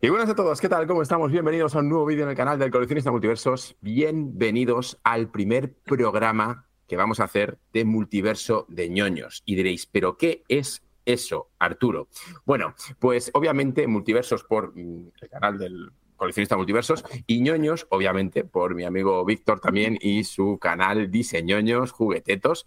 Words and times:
Y 0.00 0.10
buenas 0.10 0.30
a 0.30 0.36
todos, 0.36 0.60
¿qué 0.60 0.68
tal? 0.68 0.86
¿Cómo 0.86 1.02
estamos? 1.02 1.32
Bienvenidos 1.32 1.74
a 1.74 1.80
un 1.80 1.88
nuevo 1.88 2.06
vídeo 2.06 2.22
en 2.22 2.30
el 2.30 2.36
canal 2.36 2.56
del 2.56 2.70
Coleccionista 2.70 3.10
Multiversos. 3.10 3.74
Bienvenidos 3.80 5.00
al 5.02 5.28
primer 5.28 5.74
programa 5.74 6.68
que 6.86 6.96
vamos 6.96 7.18
a 7.18 7.24
hacer 7.24 7.58
de 7.72 7.84
multiverso 7.84 8.64
de 8.68 8.88
ñoños. 8.90 9.42
Y 9.44 9.56
diréis, 9.56 9.86
¿pero 9.86 10.16
qué 10.16 10.44
es 10.46 10.84
eso, 11.04 11.50
Arturo? 11.58 12.06
Bueno, 12.44 12.76
pues 13.00 13.32
obviamente 13.34 13.88
multiversos 13.88 14.44
por 14.44 14.72
mm, 14.76 15.10
el 15.20 15.28
canal 15.28 15.58
del 15.58 15.90
coleccionista 16.14 16.56
multiversos 16.56 17.04
y 17.26 17.40
ñoños, 17.40 17.88
obviamente, 17.90 18.44
por 18.44 18.76
mi 18.76 18.84
amigo 18.84 19.24
Víctor 19.24 19.58
también 19.58 19.98
y 20.00 20.22
su 20.22 20.58
canal 20.60 21.10
Diseñoños 21.10 21.90
Juguetetos. 21.90 22.66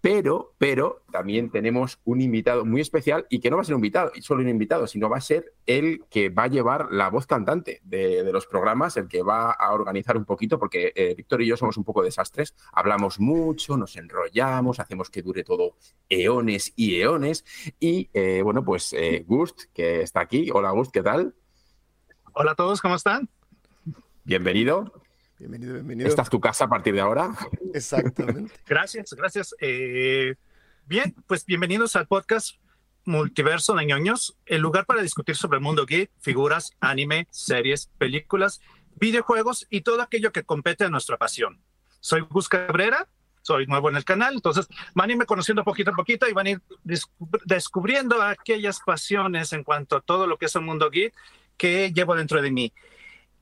Pero, 0.00 0.54
pero 0.56 1.02
también 1.12 1.50
tenemos 1.50 2.00
un 2.04 2.22
invitado 2.22 2.64
muy 2.64 2.80
especial 2.80 3.26
y 3.28 3.40
que 3.40 3.50
no 3.50 3.56
va 3.56 3.62
a 3.62 3.64
ser 3.66 3.74
un 3.74 3.80
invitado, 3.80 4.12
solo 4.22 4.40
un 4.40 4.48
invitado, 4.48 4.86
sino 4.86 5.10
va 5.10 5.18
a 5.18 5.20
ser 5.20 5.52
el 5.66 6.04
que 6.08 6.30
va 6.30 6.44
a 6.44 6.48
llevar 6.48 6.88
la 6.90 7.10
voz 7.10 7.26
cantante 7.26 7.82
de, 7.84 8.30
los 8.32 8.46
programas, 8.46 8.96
el 8.96 9.08
que 9.08 9.22
va 9.22 9.50
a 9.50 9.72
organizar 9.72 10.16
un 10.16 10.24
poquito, 10.24 10.58
porque 10.58 10.92
eh, 10.94 11.14
Víctor 11.14 11.42
y 11.42 11.46
yo 11.46 11.56
somos 11.56 11.76
un 11.76 11.84
poco 11.84 12.02
desastres, 12.02 12.54
hablamos 12.72 13.20
mucho, 13.20 13.76
nos 13.76 13.96
enrollamos, 13.96 14.80
hacemos 14.80 15.10
que 15.10 15.20
dure 15.20 15.44
todo 15.44 15.76
eones 16.08 16.72
y 16.76 16.98
eones. 16.98 17.44
Y 17.78 18.08
eh, 18.14 18.40
bueno, 18.42 18.64
pues 18.64 18.94
eh, 18.94 19.24
Gust, 19.26 19.64
que 19.74 20.00
está 20.00 20.20
aquí. 20.20 20.50
Hola 20.50 20.70
Gust, 20.70 20.92
¿qué 20.92 21.02
tal? 21.02 21.34
Hola 22.32 22.52
a 22.52 22.54
todos, 22.54 22.80
¿cómo 22.80 22.94
están? 22.94 23.28
Bienvenido. 24.24 24.92
Bienvenido, 25.40 25.72
bienvenido. 25.72 26.06
Esta 26.06 26.20
es 26.20 26.28
tu 26.28 26.38
casa 26.38 26.66
a 26.66 26.68
partir 26.68 26.92
de 26.92 27.00
ahora. 27.00 27.30
Exactamente. 27.72 28.52
gracias, 28.66 29.14
gracias. 29.14 29.54
Eh, 29.58 30.34
bien, 30.84 31.14
pues 31.26 31.46
bienvenidos 31.46 31.96
al 31.96 32.06
podcast 32.06 32.56
Multiverso 33.06 33.74
de 33.74 33.86
ñoños, 33.86 34.36
el 34.44 34.60
lugar 34.60 34.84
para 34.84 35.00
discutir 35.00 35.36
sobre 35.36 35.56
el 35.56 35.62
mundo 35.62 35.86
geek, 35.86 36.10
figuras, 36.18 36.72
anime, 36.78 37.26
series, 37.30 37.86
películas, 37.96 38.60
videojuegos 38.96 39.66
y 39.70 39.80
todo 39.80 40.02
aquello 40.02 40.30
que 40.30 40.42
compete 40.42 40.84
a 40.84 40.90
nuestra 40.90 41.16
pasión. 41.16 41.58
Soy 42.00 42.20
Gus 42.20 42.50
Cabrera, 42.50 43.08
soy 43.40 43.66
nuevo 43.66 43.88
en 43.88 43.96
el 43.96 44.04
canal, 44.04 44.34
entonces 44.34 44.68
van 44.94 45.08
a 45.08 45.12
irme 45.14 45.24
conociendo 45.24 45.64
poquito 45.64 45.92
a 45.92 45.94
poquito 45.94 46.28
y 46.28 46.34
van 46.34 46.48
a 46.48 46.50
ir 46.50 46.62
descubriendo 47.46 48.20
aquellas 48.20 48.80
pasiones 48.84 49.54
en 49.54 49.64
cuanto 49.64 49.96
a 49.96 50.00
todo 50.02 50.26
lo 50.26 50.36
que 50.36 50.44
es 50.44 50.54
el 50.54 50.62
mundo 50.62 50.90
geek 50.90 51.14
que 51.56 51.90
llevo 51.94 52.14
dentro 52.14 52.42
de 52.42 52.50
mí. 52.50 52.74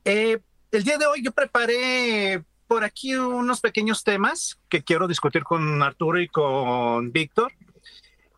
Eh, 0.05 0.39
el 0.71 0.83
día 0.83 0.97
de 0.97 1.07
hoy 1.07 1.23
yo 1.23 1.31
preparé 1.31 2.43
por 2.67 2.83
aquí 2.83 3.15
unos 3.15 3.61
pequeños 3.61 4.03
temas 4.03 4.59
que 4.69 4.83
quiero 4.83 5.07
discutir 5.07 5.43
con 5.43 5.81
Arturo 5.81 6.19
y 6.19 6.27
con 6.27 7.11
Víctor, 7.11 7.51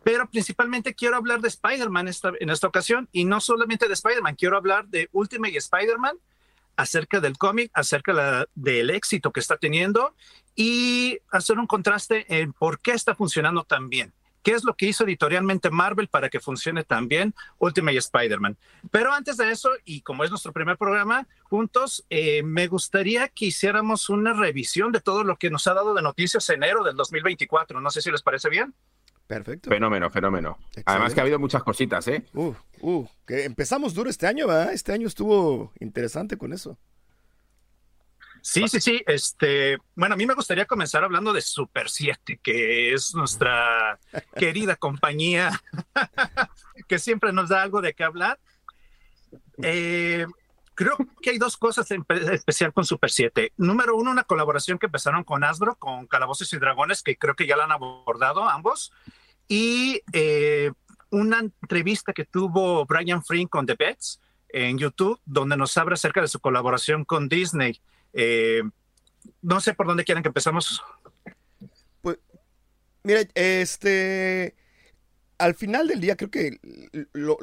pero 0.02 0.28
principalmente 0.28 0.94
quiero 0.94 1.16
hablar 1.16 1.40
de 1.40 1.48
Spider-Man 1.48 2.08
en 2.40 2.50
esta 2.50 2.66
ocasión 2.66 3.08
y 3.12 3.24
no 3.24 3.40
solamente 3.40 3.86
de 3.86 3.94
Spider-Man, 3.94 4.36
quiero 4.36 4.56
hablar 4.56 4.86
de 4.86 5.08
Ultimate 5.12 5.56
Spider-Man, 5.56 6.16
acerca 6.74 7.20
del 7.20 7.36
cómic, 7.36 7.70
acerca 7.74 8.46
del 8.54 8.90
éxito 8.90 9.30
que 9.30 9.40
está 9.40 9.58
teniendo 9.58 10.14
y 10.56 11.18
hacer 11.30 11.58
un 11.58 11.66
contraste 11.66 12.24
en 12.40 12.54
por 12.54 12.80
qué 12.80 12.92
está 12.92 13.14
funcionando 13.14 13.64
tan 13.64 13.90
bien 13.90 14.12
qué 14.42 14.52
es 14.52 14.64
lo 14.64 14.74
que 14.74 14.86
hizo 14.86 15.04
editorialmente 15.04 15.70
Marvel 15.70 16.08
para 16.08 16.28
que 16.28 16.40
funcione 16.40 16.84
tan 16.84 17.08
bien 17.08 17.34
Ultimate 17.58 17.96
Spider-Man. 17.96 18.56
Pero 18.90 19.12
antes 19.12 19.36
de 19.36 19.50
eso, 19.50 19.70
y 19.84 20.02
como 20.02 20.24
es 20.24 20.30
nuestro 20.30 20.52
primer 20.52 20.76
programa 20.76 21.26
juntos, 21.44 22.04
eh, 22.10 22.42
me 22.42 22.66
gustaría 22.66 23.28
que 23.28 23.46
hiciéramos 23.46 24.08
una 24.08 24.32
revisión 24.32 24.92
de 24.92 25.00
todo 25.00 25.24
lo 25.24 25.36
que 25.36 25.50
nos 25.50 25.66
ha 25.66 25.74
dado 25.74 25.94
de 25.94 26.02
noticias 26.02 26.48
enero 26.50 26.84
del 26.84 26.96
2024. 26.96 27.80
No 27.80 27.90
sé 27.90 28.02
si 28.02 28.10
les 28.10 28.22
parece 28.22 28.48
bien. 28.48 28.74
Perfecto. 29.26 29.70
Fenómeno, 29.70 30.10
fenómeno. 30.10 30.58
Además 30.84 31.14
que 31.14 31.20
ha 31.20 31.22
habido 31.22 31.38
muchas 31.38 31.62
cositas, 31.62 32.06
¿eh? 32.08 32.24
Uh, 32.34 32.52
uh, 32.80 33.08
que 33.26 33.44
empezamos 33.44 33.94
duro 33.94 34.10
este 34.10 34.26
año, 34.26 34.46
¿verdad? 34.46 34.72
Este 34.72 34.92
año 34.92 35.06
estuvo 35.06 35.72
interesante 35.80 36.36
con 36.36 36.52
eso. 36.52 36.78
Sí, 38.42 38.66
sí, 38.68 38.80
sí. 38.80 39.02
Este, 39.06 39.78
bueno, 39.94 40.14
a 40.14 40.16
mí 40.16 40.26
me 40.26 40.34
gustaría 40.34 40.66
comenzar 40.66 41.04
hablando 41.04 41.32
de 41.32 41.40
Super 41.40 41.88
7, 41.88 42.40
que 42.42 42.92
es 42.92 43.14
nuestra 43.14 43.98
querida 44.36 44.76
compañía 44.76 45.62
que 46.88 46.98
siempre 46.98 47.32
nos 47.32 47.48
da 47.48 47.62
algo 47.62 47.80
de 47.80 47.94
qué 47.94 48.02
hablar. 48.02 48.38
Eh, 49.62 50.26
creo 50.74 50.96
que 51.22 51.30
hay 51.30 51.38
dos 51.38 51.56
cosas 51.56 51.88
en 51.92 52.04
especial 52.32 52.72
con 52.72 52.84
Super 52.84 53.10
7. 53.10 53.52
Número 53.58 53.96
uno, 53.96 54.10
una 54.10 54.24
colaboración 54.24 54.78
que 54.78 54.86
empezaron 54.86 55.22
con 55.22 55.44
Asbro, 55.44 55.76
con 55.76 56.08
Calabozos 56.08 56.52
y 56.52 56.58
Dragones, 56.58 57.02
que 57.02 57.16
creo 57.16 57.36
que 57.36 57.46
ya 57.46 57.56
la 57.56 57.64
han 57.64 57.72
abordado 57.72 58.48
ambos. 58.48 58.92
Y 59.46 60.02
eh, 60.12 60.72
una 61.10 61.38
entrevista 61.38 62.12
que 62.12 62.24
tuvo 62.24 62.84
Brian 62.86 63.22
Frink 63.22 63.50
con 63.50 63.66
The 63.66 63.76
Pets 63.76 64.20
en 64.48 64.78
YouTube, 64.78 65.20
donde 65.24 65.56
nos 65.56 65.76
habla 65.76 65.94
acerca 65.94 66.20
de 66.20 66.28
su 66.28 66.40
colaboración 66.40 67.04
con 67.04 67.28
Disney. 67.28 67.80
Eh, 68.12 68.62
no 69.40 69.60
sé 69.60 69.74
por 69.74 69.86
dónde 69.86 70.04
quieren 70.04 70.22
que 70.22 70.28
empezamos. 70.28 70.82
Pues, 72.00 72.18
mira, 73.02 73.22
este, 73.34 74.54
al 75.38 75.54
final 75.54 75.88
del 75.88 76.00
día 76.00 76.16
creo 76.16 76.30
que 76.30 76.58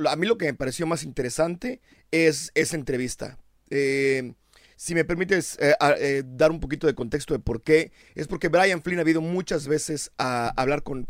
a 0.08 0.16
mí 0.16 0.28
lo 0.28 0.38
que 0.38 0.46
me 0.46 0.53
pareció 0.53 0.88
más 0.88 1.03
interesante 1.03 1.81
es 2.12 2.52
esa 2.56 2.75
entrevista. 2.75 3.38
Eh, 3.69 4.34
si 4.75 4.96
me 4.96 5.03
permites 5.03 5.58
eh, 5.59 6.24
dar 6.25 6.52
un 6.52 6.62
poquito 6.62 6.88
de 6.88 6.96
contexto 6.96 7.34
de 7.34 7.41
por 7.41 7.62
qué, 7.62 7.91
es 8.16 8.28
porque 8.28 8.47
Brian 8.47 8.81
Flynn 8.81 9.00
ha 9.00 9.02
habido 9.02 9.19
muchas 9.19 9.68
veces 9.68 10.12
a 10.18 10.53
hablar 10.56 10.84
con, 10.84 11.06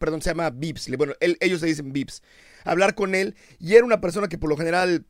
perdón, 0.00 0.22
se 0.22 0.30
llama 0.30 0.50
Vips, 0.50 0.90
bueno, 0.96 1.14
ellos 1.20 1.60
se 1.60 1.66
dicen 1.66 1.92
Vips, 1.92 2.24
hablar 2.64 2.96
con 2.96 3.14
él 3.14 3.36
y 3.60 3.76
era 3.76 3.84
una 3.84 4.00
persona 4.00 4.28
que 4.28 4.38
por 4.38 4.50
lo 4.50 4.56
general 4.56 5.06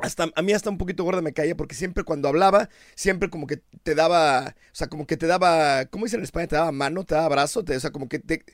hasta 0.00 0.30
a 0.34 0.42
mí 0.42 0.52
hasta 0.52 0.70
un 0.70 0.78
poquito 0.78 1.04
gorda 1.04 1.20
me 1.20 1.32
caía 1.32 1.56
porque 1.56 1.74
siempre 1.74 2.04
cuando 2.04 2.28
hablaba, 2.28 2.68
siempre 2.94 3.28
como 3.28 3.46
que 3.46 3.58
te 3.82 3.94
daba, 3.94 4.54
o 4.56 4.74
sea, 4.74 4.88
como 4.88 5.06
que 5.06 5.16
te 5.16 5.26
daba, 5.26 5.86
¿cómo 5.86 6.04
dicen 6.04 6.20
en 6.20 6.24
España? 6.24 6.46
Te 6.46 6.56
daba 6.56 6.72
mano, 6.72 7.04
te 7.04 7.14
daba 7.14 7.28
brazo, 7.28 7.64
o 7.66 7.80
sea, 7.80 7.90
como 7.90 8.08
que 8.08 8.18
te... 8.18 8.44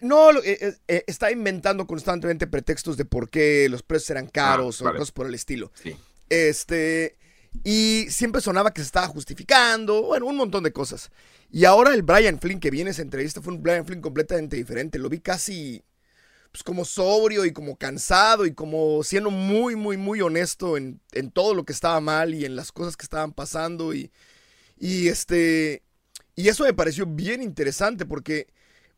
No, 0.00 0.30
eh, 0.30 0.58
eh, 0.60 0.74
eh, 0.88 1.04
está 1.06 1.30
inventando 1.30 1.86
constantemente 1.86 2.46
pretextos 2.46 2.96
de 2.96 3.04
por 3.04 3.30
qué 3.30 3.68
los 3.70 3.82
precios 3.82 4.10
eran 4.10 4.26
ah, 4.26 4.30
caros 4.32 4.82
o 4.82 4.84
cosas 4.84 5.12
por 5.12 5.26
el 5.26 5.34
estilo. 5.34 5.72
Este, 6.28 7.16
y 7.64 8.06
siempre 8.10 8.40
sonaba 8.40 8.72
que 8.72 8.82
se 8.82 8.86
estaba 8.86 9.06
justificando, 9.06 10.02
bueno, 10.02 10.26
un 10.26 10.36
montón 10.36 10.64
de 10.64 10.72
cosas. 10.72 11.10
Y 11.50 11.64
ahora 11.64 11.94
el 11.94 12.02
Brian 12.02 12.38
Flynn 12.38 12.60
que 12.60 12.70
viene 12.70 12.90
a 12.90 12.92
esa 12.92 13.02
entrevista 13.02 13.40
fue 13.40 13.54
un 13.54 13.62
Brian 13.62 13.86
Flynn 13.86 14.02
completamente 14.02 14.56
diferente, 14.56 14.98
lo 14.98 15.08
vi 15.08 15.20
casi 15.20 15.82
pues 16.50 16.62
como 16.62 16.84
sobrio 16.84 17.44
y 17.44 17.52
como 17.52 17.76
cansado 17.76 18.46
y 18.46 18.54
como 18.54 19.02
siendo 19.02 19.30
muy, 19.30 19.76
muy, 19.76 19.96
muy 19.96 20.20
honesto 20.20 20.76
en, 20.76 21.00
todo 21.32 21.54
lo 21.54 21.64
que 21.64 21.72
estaba 21.72 22.00
mal 22.00 22.34
y 22.34 22.44
en 22.44 22.56
las 22.56 22.72
cosas 22.72 22.96
que 22.96 23.04
estaban 23.04 23.32
pasando 23.32 23.94
y, 23.94 24.10
y 24.78 25.08
este, 25.08 25.82
y 26.34 26.48
eso 26.48 26.64
me 26.64 26.72
pareció 26.74 27.06
bien 27.06 27.42
interesante 27.42 28.06
porque 28.06 28.48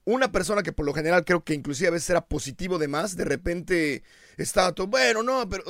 una 0.05 0.33
persona 0.33 0.63
que 0.63 0.73
por 0.73 0.87
lo 0.87 0.95
general 0.95 1.25
creo 1.25 1.45
que 1.45 1.55
inclusive 1.55 1.89
a 1.89 1.93
veces 1.93 2.11
era 2.11 2.27
positivo 2.27 2.79
de 2.79 2.89
más, 2.89 3.17
de 3.17 3.25
repente 3.25 4.03
estaba 4.37 4.73
todo, 4.73 4.87
bueno, 4.87 5.23
no, 5.23 5.49
pero 5.49 5.65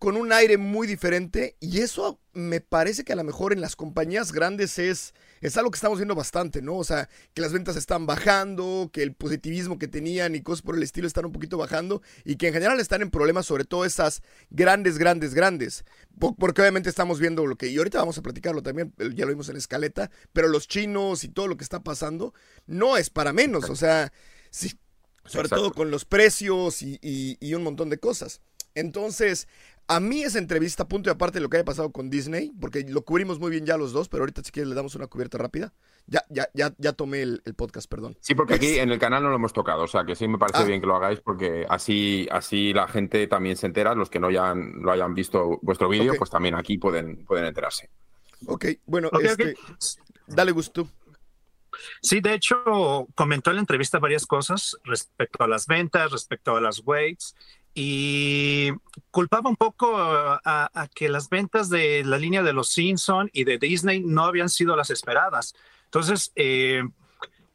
con 0.00 0.16
un 0.16 0.32
aire 0.32 0.56
muy 0.56 0.86
diferente 0.86 1.56
y 1.60 1.80
eso 1.80 2.18
me 2.32 2.62
parece 2.62 3.04
que 3.04 3.12
a 3.12 3.16
lo 3.16 3.22
mejor 3.22 3.52
en 3.52 3.60
las 3.60 3.76
compañías 3.76 4.32
grandes 4.32 4.78
es, 4.78 5.12
es 5.42 5.58
algo 5.58 5.70
que 5.70 5.76
estamos 5.76 5.98
viendo 5.98 6.14
bastante, 6.14 6.62
¿no? 6.62 6.78
O 6.78 6.84
sea, 6.84 7.10
que 7.34 7.42
las 7.42 7.52
ventas 7.52 7.76
están 7.76 8.06
bajando, 8.06 8.88
que 8.94 9.02
el 9.02 9.12
positivismo 9.12 9.78
que 9.78 9.88
tenían 9.88 10.34
y 10.34 10.40
cosas 10.40 10.62
por 10.62 10.74
el 10.74 10.82
estilo 10.82 11.06
están 11.06 11.26
un 11.26 11.32
poquito 11.32 11.58
bajando 11.58 12.00
y 12.24 12.36
que 12.36 12.48
en 12.48 12.54
general 12.54 12.80
están 12.80 13.02
en 13.02 13.10
problemas, 13.10 13.44
sobre 13.44 13.66
todo 13.66 13.84
esas 13.84 14.22
grandes, 14.48 14.96
grandes, 14.96 15.34
grandes. 15.34 15.84
Porque 16.18 16.62
obviamente 16.62 16.88
estamos 16.88 17.20
viendo 17.20 17.46
lo 17.46 17.56
que, 17.56 17.68
y 17.68 17.76
ahorita 17.76 17.98
vamos 17.98 18.16
a 18.16 18.22
platicarlo 18.22 18.62
también, 18.62 18.94
ya 19.14 19.26
lo 19.26 19.32
vimos 19.32 19.50
en 19.50 19.58
escaleta, 19.58 20.10
pero 20.32 20.48
los 20.48 20.66
chinos 20.66 21.24
y 21.24 21.28
todo 21.28 21.46
lo 21.46 21.58
que 21.58 21.64
está 21.64 21.80
pasando 21.82 22.32
no 22.66 22.96
es 22.96 23.10
para 23.10 23.34
menos, 23.34 23.68
o 23.68 23.76
sea, 23.76 24.14
sí, 24.50 24.80
sobre 25.26 25.50
todo 25.50 25.74
con 25.74 25.90
los 25.90 26.06
precios 26.06 26.80
y, 26.80 26.98
y 27.02 27.52
un 27.52 27.62
montón 27.64 27.90
de 27.90 27.98
cosas. 27.98 28.40
Entonces, 28.74 29.48
a 29.88 29.98
mí 29.98 30.22
esa 30.22 30.38
entrevista, 30.38 30.86
punto 30.86 31.10
y 31.10 31.12
aparte 31.12 31.38
de 31.38 31.42
lo 31.42 31.50
que 31.50 31.56
haya 31.56 31.64
pasado 31.64 31.90
con 31.90 32.10
Disney, 32.10 32.52
porque 32.60 32.84
lo 32.88 33.02
cubrimos 33.02 33.40
muy 33.40 33.50
bien 33.50 33.66
ya 33.66 33.76
los 33.76 33.92
dos, 33.92 34.08
pero 34.08 34.22
ahorita 34.22 34.42
si 34.44 34.52
quieres 34.52 34.68
le 34.68 34.76
damos 34.76 34.94
una 34.94 35.08
cubierta 35.08 35.36
rápida. 35.36 35.72
Ya, 36.06 36.24
ya, 36.28 36.48
ya, 36.54 36.72
ya 36.78 36.92
tomé 36.92 37.22
el, 37.22 37.42
podcast, 37.56 37.90
perdón. 37.90 38.16
Sí, 38.20 38.34
porque 38.34 38.54
aquí 38.54 38.66
en 38.78 38.90
el 38.90 38.98
canal 38.98 39.22
no 39.22 39.30
lo 39.30 39.34
hemos 39.34 39.52
tocado, 39.52 39.82
o 39.82 39.88
sea 39.88 40.04
que 40.04 40.14
sí 40.14 40.28
me 40.28 40.38
parece 40.38 40.60
ah. 40.60 40.64
bien 40.64 40.80
que 40.80 40.86
lo 40.86 40.94
hagáis 40.94 41.20
porque 41.20 41.66
así, 41.68 42.28
así 42.30 42.72
la 42.72 42.86
gente 42.86 43.26
también 43.26 43.56
se 43.56 43.66
entera, 43.66 43.94
los 43.94 44.10
que 44.10 44.20
no 44.20 44.28
hayan, 44.28 44.80
lo 44.80 44.92
hayan 44.92 45.12
visto 45.12 45.58
vuestro 45.62 45.88
vídeo, 45.88 46.14
pues 46.16 46.30
también 46.30 46.54
aquí 46.54 46.78
pueden, 46.78 47.24
pueden 47.24 47.46
enterarse. 47.46 47.90
Ok, 48.46 48.66
bueno, 48.86 49.10
este, 49.20 49.56
dale 50.28 50.52
gusto. 50.52 50.88
Sí, 52.00 52.20
de 52.20 52.34
hecho, 52.34 53.06
comentó 53.14 53.50
en 53.50 53.56
la 53.56 53.60
entrevista 53.60 53.98
varias 53.98 54.26
cosas 54.26 54.76
respecto 54.84 55.42
a 55.44 55.48
las 55.48 55.66
ventas, 55.66 56.10
respecto 56.12 56.56
a 56.56 56.60
las 56.60 56.82
weights, 56.84 57.34
y 57.74 58.70
culpaba 59.10 59.48
un 59.48 59.56
poco 59.56 59.96
a, 59.96 60.88
que 60.94 61.08
las 61.08 61.28
ventas 61.28 61.68
de 61.68 62.04
la 62.04 62.18
línea 62.18 62.42
de 62.42 62.52
los 62.52 62.70
Simpson 62.70 63.30
y 63.32 63.44
de 63.44 63.58
Disney 63.58 64.00
no 64.00 64.24
habían 64.24 64.48
sido 64.48 64.76
las 64.76 64.90
esperadas. 64.90 65.54
Entonces, 65.84 66.32
eh, 66.36 66.82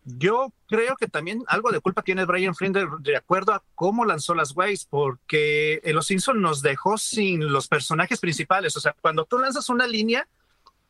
Yo 0.07 0.53
creo 0.67 0.95
que 0.97 1.07
también 1.07 1.43
algo 1.47 1.71
de 1.71 1.79
culpa 1.79 2.03
tiene 2.03 2.25
Brian 2.25 2.53
Flynn 2.53 2.73
de, 2.73 3.17
acuerdo 3.17 3.53
a 3.53 3.63
cómo 3.73 4.05
lanzó 4.05 4.35
las 4.35 4.55
Waves, 4.55 4.85
porque 4.87 5.81
en 5.83 5.95
Los 5.95 6.05
Simpsons 6.05 6.39
nos 6.39 6.61
dejó 6.61 6.99
sin 6.99 7.51
los 7.51 7.67
personajes 7.67 8.19
principales. 8.19 8.77
O 8.77 8.79
sea, 8.79 8.95
cuando 9.01 9.25
tú 9.25 9.39
lanzas 9.39 9.67
una 9.67 9.87
línea 9.87 10.27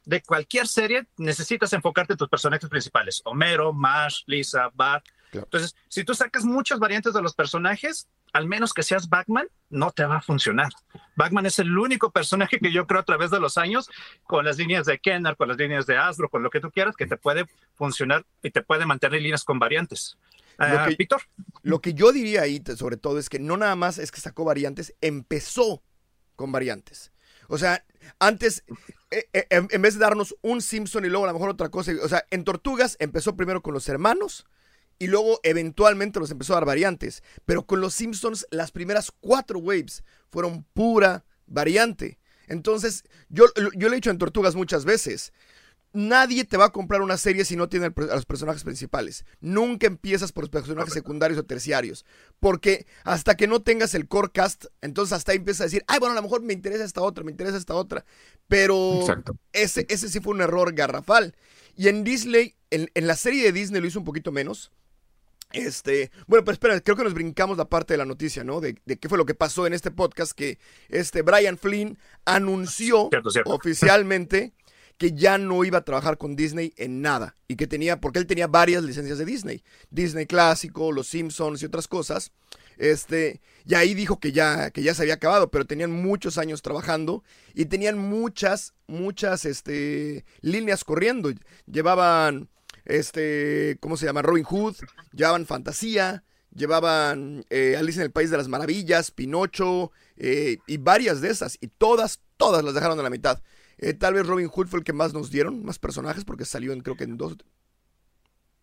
de 0.04 0.22
cualquier 0.22 0.68
serie, 0.68 1.08
necesitas 1.16 1.72
enfocarte 1.72 2.14
en 2.14 2.18
tus 2.18 2.28
personajes 2.28 2.70
principales: 2.70 3.22
Homero, 3.24 3.72
Marsh, 3.72 4.24
Lisa, 4.28 4.70
Bart. 4.74 5.06
Entonces, 5.32 5.76
si 5.88 6.04
tú 6.04 6.14
sacas 6.14 6.44
muchas 6.44 6.80
variantes 6.80 7.14
de 7.14 7.22
los 7.22 7.34
personajes, 7.34 8.10
al 8.36 8.48
menos 8.48 8.74
que 8.74 8.84
seas 8.84 9.08
Batman, 9.08 9.48
no 9.70 9.92
te 9.92 10.04
va 10.04 10.18
a 10.18 10.22
funcionar. 10.22 10.70
Batman 11.16 11.46
es 11.46 11.58
el 11.60 11.78
único 11.78 12.12
personaje 12.12 12.60
que 12.60 12.70
yo 12.70 12.86
creo 12.86 13.00
a 13.00 13.06
través 13.06 13.32
de 13.32 13.40
los 13.40 13.58
años, 13.58 13.90
con 14.26 14.44
las 14.44 14.58
líneas 14.58 14.86
de 14.86 15.00
Kenner, 15.00 15.38
con 15.38 15.48
las 15.48 15.56
líneas 15.56 15.86
de 15.86 15.98
Astro, 15.98 16.28
con 16.28 16.44
lo 16.44 16.50
que 16.50 16.60
tú 16.60 16.70
quieras, 16.70 16.98
que 16.98 17.08
te 17.08 17.16
puede 17.16 17.46
funcionar 17.76 18.26
y 18.44 18.52
te 18.52 18.62
puede 18.62 18.86
mantener 18.86 19.22
líneas 19.22 19.46
con 19.46 19.58
variantes. 19.58 20.18
Lo 20.58 20.66
ah, 20.66 20.90
que, 20.90 21.08
lo 21.64 21.80
que 21.80 21.94
yo 21.94 22.12
diría 22.12 22.42
ahí, 22.42 22.62
sobre 22.76 22.98
todo, 22.98 23.20
es 23.20 23.30
que 23.30 23.40
no 23.40 23.56
nada 23.56 23.78
más 23.78 24.00
es 24.00 24.12
que 24.12 24.20
sacó 24.20 24.44
variantes, 24.44 24.94
empezó 25.00 25.82
con 26.36 26.52
variantes. 26.52 27.14
O 27.48 27.58
sea, 27.58 27.86
antes, 28.20 28.66
eh, 29.12 29.30
eh, 29.32 29.48
en 29.50 29.82
vez 29.82 29.94
de 29.94 30.02
darnos 30.02 30.36
un 30.42 30.62
Simpson 30.62 31.06
y 31.06 31.10
luego 31.10 31.24
a 31.24 31.28
lo 31.28 31.34
mejor 31.34 31.52
otra 31.52 31.70
cosa, 31.70 31.94
o 32.04 32.10
sea, 32.10 32.26
en 32.32 32.44
Tortugas 32.44 32.98
empezó 33.00 33.38
primero 33.38 33.62
con 33.62 33.74
los 33.74 33.88
hermanos, 33.88 34.46
y 35.00 35.08
luego 35.08 35.40
eventualmente 35.44 36.20
los 36.20 36.32
empezó 36.32 36.54
a 36.54 36.58
dar 36.58 36.66
variantes. 36.66 37.24
Pero 37.46 37.66
con 37.66 37.82
los 37.82 37.94
Simpsons 37.94 38.48
las 38.52 38.72
primeras 38.72 39.12
cuatro 39.20 39.60
waves 39.60 40.04
fueron 40.30 40.66
pura 40.74 41.26
variante. 41.48 42.20
Entonces, 42.48 43.04
yo, 43.30 43.46
yo 43.76 43.90
le 43.90 43.96
he 43.96 43.96
dicho 43.96 44.12
en 44.12 44.18
Tortugas 44.18 44.56
muchas 44.56 44.86
veces, 44.86 45.34
nadie 45.94 46.44
te 46.44 46.58
va 46.58 46.66
a 46.66 46.72
comprar 46.72 47.02
una 47.02 47.18
serie 47.18 47.46
si 47.46 47.56
no 47.56 47.70
tiene 47.70 47.88
a 47.88 48.16
los 48.16 48.26
personajes 48.26 48.64
principales. 48.64 49.26
Nunca 49.40 49.88
empiezas 49.88 50.32
por 50.32 50.44
los 50.44 50.50
personajes 50.50 50.94
secundarios 50.94 51.40
o 51.40 51.44
terciarios. 51.44 52.06
Porque 52.40 52.86
hasta 53.04 53.36
que 53.36 53.48
no 53.48 53.62
tengas 53.62 53.96
el 53.96 54.08
core 54.08 54.32
cast, 54.32 54.66
entonces 54.82 55.14
hasta 55.14 55.32
ahí 55.32 55.38
empiezas 55.38 55.62
a 55.62 55.64
decir, 55.66 55.84
ay, 55.88 56.00
bueno, 56.00 56.14
a 56.14 56.16
lo 56.16 56.22
mejor 56.22 56.42
me 56.42 56.54
interesa 56.54 56.84
esta 56.84 57.02
otra, 57.02 57.24
me 57.24 57.32
interesa 57.32 57.58
esta 57.58 57.74
otra. 57.74 58.06
Pero 58.48 59.04
Ese, 59.54 59.86
ese 59.90 60.10
sí 60.10 60.20
fue 60.20 60.34
un 60.34 60.42
error 60.42 60.74
garrafal. 60.74 61.36
Y 61.76 61.88
en 61.88 62.04
Disney, 62.04 62.56
en, 62.70 62.90
en 62.94 63.08
la 63.08 63.16
serie 63.16 63.44
de 63.44 63.52
Disney 63.52 63.82
lo 63.82 63.88
hizo 63.88 64.00
un 64.00 64.06
poquito 64.06 64.32
menos. 64.32 64.72
Este, 65.56 66.12
bueno, 66.28 66.44
pero 66.44 66.54
espera, 66.54 66.82
creo 66.82 66.98
que 66.98 67.04
nos 67.04 67.14
brincamos 67.14 67.58
la 67.58 67.70
parte 67.70 67.94
de 67.94 67.98
la 67.98 68.06
noticia, 68.06 68.44
¿no? 68.44 68.60
De, 68.60 68.76
qué 68.76 69.08
fue 69.08 69.18
lo 69.18 69.26
que 69.26 69.36
pasó 69.36 69.66
en 69.66 69.74
este 69.74 69.90
podcast 69.90 70.34
que 70.34 70.60
este 70.90 71.22
Brian 71.22 71.58
Flynn 71.58 71.98
anunció 72.26 73.10
oficialmente 73.46 74.54
que 74.98 75.14
ya 75.14 75.38
no 75.38 75.64
iba 75.64 75.80
a 75.80 75.86
trabajar 75.86 76.18
con 76.18 76.36
Disney 76.36 76.74
en 76.78 77.02
nada 77.02 77.36
y 77.48 77.56
que 77.56 77.68
tenía, 77.68 78.00
porque 78.00 78.20
él 78.20 78.28
tenía 78.28 78.48
varias 78.48 78.84
licencias 78.84 79.18
de 79.18 79.26
Disney, 79.26 79.64
Disney 79.90 80.26
clásico, 80.26 80.92
Los 80.92 81.08
Simpsons 81.08 81.62
y 81.62 81.66
otras 81.66 81.88
cosas. 81.88 82.32
Este, 82.78 83.42
y 83.66 83.76
ahí 83.76 83.94
dijo 83.94 84.20
que 84.20 84.32
ya, 84.34 84.72
que 84.72 84.84
ya 84.84 84.94
se 84.94 85.04
había 85.04 85.16
acabado, 85.16 85.50
pero 85.50 85.66
tenían 85.66 85.92
muchos 85.92 86.38
años 86.38 86.62
trabajando 86.62 87.24
y 87.54 87.66
tenían 87.66 87.98
muchas, 87.98 88.74
muchas, 88.88 89.46
este, 89.46 90.26
líneas 90.42 90.84
corriendo. 90.84 91.32
Llevaban 91.66 92.50
este, 92.86 93.78
¿cómo 93.80 93.98
se 93.98 94.06
llama? 94.06 94.22
Robin 94.22 94.44
Hood, 94.44 94.76
llevaban 95.12 95.46
Fantasía, 95.46 96.24
llevaban 96.54 97.46
eh, 97.50 97.76
Alice 97.78 98.00
en 98.00 98.06
el 98.06 98.12
País 98.12 98.32
de 98.32 98.38
las 98.38 98.48
Maravillas, 98.48 99.12
Pinocho 99.12 99.92
eh, 100.16 100.58
y 100.68 100.78
varias 100.78 101.22
de 101.22 101.30
esas. 101.30 101.58
Y 101.62 101.68
todas, 101.68 102.22
todas 102.38 102.64
las 102.64 102.74
dejaron 102.74 103.00
a 103.00 103.04
la 103.04 103.10
mitad. 103.10 103.42
Eh, 103.78 103.94
tal 103.94 104.14
vez 104.14 104.26
Robin 104.26 104.48
Hood 104.48 104.68
fue 104.68 104.80
el 104.80 104.86
que 104.86 104.94
más 104.94 105.14
nos 105.14 105.30
dieron, 105.30 105.64
más 105.66 105.80
personajes, 105.80 106.24
porque 106.24 106.46
salió 106.46 106.72
en, 106.72 106.82
creo 106.82 106.96
que 106.96 107.04
en 107.04 107.18
dos, 107.18 107.36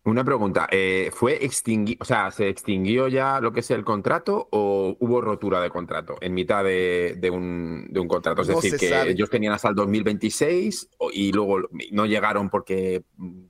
una 0.05 0.23
pregunta, 0.25 0.67
eh, 0.69 1.11
¿fue 1.13 1.45
extinguido, 1.45 1.99
o 2.01 2.05
sea, 2.05 2.29
se 2.31 2.49
extinguió 2.49 3.07
ya 3.07 3.39
lo 3.39 3.53
que 3.53 3.61
es 3.61 3.71
el 3.71 3.85
contrato 3.85 4.49
o 4.51 4.97
hubo 4.99 5.21
rotura 5.21 5.61
de 5.61 5.69
contrato 5.69 6.17
en 6.19 6.33
mitad 6.33 6.63
de, 6.63 7.29
un, 7.31 7.89
contrato? 8.07 8.41
Es 8.41 8.49
decir, 8.49 8.77
que 8.77 9.11
ellos 9.11 9.29
tenían 9.29 9.53
hasta 9.53 9.69
el 9.69 9.75
2026 9.75 10.89
y 11.13 11.31
luego 11.31 11.61
no 11.91 12.05
llegaron 12.05 12.49
porque 12.49 13.03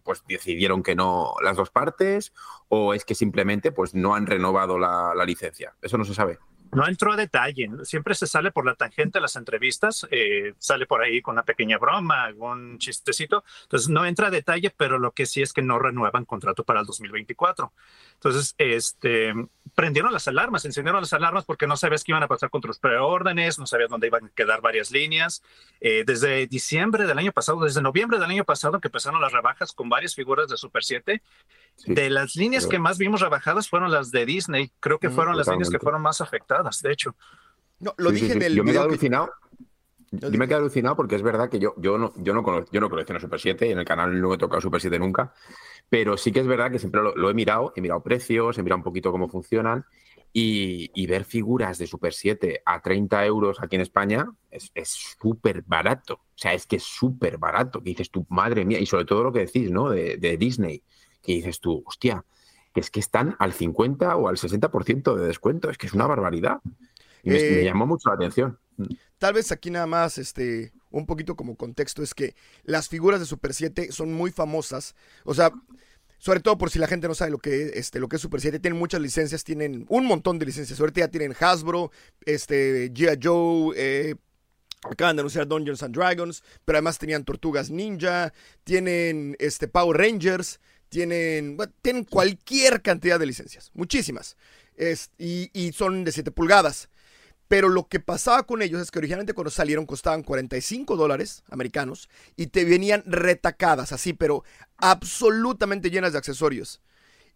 pues 0.04 0.24
decidieron 0.28 0.84
que 0.84 0.96
no 0.96 1.34
las 1.44 1.58
dos 1.58 1.72
partes 1.72 2.34
o 2.70 2.94
es 2.94 3.04
que 3.04 3.16
simplemente 3.16 3.72
pues 3.72 3.96
no 3.96 4.14
han 4.14 4.28
renovado 4.28 4.78
la 4.78 5.26
licencia. 5.26 5.74
Eso 5.82 5.98
no 5.98 6.06
se 6.06 6.14
sabe. 6.14 6.38
No 6.76 6.88
entró 6.88 7.14
a 7.14 7.16
detalle, 7.16 7.70
siempre 7.84 8.16
se 8.16 8.26
sale 8.26 8.52
por 8.52 8.66
la 8.66 8.76
tangente 8.76 9.20
las 9.20 9.36
entrevistas, 9.36 10.08
eh, 10.10 10.54
sale 10.58 10.86
por 10.86 11.02
ahí 11.02 11.22
con 11.22 11.34
una 11.34 11.44
pequeña 11.44 11.78
broma, 11.78 12.24
algún 12.24 12.80
chistecito, 12.80 13.44
entonces 13.64 13.90
no 13.90 14.06
entra 14.06 14.28
a 14.28 14.32
detalle, 14.32 14.74
pero 14.76 14.98
lo 14.98 15.12
que 15.12 15.26
sí 15.26 15.42
es 15.42 15.54
que 15.54 15.62
no 15.62 15.78
renuevan 15.78 16.26
contrato 16.26 16.64
para 16.64 16.80
el 16.80 16.86
2024. 16.86 17.72
Entonces, 18.16 18.56
este, 18.58 19.34
prendieron 19.76 20.14
las 20.14 20.28
alarmas, 20.28 20.66
encendieron 20.66 21.02
las 21.02 21.14
alarmas 21.14 21.46
porque 21.46 21.68
no 21.68 21.78
sabías 21.78 22.04
qué 22.04 22.12
iban 22.12 22.24
a 22.24 22.28
pasar 22.28 22.50
con 22.50 22.62
tus 22.62 22.80
preórdenes, 22.80 23.60
no 23.60 23.68
sabías 23.68 23.90
dónde 23.90 24.08
iban 24.08 24.26
a 24.26 24.30
quedar 24.30 24.62
varias 24.62 24.92
líneas. 24.92 25.44
Eh, 25.82 26.04
desde 26.06 26.48
diciembre 26.48 27.06
del 27.06 27.18
año 27.18 27.32
pasado, 27.32 27.64
desde 27.64 27.82
noviembre 27.82 28.20
del 28.20 28.30
año 28.30 28.46
pasado 28.46 28.80
que 28.80 28.88
empezaron 28.88 29.22
las 29.22 29.32
rebajas 29.32 29.74
con 29.74 29.90
varias 29.90 30.16
figuras 30.16 30.48
de 30.48 30.58
Super 30.58 30.84
7, 30.84 31.22
de 31.86 32.10
las 32.10 32.36
líneas 32.36 32.68
que 32.68 32.80
más 32.80 32.98
vimos 32.98 33.22
rebajadas 33.22 33.68
fueron 33.68 33.92
las 33.92 34.12
de 34.12 34.26
Disney, 34.26 34.72
creo 34.80 35.00
que 35.00 35.10
fueron 35.10 35.38
las 35.38 35.48
líneas 35.48 35.70
que 35.70 35.80
fueron 35.80 36.02
más 36.02 36.22
afectadas 36.22 36.82
de 36.82 36.92
hecho. 36.92 37.16
No, 37.80 37.94
lo 37.98 38.12
dije 38.12 38.34
en 38.34 38.42
el 38.42 38.56
Yo 38.56 38.64
me 38.64 38.72
he 38.72 38.74
quedado 38.74 38.90
alucinado. 38.90 39.32
Yo 40.12 40.30
me 40.30 40.46
he 40.46 40.48
quedado 40.48 40.64
alucinado 40.64 40.96
porque 40.96 41.16
es 41.16 41.24
verdad 41.24 41.50
que 41.50 41.60
yo, 41.60 41.74
yo 41.78 41.98
no, 41.98 42.14
yo 42.18 42.34
no, 42.34 42.44
conozco, 42.44 42.70
yo 42.72 42.80
no 42.80 42.90
colecciono 42.90 43.20
Super 43.20 43.40
7 43.40 43.68
y 43.68 43.72
en 43.72 43.80
el 43.80 43.86
canal 43.86 44.22
no 44.22 44.34
he 44.34 44.38
tocado 44.38 44.62
Super 44.62 44.80
7 44.80 45.00
nunca. 45.00 45.34
Pero 45.90 46.18
sí 46.18 46.32
que 46.32 46.40
es 46.40 46.48
verdad 46.48 46.72
que 46.72 46.80
siempre 46.80 47.02
lo, 47.02 47.30
he 47.30 47.34
mirado, 47.34 47.74
he 47.76 47.82
mirado 47.82 48.02
precios, 48.02 48.58
he 48.58 48.64
mirado 48.64 48.78
un 48.78 48.84
poquito 48.84 49.12
cómo 49.12 49.28
funcionan. 49.28 49.86
Y, 50.36 51.06
ver 51.06 51.26
figuras 51.26 51.78
de 51.78 51.86
Super 51.86 52.14
7 52.14 52.64
a 52.66 52.82
30 52.82 53.26
euros 53.26 53.62
aquí 53.62 53.76
en 53.76 53.84
España 53.84 54.32
es 54.50 54.90
súper 54.90 55.62
barato. 55.64 56.14
O 56.14 56.38
sea, 56.38 56.54
es 56.54 56.66
que 56.66 56.78
es 56.78 56.84
súper 56.84 57.38
barato. 57.38 57.84
Que 57.84 57.92
dices 57.92 58.10
tú, 58.10 58.26
madre 58.30 58.66
mía, 58.66 58.80
y 58.80 58.86
sobre 58.86 59.06
todo 59.06 59.24
lo 59.24 59.32
que 59.32 59.42
decís, 59.42 59.70
¿no? 59.70 59.90
De, 59.90 60.18
de 60.18 60.38
Disney, 60.38 60.82
que 61.24 61.34
dices 61.34 61.60
tú, 61.60 61.84
hostia, 61.86 62.24
que 62.74 62.82
es 62.82 62.92
que 62.92 63.00
están 63.00 63.36
al 63.40 63.54
50 63.54 64.16
o 64.18 64.28
al 64.28 64.38
60% 64.38 65.16
de 65.16 65.28
descuento. 65.28 65.70
Es 65.70 65.78
que 65.78 65.88
es 65.88 65.94
una 65.94 66.06
barbaridad. 66.06 66.60
Y 67.24 67.30
me, 67.30 67.38
eh, 67.38 67.64
llamó 67.64 67.88
mucho 67.88 68.10
la 68.10 68.16
atención. 68.16 68.60
Tal 69.18 69.34
vez 69.34 69.52
aquí 69.52 69.72
nada 69.72 69.88
más, 69.88 70.18
este, 70.18 70.74
un 70.92 71.06
poquito 71.06 71.36
como 71.36 71.56
contexto, 71.56 72.04
es 72.04 72.14
que 72.14 72.36
las 72.64 72.90
figuras 72.90 73.20
de 73.20 73.26
Super 73.26 73.54
7 73.54 73.92
son 73.92 74.14
muy 74.14 74.32
famosas. 74.32 74.96
O 75.24 75.34
sea, 75.34 75.52
sobre 76.18 76.42
todo 76.42 76.58
por 76.58 76.70
si 76.70 76.80
la 76.80 76.88
gente 76.88 77.08
no 77.08 77.16
sabe 77.16 77.32
lo 77.32 77.38
que, 77.38 77.72
este, 77.76 78.00
lo 78.00 78.10
que 78.10 78.18
es 78.18 78.22
Super 78.22 78.42
7, 78.42 78.60
tienen 78.60 78.80
muchas 78.80 79.00
licencias, 79.00 79.44
tienen 79.44 79.86
un 79.88 80.06
montón 80.06 80.40
de 80.40 80.46
licencias. 80.46 80.80
Ahorita 80.80 81.02
ya 81.02 81.08
tienen 81.08 81.34
Hasbro, 81.40 81.92
este, 82.26 82.92
G.I. 82.92 83.20
Joe, 83.22 83.74
eh, 83.78 84.16
Acaban 84.90 85.16
de 85.16 85.22
anunciar 85.22 85.48
Dungeons 85.48 85.82
and 85.82 85.96
Dragons, 85.96 86.44
pero 86.66 86.78
además 86.78 86.98
tenían 86.98 87.24
Tortugas 87.24 87.70
Ninja, 87.70 88.34
tienen 88.66 89.36
este, 89.40 89.68
Power 89.68 89.98
Rangers, 89.98 90.60
tienen, 90.94 91.58
tienen 91.82 92.04
cualquier 92.06 92.84
cantidad 92.84 93.20
de 93.20 93.26
licencias, 93.26 93.72
muchísimas, 93.74 94.38
y, 95.18 95.72
son 95.74 96.04
de 96.04 96.12
7 96.12 96.32
pulgadas. 96.32 96.90
Pero 97.48 97.68
lo 97.68 97.88
que 97.88 98.00
pasaba 98.00 98.44
con 98.44 98.62
ellos 98.62 98.82
es 98.82 98.90
que 98.90 99.00
originalmente 99.00 99.34
cuando 99.34 99.52
salieron 99.52 99.86
costaban 99.86 100.24
45 100.24 100.96
dólares 100.96 101.44
americanos 101.50 102.10
y 102.36 102.48
te 102.48 102.64
venían 102.64 103.04
retacadas 103.06 103.92
así, 103.92 104.14
pero 104.14 104.44
absolutamente 104.78 105.90
llenas 105.92 106.14
de 106.14 106.20
accesorios. 106.20 106.82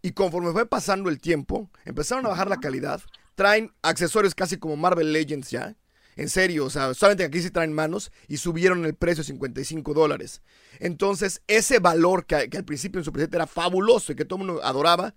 Y 0.00 0.12
conforme 0.12 0.52
fue 0.52 0.66
pasando 0.66 1.10
el 1.10 1.20
tiempo, 1.20 1.68
empezaron 1.84 2.24
a 2.26 2.30
bajar 2.30 2.48
la 2.48 2.58
calidad. 2.58 3.02
Traen 3.34 3.72
accesorios 3.82 4.34
casi 4.34 4.56
como 4.56 4.76
Marvel 4.76 5.12
Legends 5.12 5.50
ya. 5.50 5.76
En 6.18 6.28
serio, 6.28 6.64
o 6.64 6.70
sea, 6.70 6.94
solamente 6.94 7.22
aquí 7.22 7.40
sí 7.40 7.48
traen 7.52 7.72
manos 7.72 8.10
y 8.26 8.38
subieron 8.38 8.84
el 8.84 8.94
precio 8.94 9.20
a 9.20 9.24
55 9.24 9.94
dólares. 9.94 10.42
Entonces, 10.80 11.42
ese 11.46 11.78
valor 11.78 12.26
que, 12.26 12.34
al 12.34 12.64
principio 12.64 12.98
en 12.98 13.04
Super 13.04 13.20
7 13.20 13.36
era 13.36 13.46
fabuloso 13.46 14.10
y 14.10 14.16
que 14.16 14.24
todo 14.24 14.40
el 14.40 14.46
mundo 14.46 14.64
adoraba, 14.64 15.14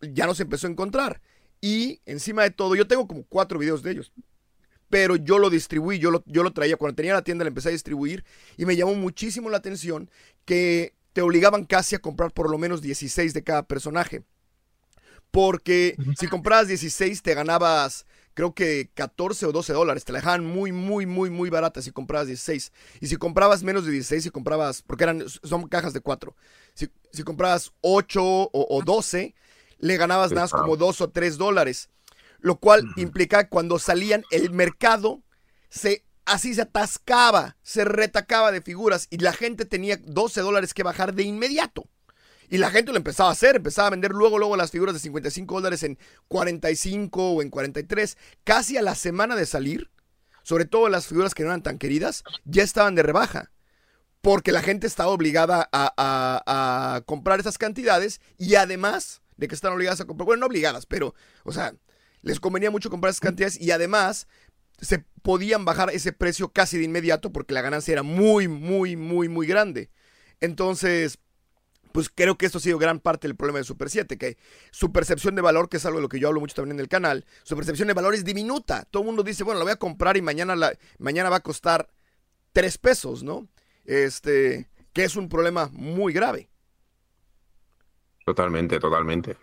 ya 0.00 0.24
no 0.24 0.34
se 0.34 0.44
empezó 0.44 0.66
a 0.66 0.70
encontrar. 0.70 1.20
Y 1.60 2.00
encima 2.06 2.42
de 2.42 2.50
todo, 2.50 2.74
yo 2.74 2.86
tengo 2.86 3.06
como 3.06 3.24
cuatro 3.24 3.58
videos 3.58 3.82
de 3.82 3.90
ellos. 3.90 4.12
Pero 4.88 5.16
yo 5.16 5.38
lo 5.38 5.50
distribuí, 5.50 5.98
yo 5.98 6.10
lo, 6.10 6.24
yo 6.24 6.42
lo 6.42 6.54
traía. 6.54 6.78
Cuando 6.78 6.96
tenía 6.96 7.12
la 7.12 7.22
tienda, 7.22 7.44
lo 7.44 7.48
empecé 7.48 7.68
a 7.68 7.72
distribuir. 7.72 8.24
Y 8.56 8.64
me 8.64 8.76
llamó 8.76 8.94
muchísimo 8.94 9.50
la 9.50 9.58
atención 9.58 10.10
que 10.46 10.94
te 11.12 11.20
obligaban 11.20 11.66
casi 11.66 11.96
a 11.96 11.98
comprar 11.98 12.32
por 12.32 12.50
lo 12.50 12.56
menos 12.56 12.80
16 12.80 13.34
de 13.34 13.44
cada 13.44 13.64
personaje. 13.64 14.22
Porque 15.30 15.96
si 16.18 16.28
comprabas 16.28 16.68
16, 16.68 17.20
te 17.20 17.34
ganabas 17.34 18.06
creo 18.34 18.52
que 18.54 18.90
14 18.94 19.46
o 19.46 19.52
12 19.52 19.72
dólares. 19.72 20.04
Te 20.04 20.12
la 20.12 20.18
dejaban 20.18 20.44
muy, 20.44 20.72
muy, 20.72 21.06
muy, 21.06 21.30
muy 21.30 21.50
barata 21.50 21.80
si 21.80 21.90
comprabas 21.90 22.26
16. 22.26 22.72
Y 23.00 23.06
si 23.06 23.16
comprabas 23.16 23.62
menos 23.62 23.86
de 23.86 23.92
16, 23.92 24.24
si 24.24 24.30
comprabas, 24.30 24.82
porque 24.82 25.04
eran, 25.04 25.24
son 25.28 25.68
cajas 25.68 25.92
de 25.92 26.00
4. 26.00 26.34
Si, 26.74 26.90
si 27.12 27.22
comprabas 27.22 27.72
8 27.80 28.20
o, 28.22 28.82
12, 28.84 29.34
le 29.78 29.96
ganabas 29.96 30.32
nada 30.32 30.42
más 30.42 30.52
como 30.52 30.76
2 30.76 31.00
o 31.00 31.10
3 31.10 31.38
dólares. 31.38 31.88
Lo 32.40 32.56
cual 32.56 32.84
implica 32.96 33.44
que 33.44 33.48
cuando 33.48 33.78
salían, 33.78 34.24
el 34.30 34.50
mercado 34.50 35.22
se 35.70 36.04
así 36.26 36.54
se 36.54 36.62
atascaba, 36.62 37.56
se 37.62 37.84
retacaba 37.84 38.50
de 38.52 38.62
figuras 38.62 39.06
y 39.10 39.18
la 39.18 39.32
gente 39.32 39.64
tenía 39.64 39.98
12 40.02 40.40
dólares 40.40 40.74
que 40.74 40.82
bajar 40.82 41.14
de 41.14 41.22
inmediato. 41.22 41.84
Y 42.48 42.58
la 42.58 42.70
gente 42.70 42.92
lo 42.92 42.98
empezaba 42.98 43.30
a 43.30 43.32
hacer, 43.32 43.56
empezaba 43.56 43.88
a 43.88 43.90
vender 43.90 44.12
luego, 44.12 44.38
luego 44.38 44.56
las 44.56 44.70
figuras 44.70 44.94
de 44.94 45.00
55 45.00 45.54
dólares 45.54 45.82
en 45.82 45.98
45 46.28 47.30
o 47.30 47.42
en 47.42 47.50
43, 47.50 48.16
casi 48.44 48.76
a 48.76 48.82
la 48.82 48.94
semana 48.94 49.36
de 49.36 49.46
salir, 49.46 49.90
sobre 50.42 50.64
todo 50.64 50.88
las 50.88 51.06
figuras 51.06 51.34
que 51.34 51.42
no 51.42 51.50
eran 51.50 51.62
tan 51.62 51.78
queridas, 51.78 52.22
ya 52.44 52.62
estaban 52.62 52.94
de 52.94 53.02
rebaja. 53.02 53.50
Porque 54.20 54.52
la 54.52 54.62
gente 54.62 54.86
estaba 54.86 55.10
obligada 55.10 55.68
a, 55.72 57.02
comprar 57.06 57.40
esas 57.40 57.58
cantidades 57.58 58.20
y 58.38 58.54
además 58.54 59.22
de 59.36 59.48
que 59.48 59.54
están 59.54 59.72
obligadas 59.72 60.00
a 60.00 60.06
comprar, 60.06 60.26
bueno, 60.26 60.40
no 60.40 60.46
obligadas, 60.46 60.86
pero, 60.86 61.14
o 61.44 61.52
sea, 61.52 61.74
les 62.22 62.40
convenía 62.40 62.70
mucho 62.70 62.88
comprar 62.88 63.10
esas 63.10 63.20
cantidades 63.20 63.60
y 63.60 63.70
además 63.70 64.26
se 64.80 65.04
podían 65.22 65.64
bajar 65.64 65.90
ese 65.90 66.12
precio 66.12 66.52
casi 66.52 66.78
de 66.78 66.84
inmediato 66.84 67.32
porque 67.32 67.54
la 67.54 67.62
ganancia 67.62 67.92
era 67.92 68.02
muy, 68.02 68.48
muy, 68.48 68.96
muy, 68.96 69.28
muy 69.28 69.46
grande. 69.46 69.90
Entonces, 70.40 71.18
pues 71.94 72.10
creo 72.12 72.36
que 72.36 72.44
esto 72.44 72.58
ha 72.58 72.60
sido 72.60 72.76
gran 72.76 72.98
parte 72.98 73.28
del 73.28 73.36
problema 73.36 73.60
de 73.60 73.64
Super 73.64 73.88
7, 73.88 74.18
que 74.18 74.36
su 74.72 74.90
percepción 74.90 75.36
de 75.36 75.42
valor, 75.42 75.68
que 75.68 75.76
es 75.76 75.86
algo 75.86 75.98
de 75.98 76.02
lo 76.02 76.08
que 76.08 76.18
yo 76.18 76.26
hablo 76.26 76.40
mucho 76.40 76.56
también 76.56 76.76
en 76.76 76.80
el 76.80 76.88
canal, 76.88 77.24
su 77.44 77.54
percepción 77.54 77.86
de 77.86 77.94
valor 77.94 78.16
es 78.16 78.24
diminuta. 78.24 78.84
Todo 78.90 79.04
el 79.04 79.06
mundo 79.06 79.22
dice, 79.22 79.44
bueno, 79.44 79.60
la 79.60 79.64
voy 79.64 79.72
a 79.74 79.76
comprar 79.76 80.16
y 80.16 80.20
mañana, 80.20 80.56
la, 80.56 80.76
mañana 80.98 81.30
va 81.30 81.36
a 81.36 81.40
costar 81.40 81.88
3 82.52 82.78
pesos, 82.78 83.22
¿no? 83.22 83.46
Este, 83.84 84.68
que 84.92 85.04
es 85.04 85.14
un 85.14 85.28
problema 85.28 85.70
muy 85.72 86.12
grave. 86.12 86.48
Totalmente, 88.26 88.80
totalmente. 88.80 89.36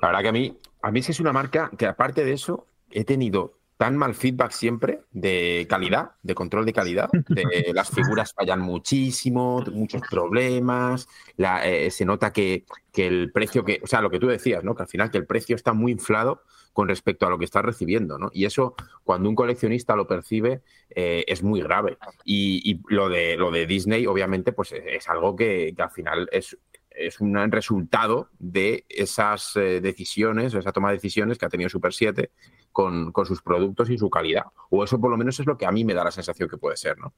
La 0.00 0.08
verdad 0.08 0.22
que 0.22 0.28
a 0.28 0.32
mí, 0.32 0.58
a 0.82 0.90
mí 0.90 1.02
sí 1.04 1.12
es 1.12 1.20
una 1.20 1.32
marca 1.32 1.70
que 1.78 1.86
aparte 1.86 2.24
de 2.24 2.32
eso, 2.32 2.66
he 2.90 3.04
tenido 3.04 3.60
tan 3.82 3.96
mal 3.96 4.14
feedback 4.14 4.52
siempre 4.52 5.00
de 5.10 5.66
calidad, 5.68 6.12
de 6.22 6.36
control 6.36 6.64
de 6.64 6.72
calidad. 6.72 7.10
De, 7.28 7.72
las 7.74 7.90
figuras 7.90 8.32
fallan 8.32 8.60
muchísimo, 8.60 9.60
muchos 9.72 10.02
problemas. 10.08 11.08
Eh, 11.36 11.90
se 11.90 12.04
nota 12.04 12.32
que, 12.32 12.64
el 12.94 13.32
precio 13.32 13.64
que, 13.64 13.80
o 13.82 13.88
sea, 13.88 14.00
lo 14.00 14.08
que 14.08 14.20
tú 14.20 14.28
decías, 14.28 14.62
¿no? 14.62 14.76
Que 14.76 14.84
al 14.84 14.88
final 14.88 15.10
que 15.10 15.18
el 15.18 15.26
precio 15.26 15.56
está 15.56 15.72
muy 15.72 15.90
inflado 15.90 16.44
con 16.72 16.86
respecto 16.86 17.26
a 17.26 17.30
lo 17.30 17.40
que 17.40 17.44
estás 17.44 17.64
recibiendo, 17.64 18.18
¿no? 18.18 18.30
Y 18.32 18.44
eso, 18.44 18.76
cuando 19.02 19.28
un 19.28 19.34
coleccionista 19.34 19.96
lo 19.96 20.06
percibe, 20.06 20.62
eh, 20.90 21.24
es 21.26 21.42
muy 21.42 21.60
grave. 21.60 21.98
Y, 22.24 22.80
lo 22.86 23.08
de 23.08 23.36
lo 23.36 23.50
de 23.50 23.66
Disney, 23.66 24.06
obviamente, 24.06 24.52
pues 24.52 24.70
es, 24.70 25.08
algo 25.08 25.34
que, 25.34 25.74
que 25.74 25.82
al 25.82 25.90
final 25.90 26.28
es, 26.30 26.56
es 26.88 27.20
un 27.20 27.34
resultado 27.50 28.28
de 28.38 28.84
esas 28.88 29.56
eh, 29.56 29.80
decisiones, 29.80 30.54
esa 30.54 30.70
toma 30.70 30.90
de 30.90 30.98
decisiones 30.98 31.36
que 31.36 31.46
ha 31.46 31.48
tenido 31.48 31.68
Super 31.68 31.92
7 31.92 32.30
con, 32.72 33.12
sus 33.24 33.42
productos 33.42 33.90
y 33.90 33.98
su 33.98 34.10
calidad. 34.10 34.46
O 34.70 34.82
eso 34.82 35.00
por 35.00 35.10
lo 35.10 35.16
menos 35.16 35.38
es 35.38 35.46
lo 35.46 35.56
que 35.56 35.66
a 35.66 35.72
mí 35.72 35.84
me 35.84 35.94
da 35.94 36.04
la 36.04 36.10
sensación 36.10 36.48
que 36.48 36.56
puede 36.56 36.76
ser, 36.76 36.98
¿no? 36.98 37.12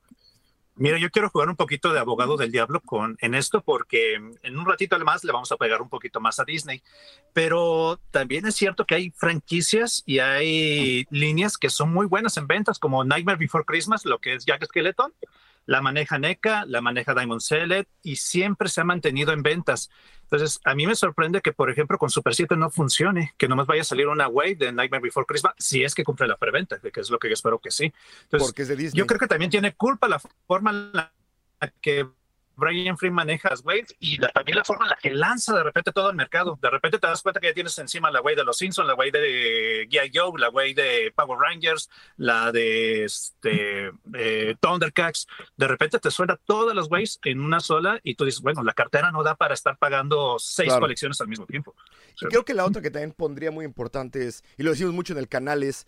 Mira, 0.77 0.99
yo 0.99 1.09
quiero 1.11 1.31
jugar 1.31 1.49
un 1.49 1.55
poquito 1.55 1.93
de 1.93 2.01
abogado 2.01 2.37
del 2.37 2.51
diablo 2.51 2.81
con, 2.81 3.17
en 3.21 3.37
esto 3.37 3.63
porque 3.63 4.15
en 4.15 4.59
un 4.59 4.67
ratito 4.67 4.97
además 4.97 5.23
le 5.23 5.31
vamos 5.31 5.53
a 5.53 5.57
pegar 5.57 5.81
un 5.81 5.89
poquito 5.89 6.21
más 6.21 6.41
a 6.41 6.45
Disney, 6.45 6.83
pero 7.33 8.01
también 8.11 8.45
es 8.45 8.57
cierto 8.57 8.85
que 8.85 8.97
hay 8.97 9.11
franquicias 9.13 10.03
y 10.05 10.19
hay 10.19 11.07
líneas 11.11 11.59
que 11.59 11.71
son 11.71 11.93
muy 11.93 12.07
buenas 12.07 12.37
en 12.39 12.49
ventas 12.49 12.81
como 12.81 13.05
Nightmare 13.05 13.39
Before 13.39 13.65
Christmas, 13.65 14.05
lo 14.05 14.19
que 14.19 14.35
es 14.35 14.45
Jack 14.45 14.65
Skeleton, 14.65 15.13
la 15.67 15.81
maneja 15.81 16.19
NECA, 16.19 16.65
la 16.67 16.81
maneja 16.81 17.15
Diamond 17.15 17.41
Select 17.41 17.91
y 18.03 18.17
siempre 18.17 18.69
se 18.69 18.81
ha 18.81 18.85
mantenido 18.85 19.33
en 19.33 19.43
ventas. 19.43 19.91
Entonces, 20.23 20.61
a 20.65 20.75
mí 20.75 20.87
me 20.87 20.95
sorprende 20.95 21.41
que, 21.41 21.53
por 21.53 21.71
ejemplo, 21.71 21.99
con 21.99 22.11
Super 22.11 22.35
7 22.35 22.57
no 22.57 22.71
funcione, 22.71 23.35
que 23.39 23.49
nomás 23.49 23.67
vaya 23.67 23.83
a 23.83 23.85
salir 23.85 24.09
una 24.09 24.29
wave 24.29 24.57
de 24.57 24.73
Nightmare 24.73 25.03
Before 25.03 25.27
Christmas, 25.27 25.55
si 25.59 25.85
es 25.85 25.95
que 25.95 26.05
cumple 26.05 26.27
la 26.27 26.37
preventa, 26.37 26.79
que 26.79 27.01
es 27.01 27.11
lo 27.11 27.19
que 27.19 27.29
yo 27.29 27.35
espero 27.35 27.59
que 27.59 27.71
sí. 27.71 27.93
Entonces, 28.23 28.49
Porque 28.49 28.63
es 28.63 28.69
de 28.69 28.77
Disney. 28.77 28.99
Yo 28.99 29.07
creo 29.07 29.21
que 29.21 29.27
también 29.27 29.51
tiene 29.51 29.75
culpa 29.75 30.09
la 30.09 30.21
forma 30.47 30.71
en 30.71 30.93
la 30.93 31.13
que 31.81 32.07
Brian 32.57 32.97
Free 32.97 33.11
maneja 33.11 33.51
las 33.51 33.65
waves 33.65 33.95
y 33.99 34.19
también 34.19 34.59
la 34.59 34.65
forma 34.65 34.85
en 34.85 34.91
la 34.91 34.97
que 34.97 35.11
lanza 35.11 35.55
de 35.55 35.63
repente 35.63 35.93
todo 35.93 36.11
el 36.11 36.17
mercado. 36.17 36.59
De 36.61 36.71
repente 36.71 36.99
te 36.99 37.07
das 37.07 37.23
cuenta 37.23 37.41
que 37.41 37.49
ya 37.49 37.55
tienes 37.55 37.77
encima 37.79 38.11
la 38.11 38.21
wave 38.21 38.37
de 38.37 38.45
los 38.45 38.59
Simpsons, 38.59 38.87
la 38.87 38.95
wave 38.95 39.13
de 39.13 39.89
G.I. 39.91 40.11
Joe, 40.15 40.39
la 40.39 40.51
wave 40.51 40.75
de 40.75 41.13
Power 41.15 41.39
Rangers, 41.39 41.91
la 42.17 42.53
de 42.53 43.05
este, 43.05 43.93
eh, 44.15 44.57
Thundercats. 44.61 45.27
De 45.57 45.69
repente 45.69 45.99
te 45.99 46.11
suena 46.11 46.37
todas 46.45 46.75
las 46.75 46.91
waves 46.91 47.19
en 47.25 47.41
una 47.41 47.61
sola 47.61 48.01
y 48.03 48.15
tú 48.15 48.25
dices, 48.25 48.41
bueno, 48.41 48.63
la 48.63 48.73
cartera 48.73 49.11
no 49.11 49.23
da 49.23 49.35
para 49.35 49.55
estar 49.55 49.77
pagando 49.77 50.37
seis 50.39 50.73
colecciones 50.75 51.21
al 51.21 51.29
mismo 51.29 51.47
tiempo. 51.47 51.75
creo 52.29 52.45
que 52.45 52.55
la 52.55 52.65
otra 52.65 52.83
que 52.83 52.91
también 52.91 53.13
pondría 53.13 53.51
muy 53.51 53.65
importante 53.65 54.27
es, 54.27 54.45
y 54.57 54.63
lo 54.63 54.71
decimos 54.71 54.95
mucho 54.95 55.13
en 55.13 55.19
el 55.19 55.29
canal, 55.29 55.63
es 55.63 55.87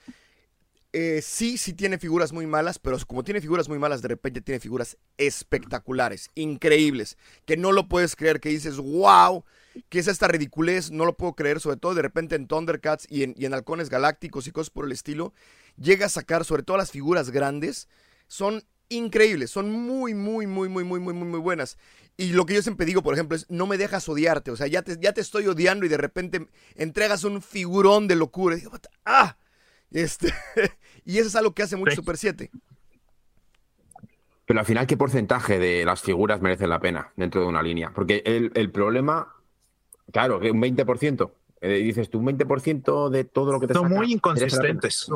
eh, 0.93 1.21
sí, 1.23 1.59
sí 1.59 1.73
tiene 1.75 1.99
figuras 1.99 2.33
muy 2.33 2.47
malas, 2.47 2.79
pero 2.79 2.97
como 3.07 3.23
tiene 3.23 3.41
figuras 3.41 3.69
muy 3.69 3.79
malas, 3.79 4.03
de 4.03 4.09
repente 4.09 4.41
tiene 4.41 4.61
figuras 4.61 4.97
espectaculares, 5.19 6.31
increíbles, 6.35 7.19
que 7.45 7.57
no 7.57 7.73
lo 7.73 7.89
puedes 7.89 8.17
creer, 8.17 8.41
que 8.41 8.49
dices, 8.49 8.77
wow, 8.79 9.45
que 9.89 9.99
es 9.99 10.09
esta 10.09 10.29
ridiculez, 10.29 10.91
no 10.91 11.05
lo 11.05 11.17
puedo 11.17 11.35
creer, 11.35 11.61
sobre 11.61 11.77
todo 11.77 11.95
de 11.95 12.03
repente 12.03 12.35
en 12.35 12.47
Thundercats 12.47 13.07
y 13.11 13.25
en, 13.25 13.35
y 13.37 13.45
en 13.45 13.55
Halcones 13.55 13.91
Galácticos 13.91 14.47
y 14.47 14.53
cosas 14.53 14.71
por 14.71 14.87
el 14.87 14.93
estilo, 14.93 15.35
llega 15.77 16.07
a 16.07 16.11
sacar, 16.11 16.45
sobre 16.45 16.63
todo 16.63 16.77
las 16.77 16.91
figuras 16.91 17.31
grandes, 17.31 17.89
son 18.27 18.65
increíbles, 18.89 19.51
son 19.51 19.71
muy, 19.71 20.15
muy, 20.15 20.47
muy, 20.47 20.69
muy, 20.69 20.85
muy, 20.85 21.01
muy, 21.01 21.15
muy, 21.15 21.29
muy 21.29 21.41
buenas. 21.41 21.77
Y 22.17 22.33
lo 22.33 22.47
que 22.47 22.55
yo 22.55 22.63
siempre 22.63 22.87
digo, 22.87 23.03
por 23.03 23.15
ejemplo, 23.15 23.37
es 23.37 23.47
no 23.51 23.67
me 23.67 23.77
dejas 23.77 24.09
odiarte, 24.09 24.51
o 24.51 24.57
sea, 24.57 24.67
ya 24.67 24.83
te, 24.83 24.97
ya 25.01 25.13
te 25.13 25.21
estoy 25.21 25.47
odiando 25.47 25.85
y 25.85 25.89
de 25.89 25.99
repente 25.99 26.49
entregas 26.75 27.25
un 27.25 27.43
figurón 27.43 28.09
de 28.09 28.17
locura. 28.17 28.57
Y 28.57 28.61
digo, 28.61 28.79
¡ah! 29.05 29.37
Este, 29.91 30.33
y 31.05 31.19
eso 31.19 31.29
es 31.29 31.37
algo 31.37 31.55
que 31.55 31.63
hace 31.63 31.77
mucho 31.77 31.95
Super 31.95 32.17
7. 32.17 32.51
Pero 34.47 34.61
al 34.61 34.67
final, 34.67 34.87
¿qué 34.87 34.97
porcentaje 34.97 35.59
de 35.59 35.85
las 35.85 36.01
figuras 36.01 36.41
merecen 36.41 36.71
la 36.71 36.79
pena 36.79 37.13
dentro 37.17 37.41
de 37.41 37.49
una 37.49 37.63
línea? 37.63 37.91
Porque 37.93 38.23
el, 38.25 38.71
problema, 38.71 39.35
claro, 40.13 40.39
que 40.39 40.53
un 40.53 40.63
20%, 40.63 41.31
eh, 41.63 41.69
dices 41.79 42.09
tú, 42.09 42.21
un 42.21 42.27
20% 42.27 43.11
de 43.11 43.25
todo 43.25 43.53
lo 43.53 43.61
que 43.61 43.67
te 43.67 43.75
Son 43.75 43.89
muy 43.89 44.13
inconsistentes. 44.13 45.09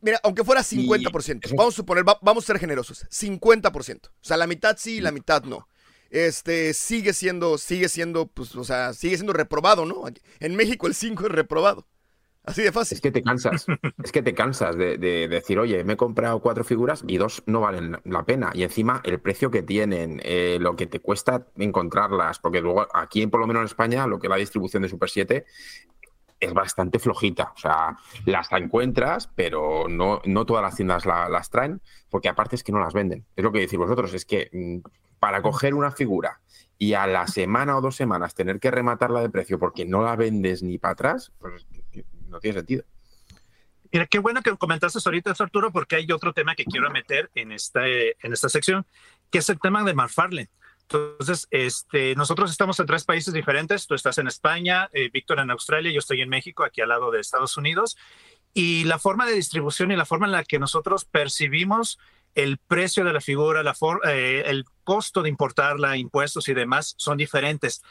Mira, 0.00 0.20
aunque 0.22 0.44
fuera 0.44 0.62
50%, 0.62 1.56
vamos 1.56 1.74
a 1.74 1.76
suponer, 1.76 2.04
vamos 2.22 2.44
a 2.44 2.46
ser 2.46 2.60
generosos, 2.60 3.06
50%. 3.10 4.06
O 4.06 4.10
sea, 4.20 4.36
la 4.36 4.46
mitad 4.46 4.76
sí 4.78 4.98
y 4.98 5.00
la 5.00 5.10
mitad 5.10 5.42
no. 5.42 5.66
Este, 6.10 6.72
sigue 6.74 7.12
siendo, 7.12 7.58
sigue 7.58 7.88
siendo, 7.88 8.26
pues, 8.28 8.54
o 8.54 8.62
sea, 8.62 8.92
sigue 8.92 9.16
siendo 9.16 9.32
reprobado, 9.32 9.84
¿no? 9.84 10.04
En 10.38 10.54
México 10.54 10.86
el 10.86 10.94
5 10.94 11.26
es 11.26 11.32
reprobado. 11.32 11.86
Así 12.48 12.62
de 12.62 12.72
fácil. 12.72 12.96
Es 12.96 13.02
que 13.02 13.10
te 13.10 13.22
cansas. 13.22 13.66
es 14.02 14.12
que 14.12 14.22
te 14.22 14.34
cansas 14.34 14.76
de, 14.76 14.96
decir, 15.28 15.58
oye, 15.58 15.84
me 15.84 15.92
he 15.92 15.96
comprado 15.96 16.40
cuatro 16.40 16.64
figuras 16.64 17.04
y 17.06 17.18
dos 17.18 17.42
no 17.46 17.60
valen 17.60 17.98
la 18.04 18.24
pena. 18.24 18.50
Y 18.54 18.62
encima 18.62 19.02
el 19.04 19.20
precio 19.20 19.50
que 19.50 19.62
tienen, 19.62 20.20
eh, 20.24 20.58
lo 20.60 20.74
que 20.74 20.86
te 20.86 21.00
cuesta 21.00 21.46
encontrarlas, 21.56 22.38
porque 22.38 22.62
luego 22.62 22.86
aquí, 22.94 23.26
por 23.26 23.40
lo 23.40 23.46
menos 23.46 23.60
en 23.60 23.66
España, 23.66 24.06
lo 24.06 24.18
que 24.18 24.28
es 24.28 24.30
la 24.30 24.36
distribución 24.36 24.82
de 24.82 24.88
Super 24.88 25.10
7 25.10 25.44
es 26.40 26.54
bastante 26.54 26.98
flojita. 26.98 27.52
O 27.54 27.58
sea, 27.58 27.96
las 28.24 28.50
encuentras, 28.52 29.28
pero 29.34 29.86
no, 29.88 30.22
no 30.24 30.46
todas 30.46 30.62
las 30.62 30.76
tiendas 30.76 31.04
las 31.04 31.50
traen, 31.50 31.82
porque 32.08 32.30
aparte 32.30 32.56
es 32.56 32.64
que 32.64 32.72
no 32.72 32.80
las 32.80 32.94
venden. 32.94 33.26
Es 33.36 33.44
lo 33.44 33.52
que 33.52 33.60
decís 33.60 33.78
vosotros, 33.78 34.14
es 34.14 34.24
que 34.24 34.48
mm, 34.52 34.88
para 35.18 35.42
coger 35.42 35.74
una 35.74 35.90
figura 35.90 36.40
y 36.78 36.94
a 36.94 37.06
la 37.06 37.26
semana 37.26 37.76
o 37.76 37.80
dos 37.80 37.96
semanas 37.96 38.34
tener 38.34 38.60
que 38.60 38.70
rematarla 38.70 39.20
de 39.20 39.30
precio 39.30 39.58
porque 39.58 39.84
no 39.84 40.02
la 40.02 40.16
vendes 40.16 40.62
ni 40.62 40.78
para 40.78 40.92
atrás, 40.92 41.32
pues 41.40 41.66
no 42.28 42.40
tiene 42.40 42.58
sentido. 42.58 42.84
Mira, 43.90 44.06
qué 44.06 44.18
bueno 44.18 44.42
que 44.42 44.54
comentaste 44.56 44.98
ahorita, 45.04 45.34
Arturo, 45.38 45.72
porque 45.72 45.96
hay 45.96 46.12
otro 46.12 46.32
tema 46.32 46.54
que 46.54 46.64
quiero 46.64 46.90
meter 46.90 47.30
en 47.34 47.52
esta, 47.52 47.86
en 47.86 48.32
esta 48.32 48.48
sección, 48.48 48.86
que 49.30 49.38
es 49.38 49.48
el 49.48 49.58
tema 49.58 49.82
de 49.82 49.94
McFarlane. 49.94 50.50
Entonces, 50.82 51.46
este, 51.50 52.14
nosotros 52.14 52.50
estamos 52.50 52.80
en 52.80 52.86
tres 52.86 53.04
países 53.04 53.34
diferentes. 53.34 53.86
Tú 53.86 53.94
estás 53.94 54.16
en 54.18 54.26
España, 54.26 54.88
eh, 54.92 55.10
Víctor 55.12 55.38
en 55.38 55.50
Australia, 55.50 55.92
yo 55.92 55.98
estoy 55.98 56.22
en 56.22 56.28
México, 56.30 56.64
aquí 56.64 56.80
al 56.80 56.88
lado 56.88 57.10
de 57.10 57.20
Estados 57.20 57.56
Unidos. 57.56 57.96
Y 58.54 58.84
la 58.84 58.98
forma 58.98 59.26
de 59.26 59.34
distribución 59.34 59.92
y 59.92 59.96
la 59.96 60.06
forma 60.06 60.26
en 60.26 60.32
la 60.32 60.44
que 60.44 60.58
nosotros 60.58 61.04
percibimos 61.04 61.98
el 62.34 62.58
precio 62.58 63.04
de 63.04 63.12
la 63.12 63.20
figura, 63.20 63.62
la 63.62 63.76
eh, 64.04 64.44
el 64.46 64.64
costo 64.84 65.22
de 65.22 65.28
importarla, 65.28 65.96
impuestos 65.96 66.48
y 66.48 66.54
demás 66.54 66.94
son 66.96 67.18
diferentes. 67.18 67.82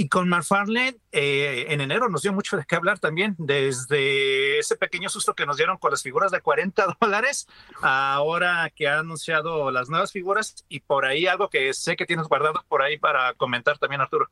Y 0.00 0.08
con 0.08 0.28
McFarlane, 0.28 0.96
eh, 1.10 1.66
en 1.70 1.80
enero 1.80 2.08
nos 2.08 2.22
dio 2.22 2.32
mucho 2.32 2.56
de 2.56 2.64
qué 2.64 2.76
hablar 2.76 3.00
también, 3.00 3.34
desde 3.36 4.60
ese 4.60 4.76
pequeño 4.76 5.08
susto 5.08 5.34
que 5.34 5.44
nos 5.44 5.56
dieron 5.56 5.76
con 5.76 5.90
las 5.90 6.04
figuras 6.04 6.30
de 6.30 6.40
40 6.40 6.96
dólares, 7.00 7.48
ahora 7.82 8.70
que 8.76 8.86
ha 8.86 9.00
anunciado 9.00 9.72
las 9.72 9.88
nuevas 9.88 10.12
figuras 10.12 10.64
y 10.68 10.78
por 10.78 11.04
ahí 11.04 11.26
algo 11.26 11.50
que 11.50 11.74
sé 11.74 11.96
que 11.96 12.06
tienes 12.06 12.28
guardado 12.28 12.64
por 12.68 12.82
ahí 12.82 12.96
para 12.96 13.34
comentar 13.34 13.76
también, 13.78 14.00
Arturo. 14.00 14.28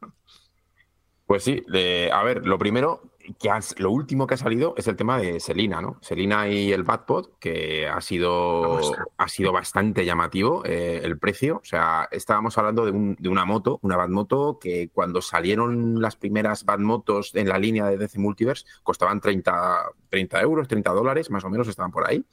Pues 1.27 1.43
sí, 1.43 1.65
a 2.13 2.23
ver, 2.23 2.47
lo 2.47 2.59
primero, 2.59 3.03
que 3.39 3.51
lo 3.79 3.91
último 3.91 4.27
que 4.27 4.35
ha 4.35 4.37
salido 4.37 4.75
es 4.77 4.87
el 4.87 4.97
tema 4.97 5.19
de 5.19 5.41
Selina, 5.41 5.81
¿no? 5.81 5.99
Selina 6.01 6.49
y 6.49 6.73
el 6.73 6.85
Batpod, 6.85 7.31
que 7.41 7.89
ha 7.89 8.01
sido, 8.01 8.81
ha 9.17 9.29
sido 9.29 9.53
bastante 9.53 10.05
llamativo 10.05 10.65
eh, 10.65 11.01
el 11.03 11.19
precio. 11.19 11.57
O 11.57 11.65
sea, 11.65 12.09
estábamos 12.11 12.57
hablando 12.59 12.85
de, 12.85 13.29
una 13.29 13.45
moto, 13.45 13.81
una 13.83 13.97
Batmoto, 13.97 14.59
que 14.61 14.89
cuando 14.93 15.21
salieron 15.21 16.01
las 16.01 16.17
primeras 16.17 16.65
Batmotos 16.65 17.35
en 17.35 17.49
la 17.49 17.59
línea 17.59 17.87
de 17.87 17.99
DC 17.99 18.19
Multiverse 18.19 18.65
costaban 18.83 19.21
30, 19.21 19.93
30 20.09 20.41
euros, 20.41 20.69
30 20.69 20.93
dólares, 20.93 21.31
más 21.31 21.45
o 21.45 21.51
menos 21.51 21.69
estaban 21.69 21.91
por 21.91 22.09
ahí. 22.09 22.25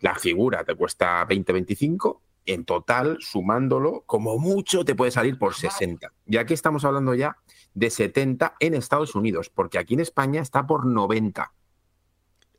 La 0.00 0.14
figura 0.14 0.64
te 0.64 0.74
cuesta 0.74 1.24
20, 1.24 1.52
25 1.52 2.22
en 2.46 2.64
total, 2.64 3.18
sumándolo, 3.20 4.04
como 4.06 4.38
mucho 4.38 4.82
te 4.84 4.94
puede 4.94 5.10
salir 5.10 5.38
por 5.38 5.54
60. 5.54 6.10
Y 6.26 6.38
aquí 6.38 6.54
estamos 6.54 6.84
hablando 6.86 7.14
ya 7.14 7.36
de 7.74 7.90
70 7.90 8.56
en 8.60 8.74
Estados 8.74 9.14
Unidos, 9.14 9.50
porque 9.50 9.78
aquí 9.78 9.94
en 9.94 10.00
España 10.00 10.40
está 10.40 10.66
por 10.66 10.86
90. 10.86 11.52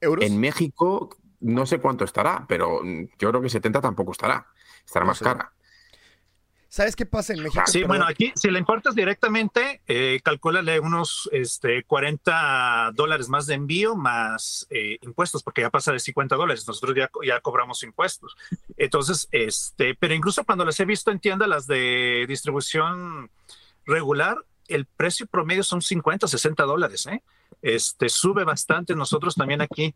¿Euros? 0.01 0.23
En 0.25 0.39
México 0.39 1.09
no 1.41 1.65
sé 1.65 1.79
cuánto 1.79 2.03
estará, 2.05 2.45
pero 2.47 2.81
yo 2.83 3.29
creo 3.29 3.41
que 3.41 3.49
70 3.49 3.81
tampoco 3.81 4.11
estará. 4.11 4.47
Estará 4.85 5.05
No 5.05 5.09
más 5.09 5.17
sé. 5.19 5.23
cara. 5.25 5.53
¿Sabes 6.71 6.95
qué 6.95 7.07
pasa 7.07 7.33
en 7.33 7.41
México? 7.41 7.63
Sí, 7.65 7.79
Perdón. 7.79 7.87
bueno, 7.87 8.05
aquí 8.07 8.31
si 8.35 8.51
le 8.51 8.59
importas 8.59 8.93
directamente, 8.93 9.81
eh, 9.87 10.19
calcúlale 10.23 10.79
unos 10.79 11.27
este, 11.31 11.83
40 11.83 12.91
dólares 12.93 13.27
más 13.27 13.47
de 13.47 13.55
envío 13.55 13.95
más 13.95 14.67
eh, 14.69 14.99
impuestos, 15.01 15.41
porque 15.41 15.61
ya 15.61 15.71
pasa 15.71 15.91
de 15.91 15.99
50 15.99 16.35
dólares. 16.35 16.67
Nosotros 16.67 16.95
ya, 16.95 17.09
ya 17.25 17.39
cobramos 17.41 17.81
impuestos. 17.81 18.37
Entonces, 18.77 19.27
este, 19.31 19.95
pero 19.95 20.13
incluso 20.13 20.43
cuando 20.43 20.63
las 20.63 20.79
he 20.79 20.85
visto 20.85 21.09
en 21.09 21.19
tiendas, 21.19 21.49
las 21.49 21.65
de 21.65 22.25
distribución 22.27 23.31
regular, 23.85 24.37
el 24.69 24.85
precio 24.85 25.25
promedio 25.27 25.63
son 25.63 25.81
50, 25.81 26.27
60 26.27 26.63
dólares. 26.63 27.05
¿eh? 27.07 27.21
Este, 27.61 28.09
sube 28.09 28.43
bastante. 28.43 28.95
Nosotros 28.95 29.35
también 29.35 29.61
aquí, 29.61 29.95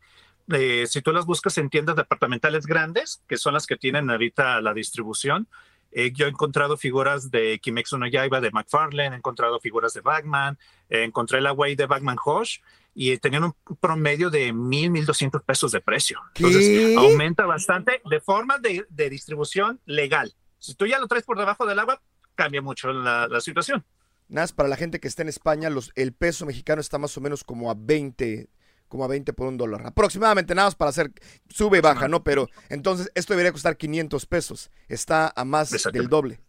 eh, 0.52 0.86
si 0.88 1.02
tú 1.02 1.12
las 1.12 1.26
buscas 1.26 1.58
en 1.58 1.70
tiendas 1.70 1.96
departamentales 1.96 2.66
grandes, 2.66 3.24
que 3.28 3.38
son 3.38 3.54
las 3.54 3.66
que 3.66 3.78
tienen 3.78 4.10
ahorita 4.10 4.62
la 4.62 4.74
distribución, 4.74 5.48
eh, 5.96 6.12
yo 6.12 6.26
he 6.26 6.30
encontrado 6.30 6.76
figuras 6.76 7.30
de 7.30 7.60
Kimetsu 7.60 7.98
no 7.98 8.08
Yaiba 8.08 8.42
de 8.42 8.52
McFarlane, 8.52 9.16
he 9.16 9.18
encontrado 9.18 9.60
figuras 9.60 9.94
de 9.94 10.02
Batman, 10.02 10.58
eh, 10.90 11.04
encontré 11.04 11.40
la 11.40 11.54
Way 11.54 11.76
de 11.76 11.86
Batman 11.86 12.18
Hosh 12.24 12.60
y 12.96 13.16
tenían 13.18 13.44
un 13.44 13.56
promedio 13.80 14.30
de 14.30 14.54
mil, 14.54 14.90
mil 14.90 15.06
doscientos 15.06 15.44
pesos 15.44 15.72
de 15.72 15.82
precio. 15.82 16.20
¿Qué? 16.34 16.44
Entonces 16.44 16.98
aumenta 16.98 17.46
bastante 17.46 18.02
de 18.10 18.20
forma 18.20 18.58
de, 18.58 18.86
de 18.90 19.10
distribución 19.10 19.80
legal. 19.86 20.34
Si 20.58 20.74
tú 20.74 20.88
ya 20.88 21.00
lo 21.00 21.08
traes 21.08 21.26
por 21.26 21.38
debajo 21.38 21.66
del 21.66 21.80
agua, 21.80 22.02
cambia 22.36 22.62
mucho 22.62 22.92
la, 22.92 23.28
la 23.28 23.42
situación. 23.42 23.86
Nada, 24.30 24.44
más 24.44 24.54
para 24.54 24.70
la 24.70 24.76
gente 24.78 25.00
que 25.00 25.08
está 25.08 25.22
en 25.22 25.30
España, 25.30 25.70
los, 25.70 25.92
el 25.96 26.14
peso 26.14 26.46
mexicano 26.46 26.82
está 26.82 26.98
más 26.98 27.16
o 27.18 27.22
menos 27.22 27.44
como 27.44 27.70
a 27.70 27.76
20, 27.78 28.50
como 28.88 29.04
a 29.04 29.08
20 29.08 29.34
por 29.34 29.48
un 29.48 29.58
dólar. 29.58 29.86
Aproximadamente, 29.86 30.56
nada 30.56 30.68
más 30.68 30.76
para 30.76 30.90
hacer, 30.90 31.12
sube 31.50 31.78
y 31.78 31.82
baja, 31.82 32.08
¿no? 32.08 32.24
Pero 32.24 32.50
entonces 32.70 33.12
esto 33.16 33.34
debería 33.34 33.52
costar 33.52 33.78
500 33.78 34.26
pesos. 34.26 34.72
Está 34.88 35.32
a 35.36 35.46
más 35.46 35.70
del 35.92 36.08
doble. 36.08 36.40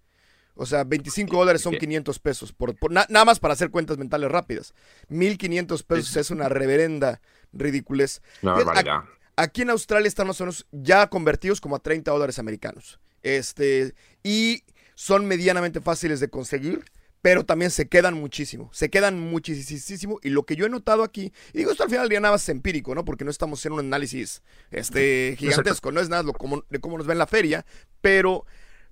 O 0.57 0.66
sea, 0.66 0.85
25 0.85 1.37
dólares 1.37 1.62
son 1.62 1.73
Sí. 1.73 1.81
500 1.81 2.19
pesos. 2.21 2.52
Por, 2.52 2.76
por- 2.76 2.93
na- 2.93 3.07
nada 3.09 3.25
más 3.25 3.40
para 3.40 3.54
hacer 3.54 3.71
cuentas 3.71 3.99
mentales 3.99 4.31
rápidas. 4.31 4.73
1500 5.09 5.83
pesos 5.83 6.16
es 6.16 6.31
una 6.31 6.49
reverenda 6.49 7.21
ridiculez. 7.52 8.23
Barbaridad. 8.40 9.02
Aquí 9.37 9.62
en 9.62 9.71
Australia 9.71 10.07
están 10.07 10.28
más 10.28 10.40
o 10.40 10.45
menos 10.45 10.64
ya 10.71 11.09
convertidos 11.09 11.61
como 11.61 11.75
a 11.75 11.81
30 11.81 12.12
dólares 12.12 12.38
americanos. 12.38 13.00
Este, 13.25 13.95
y 14.23 14.62
son 14.95 15.26
medianamente 15.26 15.81
fáciles 15.81 16.21
de 16.21 16.28
conseguir, 16.28 16.85
pero 17.25 17.43
también 17.47 17.71
se 17.71 17.88
quedan 17.88 18.12
muchísimo. 18.12 18.69
Se 18.75 18.90
quedan 18.90 19.19
muchísimo. 19.19 20.19
Y 20.23 20.28
lo 20.28 20.43
que 20.45 20.57
yo 20.57 20.66
he 20.66 20.69
notado 20.69 21.02
aquí, 21.02 21.33
y 21.54 21.59
digo 21.59 21.71
esto 21.71 21.83
al 21.85 21.88
final 21.88 22.02
del 22.02 22.11
día 22.11 22.21
nada 22.21 22.33
más 22.35 22.43
es 22.43 22.50
empírico, 22.50 22.95
¿no? 22.95 23.02
Porque 23.07 23.25
no 23.25 23.31
estamos 23.31 23.59
haciendo 23.61 23.81
un 23.81 23.87
análisis 23.87 24.43
este, 24.71 25.35
gigantesco, 25.38 25.90
no 25.90 26.02
es 26.02 26.11
nada 26.11 26.23
lo 26.23 26.35
como- 26.35 26.64
de 26.69 26.81
cómo 26.81 26.99
nos 26.99 27.07
ve 27.07 27.14
en 27.14 27.19
la 27.19 27.26
feria, 27.26 27.64
pero 28.02 28.45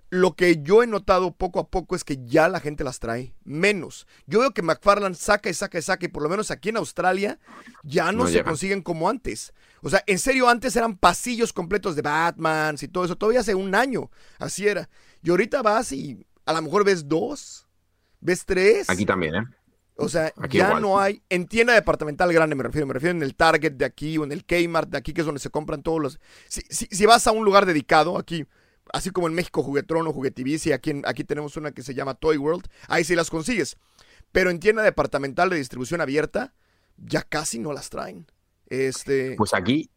lo 0.08 0.34
que 0.34 0.62
yo 0.62 0.82
he 0.82 0.86
notado 0.86 1.34
poco 1.36 1.60
a 1.60 1.68
poco 1.68 1.94
es 1.94 2.04
que 2.04 2.24
ya 2.24 2.48
la 2.48 2.60
gente 2.60 2.84
las 2.84 3.00
trae 3.00 3.34
menos. 3.44 4.06
Yo 4.26 4.40
veo 4.40 4.52
que 4.52 4.62
McFarland 4.62 5.14
saca 5.14 5.50
y 5.50 5.54
saca 5.54 5.78
y 5.78 5.82
saca, 5.82 6.06
y 6.06 6.08
por 6.08 6.22
lo 6.22 6.30
menos 6.30 6.50
aquí 6.50 6.70
en 6.70 6.78
Australia 6.78 7.38
ya 7.82 8.12
no, 8.12 8.20
No 8.20 8.26
se 8.28 8.32
llegan. 8.32 8.46
consiguen 8.46 8.80
como 8.82 9.10
antes. 9.10 9.52
O 9.82 9.90
sea, 9.90 10.02
en 10.06 10.18
serio, 10.18 10.48
antes 10.48 10.74
eran 10.74 10.96
pasillos 10.96 11.52
completos 11.52 11.96
de 11.96 12.02
Batman 12.02 12.76
y 12.80 12.88
todo 12.88 13.04
eso. 13.04 13.16
Todavía 13.16 13.40
hace 13.40 13.54
un 13.54 13.74
año, 13.74 14.10
así 14.38 14.66
era. 14.66 14.88
Y 15.22 15.28
ahorita 15.28 15.60
vas 15.60 15.92
y 15.92 16.24
a 16.46 16.54
lo 16.54 16.62
mejor 16.62 16.84
ves 16.84 17.06
dos, 17.08 17.66
ves 18.22 18.46
tres. 18.46 18.88
Aquí 18.88 19.04
también, 19.04 19.34
¿eh? 19.34 19.44
O 19.96 20.08
sea, 20.08 20.32
Aquí 20.38 20.56
ya 20.56 20.68
igual. 20.68 20.82
no 20.82 20.98
hay. 20.98 21.22
En 21.28 21.46
tienda 21.46 21.74
departamental 21.74 22.32
grande 22.32 22.56
me 22.56 22.62
refiero. 22.62 22.86
Me 22.86 22.94
refiero 22.94 23.14
en 23.14 23.22
el 23.22 23.34
Target 23.34 23.72
de 23.72 23.84
aquí 23.84 24.16
o 24.16 24.24
en 24.24 24.32
el 24.32 24.44
Kmart 24.46 24.88
de 24.88 24.96
aquí, 24.98 25.12
que 25.12 25.20
es 25.20 25.26
donde 25.26 25.38
se 25.40 25.50
compran 25.50 25.82
todos 25.82 26.00
los. 26.00 26.20
Si, 26.48 26.62
si- 26.70 26.86
si 26.90 27.04
vas 27.06 27.26
a 27.26 27.32
un 27.32 27.44
lugar 27.44 27.66
dedicado, 27.66 28.16
aquí, 28.16 28.46
así 28.92 29.10
como 29.10 29.28
en 29.28 29.34
México 29.34 29.62
Juguetrón 29.62 30.06
o 30.06 30.12
Juguetivici, 30.12 30.72
aquí, 30.72 30.90
en- 30.90 31.02
aquí 31.06 31.24
tenemos 31.24 31.56
una 31.58 31.72
que 31.72 31.82
se 31.82 31.94
llama 31.94 32.14
Toy 32.14 32.38
World, 32.38 32.64
ahí 32.88 33.04
sí 33.04 33.14
las 33.14 33.28
consigues. 33.28 33.76
Pero 34.32 34.48
en 34.48 34.60
tienda 34.60 34.82
departamental 34.82 35.50
de 35.50 35.56
distribución 35.56 36.00
abierta, 36.00 36.54
ya 36.96 37.22
casi 37.22 37.58
no 37.58 37.74
las 37.74 37.90
traen. 37.90 38.26
Este. 38.68 39.34
Pues 39.36 39.52
aquí, 39.52 39.90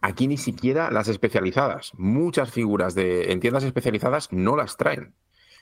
aquí 0.00 0.26
ni 0.28 0.38
siquiera 0.38 0.90
las 0.90 1.08
especializadas. 1.08 1.92
Muchas 1.98 2.50
figuras 2.50 2.94
de, 2.94 3.30
en 3.32 3.40
tiendas 3.40 3.64
especializadas 3.64 4.28
no 4.32 4.56
las 4.56 4.78
traen. 4.78 5.14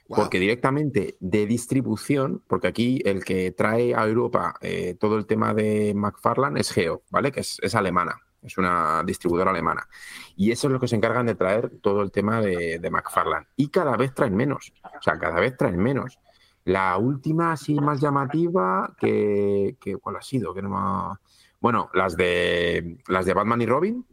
Porque 0.09 0.41
directamente 0.41 1.17
de 1.21 1.47
distribución, 1.47 2.43
porque 2.49 2.67
aquí 2.67 3.01
el 3.05 3.25
que 3.25 3.53
trae 3.53 3.95
a 3.95 4.05
Europa 4.05 4.57
eh, 4.61 4.97
todo 4.99 5.17
el 5.17 5.27
tema 5.27 5.55
de 5.55 5.93
McFarlane 5.95 6.61
es 6.61 6.73
Geo, 6.73 7.03
¿vale? 7.11 7.31
Que 7.31 7.41
es, 7.41 7.75
alemana, 7.77 8.21
es 8.43 8.59
una 8.59 9.05
distribuidora 9.05 9.53
alemana. 9.53 9.87
Y 10.35 10.51
eso 10.51 10.67
es 10.67 10.73
lo 10.73 10.81
que 10.81 10.89
se 10.89 10.97
encargan 10.97 11.27
de 11.27 11.37
traer 11.37 11.71
todo 11.81 12.03
el 12.03 12.11
tema 12.11 12.41
de, 12.41 12.81
de 12.81 12.91
McFarlane. 12.91 13.47
Y 13.55 13.69
cada 13.69 13.97
vez 13.97 14.13
traen 14.13 14.35
menos, 14.35 14.73
o 14.83 15.01
sea, 15.03 15.17
cada 15.17 15.39
vez 15.39 15.57
traen 15.57 15.79
menos. 15.79 16.19
La 16.65 16.99
última 16.99 17.53
así 17.53 17.75
más 17.77 18.01
llamativa, 18.01 18.93
que, 18.99 19.77
¿cuál 20.01 20.17
ha 20.17 20.23
sido? 20.23 20.53
Que 20.53 20.61
no 20.61 20.71
me- 20.71 21.19
Bueno, 21.61 21.89
las 21.95 22.17
de, 22.17 22.99
las 23.07 23.25
de 23.27 23.33
Batman 23.33 23.63
y 23.63 23.67
Robin 23.67 24.05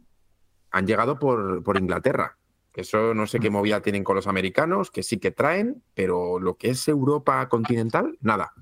han 0.70 0.86
llegado 0.86 1.18
por, 1.18 1.62
por 1.64 1.76
Inglaterra. 1.76 2.37
Eso 2.78 3.14
no 3.14 3.26
sé 3.26 3.40
qué 3.40 3.50
movida 3.50 3.80
tienen 3.82 4.04
con 4.04 4.16
los 4.16 4.26
americanos, 4.26 4.90
que 4.90 5.02
sí 5.02 5.18
que 5.18 5.30
traen, 5.30 5.82
pero 5.94 6.38
lo 6.38 6.56
que 6.56 6.70
es 6.70 6.86
Europa 6.88 7.48
continental, 7.48 8.16
nada. 8.20 8.52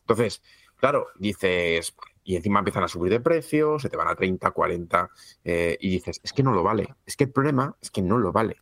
Entonces, 0.00 0.42
claro, 0.76 1.08
dices, 1.18 1.94
y 2.22 2.36
encima 2.36 2.60
empiezan 2.60 2.84
a 2.84 2.88
subir 2.88 3.10
de 3.12 3.20
precio, 3.20 3.78
se 3.78 3.88
te 3.88 3.96
van 3.96 4.08
a 4.08 4.14
30, 4.14 4.50
40, 4.50 5.10
eh, 5.44 5.76
y 5.80 5.90
dices, 5.90 6.20
es 6.22 6.32
que 6.32 6.42
no 6.42 6.52
lo 6.52 6.62
vale. 6.62 6.94
Es 7.04 7.16
que 7.16 7.24
el 7.24 7.32
problema 7.32 7.76
es 7.80 7.90
que 7.90 8.02
no 8.02 8.18
lo 8.18 8.32
vale. 8.32 8.56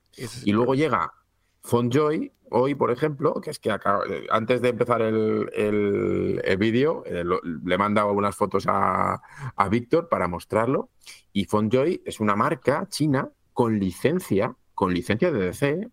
Y 0.45 0.53
luego 0.53 0.75
llega 0.75 1.13
Fonjoy, 1.63 2.33
hoy, 2.51 2.75
por 2.75 2.91
ejemplo, 2.91 3.41
que 3.41 3.51
es 3.51 3.59
que 3.59 3.71
eh, 3.71 4.27
antes 4.31 4.61
de 4.63 4.69
empezar 4.71 5.03
el, 5.03 5.49
el- 5.55 6.41
el 6.45 6.57
vídeo, 6.57 7.03
eh, 7.07 7.25
le 7.65 7.75
he 7.75 7.79
mandado 7.79 8.13
unas 8.13 8.35
fotos 8.35 8.65
a, 8.69 9.21
a 9.57 9.69
Víctor 9.69 10.09
para 10.09 10.27
mostrarlo. 10.29 10.91
Y 11.33 11.45
Fonjoy 11.45 12.03
es 12.05 12.19
una 12.21 12.35
marca 12.37 12.87
china 12.89 13.31
con 13.53 13.79
licencia, 13.79 14.57
con 14.83 14.95
licencia 14.95 15.31
de 15.31 15.39
DC, 15.39 15.91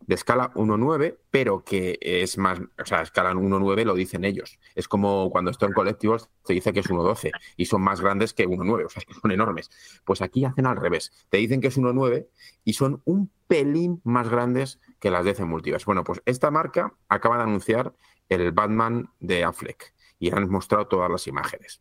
de 0.00 0.14
escala 0.16 0.52
1.9, 0.54 1.16
pero 1.30 1.62
que 1.62 1.96
es 2.02 2.38
más, 2.38 2.58
o 2.58 2.84
sea, 2.84 3.02
escala 3.02 3.32
1.9 3.34 3.84
lo 3.84 3.94
dicen 3.94 4.24
ellos. 4.24 4.58
Es 4.74 4.88
como 4.88 5.30
cuando 5.30 5.52
Stone 5.52 5.72
Collectibles 5.72 6.28
te 6.44 6.52
dice 6.52 6.72
que 6.72 6.80
es 6.80 6.90
1.12 6.90 7.30
y 7.56 7.66
son 7.66 7.82
más 7.82 8.00
grandes 8.00 8.34
que 8.34 8.48
1.9, 8.48 8.86
o 8.86 8.88
sea, 8.88 9.00
son 9.20 9.30
enormes. 9.30 9.70
Pues 10.04 10.22
aquí 10.22 10.44
hacen 10.44 10.66
al 10.66 10.74
revés. 10.74 11.12
Te 11.30 11.38
dicen 11.38 11.60
que 11.60 11.68
es 11.68 11.78
1.9 11.78 12.26
y 12.64 12.72
son 12.72 13.00
un 13.04 13.30
pelín 13.46 14.00
más 14.02 14.28
grandes 14.28 14.80
que 14.98 15.12
las 15.12 15.24
DC 15.24 15.44
Multiverse. 15.44 15.86
Bueno, 15.86 16.02
pues 16.02 16.20
esta 16.26 16.50
marca 16.50 16.94
acaba 17.08 17.36
de 17.36 17.44
anunciar 17.44 17.94
el 18.28 18.50
Batman 18.50 19.08
de 19.20 19.44
Affleck 19.44 19.94
y 20.18 20.34
han 20.34 20.50
mostrado 20.50 20.88
todas 20.88 21.08
las 21.08 21.28
imágenes. 21.28 21.80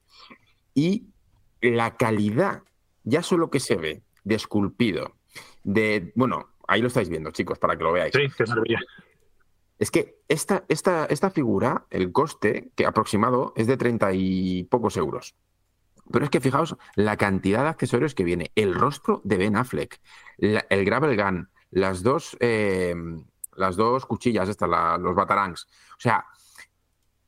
Y 0.75 1.07
la 1.59 1.97
calidad, 1.97 2.61
ya 3.03 3.23
solo 3.23 3.49
que 3.49 3.59
se 3.59 3.77
ve 3.77 4.03
de 4.23 4.35
esculpido, 4.35 5.15
de, 5.63 6.11
bueno, 6.15 6.50
ahí 6.71 6.81
lo 6.81 6.87
estáis 6.87 7.09
viendo, 7.09 7.31
chicos, 7.31 7.59
para 7.59 7.75
que 7.77 7.83
lo 7.83 7.91
veáis. 7.91 8.13
Sí. 8.13 8.75
Es 9.79 9.89
que 9.91 10.19
esta, 10.27 10.63
esta, 10.69 11.05
esta 11.05 11.31
figura, 11.31 11.85
el 11.89 12.11
coste 12.11 12.71
que 12.75 12.85
aproximado 12.85 13.53
es 13.55 13.65
de 13.67 13.77
30 13.77 14.13
y 14.13 14.63
pocos 14.65 14.95
euros. 14.97 15.35
Pero 16.11 16.25
es 16.25 16.31
que 16.31 16.39
fijaos 16.41 16.75
la 16.95 17.17
cantidad 17.17 17.63
de 17.63 17.69
accesorios 17.69 18.13
que 18.13 18.23
viene. 18.23 18.51
El 18.55 18.75
rostro 18.75 19.21
de 19.23 19.37
Ben 19.37 19.55
Affleck, 19.55 19.99
la- 20.37 20.65
el 20.69 20.85
Gravel 20.85 21.15
Gun, 21.21 21.49
las 21.71 22.03
dos, 22.03 22.37
eh, 22.41 22.93
las 23.55 23.75
dos 23.75 24.05
cuchillas, 24.05 24.49
estas, 24.49 24.69
la- 24.69 24.97
los 24.97 25.15
batarangs. 25.15 25.63
O 25.97 25.99
sea, 25.99 26.25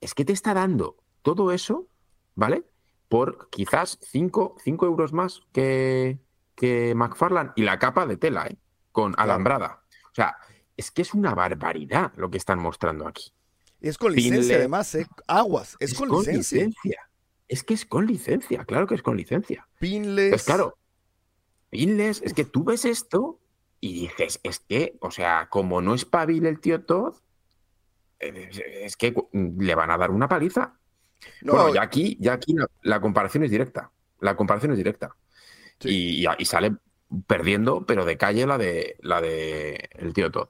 es 0.02 0.14
que 0.14 0.26
te 0.26 0.34
está 0.34 0.54
dando 0.54 0.98
todo 1.22 1.52
eso, 1.52 1.88
¿vale? 2.36 2.66
Por 3.10 3.50
quizás 3.50 3.98
5 4.02 4.56
euros 4.66 5.14
más 5.14 5.42
que, 5.54 6.20
que 6.56 6.94
McFarlane 6.96 7.52
y 7.56 7.64
la 7.64 7.80
capa 7.80 8.06
de 8.06 8.18
tela, 8.18 8.48
¿eh? 8.48 8.58
Con 8.94 9.14
alambrada. 9.18 9.82
O 10.12 10.16
sea, 10.16 10.38
es 10.78 10.90
que 10.92 11.02
es 11.02 11.14
una 11.14 11.36
barbaridad 11.36 12.14
lo 12.16 12.30
que 12.32 12.38
están 12.38 12.60
mostrando 12.60 13.06
aquí. 13.08 13.34
Es 13.82 13.98
con 13.98 14.14
licencia, 14.14 14.40
Pinle. 14.42 14.56
además, 14.56 14.96
¿eh? 14.96 15.06
Aguas, 15.28 15.76
es, 15.82 15.94
con, 15.94 16.08
licencia. 16.10 17.10
Es 17.50 17.64
que 17.66 17.74
es 17.74 17.86
con 17.86 18.08
licencia, 18.08 18.64
claro 18.64 18.88
que 18.88 18.96
es 18.96 19.02
con 19.02 19.18
licencia. 19.18 19.68
Pinles. 19.80 20.30
Pues 20.30 20.44
claro, 20.46 20.78
pinles, 21.70 22.22
es 22.24 22.34
que 22.34 22.46
tú 22.46 22.64
ves 22.64 22.86
esto 22.86 23.42
y 23.82 23.94
dices, 24.08 24.40
es 24.44 24.60
que, 24.60 24.96
o 25.02 25.12
sea, 25.12 25.50
como 25.50 25.82
no 25.82 25.94
es 25.96 26.06
pabil 26.06 26.46
el 26.46 26.62
tío 26.62 26.86
Todd, 26.86 27.16
eh, 28.20 28.50
es 28.86 28.96
que 28.96 29.14
le 29.34 29.76
van 29.76 29.92
a 29.92 29.98
dar 29.98 30.12
una 30.12 30.30
paliza. 30.30 30.78
No, 31.42 31.54
bueno, 31.54 31.74
ya 31.74 31.82
aquí, 31.82 32.18
ya 32.22 32.34
aquí 32.34 32.54
la, 32.54 32.68
la 32.84 33.02
comparación 33.02 33.44
es 33.44 33.52
directa. 33.52 33.92
La 34.22 34.36
comparación 34.38 34.72
es 34.72 34.78
directa. 34.78 35.16
Sí. 35.80 35.90
Y, 36.22 36.26
y- 36.26 36.30
y 36.38 36.46
sale 36.46 36.76
perdiendo, 37.28 37.86
pero 37.86 38.06
de 38.06 38.18
calle 38.18 38.46
la 38.46 38.58
de 38.58 38.98
la 39.02 39.22
de 39.22 39.90
el 39.94 40.14
tío 40.14 40.32
Todd. 40.32 40.48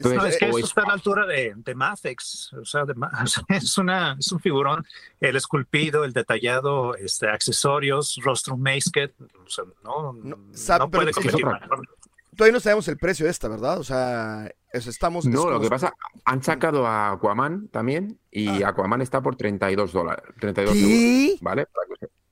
no, 0.00 0.26
es 0.26 0.38
que 0.38 0.48
eso 0.48 0.58
está 0.58 0.82
a 0.82 0.86
la 0.86 0.92
altura 0.94 1.26
de, 1.26 1.54
de 1.56 1.74
Mafex, 1.74 2.52
o 2.54 2.64
sea, 2.64 2.84
de, 2.84 2.94
es, 3.48 3.78
una, 3.78 4.16
es 4.18 4.32
un 4.32 4.40
figurón, 4.40 4.84
el 5.20 5.36
esculpido, 5.36 6.04
el 6.04 6.12
detallado, 6.12 6.96
este, 6.96 7.28
accesorios, 7.28 8.18
rostro 8.22 8.56
Masket, 8.56 9.14
o 9.20 9.50
sea, 9.50 9.64
no, 9.82 10.12
no, 10.12 10.36
no 10.78 10.90
puede 10.90 11.12
competir. 11.12 11.46
Todavía 12.36 12.54
no 12.54 12.60
sabemos 12.60 12.88
el 12.88 12.98
precio 12.98 13.26
de 13.26 13.30
esta, 13.30 13.46
¿verdad? 13.48 13.78
O 13.78 13.84
sea, 13.84 14.50
eso 14.72 14.90
estamos... 14.90 15.24
No, 15.24 15.50
lo 15.50 15.60
que 15.60 15.68
pasa, 15.68 15.94
han 16.24 16.42
sacado 16.42 16.84
a 16.86 17.12
Aquaman 17.12 17.68
también 17.68 18.18
y 18.30 18.64
ah. 18.64 18.70
Aquaman 18.70 19.02
está 19.02 19.22
por 19.22 19.36
32 19.36 19.92
dólares, 19.92 20.24
32 20.40 20.76
euros, 20.76 21.40
¿vale? 21.40 21.68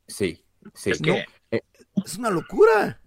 Sí, 0.09 0.45
sí. 0.75 0.91
Es, 0.91 1.01
que, 1.01 1.25
eh, 1.53 1.63
es 2.05 2.19
una 2.19 2.31
locura. 2.31 3.01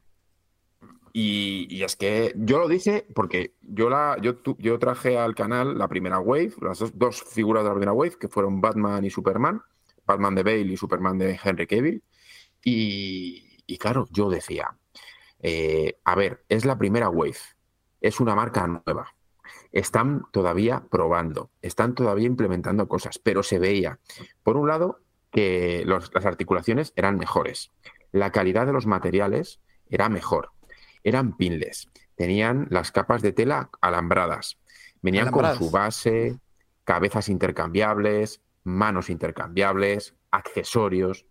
Y, 1.17 1.81
es 1.81 1.95
que 1.95 2.33
yo 2.35 2.59
lo 2.59 2.67
dije 2.67 3.07
porque 3.15 3.53
yo, 3.61 3.89
la, 3.89 4.17
yo, 4.21 4.33
yo 4.57 4.77
traje 4.79 5.17
al 5.17 5.33
canal 5.33 5.77
la 5.77 5.87
primera 5.87 6.19
wave, 6.19 6.51
las 6.59 6.83
dos, 6.93 7.23
figuras 7.23 7.63
de 7.63 7.69
la 7.69 7.73
primera 7.73 7.93
wave, 7.93 8.17
que 8.19 8.27
fueron 8.27 8.59
Batman 8.59 9.05
y 9.05 9.09
Superman, 9.09 9.61
Batman 10.05 10.35
de 10.35 10.43
Bale 10.43 10.73
y 10.73 10.75
Superman 10.75 11.17
de 11.17 11.39
Henry 11.41 11.67
Cavill. 11.67 12.03
Y, 12.65 13.77
claro, 13.77 14.09
yo 14.11 14.29
decía, 14.29 14.77
eh, 15.39 15.97
a 16.03 16.15
ver, 16.15 16.43
es 16.49 16.65
la 16.65 16.77
primera 16.77 17.07
wave, 17.07 17.37
es 18.01 18.19
una 18.19 18.35
marca 18.35 18.67
nueva. 18.67 19.15
Están 19.71 20.23
todavía 20.33 20.83
probando, 20.91 21.49
están 21.61 21.95
todavía 21.95 22.27
implementando 22.27 22.89
cosas, 22.89 23.19
pero 23.19 23.41
se 23.41 23.57
veía, 23.57 23.99
por 24.43 24.57
un 24.57 24.67
lado, 24.67 24.99
que 25.31 25.85
las 25.85 26.25
articulaciones 26.25 26.91
eran 26.97 27.17
mejores, 27.17 27.71
la 28.11 28.33
calidad 28.33 28.65
de 28.65 28.73
los 28.73 28.85
materiales 28.85 29.61
era 29.89 30.09
mejor 30.09 30.51
eran 31.05 31.37
pinless. 31.37 31.87
Tenían 32.15 32.67
las 32.69 32.91
capas 32.91 33.21
de 33.21 33.31
tela 33.31 33.69
alambradas. 33.79 34.57
Venían 35.01 35.31
con 35.31 35.55
su 35.55 35.69
base, 35.69 36.39
cabezas 36.83 37.29
intercambiables, 37.29 38.41
manos 38.63 39.09
intercambiables, 39.09 40.15
accesorios. 40.31 41.25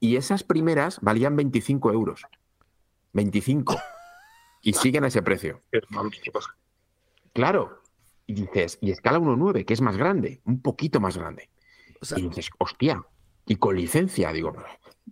Y 0.00 0.16
esas 0.16 0.42
primeras 0.42 1.00
valían 1.00 1.36
25 1.36 1.92
euros. 1.92 2.26
25. 3.12 3.80
Y 4.62 4.72
siguen 4.74 5.04
a 5.04 5.08
ese 5.08 5.22
precio. 5.22 5.62
Claro. 7.32 7.82
Y 8.26 8.34
dices, 8.34 8.78
y 8.80 8.90
escala 8.90 9.20
1.9, 9.20 9.64
que 9.64 9.74
es 9.74 9.80
más 9.80 9.96
grande, 9.96 10.40
un 10.44 10.60
poquito 10.60 11.00
más 11.00 11.16
grande. 11.16 11.50
y 12.16 12.22
dices, 12.22 12.50
hostia, 12.58 13.04
y 13.46 13.56
con 13.56 13.76
licencia, 13.76 14.32
digo, 14.32 14.52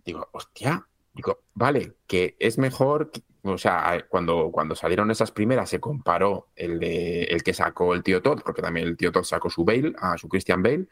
digo, 0.05 0.27
hostia, 0.33 0.87
digo, 1.19 1.39
vale, 1.53 1.95
que 2.07 2.35
es 2.39 2.57
mejor 2.57 3.11
o 3.41 3.57
sea, 3.57 4.05
cuando, 4.09 4.51
cuando 4.51 4.75
salieron 4.75 5.11
esas 5.11 5.31
primeras 5.31 5.69
se 5.69 5.79
comparó 5.79 6.49
el, 6.55 6.79
de, 6.79 7.23
el 7.23 7.41
que 7.41 7.53
sacó 7.53 7.93
el 7.93 8.03
tío 8.03 8.21
Todd, 8.21 8.41
porque 8.43 8.61
también 8.61 8.87
el 8.87 8.97
tío 8.97 9.11
Todd 9.11 9.23
sacó 9.23 9.49
su 9.49 9.63
Bale, 9.63 9.93
a 9.97 10.17
su 10.17 10.27
Christian 10.27 10.61
Bale, 10.61 10.87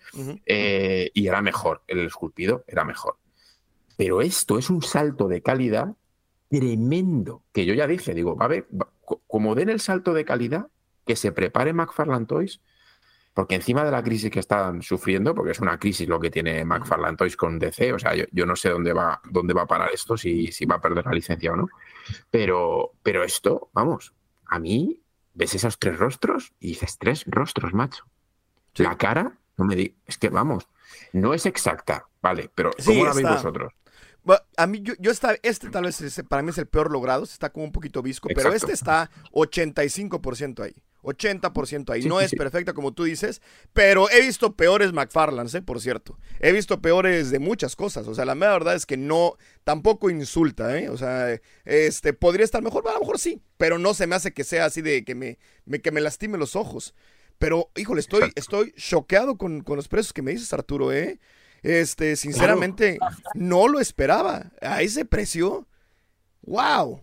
eh, 0.46 1.12
y 1.13 1.28
era 1.28 1.42
mejor, 1.42 1.84
el 1.88 2.00
esculpido 2.00 2.63
era 2.68 2.86
mejor. 2.86 3.18
Pero 3.98 4.22
esto 4.22 4.58
es 4.58 4.70
un 4.70 4.82
salto 4.82 5.28
de 5.28 5.42
calidad 5.42 5.96
tremendo, 6.50 7.44
que 7.52 7.66
yo 7.66 7.74
ya 7.74 7.88
dije, 7.88 8.13
digo, 8.13 8.36
va 8.38 8.46
a 8.46 8.50
ver, 8.50 8.68
como 9.28 9.56
den 9.56 9.70
el 9.70 9.82
salto 9.82 10.13
de 10.13 10.24
calidad, 10.24 10.68
que 11.06 11.18
se 11.18 11.32
prepare 11.34 11.74
McFarland 11.74 12.28
Toys 12.28 12.62
porque 13.38 13.54
encima 13.54 13.84
de 13.84 13.91
la 13.91 14.02
crisis 14.02 14.32
que 14.32 14.39
están 14.39 14.82
sufriendo, 14.82 15.36
porque 15.36 15.52
es 15.52 15.60
una 15.60 15.78
crisis 15.78 16.08
lo 16.08 16.19
que 16.19 16.32
tiene 16.32 16.65
McFarlane 16.65 17.15
Toys 17.15 17.38
con 17.38 17.60
DC, 17.60 17.93
o 17.93 18.00
sea, 18.00 18.13
yo, 18.15 18.45
no 18.47 18.56
sé 18.56 18.69
dónde 18.69 18.93
va, 18.93 19.21
dónde 19.30 19.54
va 19.54 19.62
a 19.62 19.67
parar 19.67 19.91
esto, 19.93 20.17
si, 20.17 20.52
si 20.52 20.65
va 20.65 20.78
a 20.78 20.82
perder 20.82 21.06
la 21.06 21.12
licencia 21.12 21.52
o 21.52 21.56
no, 21.56 21.69
pero, 22.32 22.93
pero 23.04 23.23
esto, 23.23 23.69
vamos, 23.73 24.15
a 24.47 24.58
mí 24.58 25.04
ves 25.36 25.54
esos 25.54 25.78
tres 25.78 26.00
rostros 26.00 26.52
y 26.60 26.69
dices, 26.69 26.97
tres 26.97 27.26
rostros, 27.28 27.76
macho. 27.76 28.06
La 28.78 28.97
cara, 28.97 29.38
no 29.56 29.65
me 29.65 29.76
di 29.76 29.95
es 30.08 30.17
que 30.17 30.30
vamos, 30.30 30.67
no 31.13 31.36
es 31.36 31.45
exacta, 31.45 32.08
vale, 32.19 32.50
pero 32.56 32.71
¿cómo 32.84 33.06
la 33.06 33.13
veis 33.13 33.30
vosotros? 33.30 33.71
a 34.58 34.65
mí, 34.65 34.82
yo, 34.82 34.95
yo 34.97 35.12
está, 35.12 35.36
este 35.43 35.69
tal 35.69 35.84
vez 35.84 36.23
para 36.28 36.41
mí 36.41 36.50
es 36.50 36.58
el 36.58 36.65
peor 36.65 36.91
logrado, 36.91 37.23
está 37.23 37.52
como 37.52 37.65
un 37.65 37.71
poquito 37.71 38.02
visco, 38.02 38.30
pero 38.34 38.52
este 38.52 38.71
está 38.71 39.12
85% 39.32 40.63
ahí. 40.63 40.73
80% 41.08 41.89
ahí. 41.91 42.06
no 42.06 42.20
es 42.22 42.34
perfecta 42.34 42.74
como 42.74 42.93
tú 42.93 43.06
dices, 43.06 43.41
pero 43.74 44.10
he 44.10 44.22
visto 44.22 44.56
peores 44.56 44.93
McFarlands, 44.93 45.56
¿eh? 45.56 45.62
por 45.62 45.82
cierto. 45.82 46.17
He 46.39 46.52
visto 46.52 46.82
peores 46.82 47.32
de 47.32 47.39
muchas 47.39 47.76
cosas. 47.76 48.08
O 48.08 48.15
sea, 48.15 48.26
la 48.26 48.36
verdad 48.36 48.76
es 48.76 48.86
que 48.86 48.98
no, 48.98 49.36
tampoco 49.63 50.10
insulta, 50.10 50.78
¿eh? 50.78 50.89
O 50.89 50.98
sea, 50.98 51.39
este, 51.65 52.13
podría 52.13 52.46
estar 52.46 52.62
mejor, 52.62 52.88
a 52.88 52.93
lo 52.93 53.00
mejor 53.00 53.20
sí, 53.20 53.41
pero 53.58 53.78
no 53.80 53.93
se 53.93 54.08
me 54.08 54.15
hace 54.15 54.34
que 54.34 54.43
sea 54.43 54.65
así 54.65 54.82
de 54.82 55.04
que 55.04 55.15
me, 55.15 55.38
que 55.82 55.91
me 55.91 56.02
lastime 56.02 56.38
los 56.38 56.56
ojos. 56.56 56.93
Pero, 57.39 57.70
híjole, 57.76 58.00
estoy, 58.00 58.32
estoy 58.36 58.74
choqueado 58.74 59.38
con, 59.38 59.63
los 59.67 59.88
precios 59.88 60.13
que 60.13 60.22
me 60.22 60.32
dices, 60.32 60.52
Arturo, 60.54 60.91
¿eh? 60.91 61.20
Este, 61.62 62.15
sinceramente, 62.15 63.00
no 63.36 63.67
lo 63.67 63.80
esperaba. 63.80 64.52
A 64.62 64.82
ese 64.82 65.06
precio, 65.06 65.67
wow. 66.41 67.02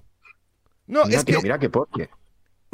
No, 0.86 1.04
es 1.04 1.24
que... 1.24 1.40
Mira 1.40 1.58
que 1.58 1.70
porque 1.70 2.08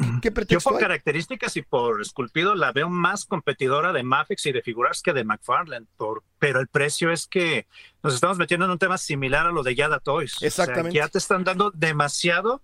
yo 0.47 0.59
por 0.59 0.79
características 0.79 1.57
y 1.57 1.61
por 1.61 2.01
esculpido 2.01 2.55
la 2.55 2.71
veo 2.71 2.89
más 2.89 3.25
competidora 3.25 3.93
de 3.93 4.03
Mafex 4.03 4.45
y 4.47 4.51
de 4.51 4.61
figuras 4.61 5.01
que 5.01 5.13
de 5.13 5.23
McFarlane, 5.23 5.87
por, 5.97 6.23
pero 6.39 6.59
el 6.59 6.67
precio 6.67 7.11
es 7.11 7.27
que 7.27 7.67
nos 8.03 8.13
estamos 8.13 8.37
metiendo 8.37 8.65
en 8.65 8.71
un 8.71 8.79
tema 8.79 8.97
similar 8.97 9.47
a 9.47 9.51
lo 9.51 9.63
de 9.63 9.75
Yada 9.75 9.99
Toys. 9.99 10.41
Exactamente. 10.41 10.97
ya 10.97 11.07
te 11.07 11.17
están 11.17 11.43
dando 11.43 11.71
demasiado 11.71 12.61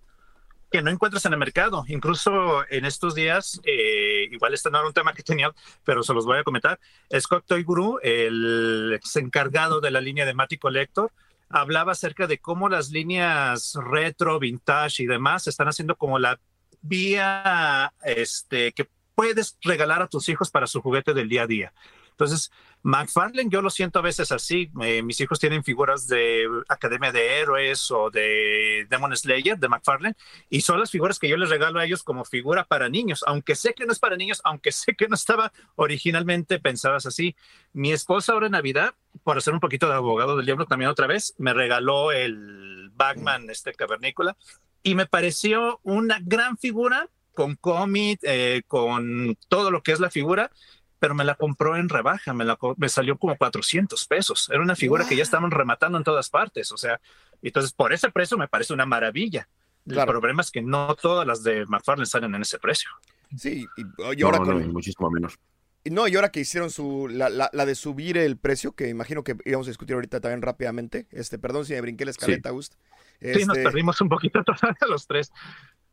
que 0.70 0.82
no 0.82 0.90
encuentras 0.90 1.24
en 1.24 1.32
el 1.32 1.38
mercado. 1.38 1.84
Incluso 1.88 2.62
en 2.70 2.84
estos 2.84 3.14
días, 3.14 3.60
eh, 3.64 4.28
igual 4.30 4.54
este 4.54 4.70
no 4.70 4.78
era 4.78 4.86
un 4.86 4.92
tema 4.92 5.14
que 5.14 5.22
tenía, 5.22 5.52
pero 5.84 6.02
se 6.02 6.12
los 6.12 6.26
voy 6.26 6.38
a 6.38 6.44
comentar. 6.44 6.78
Scott 7.18 7.44
Toy 7.46 7.62
Guru, 7.62 7.98
el 8.02 8.92
ex 8.94 9.16
encargado 9.16 9.80
de 9.80 9.90
la 9.90 10.00
línea 10.00 10.26
de 10.26 10.34
Mati 10.34 10.58
Collector, 10.58 11.10
hablaba 11.48 11.92
acerca 11.92 12.26
de 12.26 12.38
cómo 12.38 12.68
las 12.68 12.90
líneas 12.90 13.78
retro, 13.82 14.38
vintage 14.38 15.02
y 15.02 15.06
demás 15.06 15.46
están 15.46 15.68
haciendo 15.68 15.96
como 15.96 16.18
la 16.18 16.38
vía 16.82 17.92
este, 18.02 18.72
que 18.72 18.88
puedes 19.14 19.58
regalar 19.62 20.02
a 20.02 20.08
tus 20.08 20.28
hijos 20.28 20.50
para 20.50 20.66
su 20.66 20.80
juguete 20.80 21.14
del 21.14 21.28
día 21.28 21.42
a 21.42 21.46
día. 21.46 21.72
Entonces, 22.18 22.50
McFarlane 22.82 23.48
yo 23.48 23.62
lo 23.62 23.70
siento 23.70 24.00
a 24.00 24.02
veces 24.02 24.32
así. 24.32 24.70
Eh, 24.82 25.02
mis 25.02 25.20
hijos 25.20 25.38
tienen 25.38 25.62
figuras 25.62 26.08
de 26.08 26.48
Academia 26.68 27.12
de 27.12 27.40
Héroes 27.40 27.90
o 27.92 28.10
de 28.10 28.86
Demon 28.90 29.16
Slayer 29.16 29.56
de 29.56 29.68
McFarlane 29.68 30.16
y 30.50 30.62
son 30.62 30.80
las 30.80 30.90
figuras 30.90 31.18
que 31.20 31.28
yo 31.28 31.36
les 31.36 31.48
regalo 31.48 31.78
a 31.78 31.84
ellos 31.84 32.02
como 32.02 32.24
figura 32.24 32.64
para 32.64 32.88
niños, 32.88 33.22
aunque 33.26 33.54
sé 33.54 33.72
que 33.72 33.86
no 33.86 33.92
es 33.92 34.00
para 34.00 34.16
niños, 34.16 34.40
aunque 34.44 34.72
sé 34.72 34.94
que 34.94 35.06
no 35.06 35.14
estaba 35.14 35.52
originalmente 35.76 36.58
pensadas 36.58 37.06
así. 37.06 37.36
Mi 37.72 37.92
esposa 37.92 38.32
ahora 38.32 38.46
en 38.46 38.52
Navidad, 38.52 38.94
por 39.22 39.38
hacer 39.38 39.54
un 39.54 39.60
poquito 39.60 39.88
de 39.88 39.94
abogado 39.94 40.36
del 40.36 40.46
diablo 40.46 40.66
también 40.66 40.90
otra 40.90 41.06
vez, 41.06 41.34
me 41.38 41.54
regaló 41.54 42.10
el 42.10 42.90
Bagman, 42.94 43.48
este 43.48 43.74
cavernícola, 43.74 44.36
y 44.82 44.94
me 44.94 45.06
pareció 45.06 45.80
una 45.82 46.18
gran 46.22 46.56
figura 46.56 47.08
con 47.34 47.54
cómic, 47.56 48.20
eh, 48.22 48.62
con 48.66 49.36
todo 49.48 49.70
lo 49.70 49.82
que 49.82 49.92
es 49.92 50.00
la 50.00 50.10
figura, 50.10 50.50
pero 50.98 51.14
me 51.14 51.24
la 51.24 51.36
compró 51.36 51.76
en 51.76 51.88
rebaja, 51.88 52.32
me, 52.34 52.44
la, 52.44 52.58
me 52.76 52.88
salió 52.88 53.16
como 53.16 53.36
400 53.36 54.06
pesos. 54.06 54.48
Era 54.52 54.60
una 54.60 54.74
figura 54.74 55.06
que 55.06 55.16
ya 55.16 55.22
estaban 55.22 55.50
rematando 55.50 55.98
en 55.98 56.04
todas 56.04 56.30
partes, 56.30 56.72
o 56.72 56.76
sea, 56.76 57.00
entonces 57.42 57.72
por 57.72 57.92
ese 57.92 58.10
precio 58.10 58.36
me 58.36 58.48
parece 58.48 58.72
una 58.72 58.86
maravilla. 58.86 59.48
El 59.86 60.04
problema 60.04 60.42
es 60.42 60.50
que 60.50 60.60
no 60.60 60.94
todas 60.96 61.26
las 61.26 61.42
de 61.42 61.64
McFarlane 61.66 62.06
salen 62.06 62.34
en 62.34 62.42
ese 62.42 62.58
precio. 62.58 62.90
Sí, 63.36 63.66
y, 63.76 64.22
ahora 64.22 64.38
con... 64.38 64.72
muchísimo 64.72 65.10
menos. 65.10 65.38
No, 65.84 66.08
y 66.08 66.16
ahora 66.16 66.30
que 66.30 66.40
hicieron 66.40 66.70
su 66.70 67.08
la, 67.08 67.30
la, 67.30 67.66
de 67.66 67.74
subir 67.74 68.18
el 68.18 68.36
precio, 68.36 68.72
que 68.72 68.88
imagino 68.88 69.24
que 69.24 69.36
íbamos 69.44 69.66
a 69.66 69.70
discutir 69.70 69.94
ahorita 69.94 70.20
también 70.20 70.42
rápidamente. 70.42 71.06
Este, 71.10 71.38
perdón 71.38 71.64
si 71.64 71.72
me 71.72 71.80
brinqué 71.80 72.04
la 72.04 72.10
escaleta, 72.10 72.50
Gust. 72.50 72.74
Sí, 73.20 73.44
nos 73.44 73.56
este 73.56 73.62
perdimos 73.62 74.00
un 74.00 74.08
poquito 74.08 74.42
todavía 74.44 74.86
los 74.88 75.06
tres. 75.06 75.32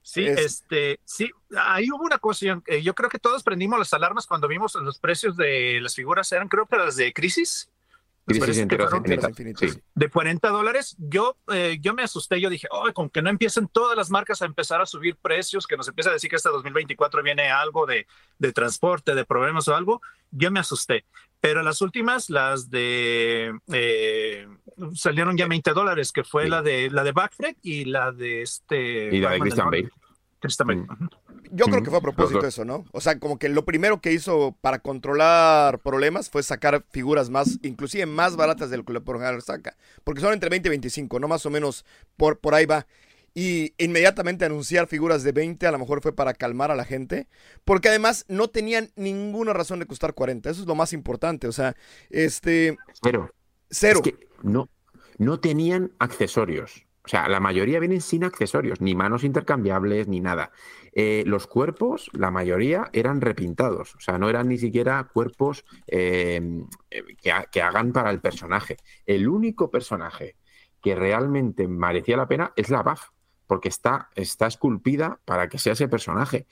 Sí, 0.01 0.23
este, 0.23 0.99
sí, 1.03 1.31
ahí 1.57 1.89
hubo 1.91 2.03
una 2.03 2.19
cosa, 2.19 2.61
yo 2.83 2.93
creo 2.93 3.09
que 3.09 3.17
todos 3.17 3.41
prendimos 3.41 3.79
las 3.79 3.91
alarmas 3.91 4.27
cuando 4.27 4.47
vimos 4.47 4.75
los 4.75 4.99
precios 4.99 5.35
de 5.35 5.79
las 5.81 5.95
figuras, 5.95 6.31
eran 6.31 6.47
creo 6.47 6.67
que 6.67 6.77
las 6.77 6.95
de 6.95 7.11
Crisis, 7.11 7.71
de 8.27 10.09
40 10.09 10.49
dólares, 10.49 10.95
yo, 10.97 11.38
eh, 11.51 11.77
yo 11.79 11.93
me 11.93 12.01
asusté, 12.01 12.41
yo 12.41 12.49
dije, 12.49 12.67
oh, 12.71 12.91
con 12.93 13.09
que 13.09 13.21
no 13.21 13.29
empiecen 13.29 13.67
todas 13.67 13.95
las 13.95 14.09
marcas 14.09 14.41
a 14.41 14.45
empezar 14.45 14.81
a 14.81 14.88
subir 14.88 15.15
precios, 15.15 15.67
que 15.67 15.77
nos 15.77 15.88
empieza 15.88 16.09
a 16.09 16.13
decir 16.13 16.29
que 16.29 16.35
hasta 16.35 16.49
2024 16.49 17.21
viene 17.21 17.51
algo 17.51 17.85
de, 17.85 18.07
de 18.39 18.51
transporte, 18.51 19.13
de 19.13 19.25
problemas 19.25 19.67
o 19.67 19.75
algo, 19.75 20.01
yo 20.31 20.49
me 20.49 20.59
asusté. 20.59 21.05
Pero 21.45 21.62
las 21.62 21.81
últimas, 21.81 22.29
las 22.31 22.71
de 22.71 23.53
eh, 23.71 24.47
salieron 24.95 25.38
ya 25.38 25.47
20 25.47 25.71
dólares, 25.73 26.12
que 26.12 26.23
fue 26.23 26.49
la 26.49 26.63
de 26.63 26.89
la 26.89 27.03
de 27.03 27.12
Backfred 27.12 27.55
y 27.62 27.86
la 27.86 28.12
de 28.12 28.41
este. 28.41 29.15
Y 29.15 29.19
la 29.19 29.31
de 29.31 29.39
Christian 29.39 29.69
Bale. 29.69 29.89
Christian 30.39 30.67
Bale. 30.67 30.81
Mm. 30.81 31.08
Yo 31.51 31.65
creo 31.65 31.84
que 31.84 31.89
fue 31.89 31.99
a 31.99 32.01
propósito 32.01 32.45
eso, 32.45 32.65
¿no? 32.65 32.86
O 32.91 32.99
sea, 32.99 33.19
como 33.19 33.38
que 33.38 33.47
lo 33.47 33.63
primero 33.63 34.01
que 34.01 34.12
hizo 34.12 34.58
para 34.60 34.79
controlar 34.79 35.79
problemas 35.79 36.31
fue 36.31 36.41
sacar 36.41 36.84
figuras 36.89 37.29
más, 37.29 37.60
inclusive 37.62 38.08
más 38.08 38.36
baratas 38.36 38.71
de 38.71 38.77
lo 38.77 38.84
que 38.84 38.99
por 38.99 39.17
general 39.17 39.41
saca. 39.43 39.77
Porque 40.03 40.21
son 40.21 40.34
entre 40.34 40.49
20 40.49 40.67
y 40.67 40.71
25, 40.71 41.19
¿no? 41.19 41.27
Más 41.27 41.45
o 41.45 41.51
menos 41.51 41.86
por, 42.17 42.39
por 42.39 42.55
ahí 42.55 42.65
va. 42.65 42.88
Y 43.35 43.73
inmediatamente 43.77 44.45
anunciar 44.45 44.87
figuras 44.87 45.21
de 45.23 45.33
20 45.33 45.67
a 45.67 45.71
lo 45.71 45.77
mejor 45.77 46.01
fue 46.01 46.15
para 46.15 46.33
calmar 46.33 46.71
a 46.71 46.75
la 46.75 46.85
gente, 46.85 47.27
porque 47.65 47.89
además 47.89 48.25
no 48.29 48.47
tenían 48.47 48.91
ninguna 48.95 49.51
razón 49.51 49.79
de 49.79 49.85
costar 49.85 50.13
40, 50.13 50.49
eso 50.49 50.61
es 50.61 50.67
lo 50.67 50.73
más 50.73 50.93
importante, 50.93 51.47
o 51.47 51.51
sea, 51.51 51.75
este... 52.09 52.77
Cero. 53.03 53.29
Cero. 53.69 54.01
Es 54.03 54.11
que 54.11 54.27
no, 54.41 54.69
no 55.17 55.39
tenían 55.39 55.91
accesorios. 55.99 56.85
O 57.03 57.07
sea, 57.07 57.27
la 57.27 57.39
mayoría 57.39 57.79
vienen 57.79 58.01
sin 58.01 58.23
accesorios, 58.23 58.81
ni 58.81 58.95
manos 58.95 59.23
intercambiables, 59.23 60.07
ni 60.07 60.21
nada. 60.21 60.51
Eh, 60.91 61.23
los 61.27 61.45
cuerpos, 61.45 62.09
la 62.13 62.31
mayoría 62.31 62.89
eran 62.93 63.21
repintados, 63.21 63.93
o 63.95 63.99
sea, 63.99 64.17
no 64.17 64.27
eran 64.27 64.47
ni 64.47 64.57
siquiera 64.57 65.07
cuerpos 65.13 65.65
eh, 65.85 66.41
que, 66.89 67.33
que, 67.51 67.61
hagan 67.61 67.91
para 67.91 68.09
el 68.09 68.21
personaje. 68.21 68.77
El 69.05 69.27
único 69.27 69.69
personaje 69.69 70.37
que 70.81 70.95
realmente 70.95 71.67
merecía 71.67 72.17
la 72.17 72.27
pena 72.27 72.53
es 72.55 72.69
la 72.69 72.81
Buff, 72.81 73.09
porque 73.47 73.69
está, 73.69 74.10
está 74.15 74.47
esculpida 74.47 75.19
para 75.25 75.47
que 75.49 75.58
sea 75.58 75.73
ese 75.73 75.88
personaje, 75.88 76.47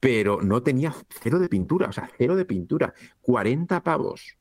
pero 0.00 0.40
no 0.42 0.62
tenía 0.62 0.94
cero 1.08 1.38
de 1.38 1.48
pintura, 1.48 1.88
o 1.88 1.92
sea, 1.92 2.10
cero 2.16 2.36
de 2.36 2.44
pintura. 2.44 2.94
40 3.22 3.82
pavos. 3.82 4.36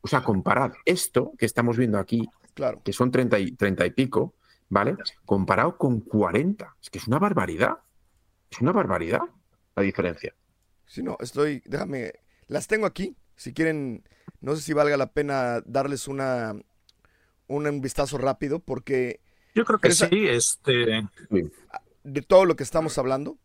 O 0.00 0.08
sea, 0.08 0.22
comparad 0.22 0.72
esto 0.84 1.32
que 1.38 1.46
estamos 1.46 1.76
viendo 1.76 1.98
aquí, 1.98 2.28
claro. 2.54 2.82
que 2.84 2.92
son 2.92 3.10
30 3.10 3.38
y, 3.38 3.52
30 3.52 3.86
y 3.86 3.90
pico, 3.90 4.34
¿vale? 4.68 4.96
Comparado 5.24 5.76
con 5.76 6.00
40. 6.00 6.76
Es 6.80 6.90
que 6.90 6.98
es 6.98 7.08
una 7.08 7.18
barbaridad. 7.18 7.78
Es 8.50 8.60
una 8.60 8.72
barbaridad 8.72 9.22
la 9.74 9.82
diferencia. 9.82 10.34
Sí, 10.86 11.02
no, 11.02 11.16
estoy, 11.20 11.62
déjame, 11.66 12.12
las 12.46 12.66
tengo 12.66 12.86
aquí. 12.86 13.16
Si 13.36 13.52
quieren, 13.52 14.04
no 14.40 14.56
sé 14.56 14.62
si 14.62 14.72
valga 14.72 14.96
la 14.96 15.12
pena 15.12 15.60
darles 15.64 16.08
una 16.08 16.54
un 17.48 17.80
vistazo 17.80 18.18
rápido 18.18 18.60
porque 18.60 19.20
yo 19.58 19.64
creo 19.64 19.78
que 19.80 19.88
esa, 19.88 20.08
sí, 20.08 20.26
este 20.28 21.02
de 22.04 22.22
todo 22.22 22.44
lo 22.44 22.56
que 22.56 22.62
estamos 22.62 22.96
hablando. 22.96 23.38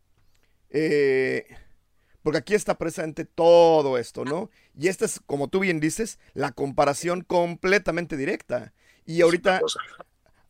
Eh, 0.70 1.46
porque 2.22 2.38
aquí 2.38 2.54
está 2.54 2.78
presente 2.78 3.26
todo 3.26 3.98
esto, 3.98 4.24
¿no? 4.26 4.50
Y 4.78 4.88
esta 4.88 5.06
es, 5.06 5.20
como 5.26 5.50
tú 5.50 5.60
bien 5.60 5.80
dices, 5.80 6.20
la 6.34 6.52
comparación 6.52 7.22
completamente 7.22 8.16
directa. 8.16 8.74
Y 9.06 9.22
ahorita 9.22 9.60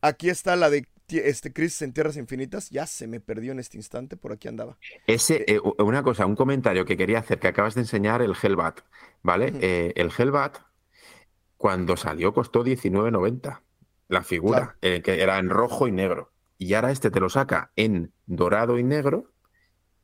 aquí 0.00 0.28
está 0.28 0.54
la 0.54 0.70
de 0.70 0.86
este 1.08 1.52
Crisis 1.52 1.82
en 1.82 1.92
Tierras 1.92 2.16
Infinitas, 2.16 2.70
ya 2.70 2.86
se 2.86 3.06
me 3.06 3.20
perdió 3.20 3.52
en 3.52 3.58
este 3.58 3.76
instante, 3.76 4.16
por 4.16 4.32
aquí 4.32 4.48
andaba. 4.48 4.78
Ese, 5.06 5.44
eh, 5.48 5.60
una 5.78 6.02
cosa, 6.02 6.26
un 6.26 6.36
comentario 6.36 6.84
que 6.84 6.96
quería 6.96 7.18
hacer, 7.18 7.38
que 7.38 7.48
acabas 7.48 7.74
de 7.74 7.82
enseñar 7.82 8.22
el 8.22 8.34
Hellbat, 8.40 8.80
¿vale? 9.22 9.46
Uh 9.46 9.54
-huh. 9.54 9.58
eh, 9.62 9.92
el 9.96 10.10
Hellbat, 10.16 10.58
cuando 11.56 11.96
salió, 11.96 12.32
costó 12.32 12.64
19.90 12.64 13.63
la 14.08 14.22
figura, 14.22 14.58
claro. 14.58 14.96
eh, 14.96 15.02
que 15.02 15.22
era 15.22 15.38
en 15.38 15.50
rojo 15.50 15.88
y 15.88 15.92
negro. 15.92 16.32
Y 16.58 16.74
ahora 16.74 16.90
este 16.90 17.10
te 17.10 17.20
lo 17.20 17.28
saca 17.28 17.72
en 17.76 18.12
dorado 18.26 18.78
y 18.78 18.84
negro, 18.84 19.32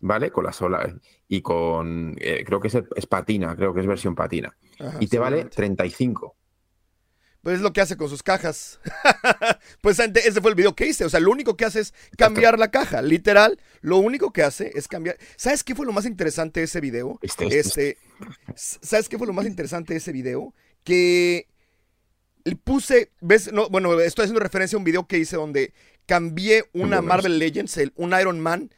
¿vale? 0.01 0.31
Con 0.31 0.45
la 0.45 0.53
sola 0.53 0.95
y 1.29 1.43
con, 1.43 2.17
eh, 2.19 2.45
creo 2.45 2.61
que 2.61 2.69
es, 2.69 2.79
es, 2.97 3.07
patina, 3.07 3.55
creo 3.57 3.73
que 3.73 3.81
es 3.81 3.87
versión 3.87 4.15
patina. 4.15 4.57
Ajá, 4.79 4.97
y 5.01 5.07
te 5.07 5.19
vale 5.19 5.45
35. 5.45 6.37
Pues 7.43 7.57
es 7.57 7.61
lo 7.63 7.73
que 7.73 7.81
hace 7.81 7.97
con 7.97 8.09
sus 8.09 8.23
cajas. 8.23 8.81
pues 9.81 9.99
ese 9.99 10.41
fue 10.43 10.51
el 10.51 10.55
video 10.55 10.75
que 10.75 10.87
hice. 10.87 11.07
O 11.07 11.09
sea, 11.09 11.21
lo 11.21 11.31
único 11.31 11.57
que 11.57 11.65
hace 11.65 11.81
es 11.81 11.95
cambiar 12.19 12.59
la 12.59 12.71
caja. 12.71 13.01
Literal, 13.01 13.59
lo 13.81 13.97
único 13.97 14.31
que 14.33 14.43
hace 14.43 14.73
es 14.75 14.89
cambiar. 14.89 15.17
¿Sabes 15.37 15.65
qué 15.65 15.75
fue 15.75 15.87
lo 15.87 15.93
más 15.93 16.05
interesante 16.05 16.61
de 16.61 16.65
ese 16.65 16.81
video? 16.81 17.19
Este, 17.23 17.47
este, 17.47 17.59
este, 17.59 17.99
¿Sabes 18.55 19.09
qué 19.09 19.17
fue 19.17 19.27
lo 19.27 19.33
más 19.33 19.47
interesante 19.47 19.95
de 19.95 19.99
ese 19.99 20.13
video? 20.13 20.55
Que 20.85 21.49
puse, 22.57 23.11
ves, 23.21 23.53
no, 23.53 23.69
bueno, 23.69 23.99
estoy 24.01 24.25
haciendo 24.25 24.41
referencia 24.41 24.77
a 24.77 24.79
un 24.79 24.85
video 24.85 25.07
que 25.07 25.19
hice 25.19 25.37
donde 25.37 25.73
cambié 26.07 26.65
una 26.73 27.03
Marvel 27.03 27.39
Legends, 27.39 27.77
el, 27.77 27.93
un 27.97 28.13
Iron 28.19 28.41
Man, 28.41 28.71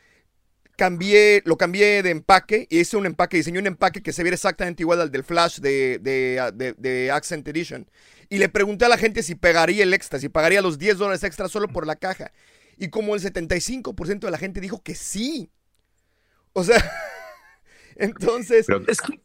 cambié, 0.76 1.42
lo 1.44 1.56
cambié 1.56 2.02
de 2.02 2.10
empaque 2.10 2.66
y 2.68 2.80
hice 2.80 2.96
un 2.96 3.06
empaque, 3.06 3.36
diseñé 3.36 3.58
un 3.58 3.66
empaque 3.66 4.02
que 4.02 4.12
se 4.12 4.22
viera 4.22 4.34
exactamente 4.34 4.82
igual 4.82 5.00
al 5.00 5.10
del 5.10 5.24
Flash 5.24 5.60
de, 5.60 5.98
de, 6.00 6.50
de, 6.54 6.74
de 6.76 7.10
Accent 7.10 7.46
Edition. 7.46 7.88
Y 8.28 8.38
le 8.38 8.48
pregunté 8.48 8.86
a 8.86 8.88
la 8.88 8.96
gente 8.96 9.22
si 9.22 9.34
pegaría 9.34 9.82
el 9.82 9.94
extra, 9.94 10.18
si 10.18 10.28
pagaría 10.28 10.62
los 10.62 10.78
10 10.78 10.98
dólares 10.98 11.22
extra 11.22 11.48
solo 11.48 11.68
por 11.68 11.86
la 11.86 11.96
caja. 11.96 12.32
Y 12.78 12.88
como 12.88 13.14
el 13.14 13.20
75% 13.20 14.20
de 14.20 14.30
la 14.30 14.38
gente 14.38 14.60
dijo 14.60 14.82
que 14.82 14.94
sí. 14.94 15.50
O 16.52 16.64
sea, 16.64 16.82
entonces... 17.96 18.64
Pero 18.66 18.84
es 18.88 19.00
que 19.00 19.20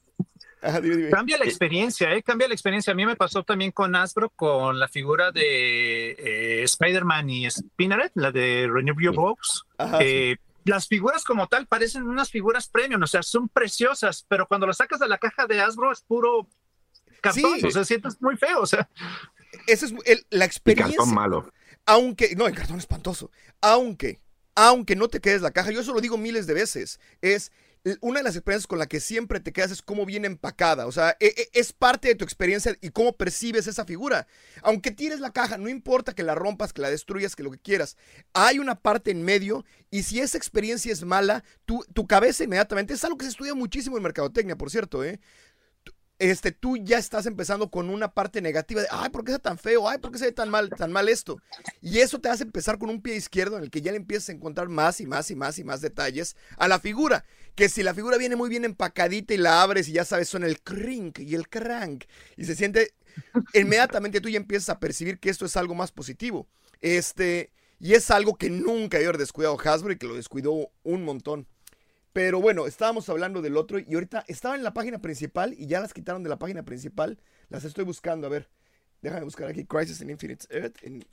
Ajá, 0.62 0.82
dime, 0.82 0.96
dime. 0.96 1.10
Cambia 1.10 1.38
la 1.38 1.46
experiencia, 1.46 2.13
¿eh? 2.13 2.24
Cambia 2.24 2.48
la 2.48 2.54
experiencia. 2.54 2.91
A 2.91 2.96
mí 2.96 3.06
me 3.06 3.15
pasó 3.15 3.43
también 3.43 3.72
con 3.72 3.96
Asbro, 3.96 4.30
con 4.30 4.80
la 4.80 4.88
figura 4.88 5.32
de 5.32 6.12
eh, 6.12 6.63
Spider-Man 6.63 7.30
y 7.30 7.50
Spinneret, 7.50 8.12
la 8.15 8.32
de 8.32 8.67
Renew 8.72 9.13
Box. 9.13 9.65
Eh, 10.00 10.36
sí. 10.36 10.43
Las 10.65 10.88
figuras 10.88 11.24
como 11.24 11.48
tal 11.48 11.67
parecen 11.67 12.04
unas 12.04 12.30
figuras 12.30 12.67
premium, 12.67 13.02
o 13.02 13.08
sea, 13.08 13.24
son 13.24 13.48
preciosas, 13.48 14.26
pero 14.28 14.48
cuando 14.48 14.67
las 14.67 14.78
sacas 14.78 15.00
de 15.00 15.08
la 15.08 15.17
caja 15.17 15.46
de 15.48 15.62
Asbro 15.62 15.91
es 15.91 16.02
puro 16.02 16.48
cartón, 17.22 17.60
sí. 17.60 17.65
o 17.65 17.72
sea, 17.72 17.86
sientes 17.86 18.22
muy 18.22 18.36
feo, 18.36 18.62
o 18.62 18.65
sea. 18.65 18.89
Esa 19.67 19.86
es 19.86 19.93
el, 20.06 20.26
la 20.30 20.46
experiencia. 20.46 20.91
El 20.91 20.98
cartón 20.98 21.15
malo. 21.15 21.52
Aunque, 21.86 22.36
no, 22.36 22.48
el 22.48 22.56
cartón 22.56 22.80
espantoso. 22.80 23.32
Aunque, 23.62 24.20
aunque 24.56 24.96
no 24.96 25.08
te 25.08 25.22
quedes 25.22 25.41
la 25.41 25.52
caja, 25.52 25.72
yo 25.72 25.80
eso 25.80 25.93
lo 25.93 26.02
digo 26.02 26.17
miles 26.17 26.48
de 26.48 26.54
veces, 26.56 27.00
es 27.22 27.52
una 28.02 28.19
de 28.19 28.23
las 28.23 28.36
experiencias 28.36 28.67
con 28.67 28.80
la 28.80 28.88
que 28.88 29.00
siempre 29.00 29.39
te 29.39 29.54
quedas 29.54 29.71
es 29.71 29.82
cómo 29.82 30.06
viene 30.06 30.28
empacada. 30.28 30.88
O 30.88 30.91
sea, 30.91 31.15
es 31.19 31.73
parte 31.73 32.10
de 32.10 32.15
tu 32.15 32.23
experiencia 32.23 32.76
y 32.82 32.89
cómo 32.89 33.13
percibes 33.13 33.67
esa 33.67 33.86
figura. 33.86 34.28
Aunque 34.62 34.91
tires 34.91 35.19
la 35.19 35.32
caja, 35.32 35.58
no 35.58 35.69
importa 35.69 36.13
que 36.13 36.23
la 36.23 36.36
rompas, 36.36 36.73
que 36.73 36.82
la 36.82 36.89
destruyas, 36.89 37.36
que 37.36 37.43
lo 37.43 37.52
que 37.52 37.60
quieras. 37.60 37.97
Hay 38.34 38.60
una 38.60 38.76
parte 38.76 39.12
en 39.12 39.23
medio 39.23 39.65
y 39.89 40.04
si 40.04 40.19
esa 40.19 40.38
experiencia 40.38 40.91
es 40.91 41.04
mala, 41.04 41.43
tu, 41.65 41.86
tu 41.93 42.08
cabeza 42.08 42.43
inmediatamente, 42.43 42.93
es 42.93 43.04
algo 43.04 43.17
que 43.17 43.26
se 43.26 43.32
estudia 43.32 43.54
muchísimo 43.54 43.97
en 43.97 44.04
mercadotecnia, 44.04 44.58
por 44.58 44.69
cierto, 44.69 45.04
¿eh? 45.04 45.19
este, 46.19 46.52
tú 46.52 46.78
ya 46.78 46.97
estás 46.97 47.26
empezando 47.26 47.69
con 47.69 47.89
una 47.89 48.13
parte 48.13 48.41
negativa 48.41 48.82
de, 48.82 48.88
ay, 48.89 49.10
¿por 49.10 49.23
qué 49.23 49.34
es 49.34 49.41
tan 49.41 49.58
feo? 49.58 49.88
Ay, 49.88 50.00
¿por 50.00 50.12
qué 50.12 50.17
se 50.17 50.26
ve 50.26 50.32
tan 50.32 50.50
mal, 50.50 50.69
tan 50.69 50.91
mal 50.91 51.10
esto? 51.10 51.38
Y 51.82 52.00
eso 52.00 52.19
te 52.19 52.30
hace 52.30 52.43
empezar 52.43 52.78
con 52.78 52.89
un 52.89 53.02
pie 53.02 53.15
izquierdo 53.15 53.58
en 53.58 53.63
el 53.63 53.69
que 53.69 53.82
ya 53.82 53.91
le 53.91 53.97
empiezas 53.97 54.30
a 54.30 54.32
encontrar 54.34 54.67
más 54.67 55.00
y 55.00 55.06
más 55.06 55.30
y 55.30 55.36
más 55.36 55.60
y 55.60 55.63
más 55.63 55.82
detalles 55.82 56.36
a 56.58 56.67
la 56.67 56.80
figura. 56.80 57.26
Que 57.58 57.70
si 57.70 57.82
la 57.82 57.96
figura 57.96 58.17
viene 58.17 58.36
muy 58.36 58.50
bien 58.50 58.65
empacadita 58.65 59.34
y 59.34 59.38
la 59.38 59.63
abres 59.63 59.89
y 59.89 59.93
ya 59.93 60.06
sabes, 60.06 60.30
son 60.30 60.43
el 60.43 60.62
crink 60.62 61.17
y 61.17 61.34
el 61.34 61.50
crank 61.50 62.04
y 62.38 62.46
se 62.46 62.56
siente, 62.56 62.93
inmediatamente 63.56 64.22
tú 64.22 64.30
ya 64.30 64.38
empiezas 64.38 64.70
a 64.70 64.80
percibir 64.80 65.17
que 65.17 65.32
esto 65.32 65.48
es 65.48 65.58
algo 65.58 65.74
más 65.74 65.91
positivo. 65.91 66.48
Este, 66.82 67.52
y 67.80 67.96
es 67.96 68.12
algo 68.12 68.36
que 68.36 68.52
nunca 68.52 68.98
había 68.98 69.12
descuidado 69.13 69.58
Hasbro 69.60 69.91
y 69.91 69.98
que 69.98 70.06
lo 70.06 70.13
descuidó 70.13 70.70
un 70.84 71.04
montón. 71.04 71.48
Pero 72.13 72.39
bueno, 72.39 72.67
estábamos 72.67 73.10
hablando 73.10 73.41
del 73.41 73.58
otro 73.58 73.80
y 73.80 73.91
ahorita 73.91 74.24
estaba 74.28 74.56
en 74.56 74.63
la 74.63 74.76
página 74.76 75.00
principal 75.00 75.56
y 75.58 75.65
ya 75.65 75.80
las 75.80 75.96
quitaron 75.96 76.22
de 76.22 76.30
la 76.30 76.38
página 76.38 76.62
principal. 76.62 77.20
Las 77.50 77.63
estoy 77.63 77.86
buscando, 77.86 78.28
a 78.28 78.30
ver. 78.30 78.50
Déjame 79.02 79.24
buscar 79.24 79.50
aquí 79.50 79.65
Crisis 79.65 80.00
in 80.02 80.12
Infinite 80.12 80.46
Earth. 80.50 80.78
En... 80.84 81.04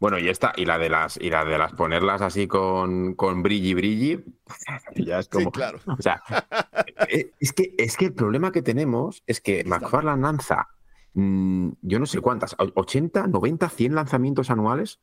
Bueno, 0.00 0.18
y 0.18 0.28
esta, 0.28 0.52
y 0.56 0.64
la 0.64 0.78
de 0.78 0.88
las, 0.88 1.16
y 1.16 1.28
la 1.28 1.44
de 1.44 1.58
las 1.58 1.72
ponerlas 1.72 2.22
así 2.22 2.46
con, 2.46 3.14
con 3.14 3.42
brilli 3.42 3.74
brilli, 3.74 4.24
ya 4.96 5.18
es 5.18 5.28
como. 5.28 5.46
Sí, 5.46 5.50
claro. 5.50 5.80
O 5.86 6.00
sea, 6.00 6.22
es 7.40 7.52
que, 7.52 7.74
es 7.76 7.96
que 7.96 8.06
el 8.06 8.12
problema 8.14 8.52
que 8.52 8.62
tenemos 8.62 9.24
es 9.26 9.40
que 9.40 9.64
McFarlane 9.64 10.22
lanza, 10.22 10.68
mmm, 11.14 11.70
yo 11.82 11.98
no 11.98 12.06
sé 12.06 12.20
cuántas, 12.20 12.54
80, 12.58 13.26
90, 13.26 13.68
100 13.68 13.94
lanzamientos 13.94 14.50
anuales, 14.50 15.00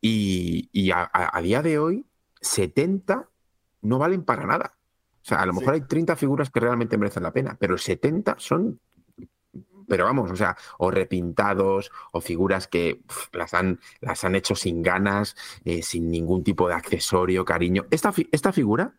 y, 0.00 0.70
y 0.72 0.90
a, 0.90 1.02
a, 1.12 1.36
a 1.36 1.42
día 1.42 1.60
de 1.60 1.78
hoy, 1.78 2.06
70 2.40 3.28
no 3.82 3.98
valen 3.98 4.24
para 4.24 4.46
nada. 4.46 4.74
O 5.22 5.24
sea, 5.24 5.42
a 5.42 5.46
lo 5.46 5.52
mejor 5.52 5.74
sí. 5.74 5.82
hay 5.82 5.86
30 5.86 6.16
figuras 6.16 6.50
que 6.50 6.60
realmente 6.60 6.96
merecen 6.96 7.22
la 7.22 7.32
pena, 7.32 7.56
pero 7.60 7.76
70 7.76 8.36
son, 8.38 8.80
pero 9.90 10.04
vamos, 10.04 10.30
o 10.30 10.36
sea, 10.36 10.56
o 10.78 10.90
repintados, 10.92 11.90
o 12.12 12.20
figuras 12.20 12.68
que 12.68 13.02
pff, 13.06 13.34
las, 13.34 13.52
han, 13.54 13.80
las 14.00 14.22
han 14.22 14.36
hecho 14.36 14.54
sin 14.54 14.82
ganas, 14.82 15.36
eh, 15.64 15.82
sin 15.82 16.10
ningún 16.10 16.44
tipo 16.44 16.68
de 16.68 16.74
accesorio, 16.74 17.44
cariño. 17.44 17.86
Esta, 17.90 18.14
esta 18.30 18.52
figura, 18.52 18.94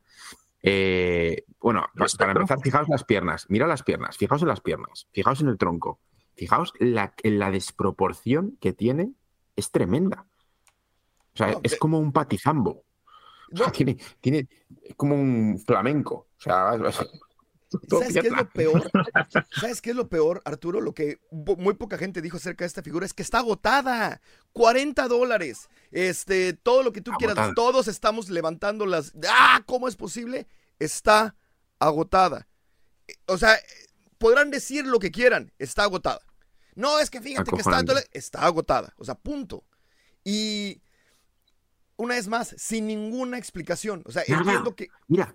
eh, 0.61 1.45
bueno, 1.61 1.87
para, 1.95 2.09
para 2.17 2.31
empezar, 2.33 2.59
fijaos 2.61 2.89
las 2.89 3.05
piernas, 3.05 3.45
mira 3.47 3.67
las 3.67 3.83
piernas, 3.83 4.17
fijaos 4.17 4.41
en 4.41 4.49
las 4.49 4.59
piernas, 4.59 5.07
fijaos 5.13 5.39
en 5.39 5.47
el 5.47 5.57
tronco, 5.57 6.01
fijaos 6.35 6.73
la, 6.77 7.13
la 7.23 7.51
desproporción 7.51 8.57
que 8.59 8.73
tiene, 8.73 9.13
es 9.55 9.71
tremenda. 9.71 10.27
O 11.33 11.37
sea, 11.37 11.53
no, 11.53 11.61
es 11.63 11.77
como 11.77 11.99
un 11.99 12.11
patizambo. 12.11 12.83
No. 13.51 13.71
Tiene, 13.71 13.97
tiene 14.19 14.49
como 14.97 15.15
un 15.15 15.57
flamenco. 15.65 16.27
O 16.37 16.41
sea, 16.41 16.73
¿Sabes 17.89 18.13
qué 18.13 18.27
es 18.27 18.33
lo 18.33 18.49
peor? 18.49 18.91
¿Sabes 19.59 19.81
qué 19.81 19.91
es 19.91 19.95
lo 19.95 20.09
peor, 20.09 20.41
Arturo? 20.45 20.81
Lo 20.81 20.93
que 20.93 21.19
muy 21.31 21.73
poca 21.75 21.97
gente 21.97 22.21
dijo 22.21 22.37
acerca 22.37 22.63
de 22.63 22.67
esta 22.67 22.83
figura 22.83 23.05
es 23.05 23.13
que 23.13 23.23
está 23.23 23.39
agotada. 23.39 24.21
40 24.53 25.07
dólares. 25.07 25.69
Este, 25.91 26.53
todo 26.53 26.83
lo 26.83 26.91
que 26.91 27.01
tú 27.01 27.11
agotada. 27.11 27.33
quieras. 27.33 27.55
Todos 27.55 27.87
estamos 27.87 28.29
levantando 28.29 28.85
las. 28.85 29.13
¡Ah! 29.29 29.61
¿Cómo 29.65 29.87
es 29.87 29.95
posible? 29.95 30.47
Está 30.79 31.35
agotada. 31.79 32.47
O 33.27 33.37
sea, 33.37 33.57
podrán 34.17 34.51
decir 34.51 34.85
lo 34.85 34.99
que 34.99 35.11
quieran. 35.11 35.53
Está 35.57 35.83
agotada. 35.83 36.21
No, 36.75 36.99
es 36.99 37.09
que 37.09 37.21
fíjate 37.21 37.51
que 37.51 37.61
está, 37.61 37.81
está 38.11 38.45
agotada. 38.45 38.93
O 38.97 39.05
sea, 39.05 39.15
punto. 39.15 39.65
Y 40.23 40.81
una 41.95 42.15
vez 42.15 42.27
más, 42.27 42.55
sin 42.57 42.87
ninguna 42.87 43.37
explicación. 43.37 44.03
O 44.05 44.11
sea, 44.11 44.23
entiendo 44.27 44.75
que. 44.75 44.89
Mira, 45.07 45.33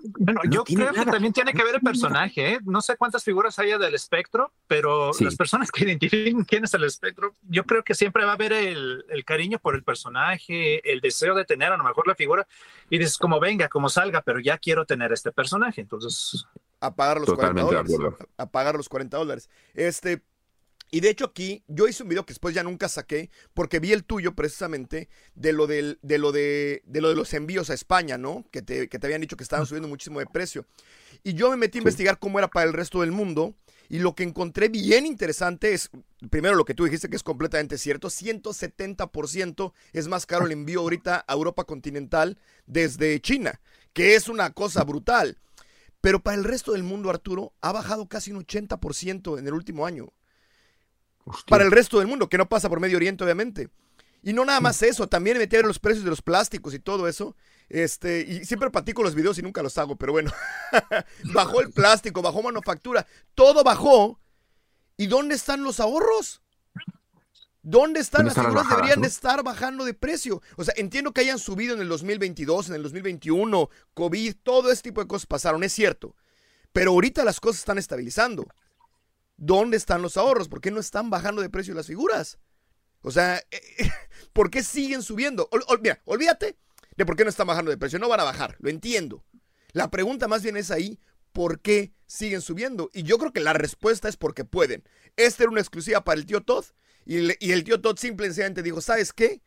bueno, 0.00 0.40
yo 0.48 0.64
creo 0.64 0.92
que 0.92 1.04
también 1.04 1.32
tiene 1.32 1.52
que 1.52 1.62
ver 1.62 1.76
el 1.76 1.80
personaje. 1.80 2.54
¿eh? 2.54 2.58
No 2.64 2.80
sé 2.80 2.96
cuántas 2.96 3.24
figuras 3.24 3.58
haya 3.58 3.78
del 3.78 3.94
espectro, 3.94 4.52
pero 4.66 5.10
las 5.20 5.36
personas 5.36 5.70
que 5.70 5.84
identifiquen 5.84 6.44
quién 6.44 6.64
es 6.64 6.74
el 6.74 6.84
espectro, 6.84 7.34
yo 7.42 7.64
creo 7.64 7.82
que 7.82 7.94
siempre 7.94 8.24
va 8.24 8.32
a 8.32 8.34
haber 8.34 8.52
el, 8.52 9.04
el, 9.08 9.24
cariño 9.24 9.58
por 9.58 9.74
el 9.74 9.82
personaje, 9.82 10.90
el 10.90 11.00
deseo 11.00 11.34
de 11.34 11.44
tener 11.44 11.72
a 11.72 11.76
lo 11.76 11.84
mejor 11.84 12.06
la 12.06 12.14
figura, 12.14 12.46
y 12.90 12.98
dices 12.98 13.18
como 13.18 13.40
venga, 13.40 13.68
como 13.68 13.88
salga, 13.88 14.22
pero 14.22 14.40
ya 14.40 14.58
quiero 14.58 14.86
tener 14.86 15.12
este 15.12 15.32
personaje. 15.32 15.80
Entonces. 15.80 16.46
A 16.80 16.94
pagar 16.94 17.18
los 17.18 17.32
40 17.34 17.62
dólares. 17.62 17.96
A 18.36 18.46
pagar 18.46 18.76
los 18.76 18.88
40 18.88 19.16
dólares. 19.16 19.50
Este, 19.74 20.22
y 20.90 21.00
de 21.00 21.10
hecho 21.10 21.26
aquí 21.26 21.62
yo 21.68 21.86
hice 21.86 22.02
un 22.02 22.08
video 22.08 22.24
que 22.24 22.32
después 22.32 22.54
ya 22.54 22.62
nunca 22.62 22.88
saqué 22.88 23.30
porque 23.54 23.78
vi 23.78 23.92
el 23.92 24.04
tuyo 24.04 24.34
precisamente 24.34 25.08
de 25.34 25.52
lo, 25.52 25.66
del, 25.66 25.98
de, 26.02 26.18
lo 26.18 26.32
de, 26.32 26.82
de, 26.86 27.00
lo 27.00 27.10
de 27.10 27.14
los 27.14 27.34
envíos 27.34 27.70
a 27.70 27.74
España, 27.74 28.16
¿no? 28.16 28.44
Que 28.50 28.62
te, 28.62 28.88
que 28.88 28.98
te 28.98 29.06
habían 29.06 29.20
dicho 29.20 29.36
que 29.36 29.42
estaban 29.42 29.66
subiendo 29.66 29.88
muchísimo 29.88 30.18
de 30.20 30.26
precio. 30.26 30.66
Y 31.22 31.34
yo 31.34 31.50
me 31.50 31.56
metí 31.56 31.78
a 31.78 31.80
investigar 31.80 32.18
cómo 32.18 32.38
era 32.38 32.48
para 32.48 32.66
el 32.66 32.72
resto 32.72 33.02
del 33.02 33.12
mundo 33.12 33.54
y 33.90 33.98
lo 33.98 34.14
que 34.14 34.22
encontré 34.22 34.68
bien 34.68 35.06
interesante 35.06 35.72
es, 35.72 35.90
primero 36.30 36.54
lo 36.56 36.64
que 36.64 36.74
tú 36.74 36.84
dijiste 36.84 37.08
que 37.08 37.16
es 37.16 37.22
completamente 37.22 37.78
cierto, 37.78 38.08
170% 38.08 39.72
es 39.92 40.08
más 40.08 40.26
caro 40.26 40.46
el 40.46 40.52
envío 40.52 40.80
ahorita 40.80 41.24
a 41.26 41.32
Europa 41.32 41.64
continental 41.64 42.38
desde 42.66 43.20
China, 43.20 43.60
que 43.92 44.14
es 44.14 44.28
una 44.28 44.50
cosa 44.52 44.84
brutal. 44.84 45.38
Pero 46.00 46.22
para 46.22 46.36
el 46.36 46.44
resto 46.44 46.72
del 46.72 46.82
mundo, 46.82 47.10
Arturo, 47.10 47.54
ha 47.60 47.72
bajado 47.72 48.08
casi 48.08 48.30
un 48.30 48.44
80% 48.44 49.38
en 49.38 49.46
el 49.46 49.54
último 49.54 49.84
año 49.84 50.12
para 51.48 51.64
el 51.64 51.70
resto 51.70 51.98
del 51.98 52.08
mundo, 52.08 52.28
que 52.28 52.38
no 52.38 52.48
pasa 52.48 52.68
por 52.68 52.80
Medio 52.80 52.96
Oriente, 52.96 53.24
obviamente. 53.24 53.68
Y 54.22 54.32
no 54.32 54.44
nada 54.44 54.60
más 54.60 54.82
eso, 54.82 55.08
también 55.08 55.38
meter 55.38 55.64
los 55.64 55.78
precios 55.78 56.04
de 56.04 56.10
los 56.10 56.22
plásticos 56.22 56.74
y 56.74 56.78
todo 56.78 57.06
eso. 57.08 57.36
Este, 57.68 58.20
y 58.20 58.44
siempre 58.44 58.70
platico 58.70 59.02
los 59.02 59.14
videos 59.14 59.38
y 59.38 59.42
nunca 59.42 59.62
los 59.62 59.78
hago, 59.78 59.96
pero 59.96 60.12
bueno. 60.12 60.32
bajó 61.34 61.60
el 61.60 61.70
plástico, 61.70 62.22
bajó 62.22 62.42
manufactura, 62.42 63.06
todo 63.34 63.62
bajó. 63.62 64.20
¿Y 64.96 65.06
dónde 65.06 65.36
están 65.36 65.62
los 65.62 65.78
ahorros? 65.78 66.42
¿Dónde 67.62 68.00
están 68.00 68.26
las 68.26 68.34
figuras? 68.34 68.68
Deberían 68.68 69.04
estar 69.04 69.42
bajando 69.44 69.84
de 69.84 69.94
precio. 69.94 70.42
O 70.56 70.64
sea, 70.64 70.74
entiendo 70.76 71.12
que 71.12 71.20
hayan 71.20 71.38
subido 71.38 71.74
en 71.74 71.80
el 71.80 71.88
2022, 71.88 72.70
en 72.70 72.76
el 72.76 72.82
2021, 72.82 73.68
COVID, 73.94 74.34
todo 74.42 74.72
ese 74.72 74.82
tipo 74.82 75.00
de 75.00 75.06
cosas 75.06 75.26
pasaron, 75.26 75.62
es 75.62 75.72
cierto. 75.72 76.16
Pero 76.72 76.92
ahorita 76.92 77.24
las 77.24 77.40
cosas 77.40 77.60
están 77.60 77.78
estabilizando. 77.78 78.46
¿Dónde 79.38 79.78
están 79.78 80.02
los 80.02 80.18
ahorros? 80.18 80.48
¿Por 80.48 80.60
qué 80.60 80.70
no 80.70 80.80
están 80.80 81.08
bajando 81.08 81.40
de 81.40 81.48
precio 81.48 81.72
las 81.72 81.86
figuras? 81.86 82.38
O 83.00 83.10
sea, 83.10 83.42
¿por 84.34 84.50
qué 84.50 84.62
siguen 84.62 85.02
subiendo? 85.02 85.48
mira, 85.80 86.02
olvídate 86.04 86.58
de 86.96 87.06
por 87.06 87.16
qué 87.16 87.24
no 87.24 87.30
están 87.30 87.46
bajando 87.46 87.70
de 87.70 87.78
precio. 87.78 87.98
No 87.98 88.08
van 88.08 88.20
a 88.20 88.24
bajar, 88.24 88.56
lo 88.58 88.68
entiendo. 88.68 89.24
La 89.72 89.90
pregunta 89.90 90.28
más 90.28 90.42
bien 90.42 90.56
es 90.56 90.70
ahí, 90.70 90.98
¿por 91.32 91.60
qué 91.60 91.92
siguen 92.06 92.42
subiendo? 92.42 92.90
Y 92.92 93.04
yo 93.04 93.18
creo 93.18 93.32
que 93.32 93.40
la 93.40 93.52
respuesta 93.52 94.08
es 94.08 94.16
porque 94.16 94.44
pueden. 94.44 94.82
Esta 95.16 95.44
era 95.44 95.52
una 95.52 95.60
exclusiva 95.60 96.02
para 96.04 96.18
el 96.18 96.26
tío 96.26 96.42
Todd 96.42 96.64
y, 97.06 97.28
y 97.44 97.52
el 97.52 97.64
tío 97.64 97.80
Todd 97.80 97.96
simple 97.96 98.26
y 98.26 98.30
sencillamente 98.30 98.62
dijo, 98.62 98.80
¿sabes 98.80 99.12
qué? 99.12 99.42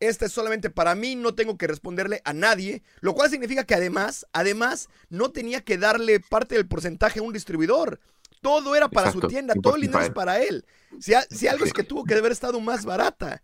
Esta 0.00 0.24
es 0.24 0.32
solamente 0.32 0.70
para 0.70 0.94
mí, 0.94 1.14
no 1.14 1.34
tengo 1.34 1.58
que 1.58 1.66
responderle 1.66 2.22
a 2.24 2.32
nadie, 2.32 2.82
lo 3.00 3.14
cual 3.14 3.28
significa 3.28 3.64
que 3.64 3.74
además, 3.74 4.26
además, 4.32 4.88
no 5.10 5.30
tenía 5.30 5.60
que 5.60 5.76
darle 5.76 6.20
parte 6.20 6.54
del 6.54 6.66
porcentaje 6.66 7.20
a 7.20 7.22
un 7.22 7.34
distribuidor. 7.34 8.00
Todo 8.40 8.74
era 8.74 8.88
para 8.88 9.12
su 9.12 9.20
tienda, 9.20 9.54
todo 9.54 9.76
el 9.76 9.82
dinero 9.82 10.00
es 10.00 10.10
para 10.10 10.42
él. 10.42 10.64
Si, 10.98 11.12
si 11.30 11.46
algo 11.46 11.64
es 11.64 11.72
que 11.72 11.84
tuvo 11.84 12.04
que 12.04 12.14
haber 12.14 12.32
estado 12.32 12.60
más 12.60 12.84
barata. 12.84 13.42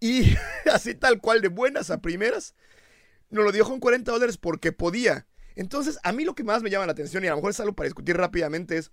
Y 0.00 0.34
así 0.72 0.94
tal 0.94 1.20
cual, 1.20 1.40
de 1.40 1.48
buenas 1.48 1.90
a 1.90 2.00
primeras, 2.00 2.54
nos 3.30 3.44
lo 3.44 3.52
dio 3.52 3.64
con 3.64 3.80
40 3.80 4.10
dólares 4.10 4.36
porque 4.36 4.72
podía. 4.72 5.26
Entonces, 5.54 5.98
a 6.02 6.12
mí 6.12 6.24
lo 6.24 6.34
que 6.34 6.44
más 6.44 6.62
me 6.62 6.70
llama 6.70 6.86
la 6.86 6.92
atención, 6.92 7.24
y 7.24 7.28
a 7.28 7.30
lo 7.30 7.36
mejor 7.36 7.50
es 7.50 7.60
algo 7.60 7.74
para 7.74 7.86
discutir 7.86 8.16
rápidamente, 8.16 8.76
es 8.76 8.90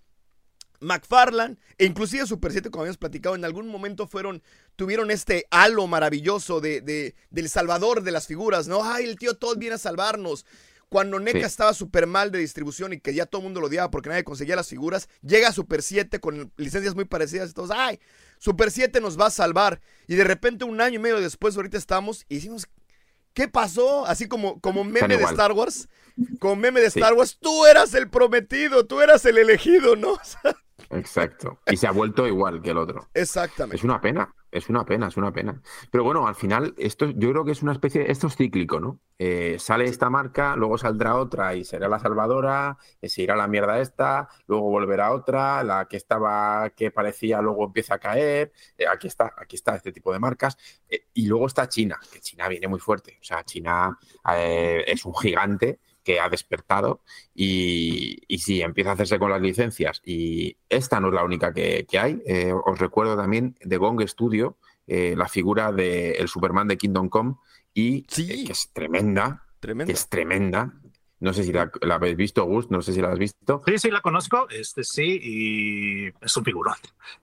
McFarland 0.79 1.57
e 1.77 1.85
inclusive 1.85 2.25
Super 2.25 2.51
7, 2.51 2.69
como 2.69 2.83
habíamos 2.83 2.97
platicado, 2.97 3.35
en 3.35 3.45
algún 3.45 3.67
momento 3.67 4.07
fueron, 4.07 4.43
tuvieron 4.75 5.11
este 5.11 5.45
halo 5.51 5.87
maravilloso 5.87 6.59
de, 6.59 6.81
de, 6.81 7.15
del 7.29 7.49
salvador 7.49 8.03
de 8.03 8.11
las 8.11 8.27
figuras, 8.27 8.67
¿no? 8.67 8.83
Ay, 8.83 9.05
el 9.05 9.17
tío 9.17 9.35
Todd 9.35 9.57
viene 9.57 9.75
a 9.75 9.79
salvarnos. 9.79 10.45
Cuando 10.91 11.21
NECA 11.21 11.45
estaba 11.47 11.73
súper 11.73 12.05
mal 12.05 12.31
de 12.31 12.39
distribución 12.39 12.91
y 12.91 12.99
que 12.99 13.13
ya 13.13 13.25
todo 13.25 13.39
el 13.39 13.45
mundo 13.45 13.61
lo 13.61 13.67
odiaba 13.67 13.89
porque 13.89 14.09
nadie 14.09 14.25
conseguía 14.25 14.57
las 14.57 14.67
figuras, 14.67 15.07
llega 15.21 15.53
Super 15.53 15.83
7 15.83 16.19
con 16.19 16.51
licencias 16.57 16.95
muy 16.95 17.05
parecidas 17.05 17.51
y 17.51 17.53
todos, 17.53 17.71
ay, 17.71 18.01
Super 18.39 18.71
7 18.71 18.99
nos 18.99 19.17
va 19.17 19.27
a 19.27 19.29
salvar. 19.29 19.79
Y 20.05 20.15
de 20.15 20.25
repente 20.25 20.65
un 20.65 20.81
año 20.81 20.95
y 20.95 21.01
medio 21.01 21.21
después, 21.21 21.55
ahorita 21.55 21.77
estamos 21.77 22.25
y 22.27 22.35
decimos, 22.35 22.67
¿qué 23.33 23.47
pasó? 23.47 24.05
Así 24.05 24.27
como, 24.27 24.59
como 24.59 24.83
meme 24.83 25.15
de 25.15 25.23
Star 25.23 25.53
Wars, 25.53 25.87
como 26.39 26.57
meme 26.57 26.81
de 26.81 26.87
Star 26.87 27.13
Wars, 27.13 27.37
tú 27.39 27.65
eras 27.65 27.93
el 27.93 28.09
prometido, 28.09 28.85
tú 28.85 28.99
eras 28.99 29.23
el 29.23 29.37
elegido, 29.37 29.95
¿no? 29.95 30.17
Exacto. 30.89 31.57
Y 31.67 31.77
se 31.77 31.87
ha 31.87 31.91
vuelto 31.91 32.27
igual 32.27 32.61
que 32.61 32.71
el 32.71 32.77
otro. 32.77 33.07
Exactamente. 33.13 33.77
Es 33.77 33.85
una 33.85 34.01
pena, 34.01 34.35
es 34.51 34.69
una 34.69 34.85
pena, 34.85 35.07
es 35.07 35.17
una 35.17 35.31
pena. 35.31 35.61
Pero 35.91 36.03
bueno, 36.03 36.27
al 36.27 36.35
final, 36.35 36.73
esto 36.77 37.09
yo 37.09 37.31
creo 37.31 37.45
que 37.45 37.51
es 37.51 37.63
una 37.63 37.71
especie, 37.71 38.11
esto 38.11 38.27
es 38.27 38.35
cíclico, 38.35 38.79
¿no? 38.79 38.99
Eh, 39.17 39.57
sale 39.59 39.85
esta 39.85 40.09
marca, 40.09 40.55
luego 40.55 40.77
saldrá 40.77 41.15
otra 41.15 41.55
y 41.55 41.63
será 41.63 41.87
la 41.87 41.99
salvadora, 41.99 42.77
eh, 43.01 43.09
se 43.09 43.21
irá 43.21 43.35
la 43.35 43.47
mierda 43.47 43.79
esta, 43.79 44.27
luego 44.47 44.69
volverá 44.69 45.11
otra, 45.13 45.63
la 45.63 45.87
que 45.87 45.97
estaba, 45.97 46.71
que 46.71 46.91
parecía, 46.91 47.41
luego 47.41 47.65
empieza 47.65 47.95
a 47.95 47.99
caer. 47.99 48.51
Eh, 48.77 48.85
aquí 48.87 49.07
está, 49.07 49.33
aquí 49.37 49.55
está 49.55 49.75
este 49.75 49.91
tipo 49.91 50.11
de 50.11 50.19
marcas. 50.19 50.57
y 51.13 51.27
luego 51.27 51.47
está 51.47 51.69
China, 51.69 51.99
que 52.11 52.19
China 52.19 52.47
viene 52.47 52.67
muy 52.67 52.79
fuerte. 52.79 53.17
O 53.21 53.23
sea, 53.23 53.43
China 53.43 53.97
es 54.85 55.05
un 55.05 55.13
gigante 55.15 55.79
que 56.03 56.19
ha 56.19 56.29
despertado 56.29 57.01
y, 57.33 58.21
y 58.27 58.39
sí, 58.39 58.61
empieza 58.61 58.91
a 58.91 58.93
hacerse 58.93 59.19
con 59.19 59.31
las 59.31 59.41
licencias 59.41 60.01
y 60.05 60.57
esta 60.69 60.99
no 60.99 61.09
es 61.09 61.13
la 61.13 61.23
única 61.23 61.53
que, 61.53 61.85
hay. 61.99 62.21
Eh, 62.25 62.53
os 62.53 62.79
recuerdo 62.79 63.15
también 63.15 63.57
de 63.61 63.77
Gong 63.77 64.01
Studio, 64.07 64.57
eh, 64.87 65.15
la 65.15 65.27
figura 65.27 65.71
del 65.71 66.27
Superman 66.27 66.67
de 66.67 66.77
Kingdom 66.77 67.09
Come 67.09 67.35
y 67.73 67.99
eh, 67.99 68.45
que 68.45 68.51
es 68.51 68.71
tremenda, 68.73 69.45
tremenda. 69.59 69.93
es 69.93 70.09
tremenda. 70.09 70.73
No 71.19 71.33
sé 71.33 71.43
si 71.43 71.53
la, 71.53 71.71
habéis 71.91 72.17
visto, 72.17 72.43
Gus, 72.45 72.71
no 72.71 72.81
sé 72.81 72.93
si 72.93 73.01
la 73.01 73.11
has 73.11 73.19
visto. 73.19 73.61
Sí, 73.67 73.77
sí, 73.77 73.91
la 73.91 74.01
conozco, 74.01 74.49
este 74.49 74.83
sí, 74.83 75.19
y 75.21 76.07
es 76.19 76.35
un 76.35 76.43
figurón. 76.43 76.73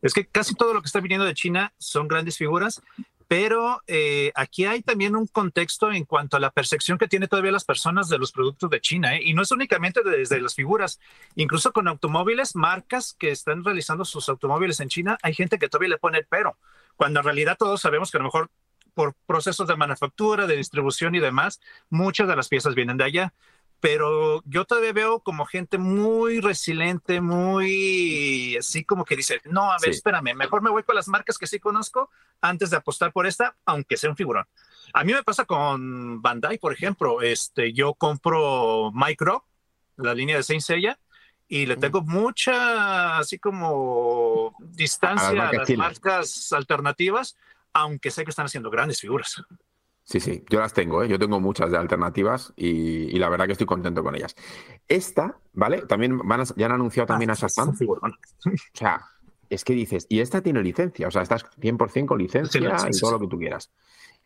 Es 0.00 0.14
que 0.14 0.24
casi 0.24 0.54
todo 0.54 0.72
lo 0.72 0.80
que 0.80 0.86
está 0.86 1.00
viniendo 1.00 1.26
de 1.26 1.34
China 1.34 1.72
son 1.78 2.06
grandes 2.06 2.36
figuras 2.36 2.80
pero 3.28 3.82
eh, 3.86 4.32
aquí 4.34 4.64
hay 4.64 4.82
también 4.82 5.14
un 5.14 5.26
contexto 5.26 5.92
en 5.92 6.06
cuanto 6.06 6.38
a 6.38 6.40
la 6.40 6.50
percepción 6.50 6.96
que 6.96 7.08
tienen 7.08 7.28
todavía 7.28 7.52
las 7.52 7.66
personas 7.66 8.08
de 8.08 8.18
los 8.18 8.32
productos 8.32 8.70
de 8.70 8.80
China, 8.80 9.16
¿eh? 9.16 9.20
y 9.22 9.34
no 9.34 9.42
es 9.42 9.50
únicamente 9.50 10.02
desde 10.02 10.40
las 10.40 10.54
figuras, 10.54 10.98
incluso 11.36 11.72
con 11.74 11.88
automóviles, 11.88 12.56
marcas 12.56 13.14
que 13.18 13.30
están 13.30 13.62
realizando 13.64 14.06
sus 14.06 14.30
automóviles 14.30 14.80
en 14.80 14.88
China, 14.88 15.18
hay 15.22 15.34
gente 15.34 15.58
que 15.58 15.68
todavía 15.68 15.90
le 15.90 15.98
pone 15.98 16.18
el 16.18 16.26
pero, 16.28 16.56
cuando 16.96 17.20
en 17.20 17.24
realidad 17.24 17.56
todos 17.58 17.82
sabemos 17.82 18.10
que 18.10 18.16
a 18.16 18.20
lo 18.20 18.24
mejor 18.24 18.50
por 18.94 19.14
procesos 19.26 19.68
de 19.68 19.76
manufactura, 19.76 20.46
de 20.46 20.56
distribución 20.56 21.14
y 21.14 21.20
demás, 21.20 21.60
muchas 21.90 22.26
de 22.28 22.34
las 22.34 22.48
piezas 22.48 22.74
vienen 22.74 22.96
de 22.96 23.04
allá 23.04 23.34
pero 23.80 24.42
yo 24.44 24.64
todavía 24.64 24.92
veo 24.92 25.20
como 25.20 25.46
gente 25.46 25.78
muy 25.78 26.40
resiliente, 26.40 27.20
muy 27.20 28.56
así 28.56 28.84
como 28.84 29.04
que 29.04 29.16
dice, 29.16 29.40
no, 29.44 29.70
a 29.70 29.76
ver, 29.80 29.90
espérame, 29.90 30.34
mejor 30.34 30.62
me 30.62 30.70
voy 30.70 30.82
con 30.82 30.96
las 30.96 31.08
marcas 31.08 31.38
que 31.38 31.46
sí 31.46 31.60
conozco 31.60 32.10
antes 32.40 32.70
de 32.70 32.76
apostar 32.76 33.12
por 33.12 33.26
esta, 33.26 33.56
aunque 33.64 33.96
sea 33.96 34.10
un 34.10 34.16
figurón. 34.16 34.46
A 34.94 35.04
mí 35.04 35.12
me 35.12 35.22
pasa 35.22 35.44
con 35.44 36.20
Bandai, 36.20 36.58
por 36.58 36.72
ejemplo, 36.72 37.22
este, 37.22 37.72
yo 37.72 37.94
compro 37.94 38.90
Micro, 38.92 39.44
la 39.96 40.14
línea 40.14 40.36
de 40.36 40.42
Saint 40.42 40.62
Seiya, 40.62 40.98
y 41.46 41.66
le 41.66 41.76
tengo 41.76 42.02
mucha, 42.02 43.18
así 43.18 43.38
como 43.38 44.54
distancia 44.60 45.48
a, 45.48 45.52
las 45.52 45.70
marcas 45.70 46.52
alternativas, 46.52 47.36
aunque 47.72 48.10
sé 48.10 48.24
que 48.24 48.30
están 48.30 48.46
haciendo 48.46 48.70
grandes 48.70 49.00
figuras. 49.00 49.42
Sí, 50.08 50.20
sí, 50.20 50.42
yo 50.48 50.58
las 50.58 50.72
tengo, 50.72 51.02
¿eh? 51.02 51.08
yo 51.08 51.18
tengo 51.18 51.38
muchas 51.38 51.70
de 51.70 51.76
alternativas 51.76 52.54
y, 52.56 53.18
la 53.18 53.28
verdad 53.28 53.44
que 53.44 53.52
estoy 53.52 53.66
contento 53.66 54.02
con 54.02 54.14
ellas. 54.14 54.34
Esta, 54.88 55.38
¿vale? 55.52 55.82
También 55.82 56.16
van 56.26 56.44
ya 56.56 56.64
han 56.64 56.72
anunciado 56.72 57.06
también 57.06 57.30
a 57.30 57.34
Shazam. 57.34 57.68
O 57.68 58.00
sea, 58.72 59.02
es 59.50 59.64
que 59.64 59.74
dices, 59.74 60.06
y 60.08 60.20
esta 60.20 60.40
tiene 60.40 60.62
licencia, 60.62 61.08
o 61.08 61.10
sea, 61.10 61.20
estás 61.20 61.44
100% 61.60 62.06
con 62.06 62.16
licencia 62.16 62.58
y 62.58 62.98
todo 62.98 63.10
lo 63.12 63.20
que 63.20 63.26
tú 63.26 63.38
quieras. 63.38 63.70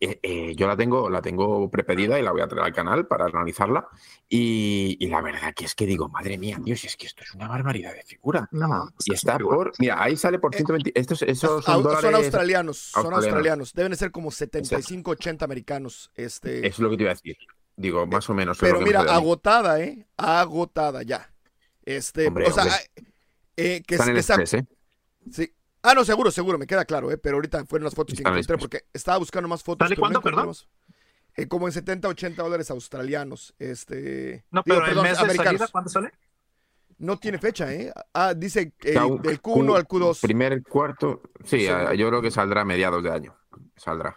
Eh, 0.01 0.19
eh, 0.21 0.55
yo 0.57 0.67
la 0.67 0.77
tengo, 0.77 1.09
la 1.09 1.23
tengo 1.23 1.71
prepedida 1.71 2.19
y 2.19 2.23
la 2.23 2.33
voy 2.33 2.41
a 2.41 2.49
traer 2.49 2.67
al 2.67 2.73
canal 2.73 3.07
para 3.07 3.27
analizarla. 3.27 3.87
Y, 4.29 5.07
la 5.07 5.23
verdad 5.23 5.55
que 5.55 5.65
es 5.65 5.77
que 5.77 5.87
digo, 5.87 6.09
madre 6.09 6.39
mía, 6.39 6.59
Dios, 6.61 6.85
es 6.85 6.97
que 6.97 7.07
esto 7.07 7.23
es 7.23 7.33
una 7.35 7.47
barbaridad 7.47 7.95
de 7.95 8.03
figura. 8.03 8.49
No, 8.51 8.93
y 9.05 9.15
está 9.15 9.39
por. 9.39 9.73
Mira, 9.79 10.03
ahí 10.03 10.17
sale 10.17 10.41
por 10.41 10.55
120. 10.55 10.91
Eh, 10.91 10.93
estos, 10.97 11.23
esos 11.23 11.65
son, 11.65 11.83
son 11.85 12.15
australianos, 12.17 12.79
Son 12.79 13.15
australianos. 13.15 13.73
Deben 13.75 13.95
ser 13.97 14.11
como 14.11 14.33
75, 14.33 15.13
80 15.13 15.45
americanos. 15.45 16.11
Este... 16.17 16.67
Eso 16.67 16.67
es 16.67 16.79
lo 16.81 16.91
que 16.91 16.97
te 16.97 17.03
iba 17.05 17.13
a 17.13 17.15
decir. 17.15 17.37
Digo, 17.77 18.05
más 18.07 18.29
o 18.29 18.35
menos. 18.35 18.59
Pero 18.59 18.81
mira, 18.81 19.03
agotada, 19.03 19.81
¿eh? 19.81 20.05
Agotada 20.17 21.05
ya. 21.05 21.33
Este, 21.85 22.29
o 22.29 22.53
sea, 22.53 22.67
que, 23.55 23.85
Están 23.89 24.11
en 24.11 24.17
estrés, 24.17 24.55
¿eh? 24.55 24.67
Sí. 25.31 25.53
Ah, 25.83 25.95
no, 25.95 26.05
seguro, 26.05 26.31
seguro, 26.31 26.59
me 26.59 26.67
queda 26.67 26.85
claro, 26.85 27.11
¿eh? 27.11 27.19
pero 27.19 27.37
ahorita 27.37 27.65
fueron 27.67 27.85
las 27.85 27.95
fotos 27.95 28.15
que 28.17 28.23
encontré 28.23 28.57
porque 28.59 28.85
estaba 28.93 29.19
buscando 29.19 29.49
más 29.49 29.63
fotos. 29.63 29.87
¿Sale 29.87 29.97
cuándo, 29.99 30.21
perdón? 30.21 30.53
Eh, 31.37 31.49
como 31.49 31.67
en 31.67 31.73
70, 31.73 32.09
80 32.09 32.43
dólares 32.43 32.71
australianos. 32.71 33.55
Este, 33.59 34.45
No, 34.51 34.63
digo, 34.65 34.77
pero 34.77 34.87
perdón, 34.87 35.07
el 35.07 35.13
mes 35.13 35.21
de 35.29 35.35
salida, 35.45 35.69
¿cuándo 35.69 35.91
sale? 35.91 36.13
No 36.99 37.17
tiene 37.17 37.39
fecha, 37.39 37.73
¿eh? 37.73 37.93
Ah, 38.15 38.33
dice 38.35 38.75
eh, 38.85 38.93
del 39.23 39.43
Q1 39.43 39.75
al 39.77 39.89
Q2. 39.89 40.21
Primer 40.21 40.63
cuarto, 40.63 41.23
sí, 41.45 41.61
Sí. 41.61 41.67
a- 41.69 41.95
yo 41.95 42.09
creo 42.09 42.23
que 42.23 42.31
saldrá 42.31 42.61
a 42.61 42.65
mediados 42.65 43.03
de 43.03 43.11
año. 43.11 43.35
Saldrá. 43.77 44.17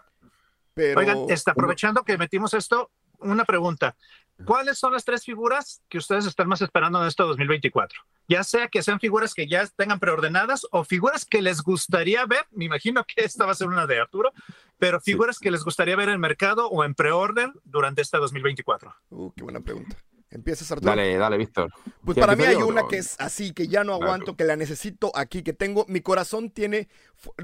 Pero 0.76 0.99
Oigan, 0.99 1.18
está 1.30 1.51
aprovechando 1.51 2.03
que 2.03 2.18
metimos 2.18 2.53
esto, 2.53 2.91
una 3.20 3.45
pregunta. 3.45 3.95
¿Cuáles 4.43 4.78
son 4.78 4.91
las 4.91 5.05
tres 5.05 5.24
figuras 5.24 5.82
que 5.88 5.97
ustedes 5.97 6.26
están 6.26 6.49
más 6.49 6.61
esperando 6.61 7.01
en 7.01 7.07
este 7.07 7.24
2024? 7.24 8.01
Ya 8.28 8.43
sea 8.43 8.68
que 8.68 8.84
sean 8.84 8.99
figuras 8.99 9.34
que 9.34 9.47
ya 9.47 9.66
tengan 9.78 9.97
preordenadas 9.99 10.68
o 10.72 10.84
figuras 10.84 11.24
que 11.24 11.41
les 11.41 11.61
gustaría 11.61 12.26
ver. 12.26 12.45
Me 12.51 12.66
imagino 12.66 13.05
que 13.05 13.24
esta 13.24 13.45
va 13.45 13.53
a 13.53 13.55
ser 13.55 13.68
una 13.68 13.88
de 13.88 14.01
Arturo, 14.01 14.34
pero 14.78 14.99
Sí. 14.99 15.11
figuras 15.11 15.39
que 15.39 15.51
les 15.51 15.63
gustaría 15.63 15.95
ver 15.95 16.09
en 16.09 16.20
mercado 16.20 16.68
o 16.68 16.84
en 16.84 16.95
preorden 16.95 17.53
durante 17.63 18.01
este 18.01 18.18
2024. 18.18 18.93
Uh, 19.09 19.32
qué 19.32 19.43
buena 19.43 19.61
pregunta. 19.61 19.95
Empiezas, 20.32 20.70
Arturo. 20.70 20.89
Dale, 20.89 21.16
dale, 21.16 21.38
Víctor. 21.38 21.72
Pues 22.03 22.16
¿Sí, 22.16 22.20
para 22.20 22.36
mí 22.36 22.43
hay 22.43 22.55
una 22.55 22.82
no? 22.82 22.88
que 22.89 22.97
es 22.97 23.16
así, 23.22 23.53
que 23.53 23.70
ya 23.70 23.86
no 23.86 23.93
Claro. 23.97 24.03
aguanto, 24.11 24.36
que 24.36 24.43
la 24.43 24.57
necesito 24.57 25.13
aquí, 25.16 25.43
que 25.43 25.53
tengo. 25.53 25.86
Mi 25.88 26.01
corazón 26.01 26.49
tiene 26.49 26.89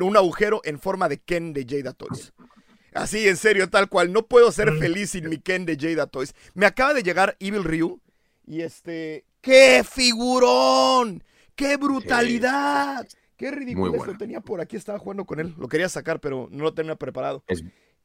un 0.02 0.18
agujero 0.18 0.60
en 0.66 0.78
forma 0.78 1.08
de 1.08 1.20
Ken 1.22 1.54
de 1.54 1.66
Jada 1.70 1.94
Toys. 1.94 2.34
Así, 2.94 3.28
en 3.28 3.38
serio, 3.38 3.70
tal 3.70 3.88
cual. 3.89 4.12
No 4.12 4.26
puedo 4.28 4.52
ser 4.52 4.72
Mm. 4.72 4.80
feliz 4.80 5.10
sin 5.12 5.30
mi 5.30 5.38
Ken 5.38 5.66
de 5.66 5.78
Jada 5.80 6.08
Toys. 6.08 6.34
Me 6.54 6.66
acaba 6.66 6.94
de 6.94 7.04
llegar 7.04 7.36
Evil 7.39 7.64
Ryu 7.64 8.02
y 8.46 8.62
este. 8.62 9.26
¡Qué 9.42 9.84
figurón! 9.89 11.24
¡Qué 11.56 11.78
brutalidad! 11.78 13.08
¡Qué 13.38 13.50
ridículo! 13.52 14.06
Lo 14.06 14.18
tenía 14.18 14.39
por 14.42 14.62
aquí, 14.62 14.76
estaba 14.76 15.00
jugando 15.00 15.26
con 15.26 15.39
él. 15.39 15.56
Lo 15.58 15.68
quería 15.68 15.89
sacar, 15.89 16.20
pero 16.20 16.48
no 16.52 16.64
lo 16.64 16.74
tenía 16.74 16.96
preparado. 16.96 17.44
Es, 17.48 17.64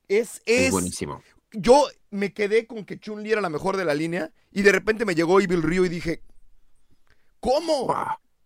Es, 0.08 0.42
es 0.46 0.66
es, 0.66 0.70
buenísimo. 0.70 1.22
yo 1.52 1.86
me 2.10 2.32
quedé 2.32 2.66
con 2.66 2.84
que 2.84 2.98
Chun-Li 2.98 3.32
era 3.32 3.40
la 3.40 3.50
mejor 3.50 3.76
de 3.76 3.84
la 3.84 3.92
línea 3.94 4.30
y 4.52 4.62
de 4.62 4.72
repente 4.72 5.04
me 5.04 5.14
llegó 5.14 5.40
Evil 5.40 5.62
Ryu 5.62 5.84
y 5.84 5.88
dije, 5.90 6.22
¿cómo? 7.40 7.86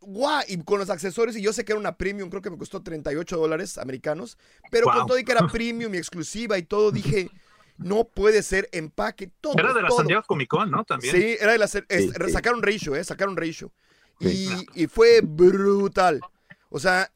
Guau, 0.02 0.42
y 0.48 0.62
con 0.62 0.78
los 0.78 0.88
accesorios, 0.90 1.36
y 1.36 1.42
yo 1.42 1.52
sé 1.52 1.64
que 1.64 1.72
era 1.72 1.78
una 1.80 1.96
premium, 1.96 2.30
creo 2.30 2.40
que 2.42 2.50
me 2.50 2.56
costó 2.58 2.82
38 2.82 3.36
dólares 3.36 3.76
americanos, 3.78 4.38
pero 4.70 4.84
con 4.86 4.94
Guau. 4.94 5.06
todo 5.06 5.18
y 5.18 5.24
que 5.24 5.32
era 5.32 5.46
premium 5.52 5.94
y 5.94 5.98
exclusiva 5.98 6.56
y 6.58 6.62
todo, 6.62 6.90
dije, 6.90 7.30
no 7.76 8.04
puede 8.04 8.42
ser 8.42 8.68
empaque, 8.72 9.30
todo. 9.40 9.54
Era 9.58 9.72
de 9.74 9.82
la 9.82 9.88
todo. 9.88 9.98
San 9.98 10.06
Diego 10.06 10.22
Comic 10.26 10.48
Con, 10.48 10.70
¿no? 10.70 10.84
También. 10.84 11.14
Sí, 11.14 11.36
era 11.40 11.52
de 11.52 11.58
la, 11.58 11.64
es- 11.66 11.72
Sí, 11.88 12.10
sí. 12.26 12.30
sacaron 12.32 12.62
ratio, 12.62 12.94
eh, 12.96 13.04
sacaron 13.04 13.36
ratio. 13.36 13.72
Sí. 14.20 14.48
Y, 14.74 14.82
y 14.84 14.86
fue 14.86 15.20
brutal. 15.22 16.20
O 16.68 16.78
sea, 16.78 17.10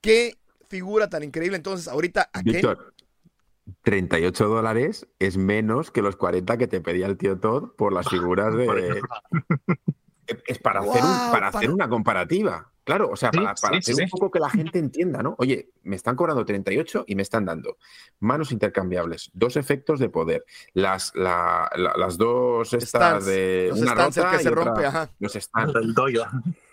qué 0.00 0.36
figura 0.68 1.08
tan 1.10 1.22
increíble. 1.24 1.56
Entonces, 1.56 1.88
ahorita, 1.88 2.30
¿a? 2.32 2.42
Víctor, 2.44 2.94
38 3.82 4.46
dólares 4.48 5.06
es 5.18 5.36
menos 5.36 5.90
que 5.90 6.02
los 6.02 6.16
40 6.16 6.58
que 6.58 6.66
te 6.68 6.80
pedía 6.80 7.06
el 7.06 7.16
tío 7.16 7.38
Todd 7.38 7.70
por 7.76 7.92
las 7.92 8.08
figuras 8.08 8.54
de. 8.56 9.00
Es 10.46 10.58
para, 10.58 10.80
hacer, 10.80 11.02
un- 11.02 11.30
para 11.32 11.48
hacer 11.48 11.70
una 11.70 11.88
comparativa. 11.88 12.70
Claro, 12.84 13.08
o 13.10 13.16
sea, 13.16 13.30
Sí, 13.32 13.38
para, 13.38 13.54
para 13.54 13.76
sí, 13.76 13.82
sí, 13.82 13.92
hacer 13.92 14.04
un 14.04 14.10
poco 14.10 14.30
que 14.30 14.38
la 14.38 14.50
gente 14.50 14.78
entienda, 14.78 15.22
¿no? 15.22 15.34
Oye, 15.38 15.70
me 15.84 15.96
están 15.96 16.16
cobrando 16.16 16.44
38 16.44 17.04
y 17.06 17.14
me 17.14 17.22
están 17.22 17.46
dando 17.46 17.78
manos 18.20 18.52
intercambiables, 18.52 19.30
dos 19.32 19.56
efectos 19.56 19.98
de 20.00 20.10
poder, 20.10 20.44
las, 20.74 21.12
la- 21.14 21.70
la- 21.76 21.94
las 21.96 22.18
dos 22.18 22.72
estas 22.74 22.90
Stands, 22.90 23.26
de 23.26 23.66
los 23.70 23.80
una 23.80 23.94
rota 23.94 24.30
que 24.32 24.36
y 24.36 24.38
se 24.40 24.48
otra- 24.50 24.64
rompe, 24.64 24.84
ajá. 24.86 25.10
los 25.18 25.32
stands. 25.40 25.74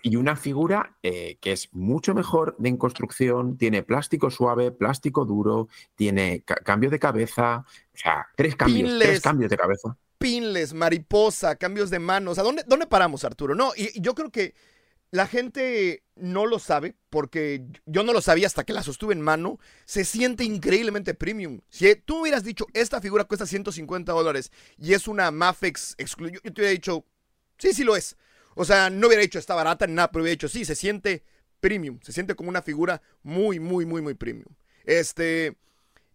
Y 0.04 0.16
una 0.18 0.36
figura 0.36 0.98
eh, 1.04 1.38
que 1.40 1.52
es 1.54 1.70
mucho 1.74 2.14
mejor 2.14 2.56
de 2.58 2.70
en 2.70 2.78
construcción, 2.78 3.58
tiene 3.58 3.84
plástico 3.84 4.30
suave, 4.32 4.72
plástico 4.72 5.26
duro, 5.26 5.70
tiene 5.96 6.42
ca- 6.44 6.56
cambio 6.56 6.90
de 6.90 7.00
cabeza, 7.00 7.64
o 7.94 7.98
sea, 7.98 8.28
tres 8.36 8.56
cambios, 8.56 8.90
Pinless. 8.90 9.08
tres 9.08 9.22
cambios 9.22 9.50
de 9.52 9.58
cabeza. 9.58 9.96
pinles, 10.18 10.74
mariposa, 10.74 11.56
cambios 11.56 11.90
de 11.90 12.00
manos. 12.00 12.38
¿A 12.38 12.44
dónde, 12.44 12.64
dónde 12.68 12.86
paramos, 12.88 13.24
Arturo? 13.24 13.56
No, 13.56 13.72
y, 13.78 13.98
y 13.98 14.02
yo 14.02 14.14
creo 14.14 14.30
que 14.30 14.54
la 15.12 15.28
gente 15.28 16.04
no 16.16 16.46
lo 16.46 16.58
sabe, 16.58 16.96
porque 17.10 17.66
yo 17.86 18.04
no 18.04 18.14
lo 18.14 18.22
sabía 18.22 18.48
hasta 18.48 18.64
que 18.64 18.74
la 18.74 18.82
sostuve 18.82 19.14
en 19.14 19.22
mano. 19.22 19.60
Se 19.86 20.06
siente 20.06 20.46
increíblemente 20.46 21.14
premium. 21.14 21.60
Si 21.70 21.94
tú 21.96 22.22
hubieras 22.22 22.44
dicho, 22.44 22.66
esta 22.74 23.02
figura 23.02 23.26
cuesta 23.26 23.46
150 23.46 24.12
dólares 24.14 24.52
y 24.78 24.94
es 24.94 25.08
una 25.08 25.30
Mafex 25.30 25.96
exclusiva, 25.98 26.42
yo 26.44 26.54
te 26.54 26.62
hubiera 26.62 26.72
dicho, 26.72 27.06
sí, 27.58 27.74
sí 27.74 27.84
lo 27.84 27.96
es. 27.98 28.16
O 28.56 28.64
sea, 28.64 28.90
no 28.90 29.08
hubiera 29.08 29.22
dicho, 29.22 29.38
está 29.38 29.54
barata 29.54 29.86
ni 29.86 29.94
nada, 29.94 30.12
pero 30.12 30.24
hubiera 30.24 30.36
dicho, 30.36 30.48
sí, 30.48 30.64
se 30.64 30.76
siente 30.76 31.24
premium. 31.60 32.00
Se 32.02 32.14
siente 32.14 32.36
como 32.36 32.50
una 32.50 32.62
figura 32.62 33.02
muy, 33.22 33.60
muy, 33.60 33.86
muy, 33.86 34.02
muy 34.02 34.14
premium. 34.14 34.54
Este, 34.86 35.58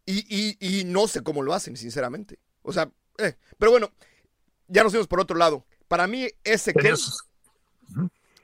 y, 0.07 0.25
y, 0.29 0.57
y 0.81 0.85
no 0.85 1.07
sé 1.07 1.23
cómo 1.23 1.43
lo 1.43 1.53
hacen, 1.53 1.77
sinceramente. 1.77 2.39
O 2.63 2.73
sea, 2.73 2.91
eh, 3.19 3.37
pero 3.59 3.71
bueno, 3.73 3.93
ya 4.69 4.83
nos 4.83 4.93
fuimos 4.93 5.09
por 5.09 5.21
otro 5.21 5.37
lado. 5.37 5.67
Para 5.89 6.07
mí, 6.07 6.29
ese 6.45 6.73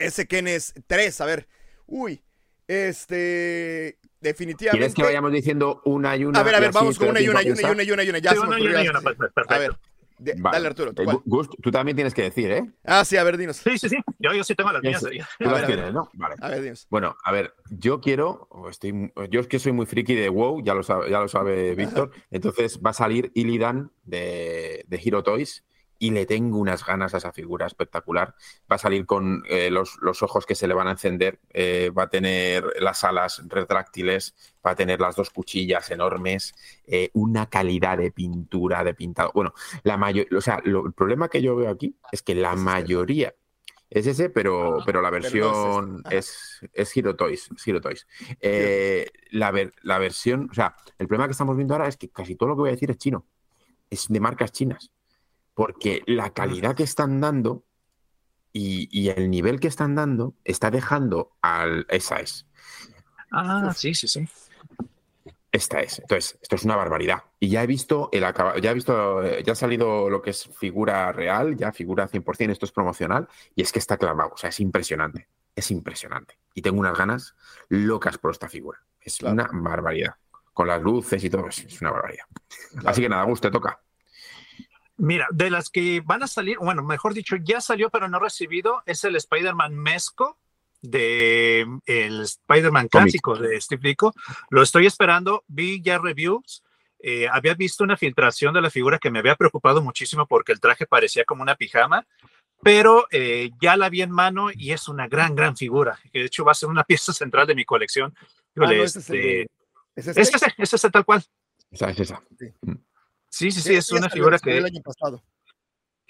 ese 0.02 0.26
Ken 0.26 0.46
es 0.48 0.74
3. 0.86 1.20
A 1.20 1.26
ver, 1.26 1.48
uy, 1.86 2.22
este, 2.66 3.98
¿Quieres 4.00 4.20
definitivamente. 4.20 4.94
que 4.94 5.02
vayamos 5.02 5.32
diciendo 5.32 5.82
una 5.84 6.16
y 6.16 6.24
una? 6.24 6.40
a 6.40 6.42
ver, 6.42 6.54
a 6.54 6.58
y 6.58 6.60
ver, 6.62 6.72
vamos 6.72 6.98
con 6.98 7.08
una 7.08 7.20
y 7.20 7.28
una 7.28 7.42
y 7.42 7.50
una 7.50 7.60
y 7.62 7.64
una 7.70 7.82
y 7.82 7.90
una 7.90 8.02
y 8.04 8.08
una. 8.10 8.18
Ya 8.18 8.30
Sí, 8.32 8.36
se 8.36 8.42
me 8.42 8.48
una 8.48 8.58
y 8.58 8.66
una 8.66 8.82
y 8.84 8.86
hasta- 8.86 9.00
una, 9.00 9.16
perfecto. 9.18 9.54
A 9.54 9.58
ver, 9.58 9.76
de- 10.18 10.34
Vale. 10.38 10.54
dale 10.56 10.66
Arturo, 10.68 10.92
¿tú 10.94 11.02
Eh, 11.02 11.04
cuál? 11.04 11.16
Gu- 11.18 11.22
Gus, 11.26 11.48
tú 11.60 11.70
también 11.72 11.96
tienes 11.96 12.14
que 12.14 12.22
decir, 12.22 12.50
¿eh? 12.52 12.70
Ah, 12.84 13.04
sí, 13.04 13.16
a 13.16 13.24
ver, 13.24 13.36
dinos. 13.36 13.56
Sí, 13.56 13.76
sí, 13.76 13.88
sí. 13.88 13.96
Yo, 14.20 14.32
yo 14.32 14.44
sí 14.44 14.54
tengo 14.54 14.70
las 14.70 14.80
mías. 14.82 15.00
Tú 15.02 15.48
A 15.48 15.52
las 15.52 15.66
tienes. 15.66 15.92
¿no? 15.92 16.08
Vale. 16.14 16.36
A 16.40 16.48
ver, 16.48 16.62
dinos. 16.62 16.86
Bueno, 16.90 17.16
a 17.24 17.32
ver, 17.32 17.52
yo 17.70 18.00
quiero, 18.00 18.46
o 18.50 18.68
estoy, 18.68 19.12
yo 19.30 19.40
es 19.40 19.48
que 19.48 19.58
soy 19.58 19.72
muy 19.72 19.86
friki 19.86 20.14
de 20.14 20.28
WoW, 20.28 20.62
ya 20.62 20.74
lo 20.74 20.84
sabe, 20.84 21.10
ya 21.10 21.18
lo 21.18 21.26
sabe 21.28 21.74
Víctor, 22.06 22.12
entonces 22.30 22.78
va 22.80 22.90
a 22.90 22.94
salir 22.94 23.32
Illidan 23.34 23.90
de, 24.04 24.84
de 24.86 25.00
Hero 25.04 25.24
Toys 25.24 25.64
y 26.02 26.10
le 26.10 26.26
tengo 26.26 26.58
unas 26.58 26.84
ganas 26.84 27.14
a 27.14 27.18
esa 27.18 27.32
figura 27.32 27.64
espectacular. 27.66 28.34
Va 28.70 28.74
a 28.74 28.78
salir 28.78 29.06
con 29.06 29.44
eh, 29.48 29.70
los, 29.70 29.98
los 30.00 30.20
ojos 30.24 30.46
que 30.46 30.56
se 30.56 30.66
le 30.66 30.74
van 30.74 30.88
a 30.88 30.92
encender, 30.92 31.38
eh, 31.50 31.90
va 31.96 32.04
a 32.04 32.10
tener 32.10 32.64
las 32.80 33.04
alas 33.04 33.40
retráctiles, 33.48 34.34
va 34.66 34.72
a 34.72 34.74
tener 34.74 35.00
las 35.00 35.14
dos 35.14 35.30
cuchillas 35.30 35.90
enormes, 35.92 36.54
eh, 36.86 37.10
una 37.12 37.48
calidad 37.48 37.98
de 37.98 38.10
pintura, 38.10 38.82
de 38.82 38.94
pintado. 38.94 39.30
Bueno, 39.32 39.54
la 39.84 39.96
mayor, 39.96 40.26
o 40.36 40.40
sea, 40.40 40.60
lo- 40.64 40.86
el 40.86 40.92
problema 40.92 41.28
que 41.28 41.40
yo 41.40 41.54
veo 41.54 41.70
aquí 41.70 41.94
es 42.10 42.22
que 42.22 42.34
la 42.34 42.48
Es 42.50 42.54
este. 42.58 42.64
mayoría 42.64 43.34
es 43.88 44.06
ese, 44.08 44.28
pero, 44.28 44.78
pero 44.84 45.02
la 45.02 45.10
Pero 45.10 45.22
no 45.22 45.26
es 45.28 45.32
versión 45.32 46.02
este. 46.06 46.16
Es, 46.18 46.60
es 46.72 46.96
Hero 46.96 47.14
Toys. 47.14 47.48
es 47.56 47.68
Hero 47.68 47.80
Toys. 47.80 48.08
Eh, 48.40 49.06
la, 49.30 49.52
ver- 49.52 49.74
la 49.82 49.98
versión, 49.98 50.48
o 50.50 50.54
sea, 50.54 50.74
el 50.98 51.06
problema 51.06 51.28
que 51.28 51.32
estamos 51.32 51.56
viendo 51.56 51.74
ahora 51.74 51.86
es 51.88 51.96
que 51.96 52.08
casi 52.08 52.34
todo 52.34 52.48
lo 52.48 52.54
que 52.56 52.60
voy 52.62 52.68
a 52.70 52.72
decir 52.72 52.90
es 52.90 52.96
chino. 52.98 53.24
Es 53.90 54.08
de 54.08 54.18
marcas 54.18 54.50
chinas. 54.50 54.90
Porque 55.54 56.02
la 56.06 56.30
calidad 56.30 56.74
que 56.74 56.82
están 56.84 57.20
dando 57.20 57.64
y, 58.52 58.88
y 58.90 59.08
el 59.10 59.30
nivel 59.30 59.60
que 59.60 59.68
están 59.68 59.94
dando 59.94 60.34
está 60.44 60.70
dejando 60.70 61.32
al. 61.42 61.86
Esa 61.88 62.16
es. 62.20 62.46
Ah, 63.30 63.72
sí, 63.74 63.94
sí, 63.94 64.08
sí. 64.08 64.28
Esta 65.50 65.80
es. 65.80 65.98
Entonces, 65.98 66.38
esto 66.40 66.56
es 66.56 66.64
una 66.64 66.76
barbaridad. 66.76 67.24
Y 67.38 67.50
ya 67.50 67.62
he 67.62 67.66
visto 67.66 68.08
el 68.12 68.24
acaba- 68.24 68.58
ya 68.58 68.70
he 68.70 68.74
visto, 68.74 69.22
eh, 69.22 69.42
ya 69.44 69.52
ha 69.52 69.56
salido 69.56 70.08
lo 70.08 70.22
que 70.22 70.30
es 70.30 70.48
figura 70.58 71.12
real, 71.12 71.56
ya 71.56 71.72
figura 71.72 72.08
100%, 72.08 72.50
esto 72.52 72.64
es 72.64 72.72
promocional, 72.72 73.28
y 73.54 73.60
es 73.60 73.70
que 73.70 73.78
está 73.78 73.98
clavado. 73.98 74.30
O 74.32 74.36
sea, 74.38 74.48
es 74.48 74.60
impresionante. 74.60 75.28
Es 75.54 75.70
impresionante. 75.70 76.38
Y 76.54 76.62
tengo 76.62 76.80
unas 76.80 76.96
ganas 76.96 77.34
locas 77.68 78.16
por 78.16 78.30
esta 78.30 78.48
figura. 78.48 78.80
Es 78.98 79.18
Claro. 79.18 79.34
una 79.34 79.48
barbaridad. 79.52 80.14
Con 80.54 80.68
las 80.68 80.80
luces 80.82 81.22
y 81.22 81.28
todo, 81.30 81.48
es, 81.48 81.80
una 81.82 81.90
barbaridad. 81.90 82.24
Claro. 82.70 82.88
Así 82.88 83.02
que 83.02 83.08
nada, 83.10 83.24
Gus, 83.24 83.40
te 83.42 83.50
toca. 83.50 83.78
Mira, 84.98 85.26
de 85.30 85.50
las 85.50 85.70
que 85.70 86.00
van 86.04 86.22
a 86.22 86.26
salir, 86.26 86.58
bueno, 86.58 86.82
mejor 86.82 87.14
dicho, 87.14 87.36
ya 87.36 87.60
salió, 87.60 87.90
pero 87.90 88.08
no 88.08 88.18
recibido, 88.20 88.82
es 88.86 89.02
el 89.04 89.16
Spider-Man 89.16 89.74
Mesco 89.74 90.38
de 90.82 91.66
el 91.86 92.20
Spider-Man 92.22 92.88
clásico 92.88 93.36
de 93.36 93.60
Steve 93.60 93.88
Ditko. 93.88 94.12
Lo 94.50 94.62
estoy 94.62 94.86
esperando, 94.86 95.44
vi 95.48 95.80
ya 95.80 95.98
reviews. 95.98 96.62
eh, 97.04 97.26
había 97.32 97.54
visto 97.54 97.82
una 97.82 97.96
filtración 97.96 98.54
de 98.54 98.60
la 98.60 98.70
figura 98.70 98.98
que 98.98 99.10
me 99.10 99.18
había 99.18 99.34
preocupado 99.34 99.82
muchísimo 99.82 100.26
porque 100.26 100.52
el 100.52 100.60
traje 100.60 100.86
parecía 100.86 101.24
como 101.24 101.42
una 101.42 101.56
pijama, 101.56 102.06
pero 102.62 103.06
eh, 103.10 103.50
ya 103.60 103.76
la 103.76 103.88
vi 103.88 104.02
en 104.02 104.10
mano 104.12 104.50
y 104.52 104.70
es 104.72 104.86
una 104.88 105.08
gran, 105.08 105.34
gran 105.34 105.56
figura. 105.56 105.98
que 106.12 106.20
De 106.20 106.24
hecho, 106.26 106.44
va 106.44 106.52
a 106.52 106.54
ser 106.56 106.68
una 106.68 106.84
pieza 106.90 107.12
central 107.12 107.46
de 107.48 107.54
mi 107.56 107.64
colección. 107.64 108.14
Ah, 108.18 108.26
no, 108.54 108.70
ese 108.70 108.98
es 109.00 109.10
el 109.10 109.16
este, 109.16 109.16
de- 109.16 109.48
¿Es 109.96 110.06
este? 110.06 110.20
es 110.20 110.34
ese, 110.34 110.54
es 110.58 110.72
ese 110.74 110.90
tal 110.90 111.04
cual. 111.04 111.24
Esa 111.72 111.90
es 111.90 112.00
esa. 112.00 112.22
Sí, 112.38 112.46
sí, 113.32 113.50
sí, 113.50 113.60
Sí, 113.62 113.74
es 113.74 113.90
una 113.90 114.10
figura 114.10 114.38
que 114.38 114.56
el 114.58 114.66
año 114.66 114.80
pasado. 114.82 115.22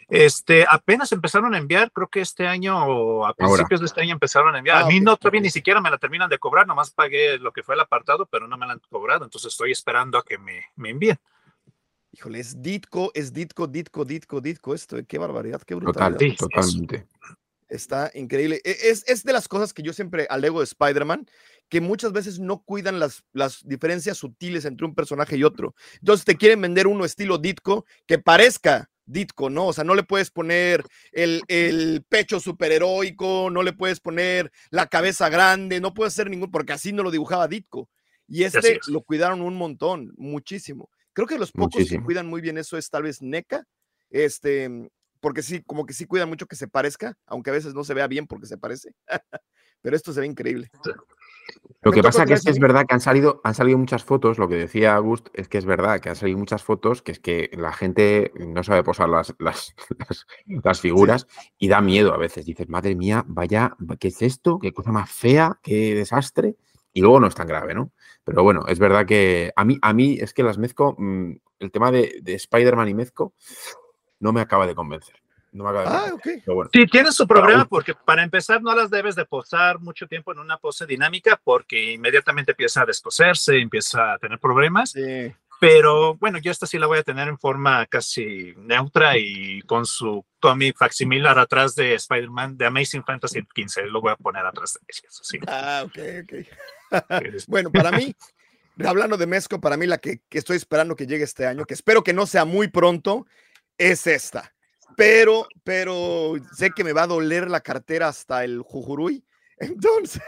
Este, 0.09 0.67
apenas 0.69 1.11
empezaron 1.13 1.55
a 1.55 1.59
enviar, 1.59 1.91
creo 1.93 2.09
que 2.09 2.21
este 2.21 2.47
año 2.47 2.85
o 2.85 3.25
a 3.25 3.33
principios 3.33 3.81
de 3.81 3.87
este 3.87 4.03
año 4.03 4.13
empezaron 4.13 4.55
a 4.55 4.59
enviar. 4.59 4.77
Ah, 4.79 4.81
a 4.85 4.89
mí 4.89 4.99
ok, 4.99 5.03
no 5.05 5.17
todavía 5.17 5.41
ok. 5.41 5.45
ni 5.45 5.51
siquiera 5.51 5.81
me 5.81 5.91
la 5.91 5.97
terminan 5.97 6.29
de 6.29 6.39
cobrar, 6.39 6.67
nomás 6.67 6.91
pagué 6.91 7.39
lo 7.39 7.53
que 7.53 7.63
fue 7.63 7.77
el 7.77 7.81
apartado, 7.81 8.27
pero 8.27 8.47
no 8.47 8.59
me 8.59 8.67
la 8.67 8.75
han 8.75 8.81
cobrado, 8.91 9.25
entonces 9.25 9.53
estoy 9.53 9.73
esperando 9.73 10.19
a 10.19 10.25
que 10.25 10.37
me, 10.37 10.67
me 10.77 10.91
envíen. 10.91 11.19
Híjole, 12.11 12.41
es 12.41 12.61
Ditko, 12.61 13.11
es 13.15 13.33
Ditko, 13.33 13.67
Ditko, 13.69 14.05
Ditko, 14.05 14.41
Ditko. 14.43 14.75
Esto, 14.75 14.99
eh, 14.99 15.07
qué 15.07 15.17
barbaridad, 15.17 15.63
qué 15.63 15.75
Total, 15.75 16.13
brutalidad. 16.13 16.19
Sí, 16.19 16.37
totalmente. 16.37 17.07
Está 17.71 18.11
increíble. 18.13 18.61
E- 18.65 18.91
Es, 18.91 19.09
es 19.09 19.25
de 19.25 19.33
las 19.33 19.49
cosas 19.49 19.73
que 19.73 19.83
yo 19.83 19.95
siempre 19.95 20.27
alego 20.29 20.59
de 20.59 20.65
Spider-Man, 20.65 21.27
que 21.73 21.81
muchas 21.81 22.13
veces 22.13 22.39
no 22.39 22.63
cuidan 22.63 23.01
las, 23.01 23.25
las 23.33 23.67
diferencias 23.67 24.19
sutiles 24.19 24.67
entre 24.67 24.85
un 24.85 24.95
personaje 24.95 25.39
y 25.39 25.43
otro. 25.43 25.75
Entonces 26.01 26.27
te 26.27 26.37
quieren 26.37 26.61
vender 26.61 26.87
uno 26.87 27.07
estilo 27.07 27.39
Ditko 27.39 27.87
que 28.05 28.19
parezca 28.19 28.91
Ditko, 29.07 29.49
¿no? 29.49 29.69
O 29.69 29.73
sea, 29.73 29.83
no 29.83 29.95
le 29.95 30.03
puedes 30.03 30.31
poner 30.31 30.85
el, 31.13 31.41
el 31.49 32.05
pecho 32.07 32.41
superheroico, 32.41 33.49
no 33.49 33.63
le 33.63 33.73
puedes 33.73 34.01
poner 34.01 34.53
la 34.69 34.87
cabeza 34.87 35.31
grande, 35.31 35.81
no 35.81 35.95
puedes 35.95 36.13
hacer 36.13 36.29
ningún, 36.29 36.51
porque 36.51 36.75
así 36.75 36.93
no 36.93 37.03
lo 37.03 37.11
dibujaba 37.11 37.49
Ditko. 37.49 37.89
Y 38.29 38.45
este 38.45 38.79
lo 38.89 39.01
cuidaron 39.01 39.41
un 39.41 39.57
montón, 39.57 40.13
muchísimo. 40.19 40.91
Creo 41.15 41.27
que 41.27 41.39
los 41.39 41.53
pocos 41.53 41.89
que 41.89 42.03
cuidan 42.03 42.27
muy 42.27 42.43
bien 42.43 42.59
eso 42.59 42.77
es 42.77 42.91
tal 42.91 43.05
vez 43.05 43.23
NECA, 43.23 43.65
este, 44.11 44.91
porque 45.21 45.41
sí, 45.41 45.63
como 45.63 45.87
que 45.87 45.95
sí 45.95 46.05
cuidan 46.05 46.29
mucho 46.29 46.45
que 46.45 46.57
se 46.57 46.69
parezca, 46.69 47.17
aunque 47.25 47.49
a 47.49 47.55
veces 47.55 47.73
no 47.73 47.83
se 47.83 47.95
vea 47.95 48.09
bien 48.09 48.27
porque 48.27 48.47
se 48.47 48.59
parece. 48.59 48.95
Pero 49.81 49.97
esto 49.97 50.13
se 50.13 50.21
ve 50.21 50.27
increíble. 50.27 50.71
Lo 51.83 51.91
que 51.91 52.03
pasa 52.03 52.25
que 52.25 52.35
es, 52.35 52.45
que 52.45 52.51
es 52.51 52.61
verdad 52.61 52.87
que 52.87 52.95
han 52.95 53.01
salido, 53.01 53.41
han 53.43 53.55
salido 53.55 53.77
muchas 53.77 54.05
fotos, 54.05 54.39
lo 54.39 54.49
que 54.49 54.55
decía 54.55 54.95
August 54.95 55.29
es 55.35 55.49
que 55.49 55.59
es 55.59 55.65
verdad 55.65 56.01
que 56.01 56.11
han 56.11 56.17
salido 56.17 56.39
muchas 56.39 56.63
fotos, 56.63 57.03
que 57.03 57.11
es 57.11 57.19
que 57.19 57.51
la 57.55 57.73
gente 57.73 58.33
no 58.39 58.63
sabe 58.63 58.85
posar 58.85 59.09
las, 59.09 59.35
las, 59.41 59.75
las, 60.65 60.81
figuras 60.81 61.27
y 61.59 61.67
da 61.67 61.81
miedo 61.81 62.15
a 62.15 62.19
veces. 62.19 62.47
Dices, 62.47 62.69
madre 62.69 62.95
mía, 62.95 63.25
vaya, 63.27 63.77
¿qué 63.99 64.09
es 64.09 64.23
esto? 64.23 64.61
¿Qué 64.61 64.73
cosa 64.73 64.93
más 64.93 65.11
fea? 65.11 65.59
¿Qué 65.61 65.97
desastre? 65.97 66.57
Y 66.93 67.01
luego 67.01 67.19
no 67.19 67.27
es 67.27 67.35
tan 67.35 67.49
grave, 67.49 67.75
¿no? 67.75 67.91
Pero 68.23 68.45
bueno, 68.45 68.67
es 68.69 68.79
verdad 68.79 69.05
que 69.05 69.53
a 69.57 69.65
mí, 69.65 69.79
a 69.83 69.93
mí 69.93 70.19
es 70.21 70.33
que 70.35 70.45
las 70.45 70.59
mezco, 70.59 70.95
mm, 70.97 71.33
el 71.59 71.73
tema 71.73 71.91
de, 71.91 72.21
de 72.23 72.35
Spider-Man 72.35 72.91
y 72.91 72.95
mezco 72.95 73.35
no 74.21 74.33
me 74.33 74.41
acaba 74.41 74.69
de 74.69 74.77
convencer. 74.77 75.22
No 75.53 75.65
me 75.65 75.79
ah, 75.81 76.13
ok. 76.15 76.69
Sí, 76.73 76.87
tienes 76.87 77.15
su 77.15 77.27
problema 77.27 77.67
porque 77.67 77.95
para 77.95 78.23
empezar 78.23 78.63
no 78.63 78.75
las 78.75 78.89
debes 78.89 79.15
de 79.15 79.27
posar 79.27 79.79
mucho 79.81 80.07
tiempo 80.07 80.33
en 80.33 80.39
una 80.39 80.57
pose 80.57 80.87
dinámica 80.87 81.39
porque 81.45 81.93
inmediatamente 81.93 82.53
empieza 82.53 82.83
a 82.83 82.87
descoserse, 82.87 83.59
empieza 83.59 84.15
a 84.15 84.19
tener 84.19 84.39
problemas. 84.39 84.95
Pero 85.61 86.15
bueno, 86.15 86.39
yo 86.39 86.51
esta 86.51 86.67
sí 86.67 86.79
la 86.79 86.87
voy 86.87 86.99
a 86.99 87.03
tener 87.03 87.29
en 87.29 87.39
forma 87.39 87.85
casi 87.87 88.55
neutra 88.57 89.19
y 89.19 89.61
con 89.63 89.85
su 89.85 90.25
Tommy 90.41 90.73
facsimilar 90.73 91.39
atrás 91.39 91.75
de 91.75 91.95
Spider-Man 91.95 92.57
de 92.57 92.67
Amazing 92.67 93.05
Fantasy 93.05 93.43
15. 93.55 93.87
Lo 93.87 94.01
voy 94.01 94.13
a 94.13 94.17
poner 94.17 94.47
atrás 94.47 94.73
de 94.81 94.81
eso, 94.89 95.23
sí. 95.23 95.39
Ah, 95.47 95.85
ok, 95.85 95.99
ok. 96.23 97.45
bueno, 97.47 97.71
para 97.71 97.93
mí, 97.93 98.17
hablando 98.85 99.19
de 99.19 99.27
Mezco, 99.27 99.61
para 99.61 99.77
mí 99.77 99.87
la 99.87 99.99
que, 99.99 100.23
que 100.31 100.39
estoy 100.39 100.57
esperando 100.57 100.97
que 100.97 101.07
llegue 101.07 101.25
este 101.25 101.47
año, 101.47 101.67
que 101.67 101.75
espero 101.75 102.03
que 102.03 102.15
no 102.15 102.27
sea 102.27 102.47
muy 102.47 102.69
pronto, 102.69 103.27
es 103.77 104.07
esta 104.07 104.53
pero, 104.97 105.47
pero 105.65 106.35
sé 106.55 106.71
que 106.71 106.85
me 106.85 106.93
va 106.93 107.05
a 107.05 107.09
doler 107.09 107.51
la 107.51 107.61
cartera 107.61 108.09
hasta 108.09 108.45
el 108.45 108.63
Jujuruy. 108.63 109.25
Entonces, 109.59 110.23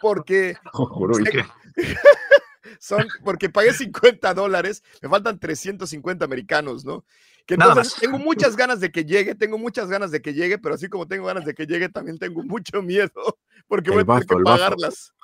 porque 0.00 0.56
son, 2.80 3.06
porque 3.24 3.48
pagué 3.48 3.72
50 3.72 4.34
dólares, 4.34 4.82
me 5.02 5.08
faltan 5.08 5.38
350 5.38 6.24
americanos, 6.24 6.84
¿no? 6.84 7.04
Que 7.46 7.54
entonces 7.54 7.94
tengo 7.98 8.18
muchas 8.18 8.56
ganas 8.56 8.78
de 8.78 8.92
que 8.92 9.06
llegue, 9.06 9.34
tengo 9.34 9.56
muchas 9.56 9.88
ganas 9.88 10.10
de 10.10 10.20
que 10.20 10.34
llegue, 10.34 10.58
pero 10.58 10.74
así 10.74 10.88
como 10.88 11.08
tengo 11.08 11.24
ganas 11.24 11.46
de 11.46 11.54
que 11.54 11.66
llegue, 11.66 11.88
también 11.88 12.18
tengo 12.18 12.42
mucho 12.42 12.82
miedo, 12.82 13.38
porque 13.66 13.90
voy 13.90 14.02
a 14.02 14.04
tener 14.04 14.26
que 14.26 14.36
pagarlas. 14.44 15.14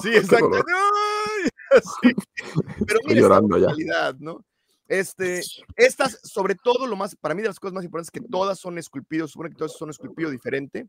Sí, 0.00 0.14
exacto. 0.14 0.62
Pero 2.00 2.00
mira, 2.02 2.20
Estoy 2.86 3.14
llorando 3.16 3.58
ya. 3.58 4.12
¿no? 4.20 4.44
Este, 4.92 5.40
estas, 5.76 6.18
sobre 6.22 6.54
todo, 6.54 6.86
lo 6.86 6.96
más, 6.96 7.16
para 7.16 7.34
mí 7.34 7.40
de 7.40 7.48
las 7.48 7.58
cosas 7.58 7.72
más 7.72 7.82
importantes 7.82 8.10
es 8.14 8.20
que 8.20 8.28
todas 8.28 8.58
son 8.58 8.76
esculpidos, 8.76 9.30
supone 9.30 9.48
que 9.48 9.56
todas 9.56 9.72
son 9.72 9.88
esculpido 9.88 10.28
diferente, 10.28 10.86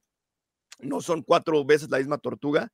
no 0.79 0.99
son 0.99 1.21
cuatro 1.21 1.63
veces 1.63 1.89
la 1.89 1.99
misma 1.99 2.17
tortuga 2.17 2.69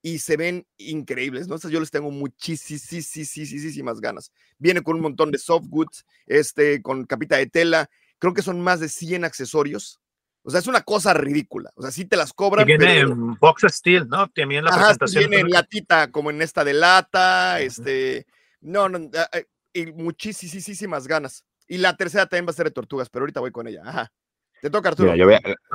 y 0.00 0.20
se 0.20 0.38
ven 0.38 0.66
increíbles, 0.78 1.48
¿no? 1.48 1.56
Estas 1.56 1.70
yo 1.70 1.80
les 1.80 1.90
tengo 1.90 2.10
muchísimas 2.10 4.00
ganas. 4.00 4.32
Viene 4.56 4.80
con 4.80 4.96
un 4.96 5.02
montón 5.02 5.30
de 5.30 5.36
soft 5.36 5.66
goods, 5.68 6.06
este, 6.24 6.80
con 6.80 7.04
capita 7.04 7.36
de 7.36 7.46
tela, 7.46 7.90
creo 8.18 8.32
que 8.32 8.40
son 8.40 8.58
más 8.62 8.80
de 8.80 8.88
100 8.88 9.26
accesorios. 9.26 10.00
O 10.44 10.50
sea, 10.50 10.60
es 10.60 10.66
una 10.66 10.80
cosa 10.80 11.12
ridícula. 11.12 11.70
O 11.74 11.82
sea, 11.82 11.90
sí 11.90 12.06
te 12.06 12.16
las 12.16 12.32
cobran. 12.32 12.66
Y 12.66 12.78
viene 12.78 13.00
en 13.00 13.34
box 13.34 13.66
steel, 13.68 14.08
¿no? 14.08 14.30
También 14.30 14.64
la 14.64 14.70
presentación. 14.70 15.28
Viene 15.28 15.40
en 15.42 15.50
latita, 15.50 16.10
como 16.10 16.30
en 16.30 16.40
esta 16.40 16.64
de 16.64 16.72
lata, 16.72 17.60
este. 17.60 18.26
No, 18.62 18.88
no, 18.88 19.10
ah, 19.14 19.28
eh, 19.34 19.44
y 19.72 19.86
muchísimas 19.86 21.06
ganas. 21.06 21.44
Y 21.66 21.78
la 21.78 21.96
tercera 21.96 22.26
también 22.26 22.46
va 22.46 22.50
a 22.50 22.54
ser 22.54 22.66
de 22.66 22.72
tortugas, 22.72 23.08
pero 23.08 23.22
ahorita 23.22 23.40
voy 23.40 23.52
con 23.52 23.66
ella. 23.66 23.82
Ajá. 23.84 24.12
Te 24.60 24.68
toca, 24.68 24.90
Arturo. 24.90 25.14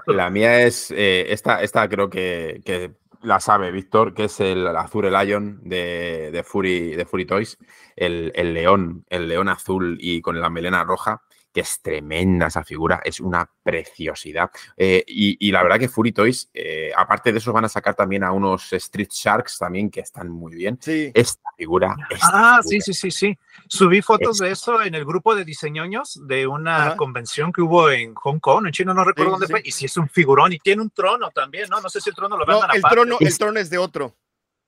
la 0.08 0.30
mía 0.30 0.62
es, 0.62 0.92
eh, 0.92 1.26
esta, 1.30 1.64
esta 1.64 1.90
creo 1.90 2.10
que, 2.10 2.62
que, 2.64 2.94
la 3.24 3.40
sabe 3.40 3.72
Víctor, 3.72 4.14
que 4.14 4.26
es 4.26 4.40
el 4.40 4.68
Azure 4.68 5.10
Lion 5.10 5.60
de, 5.64 6.30
de, 6.32 6.44
Fury, 6.44 6.96
de 6.96 7.06
Fury 7.06 7.26
Toys, 7.26 7.58
el, 7.96 8.32
el, 8.36 8.54
león, 8.54 9.04
el 9.10 9.28
león 9.28 9.50
azul 9.50 9.98
y 10.00 10.22
con 10.22 10.40
la 10.40 10.52
melena 10.52 10.84
roja 10.84 11.24
que 11.56 11.62
es 11.62 11.82
tremenda 11.82 12.48
esa 12.48 12.66
figura, 12.66 13.00
es 13.02 13.22
una 13.22 13.50
preciosidad. 13.64 14.52
Eh, 14.76 15.06
y, 15.08 15.50
la 15.54 15.64
verdad 15.64 15.80
que 15.80 15.88
Fury 15.88 16.12
Toys, 16.12 16.50
eh, 16.54 16.92
aparte 16.94 17.32
de 17.32 17.38
eso, 17.38 17.54
van 17.54 17.64
a 17.64 17.70
sacar 17.70 17.96
también 17.96 18.26
a 18.26 18.34
unos 18.34 18.74
Street 18.74 19.08
Sharks 19.10 19.58
también 19.60 19.90
que 19.90 20.02
están 20.02 20.28
muy 20.28 20.54
bien. 20.54 20.78
Sí. 20.82 21.14
Esta 21.14 21.50
figura. 21.56 21.96
ah, 22.24 22.60
sí, 22.62 22.82
sí, 22.82 22.94
sí, 22.94 23.10
sí. 23.10 23.40
Subí 23.70 24.02
fotos 24.02 24.40
de 24.40 24.52
eso 24.52 24.82
en 24.82 24.96
el 24.96 25.06
grupo 25.06 25.34
de 25.34 25.46
diseñoños 25.46 26.20
de 26.28 26.46
una 26.46 26.98
convención 26.98 27.54
que 27.54 27.62
hubo 27.62 27.90
en 27.90 28.14
Hong 28.16 28.40
Kong, 28.40 28.66
en 28.66 28.74
China, 28.74 28.94
no 28.94 29.06
recuerdo 29.06 29.32
dónde 29.32 29.48
fue. 29.48 29.62
Y 29.64 29.72
sí 29.72 29.86
es 29.86 29.96
un 29.96 30.10
figurón 30.10 30.52
y 30.52 30.60
tiene 30.60 30.82
un 30.82 30.90
trono 30.90 31.32
también, 31.32 31.70
¿no? 31.70 31.80
No 31.80 31.88
sé 31.88 32.02
si 32.02 32.10
el 32.10 32.16
trono 32.18 32.36
lo 32.36 32.46
no, 32.46 32.70
el 32.74 32.82
trono, 32.82 33.16
el 33.18 33.38
trono 33.38 33.60
es 33.62 33.70
de 33.70 33.78
otro. 33.78 34.14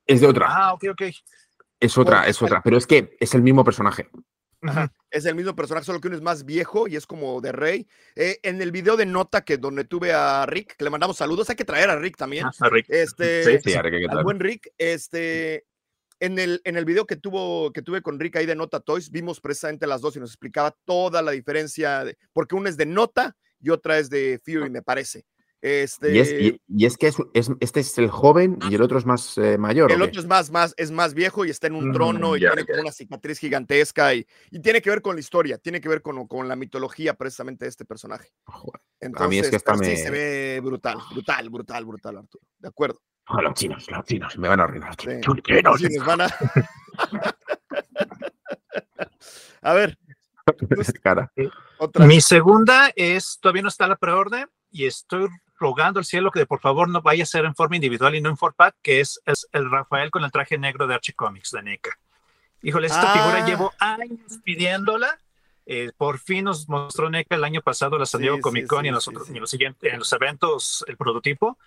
Es 0.06 0.22
de 0.22 0.26
otra. 0.26 0.46
Ah, 0.48 0.72
ok, 0.72 0.84
ok. 0.92 1.02
Es 1.80 1.98
otra, 1.98 2.26
es 2.26 2.40
otra, 2.40 2.62
pero 2.62 2.78
es 2.78 2.86
que 2.86 3.14
es 3.20 3.34
el 3.34 3.42
mismo 3.42 3.62
personaje. 3.62 4.08
Es 5.10 5.24
el 5.24 5.34
mismo 5.34 5.56
personaje, 5.56 5.86
solo 5.86 6.00
que 6.00 6.08
uno 6.08 6.16
es 6.16 6.22
más 6.22 6.44
viejo 6.44 6.86
y 6.86 6.96
es 6.96 7.06
como 7.06 7.40
de 7.40 7.52
rey. 7.52 7.88
Eh, 8.14 8.38
en 8.42 8.60
el 8.60 8.72
video 8.72 8.96
de 8.96 9.06
nota 9.06 9.42
que 9.42 9.56
donde 9.56 9.84
tuve 9.84 10.12
a 10.12 10.44
Rick, 10.46 10.76
que 10.76 10.84
le 10.84 10.90
mandamos 10.90 11.16
saludos, 11.16 11.48
hay 11.48 11.56
que 11.56 11.64
traer 11.64 11.88
a 11.88 11.96
Rick 11.98 12.16
también. 12.16 12.44
Ah, 12.44 12.52
a 12.60 12.68
Rick. 12.68 12.86
Este, 12.88 13.60
sí, 13.60 13.74
al 13.74 14.22
buen 14.22 14.38
Rick, 14.38 14.70
este, 14.76 15.64
en 16.20 16.38
el, 16.38 16.60
en 16.64 16.76
el 16.76 16.84
video 16.84 17.06
que, 17.06 17.16
tuvo, 17.16 17.72
que 17.72 17.82
tuve 17.82 18.02
con 18.02 18.18
Rick 18.20 18.36
ahí 18.36 18.46
de 18.46 18.56
Nota 18.56 18.80
Toys, 18.80 19.10
vimos 19.10 19.40
precisamente 19.40 19.86
las 19.86 20.00
dos 20.00 20.16
y 20.16 20.20
nos 20.20 20.30
explicaba 20.30 20.76
toda 20.84 21.22
la 21.22 21.30
diferencia, 21.30 22.04
porque 22.32 22.54
una 22.54 22.68
es 22.68 22.76
de 22.76 22.86
Nota 22.86 23.36
y 23.60 23.70
otra 23.70 23.98
es 23.98 24.10
de 24.10 24.40
Fury, 24.44 24.70
me 24.70 24.82
parece. 24.82 25.24
Este... 25.60 26.14
Y, 26.14 26.18
es, 26.20 26.32
y, 26.68 26.86
es 26.86 26.96
que 26.96 27.08
es, 27.08 27.16
este 27.60 27.80
es 27.80 27.98
el 27.98 28.08
joven 28.08 28.58
y 28.70 28.76
el 28.76 28.82
otro 28.82 28.96
es 28.98 29.06
más 29.06 29.36
eh, 29.38 29.58
mayor. 29.58 29.90
El 29.90 30.02
otro 30.02 30.20
es 30.20 30.26
más, 30.26 30.52
más, 30.52 30.72
es 30.76 30.92
más 30.92 31.14
viejo 31.14 31.44
y 31.44 31.50
está 31.50 31.66
en 31.66 31.74
un 31.74 31.88
mm, 31.88 31.92
trono 31.92 32.36
y 32.36 32.40
tiene 32.40 32.64
como 32.64 32.82
una 32.82 32.92
cicatriz 32.92 33.40
gigantesca 33.40 34.14
y, 34.14 34.24
y, 34.50 34.60
tiene 34.60 34.80
que 34.80 34.90
ver 34.90 35.02
con 35.02 35.16
la 35.16 35.20
historia, 35.20 35.58
tiene 35.58 35.80
que 35.80 35.88
ver 35.88 36.00
con, 36.00 36.28
con 36.28 36.46
la 36.46 36.54
mitología 36.54 37.14
precisamente 37.14 37.64
de 37.64 37.70
este 37.70 37.84
personaje. 37.84 38.28
a 39.16 39.28
mí 39.28 39.38
es 39.38 39.50
que 39.50 39.56
está 39.56 39.76
sí 39.76 39.96
se 39.96 40.10
ve 40.10 40.60
brutal, 40.62 40.98
brutal, 41.12 41.50
brutal, 41.50 41.84
brutal, 41.84 42.18
Arturo. 42.18 42.44
De 42.58 42.68
acuerdo. 42.68 43.02
los 43.42 43.54
chinos, 43.54 43.90
los 43.90 44.04
chinos, 44.04 44.38
me 44.38 44.46
van 44.48 44.60
a 44.60 44.64
arruinar. 44.64 44.94
Los 45.04 45.80
chinos 45.80 46.06
van 46.06 46.20
a... 46.20 46.28
a 49.62 49.74
ver. 49.74 49.98
Cara. 51.02 51.32
Otra. 51.78 52.06
Mi 52.06 52.20
segunda 52.20 52.92
es, 52.94 53.38
todavía 53.40 53.62
no 53.62 53.68
está 53.68 53.86
la 53.86 53.96
preorden 53.96 54.48
y 54.70 54.86
estoy 54.86 55.28
rogando 55.58 55.98
al 55.98 56.04
cielo 56.04 56.30
que 56.30 56.46
por 56.46 56.60
favor 56.60 56.88
no 56.88 57.02
vaya 57.02 57.24
a 57.24 57.26
ser 57.26 57.44
en 57.44 57.54
forma 57.54 57.76
individual 57.76 58.14
y 58.14 58.20
no 58.20 58.30
en 58.30 58.36
four 58.36 58.54
pack, 58.54 58.76
que 58.82 59.00
es, 59.00 59.20
el 59.52 59.70
Rafael 59.70 60.10
con 60.10 60.24
el 60.24 60.30
traje 60.30 60.58
negro 60.58 60.86
de 60.86 60.94
Archie 60.94 61.14
Comics 61.14 61.50
de 61.50 61.62
NECA. 61.62 61.98
Híjole, 62.62 62.86
esta 62.86 63.12
figura 63.12 63.42
ah. 63.42 63.46
llevo 63.46 63.72
años 63.78 64.38
pidiéndola. 64.44 65.18
Eh, 65.70 65.90
por 65.96 66.18
fin 66.18 66.46
nos 66.46 66.66
mostró 66.68 67.10
NECA 67.10 67.34
el 67.34 67.44
año 67.44 67.60
pasado 67.60 67.98
la 67.98 68.06
San 68.06 68.22
Diego 68.22 68.40
Comic 68.40 68.66
Con 68.66 68.86
y, 68.86 68.88
en 68.88 68.94
los, 68.94 69.06
en 69.06 69.38
los 69.38 69.50
siguientes, 69.50 69.92
en 69.92 69.98
los 69.98 70.10
eventos 70.14 70.82
el 70.88 70.96
prototipo, 70.96 71.58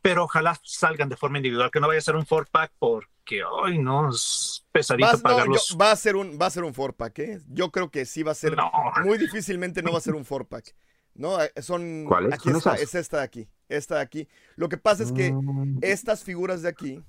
pero 0.00 0.24
ojalá 0.24 0.58
salgan 0.62 1.08
de 1.08 1.16
forma 1.16 1.38
individual, 1.38 1.70
que 1.70 1.80
no 1.80 1.88
vaya 1.88 1.98
a 1.98 2.02
ser 2.02 2.14
un 2.14 2.24
four 2.24 2.46
pack 2.46 2.72
porque 2.78 3.42
hoy 3.44 3.78
no 3.78 4.10
es 4.10 4.64
pesadito 4.70 5.18
pagarlos. 5.20 5.76
va 5.78 5.90
a 5.90 5.96
ser 5.96 6.14
un 6.14 6.38
va 6.40 6.46
a 6.46 6.50
ser 6.50 6.62
un 6.62 6.72
four 6.72 6.94
pack, 6.94 7.18
¿eh? 7.18 7.40
Yo 7.48 7.70
creo 7.72 7.90
que 7.90 8.06
sí 8.06 8.22
va 8.22 8.30
a 8.30 8.36
ser 8.36 8.56
muy 9.04 9.18
difícilmente 9.18 9.82
no 9.82 9.90
va 9.90 9.98
a 9.98 10.02
ser 10.02 10.14
un 10.14 10.24
four 10.24 10.46
pack. 10.46 10.74
¿No? 11.18 11.42
Eh, 11.42 11.52
son. 11.60 12.06
¿Cuál 12.06 12.26
es? 12.26 12.34
Aquí 12.34 12.50
está, 12.50 12.74
es 12.76 12.94
esta 12.94 13.18
de 13.18 13.24
aquí. 13.24 13.48
Esta 13.68 13.96
de 13.96 14.00
aquí. 14.00 14.28
Lo 14.56 14.68
que 14.68 14.78
pasa 14.78 15.02
es 15.02 15.12
que 15.12 15.32
mm. 15.32 15.80
estas 15.82 16.24
figuras 16.24 16.62
de 16.62 16.68
aquí. 16.68 17.04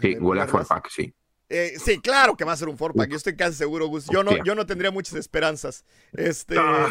Sí, 0.00 0.16
huele 0.18 0.42
a 0.42 0.46
Forpack, 0.46 0.88
sí. 0.90 1.12
Eh, 1.48 1.74
sí, 1.82 1.98
claro 1.98 2.36
que 2.36 2.44
va 2.44 2.52
a 2.52 2.56
ser 2.56 2.68
un 2.68 2.76
Forpack. 2.76 3.10
Yo 3.10 3.16
estoy 3.16 3.34
casi 3.34 3.56
seguro, 3.56 3.86
Gus. 3.86 4.06
Yo 4.12 4.22
no, 4.22 4.44
yo 4.44 4.54
no 4.54 4.66
tendría 4.66 4.90
muchas 4.90 5.14
esperanzas. 5.14 5.84
Este. 6.12 6.56
Ah. 6.58 6.90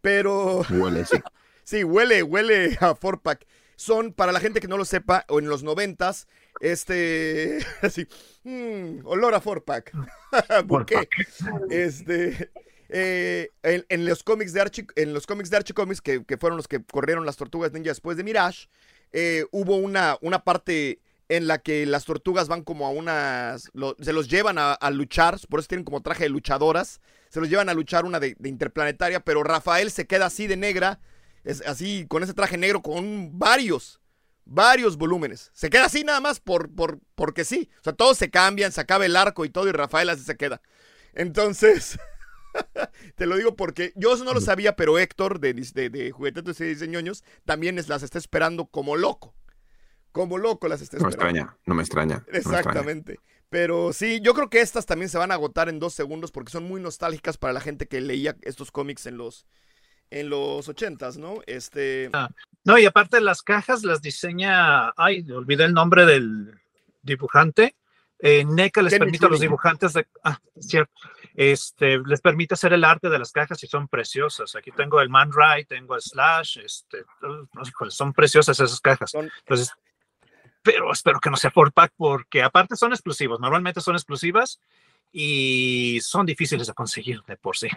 Pero. 0.00 0.62
Huele, 0.70 1.04
sí. 1.04 1.18
sí, 1.64 1.84
huele, 1.84 2.22
huele 2.22 2.78
a 2.80 2.94
Forpack. 2.94 3.46
Son, 3.74 4.14
para 4.14 4.32
la 4.32 4.40
gente 4.40 4.60
que 4.60 4.68
no 4.68 4.78
lo 4.78 4.86
sepa, 4.86 5.26
o 5.28 5.40
en 5.40 5.48
los 5.48 5.64
noventas, 5.64 6.28
este. 6.60 7.58
Así. 7.82 8.06
Mmm, 8.44 9.04
olor 9.04 9.34
a 9.34 9.40
Forpack. 9.40 9.92
¿Por 10.68 10.86
qué? 10.86 11.08
Este. 11.68 12.52
Eh, 12.88 13.50
en, 13.62 14.04
los 14.04 14.22
cómics 14.22 14.52
de 14.52 14.60
Archie, 14.60 14.86
en 14.96 15.12
los 15.12 15.26
cómics 15.26 15.50
de 15.50 15.56
Archie 15.56 15.74
Comics, 15.74 16.00
que, 16.00 16.22
fueron 16.38 16.56
los 16.56 16.68
que 16.68 16.82
corrieron 16.84 17.26
las 17.26 17.36
tortugas 17.36 17.72
ninja 17.72 17.90
después 17.90 18.16
de 18.16 18.24
Mirage, 18.24 18.68
eh, 19.12 19.44
hubo 19.50 19.76
una, 19.76 20.18
una 20.20 20.44
parte 20.44 21.00
en 21.28 21.46
la 21.46 21.58
que 21.58 21.86
las 21.86 22.04
tortugas 22.04 22.48
van 22.48 22.62
como 22.62 22.86
a 22.86 22.90
unas, 22.90 23.70
se 24.00 24.12
los 24.12 24.28
llevan 24.28 24.56
a, 24.58 24.90
luchar, 24.90 25.38
por 25.48 25.60
eso 25.60 25.68
tienen 25.68 25.84
como 25.84 26.00
traje 26.00 26.24
de 26.24 26.28
luchadoras, 26.28 27.00
se 27.28 27.40
los 27.40 27.48
llevan 27.48 27.68
a 27.68 27.74
luchar 27.74 28.04
una 28.04 28.20
de, 28.20 28.36
interplanetaria, 28.44 29.20
pero 29.20 29.42
Rafael 29.42 29.90
se 29.90 30.06
queda 30.06 30.26
así 30.26 30.46
de 30.46 30.56
negra, 30.56 31.00
es 31.42 31.62
así 31.66 32.06
con 32.08 32.22
ese 32.22 32.34
traje 32.34 32.56
negro 32.56 32.80
con 32.80 33.36
varios, 33.38 34.00
varios 34.44 34.96
volúmenes. 34.96 35.50
Se 35.52 35.68
queda 35.68 35.86
así 35.86 36.04
nada 36.04 36.20
más 36.20 36.38
por, 36.40 36.72
por, 36.74 37.00
porque 37.14 37.44
sí. 37.44 37.68
O 37.80 37.84
sea, 37.84 37.92
todos 37.92 38.18
se 38.18 38.30
cambian, 38.30 38.72
se 38.72 38.80
acaba 38.80 39.06
el 39.06 39.16
arco 39.16 39.44
y 39.44 39.50
todo 39.50 39.68
y 39.68 39.72
Rafael 39.72 40.08
así 40.08 40.22
se 40.22 40.36
queda. 40.36 40.60
Entonces... 41.14 41.98
Te 43.16 43.26
lo 43.26 43.36
digo 43.36 43.56
porque 43.56 43.92
yo 43.94 44.14
eso 44.14 44.24
no 44.24 44.34
lo 44.34 44.40
sabía, 44.40 44.76
pero 44.76 44.98
Héctor 44.98 45.40
de, 45.40 45.54
de, 45.54 45.90
de 45.90 46.10
Juguetetos 46.10 46.60
y 46.60 46.64
Diseñoños 46.64 47.24
también 47.44 47.76
las 47.88 48.02
está 48.02 48.18
esperando 48.18 48.66
como 48.66 48.96
loco 48.96 49.34
como 50.16 50.38
loco 50.38 50.66
las 50.66 50.80
está 50.80 50.96
No 50.96 51.04
me 51.04 51.10
extraña, 51.10 51.56
no 51.66 51.74
me 51.74 51.82
extraña. 51.82 52.24
Exactamente. 52.32 53.20
Pero 53.50 53.92
sí, 53.92 54.20
yo 54.22 54.32
creo 54.32 54.48
que 54.48 54.62
estas 54.62 54.86
también 54.86 55.10
se 55.10 55.18
van 55.18 55.30
a 55.30 55.34
agotar 55.34 55.68
en 55.68 55.78
dos 55.78 55.92
segundos 55.92 56.32
porque 56.32 56.50
son 56.50 56.64
muy 56.64 56.80
nostálgicas 56.80 57.36
para 57.36 57.52
la 57.52 57.60
gente 57.60 57.86
que 57.86 58.00
leía 58.00 58.34
estos 58.40 58.72
cómics 58.72 59.04
en 59.04 59.18
los 59.18 59.46
en 60.08 60.30
los 60.30 60.70
ochentas, 60.70 61.18
¿no? 61.18 61.42
Este. 61.46 62.08
Ah, 62.14 62.30
no, 62.64 62.78
y 62.78 62.86
aparte 62.86 63.20
las 63.20 63.42
cajas 63.42 63.84
las 63.84 64.00
diseña. 64.00 64.88
Ay, 64.96 65.30
olvidé 65.30 65.64
el 65.64 65.74
nombre 65.74 66.06
del 66.06 66.62
dibujante. 67.02 67.76
Eh, 68.18 68.44
NECA 68.44 68.82
les 68.82 68.98
permite 68.98 69.26
a 69.26 69.28
los 69.28 69.40
dibujantes 69.40 69.92
de. 69.92 70.06
Ah, 70.24 70.38
cierto. 70.58 70.92
Este, 71.34 71.98
les 71.98 72.22
permite 72.22 72.54
hacer 72.54 72.72
el 72.72 72.82
arte 72.82 73.10
de 73.10 73.18
las 73.18 73.30
cajas 73.30 73.62
y 73.62 73.66
son 73.66 73.88
preciosas. 73.88 74.56
Aquí 74.56 74.70
tengo 74.70 75.00
el 75.00 75.10
Man 75.10 75.30
Ray, 75.32 75.66
tengo 75.66 75.94
el 75.94 76.00
Slash, 76.00 76.58
este, 76.58 77.04
son 77.90 78.14
preciosas 78.14 78.58
esas 78.58 78.80
cajas. 78.80 79.14
Entonces, 79.14 79.70
pero 80.62 80.90
espero 80.90 81.20
que 81.20 81.28
no 81.28 81.36
sea 81.36 81.50
por 81.50 81.72
pack 81.72 81.92
porque 81.96 82.42
aparte 82.42 82.74
son 82.74 82.92
exclusivos, 82.92 83.38
normalmente 83.38 83.82
son 83.82 83.96
exclusivas 83.96 84.60
y 85.12 85.98
son 86.00 86.24
difíciles 86.24 86.66
de 86.66 86.74
conseguir 86.74 87.22
de 87.26 87.36
por 87.36 87.56
sí. 87.56 87.68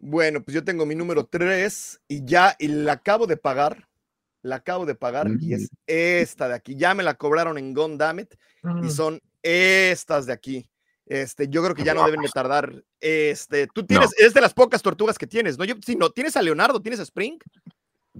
Bueno, 0.00 0.42
pues 0.42 0.54
yo 0.54 0.64
tengo 0.64 0.86
mi 0.86 0.94
número 0.94 1.26
3 1.26 2.00
y 2.08 2.24
ya 2.24 2.56
y 2.58 2.68
la 2.68 2.92
acabo 2.92 3.26
de 3.26 3.36
pagar. 3.36 3.86
La 4.42 4.56
acabo 4.56 4.86
de 4.86 4.94
pagar 4.94 5.28
y 5.38 5.54
es 5.54 5.62
mm. 5.62 5.74
esta 5.86 6.48
de 6.48 6.54
aquí. 6.54 6.76
Ya 6.76 6.94
me 6.94 7.02
la 7.02 7.14
cobraron 7.14 7.58
en 7.58 7.74
Gondamit 7.74 8.34
y 8.64 8.86
mm. 8.86 8.90
son 8.90 9.20
estas 9.42 10.26
de 10.26 10.32
aquí. 10.32 10.70
Este, 11.06 11.48
yo 11.48 11.62
creo 11.62 11.74
que 11.74 11.82
ya 11.82 11.92
no 11.92 12.04
deben 12.04 12.20
de 12.22 12.28
tardar. 12.28 12.84
Este, 13.00 13.66
tú 13.66 13.84
tienes, 13.84 14.14
es 14.16 14.32
de 14.32 14.40
las 14.40 14.54
pocas 14.54 14.80
tortugas 14.80 15.18
que 15.18 15.26
tienes, 15.26 15.58
¿no? 15.58 15.64
Yo, 15.64 15.74
si 15.84 15.96
no, 15.96 16.10
¿tienes 16.10 16.36
a 16.36 16.42
Leonardo? 16.42 16.80
¿Tienes 16.80 17.00
a 17.00 17.02
Spring? 17.02 17.38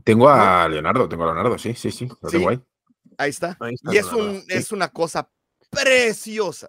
Tengo 0.02 0.28
a 0.28 0.68
Leonardo, 0.68 1.08
tengo 1.08 1.22
a 1.22 1.26
Leonardo, 1.26 1.56
sí, 1.56 1.74
sí, 1.74 1.90
sí, 1.90 2.08
lo 2.20 2.28
tengo 2.28 2.48
ahí. 2.48 2.60
Ahí 3.16 3.30
está. 3.30 3.56
y 3.92 3.96
es, 3.96 4.12
un, 4.12 4.42
es 4.48 4.72
una 4.72 4.88
cosa 4.88 5.30
preciosa. 5.70 6.68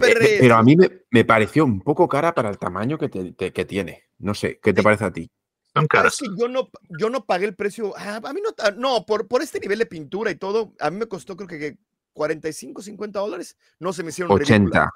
Eh, 0.00 0.38
pero 0.40 0.56
a 0.56 0.62
mí 0.62 0.76
me, 1.10 1.24
pareció 1.24 1.64
un 1.64 1.80
poco 1.80 2.08
cara 2.08 2.34
para 2.34 2.48
el 2.48 2.58
tamaño 2.58 2.96
que, 2.96 3.34
que 3.34 3.64
tiene. 3.64 4.04
No 4.18 4.34
sé, 4.34 4.60
¿qué 4.62 4.72
te 4.72 4.82
parece 4.82 5.04
a 5.04 5.12
ti? 5.12 5.30
Son 5.74 5.86
caras. 5.86 6.18
yo 6.38 6.48
no, 6.48 6.68
yo 6.98 7.08
no 7.08 7.24
pagué 7.24 7.46
el 7.46 7.54
precio. 7.54 7.94
Ah, 7.96 8.20
a 8.22 8.32
mí 8.32 8.40
no, 8.42 8.72
no 8.76 9.06
por, 9.06 9.26
por 9.26 9.42
este 9.42 9.58
nivel 9.58 9.78
de 9.78 9.86
pintura 9.86 10.30
y 10.30 10.34
todo, 10.34 10.74
a 10.80 10.90
mí 10.90 10.98
me 10.98 11.06
costó 11.06 11.36
creo 11.36 11.48
que 11.48 11.78
45, 12.12 12.82
50 12.82 13.18
dólares. 13.18 13.56
No 13.78 13.92
se 13.92 14.02
me 14.02 14.10
hicieron 14.10 14.32
80. 14.32 14.90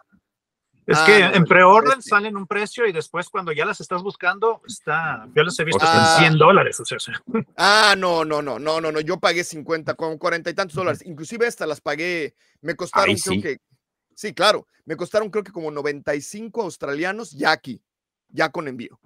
Es 0.86 0.98
que 1.00 1.14
ah, 1.14 1.32
en 1.34 1.44
preorden 1.44 2.00
salen 2.00 2.36
un 2.36 2.46
precio 2.46 2.86
y 2.86 2.92
después 2.92 3.28
cuando 3.28 3.50
ya 3.50 3.64
las 3.64 3.80
estás 3.80 4.04
buscando, 4.04 4.62
está, 4.64 5.26
yo 5.34 5.42
las 5.42 5.58
he 5.58 5.64
visto 5.64 5.84
en 5.84 6.18
100 6.18 6.38
dólares. 6.38 6.80
Ah, 7.56 7.96
no, 7.98 8.24
no, 8.24 8.40
no, 8.40 8.60
no, 8.60 8.80
no, 8.80 8.92
no, 8.92 9.00
yo 9.00 9.18
pagué 9.18 9.42
50, 9.42 9.94
con 9.94 10.16
40 10.16 10.48
y 10.48 10.54
tantos 10.54 10.76
dólares. 10.76 11.02
Inclusive 11.04 11.44
estas 11.44 11.66
las 11.66 11.80
pagué, 11.80 12.36
me 12.60 12.76
costaron 12.76 13.16
creo 13.16 13.42
que, 13.42 13.58
sí, 14.14 14.32
claro, 14.32 14.68
me 14.84 14.94
costaron 14.94 15.28
creo 15.28 15.42
que 15.42 15.50
como 15.50 15.72
95 15.72 16.62
australianos 16.62 17.32
ya 17.32 17.50
aquí, 17.50 17.82
ya 18.28 18.50
con 18.50 18.68
envío. 18.68 19.00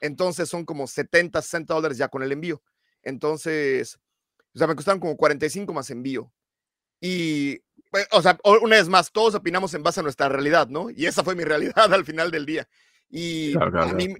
Entonces 0.00 0.48
son 0.48 0.64
como 0.64 0.86
70, 0.86 1.40
60 1.40 1.74
dólares 1.74 1.98
ya 1.98 2.08
con 2.08 2.22
el 2.22 2.32
envío. 2.32 2.62
Entonces, 3.02 3.98
o 4.54 4.58
sea, 4.58 4.66
me 4.66 4.74
costaron 4.74 5.00
como 5.00 5.16
45 5.16 5.72
más 5.72 5.90
envío. 5.90 6.32
Y 7.00 7.58
pues, 7.90 8.06
o 8.12 8.22
sea, 8.22 8.38
una 8.62 8.76
vez 8.76 8.88
más, 8.88 9.12
todos 9.12 9.34
opinamos 9.34 9.74
en 9.74 9.82
base 9.82 10.00
a 10.00 10.02
nuestra 10.02 10.28
realidad, 10.28 10.68
¿no? 10.68 10.90
Y 10.90 11.06
esa 11.06 11.22
fue 11.22 11.34
mi 11.34 11.44
realidad 11.44 11.92
al 11.92 12.04
final 12.04 12.30
del 12.30 12.46
día. 12.46 12.66
Y 13.10 13.54
a 13.56 13.92
mí, 13.92 14.14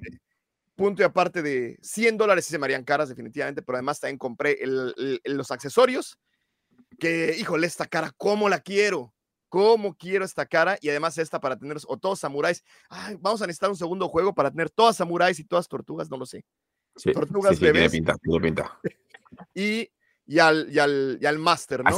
punto 0.76 1.02
y 1.02 1.04
aparte 1.04 1.42
de 1.42 1.78
100 1.82 2.16
dólares 2.16 2.44
sí 2.44 2.50
se 2.50 2.58
me 2.58 2.66
harían 2.66 2.84
caras, 2.84 3.08
definitivamente, 3.08 3.62
pero 3.62 3.76
además 3.76 4.00
también 4.00 4.18
compré 4.18 4.58
los 5.24 5.50
accesorios, 5.50 6.18
que, 6.98 7.36
híjole, 7.38 7.66
esta 7.66 7.86
cara, 7.86 8.12
¿cómo 8.16 8.48
la 8.48 8.60
quiero? 8.60 9.13
¿Cómo 9.54 9.94
quiero 9.94 10.24
esta 10.24 10.46
cara? 10.46 10.76
Y 10.80 10.88
además 10.88 11.16
esta 11.16 11.40
para 11.40 11.56
tener, 11.56 11.76
o 11.86 11.96
todos 11.96 12.18
samuráis. 12.18 12.64
Ay, 12.88 13.16
vamos 13.20 13.40
a 13.40 13.46
necesitar 13.46 13.70
un 13.70 13.76
segundo 13.76 14.08
juego 14.08 14.34
para 14.34 14.50
tener 14.50 14.68
todas 14.68 14.96
samuráis 14.96 15.38
y 15.38 15.44
todas 15.44 15.68
tortugas, 15.68 16.10
no 16.10 16.16
lo 16.16 16.26
sé. 16.26 16.44
Sí, 16.96 17.12
tortugas 17.12 17.56
sí, 17.56 17.64
sí, 17.64 17.88
pinta, 17.88 18.16
pinta. 18.42 18.80
y, 19.54 19.88
y, 20.26 20.38
al, 20.40 20.66
y, 20.72 20.80
al, 20.80 21.18
y 21.20 21.26
al 21.26 21.38
máster, 21.38 21.84
¿no? 21.84 21.90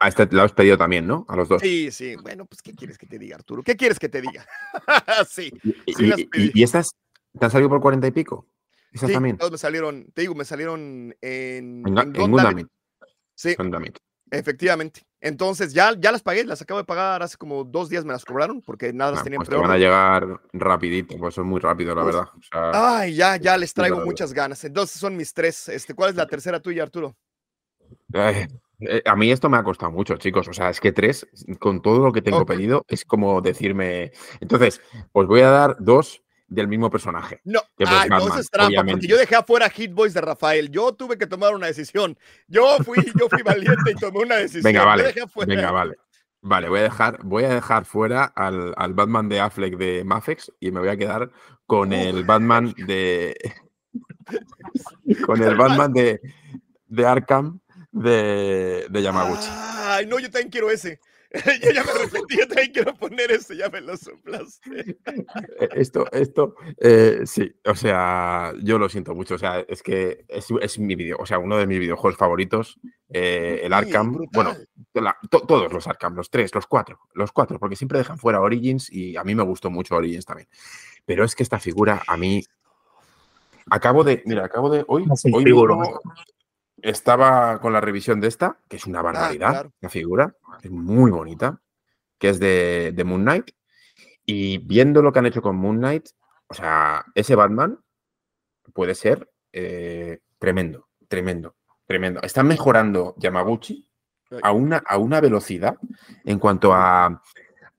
A 0.00 0.08
este 0.08 0.26
lo 0.32 0.42
has 0.42 0.52
pedido 0.52 0.76
también, 0.76 1.06
¿no? 1.06 1.24
A 1.28 1.36
los 1.36 1.48
dos. 1.48 1.62
Sí, 1.62 1.92
sí. 1.92 2.16
Bueno, 2.16 2.44
pues, 2.44 2.60
¿qué 2.60 2.74
quieres 2.74 2.98
que 2.98 3.06
te 3.06 3.20
diga, 3.20 3.36
Arturo? 3.36 3.62
¿Qué 3.62 3.76
quieres 3.76 4.00
que 4.00 4.08
te 4.08 4.20
diga? 4.20 4.44
sí. 5.30 5.52
Y, 5.86 6.60
estas 6.60 6.90
te 7.38 7.44
han 7.44 7.52
salido 7.52 7.68
por 7.68 7.80
cuarenta 7.80 8.08
y 8.08 8.10
pico? 8.10 8.48
¿Esas 8.90 9.12
también? 9.12 9.38
me 9.48 9.58
salieron, 9.58 10.10
te 10.12 10.22
digo, 10.22 10.34
me 10.34 10.44
salieron 10.44 11.14
en. 11.20 11.84
En, 11.86 12.16
en, 12.16 12.70
Sí. 13.36 13.54
Efectivamente. 14.30 15.02
Entonces 15.20 15.72
ya, 15.72 15.94
ya 15.98 16.12
las 16.12 16.22
pagué, 16.22 16.44
las 16.44 16.60
acabo 16.60 16.78
de 16.78 16.84
pagar 16.84 17.22
hace 17.22 17.36
como 17.36 17.64
dos 17.64 17.88
días 17.88 18.04
me 18.04 18.12
las 18.12 18.24
cobraron 18.24 18.60
porque 18.60 18.92
nada 18.92 19.12
las 19.12 19.24
tenían 19.24 19.38
pues 19.38 19.48
te 19.48 19.56
van 19.56 19.70
a 19.70 19.78
llegar 19.78 20.40
rapidito, 20.52 21.16
pues 21.16 21.34
son 21.34 21.46
muy 21.46 21.58
rápido, 21.58 21.94
la 21.94 22.04
verdad. 22.04 22.28
ay, 22.52 23.14
ya, 23.14 23.36
ya 23.36 23.56
les 23.56 23.72
traigo 23.72 24.04
muchas 24.04 24.32
ganas. 24.32 24.62
Entonces 24.64 25.00
son 25.00 25.16
mis 25.16 25.32
tres. 25.32 25.68
Este, 25.68 25.94
¿Cuál 25.94 26.10
es 26.10 26.16
la 26.16 26.26
tercera 26.26 26.60
tuya, 26.60 26.82
Arturo? 26.82 27.16
Eh, 28.12 29.02
a 29.04 29.16
mí 29.16 29.30
esto 29.30 29.48
me 29.48 29.56
ha 29.56 29.62
costado 29.62 29.90
mucho, 29.90 30.16
chicos. 30.16 30.48
O 30.48 30.52
sea, 30.52 30.70
es 30.70 30.80
que 30.80 30.92
tres, 30.92 31.26
con 31.58 31.80
todo 31.80 32.04
lo 32.04 32.12
que 32.12 32.22
tengo 32.22 32.44
pedido, 32.44 32.84
es 32.88 33.04
como 33.04 33.40
decirme. 33.40 34.12
Entonces, 34.40 34.80
os 35.12 35.26
voy 35.26 35.40
a 35.40 35.50
dar 35.50 35.76
dos 35.80 36.22
del 36.48 36.68
mismo 36.68 36.90
personaje. 36.90 37.40
No, 37.44 37.60
ay, 37.86 38.08
no, 38.08 38.18
eso 38.18 38.38
es 38.38 38.50
trampa, 38.50 38.84
porque 38.84 39.06
yo 39.06 39.16
dejé 39.16 39.36
afuera 39.36 39.68
Hit 39.68 39.92
Boys 39.92 40.14
de 40.14 40.20
Rafael. 40.20 40.70
Yo 40.70 40.92
tuve 40.92 41.18
que 41.18 41.26
tomar 41.26 41.54
una 41.54 41.66
decisión. 41.66 42.16
Yo 42.46 42.76
fui, 42.84 42.98
yo 43.18 43.28
fui 43.28 43.42
valiente 43.42 43.90
y 43.90 43.94
tomé 43.94 44.20
una 44.20 44.36
decisión. 44.36 44.64
Venga, 44.64 44.84
vale. 44.84 45.14
Venga, 45.46 45.70
vale. 45.70 45.96
Vale, 46.42 46.68
voy 46.68 46.78
a 46.78 46.82
dejar, 46.84 47.18
voy 47.24 47.44
a 47.44 47.48
dejar 47.48 47.84
fuera 47.86 48.24
al, 48.24 48.72
al, 48.76 48.94
Batman 48.94 49.28
de 49.28 49.40
Affleck 49.40 49.76
de 49.76 50.04
Mafex 50.04 50.52
y 50.60 50.70
me 50.70 50.78
voy 50.78 50.90
a 50.90 50.96
quedar 50.96 51.32
con 51.66 51.92
el 51.92 52.22
Batman 52.22 52.72
de. 52.86 53.36
con 55.26 55.42
el 55.42 55.56
Batman 55.56 55.92
de, 55.92 56.20
de 56.86 57.06
Arkham 57.06 57.58
de, 57.90 58.86
de 58.88 59.02
Yamaguchi. 59.02 59.48
Ay, 59.50 60.06
no, 60.06 60.20
yo 60.20 60.30
también 60.30 60.50
quiero 60.50 60.70
ese. 60.70 61.00
yo 61.62 61.70
ya 61.70 61.84
me 61.84 61.90
arrepentí, 61.90 62.36
yo 62.38 62.48
también 62.48 62.72
quiero 62.72 62.94
poner 62.94 63.30
ese, 63.30 63.56
ya 63.56 63.68
me 63.68 63.80
lo 63.80 63.96
soplaste. 63.96 64.96
Eh, 65.58 65.68
esto, 65.74 66.06
esto, 66.12 66.54
eh, 66.78 67.20
sí, 67.24 67.50
o 67.64 67.74
sea, 67.74 68.52
yo 68.62 68.78
lo 68.78 68.88
siento 68.88 69.14
mucho, 69.14 69.36
o 69.36 69.38
sea, 69.38 69.60
es 69.60 69.82
que 69.82 70.24
es, 70.28 70.46
es 70.60 70.78
mi 70.78 70.94
video, 70.94 71.16
o 71.18 71.26
sea, 71.26 71.38
uno 71.38 71.56
de 71.56 71.66
mis 71.66 71.78
videojuegos 71.78 72.18
favoritos, 72.18 72.78
eh, 73.08 73.60
el 73.62 73.72
Arkham, 73.72 74.26
bueno, 74.32 74.54
todos 75.30 75.72
los 75.72 75.86
Arkham, 75.86 76.14
los 76.14 76.30
tres, 76.30 76.54
los 76.54 76.66
cuatro, 76.66 77.00
los 77.14 77.32
cuatro, 77.32 77.58
porque 77.58 77.76
siempre 77.76 77.98
dejan 77.98 78.18
fuera 78.18 78.40
Origins 78.40 78.92
y 78.92 79.16
a 79.16 79.24
mí 79.24 79.34
me 79.34 79.44
gustó 79.44 79.70
mucho 79.70 79.96
Origins 79.96 80.26
también. 80.26 80.48
Pero 81.04 81.24
es 81.24 81.34
que 81.34 81.42
esta 81.42 81.58
figura 81.58 82.02
a 82.06 82.16
mí 82.16 82.42
acabo 83.70 84.04
de, 84.04 84.22
mira, 84.26 84.44
acabo 84.44 84.70
de 84.70 84.84
hoy, 84.88 85.06
hoy 85.32 85.44
estaba 86.82 87.60
con 87.60 87.72
la 87.72 87.80
revisión 87.80 88.20
de 88.20 88.28
esta, 88.28 88.58
que 88.68 88.76
es 88.76 88.86
una 88.86 89.00
ah, 89.00 89.02
barbaridad, 89.02 89.70
la 89.80 89.88
figura, 89.88 90.36
es 90.62 90.70
muy 90.70 91.10
bonita, 91.10 91.60
que 92.18 92.30
es 92.30 92.40
de, 92.40 93.02
Moon 93.04 93.22
Knight. 93.22 93.50
Y 94.24 94.58
viendo 94.58 95.02
lo 95.02 95.12
que 95.12 95.20
han 95.20 95.26
hecho 95.26 95.42
con 95.42 95.56
Moon 95.56 95.78
Knight, 95.78 96.08
o 96.48 96.54
sea, 96.54 97.04
ese 97.14 97.34
Batman 97.34 97.78
puede 98.72 98.94
ser 98.94 99.30
eh, 99.52 100.20
tremendo, 100.38 100.88
tremendo, 101.08 101.56
tremendo. 101.86 102.20
Están 102.22 102.48
mejorando 102.48 103.14
Yamaguchi 103.18 103.88
a 104.42 104.52
una, 104.52 104.78
a 104.78 104.98
una 104.98 105.20
velocidad 105.20 105.76
en 106.24 106.38
cuanto 106.38 106.74
a 106.74 107.22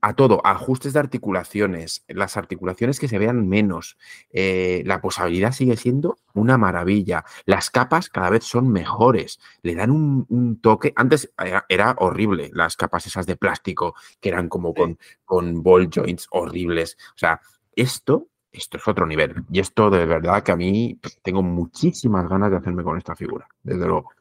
a 0.07 0.13
todo, 0.13 0.39
ajustes 0.45 0.93
de 0.93 0.99
articulaciones, 0.99 2.05
las 2.07 2.37
articulaciones 2.37 2.97
que 2.97 3.09
se 3.09 3.17
vean 3.17 3.49
menos, 3.49 3.97
eh, 4.31 4.81
la 4.85 5.01
posabilidad 5.01 5.51
sigue 5.51 5.75
siendo 5.75 6.17
una 6.33 6.57
maravilla, 6.57 7.25
las 7.45 7.69
capas 7.69 8.07
cada 8.07 8.29
vez 8.29 8.45
son 8.45 8.71
mejores, 8.71 9.37
le 9.63 9.75
dan 9.75 9.91
un, 9.91 10.59
toque, 10.61 10.93
antes 10.95 11.29
era, 11.67 11.93
horrible 11.99 12.51
las 12.53 12.77
capas 12.77 13.05
esas 13.05 13.25
de 13.25 13.35
plástico 13.35 13.95
que 14.21 14.29
eran 14.29 14.47
como 14.47 14.73
con, 14.73 14.97
con 15.25 15.61
ball 15.61 15.89
joints 15.93 16.27
horribles, 16.31 16.97
o 17.13 17.17
sea, 17.17 17.41
esto 17.75 18.27
esto 18.49 18.77
es 18.77 18.87
otro 18.87 19.05
nivel. 19.05 19.35
Y 19.51 19.59
esto 19.59 19.91
de 19.91 20.05
verdad 20.05 20.41
que 20.41 20.51
a 20.51 20.55
mí 20.55 20.97
tengo 21.21 21.43
muchísimas 21.43 22.27
ganas 22.27 22.49
de 22.49 22.57
hacerme 22.57 22.81
con 22.81 22.97
esta 22.97 23.15
figura, 23.15 23.47
desde 23.61 23.85
luego. 23.85 24.11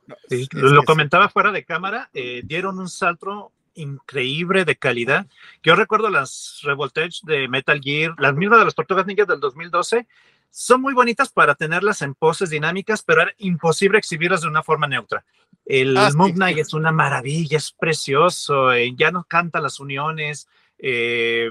lo, 0.51 0.83
comentaba 0.83 1.31
fuera 1.31 1.53
de 1.53 1.65
cámara, 1.65 2.11
eh, 2.13 2.43
dieron 2.45 2.79
un 2.79 2.89
salto 2.89 3.53
increíble 3.77 4.65
de 4.65 4.77
calidad. 4.77 5.27
Yo 5.63 5.77
recuerdo 5.77 6.11
las 6.11 6.61
Revoltage 6.63 7.21
de 7.23 7.49
Metal 7.49 7.81
Gear, 7.81 8.15
las 8.19 8.35
mismas 8.35 8.59
de 8.59 8.65
las 8.65 8.75
Tortugas 8.75 9.07
Ninjas 9.07 9.27
del 9.29 9.41
2012, 9.41 10.07
son 10.51 10.81
muy 10.81 10.95
bonitas 10.95 11.31
para 11.31 11.55
tenerlas 11.55 12.03
en 12.03 12.15
poses 12.15 12.51
dinámicas, 12.51 13.03
pero 13.03 13.23
era 13.23 13.33
imposible 13.39 13.99
exhibirlas 13.99 14.41
de 14.41 14.49
una 14.49 14.63
forma 14.63 14.87
neutra. 14.87 15.25
El 15.65 15.97
ah, 15.97 16.11
Moon 16.15 16.33
Knight 16.33 16.59
es 16.59 16.73
una 16.73 16.93
maravilla, 16.93 17.59
es 17.59 17.73
precioso, 17.73 18.73
eh, 18.73 18.95
ya 18.97 19.11
no 19.11 19.25
canta 19.25 19.61
las 19.61 19.81
uniones, 19.81 20.49
eh, 20.79 21.51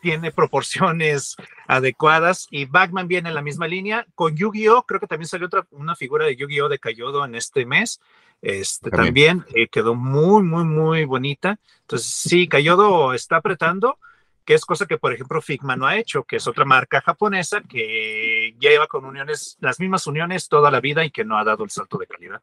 tiene 0.00 0.30
proporciones 0.32 1.36
adecuadas 1.66 2.46
y 2.50 2.64
Batman 2.66 3.08
viene 3.08 3.28
en 3.28 3.34
la 3.34 3.42
misma 3.42 3.66
línea. 3.66 4.06
Con 4.14 4.36
Yu-Gi-Oh! 4.36 4.84
creo 4.84 5.00
que 5.00 5.06
también 5.06 5.28
salió 5.28 5.46
otra, 5.46 5.66
una 5.70 5.96
figura 5.96 6.26
de 6.26 6.36
Yu-Gi-Oh! 6.36 6.68
de 6.68 6.78
Kayodo 6.78 7.24
en 7.24 7.34
este 7.34 7.66
mes. 7.66 8.00
Este, 8.40 8.90
también, 8.90 9.44
eh, 9.54 9.68
quedó 9.68 9.94
muy, 9.94 10.42
muy, 10.42 10.64
muy 10.64 11.04
bonita. 11.04 11.58
Entonces, 11.80 12.08
sí, 12.08 12.48
Kayodo 12.48 13.12
está 13.12 13.36
apretando, 13.36 13.98
que 14.44 14.54
es 14.54 14.64
cosa 14.64 14.86
que, 14.86 14.98
por 14.98 15.12
ejemplo, 15.12 15.42
Figma 15.42 15.76
no 15.76 15.86
ha 15.86 15.96
hecho, 15.96 16.22
que 16.22 16.36
es 16.36 16.46
otra 16.46 16.64
marca 16.64 17.00
japonesa 17.00 17.62
que 17.62 18.54
lleva 18.60 18.86
con 18.86 19.04
uniones, 19.04 19.56
las 19.60 19.80
mismas 19.80 20.06
uniones 20.06 20.48
toda 20.48 20.70
la 20.70 20.80
vida 20.80 21.04
y 21.04 21.10
que 21.10 21.24
no 21.24 21.36
ha 21.36 21.44
dado 21.44 21.64
el 21.64 21.70
salto 21.70 21.98
de 21.98 22.06
calidad. 22.06 22.40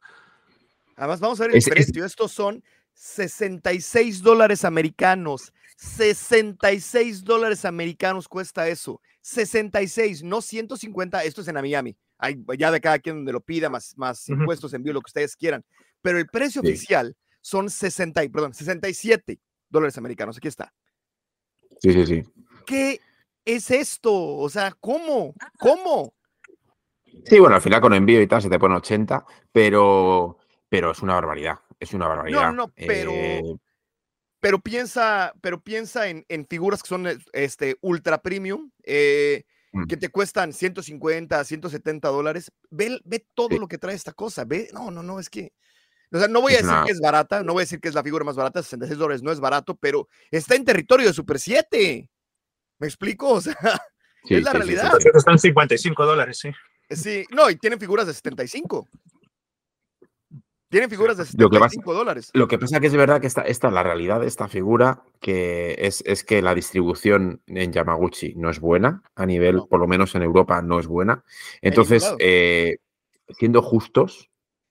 Además, 0.96 1.20
vamos 1.20 1.40
a 1.40 1.46
ver 1.46 1.56
el 1.56 1.62
precio. 1.62 2.04
Estos 2.04 2.32
son 2.32 2.62
66 2.94 4.22
dólares 4.22 4.64
americanos. 4.64 5.52
66 5.76 7.24
dólares 7.24 7.64
americanos 7.64 8.28
cuesta 8.28 8.68
eso. 8.68 9.00
66, 9.20 10.22
no 10.22 10.40
150. 10.40 11.22
Esto 11.24 11.42
es 11.42 11.48
en 11.48 11.54
Miami. 11.54 11.96
Hay 12.18 12.42
ya 12.58 12.70
de 12.70 12.80
cada 12.80 12.98
quien 12.98 13.16
donde 13.16 13.32
lo 13.32 13.40
pida, 13.40 13.68
más, 13.68 13.96
más 13.96 14.28
impuestos, 14.28 14.72
envío, 14.72 14.92
lo 14.92 15.02
que 15.02 15.10
ustedes 15.10 15.36
quieran. 15.36 15.64
Pero 16.00 16.18
el 16.18 16.26
precio 16.28 16.62
oficial 16.62 17.14
son 17.40 17.68
60, 17.68 18.22
perdón, 18.32 18.54
67 18.54 19.38
dólares 19.68 19.98
americanos. 19.98 20.38
Aquí 20.38 20.48
está. 20.48 20.72
Sí, 21.80 21.92
sí, 21.92 22.06
sí. 22.06 22.22
¿Qué 22.64 23.00
es 23.44 23.70
esto? 23.70 24.12
O 24.12 24.48
sea, 24.48 24.72
¿cómo? 24.80 25.34
¿Cómo? 25.58 26.14
Sí, 27.24 27.38
bueno, 27.38 27.56
al 27.56 27.62
final 27.62 27.80
con 27.80 27.94
envío 27.94 28.20
y 28.22 28.26
tal 28.26 28.42
se 28.42 28.48
te 28.48 28.58
pone 28.58 28.76
80, 28.76 29.24
pero, 29.52 30.38
pero 30.68 30.92
es 30.92 31.02
una 31.02 31.14
barbaridad. 31.14 31.58
Es 31.78 31.92
una 31.92 32.08
barbaridad. 32.08 32.52
No, 32.52 32.52
no, 32.52 32.68
pero. 32.68 33.10
Eh, 33.12 33.42
pero 34.46 34.60
piensa, 34.60 35.34
pero 35.40 35.60
piensa 35.60 36.06
en, 36.06 36.24
figuras 36.48 36.80
que 36.80 36.88
son 36.88 37.08
este, 37.32 37.78
ultra 37.80 38.22
premium, 38.22 38.70
eh, 38.84 39.42
mm. 39.72 39.86
que 39.86 39.96
te 39.96 40.08
cuestan 40.08 40.52
150, 40.52 41.42
170 41.42 42.08
dólares. 42.08 42.52
Ve, 42.70 43.00
ve 43.04 43.26
todo 43.34 43.58
lo 43.58 43.66
que 43.66 43.76
trae 43.76 43.96
esta 43.96 44.12
cosa. 44.12 44.44
Ve, 44.44 44.68
no, 44.72 44.92
no, 44.92 45.02
no, 45.02 45.18
es 45.18 45.28
que. 45.30 45.52
O 46.12 46.18
sea, 46.20 46.28
no 46.28 46.42
voy 46.42 46.52
a 46.52 46.58
decir 46.58 46.76
que 46.86 46.92
es 46.92 47.00
barata, 47.00 47.42
no 47.42 47.54
voy 47.54 47.62
a 47.62 47.64
decir 47.64 47.80
que 47.80 47.88
es 47.88 47.94
la 47.96 48.04
figura 48.04 48.24
más 48.24 48.36
barata, 48.36 48.62
66 48.62 48.96
dólares 48.96 49.24
no 49.24 49.32
es 49.32 49.40
barato, 49.40 49.74
pero 49.74 50.08
está 50.30 50.54
en 50.54 50.64
territorio 50.64 51.08
de 51.08 51.12
Super 51.12 51.40
7. 51.40 52.08
¿Me 52.78 52.86
explico? 52.86 53.30
O 53.30 53.40
sea, 53.40 53.56
es 54.30 54.44
la 54.44 54.52
realidad. 54.52 54.92
Están 55.12 55.40
55 55.40 56.06
dólares, 56.06 56.38
sí. 56.38 56.50
Sí, 56.88 57.24
no, 57.30 57.50
y 57.50 57.56
tienen 57.56 57.80
figuras 57.80 58.06
de 58.06 58.14
75. 58.14 58.86
Tienen 60.76 60.90
figuras 60.90 61.16
de 61.16 61.24
75 61.24 61.94
dólares. 61.94 62.30
Lo 62.34 62.46
que 62.46 62.58
pasa 62.58 62.80
que 62.80 62.88
es 62.88 62.94
verdad 62.94 63.18
que 63.18 63.26
esta, 63.26 63.40
esta 63.40 63.70
la 63.70 63.82
realidad 63.82 64.20
de 64.20 64.26
esta 64.26 64.46
figura, 64.46 65.04
que 65.22 65.74
es, 65.78 66.02
es, 66.04 66.22
que 66.22 66.42
la 66.42 66.54
distribución 66.54 67.40
en 67.46 67.72
Yamaguchi 67.72 68.34
no 68.34 68.50
es 68.50 68.60
buena, 68.60 69.02
a 69.14 69.24
nivel, 69.24 69.62
por 69.70 69.80
lo 69.80 69.86
menos 69.86 70.14
en 70.14 70.20
Europa, 70.20 70.60
no 70.60 70.78
es 70.78 70.86
buena. 70.86 71.24
Entonces, 71.62 72.14
eh, 72.18 72.76
siendo 73.38 73.62
justos, 73.62 74.28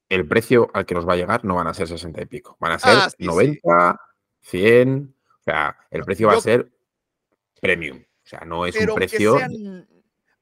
el 0.08 0.28
precio 0.28 0.70
al 0.76 0.86
que 0.86 0.94
nos 0.94 1.10
va 1.10 1.14
a 1.14 1.16
llegar 1.16 1.44
no 1.44 1.56
van 1.56 1.66
a 1.66 1.74
ser 1.74 1.88
60 1.88 2.22
y 2.22 2.26
pico, 2.28 2.56
van 2.60 2.74
a 2.74 2.78
ser 2.78 3.12
90, 3.18 3.60
ah, 3.68 4.00
100, 4.42 5.16
o 5.40 5.44
sea, 5.44 5.76
el 5.90 6.04
precio 6.04 6.28
va 6.28 6.36
a 6.36 6.42
ser 6.42 6.72
premium, 7.60 7.98
o 7.98 8.28
sea, 8.28 8.42
no 8.46 8.68
es 8.68 8.76
un 8.76 8.94
precio... 8.94 9.40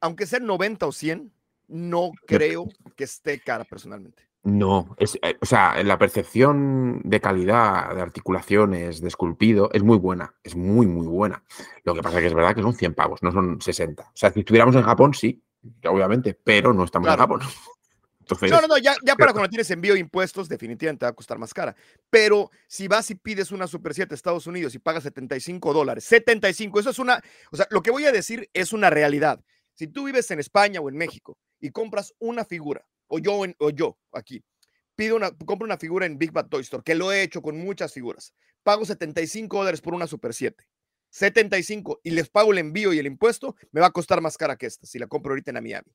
aunque 0.01 0.25
sean 0.25 0.45
90 0.45 0.87
o 0.87 0.91
100, 0.91 1.31
no 1.69 2.11
creo 2.27 2.67
que 2.97 3.05
esté 3.05 3.39
cara 3.39 3.63
personalmente. 3.63 4.32
No, 4.45 4.93
es, 4.99 5.17
eh, 5.21 5.37
o 5.41 5.45
sea, 5.45 5.81
la 5.83 5.97
percepción 5.97 7.01
de 7.05 7.21
calidad 7.21 7.95
de 7.95 8.01
articulaciones, 8.01 8.99
de 8.99 9.07
esculpido, 9.07 9.69
es 9.71 9.83
muy 9.83 9.97
buena, 9.97 10.35
es 10.43 10.53
muy, 10.57 10.85
muy 10.85 11.07
buena. 11.07 11.45
Lo 11.85 11.93
que 11.93 12.01
pasa 12.01 12.17
es 12.17 12.23
que 12.23 12.27
es 12.27 12.33
verdad 12.33 12.53
que 12.53 12.61
son 12.61 12.73
100 12.73 12.93
pavos, 12.93 13.23
no 13.23 13.31
son 13.31 13.61
60. 13.61 14.03
O 14.03 14.11
sea, 14.13 14.33
si 14.33 14.41
estuviéramos 14.41 14.75
en 14.75 14.83
Japón, 14.83 15.13
sí, 15.13 15.41
obviamente, 15.85 16.33
pero 16.33 16.73
no 16.73 16.83
estamos 16.83 17.09
en 17.09 17.17
Japón. 17.17 17.39
no, 18.41 18.61
no, 18.61 18.67
no, 18.67 18.77
ya, 18.79 18.95
ya 19.05 19.15
para 19.15 19.31
cuando 19.31 19.47
tienes 19.47 19.71
envío 19.71 19.93
de 19.93 20.01
impuestos, 20.01 20.49
definitivamente 20.49 21.05
va 21.05 21.11
a 21.11 21.15
costar 21.15 21.39
más 21.39 21.53
cara. 21.53 21.73
Pero 22.09 22.51
si 22.67 22.89
vas 22.89 23.09
y 23.11 23.15
pides 23.15 23.49
una 23.53 23.65
Super 23.65 23.93
7 23.93 24.13
Estados 24.13 24.45
Unidos 24.45 24.75
y 24.75 24.79
pagas 24.79 25.03
75 25.03 25.71
dólares, 25.71 26.03
75, 26.03 26.81
eso 26.81 26.89
es 26.89 26.99
una, 26.99 27.21
o 27.49 27.55
sea, 27.55 27.65
lo 27.69 27.81
que 27.81 27.91
voy 27.91 28.03
a 28.05 28.11
decir 28.11 28.49
es 28.51 28.73
una 28.73 28.89
realidad. 28.89 29.39
Si 29.73 29.87
tú 29.87 30.03
vives 30.03 30.29
en 30.31 30.41
España 30.41 30.81
o 30.81 30.89
en 30.89 30.97
México 30.97 31.37
y 31.61 31.71
compras 31.71 32.13
una 32.19 32.43
figura 32.43 32.85
o 33.13 33.19
yo, 33.19 33.43
o 33.59 33.69
yo 33.69 33.97
aquí, 34.11 34.43
pido 34.95 35.15
una, 35.15 35.31
compro 35.31 35.65
una 35.65 35.77
figura 35.77 36.05
en 36.05 36.17
Big 36.17 36.31
Bad 36.31 36.47
Toy 36.47 36.61
Store, 36.61 36.83
que 36.83 36.95
lo 36.95 37.11
he 37.11 37.21
hecho 37.21 37.41
con 37.41 37.57
muchas 37.57 37.93
figuras, 37.93 38.33
pago 38.63 38.85
75 38.85 39.57
dólares 39.57 39.81
por 39.81 39.93
una 39.93 40.07
Super 40.07 40.33
7, 40.33 40.65
75 41.09 42.01
y 42.03 42.11
les 42.11 42.29
pago 42.29 42.51
el 42.51 42.57
envío 42.57 42.91
y 42.91 42.99
el 42.99 43.05
impuesto, 43.05 43.55
me 43.71 43.81
va 43.81 43.87
a 43.87 43.91
costar 43.91 44.21
más 44.21 44.35
cara 44.37 44.55
que 44.55 44.65
esta 44.65 44.87
si 44.87 44.97
la 44.97 45.07
compro 45.07 45.31
ahorita 45.31 45.51
en 45.51 45.63
Miami. 45.63 45.91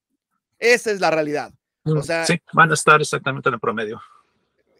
Esa 0.59 0.93
es 0.93 1.01
la 1.01 1.11
realidad. 1.11 1.53
O 1.85 1.97
mm, 1.97 2.03
sea, 2.03 2.25
sí, 2.25 2.41
van 2.53 2.71
a 2.71 2.75
estar 2.75 3.01
exactamente 3.01 3.49
en 3.49 3.55
el 3.55 3.61
promedio. 3.61 4.01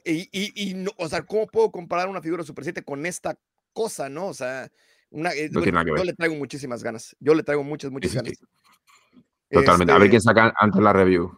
Y, 0.05 0.29
y, 0.33 0.75
no, 0.75 0.91
o 0.97 1.09
sea, 1.09 1.23
¿cómo 1.23 1.47
puedo 1.49 1.71
comparar 1.71 2.09
una 2.09 2.23
figura 2.23 2.43
Super 2.43 2.65
7 2.65 2.83
con 2.83 3.05
esta 3.05 3.37
cosa, 3.73 4.09
no? 4.09 4.29
O 4.29 4.35
sea, 4.35 4.71
una, 5.11 5.33
eh, 5.33 5.51
yo 5.53 6.05
le 6.05 6.15
traigo 6.15 6.35
muchísimas 6.37 6.83
ganas. 6.83 7.15
Yo 7.21 7.35
le 7.35 7.43
traigo 7.43 7.63
muchas, 7.63 7.91
muchas 7.91 8.15
ganas. 8.15 8.39
Totalmente. 9.51 9.93
a 9.93 9.97
ver 9.97 10.05
este 10.05 10.11
quién 10.11 10.23
saca 10.23 10.55
antes 10.59 10.81
la 10.81 10.93
review. 10.93 11.31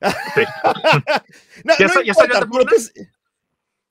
no, 1.64 1.74
ya, 1.78 1.86
no 1.86 2.02
ya 2.02 2.14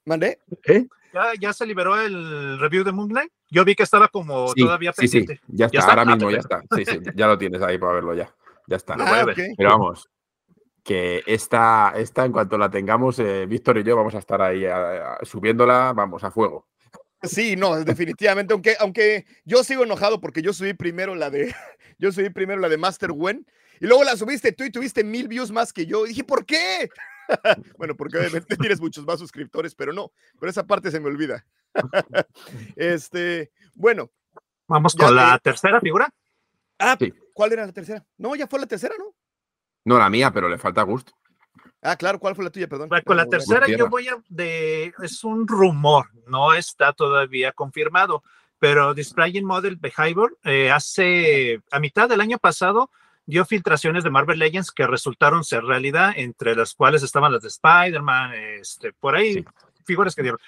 ¿Mandé? 0.06 0.40
¿Eh? 0.66 0.88
¿Ya, 1.14 1.32
¿Ya, 1.40 1.54
se 1.54 1.66
liberó 1.66 2.00
el 2.00 2.60
review 2.60 2.84
de 2.84 2.92
Moonlight? 2.94 3.32
Yo 3.50 3.66
vi 3.66 3.76
que 3.76 3.84
estaba 3.84 4.08
como 4.08 4.54
todavía 4.54 4.94
pendiente. 4.94 5.36
Sí, 5.36 5.42
sí, 5.46 5.56
ya 5.58 5.66
está, 5.66 5.90
ahora 5.90 6.06
mismo 6.06 6.32
ya 6.32 6.38
está. 6.38 6.62
Sí, 6.76 6.86
sí, 6.86 7.00
ya 7.16 7.28
lo 7.28 7.38
tienes 7.38 7.62
ahí 7.62 7.78
para 7.78 7.94
verlo 7.94 8.14
ya. 8.14 8.34
Ya 8.68 8.78
está. 8.78 8.96
Ah, 9.00 9.26
Pero 9.36 9.70
vamos, 9.70 10.10
que 10.88 11.22
esta, 11.26 11.94
esta 11.98 12.24
en 12.24 12.32
cuanto 12.32 12.58
la 12.58 12.70
tengamos, 12.70 13.20
eh, 13.20 13.46
Víctor 13.46 13.78
y 13.78 13.84
yo 13.84 13.98
vamos 13.98 14.16
a 14.16 14.20
estar 14.20 14.42
ahí 14.42 14.64
subiéndola, 15.24 15.92
vamos, 15.94 16.24
a 16.24 16.32
fuego. 16.32 16.66
Sí, 17.22 17.58
no, 17.58 17.84
definitivamente, 17.84 18.54
aunque, 18.54 18.76
aunque 18.80 19.26
yo 19.44 19.66
sigo 19.66 19.84
enojado 19.84 20.22
porque 20.22 20.42
yo 20.42 20.54
subí 20.54 20.74
primero 20.74 21.14
la 21.16 21.30
de, 21.30 21.54
yo 21.98 22.14
subí 22.14 22.30
primero 22.30 22.62
la 22.62 22.70
de 22.70 22.78
Master 22.78 23.12
Wen 23.12 23.46
y 23.80 23.88
luego 23.88 24.04
la 24.04 24.16
subiste 24.16 24.52
tú 24.52 24.64
y 24.64 24.72
tuviste 24.72 25.04
mil 25.04 25.28
views 25.28 25.52
más 25.52 25.74
que 25.74 25.86
yo. 25.86 26.06
Y 26.06 26.10
dije, 26.10 26.24
¿por 26.24 26.46
qué? 26.46 26.90
bueno, 27.78 27.96
porque 27.96 28.18
obviamente 28.18 28.56
tienes 28.58 28.80
muchos 28.80 29.06
más 29.06 29.20
suscriptores, 29.20 29.76
pero 29.76 29.94
no, 29.94 30.12
pero 30.40 30.50
esa 30.50 30.66
parte 30.66 30.92
se 30.92 31.00
me 31.00 31.08
olvida. 31.08 31.46
este, 32.76 33.52
bueno. 33.76 34.12
Vamos 34.70 34.96
con 34.96 35.16
la 35.16 35.40
tercera 35.40 35.80
figura. 35.80 36.14
Ah, 36.78 36.98
¿cuál 37.34 37.54
era 37.54 37.66
la 37.66 37.72
tercera? 37.72 38.06
No, 38.18 38.36
ya 38.36 38.48
fue 38.48 38.60
la 38.60 38.68
tercera, 38.68 38.96
¿no? 39.00 39.16
No, 39.86 39.98
la 39.98 40.10
mía, 40.10 40.30
pero 40.32 40.50
le 40.50 40.58
falta 40.58 40.82
gusto. 40.82 41.14
Ah, 41.82 41.96
claro, 41.96 42.20
¿cuál 42.20 42.36
fue 42.36 42.44
la 42.44 42.50
tuya? 42.50 42.68
Perdón. 42.68 42.90
con 43.06 43.16
la 43.16 43.28
tercera 43.28 43.66
yo 43.68 43.88
voy 43.88 44.10
a 44.10 44.22
de 44.28 44.94
es 45.02 45.24
un 45.24 45.48
rumor, 45.48 46.10
no 46.28 46.54
está 46.54 46.92
todavía 46.92 47.54
confirmado, 47.54 48.24
pero 48.60 48.94
Displaying 48.94 49.46
Model 49.46 49.78
Behavior 49.78 50.38
eh, 50.44 50.70
hace 50.70 51.62
a 51.72 51.80
mitad 51.80 52.10
del 52.10 52.20
año 52.20 52.40
pasado 52.40 52.92
dio 53.28 53.46
filtraciones 53.46 54.04
de 54.04 54.10
Marvel 54.10 54.40
Legends 54.40 54.72
que 54.72 54.88
resultaron 54.88 55.44
ser 55.44 55.64
realidad, 55.64 56.14
entre 56.16 56.56
las 56.56 56.74
cuales 56.74 57.04
estaban 57.04 57.32
las 57.32 57.42
de 57.44 57.50
Spider-Man, 57.50 58.34
este, 58.60 58.94
por 58.94 59.16
ahí. 59.16 59.46
Figuras 59.88 60.14
que 60.14 60.22
dieron. 60.22 60.40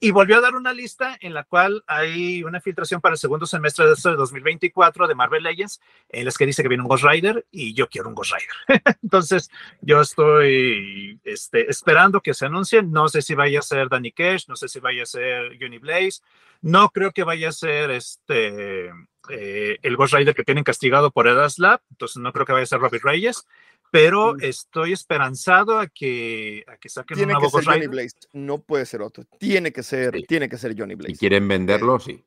Y 0.00 0.10
volvió 0.10 0.36
a 0.36 0.40
dar 0.40 0.54
una 0.54 0.74
lista 0.74 1.16
en 1.20 1.32
la 1.32 1.44
cual 1.44 1.82
hay 1.86 2.42
una 2.42 2.60
filtración 2.60 3.00
para 3.00 3.14
el 3.14 3.18
segundo 3.18 3.46
semestre 3.46 3.86
de 3.86 3.94
2024 3.94 5.06
de 5.06 5.14
Marvel 5.14 5.44
Legends, 5.44 5.80
en 6.10 6.24
las 6.24 6.36
que 6.36 6.44
dice 6.44 6.62
que 6.62 6.68
viene 6.68 6.82
un 6.82 6.88
Ghost 6.88 7.04
Rider 7.04 7.46
y 7.50 7.72
yo 7.72 7.88
quiero 7.88 8.08
un 8.08 8.14
Ghost 8.14 8.32
Rider. 8.32 8.82
Entonces, 9.02 9.50
yo 9.80 10.00
estoy 10.02 11.18
este, 11.24 11.70
esperando 11.70 12.20
que 12.20 12.34
se 12.34 12.46
anuncie. 12.46 12.82
No 12.82 13.08
sé 13.08 13.22
si 13.22 13.34
vaya 13.34 13.60
a 13.60 13.62
ser 13.62 13.88
Danny 13.88 14.12
Cash, 14.12 14.44
no 14.48 14.56
sé 14.56 14.68
si 14.68 14.80
vaya 14.80 15.04
a 15.04 15.06
ser 15.06 15.56
Uni 15.64 15.78
Blaze, 15.78 16.20
no 16.60 16.90
creo 16.90 17.12
que 17.12 17.22
vaya 17.22 17.50
a 17.50 17.52
ser 17.52 17.90
este 17.90 18.90
eh, 19.30 19.78
el 19.82 19.96
Ghost 19.96 20.14
Rider 20.14 20.34
que 20.34 20.44
tienen 20.44 20.64
castigado 20.64 21.10
por 21.10 21.28
Edas 21.28 21.54
Slap, 21.54 21.82
entonces 21.90 22.16
no 22.16 22.32
creo 22.32 22.46
que 22.46 22.52
vaya 22.52 22.64
a 22.64 22.66
ser 22.66 22.80
Robert 22.80 23.04
Reyes, 23.04 23.46
pero 23.90 24.34
mm. 24.34 24.38
estoy 24.42 24.92
esperanzado 24.92 25.78
a 25.78 25.86
que, 25.86 26.64
a 26.66 26.76
que 26.76 26.88
saquen 26.88 27.16
tiene 27.16 27.34
un 27.34 27.40
nuevo 27.40 27.56
que 27.58 27.64
ser 27.64 27.74
Johnny 27.74 27.86
Blaze, 27.86 28.16
no 28.32 28.62
puede 28.62 28.86
ser 28.86 29.02
otro, 29.02 29.24
tiene 29.38 29.72
que 29.72 29.82
ser, 29.82 30.22
tiene 30.26 30.48
que 30.48 30.58
ser 30.58 30.74
Johnny 30.78 30.94
Blaze. 30.94 31.14
Si 31.14 31.18
quieren 31.18 31.46
venderlo, 31.48 31.98
sí. 31.98 32.24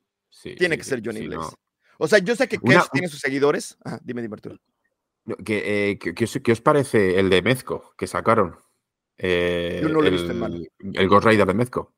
tiene 0.58 0.76
que 0.76 0.84
ser 0.84 1.02
Johnny 1.04 1.26
Blaze. 1.26 1.54
O 1.98 2.08
sea, 2.08 2.18
yo 2.18 2.34
sé 2.34 2.48
que 2.48 2.58
Kesh 2.58 2.88
tiene 2.90 3.08
sus 3.08 3.20
seguidores. 3.20 3.76
Ah, 3.84 3.98
dime, 4.02 4.22
dime, 4.22 4.34
Arturo. 4.34 4.58
¿Qué, 5.44 5.98
os, 6.50 6.60
parece 6.60 7.18
el 7.20 7.30
de 7.30 7.42
Mezco 7.42 7.94
que 7.96 8.06
sacaron? 8.06 8.56
yo 9.18 9.88
no 9.88 10.00
lo 10.00 10.06
he 10.06 10.10
visto 10.10 10.32
el, 10.32 10.68
el 10.94 11.08
Ghost 11.08 11.26
Rider 11.26 11.46
de 11.46 11.54
Mezco. 11.54 11.94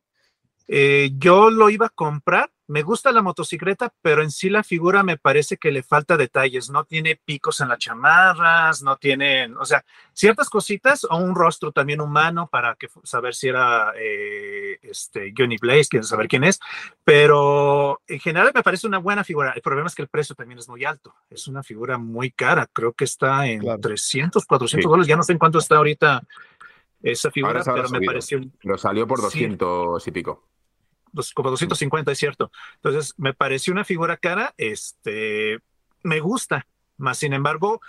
Eh, 0.66 1.10
yo 1.18 1.50
lo 1.50 1.68
iba 1.68 1.86
a 1.86 1.90
comprar, 1.90 2.50
me 2.66 2.82
gusta 2.82 3.12
la 3.12 3.20
motocicleta, 3.20 3.92
pero 4.00 4.22
en 4.22 4.30
sí 4.30 4.48
la 4.48 4.62
figura 4.62 5.02
me 5.02 5.18
parece 5.18 5.58
que 5.58 5.70
le 5.70 5.82
falta 5.82 6.16
detalles, 6.16 6.70
no 6.70 6.84
tiene 6.84 7.20
picos 7.22 7.60
en 7.60 7.68
las 7.68 7.78
chamarras, 7.78 8.82
no 8.82 8.96
tiene, 8.96 9.52
o 9.58 9.66
sea, 9.66 9.84
ciertas 10.14 10.48
cositas 10.48 11.04
o 11.04 11.16
un 11.16 11.34
rostro 11.34 11.72
también 11.72 12.00
humano 12.00 12.48
para 12.50 12.74
que, 12.76 12.88
saber 13.02 13.34
si 13.34 13.48
era 13.48 13.92
eh, 13.98 14.78
este, 14.80 15.34
Johnny 15.36 15.58
Blaze, 15.58 15.88
quiero 15.90 16.04
saber 16.04 16.26
quién 16.26 16.44
es, 16.44 16.58
pero 17.04 18.00
en 18.06 18.20
general 18.20 18.50
me 18.54 18.62
parece 18.62 18.86
una 18.86 18.98
buena 18.98 19.24
figura. 19.24 19.52
El 19.54 19.60
problema 19.60 19.88
es 19.88 19.94
que 19.94 20.02
el 20.02 20.08
precio 20.08 20.34
también 20.34 20.58
es 20.58 20.68
muy 20.68 20.86
alto, 20.86 21.14
es 21.28 21.46
una 21.46 21.62
figura 21.62 21.98
muy 21.98 22.30
cara, 22.30 22.66
creo 22.72 22.94
que 22.94 23.04
está 23.04 23.46
en 23.46 23.62
300, 23.78 24.46
400 24.46 24.90
dólares, 24.90 25.08
ya 25.08 25.16
no 25.16 25.22
sé 25.22 25.32
en 25.32 25.38
cuánto 25.38 25.58
está 25.58 25.76
ahorita 25.76 26.22
esa 27.02 27.30
figura, 27.30 27.62
pero 27.62 27.90
me 27.90 28.00
pareció... 28.00 28.40
Lo 28.62 28.78
salió 28.78 29.06
por 29.06 29.20
200 29.20 30.08
y 30.08 30.10
pico 30.10 30.53
como 31.34 31.50
250, 31.50 32.12
es 32.12 32.18
cierto. 32.18 32.50
Entonces, 32.76 33.14
me 33.16 33.34
pareció 33.34 33.72
una 33.72 33.84
figura 33.84 34.16
cara, 34.16 34.54
este, 34.56 35.58
me 36.02 36.20
gusta, 36.20 36.66
más 36.96 37.18
sin 37.18 37.32
embargo, 37.32 37.80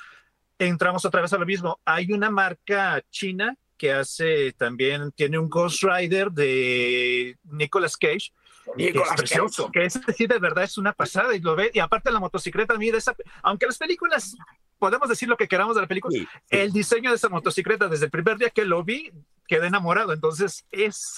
entramos 0.60 1.06
otra 1.06 1.22
vez 1.22 1.34
a 1.34 1.38
lo 1.38 1.46
mismo. 1.46 1.80
Hay 1.86 2.12
una 2.12 2.30
marca 2.30 3.02
china 3.10 3.56
que 3.78 3.92
hace 3.92 4.54
también, 4.54 5.12
tiene 5.12 5.38
un 5.38 5.50
Ghost 5.50 5.84
Rider 5.84 6.32
de 6.32 7.38
Nicolas 7.44 7.98
Cage, 7.98 8.32
Nicolas 8.76 9.10
que 9.10 9.14
es 9.14 9.22
precioso. 9.22 9.72
Que 9.72 9.86
es 9.86 10.06
decir, 10.06 10.28
de 10.28 10.40
verdad 10.40 10.64
es 10.64 10.78
una 10.78 10.94
pasada 10.94 11.36
y 11.36 11.40
lo 11.40 11.56
ve. 11.56 11.72
Y 11.74 11.80
aparte 11.80 12.12
la 12.12 12.20
motocicleta, 12.20 12.78
mira, 12.78 12.98
esa, 12.98 13.16
aunque 13.44 13.66
las 13.66 13.78
películas, 13.78 14.36
podemos 14.80 15.08
decir 15.10 15.30
lo 15.30 15.38
que 15.38 15.48
queramos 15.48 15.76
de 15.76 15.82
la 15.82 15.88
película, 15.88 16.18
el 16.50 16.72
diseño 16.72 17.10
de 17.10 17.16
esa 17.18 17.30
motocicleta 17.30 17.88
desde 17.88 18.06
el 18.06 18.12
primer 18.12 18.38
día 18.38 18.50
que 18.50 18.66
lo 18.66 18.84
vi, 18.84 19.12
quedé 19.48 19.68
enamorado. 19.68 20.14
Entonces, 20.14 20.66
es, 20.72 21.18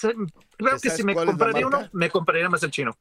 creo 0.56 0.78
que 0.80 0.90
si 0.90 1.02
me 1.02 1.14
compraría 1.14 1.66
uno, 1.66 1.88
me 1.92 2.10
compraría 2.10 2.48
más 2.48 2.62
el 2.62 2.70
chino. 2.70 2.92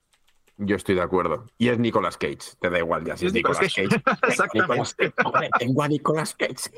Yo 0.57 0.75
estoy 0.75 0.95
de 0.95 1.01
acuerdo. 1.01 1.45
Y 1.57 1.69
es 1.69 1.77
Nicolas 1.77 2.17
Cage, 2.17 2.55
te 2.59 2.69
da 2.69 2.79
igual 2.79 3.05
ya 3.05 3.15
si 3.15 3.27
es, 3.27 3.33
Nicolas, 3.33 3.59
Cage. 3.59 3.83
Exactamente. 4.27 5.13
tengo 5.59 5.83
a 5.83 5.87
Nicolas 5.87 6.33
Cage. 6.33 6.71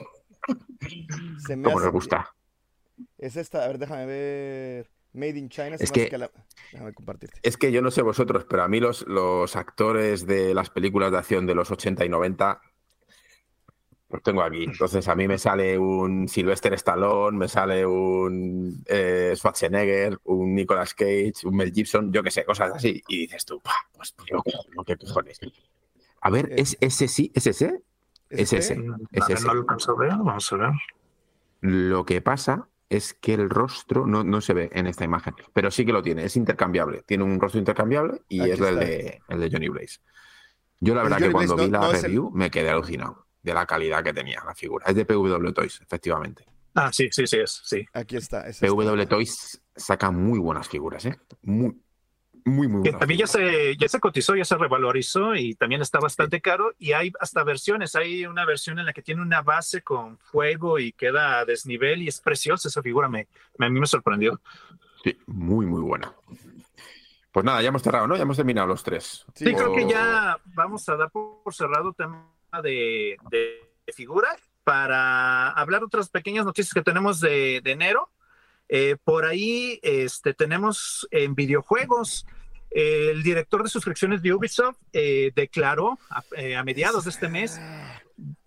Se 1.38 1.62
¿Cómo 1.62 1.80
nos 1.80 1.92
gusta? 1.92 2.36
Es 3.18 3.38
esta, 3.38 3.64
a 3.64 3.68
ver, 3.68 3.78
déjame 3.78 4.06
ver. 4.06 4.90
Made 5.14 5.38
in 5.38 5.50
China. 5.50 5.76
Es 5.80 5.92
que, 5.92 6.10
déjame 6.72 6.94
compartirte. 6.94 7.40
es 7.42 7.58
que 7.58 7.72
yo 7.72 7.82
no 7.82 7.92
sé 7.92 8.02
vosotros, 8.02 8.46
pero 8.48 8.64
a 8.64 8.68
mí 8.68 8.80
los, 8.80 9.08
los 9.08 9.56
actores 9.56 10.26
de 10.28 10.54
las 10.54 10.70
películas 10.70 11.12
de 11.12 11.18
acción 11.18 11.46
de 11.46 11.56
los 11.56 11.72
80 11.72 12.06
y 12.06 12.10
90 12.10 12.62
los 14.10 14.24
tengo 14.24 14.42
aquí. 14.42 14.64
Entonces 14.64 15.08
a 15.08 15.16
mí 15.16 15.28
me 15.28 15.38
sale 15.38 15.78
un 15.78 16.28
Sylvester 16.28 16.74
Stallone, 16.74 17.38
me 17.38 17.48
sale 17.48 17.86
un 17.86 18.84
eh, 18.88 19.34
Schwarzenegger, 19.36 20.20
un 20.26 20.56
Nicolas 20.56 20.94
Cage, 20.94 21.34
un 21.46 21.56
Mel 21.56 21.72
Gibson, 21.72 22.12
yo 22.12 22.24
qué 22.24 22.32
sé, 22.32 22.44
cosas 22.44 22.72
así. 22.76 23.04
Y 23.08 23.20
dices 23.20 23.46
tú, 23.46 23.62
pues, 23.62 24.16
no, 24.76 24.84
qué 24.84 24.98
cojones. 24.98 25.40
A 26.22 26.30
ver, 26.30 26.52
¿es 26.56 26.76
ese 26.82 27.08
sí? 27.08 27.32
¿Es 27.36 27.48
ese? 27.48 27.82
Es 28.30 28.54
ese. 28.54 28.74
Es 29.12 29.30
ese. 29.30 29.46
Vamos 29.46 30.54
a 30.54 30.58
ver. 30.58 30.72
Lo 31.62 32.06
que 32.06 32.22
pasa 32.22 32.68
es 32.90 33.14
que 33.14 33.36
el 33.36 33.50
rostro 33.50 34.08
no, 34.08 34.24
no, 34.24 34.42
se 34.42 34.54
ve 34.54 34.70
en 34.74 34.88
esta 34.88 35.06
imagen, 35.06 35.36
pero 35.54 35.70
sí 35.70 35.86
que 35.86 35.94
lo 35.94 36.02
tiene, 36.02 36.26
es 36.26 36.36
intercambiable. 36.36 37.04
Tiene 37.04 37.24
un 37.24 37.40
rostro 37.40 37.60
intercambiable 37.60 38.22
y 38.28 38.42
es 38.42 38.60
el 38.60 38.80
de, 38.80 39.22
el 39.28 39.40
de, 39.40 39.50
Johnny 39.52 39.70
Blaze. 39.70 40.00
Yo 40.80 40.96
la 40.96 41.04
verdad 41.04 41.18
que 41.18 41.32
cuando 41.32 41.56
vi 41.56 41.70
la 41.70 41.92
review 41.92 42.32
me 42.32 42.50
quedé 42.50 42.70
alucinado 42.70 43.28
de 43.42 43.54
la 43.54 43.66
calidad 43.66 44.04
que 44.04 44.14
tenía 44.14 44.44
la 44.46 44.56
figura. 44.56 44.86
Es 44.88 44.96
de 44.96 45.06
PW 45.06 45.52
Toys, 45.52 45.80
efectivamente. 45.82 46.46
Ah, 46.74 46.92
sí, 46.92 47.10
sí, 47.12 47.28
sí, 47.28 47.38
es, 47.38 47.62
sí. 47.64 47.86
Aquí 47.94 48.18
está. 48.18 48.46
PW 48.60 49.06
Toys 49.08 49.62
saca 49.76 50.12
muy 50.12 50.40
buenas 50.40 50.68
figuras, 50.68 51.06
¿eh? 51.06 51.18
Muy, 51.42 51.76
muy, 52.46 52.68
muy 52.68 52.82
buenas. 52.82 53.00
También 53.00 53.20
ya 53.20 53.28
se, 53.28 53.76
ya 53.78 53.88
se 53.88 54.00
cotizó, 54.00 54.36
ya 54.36 54.46
se 54.46 54.58
revalorizó 54.58 55.36
y 55.36 55.56
también 55.56 55.82
está 55.82 56.00
bastante 56.00 56.42
caro. 56.42 56.74
Y 56.78 56.94
hay 56.94 57.12
hasta 57.20 57.44
versiones. 57.44 57.96
Hay 57.96 58.26
una 58.26 58.46
versión 58.46 58.80
en 58.80 58.86
la 58.86 58.94
que 58.94 59.02
tiene 59.02 59.22
una 59.22 59.42
base 59.42 59.82
con 59.82 60.18
fuego 60.20 60.80
y 60.80 60.92
queda 60.92 61.40
a 61.40 61.46
desnivel 61.46 62.02
y 62.02 62.08
es 62.08 62.22
preciosa 62.22 62.68
esa 62.68 62.82
figura. 62.82 63.08
Me, 63.10 63.28
a 63.60 63.70
mí 63.70 63.80
me 63.80 63.88
sorprendió. 63.88 64.40
Sí, 65.04 65.18
muy, 65.28 65.66
muy 65.66 65.82
buena. 65.82 66.14
Pues 67.32 67.46
nada, 67.46 67.62
ya 67.62 67.70
hemos 67.70 67.84
cerrado, 67.84 68.08
¿no? 68.08 68.16
Ya 68.16 68.24
hemos 68.24 68.38
terminado 68.38 68.68
los 68.68 68.84
tres. 68.84 69.26
Sí, 69.36 69.54
creo 69.54 69.74
que 69.74 69.88
ya 69.88 70.40
vamos 70.46 70.88
a 70.90 70.96
dar 70.96 71.12
por 71.12 71.54
cerrado 71.54 71.94
tema 71.94 72.28
de, 72.64 73.18
de 73.30 73.94
figura 73.94 74.30
para 74.70 75.50
hablar 75.50 75.84
otras 75.84 76.10
pequeñas 76.10 76.46
noticias 76.46 76.76
que 76.76 76.84
tenemos 76.84 77.20
de, 77.20 77.58
enero. 77.66 78.12
Eh, 78.70 78.98
por 79.04 79.26
ahí 79.26 79.80
este, 79.82 80.34
tenemos 80.34 81.08
en 81.12 81.36
videojuegos. 81.36 82.26
el 82.70 83.24
director 83.24 83.64
de 83.64 83.70
suscripciones 83.70 84.22
de 84.22 84.32
Ubisoft 84.34 84.78
eh, 84.94 85.32
declaró 85.36 85.98
eh, 86.38 86.56
a, 86.56 86.64
mediados 86.64 87.06
de 87.06 87.10
este 87.10 87.28
mes 87.28 87.60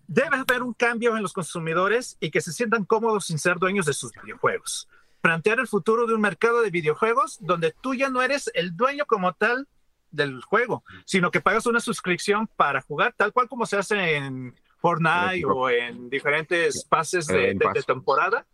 debe 0.07 0.37
haber 0.37 0.62
un 0.62 0.75
cambio 0.75 1.16
en 1.16 1.23
los 1.23 1.33
consumidores 1.33 2.18
y 2.20 2.31
que 2.31 2.41
se 2.41 2.53
sientan 2.53 2.85
cómodos 2.85 3.27
sin 3.27 3.39
ser 3.39 3.59
dueños 3.59 3.87
de 3.87 3.95
sus 3.95 4.12
videojuegos. 4.23 4.87
Plantear 5.23 5.59
el 5.59 5.66
futuro 5.66 6.07
de 6.07 6.14
un 6.14 6.20
mercado 6.20 6.61
de 6.61 6.70
videojuegos 6.70 7.39
donde 7.41 7.75
tú 7.81 7.95
ya 7.95 8.11
no 8.11 8.20
eres 8.20 8.51
el 8.55 8.77
dueño 8.77 9.07
como 9.07 9.33
tal 9.33 9.66
del 10.11 10.43
juego, 10.43 10.85
sino 11.07 11.31
que 11.31 11.41
pagas 11.41 11.64
una 11.66 11.81
suscripción 11.81 12.47
para 12.47 12.83
jugar, 12.83 13.14
tal 13.16 13.33
cual 13.33 13.49
como 13.49 13.64
se 13.64 13.79
hace 13.79 14.16
en 14.16 14.55
Fortnite 14.79 15.47
o 15.47 15.70
en 15.70 16.11
diferentes 16.11 16.85
pases 16.85 17.27
de, 17.27 17.57
temporada. 17.87 18.47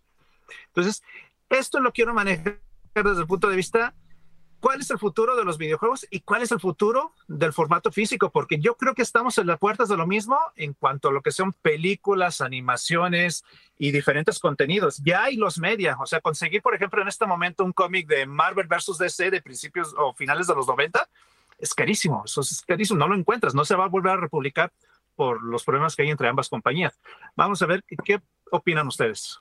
Entonces, 0.68 1.02
esto 1.50 1.80
lo 1.80 1.92
quiero 1.92 2.14
manejar 2.14 2.60
desde 2.94 3.20
el 3.20 3.26
punto 3.26 3.48
de 3.48 3.56
vista 3.56 3.94
cuál 4.60 4.80
es 4.80 4.90
el 4.90 4.98
futuro 4.98 5.36
de 5.36 5.44
los 5.44 5.58
videojuegos 5.58 6.06
y 6.10 6.20
cuál 6.20 6.42
es 6.42 6.50
el 6.52 6.60
futuro 6.60 7.14
del 7.28 7.52
formato 7.52 7.92
físico, 7.92 8.30
porque 8.30 8.58
yo 8.58 8.76
creo 8.76 8.94
que 8.94 9.02
estamos 9.02 9.38
en 9.38 9.46
las 9.46 9.58
puertas 9.58 9.88
de 9.88 9.96
lo 9.96 10.06
mismo 10.06 10.38
en 10.56 10.74
cuanto 10.74 11.08
a 11.08 11.12
lo 11.12 11.22
que 11.22 11.30
son 11.30 11.52
películas, 11.52 12.40
animaciones 12.40 13.44
y 13.78 13.92
diferentes 13.92 14.38
contenidos. 14.38 14.98
Ya 15.04 15.24
hay 15.24 15.36
los 15.36 15.58
medios, 15.58 15.96
o 16.00 16.06
sea, 16.06 16.20
conseguir, 16.20 16.62
por 16.62 16.74
ejemplo, 16.74 17.00
en 17.00 17.08
este 17.08 17.26
momento 17.26 17.64
un 17.64 17.72
cómic 17.72 18.08
de 18.08 18.26
Marvel 18.26 18.66
versus 18.66 18.98
DC 18.98 19.30
de 19.30 19.42
principios 19.42 19.94
o 19.96 20.12
finales 20.14 20.46
de 20.46 20.54
los 20.54 20.66
90 20.66 21.08
es 21.58 21.74
carísimo, 21.74 22.22
eso 22.24 22.40
es 22.40 22.62
carísimo, 22.66 22.98
no 22.98 23.08
lo 23.08 23.16
encuentras, 23.16 23.54
no 23.54 23.64
se 23.64 23.74
va 23.74 23.84
a 23.84 23.88
volver 23.88 24.12
a 24.12 24.16
republicar 24.16 24.72
por 25.16 25.42
los 25.42 25.64
problemas 25.64 25.96
que 25.96 26.02
hay 26.02 26.10
entre 26.10 26.28
ambas 26.28 26.48
compañías. 26.48 26.98
Vamos 27.34 27.60
a 27.62 27.66
ver 27.66 27.84
qué 28.04 28.20
opinan 28.52 28.86
ustedes. 28.86 29.40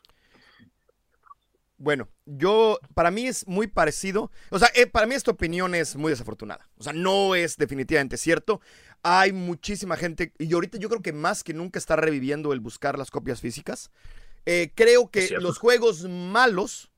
Bueno, 1.78 2.10
yo, 2.26 2.80
para 2.96 3.12
mí 3.12 3.28
es 3.28 3.48
muy 3.48 3.68
parecido. 3.68 4.32
O 4.50 4.58
sea, 4.58 4.70
eh, 4.74 4.88
para 4.88 5.06
mí 5.06 5.14
esta 5.14 5.32
opinión 5.32 5.76
es 5.76 5.96
muy 5.96 6.10
desafortunada. 6.10 6.68
O 6.78 6.84
sea, 6.84 6.94
no 6.94 7.36
es 7.36 7.58
definitivamente 7.58 8.18
cierto. 8.18 8.62
Hay 9.04 9.32
muchísima 9.32 9.96
gente, 9.96 10.34
y 10.40 10.52
ahorita 10.54 10.80
yo 10.80 10.90
creo 10.90 11.02
que 11.02 11.14
más 11.14 11.44
que 11.44 11.54
nunca 11.54 11.78
está 11.78 11.96
reviviendo 11.96 12.52
el 12.52 12.60
buscar 12.60 12.98
las 12.98 13.12
copias 13.12 13.42
físicas. 13.42 13.92
Eh, 14.48 14.72
creo 14.74 15.12
que 15.12 15.30
los 15.40 15.60
juegos 15.60 16.04
malos, 16.04 16.92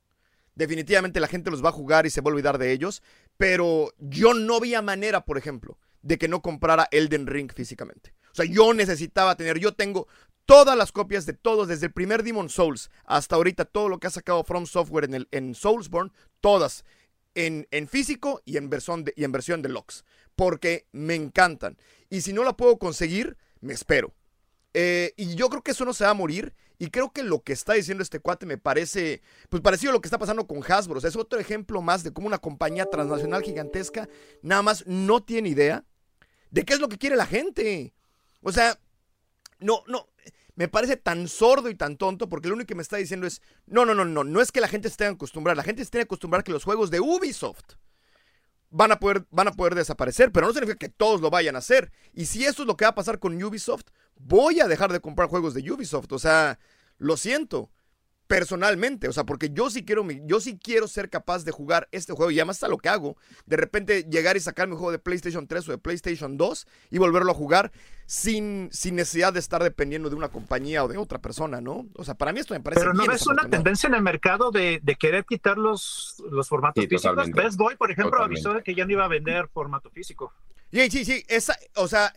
definitivamente 0.55 1.19
la 1.19 1.27
gente 1.27 1.51
los 1.51 1.63
va 1.63 1.69
a 1.69 1.73
jugar 1.73 2.05
y 2.05 2.09
se 2.09 2.21
va 2.21 2.29
a 2.29 2.33
olvidar 2.33 2.57
de 2.57 2.71
ellos. 2.71 3.03
Pero 3.35 3.93
yo 3.97 4.33
no 4.33 4.55
había 4.55 4.81
manera, 4.81 5.25
por 5.25 5.37
ejemplo, 5.37 5.77
de 6.01 6.17
que 6.17 6.29
no 6.29 6.41
comprara 6.41 6.87
Elden 6.91 7.27
Ring 7.27 7.51
físicamente. 7.53 8.13
O 8.31 8.35
sea, 8.35 8.45
yo 8.45 8.73
necesitaba 8.73 9.35
tener, 9.35 9.59
yo 9.59 9.73
tengo 9.73 10.07
todas 10.49 10.75
las 10.75 10.91
copias 10.91 11.27
de 11.27 11.33
todos, 11.33 11.67
desde 11.67 11.85
el 11.85 11.91
primer 11.91 12.23
Demon 12.23 12.49
Souls 12.49 12.89
hasta 13.05 13.35
ahorita, 13.35 13.65
todo 13.65 13.87
lo 13.87 13.99
que 13.99 14.07
ha 14.07 14.09
sacado 14.09 14.43
From 14.43 14.65
Software 14.65 15.03
en, 15.03 15.13
el, 15.13 15.27
en 15.29 15.53
Soulsborne, 15.53 16.11
todas 16.41 16.85
en, 17.35 17.67
en 17.69 17.87
físico 17.87 18.41
y 18.45 18.57
en, 18.57 18.67
versión 18.67 19.03
de, 19.03 19.13
y 19.15 19.25
en 19.25 19.31
versión 19.31 19.61
deluxe, 19.61 20.03
porque 20.35 20.87
me 20.91 21.13
encantan. 21.13 21.77
Y 22.09 22.21
si 22.21 22.33
no 22.33 22.43
la 22.43 22.57
puedo 22.57 22.79
conseguir, 22.79 23.37
me 23.61 23.73
espero. 23.73 24.15
Eh, 24.73 25.13
y 25.17 25.35
yo 25.35 25.49
creo 25.49 25.61
que 25.61 25.69
eso 25.69 25.85
no 25.85 25.93
se 25.93 26.05
va 26.05 26.09
a 26.09 26.15
morir. 26.15 26.55
Y 26.79 26.89
creo 26.89 27.11
que 27.11 27.21
lo 27.21 27.43
que 27.43 27.53
está 27.53 27.73
diciendo 27.73 28.01
este 28.01 28.19
cuate 28.19 28.47
me 28.47 28.57
parece, 28.57 29.21
pues 29.49 29.61
parecido 29.61 29.91
a 29.91 29.93
lo 29.93 30.01
que 30.01 30.07
está 30.07 30.17
pasando 30.17 30.47
con 30.47 30.63
Hasbro. 30.63 30.97
es 30.97 31.15
otro 31.15 31.39
ejemplo 31.39 31.83
más 31.83 32.03
de 32.03 32.11
cómo 32.11 32.25
una 32.25 32.39
compañía 32.39 32.87
transnacional 32.87 33.43
gigantesca 33.43 34.09
nada 34.41 34.63
más 34.63 34.87
no 34.87 35.21
tiene 35.21 35.49
idea 35.49 35.85
de 36.49 36.65
qué 36.65 36.73
es 36.73 36.79
lo 36.79 36.89
que 36.89 36.97
quiere 36.97 37.15
la 37.15 37.27
gente. 37.27 37.93
O 38.41 38.51
sea, 38.51 38.79
no, 39.59 39.83
no, 39.87 40.07
me 40.59 40.67
parece 40.67 40.97
tan 40.97 41.29
sordo 41.29 41.69
y 41.69 41.75
tan 41.75 41.95
tonto 41.95 42.27
porque 42.27 42.49
lo 42.49 42.55
único 42.55 42.67
que 42.67 42.75
me 42.75 42.81
está 42.81 42.97
diciendo 42.97 43.25
es, 43.25 43.41
no, 43.65 43.85
no, 43.85 43.95
no, 43.95 44.03
no, 44.03 44.25
no 44.25 44.41
es 44.41 44.51
que 44.51 44.59
la 44.59 44.67
gente 44.67 44.89
se 44.89 44.97
tenga 44.97 45.11
que 45.11 45.15
acostumbrar, 45.15 45.55
la 45.55 45.63
gente 45.63 45.85
se 45.85 45.89
tiene 45.89 46.03
que 46.03 46.09
acostumbrar 46.09 46.43
que 46.43 46.51
los 46.51 46.65
juegos 46.65 46.91
de 46.91 46.99
Ubisoft 46.99 47.75
van 48.69 48.91
a 48.91 48.99
poder, 48.99 49.25
van 49.31 49.47
a 49.47 49.53
poder 49.53 49.73
desaparecer, 49.73 50.33
pero 50.33 50.47
no 50.47 50.51
significa 50.51 50.77
que 50.77 50.89
todos 50.89 51.21
lo 51.21 51.29
vayan 51.29 51.55
a 51.55 51.59
hacer. 51.59 51.93
Y 52.11 52.25
si 52.25 52.43
eso 52.43 52.63
es 52.63 52.67
lo 52.67 52.75
que 52.75 52.83
va 52.83 52.89
a 52.89 52.95
pasar 52.95 53.19
con 53.19 53.41
Ubisoft, 53.41 53.85
voy 54.17 54.59
a 54.59 54.67
dejar 54.67 54.91
de 54.91 54.99
comprar 54.99 55.29
juegos 55.29 55.53
de 55.53 55.71
Ubisoft. 55.71 56.11
O 56.11 56.19
sea, 56.19 56.59
lo 56.97 57.15
siento. 57.15 57.71
Personalmente, 58.29 59.07
o 59.07 59.11
sea, 59.11 59.23
porque 59.23 59.49
yo 59.49 59.71
sí 59.71 59.83
quiero, 59.83 60.07
yo 60.07 60.39
sí 60.39 60.59
quiero 60.63 60.87
ser 60.87 61.09
capaz 61.09 61.43
de 61.43 61.51
jugar 61.51 61.89
este 61.91 62.13
juego 62.13 62.29
y 62.29 62.37
además 62.37 62.57
está 62.57 62.67
lo 62.67 62.77
que 62.77 62.87
hago, 62.87 63.17
de 63.47 63.57
repente 63.57 64.03
llegar 64.03 64.37
y 64.37 64.39
sacar 64.39 64.67
mi 64.67 64.75
juego 64.75 64.91
de 64.91 64.99
PlayStation 64.99 65.47
3 65.47 65.67
o 65.67 65.71
de 65.71 65.77
PlayStation 65.79 66.37
2 66.37 66.67
y 66.91 66.99
volverlo 66.99 67.31
a 67.31 67.33
jugar 67.33 67.71
sin, 68.05 68.69
sin 68.71 68.95
necesidad 68.95 69.33
de 69.33 69.39
estar 69.39 69.63
dependiendo 69.63 70.11
de 70.11 70.15
una 70.15 70.29
compañía 70.29 70.83
o 70.83 70.87
de 70.87 70.97
otra 70.97 71.17
persona, 71.17 71.59
¿no? 71.59 71.87
O 71.95 72.03
sea, 72.03 72.13
para 72.13 72.31
mí 72.31 72.39
esto 72.39 72.53
me 72.53 72.59
parece 72.59 72.81
Pero 72.81 72.93
no 72.93 73.07
ves 73.07 73.25
una 73.25 73.49
tendencia 73.49 73.87
en 73.87 73.95
el 73.95 74.03
mercado 74.03 74.51
de, 74.51 74.79
querer 74.99 75.25
quitar 75.25 75.57
los, 75.57 76.23
los 76.29 76.47
formatos 76.47 76.85
físicos. 76.85 77.31
Best 77.31 77.57
Boy, 77.57 77.77
por 77.77 77.89
ejemplo, 77.89 78.21
avisó 78.21 78.53
de 78.53 78.61
que 78.61 78.75
ya 78.75 78.85
no 78.85 78.91
iba 78.91 79.05
a 79.05 79.07
vender 79.07 79.47
formato 79.47 79.89
físico. 79.89 80.31
Sí, 80.71 80.91
sí, 80.91 81.03
sí, 81.03 81.25
esa, 81.29 81.57
o 81.73 81.87
sea, 81.87 82.13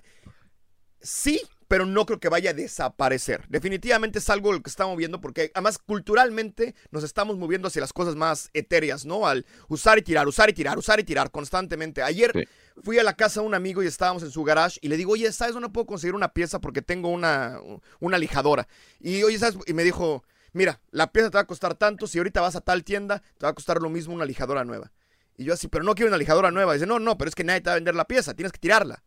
sí, 1.01 1.41
pero 1.73 1.87
no 1.87 2.05
creo 2.05 2.21
que 2.21 2.29
vaya 2.29 2.51
a 2.51 2.53
desaparecer. 2.53 3.47
Definitivamente 3.49 4.19
es 4.19 4.29
algo 4.29 4.53
lo 4.53 4.63
que 4.63 4.69
estamos 4.69 4.95
viendo 4.95 5.23
porque 5.23 5.51
además 5.55 5.79
culturalmente 5.79 6.75
nos 6.91 7.03
estamos 7.03 7.39
moviendo 7.39 7.69
hacia 7.69 7.81
las 7.81 7.95
cosas 7.95 8.15
más 8.15 8.51
etéreas, 8.53 9.07
¿no? 9.07 9.27
Al 9.27 9.47
usar 9.69 9.97
y 9.97 10.03
tirar, 10.03 10.29
usar 10.29 10.51
y 10.51 10.53
tirar, 10.53 10.77
usar 10.77 11.01
y 11.01 11.05
tirar 11.05 11.31
constantemente. 11.31 12.03
Ayer 12.03 12.47
fui 12.85 12.99
a 12.99 13.03
la 13.03 13.17
casa 13.17 13.41
de 13.41 13.47
un 13.47 13.55
amigo 13.55 13.83
y 13.83 13.87
estábamos 13.87 14.23
en 14.23 14.31
su 14.31 14.45
garage 14.45 14.81
y 14.83 14.89
le 14.89 14.99
digo, 14.99 15.13
oye, 15.13 15.33
¿sabes? 15.33 15.55
No 15.55 15.73
puedo 15.73 15.87
conseguir 15.87 16.15
una 16.15 16.35
pieza 16.35 16.61
porque 16.61 16.83
tengo 16.83 17.09
una, 17.09 17.59
una 18.01 18.19
lijadora. 18.19 18.69
Y 19.01 19.23
oye, 19.23 19.39
¿sabes? 19.39 19.57
Y 19.67 19.73
me 19.73 19.83
dijo, 19.83 20.25
mira, 20.53 20.83
la 20.91 21.11
pieza 21.11 21.31
te 21.31 21.39
va 21.39 21.41
a 21.41 21.47
costar 21.47 21.75
tanto, 21.75 22.07
si 22.07 22.19
ahorita 22.19 22.43
vas 22.43 22.55
a 22.55 22.61
tal 22.61 22.85
tienda, 22.85 23.23
te 23.39 23.47
va 23.47 23.49
a 23.49 23.55
costar 23.55 23.81
lo 23.81 23.89
mismo 23.89 24.15
una 24.15 24.27
lijadora 24.27 24.63
nueva. 24.63 24.93
Y 25.39 25.45
yo 25.45 25.55
así, 25.55 25.69
pero 25.69 25.85
no 25.85 25.95
quiero 25.95 26.09
una 26.09 26.19
lijadora 26.19 26.51
nueva. 26.51 26.75
dice, 26.75 26.85
no, 26.85 26.99
no, 26.99 27.17
pero 27.17 27.31
es 27.31 27.35
que 27.35 27.45
nadie 27.45 27.63
te 27.63 27.71
va 27.71 27.73
a 27.73 27.77
vender 27.77 27.95
la 27.95 28.07
pieza, 28.07 28.35
tienes 28.35 28.53
que 28.53 28.59
tirarla. 28.59 29.03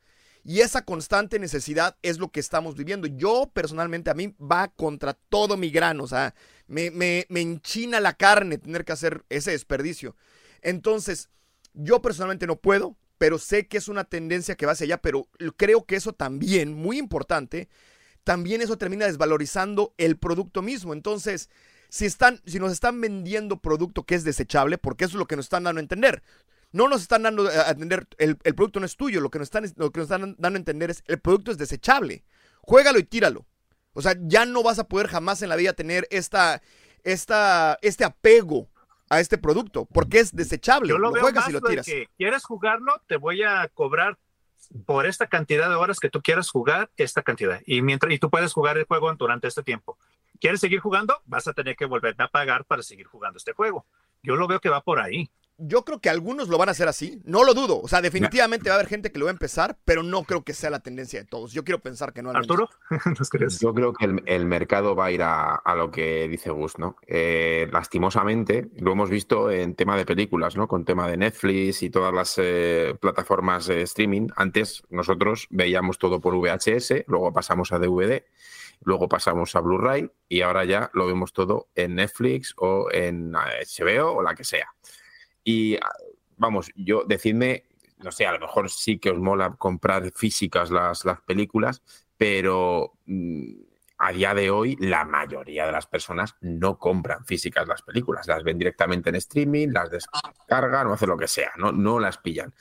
Y 0.47 0.61
esa 0.61 0.85
constante 0.85 1.39
necesidad 1.39 1.97
es 2.03 2.19
lo 2.19 2.29
que 2.29 2.39
estamos 2.39 2.75
viviendo. 2.75 3.07
Yo 3.07 3.49
personalmente 3.51 4.11
a 4.11 4.13
mí 4.13 4.35
va 4.39 4.67
contra 4.67 5.15
todo 5.15 5.57
mi 5.57 5.71
grano, 5.71 6.03
o 6.03 6.07
sea, 6.07 6.35
me, 6.67 6.91
me, 6.91 7.25
me 7.29 7.41
enchina 7.41 7.99
la 7.99 8.13
carne 8.13 8.59
tener 8.59 8.85
que 8.85 8.91
hacer 8.91 9.25
ese 9.29 9.51
desperdicio. 9.51 10.15
Entonces, 10.61 11.29
yo 11.73 11.99
personalmente 11.99 12.45
no 12.45 12.57
puedo, 12.57 12.95
pero 13.17 13.39
sé 13.39 13.67
que 13.67 13.77
es 13.77 13.87
una 13.87 14.03
tendencia 14.03 14.55
que 14.55 14.67
va 14.67 14.73
hacia 14.73 14.85
allá, 14.85 15.01
pero 15.01 15.27
creo 15.57 15.83
que 15.83 15.95
eso 15.95 16.13
también, 16.13 16.73
muy 16.73 16.99
importante, 16.99 17.67
también 18.23 18.61
eso 18.61 18.77
termina 18.77 19.07
desvalorizando 19.07 19.95
el 19.97 20.15
producto 20.15 20.61
mismo. 20.61 20.93
Entonces, 20.93 21.49
si, 21.89 22.05
están, 22.05 22.39
si 22.45 22.59
nos 22.59 22.71
están 22.71 23.01
vendiendo 23.01 23.61
producto 23.61 24.03
que 24.03 24.13
es 24.13 24.23
desechable, 24.23 24.77
porque 24.77 25.05
eso 25.05 25.13
es 25.13 25.19
lo 25.19 25.25
que 25.25 25.37
nos 25.37 25.45
están 25.45 25.63
dando 25.63 25.79
a 25.79 25.81
entender. 25.81 26.21
No 26.75 26.89
nos 26.89 27.03
están 27.03 27.23
dando 27.23 27.47
a 27.47 27.69
entender, 27.69 28.05
el, 28.17 28.35
producto 28.35 28.81
no 28.81 28.85
es 28.85 28.97
tuyo, 28.97 29.21
lo 29.21 29.29
que, 29.29 29.39
nos 29.39 29.45
están, 29.45 29.63
lo 29.77 29.91
que 29.91 30.01
nos 30.01 30.11
están 30.11 30.35
dando 30.37 30.57
a 30.57 30.59
entender 30.59 30.91
es, 30.91 31.05
el 31.07 31.21
producto 31.21 31.51
es 31.51 31.57
desechable. 31.57 32.25
Juégalo 32.59 32.99
y 32.99 33.05
tíralo. 33.05 33.45
O 33.93 34.01
sea, 34.01 34.13
ya 34.19 34.45
no 34.45 34.61
vas 34.61 34.77
a 34.77 34.85
poder 34.85 35.07
jamás 35.07 35.41
en 35.41 35.47
la 35.47 35.55
vida 35.55 35.71
tener 35.71 36.05
esta, 36.11 36.61
esta, 37.05 37.79
este 37.81 38.03
apego 38.03 38.67
a 39.09 39.21
este 39.21 39.37
producto, 39.37 39.85
porque 39.85 40.19
es 40.19 40.35
desechable. 40.35 40.89
Yo 40.89 40.97
lo, 40.97 41.11
juegas 41.11 41.47
y 41.47 41.53
lo 41.53 41.61
tiras. 41.61 41.85
Que 41.85 42.09
quieres 42.17 42.43
jugarlo, 42.43 43.01
te 43.07 43.15
voy 43.15 43.41
a 43.41 43.69
cobrar 43.73 44.17
por 44.85 45.05
esta 45.05 45.27
cantidad 45.27 45.69
de 45.69 45.75
horas 45.75 46.01
que 46.01 46.09
tú 46.09 46.21
quieras 46.21 46.49
jugar, 46.49 46.91
esta 46.97 47.21
cantidad. 47.21 47.61
Y 47.65 47.83
mientras 47.83 48.11
y 48.11 48.19
tú 48.19 48.29
puedes 48.29 48.51
jugar 48.51 48.77
el 48.77 48.83
juego 48.83 49.13
durante 49.13 49.47
este 49.47 49.63
tiempo. 49.63 49.97
¿Quieres 50.41 50.59
seguir 50.59 50.81
jugando? 50.81 51.21
Vas 51.23 51.47
a 51.47 51.53
tener 51.53 51.77
que 51.77 51.85
volver 51.85 52.21
a 52.21 52.27
pagar 52.27 52.65
para 52.65 52.83
seguir 52.83 53.05
jugando 53.05 53.37
este 53.37 53.53
juego. 53.53 53.85
Yo 54.21 54.35
lo 54.35 54.45
veo 54.45 54.59
que 54.59 54.67
va 54.67 54.81
por 54.81 54.99
ahí 54.99 55.31
yo 55.57 55.85
creo 55.85 55.99
que 55.99 56.09
algunos 56.09 56.49
lo 56.49 56.57
van 56.57 56.69
a 56.69 56.73
hacer 56.73 56.87
así, 56.87 57.21
no 57.23 57.43
lo 57.43 57.53
dudo. 57.53 57.79
O 57.79 57.87
sea, 57.87 58.01
definitivamente 58.01 58.69
va 58.69 58.75
a 58.75 58.79
haber 58.79 58.89
gente 58.89 59.11
que 59.11 59.19
lo 59.19 59.25
va 59.25 59.31
a 59.31 59.33
empezar, 59.33 59.77
pero 59.85 60.03
no 60.03 60.23
creo 60.23 60.43
que 60.43 60.53
sea 60.53 60.69
la 60.69 60.79
tendencia 60.79 61.19
de 61.19 61.25
todos. 61.25 61.53
Yo 61.53 61.63
quiero 61.63 61.79
pensar 61.79 62.13
que 62.13 62.21
no. 62.21 62.31
Arturo, 62.31 62.69
Yo 63.61 63.73
creo 63.73 63.93
que 63.93 64.05
el, 64.25 64.45
mercado 64.45 64.95
va 64.95 65.05
a 65.05 65.11
ir 65.11 65.21
a, 65.23 65.61
lo 65.75 65.91
que 65.91 66.27
dice 66.27 66.49
Gus, 66.49 66.77
¿no? 66.77 66.97
Eh, 67.07 67.67
lastimosamente, 67.71 68.69
lo 68.77 68.91
hemos 68.91 69.09
visto 69.09 69.49
en 69.49 69.75
tema 69.75 69.97
de 69.97 70.05
películas, 70.05 70.55
¿no? 70.55 70.67
Con 70.67 70.85
tema 70.85 71.07
de 71.07 71.17
Netflix 71.17 71.83
y 71.83 71.89
todas 71.89 72.13
las 72.13 72.35
eh, 72.37 72.95
plataformas 72.99 73.67
de 73.67 73.81
streaming. 73.83 74.27
Antes 74.35 74.83
nosotros 74.89 75.47
veíamos 75.49 75.97
todo 75.97 76.19
por 76.19 76.35
VHS, 76.35 77.05
luego 77.07 77.31
pasamos 77.31 77.71
a 77.71 77.79
DVD, 77.79 78.23
luego 78.81 79.07
pasamos 79.07 79.55
a 79.55 79.61
Blu-ray 79.61 80.09
y 80.27 80.41
ahora 80.41 80.65
ya 80.65 80.89
lo 80.93 81.07
vemos 81.07 81.33
todo 81.33 81.69
en 81.75 81.95
Netflix 81.95 82.53
o 82.57 82.89
en 82.91 83.31
HBO 83.31 84.11
o 84.17 84.21
la 84.21 84.35
que 84.35 84.43
sea. 84.43 84.67
Y 85.45 85.75
ah, 85.75 85.93
vamos, 86.35 86.71
yo 86.75 87.03
decidme, 87.05 87.63
no 87.99 88.11
sé, 88.11 88.25
a 88.25 88.33
lo 88.33 88.39
mejor 88.39 88.69
sí 88.69 88.97
que 88.97 89.11
os 89.11 89.19
mola 89.19 89.55
comprar 89.57 90.11
físicas 90.11 90.71
las, 90.71 91.05
las 91.05 91.21
películas, 91.21 91.81
pero 92.17 92.93
mm, 93.05 93.53
a 93.99 94.11
día 94.11 94.33
de 94.33 94.49
hoy 94.49 94.75
la 94.79 95.05
mayoría 95.05 95.67
de 95.67 95.71
las 95.71 95.87
personas 95.87 96.35
no 96.41 96.77
compran 96.77 97.25
físicas 97.25 97.67
las 97.67 97.83
películas, 97.83 98.27
las 98.27 98.43
ven 98.43 98.57
directamente 98.57 99.09
en 99.09 99.15
streaming, 99.15 99.69
las 99.69 99.91
descargan 99.91 100.87
o 100.87 100.93
hacen 100.93 101.09
lo 101.09 101.17
que 101.17 101.27
sea, 101.27 101.51
no, 101.57 101.71
no 101.71 101.99
las 101.99 102.17
pillan. 102.17 102.53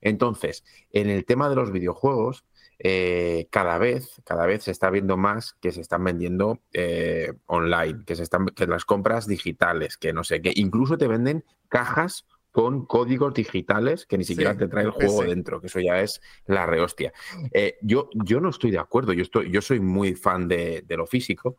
Entonces, 0.00 0.64
en 0.90 1.08
el 1.08 1.24
tema 1.24 1.48
de 1.48 1.56
los 1.56 1.70
videojuegos, 1.70 2.44
eh, 2.86 3.48
cada 3.50 3.78
vez, 3.78 4.20
cada 4.26 4.44
vez 4.44 4.64
se 4.64 4.70
está 4.70 4.90
viendo 4.90 5.16
más 5.16 5.54
que 5.62 5.72
se 5.72 5.80
están 5.80 6.04
vendiendo 6.04 6.60
eh, 6.74 7.32
online, 7.46 8.04
que 8.04 8.14
se 8.14 8.22
están, 8.22 8.44
que 8.48 8.66
las 8.66 8.84
compras 8.84 9.26
digitales, 9.26 9.96
que 9.96 10.12
no 10.12 10.22
sé, 10.22 10.42
que 10.42 10.52
incluso 10.54 10.98
te 10.98 11.08
venden 11.08 11.46
cajas 11.70 12.26
con 12.52 12.84
códigos 12.84 13.32
digitales 13.32 14.04
que 14.04 14.18
ni 14.18 14.24
siquiera 14.24 14.54
te 14.54 14.68
trae 14.68 14.84
el 14.84 14.90
juego 14.90 15.24
dentro, 15.24 15.62
que 15.62 15.68
eso 15.68 15.80
ya 15.80 16.02
es 16.02 16.20
la 16.44 16.66
rehostia. 16.66 17.14
Eh, 17.52 17.78
yo, 17.80 18.10
yo 18.12 18.38
no 18.42 18.50
estoy 18.50 18.70
de 18.70 18.78
acuerdo, 18.78 19.14
yo, 19.14 19.22
estoy, 19.22 19.50
yo 19.50 19.62
soy 19.62 19.80
muy 19.80 20.14
fan 20.14 20.46
de, 20.46 20.84
lo 20.90 21.06
físico, 21.06 21.56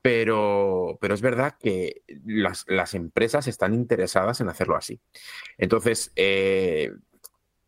pero, 0.00 0.96
pero, 1.00 1.14
es 1.14 1.22
verdad 1.22 1.56
que 1.60 2.02
las, 2.24 2.64
las, 2.68 2.94
empresas 2.94 3.48
están 3.48 3.74
interesadas 3.74 4.40
en 4.40 4.48
hacerlo 4.48 4.76
así. 4.76 5.00
Entonces, 5.58 6.12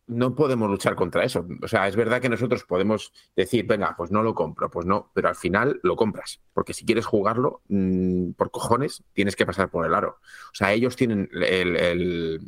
no 0.07 0.35
podemos 0.35 0.71
luchar 0.71 0.95
contra 0.95 1.25
eso. 1.25 1.47
O 1.63 1.69
sea, 1.69 1.89
es 1.89 1.97
verdad 1.97 2.21
que 2.21 2.29
nosotros 2.29 2.65
podemos 2.65 3.13
decir, 3.35 3.67
venga, 3.67 3.95
pues 3.97 4.11
no 4.11 4.23
lo 4.23 4.35
compro, 4.35 4.71
pues 4.71 4.87
no, 4.87 5.11
pero 5.15 5.29
al 5.29 5.37
final 5.37 5.81
lo 5.83 5.97
compras, 5.97 6.41
porque 6.53 6.75
si 6.75 6.85
quieres 6.85 7.07
jugarlo, 7.07 7.63
mm, 7.69 8.33
por 8.33 8.51
cojones, 8.51 9.03
tienes 9.13 9.37
que 9.37 9.47
pasar 9.47 9.71
por 9.71 9.87
el 9.87 9.95
aro. 9.95 10.19
O 10.53 10.55
sea, 10.55 10.73
ellos 10.73 10.97
tienen 10.97 11.29
el, 11.33 12.41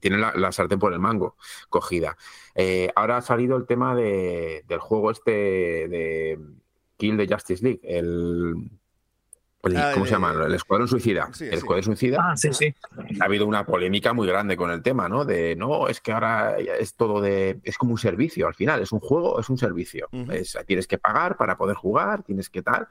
tienen 0.00 0.20
la, 0.20 0.52
sartén 0.52 0.78
por 0.78 0.92
el 0.92 1.00
mango 1.00 1.36
cogida. 1.68 2.16
Eh, 2.54 2.90
ahora 2.94 3.18
ha 3.18 3.22
salido 3.22 3.56
el 3.56 3.66
tema 3.66 3.94
de, 3.94 4.64
del 4.68 4.78
juego 4.78 5.10
este 5.10 5.30
de 5.30 6.38
Kill 6.96 7.16
the 7.16 7.26
Justice 7.32 7.62
League, 7.62 7.80
el 7.82 8.70
Ah, 9.76 9.90
¿Cómo 9.94 10.04
se 10.04 10.12
llama? 10.12 10.32
El 10.46 10.54
Escuadrón 10.54 10.88
Suicida. 10.88 11.30
el 11.40 11.54
Escuadrón 11.54 11.84
Suicida. 11.84 12.18
Ah, 12.20 12.36
sí, 12.36 12.52
sí. 12.52 12.74
Ha 13.20 13.24
habido 13.24 13.46
una 13.46 13.64
polémica 13.64 14.12
muy 14.12 14.26
grande 14.26 14.56
con 14.56 14.70
el 14.70 14.82
tema, 14.82 15.08
¿no? 15.08 15.24
De 15.24 15.56
no, 15.56 15.88
es 15.88 16.00
que 16.00 16.12
ahora 16.12 16.56
es 16.58 16.94
todo 16.94 17.20
de. 17.20 17.60
Es 17.64 17.78
como 17.78 17.92
un 17.92 17.98
servicio 17.98 18.46
al 18.46 18.54
final. 18.54 18.82
Es 18.82 18.92
un 18.92 19.00
juego, 19.00 19.40
es 19.40 19.48
un 19.48 19.58
servicio. 19.58 20.08
tienes 20.66 20.86
que 20.86 20.98
pagar 20.98 21.36
para 21.36 21.56
poder 21.56 21.76
jugar, 21.76 22.22
tienes 22.22 22.50
que 22.50 22.62
tal. 22.62 22.88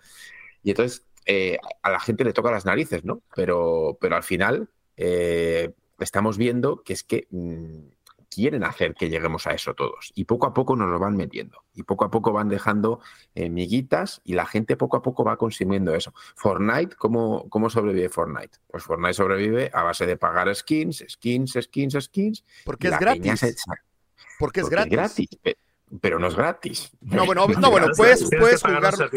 Y 0.63 0.71
entonces 0.71 1.05
eh, 1.25 1.57
a 1.81 1.89
la 1.89 1.99
gente 1.99 2.23
le 2.23 2.33
toca 2.33 2.51
las 2.51 2.65
narices, 2.65 3.03
¿no? 3.05 3.21
Pero, 3.35 3.97
pero 3.99 4.15
al 4.15 4.23
final 4.23 4.69
eh, 4.97 5.71
estamos 5.99 6.37
viendo 6.37 6.81
que 6.83 6.93
es 6.93 7.03
que. 7.03 7.27
Mm, 7.29 7.93
quieren 8.33 8.63
hacer 8.63 8.93
que 8.93 9.09
lleguemos 9.09 9.47
a 9.47 9.51
eso 9.51 9.73
todos. 9.73 10.11
Y 10.15 10.25
poco 10.25 10.47
a 10.47 10.53
poco 10.53 10.75
nos 10.75 10.89
lo 10.89 10.99
van 10.99 11.15
metiendo. 11.15 11.63
Y 11.73 11.83
poco 11.83 12.05
a 12.05 12.11
poco 12.11 12.31
van 12.31 12.49
dejando 12.49 12.99
eh, 13.35 13.49
miguitas 13.49 14.21
y 14.23 14.33
la 14.33 14.45
gente 14.45 14.77
poco 14.77 14.97
a 14.97 15.01
poco 15.01 15.23
va 15.23 15.37
consumiendo 15.37 15.95
eso. 15.95 16.13
Fortnite, 16.35 16.95
¿cómo, 16.95 17.49
¿cómo 17.49 17.69
sobrevive 17.69 18.09
Fortnite? 18.09 18.57
Pues 18.67 18.83
Fortnite 18.83 19.13
sobrevive 19.13 19.71
a 19.73 19.83
base 19.83 20.05
de 20.05 20.17
pagar 20.17 20.53
skins, 20.55 21.03
skins, 21.07 21.57
skins, 21.61 21.97
skins. 21.99 22.43
Porque 22.65 22.87
es 22.87 22.99
gratis. 22.99 23.55
Porque 24.39 24.61
es 24.61 24.69
gratis. 24.69 24.91
gratis 24.91 25.29
pero 26.01 26.19
no 26.19 26.27
es 26.27 26.35
gratis. 26.35 26.91
No, 27.01 27.25
bueno, 27.25 27.47
no, 27.47 27.69
bueno 27.69 27.87
puedes, 27.95 28.27
puedes 28.39 28.61
jugarlo. 28.61 29.09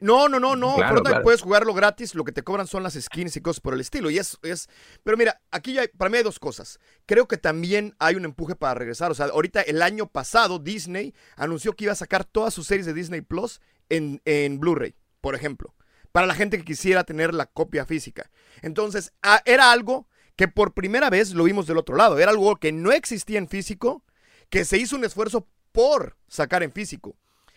No, 0.00 0.28
no, 0.28 0.38
no, 0.38 0.56
no. 0.56 0.76
Puedes 1.22 1.42
jugarlo 1.42 1.74
gratis. 1.74 2.14
Lo 2.14 2.24
que 2.24 2.32
te 2.32 2.42
cobran 2.42 2.66
son 2.66 2.82
las 2.82 2.94
skins 2.94 3.36
y 3.36 3.40
cosas 3.40 3.60
por 3.60 3.74
el 3.74 3.80
estilo. 3.80 4.10
Y 4.10 4.18
es, 4.18 4.38
es. 4.42 4.68
Pero 5.02 5.16
mira, 5.16 5.40
aquí 5.50 5.74
ya, 5.74 5.84
para 5.96 6.10
mí 6.10 6.18
hay 6.18 6.22
dos 6.22 6.38
cosas. 6.38 6.78
Creo 7.06 7.26
que 7.28 7.36
también 7.36 7.94
hay 7.98 8.16
un 8.16 8.24
empuje 8.24 8.56
para 8.56 8.74
regresar. 8.74 9.10
O 9.10 9.14
sea, 9.14 9.26
ahorita 9.26 9.62
el 9.62 9.82
año 9.82 10.06
pasado 10.06 10.58
Disney 10.58 11.14
anunció 11.36 11.72
que 11.74 11.84
iba 11.84 11.92
a 11.92 11.96
sacar 11.96 12.24
todas 12.24 12.52
sus 12.52 12.66
series 12.66 12.86
de 12.86 12.94
Disney 12.94 13.20
Plus 13.22 13.60
en, 13.88 14.20
en 14.24 14.60
Blu-ray, 14.60 14.94
por 15.20 15.34
ejemplo. 15.34 15.74
Para 16.12 16.26
la 16.26 16.34
gente 16.34 16.58
que 16.58 16.64
quisiera 16.64 17.04
tener 17.04 17.32
la 17.32 17.46
copia 17.46 17.86
física. 17.86 18.30
Entonces, 18.60 19.14
era 19.46 19.72
algo 19.72 20.08
que 20.36 20.46
por 20.46 20.74
primera 20.74 21.08
vez 21.08 21.32
lo 21.32 21.44
vimos 21.44 21.66
del 21.66 21.78
otro 21.78 21.96
lado. 21.96 22.18
Era 22.18 22.32
algo 22.32 22.56
que 22.56 22.70
no 22.70 22.92
existía 22.92 23.38
en 23.38 23.48
físico, 23.48 24.04
que 24.50 24.66
se 24.66 24.76
hizo 24.76 24.96
un 24.96 25.04
esfuerzo 25.04 25.48
por 25.72 26.16
sacar 26.28 26.62
en 26.62 26.72
físico. 26.72 27.16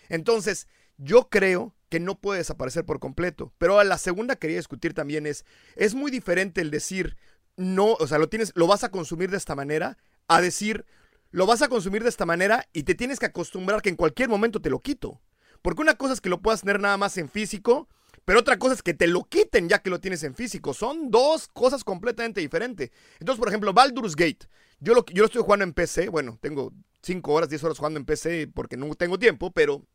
Entonces, 0.09 0.67
yo 0.97 1.29
creo 1.29 1.75
que 1.89 1.99
no 1.99 2.19
puede 2.19 2.39
desaparecer 2.39 2.85
por 2.85 2.99
completo. 2.99 3.53
Pero 3.57 3.81
la 3.83 3.97
segunda 3.97 4.35
que 4.35 4.41
quería 4.41 4.57
discutir 4.57 4.93
también 4.93 5.25
es, 5.25 5.45
es 5.75 5.93
muy 5.93 6.11
diferente 6.11 6.61
el 6.61 6.71
decir, 6.71 7.17
no, 7.57 7.93
o 7.93 8.07
sea, 8.07 8.17
lo 8.17 8.29
tienes, 8.29 8.51
lo 8.55 8.67
vas 8.67 8.83
a 8.83 8.89
consumir 8.89 9.29
de 9.29 9.37
esta 9.37 9.55
manera, 9.55 9.97
a 10.27 10.41
decir, 10.41 10.85
lo 11.31 11.45
vas 11.45 11.61
a 11.61 11.67
consumir 11.67 12.03
de 12.03 12.09
esta 12.09 12.25
manera 12.25 12.67
y 12.73 12.83
te 12.83 12.95
tienes 12.95 13.19
que 13.19 13.27
acostumbrar 13.27 13.81
que 13.81 13.89
en 13.89 13.95
cualquier 13.95 14.29
momento 14.29 14.61
te 14.61 14.69
lo 14.69 14.81
quito. 14.81 15.21
Porque 15.61 15.81
una 15.81 15.95
cosa 15.95 16.13
es 16.13 16.21
que 16.21 16.29
lo 16.29 16.41
puedas 16.41 16.61
tener 16.61 16.79
nada 16.79 16.97
más 16.97 17.17
en 17.17 17.29
físico, 17.29 17.89
pero 18.23 18.39
otra 18.39 18.57
cosa 18.57 18.75
es 18.75 18.83
que 18.83 18.93
te 18.93 19.07
lo 19.07 19.23
quiten 19.23 19.69
ya 19.69 19.79
que 19.79 19.89
lo 19.89 19.99
tienes 19.99 20.23
en 20.23 20.35
físico. 20.35 20.73
Son 20.73 21.11
dos 21.11 21.47
cosas 21.47 21.83
completamente 21.83 22.41
diferentes. 22.41 22.91
Entonces, 23.19 23.39
por 23.39 23.49
ejemplo, 23.49 23.73
Baldur's 23.73 24.15
Gate. 24.15 24.47
Yo 24.79 24.93
lo, 24.93 25.05
yo 25.05 25.23
lo 25.23 25.25
estoy 25.25 25.43
jugando 25.43 25.63
en 25.63 25.73
PC. 25.73 26.09
Bueno, 26.09 26.37
tengo 26.41 26.73
5 27.05 27.31
horas, 27.31 27.49
10 27.49 27.63
horas 27.63 27.77
jugando 27.77 27.99
en 27.99 28.05
PC 28.05 28.49
porque 28.53 28.77
no 28.77 28.93
tengo 28.95 29.19
tiempo, 29.19 29.51
pero 29.51 29.85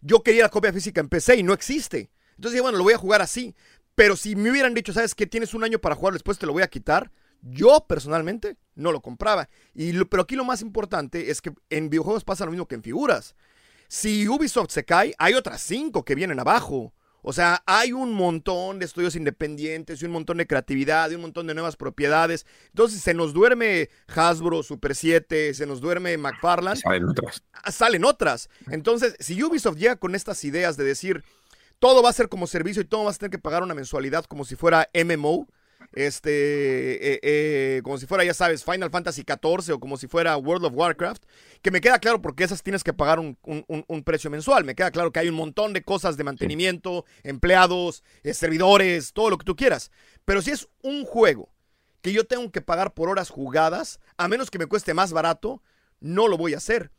yo 0.00 0.22
quería 0.22 0.42
la 0.42 0.48
copia 0.48 0.72
física 0.72 1.00
en 1.00 1.08
PC 1.08 1.36
y 1.36 1.42
no 1.42 1.52
existe. 1.52 2.10
Entonces, 2.36 2.60
bueno, 2.62 2.78
lo 2.78 2.84
voy 2.84 2.94
a 2.94 2.98
jugar 2.98 3.22
así. 3.22 3.54
Pero 3.94 4.14
si 4.14 4.36
me 4.36 4.50
hubieran 4.50 4.74
dicho, 4.74 4.92
¿sabes 4.92 5.14
qué? 5.14 5.26
Tienes 5.26 5.54
un 5.54 5.64
año 5.64 5.78
para 5.78 5.94
jugar, 5.94 6.12
después 6.12 6.38
te 6.38 6.46
lo 6.46 6.52
voy 6.52 6.62
a 6.62 6.68
quitar. 6.68 7.10
Yo 7.40 7.86
personalmente 7.88 8.56
no 8.74 8.92
lo 8.92 9.00
compraba. 9.00 9.48
Y 9.74 9.92
pero 10.04 10.22
aquí 10.22 10.36
lo 10.36 10.44
más 10.44 10.60
importante 10.60 11.30
es 11.30 11.40
que 11.40 11.52
en 11.70 11.88
videojuegos 11.90 12.24
pasa 12.24 12.44
lo 12.44 12.50
mismo 12.50 12.68
que 12.68 12.74
en 12.74 12.82
figuras. 12.82 13.34
Si 13.88 14.28
Ubisoft 14.28 14.70
se 14.70 14.84
cae, 14.84 15.14
hay 15.18 15.34
otras 15.34 15.62
cinco 15.62 16.04
que 16.04 16.14
vienen 16.14 16.38
abajo. 16.38 16.92
O 17.28 17.32
sea, 17.32 17.60
hay 17.66 17.92
un 17.92 18.12
montón 18.12 18.78
de 18.78 18.84
estudios 18.84 19.16
independientes 19.16 20.00
y 20.00 20.04
un 20.04 20.12
montón 20.12 20.36
de 20.36 20.46
creatividad 20.46 21.10
y 21.10 21.16
un 21.16 21.22
montón 21.22 21.48
de 21.48 21.54
nuevas 21.54 21.74
propiedades. 21.74 22.46
Entonces, 22.68 23.02
se 23.02 23.14
nos 23.14 23.32
duerme 23.32 23.90
Hasbro, 24.06 24.62
Super 24.62 24.94
7, 24.94 25.52
se 25.52 25.66
nos 25.66 25.80
duerme 25.80 26.16
McFarlane. 26.18 26.76
Salen 26.76 27.08
otras. 27.08 27.42
Ah, 27.52 27.72
salen 27.72 28.04
otras. 28.04 28.48
Entonces, 28.70 29.16
si 29.18 29.42
Ubisoft 29.42 29.76
llega 29.76 29.96
con 29.96 30.14
estas 30.14 30.44
ideas 30.44 30.76
de 30.76 30.84
decir, 30.84 31.24
todo 31.80 32.00
va 32.00 32.10
a 32.10 32.12
ser 32.12 32.28
como 32.28 32.46
servicio 32.46 32.80
y 32.80 32.84
todo 32.84 33.02
vas 33.02 33.16
a 33.16 33.18
tener 33.18 33.32
que 33.32 33.38
pagar 33.40 33.64
una 33.64 33.74
mensualidad 33.74 34.24
como 34.26 34.44
si 34.44 34.54
fuera 34.54 34.88
MMO, 34.94 35.48
este, 35.92 37.14
eh, 37.14 37.20
eh, 37.22 37.80
como 37.82 37.98
si 37.98 38.06
fuera, 38.06 38.24
ya 38.24 38.34
sabes, 38.34 38.64
Final 38.64 38.90
Fantasy 38.90 39.22
XIV 39.22 39.74
o 39.74 39.80
como 39.80 39.96
si 39.96 40.06
fuera 40.06 40.36
World 40.36 40.66
of 40.66 40.72
Warcraft, 40.74 41.24
que 41.62 41.70
me 41.70 41.80
queda 41.80 41.98
claro 41.98 42.20
porque 42.20 42.44
esas 42.44 42.62
tienes 42.62 42.84
que 42.84 42.92
pagar 42.92 43.18
un, 43.18 43.36
precio 44.04 44.30
mensual. 44.30 44.64
Me 44.64 44.74
queda 44.74 44.90
claro 44.90 45.10
que 45.12 45.20
hay 45.20 45.28
un 45.28 45.34
montón 45.34 45.72
de 45.72 45.82
cosas 45.82 46.16
de 46.16 46.24
mantenimiento, 46.24 47.04
empleados, 47.22 48.04
eh, 48.22 48.34
servidores, 48.34 49.12
todo 49.12 49.30
lo 49.30 49.38
que 49.38 49.44
tú 49.44 49.56
quieras. 49.56 49.90
Pero 50.24 50.42
si 50.42 50.50
es 50.50 50.68
un 50.82 51.04
juego 51.04 51.50
que 52.02 52.12
yo 52.12 52.24
tengo 52.24 52.50
que 52.52 52.60
pagar 52.60 52.94
por 52.94 53.08
horas 53.08 53.30
jugadas, 53.30 53.98
a 54.16 54.28
menos 54.28 54.50
que 54.50 54.58
me 54.58 54.66
cueste 54.66 54.94
más 54.94 55.12
barato, 55.12 55.62
no 56.00 56.28
lo 56.28 56.36
voy 56.36 56.54
a 56.54 56.58
hacer. 56.58 56.90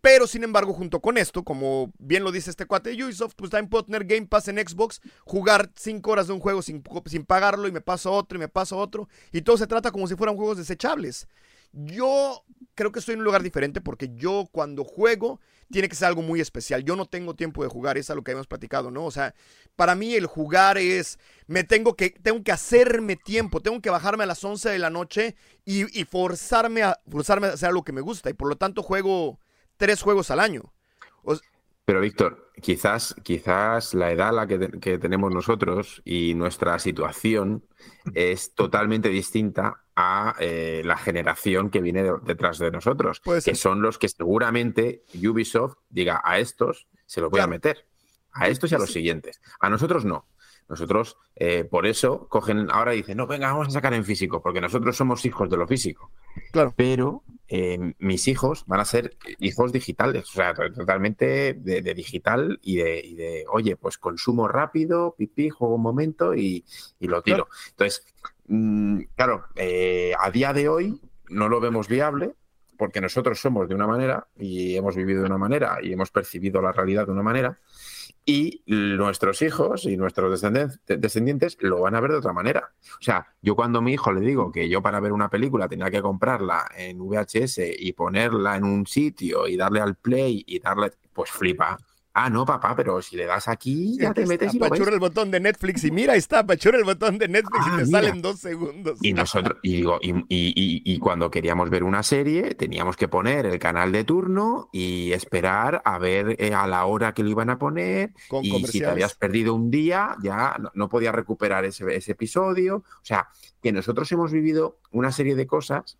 Pero 0.00 0.26
sin 0.26 0.44
embargo, 0.44 0.72
junto 0.72 1.00
con 1.00 1.18
esto, 1.18 1.42
como 1.44 1.92
bien 1.98 2.24
lo 2.24 2.32
dice 2.32 2.50
este 2.50 2.64
cuate 2.64 2.90
de 2.90 3.04
Ubisoft, 3.04 3.34
pues 3.36 3.50
también 3.50 3.68
puedo 3.68 3.84
tener 3.84 4.04
Game 4.04 4.26
Pass 4.26 4.48
en 4.48 4.56
Xbox, 4.56 5.00
jugar 5.24 5.70
5 5.74 6.10
horas 6.10 6.26
de 6.26 6.32
un 6.32 6.40
juego 6.40 6.62
sin, 6.62 6.82
sin 7.06 7.24
pagarlo 7.24 7.68
y 7.68 7.72
me 7.72 7.82
paso 7.82 8.10
otro 8.12 8.36
y 8.36 8.40
me 8.40 8.48
paso 8.48 8.78
otro. 8.78 9.08
Y 9.30 9.42
todo 9.42 9.58
se 9.58 9.66
trata 9.66 9.90
como 9.90 10.08
si 10.08 10.16
fueran 10.16 10.36
juegos 10.36 10.56
desechables. 10.56 11.28
Yo 11.72 12.44
creo 12.74 12.92
que 12.92 12.98
estoy 12.98 13.12
en 13.12 13.20
un 13.20 13.26
lugar 13.26 13.42
diferente 13.42 13.80
porque 13.80 14.10
yo 14.14 14.48
cuando 14.50 14.84
juego 14.84 15.38
tiene 15.70 15.88
que 15.88 15.94
ser 15.94 16.08
algo 16.08 16.22
muy 16.22 16.40
especial. 16.40 16.82
Yo 16.82 16.96
no 16.96 17.06
tengo 17.06 17.34
tiempo 17.34 17.62
de 17.62 17.68
jugar, 17.68 17.96
es 17.96 18.10
a 18.10 18.14
lo 18.14 18.24
que 18.24 18.32
hemos 18.32 18.46
platicado, 18.46 18.90
¿no? 18.90 19.04
O 19.04 19.10
sea, 19.10 19.34
para 19.76 19.94
mí 19.94 20.14
el 20.14 20.26
jugar 20.26 20.78
es, 20.78 21.18
me 21.46 21.62
tengo 21.62 21.94
que, 21.94 22.10
tengo 22.10 22.42
que 22.42 22.52
hacerme 22.52 23.16
tiempo, 23.16 23.60
tengo 23.60 23.80
que 23.80 23.90
bajarme 23.90 24.24
a 24.24 24.26
las 24.26 24.42
11 24.42 24.68
de 24.68 24.78
la 24.78 24.90
noche 24.90 25.36
y, 25.64 25.98
y 25.98 26.04
forzarme, 26.04 26.82
a, 26.82 26.98
forzarme 27.08 27.48
a 27.48 27.50
hacer 27.50 27.68
algo 27.68 27.84
que 27.84 27.92
me 27.92 28.00
gusta. 28.00 28.30
Y 28.30 28.34
por 28.34 28.48
lo 28.48 28.56
tanto 28.56 28.82
juego 28.82 29.38
tres 29.80 30.02
juegos 30.02 30.30
al 30.30 30.38
año. 30.38 30.72
Pero 31.86 32.02
Víctor, 32.02 32.52
quizás, 32.62 33.16
quizás 33.24 33.94
la 33.94 34.12
edad 34.12 34.32
la 34.32 34.46
que, 34.46 34.78
que, 34.80 34.98
tenemos 34.98 35.34
nosotros 35.34 36.02
y 36.04 36.34
nuestra 36.34 36.78
situación 36.78 37.64
es 38.14 38.54
totalmente 38.54 39.08
distinta 39.08 39.82
a 39.96 40.36
eh, 40.38 40.82
la 40.84 40.96
generación 40.96 41.68
que 41.68 41.80
viene 41.80 42.04
detrás 42.22 42.58
de 42.58 42.70
nosotros, 42.70 43.20
que 43.44 43.56
son 43.56 43.82
los 43.82 43.98
que 43.98 44.08
seguramente 44.08 45.02
Ubisoft 45.14 45.78
diga 45.88 46.20
a 46.22 46.38
estos 46.38 46.86
se 47.06 47.20
los 47.20 47.28
voy 47.28 47.40
a 47.40 47.48
meter, 47.48 47.88
a 48.30 48.46
estos 48.46 48.70
y 48.70 48.76
a 48.76 48.78
los 48.78 48.92
siguientes. 48.92 49.40
A 49.58 49.68
nosotros 49.68 50.04
no. 50.04 50.26
Nosotros, 50.68 51.16
eh, 51.34 51.64
por 51.64 51.88
eso, 51.88 52.28
cogen 52.28 52.70
ahora 52.70 52.94
y 52.94 52.98
dicen, 52.98 53.16
no, 53.16 53.26
venga, 53.26 53.50
vamos 53.50 53.66
a 53.66 53.72
sacar 53.72 53.92
en 53.94 54.04
físico, 54.04 54.40
porque 54.40 54.60
nosotros 54.60 54.96
somos 54.96 55.24
hijos 55.24 55.50
de 55.50 55.56
lo 55.56 55.66
físico. 55.66 56.12
Claro. 56.52 56.72
Pero 56.76 57.24
eh, 57.52 57.94
mis 57.98 58.28
hijos 58.28 58.62
van 58.68 58.78
a 58.78 58.84
ser 58.84 59.16
hijos 59.40 59.72
digitales, 59.72 60.22
o 60.30 60.32
sea, 60.34 60.54
totalmente 60.54 61.54
de, 61.54 61.94
digital 61.94 62.60
y 62.62 62.76
de, 62.76 63.44
oye, 63.50 63.74
pues 63.74 63.98
consumo 63.98 64.46
rápido, 64.46 65.16
pipí, 65.18 65.50
juego 65.50 65.74
un 65.74 65.82
momento 65.82 66.32
y, 66.32 66.64
lo 67.00 67.22
tiro. 67.22 67.48
Entonces, 67.70 68.06
mm, 68.46 69.00
claro, 69.16 69.46
eh, 69.56 70.12
a 70.16 70.30
día 70.30 70.52
de 70.52 70.68
hoy 70.68 71.00
no 71.28 71.48
lo 71.48 71.58
vemos 71.58 71.88
viable 71.88 72.36
porque 72.78 73.00
nosotros 73.00 73.40
somos 73.40 73.68
de 73.68 73.74
una 73.74 73.88
manera 73.88 74.28
y 74.38 74.76
hemos 74.76 74.94
vivido 74.94 75.22
de 75.22 75.26
una 75.26 75.38
manera 75.38 75.78
y 75.82 75.92
hemos 75.92 76.12
percibido 76.12 76.62
la 76.62 76.70
realidad 76.70 77.06
de 77.06 77.12
una 77.12 77.24
manera 77.24 77.58
y 78.30 78.62
nuestros 78.66 79.42
hijos 79.42 79.86
y 79.86 79.96
nuestros 79.96 80.40
descendientes 80.86 81.58
lo 81.60 81.80
van 81.80 81.96
a 81.96 82.00
ver 82.00 82.12
de 82.12 82.18
otra 82.18 82.32
manera. 82.32 82.72
O 82.98 83.02
sea, 83.02 83.26
yo 83.42 83.56
cuando 83.56 83.80
a 83.80 83.82
mi 83.82 83.94
hijo 83.94 84.12
le 84.12 84.20
digo 84.20 84.52
que 84.52 84.68
yo 84.68 84.80
para 84.82 85.00
ver 85.00 85.12
una 85.12 85.28
película 85.28 85.68
tenía 85.68 85.90
que 85.90 86.00
comprarla 86.00 86.70
en 86.76 86.98
VHS 87.00 87.60
y 87.76 87.92
ponerla 87.92 88.56
en 88.56 88.64
un 88.64 88.86
sitio 88.86 89.48
y 89.48 89.56
darle 89.56 89.80
al 89.80 89.96
play 89.96 90.44
y 90.46 90.60
darle, 90.60 90.92
pues 91.12 91.30
flipa. 91.30 91.76
Ah, 92.12 92.28
no, 92.28 92.44
papá, 92.44 92.74
pero 92.74 93.00
si 93.00 93.16
le 93.16 93.24
das 93.24 93.46
aquí, 93.46 93.96
ya 94.00 94.12
te 94.12 94.26
metes 94.26 94.52
y 94.52 94.58
lo 94.58 94.66
el 94.66 94.98
botón 94.98 95.30
de 95.30 95.38
Netflix 95.38 95.84
y 95.84 95.92
mira, 95.92 96.14
ahí 96.14 96.18
está, 96.18 96.40
apachura 96.40 96.76
el 96.76 96.82
botón 96.82 97.18
de 97.18 97.28
Netflix 97.28 97.66
y 97.66 97.70
ah, 97.70 97.76
te 97.78 97.86
salen 97.86 98.20
dos 98.20 98.40
segundos. 98.40 98.98
Y 99.00 99.12
nosotros, 99.12 99.58
y 99.62 99.76
digo, 99.76 99.98
y, 100.02 100.24
y, 100.28 100.98
cuando 100.98 101.30
queríamos 101.30 101.70
ver 101.70 101.84
una 101.84 102.02
serie, 102.02 102.56
teníamos 102.56 102.96
que 102.96 103.06
poner 103.06 103.46
el 103.46 103.60
canal 103.60 103.92
de 103.92 104.02
turno 104.02 104.68
y 104.72 105.12
esperar 105.12 105.82
a 105.84 105.98
ver 105.98 106.34
eh, 106.40 106.52
a 106.52 106.66
la 106.66 106.84
hora 106.84 107.14
que 107.14 107.22
lo 107.22 107.30
iban 107.30 107.48
a 107.48 107.58
poner. 107.58 108.12
y 108.42 108.66
si 108.66 108.80
te 108.80 108.86
habías 108.86 109.14
perdido 109.14 109.54
un 109.54 109.70
día, 109.70 110.16
ya 110.20 110.56
no, 110.58 110.72
no 110.74 110.88
podías 110.88 111.14
recuperar 111.14 111.64
ese, 111.64 111.94
ese 111.94 112.12
episodio. 112.12 112.78
O 112.78 113.04
sea, 113.04 113.28
que 113.62 113.70
nosotros 113.70 114.10
hemos 114.10 114.32
vivido 114.32 114.78
una 114.90 115.12
serie 115.12 115.36
de 115.36 115.46
cosas 115.46 115.96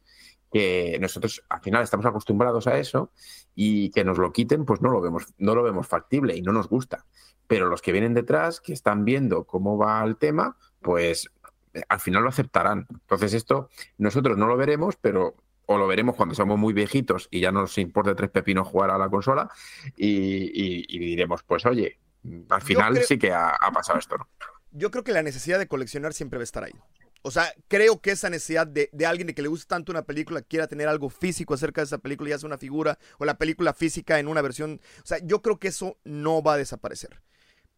que 0.52 0.98
nosotros 1.00 1.44
al 1.48 1.60
final 1.60 1.82
estamos 1.82 2.06
acostumbrados 2.06 2.66
a 2.66 2.78
eso 2.78 3.12
y 3.54 3.90
que 3.90 4.04
nos 4.04 4.18
lo 4.18 4.32
quiten, 4.32 4.64
pues 4.64 4.80
no 4.80 4.90
lo 4.90 5.00
vemos, 5.00 5.26
no 5.38 5.54
lo 5.54 5.62
vemos 5.62 5.86
factible 5.86 6.36
y 6.36 6.42
no 6.42 6.52
nos 6.52 6.68
gusta. 6.68 7.06
Pero 7.46 7.66
los 7.66 7.82
que 7.82 7.92
vienen 7.92 8.14
detrás, 8.14 8.60
que 8.60 8.72
están 8.72 9.04
viendo 9.04 9.44
cómo 9.44 9.76
va 9.76 10.02
el 10.04 10.16
tema, 10.16 10.56
pues 10.80 11.30
eh, 11.74 11.82
al 11.88 12.00
final 12.00 12.22
lo 12.22 12.28
aceptarán. 12.28 12.86
Entonces 12.90 13.34
esto 13.34 13.68
nosotros 13.98 14.36
no 14.38 14.46
lo 14.46 14.56
veremos, 14.56 14.96
pero 14.96 15.34
o 15.66 15.78
lo 15.78 15.86
veremos 15.86 16.16
cuando 16.16 16.34
somos 16.34 16.58
muy 16.58 16.72
viejitos 16.72 17.28
y 17.30 17.40
ya 17.40 17.52
no 17.52 17.60
nos 17.60 17.78
importa 17.78 18.16
tres 18.16 18.30
pepinos 18.30 18.66
jugar 18.66 18.90
a 18.90 18.98
la 18.98 19.08
consola 19.08 19.48
y, 19.96 20.98
diremos, 20.98 21.44
pues 21.44 21.64
oye, 21.64 22.00
al 22.48 22.62
final 22.62 23.00
sí 23.04 23.18
que 23.18 23.32
ha, 23.32 23.50
ha 23.50 23.70
pasado 23.70 23.98
esto. 24.00 24.16
¿no? 24.16 24.26
Yo 24.72 24.90
creo 24.90 25.04
que 25.04 25.12
la 25.12 25.22
necesidad 25.22 25.60
de 25.60 25.68
coleccionar 25.68 26.12
siempre 26.12 26.38
va 26.38 26.42
a 26.42 26.44
estar 26.44 26.64
ahí. 26.64 26.72
O 27.22 27.30
sea, 27.30 27.52
creo 27.68 28.00
que 28.00 28.12
esa 28.12 28.30
necesidad 28.30 28.66
de, 28.66 28.90
alguien 29.06 29.26
de 29.26 29.34
que 29.34 29.42
le 29.42 29.48
guste 29.48 29.66
tanto 29.66 29.92
una 29.92 30.02
película, 30.02 30.42
quiera 30.42 30.66
tener 30.66 30.88
algo 30.88 31.10
físico 31.10 31.54
acerca 31.54 31.80
de 31.80 31.86
esa 31.86 31.98
película, 31.98 32.30
ya 32.30 32.38
sea 32.38 32.46
una 32.46 32.58
figura 32.58 32.98
o 33.18 33.24
la 33.24 33.36
película 33.36 33.74
física 33.74 34.18
en 34.18 34.28
una 34.28 34.42
versión. 34.42 34.80
O 35.02 35.06
sea, 35.06 35.18
yo 35.22 35.42
creo 35.42 35.58
que 35.58 35.68
eso 35.68 35.98
no 36.04 36.42
va 36.42 36.54
a 36.54 36.58
desaparecer. 36.58 37.20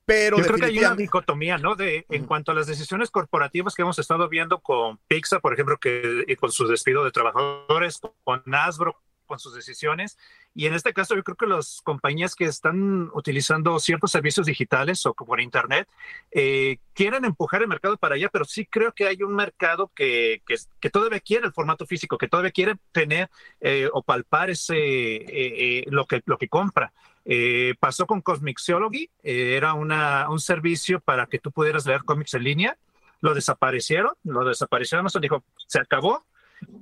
Pero 0.05 0.39
yo 0.39 0.45
creo 0.45 0.59
que 0.59 0.65
hay 0.65 0.79
una 0.79 0.97
dicotomía, 0.97 1.59
¿no? 1.59 1.77
De, 1.77 2.07
en 2.09 2.27
cuanto 2.27 2.51
a 2.51 2.55
las 2.55 2.67
decisiones 2.67 3.11
corporativas 3.11 3.75
que 3.75 3.83
hemos 3.83 3.99
estado 3.99 4.29
viendo 4.29 4.61
con 4.61 4.99
Pixar, 5.07 5.41
por 5.41 5.53
ejemplo, 5.53 5.79
que 5.79 6.37
con 6.41 6.51
su 6.51 6.67
despido 6.67 7.05
de 7.05 7.13
trabajadores, 7.13 8.01
con 8.25 8.43
Hasbro, 8.53 8.97
con 9.33 9.39
sus 9.39 9.55
decisiones. 9.55 10.19
Y 10.55 10.67
en 10.67 10.75
este 10.75 10.93
caso, 10.93 11.17
yo 11.17 11.25
creo 11.25 11.37
que 11.39 11.47
las 11.47 11.81
compañías 11.83 12.35
que 12.35 12.45
están 12.45 13.09
utilizando 13.15 13.79
ciertos 13.79 14.11
servicios 14.11 14.45
digitales 14.45 15.07
o 15.07 15.15
por 15.15 15.41
Internet 15.41 15.89
eh, 16.31 16.77
quieren 16.93 17.25
empujar 17.25 17.63
el 17.63 17.69
mercado 17.69 17.97
para 17.97 18.17
allá, 18.17 18.29
pero 18.31 18.45
sí 18.45 18.67
creo 18.67 18.93
que 18.93 19.07
hay 19.07 19.23
un 19.23 19.35
mercado 19.35 19.91
que, 19.95 20.43
que, 20.47 20.91
todavía 20.91 21.19
quiere 21.21 21.47
el 21.47 21.55
formato 21.55 21.87
físico, 21.87 22.19
que 22.19 22.29
todavía 22.29 22.51
quiere 22.51 22.75
tener 22.93 23.31
eh, 23.63 23.89
o 23.91 24.03
palpar 24.03 24.51
ese, 24.51 24.77
eh, 24.77 25.85
lo, 25.87 26.05
que, 26.05 26.21
lo 26.27 26.37
que 26.37 26.49
compra. 26.49 26.93
pasó 27.81 28.07
con 28.07 28.21
Cosmixology, 28.21 29.09
era 29.23 29.73
una, 29.73 30.29
un 30.29 30.41
servicio 30.41 31.01
para 31.01 31.27
que 31.27 31.39
tú 31.39 31.53
pudieras 31.53 31.87
leer 31.87 32.05
cómics 32.05 32.35
en 32.35 32.45
línea. 32.45 32.77
Lo 33.23 33.33
desaparecieron, 33.33 34.13
lo 34.25 34.45
desaparecieron. 34.45 35.05
Amazon 35.05 35.23
dijo, 35.23 35.43
se 35.69 35.81
acabó, 35.81 36.27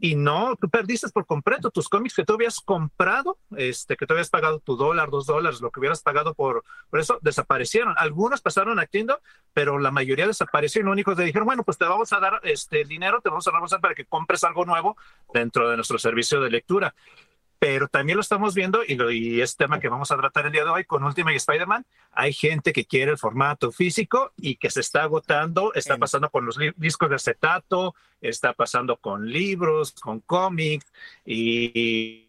y 0.00 0.14
no, 0.14 0.56
tú 0.56 0.68
perdiste 0.68 1.08
por 1.10 1.26
completo 1.26 1.70
tus 1.70 1.88
cómics 1.88 2.14
que 2.14 2.24
tú 2.24 2.34
habías 2.34 2.60
comprado, 2.60 3.38
este, 3.56 3.96
que 3.96 4.06
tú 4.06 4.14
habías 4.14 4.30
pagado 4.30 4.58
tu 4.58 4.76
dólar, 4.76 5.10
dos 5.10 5.26
dólares, 5.26 5.60
lo 5.60 5.70
que 5.70 5.80
hubieras 5.80 6.02
pagado 6.02 6.34
por, 6.34 6.64
por 6.88 7.00
eso, 7.00 7.18
desaparecieron. 7.22 7.94
Algunos 7.98 8.40
pasaron 8.40 8.78
a 8.78 8.86
Kindle, 8.86 9.18
pero 9.52 9.78
la 9.78 9.90
mayoría 9.90 10.26
desapareció 10.26 10.80
y 10.80 10.84
lo 10.84 10.92
único 10.92 11.14
que 11.14 11.24
dijeron, 11.24 11.46
bueno, 11.46 11.64
pues 11.64 11.78
te 11.78 11.84
vamos 11.84 12.12
a 12.12 12.20
dar 12.20 12.40
este 12.44 12.84
dinero, 12.84 13.20
te 13.20 13.28
vamos 13.28 13.46
a 13.46 13.50
dar 13.50 13.80
para 13.80 13.94
que 13.94 14.06
compres 14.06 14.42
algo 14.44 14.64
nuevo 14.64 14.96
dentro 15.34 15.68
de 15.68 15.76
nuestro 15.76 15.98
servicio 15.98 16.40
de 16.40 16.50
lectura 16.50 16.94
pero 17.60 17.88
también 17.88 18.16
lo 18.16 18.22
estamos 18.22 18.54
viendo 18.54 18.80
y, 18.82 18.94
lo, 18.94 19.10
y 19.10 19.42
es 19.42 19.54
tema 19.54 19.78
que 19.78 19.90
vamos 19.90 20.10
a 20.10 20.16
tratar 20.16 20.46
el 20.46 20.52
día 20.52 20.64
de 20.64 20.70
hoy 20.70 20.84
con 20.84 21.04
Ultimate 21.04 21.36
Spider-Man. 21.36 21.84
Hay 22.12 22.32
gente 22.32 22.72
que 22.72 22.86
quiere 22.86 23.12
el 23.12 23.18
formato 23.18 23.70
físico 23.70 24.32
y 24.38 24.56
que 24.56 24.70
se 24.70 24.80
está 24.80 25.02
agotando, 25.02 25.74
está 25.74 25.98
pasando 25.98 26.30
con 26.30 26.46
los 26.46 26.58
discos 26.76 27.10
de 27.10 27.16
acetato, 27.16 27.94
está 28.22 28.54
pasando 28.54 28.96
con 28.96 29.28
libros, 29.28 29.92
con 29.92 30.20
cómics 30.20 30.86
y, 31.26 32.26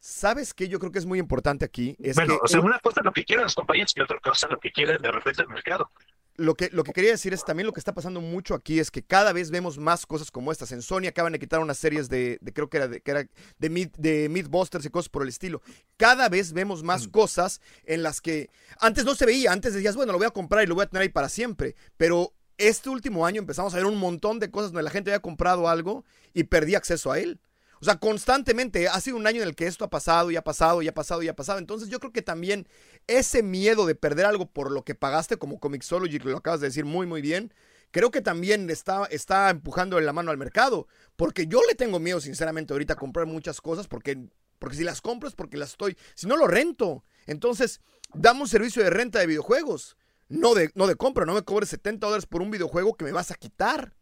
¿Sabes 0.00 0.54
qué? 0.54 0.68
Yo 0.68 0.80
creo 0.80 0.90
que 0.90 0.98
es 0.98 1.06
muy 1.06 1.18
importante 1.18 1.66
aquí. 1.66 1.94
Es 2.00 2.16
bueno, 2.16 2.38
que 2.38 2.40
o 2.44 2.48
sea, 2.48 2.60
una 2.60 2.78
cosa 2.78 3.00
es 3.00 3.04
lo 3.04 3.12
que 3.12 3.24
quieren 3.24 3.44
las 3.44 3.54
compañías 3.54 3.92
y 3.94 4.00
otra 4.00 4.18
cosa 4.20 4.46
es 4.46 4.52
lo 4.52 4.58
que 4.58 4.72
quiere 4.72 4.96
de 4.96 5.12
repente 5.12 5.42
el 5.42 5.48
mercado. 5.48 5.90
Lo 6.36 6.54
que, 6.54 6.70
lo 6.72 6.82
que 6.82 6.92
quería 6.92 7.10
decir 7.10 7.34
es 7.34 7.44
también 7.44 7.66
lo 7.66 7.72
que 7.72 7.80
está 7.80 7.92
pasando 7.92 8.20
mucho 8.20 8.54
aquí 8.54 8.78
es 8.80 8.90
que 8.90 9.02
cada 9.02 9.32
vez 9.32 9.50
vemos 9.50 9.76
más 9.78 10.06
cosas 10.06 10.30
como 10.30 10.50
estas. 10.50 10.72
En 10.72 10.80
Sony 10.80 11.06
acaban 11.06 11.32
de 11.32 11.38
quitar 11.38 11.60
unas 11.60 11.76
series 11.76 12.08
de, 12.08 12.38
de 12.40 12.52
creo 12.52 12.70
que 12.70 12.78
era 12.78 12.88
de, 12.88 13.00
que 13.00 13.10
era 13.10 13.28
de, 13.58 13.70
Meat, 13.70 13.96
de 13.98 14.28
Mythbusters 14.30 14.86
y 14.86 14.90
cosas 14.90 15.10
por 15.10 15.22
el 15.22 15.28
estilo. 15.28 15.60
Cada 15.98 16.28
vez 16.28 16.52
vemos 16.52 16.82
más 16.82 17.06
cosas 17.08 17.60
en 17.84 18.02
las 18.02 18.20
que 18.20 18.48
antes 18.80 19.04
no 19.04 19.14
se 19.14 19.26
veía. 19.26 19.52
Antes 19.52 19.74
decías, 19.74 19.94
bueno, 19.94 20.12
lo 20.12 20.18
voy 20.18 20.26
a 20.26 20.30
comprar 20.30 20.64
y 20.64 20.66
lo 20.66 20.74
voy 20.74 20.84
a 20.84 20.88
tener 20.88 21.02
ahí 21.02 21.10
para 21.10 21.28
siempre. 21.28 21.76
Pero 21.98 22.32
este 22.56 22.88
último 22.88 23.26
año 23.26 23.40
empezamos 23.40 23.74
a 23.74 23.76
ver 23.76 23.86
un 23.86 23.98
montón 23.98 24.38
de 24.38 24.50
cosas 24.50 24.72
donde 24.72 24.84
la 24.84 24.90
gente 24.90 25.10
había 25.10 25.20
comprado 25.20 25.68
algo 25.68 26.04
y 26.32 26.44
perdía 26.44 26.78
acceso 26.78 27.12
a 27.12 27.18
él. 27.18 27.40
O 27.82 27.84
sea, 27.84 27.96
constantemente 27.96 28.86
ha 28.86 29.00
sido 29.00 29.16
un 29.16 29.26
año 29.26 29.42
en 29.42 29.48
el 29.48 29.56
que 29.56 29.66
esto 29.66 29.84
ha 29.84 29.90
pasado 29.90 30.30
y 30.30 30.36
ha 30.36 30.44
pasado 30.44 30.82
y 30.82 30.88
ha 30.88 30.94
pasado 30.94 31.20
y 31.20 31.26
ha 31.26 31.34
pasado. 31.34 31.58
Entonces 31.58 31.88
yo 31.88 31.98
creo 31.98 32.12
que 32.12 32.22
también 32.22 32.68
ese 33.08 33.42
miedo 33.42 33.86
de 33.86 33.96
perder 33.96 34.24
algo 34.24 34.46
por 34.46 34.70
lo 34.70 34.84
que 34.84 34.94
pagaste 34.94 35.36
como 35.36 35.58
Comixology, 35.58 36.20
que 36.20 36.28
lo 36.28 36.36
acabas 36.36 36.60
de 36.60 36.68
decir 36.68 36.84
muy, 36.84 37.08
muy 37.08 37.20
bien, 37.20 37.52
creo 37.90 38.12
que 38.12 38.20
también 38.20 38.70
está, 38.70 39.06
está 39.06 39.50
empujando 39.50 40.00
la 40.00 40.12
mano 40.12 40.30
al 40.30 40.38
mercado. 40.38 40.86
Porque 41.16 41.48
yo 41.48 41.60
le 41.66 41.74
tengo 41.74 41.98
miedo, 41.98 42.20
sinceramente, 42.20 42.72
ahorita 42.72 42.92
a 42.92 42.96
comprar 42.96 43.26
muchas 43.26 43.60
cosas 43.60 43.88
porque, 43.88 44.28
porque 44.60 44.76
si 44.76 44.84
las 44.84 45.00
compro 45.00 45.28
es 45.28 45.34
porque 45.34 45.56
las 45.56 45.70
estoy, 45.70 45.96
si 46.14 46.28
no 46.28 46.36
lo 46.36 46.46
rento. 46.46 47.02
Entonces, 47.26 47.80
dame 48.14 48.42
un 48.42 48.48
servicio 48.48 48.84
de 48.84 48.90
renta 48.90 49.18
de 49.18 49.26
videojuegos. 49.26 49.96
No 50.28 50.54
de, 50.54 50.70
no 50.76 50.86
de 50.86 50.94
compra, 50.94 51.26
no 51.26 51.34
me 51.34 51.42
cobres 51.42 51.70
70 51.70 52.06
dólares 52.06 52.26
por 52.26 52.42
un 52.42 52.52
videojuego 52.52 52.96
que 52.96 53.04
me 53.04 53.10
vas 53.10 53.32
a 53.32 53.34
quitar. 53.34 53.92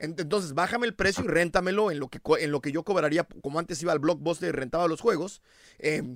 Entonces, 0.00 0.54
bájame 0.54 0.86
el 0.86 0.94
precio 0.94 1.24
y 1.24 1.28
réntamelo 1.28 1.90
en 1.90 1.98
lo 1.98 2.08
que, 2.08 2.20
en 2.38 2.50
lo 2.50 2.60
que 2.60 2.72
yo 2.72 2.84
cobraría, 2.84 3.24
como 3.42 3.58
antes 3.58 3.82
iba 3.82 3.92
al 3.92 3.98
Blockbuster 3.98 4.48
y 4.48 4.52
rentaba 4.52 4.88
los 4.88 5.00
juegos, 5.00 5.42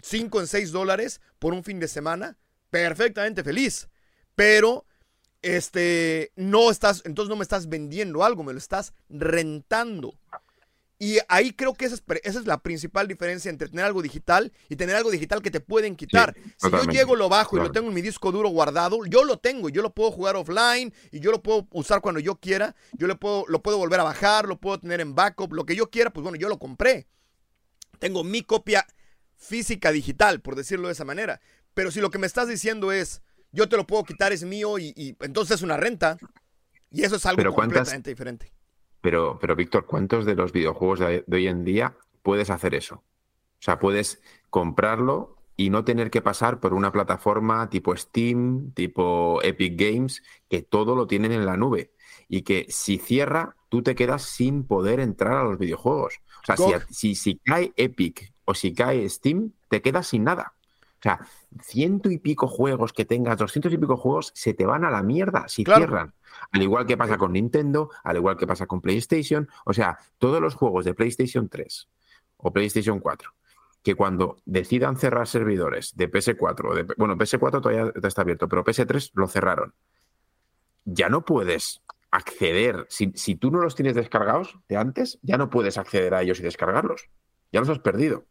5 0.02 0.40
en 0.40 0.46
6 0.46 0.72
dólares 0.72 1.20
por 1.38 1.52
un 1.52 1.64
fin 1.64 1.80
de 1.80 1.88
semana, 1.88 2.36
perfectamente 2.70 3.42
feliz. 3.42 3.88
Pero, 4.34 4.86
este, 5.42 6.32
no 6.36 6.70
estás, 6.70 7.02
entonces 7.04 7.28
no 7.28 7.36
me 7.36 7.42
estás 7.42 7.68
vendiendo 7.68 8.24
algo, 8.24 8.44
me 8.44 8.52
lo 8.52 8.58
estás 8.58 8.94
rentando. 9.08 10.18
Y 11.02 11.18
ahí 11.26 11.52
creo 11.52 11.74
que 11.74 11.86
esa 11.86 11.96
es, 11.96 12.04
esa 12.22 12.38
es, 12.38 12.46
la 12.46 12.62
principal 12.62 13.08
diferencia 13.08 13.50
entre 13.50 13.68
tener 13.68 13.84
algo 13.84 14.02
digital 14.02 14.52
y 14.68 14.76
tener 14.76 14.94
algo 14.94 15.10
digital 15.10 15.42
que 15.42 15.50
te 15.50 15.58
pueden 15.58 15.96
quitar. 15.96 16.32
Sí, 16.36 16.68
si 16.68 16.70
yo 16.70 16.84
llego, 16.84 17.16
lo 17.16 17.28
bajo 17.28 17.56
claro. 17.56 17.64
y 17.64 17.66
lo 17.66 17.72
tengo 17.72 17.88
en 17.88 17.94
mi 17.94 18.02
disco 18.02 18.30
duro 18.30 18.50
guardado, 18.50 19.04
yo 19.06 19.24
lo 19.24 19.36
tengo, 19.36 19.68
yo 19.68 19.82
lo 19.82 19.92
puedo 19.92 20.12
jugar 20.12 20.36
offline 20.36 20.94
y 21.10 21.18
yo 21.18 21.32
lo 21.32 21.42
puedo 21.42 21.66
usar 21.72 22.02
cuando 22.02 22.20
yo 22.20 22.36
quiera. 22.36 22.76
Yo 22.92 23.08
le 23.08 23.16
puedo, 23.16 23.44
lo 23.48 23.60
puedo 23.64 23.78
volver 23.78 23.98
a 23.98 24.04
bajar, 24.04 24.46
lo 24.46 24.60
puedo 24.60 24.78
tener 24.78 25.00
en 25.00 25.16
backup, 25.16 25.52
lo 25.52 25.66
que 25.66 25.74
yo 25.74 25.90
quiera, 25.90 26.12
pues 26.12 26.22
bueno, 26.22 26.38
yo 26.38 26.48
lo 26.48 26.60
compré. 26.60 27.08
Tengo 27.98 28.22
mi 28.22 28.44
copia 28.44 28.86
física 29.34 29.90
digital, 29.90 30.40
por 30.40 30.54
decirlo 30.54 30.86
de 30.86 30.92
esa 30.92 31.04
manera. 31.04 31.40
Pero 31.74 31.90
si 31.90 32.00
lo 32.00 32.12
que 32.12 32.20
me 32.20 32.28
estás 32.28 32.46
diciendo 32.46 32.92
es, 32.92 33.22
yo 33.50 33.68
te 33.68 33.76
lo 33.76 33.88
puedo 33.88 34.04
quitar, 34.04 34.32
es 34.32 34.44
mío 34.44 34.78
y, 34.78 34.94
y 34.96 35.16
entonces 35.18 35.56
es 35.56 35.62
una 35.62 35.76
renta. 35.76 36.16
Y 36.92 37.02
eso 37.02 37.16
es 37.16 37.26
algo 37.26 37.52
completamente 37.52 38.08
diferente. 38.08 38.52
Pero, 39.02 39.38
pero 39.40 39.54
Víctor, 39.54 39.84
¿cuántos 39.84 40.24
de 40.24 40.34
los 40.34 40.52
videojuegos 40.52 41.00
de, 41.00 41.24
de, 41.26 41.36
hoy 41.36 41.48
en 41.48 41.64
día 41.64 41.96
puedes 42.22 42.48
hacer 42.48 42.74
eso? 42.74 42.96
O 42.96 43.64
sea, 43.64 43.78
puedes 43.78 44.22
comprarlo 44.48 45.36
y 45.56 45.70
no 45.70 45.84
tener 45.84 46.10
que 46.10 46.22
pasar 46.22 46.60
por 46.60 46.72
una 46.72 46.92
plataforma 46.92 47.68
tipo 47.68 47.94
Steam, 47.96 48.72
tipo 48.72 49.40
Epic 49.42 49.78
Games, 49.78 50.22
que 50.48 50.62
todo 50.62 50.94
lo 50.94 51.06
tienen 51.06 51.32
en 51.32 51.44
la 51.44 51.56
nube. 51.56 51.92
Y 52.28 52.42
que 52.42 52.66
si 52.68 52.98
cierra, 52.98 53.56
tú 53.68 53.82
te 53.82 53.94
quedas 53.94 54.22
sin 54.22 54.66
poder 54.66 55.00
entrar 55.00 55.34
a 55.34 55.44
los 55.44 55.58
videojuegos. 55.58 56.20
O 56.42 56.56
sea, 56.56 56.56
si, 56.56 56.94
si, 56.94 57.14
si 57.14 57.36
cae 57.36 57.72
Epic 57.76 58.32
o 58.44 58.54
si 58.54 58.74
cae 58.74 59.08
Steam, 59.08 59.52
te 59.68 59.82
quedas 59.82 60.06
sin 60.06 60.24
nada. 60.24 60.54
O 61.02 61.04
sea, 61.04 61.18
ciento 61.60 62.12
y 62.12 62.18
pico 62.18 62.46
juegos 62.46 62.92
que 62.92 63.04
tengas, 63.04 63.36
doscientos 63.36 63.72
y 63.72 63.78
pico 63.78 63.96
juegos, 63.96 64.30
se 64.36 64.54
te 64.54 64.64
van 64.64 64.84
a 64.84 64.90
la 64.90 65.02
mierda 65.02 65.48
si 65.48 65.64
claro. 65.64 65.80
cierran. 65.80 66.14
Al 66.52 66.62
igual 66.62 66.86
que 66.86 66.96
pasa 66.96 67.18
con 67.18 67.32
Nintendo, 67.32 67.90
al 68.04 68.18
igual 68.18 68.36
que 68.36 68.46
pasa 68.46 68.68
con 68.68 68.80
PlayStation. 68.80 69.48
O 69.64 69.72
sea, 69.72 69.98
todos 70.18 70.40
los 70.40 70.54
juegos 70.54 70.84
de 70.84 70.94
PlayStation 70.94 71.48
3 71.48 71.88
o 72.36 72.52
PlayStation 72.52 73.00
4, 73.00 73.34
que 73.82 73.96
cuando 73.96 74.36
decidan 74.44 74.96
cerrar 74.96 75.26
servidores 75.26 75.96
de 75.96 76.08
PS4, 76.08 76.74
de, 76.74 76.94
bueno, 76.96 77.16
PS4 77.16 77.60
todavía 77.60 77.92
está 78.00 78.22
abierto, 78.22 78.48
pero 78.48 78.64
PS3 78.64 79.10
lo 79.14 79.26
cerraron. 79.26 79.74
Ya 80.84 81.08
no 81.08 81.24
puedes 81.24 81.82
acceder, 82.12 82.86
si, 82.88 83.10
si 83.16 83.34
tú 83.34 83.50
no 83.50 83.58
los 83.58 83.74
tienes 83.74 83.96
descargados 83.96 84.56
de 84.68 84.76
antes, 84.76 85.18
ya 85.22 85.36
no 85.36 85.50
puedes 85.50 85.78
acceder 85.78 86.14
a 86.14 86.22
ellos 86.22 86.38
y 86.38 86.44
descargarlos. 86.44 87.08
Ya 87.50 87.58
los 87.58 87.68
has 87.70 87.80
perdido. 87.80 88.24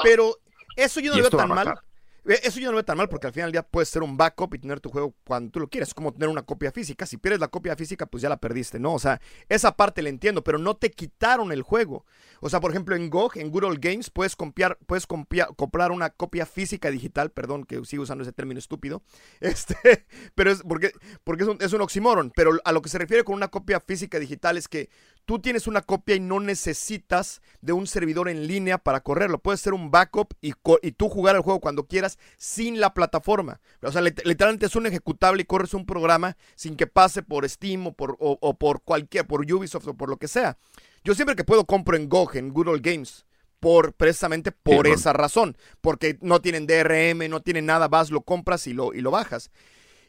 Pero 0.00 0.36
eso 0.76 1.00
yo 1.00 1.10
no 1.10 1.16
lo 1.16 1.22
veo 1.22 1.30
tan 1.30 1.48
mal. 1.48 1.80
Eso 2.24 2.58
yo 2.58 2.70
no 2.70 2.76
veo 2.76 2.84
tan 2.84 2.96
mal 2.96 3.08
porque 3.10 3.26
al 3.26 3.34
final 3.34 3.48
del 3.48 3.52
día 3.52 3.62
puedes 3.62 3.90
ser 3.90 4.02
un 4.02 4.16
backup 4.16 4.54
y 4.54 4.58
tener 4.58 4.80
tu 4.80 4.88
juego 4.88 5.14
cuando 5.24 5.50
tú 5.50 5.60
lo 5.60 5.68
quieras. 5.68 5.88
Es 5.88 5.94
como 5.94 6.12
tener 6.12 6.28
una 6.28 6.42
copia 6.42 6.72
física. 6.72 7.04
Si 7.04 7.18
pierdes 7.18 7.40
la 7.40 7.48
copia 7.48 7.76
física, 7.76 8.06
pues 8.06 8.22
ya 8.22 8.30
la 8.30 8.38
perdiste, 8.38 8.78
¿no? 8.78 8.94
O 8.94 8.98
sea, 8.98 9.20
esa 9.48 9.76
parte 9.76 10.00
la 10.00 10.08
entiendo, 10.08 10.42
pero 10.42 10.58
no 10.58 10.74
te 10.74 10.90
quitaron 10.90 11.52
el 11.52 11.62
juego. 11.62 12.06
O 12.40 12.48
sea, 12.48 12.60
por 12.60 12.70
ejemplo, 12.70 12.96
en 12.96 13.10
GOG, 13.10 13.36
en 13.38 13.50
Good 13.50 13.64
Old 13.64 13.78
Games, 13.80 14.10
puedes, 14.10 14.36
compiar, 14.36 14.78
puedes 14.86 15.06
compiar, 15.06 15.54
comprar 15.56 15.92
una 15.92 16.10
copia 16.10 16.46
física 16.46 16.90
digital. 16.90 17.30
Perdón 17.30 17.64
que 17.64 17.84
sigo 17.84 18.04
usando 18.04 18.22
ese 18.22 18.32
término 18.32 18.58
estúpido. 18.58 19.02
Este, 19.54 20.06
pero 20.34 20.50
es 20.50 20.62
porque, 20.62 20.92
porque 21.22 21.42
es, 21.42 21.48
un, 21.48 21.58
es 21.60 21.72
un 21.72 21.82
oxímoron. 21.82 22.32
Pero 22.34 22.52
a 22.64 22.72
lo 22.72 22.80
que 22.80 22.88
se 22.88 22.98
refiere 22.98 23.24
con 23.24 23.34
una 23.34 23.48
copia 23.48 23.80
física 23.80 24.18
digital 24.18 24.56
es 24.56 24.68
que 24.68 24.88
tú 25.24 25.38
tienes 25.38 25.66
una 25.66 25.82
copia 25.82 26.14
y 26.14 26.20
no 26.20 26.40
necesitas 26.40 27.40
de 27.60 27.72
un 27.72 27.86
servidor 27.86 28.28
en 28.28 28.46
línea 28.46 28.78
para 28.78 29.00
correrlo. 29.00 29.38
Puedes 29.38 29.60
ser 29.60 29.74
un 29.74 29.90
backup 29.90 30.34
y, 30.40 30.52
y 30.82 30.92
tú 30.92 31.08
jugar 31.08 31.36
el 31.36 31.42
juego 31.42 31.60
cuando 31.60 31.86
quieras 31.86 32.18
sin 32.36 32.80
la 32.80 32.94
plataforma. 32.94 33.60
O 33.82 33.92
sea, 33.92 34.02
literalmente 34.02 34.66
es 34.66 34.76
un 34.76 34.86
ejecutable 34.86 35.42
y 35.42 35.46
corres 35.46 35.74
un 35.74 35.86
programa 35.86 36.36
sin 36.54 36.76
que 36.76 36.86
pase 36.86 37.22
por 37.22 37.48
Steam 37.48 37.86
o 37.86 37.92
por, 37.92 38.16
o, 38.20 38.38
o 38.40 38.54
por 38.54 38.82
cualquier, 38.82 39.26
por 39.26 39.40
Ubisoft 39.40 39.88
o 39.88 39.94
por 39.94 40.08
lo 40.08 40.16
que 40.16 40.28
sea. 40.28 40.58
Yo 41.04 41.14
siempre 41.14 41.36
que 41.36 41.44
puedo 41.44 41.64
compro 41.64 41.96
en 41.96 42.08
GOG, 42.08 42.36
en 42.36 42.50
Good 42.50 42.68
Old 42.68 42.82
Games. 42.82 43.26
Por, 43.60 43.94
precisamente 43.94 44.52
por 44.52 44.86
sí, 44.86 44.92
esa 44.92 45.14
razón, 45.14 45.56
porque 45.80 46.18
no 46.20 46.42
tienen 46.42 46.66
DRM, 46.66 47.30
no 47.30 47.40
tienen 47.40 47.64
nada, 47.64 47.88
vas, 47.88 48.10
lo 48.10 48.20
compras 48.20 48.66
y 48.66 48.74
lo, 48.74 48.92
y 48.92 49.00
lo 49.00 49.10
bajas. 49.10 49.50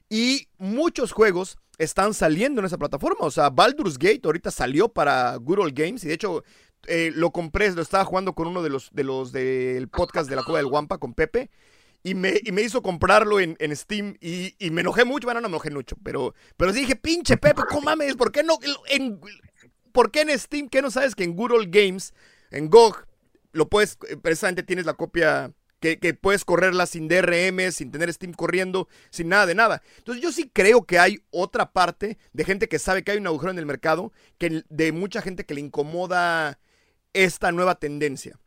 Y 0.09 0.49
muchos 0.57 1.13
juegos 1.13 1.57
están 1.77 2.13
saliendo 2.13 2.61
en 2.61 2.65
esa 2.65 2.77
plataforma. 2.77 3.25
O 3.25 3.31
sea, 3.31 3.49
Baldur's 3.49 3.97
Gate 3.97 4.21
ahorita 4.23 4.51
salió 4.51 4.89
para 4.89 5.35
Good 5.37 5.59
Old 5.59 5.73
Games 5.73 6.03
y 6.03 6.07
de 6.07 6.13
hecho 6.13 6.43
eh, 6.87 7.11
lo 7.15 7.31
compré, 7.31 7.71
lo 7.71 7.81
estaba 7.81 8.05
jugando 8.05 8.33
con 8.33 8.47
uno 8.47 8.61
de 8.61 8.69
los, 8.69 8.89
de 8.91 9.03
los 9.03 9.31
del 9.31 9.87
podcast 9.87 10.29
de 10.29 10.35
la 10.35 10.43
Cueva 10.43 10.59
del 10.59 10.67
Guampa, 10.67 10.97
con 10.97 11.13
Pepe. 11.13 11.49
Y 12.03 12.13
me, 12.13 12.33
y 12.43 12.51
me 12.51 12.61
hizo 12.61 12.83
comprarlo 12.83 13.39
en, 13.39 13.57
Steam 13.75 14.15
y, 14.21 14.53
me 14.69 14.81
enojé 14.81 15.05
mucho. 15.05 15.25
Bueno, 15.25 15.41
no 15.41 15.49
me 15.49 15.55
enojé 15.55 15.71
mucho, 15.71 15.95
pero, 16.03 16.35
pero 16.55 16.71
sí 16.71 16.81
dije, 16.81 16.95
pinche 16.95 17.35
Pepe, 17.35 17.63
¿cómo 17.67 17.81
mames? 17.81 18.15
¿Por 18.15 18.31
qué 18.31 18.43
no? 18.43 18.59
En, 18.89 19.19
¿Por 19.91 20.11
qué 20.11 20.21
en 20.21 20.37
Steam? 20.37 20.69
¿Qué 20.69 20.83
no 20.83 20.91
sabes 20.91 21.15
que 21.15 21.23
en 21.23 21.35
Good 21.35 21.53
Old 21.53 21.71
Games, 21.71 22.13
en 22.51 22.69
GOG, 22.69 23.07
lo 23.53 23.69
puedes, 23.69 23.97
precisamente 24.21 24.61
tienes 24.61 24.85
la 24.85 24.93
copia 24.93 25.51
que, 25.79 25.99
que, 25.99 26.13
puedes 26.13 26.45
correrla 26.45 26.85
sin 26.85 27.07
DRM, 27.07 27.71
sin 27.71 27.91
tener 27.91 28.11
Steam 28.11 28.33
corriendo, 28.33 28.87
sin 29.09 29.29
nada 29.29 29.45
de 29.45 29.55
nada. 29.55 29.81
Entonces 29.97 30.23
yo 30.23 30.31
sí 30.31 30.49
creo 30.51 30.85
que 30.85 30.99
hay 30.99 31.21
otra 31.31 31.71
parte 31.71 32.17
de 32.33 32.43
gente 32.43 32.67
que 32.67 32.79
sabe 32.79 33.03
que 33.03 33.11
hay 33.11 33.17
un 33.17 33.27
agujero 33.27 33.51
en 33.51 33.59
el 33.59 33.65
mercado, 33.65 34.11
que 34.37 34.63
de 34.69 34.91
mucha 34.91 35.21
gente 35.21 35.45
que 35.45 35.53
le 35.53 35.61
incomoda 35.61 36.59
esta 37.13 37.51
nueva 37.51 37.75
tendencia. 37.75 38.39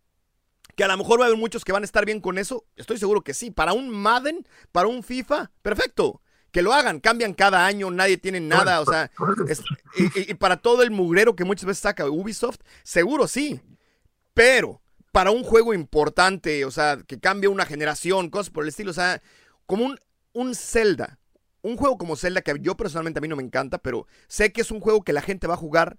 Que 0.76 0.84
a 0.84 0.88
lo 0.88 0.96
mejor 0.96 1.20
va 1.20 1.24
a 1.24 1.26
haber 1.26 1.38
muchos 1.38 1.64
que 1.64 1.72
van 1.72 1.82
a 1.82 1.86
estar 1.86 2.04
bien 2.04 2.20
con 2.20 2.38
eso. 2.38 2.64
Estoy 2.76 2.98
seguro 2.98 3.22
que 3.22 3.34
sí. 3.34 3.50
Para 3.50 3.72
un 3.72 3.90
Madden, 3.90 4.46
para 4.70 4.86
un 4.86 5.02
FIFA, 5.02 5.50
perfecto. 5.62 6.22
Que 6.52 6.62
lo 6.62 6.72
hagan, 6.72 7.00
cambian 7.00 7.34
cada 7.34 7.66
año, 7.66 7.90
nadie 7.90 8.16
tiene 8.16 8.40
nada, 8.40 8.80
o 8.80 8.86
sea, 8.86 9.10
es, 9.48 9.62
y, 9.98 10.30
y 10.30 10.34
para 10.34 10.56
todo 10.56 10.82
el 10.82 10.90
mugrero 10.90 11.36
que 11.36 11.44
muchas 11.44 11.66
veces 11.66 11.82
saca 11.82 12.08
Ubisoft, 12.08 12.60
seguro 12.82 13.28
sí. 13.28 13.60
Pero 14.32 14.80
para 15.12 15.30
un 15.30 15.42
juego 15.42 15.74
importante, 15.74 16.64
o 16.64 16.70
sea, 16.70 16.98
que 17.06 17.18
cambie 17.18 17.48
una 17.48 17.66
generación, 17.66 18.30
cosas 18.30 18.50
por 18.50 18.64
el 18.64 18.68
estilo, 18.68 18.90
o 18.90 18.94
sea, 18.94 19.22
como 19.66 19.84
un, 19.84 19.98
un 20.32 20.54
Zelda. 20.54 21.18
Un 21.60 21.76
juego 21.76 21.98
como 21.98 22.16
Zelda 22.16 22.42
que 22.42 22.54
yo 22.60 22.76
personalmente 22.76 23.18
a 23.18 23.22
mí 23.22 23.28
no 23.28 23.36
me 23.36 23.42
encanta, 23.42 23.78
pero 23.78 24.06
sé 24.28 24.52
que 24.52 24.60
es 24.60 24.70
un 24.70 24.80
juego 24.80 25.02
que 25.02 25.12
la 25.12 25.22
gente 25.22 25.46
va 25.46 25.54
a 25.54 25.58
jugar 25.58 25.98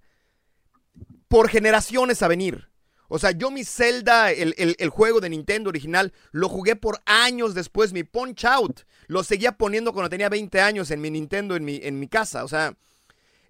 por 1.28 1.48
generaciones 1.48 2.22
a 2.22 2.28
venir. 2.28 2.70
O 3.12 3.18
sea, 3.18 3.32
yo 3.32 3.50
mi 3.50 3.64
Zelda, 3.64 4.30
el, 4.30 4.54
el, 4.56 4.88
juego 4.88 5.20
de 5.20 5.28
Nintendo 5.28 5.68
original, 5.68 6.12
lo 6.30 6.48
jugué 6.48 6.76
por 6.76 7.00
años 7.06 7.54
después. 7.54 7.92
Mi 7.92 8.04
Punch 8.04 8.44
Out 8.44 8.82
lo 9.08 9.24
seguía 9.24 9.52
poniendo 9.52 9.92
cuando 9.92 10.08
tenía 10.08 10.28
20 10.28 10.60
años 10.60 10.92
en 10.92 11.00
mi 11.00 11.10
Nintendo, 11.10 11.56
en 11.56 11.64
mi, 11.64 11.80
en 11.82 11.98
mi 11.98 12.06
casa. 12.06 12.44
O 12.44 12.48
sea, 12.48 12.76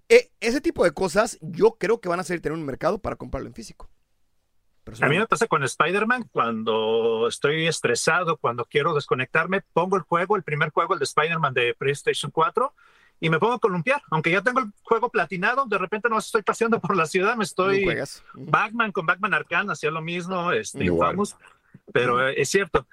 e, 0.09 0.31
ese 0.39 0.61
tipo 0.61 0.83
de 0.83 0.91
cosas 0.91 1.37
yo 1.41 1.77
creo 1.79 2.01
que 2.01 2.09
van 2.09 2.19
a 2.19 2.23
ser 2.23 2.41
tener 2.41 2.57
un 2.57 2.65
mercado 2.65 2.97
para 2.97 3.17
comprarlo 3.17 3.47
en 3.47 3.53
físico. 3.53 3.87
A 5.01 5.07
mí 5.07 5.17
me 5.17 5.27
pasa 5.27 5.47
con 5.47 5.63
Spider-Man 5.63 6.29
cuando 6.31 7.27
estoy 7.27 7.67
estresado, 7.67 8.37
cuando 8.37 8.65
quiero 8.65 8.93
desconectarme, 8.93 9.61
pongo 9.73 9.95
el 9.95 10.01
juego, 10.01 10.35
el 10.35 10.43
primer 10.43 10.71
juego, 10.71 10.93
el 10.93 10.99
de 10.99 11.05
Spider-Man 11.05 11.53
de 11.53 11.75
PlayStation 11.75 12.31
4, 12.31 12.73
y 13.19 13.29
me 13.29 13.37
pongo 13.37 13.53
a 13.53 13.59
columpiar. 13.59 14.01
Aunque 14.09 14.31
ya 14.31 14.41
tengo 14.41 14.59
el 14.59 14.71
juego 14.81 15.09
platinado, 15.09 15.65
de 15.67 15.77
repente 15.77 16.09
no 16.09 16.17
estoy 16.17 16.41
paseando 16.41 16.81
por 16.81 16.95
la 16.95 17.05
ciudad, 17.05 17.35
me 17.37 17.43
estoy. 17.43 17.85
Batman 18.33 18.91
con 18.91 19.05
Batman 19.05 19.35
Arcane 19.35 19.71
hacía 19.71 19.91
lo 19.91 20.01
mismo, 20.01 20.51
este, 20.51 20.89
pero 21.93 22.27
es 22.27 22.49
cierto. 22.49 22.87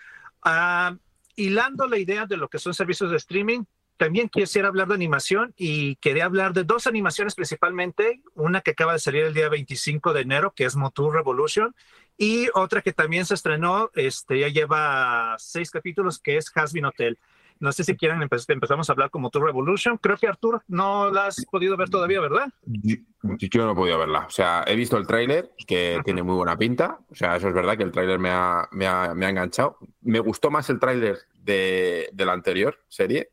Uh, 0.45 0.97
hilando 1.37 1.87
la 1.87 1.99
idea 1.99 2.27
de 2.27 2.37
lo 2.37 2.49
que 2.49 2.59
son 2.59 2.75
servicios 2.75 3.11
de 3.11 3.17
streaming, 3.17 3.65
también 3.99 4.29
quisiera 4.29 4.69
hablar 4.69 4.89
de 4.89 4.95
animación 4.95 5.53
y 5.57 5.97
quería 5.97 6.25
hablar 6.25 6.55
de 6.55 6.65
dos 6.65 6.87
animaciones 6.87 7.35
principalmente, 7.35 8.23
una 8.35 8.63
que 8.63 8.71
acaba 8.71 8.95
de 8.95 8.99
salir 9.01 9.25
el 9.25 9.35
día 9.35 9.49
25 9.49 10.13
de 10.13 10.23
enero, 10.23 10.55
que 10.55 10.65
es 10.65 10.77
Motu 10.77 11.11
Revolution, 11.11 11.75
y 12.17 12.49
otra 12.55 12.81
que 12.81 12.93
también 12.93 13.27
se 13.27 13.35
estrenó, 13.35 13.91
este, 13.95 14.41
ya 14.41 14.49
lleva 14.49 15.37
seis 15.39 15.71
capítulos, 15.71 16.19
que 16.19 16.37
es 16.37 16.51
Hasbin 16.55 16.87
Hotel. 16.87 17.19
No 17.61 17.73
sé 17.73 17.83
si 17.83 17.97
quieren 17.97 18.23
empezamos 18.23 18.89
a 18.89 18.93
hablar 18.93 19.11
como 19.11 19.31
Tour 19.31 19.47
Revolution. 19.47 19.99
Creo 19.99 20.17
que 20.17 20.29
Arturo 20.29 20.63
no 20.69 21.11
la 21.11 21.27
has 21.27 21.45
podido 21.47 21.77
ver 21.77 21.91
todavía, 21.91 22.21
¿verdad? 22.21 22.49
Yo, 22.65 22.97
no 23.23 23.73
he 23.73 23.75
podido 23.75 23.99
verla. 23.99 24.27
O 24.27 24.31
sea, 24.31 24.65
he 24.67 24.77
visto 24.77 24.97
el 24.97 25.07
tráiler, 25.07 25.51
que 25.67 26.01
tiene 26.05 26.23
muy 26.23 26.37
buena 26.37 26.57
pinta. 26.57 27.01
O 27.11 27.15
sea, 27.15 27.37
eso 27.37 27.49
es 27.49 27.55
verdad 27.55 27.77
que 27.77 27.83
el 27.83 27.91
tráiler 27.91 28.19
me 28.19 28.31
ha, 28.31 28.69
me, 28.71 28.87
ha, 28.87 29.13
me 29.15 29.27
ha, 29.27 29.31
enganchado. 29.31 29.77
Me 30.03 30.21
gustó 30.21 30.51
más 30.51 30.71
el 30.71 30.79
tráiler 30.79 31.19
de, 31.35 32.09
de, 32.13 32.25
la 32.25 32.33
anterior 32.33 32.79
serie. 32.89 33.31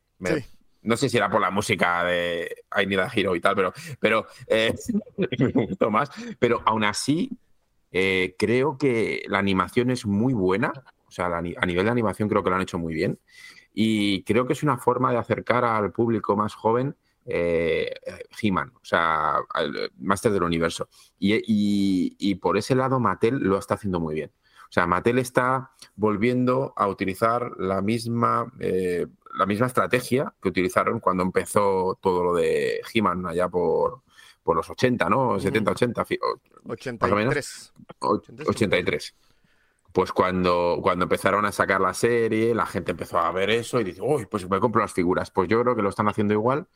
No 0.86 0.98
sé 0.98 1.10
si 1.10 1.18
era 1.18 1.30
por 1.30 1.42
la 1.42 1.52
música 1.52 2.04
de 2.04 2.64
I 2.82 2.86
Need 2.86 3.08
Hero 3.14 3.36
y 3.36 3.42
tal, 3.42 3.56
pero, 3.56 3.74
pero 4.00 4.26
eh, 4.48 4.74
más. 5.92 6.10
Pero 6.40 6.62
aún 6.66 6.84
así, 6.84 7.32
eh, 7.92 8.36
creo 8.38 8.78
que 8.78 9.24
la 9.28 9.40
animación 9.40 9.92
es 9.92 10.06
muy 10.06 10.34
buena. 10.34 10.72
O 11.08 11.12
sea, 11.12 11.28
a 11.28 11.42
nivel 11.42 11.86
de 11.86 11.92
animación 11.92 12.30
creo 12.30 12.44
que 12.44 12.50
lo 12.50 12.56
han 12.56 12.62
hecho 12.62 12.80
muy 12.80 12.94
bien. 12.94 13.20
Y 13.74 14.24
creo 14.24 14.48
que 14.48 14.54
es 14.54 14.64
una 14.64 14.78
forma 14.78 15.12
de 15.12 15.18
acercar 15.18 15.66
al 15.66 15.92
público 15.92 16.36
más 16.36 16.56
joven 16.56 16.96
eh, 17.26 17.92
He-Man, 18.40 18.72
o 18.76 18.86
sea, 18.86 19.38
el 19.56 19.92
Master 19.98 20.32
del 20.32 20.44
Universo. 20.44 20.88
Y, 21.20 22.36
por 22.36 22.58
ese 22.58 22.76
lado, 22.76 23.00
Mattel 23.00 23.38
lo 23.40 23.58
está 23.58 23.74
haciendo 23.74 24.00
muy 24.00 24.16
bien. 24.16 24.32
O 24.70 24.72
sea, 24.72 24.86
Mattel 24.88 25.20
está 25.20 25.72
volviendo 25.96 26.74
a 26.76 26.88
utilizar 26.88 27.52
la 27.58 27.82
misma, 27.82 28.52
eh, 28.60 29.08
la 29.38 29.46
misma 29.46 29.68
estrategia 29.68 30.34
que 30.42 30.50
utilizaron 30.50 31.00
cuando 31.00 31.24
empezó 31.24 31.98
todo 32.02 32.24
lo 32.24 32.34
de 32.34 32.82
He-Man 32.94 33.26
allá 33.28 33.48
por, 33.48 34.02
por 34.44 34.56
los 34.56 34.70
80, 34.70 35.10
¿no? 35.10 35.40
70, 35.40 35.72
80. 35.72 36.06
83. 36.68 37.74
83 38.00 39.16
pues 39.96 40.12
cuando, 40.12 40.80
cuando 40.84 41.04
empezaron 41.06 41.46
a 41.46 41.54
sacar 41.54 41.80
la 41.80 41.94
serie, 41.94 42.54
la 42.54 42.66
gente 42.66 42.92
empezó 42.92 43.18
a 43.18 43.32
ver 43.32 43.50
eso 43.50 43.80
y 43.80 43.86
dice, 43.86 44.02
uy, 44.02 44.26
pues 44.26 44.48
me 44.50 44.60
compro 44.60 44.82
las 44.82 44.92
figuras. 44.92 45.32
Pues 45.32 45.48
yo 45.48 45.62
creo 45.62 45.74
que 45.74 45.82
lo 45.82 45.88
están 45.88 46.10
haciendo 46.10 46.34
igual 46.34 46.68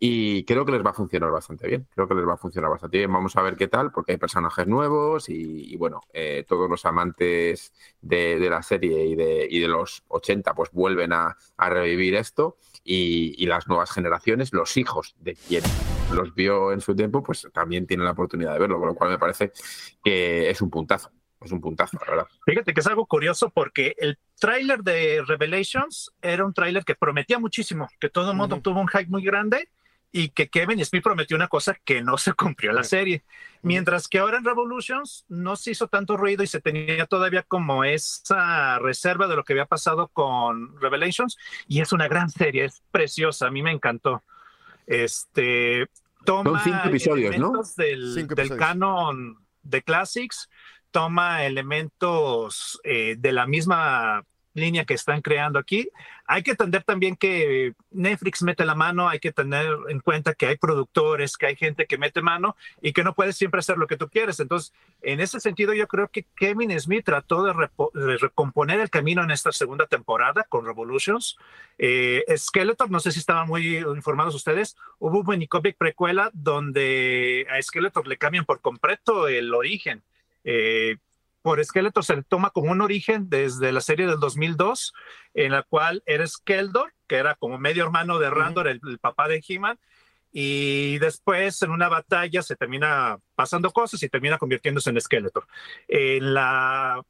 y 0.00 0.44
creo 0.44 0.64
que 0.64 0.72
les 0.72 0.84
va 0.84 0.90
a 0.90 0.92
funcionar 0.92 1.30
bastante 1.30 1.68
bien. 1.68 1.86
Creo 1.94 2.08
que 2.08 2.16
les 2.16 2.26
va 2.26 2.32
a 2.34 2.36
funcionar 2.36 2.72
bastante 2.72 2.98
bien. 2.98 3.12
Vamos 3.12 3.36
a 3.36 3.42
ver 3.42 3.54
qué 3.54 3.68
tal, 3.68 3.92
porque 3.92 4.10
hay 4.10 4.18
personajes 4.18 4.66
nuevos 4.66 5.28
y, 5.28 5.76
bueno, 5.76 6.00
eh, 6.12 6.44
todos 6.48 6.68
los 6.68 6.84
amantes 6.84 7.72
de, 8.00 8.40
la 8.40 8.60
serie 8.60 9.06
y 9.06 9.14
de, 9.14 9.46
y 9.48 9.60
de 9.60 9.68
los 9.68 10.02
80 10.08 10.52
pues 10.54 10.72
vuelven 10.72 11.12
a, 11.12 11.36
revivir 11.56 12.16
esto 12.16 12.58
y, 12.82 13.40
y, 13.40 13.46
las 13.46 13.68
nuevas 13.68 13.92
generaciones, 13.92 14.52
los 14.52 14.76
hijos 14.76 15.14
de 15.20 15.36
quien 15.36 15.62
los 16.12 16.34
vio 16.34 16.72
en 16.72 16.80
su 16.80 16.96
tiempo, 16.96 17.22
pues 17.22 17.48
también 17.52 17.86
tienen 17.86 18.04
la 18.04 18.12
oportunidad 18.12 18.54
de 18.54 18.58
verlo, 18.58 18.80
con 18.80 18.88
lo 18.88 18.94
cual 18.96 19.10
me 19.10 19.18
parece 19.18 19.52
que 20.02 20.50
es 20.50 20.60
un 20.60 20.70
puntazo 20.70 21.12
es 21.44 21.52
un 21.52 21.60
puntazo, 21.60 21.98
la 22.04 22.10
verdad. 22.10 22.26
Fíjate 22.44 22.74
que 22.74 22.80
es 22.80 22.86
algo 22.86 23.06
curioso 23.06 23.50
porque 23.50 23.94
el 23.98 24.18
tráiler 24.38 24.82
de 24.82 25.22
Revelations 25.26 26.12
era 26.22 26.44
un 26.44 26.54
tráiler 26.54 26.84
que 26.84 26.94
prometía 26.94 27.38
muchísimo, 27.38 27.88
que 28.00 28.08
todo 28.08 28.30
el 28.30 28.36
mundo 28.36 28.60
tuvo 28.60 28.80
un 28.80 28.88
hype 28.88 29.08
muy 29.08 29.22
grande 29.22 29.68
y 30.16 30.28
que 30.28 30.48
Kevin 30.48 30.84
Smith 30.84 31.02
prometió 31.02 31.36
una 31.36 31.48
cosa 31.48 31.76
que 31.84 32.00
no 32.00 32.16
se 32.18 32.32
cumplió 32.34 32.70
en 32.70 32.76
la 32.76 32.84
serie. 32.84 33.24
Mientras 33.62 34.06
que 34.06 34.20
ahora 34.20 34.38
en 34.38 34.44
Revolutions 34.44 35.24
no 35.28 35.56
se 35.56 35.72
hizo 35.72 35.88
tanto 35.88 36.16
ruido 36.16 36.44
y 36.44 36.46
se 36.46 36.60
tenía 36.60 37.06
todavía 37.06 37.42
como 37.42 37.82
esa 37.82 38.78
reserva 38.78 39.26
de 39.26 39.34
lo 39.34 39.42
que 39.42 39.54
había 39.54 39.66
pasado 39.66 40.06
con 40.06 40.80
Revelations 40.80 41.36
y 41.66 41.80
es 41.80 41.92
una 41.92 42.06
gran 42.06 42.30
serie, 42.30 42.66
es 42.66 42.84
preciosa, 42.92 43.48
a 43.48 43.50
mí 43.50 43.60
me 43.62 43.72
encantó. 43.72 44.22
Este 44.86 45.88
toma 46.24 46.50
Son 46.50 46.60
cinco 46.60 46.88
episodios, 46.88 47.36
¿no? 47.36 47.52
Del, 47.76 48.28
del 48.28 48.56
canon 48.56 49.44
de 49.64 49.82
Classics, 49.82 50.48
toma 50.94 51.44
elementos 51.44 52.80
eh, 52.84 53.16
de 53.18 53.32
la 53.32 53.48
misma 53.48 54.24
línea 54.52 54.84
que 54.84 54.94
están 54.94 55.22
creando 55.22 55.58
aquí. 55.58 55.88
Hay 56.24 56.44
que 56.44 56.52
entender 56.52 56.84
también 56.84 57.16
que 57.16 57.74
Netflix 57.90 58.44
mete 58.44 58.64
la 58.64 58.76
mano, 58.76 59.08
hay 59.08 59.18
que 59.18 59.32
tener 59.32 59.66
en 59.88 59.98
cuenta 59.98 60.34
que 60.34 60.46
hay 60.46 60.56
productores, 60.56 61.36
que 61.36 61.46
hay 61.46 61.56
gente 61.56 61.86
que 61.86 61.98
mete 61.98 62.22
mano 62.22 62.54
y 62.80 62.92
que 62.92 63.02
no 63.02 63.12
puedes 63.12 63.36
siempre 63.36 63.58
hacer 63.58 63.76
lo 63.76 63.88
que 63.88 63.96
tú 63.96 64.08
quieres. 64.08 64.38
Entonces, 64.38 64.72
en 65.02 65.18
ese 65.18 65.40
sentido, 65.40 65.74
yo 65.74 65.88
creo 65.88 66.06
que 66.06 66.26
Kevin 66.36 66.78
Smith 66.78 67.04
trató 67.04 67.42
de, 67.42 67.52
recomponer 68.16 68.78
el 68.78 68.88
camino 68.88 69.24
en 69.24 69.32
esta 69.32 69.50
segunda 69.50 69.86
temporada 69.86 70.44
con 70.44 70.64
Revolutions. 70.64 71.36
Eh, 71.76 72.24
Skeletor, 72.36 72.88
no 72.88 73.00
sé 73.00 73.10
si 73.10 73.18
estaban 73.18 73.48
muy 73.48 73.78
informados 73.78 74.36
ustedes, 74.36 74.76
hubo 75.00 75.18
un 75.18 75.26
minicomic 75.26 75.76
precuela 75.76 76.30
donde 76.32 77.48
a 77.50 77.60
Skeletor 77.60 78.06
le 78.06 78.16
cambian 78.16 78.44
por 78.44 78.60
completo 78.60 79.26
el 79.26 79.52
origen 79.52 80.04
eh, 80.44 80.96
por 81.42 81.62
Skeletor 81.62 82.04
se 82.04 82.16
le 82.16 82.22
toma 82.22 82.48
como 82.48 82.72
un 82.72 82.80
origen 82.80 83.28
desde 83.28 83.70
la 83.70 83.82
serie 83.82 84.06
del 84.06 84.18
2002, 84.18 84.94
en 85.34 85.52
la 85.52 85.62
cual 85.62 86.02
era 86.06 86.26
Skeldor, 86.26 86.94
que 87.06 87.16
era 87.16 87.34
como 87.34 87.58
medio 87.58 87.84
hermano 87.84 88.18
de 88.18 88.30
Randor, 88.30 88.66
el, 88.66 88.80
papá 88.98 89.28
de 89.28 89.44
He-Man, 89.46 89.78
y 90.32 90.98
después 91.00 91.60
en 91.60 91.70
una 91.70 91.90
batalla 91.90 92.42
se 92.42 92.56
termina 92.56 93.18
pasando 93.34 93.70
cosas 93.72 94.02
y 94.02 94.08
termina 94.08 94.38
convirtiéndose 94.38 94.88
en 94.88 95.00
Skeletor. 95.00 95.46
En 95.86 96.32
la 96.32 97.02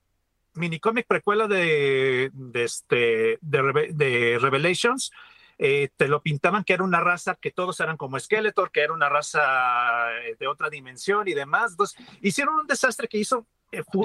minicómic 0.55 1.06
precuela 1.06 1.47
de, 1.47 2.31
de, 2.32 2.65
este, 2.65 3.39
de 3.40 4.39
Revelations, 4.40 5.12
eh, 5.59 5.91
te 5.97 6.09
lo 6.09 6.23
pintaban 6.23 6.65
que 6.65 6.73
era 6.73 6.85
una 6.85 7.01
raza 7.01 7.37
que 7.41 7.51
todos 7.51 7.79
eran 7.81 7.97
como 7.97 8.19
Skeletor, 8.19 8.71
que 8.71 8.81
era 8.81 8.93
una 8.93 9.09
raza 9.09 10.13
eh, 10.23 10.37
de 10.39 10.47
otra 10.47 10.71
dimensión 10.71 11.29
y 11.29 11.35
demás. 11.35 11.73
Entonces, 11.73 11.99
hicieron 12.21 12.55
un 12.57 12.67
desastre 12.67 13.09
que 13.09 13.19
hizo 13.19 13.47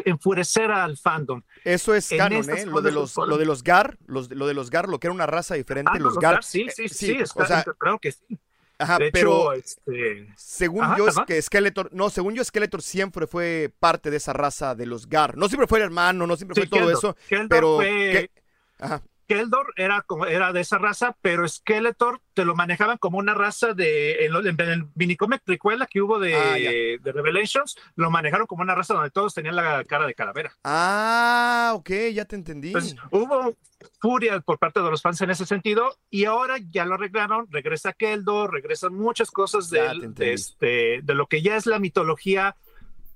enfurecer 0.06 0.72
al 0.72 0.98
fandom. 0.98 1.42
Eso 1.64 1.94
es 1.94 2.10
canon, 2.10 2.50
¿eh? 2.50 2.66
Lo 2.66 2.82
de 2.82 2.92
los, 2.92 3.16
lo 3.18 3.38
de 3.38 3.46
los 3.46 3.64
Gar, 3.64 3.98
los, 4.08 4.30
lo 4.32 4.48
de 4.48 4.54
los 4.54 4.70
Gar, 4.70 4.90
lo 4.90 5.00
que 5.00 5.08
era 5.08 5.14
una 5.14 5.28
raza 5.28 5.56
diferente, 5.56 5.92
ah, 5.94 6.00
los, 6.00 6.18
Gar. 6.18 6.44
Sí, 6.44 6.68
sí, 6.74 6.90
sí, 6.90 7.16
sí, 7.16 7.24
o 7.36 7.46
sea, 7.46 7.64
creo 7.78 8.00
que 8.00 8.12
sí. 8.12 8.40
Ajá, 8.82 8.98
pero 9.12 9.52
este... 9.52 10.34
según 10.38 10.86
yo 10.98 11.10
es 11.10 11.18
que 11.28 11.42
Skeletor, 11.42 11.90
no, 11.92 12.10
según 12.10 12.34
yo 12.34 12.44
Skeletor 12.46 12.82
siempre 12.82 13.28
fue 13.28 13.74
parte 13.78 14.10
de 14.10 14.18
esa 14.18 14.32
raza 14.32 14.74
de 14.74 14.86
los 14.86 15.08
Gar. 15.08 15.38
No 15.38 15.50
siempre 15.50 15.68
fue 15.68 15.80
el 15.80 15.86
hermano, 15.86 16.26
no 16.26 16.38
siempre 16.38 16.56
fue 16.56 16.80
todo 16.80 16.90
eso, 16.90 17.18
pero 17.50 17.76
fue... 17.76 18.32
Ajá. 18.80 19.04
Keldor 19.30 19.74
era, 19.76 20.02
como, 20.02 20.26
era 20.26 20.52
de 20.52 20.62
esa 20.62 20.80
raza, 20.80 21.16
pero 21.22 21.48
Skeletor 21.48 22.20
te 22.34 22.46
lo 22.46 22.56
manejaban 22.56 22.98
como 22.98 23.20
una 23.20 23.36
raza 23.36 23.76
de. 23.76 24.26
En, 24.26 24.34
el 24.34 24.88
minicomic 24.96 25.44
precuela 25.44 25.86
que 25.86 26.02
hubo 26.02 26.18
de, 26.18 26.34
ah, 26.34 26.56
de, 26.56 27.12
Revelations, 27.12 27.78
lo 27.96 28.10
manejaron 28.10 28.48
como 28.48 28.64
una 28.64 28.74
raza 28.74 28.96
donde 28.96 29.12
todos 29.12 29.36
tenían 29.36 29.56
la 29.56 29.84
cara 29.84 30.08
de 30.08 30.16
calavera. 30.16 30.58
Ah, 30.64 31.74
ok, 31.76 31.92
ya 32.12 32.26
te 32.26 32.38
entendí. 32.38 32.74
hubo 33.12 33.56
furia 34.02 34.40
por 34.40 34.58
parte 34.58 34.82
de 34.82 34.90
los 34.90 35.04
fans 35.04 35.22
en 35.22 35.30
ese 35.30 35.46
sentido, 35.46 35.96
y 36.10 36.26
ahora 36.26 36.56
ya 36.58 36.86
lo 36.86 36.96
arreglaron. 36.96 37.46
Regresa 37.52 37.94
Keldor, 37.94 38.52
regresan 38.52 38.96
muchas 38.96 39.30
cosas 39.30 39.70
de, 39.70 40.12
este, 40.22 41.02
de 41.04 41.14
lo 41.14 41.28
que 41.28 41.44
ya 41.44 41.56
es 41.56 41.68
la 41.68 41.78
mitología 41.78 42.56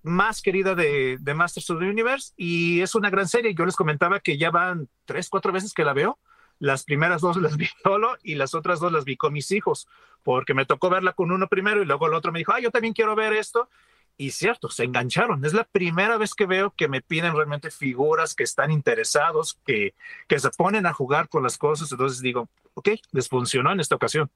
más 0.03 0.41
querida 0.41 0.75
de, 0.75 1.17
de, 1.19 1.33
Masters 1.33 1.69
of 1.69 1.79
the 1.79 1.89
Universe 1.89 2.33
y 2.37 2.81
es 2.81 2.93
una 2.93 3.09
gran 3.09 3.27
serie. 3.27 3.55
Yo 3.55 3.65
les 3.65 3.75
comentaba 3.75 4.19
que 4.19 4.37
ya 4.37 4.51
van 4.51 4.89
tres, 5.05 5.29
cuatro 5.29 5.51
veces 5.51 5.73
que 5.73 5.85
la 5.85 5.93
veo. 5.93 6.19
Las 6.59 6.83
primeras 6.83 7.21
dos 7.21 7.37
las 7.37 7.57
vi 7.57 7.67
solo 7.83 8.17
y 8.21 8.35
las 8.35 8.53
otras 8.53 8.79
dos 8.79 8.91
las 8.91 9.05
vi 9.05 9.17
con 9.17 9.33
mis 9.33 9.51
hijos, 9.51 9.87
porque 10.21 10.53
me 10.53 10.65
tocó 10.65 10.89
verla 10.89 11.13
con 11.13 11.31
uno 11.31 11.47
primero 11.47 11.81
y 11.81 11.85
luego 11.85 12.07
el 12.07 12.13
otro 12.13 12.31
me 12.31 12.39
dijo, 12.39 12.51
ah, 12.53 12.59
yo 12.59 12.71
también 12.71 12.93
quiero 12.93 13.15
ver 13.15 13.33
esto. 13.33 13.69
Y 14.15 14.29
cierto, 14.29 14.69
se 14.69 14.83
engancharon. 14.83 15.43
Es 15.43 15.53
la 15.53 15.63
primera 15.63 16.17
vez 16.17 16.35
que 16.35 16.45
veo 16.45 16.71
que 16.71 16.87
me 16.87 17.01
piden 17.01 17.33
realmente 17.35 17.71
figuras 17.71 18.35
que 18.35 18.43
están 18.43 18.69
interesados, 18.69 19.59
que, 19.65 19.95
que 20.27 20.37
se 20.37 20.51
ponen 20.51 20.85
a 20.85 20.93
jugar 20.93 21.29
con 21.29 21.41
las 21.41 21.57
cosas. 21.57 21.91
Entonces 21.91 22.21
digo, 22.21 22.47
ok, 22.75 22.89
les 23.11 23.27
funcionó 23.27 23.71
en 23.71 23.79
esta 23.79 23.95
ocasión. 23.95 24.29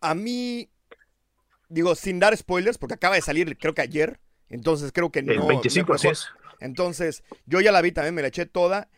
A 0.00 0.14
mí 0.14 0.68
digo, 1.68 1.94
sin 1.94 2.18
dar 2.18 2.36
spoilers, 2.36 2.78
porque 2.78 2.94
acaba 2.94 3.14
de 3.14 3.22
salir, 3.22 3.56
creo 3.58 3.74
que 3.74 3.82
ayer. 3.82 4.20
Entonces 4.48 4.92
creo 4.92 5.10
que 5.10 5.22
no. 5.22 5.32
El 5.32 5.40
25 5.40 5.94
Entonces, 6.60 7.24
yo 7.46 7.60
ya 7.60 7.72
la 7.72 7.82
vi 7.82 7.92
también, 7.92 8.14
me 8.14 8.22
la 8.22 8.28
eché 8.28 8.46
toda. 8.46 8.88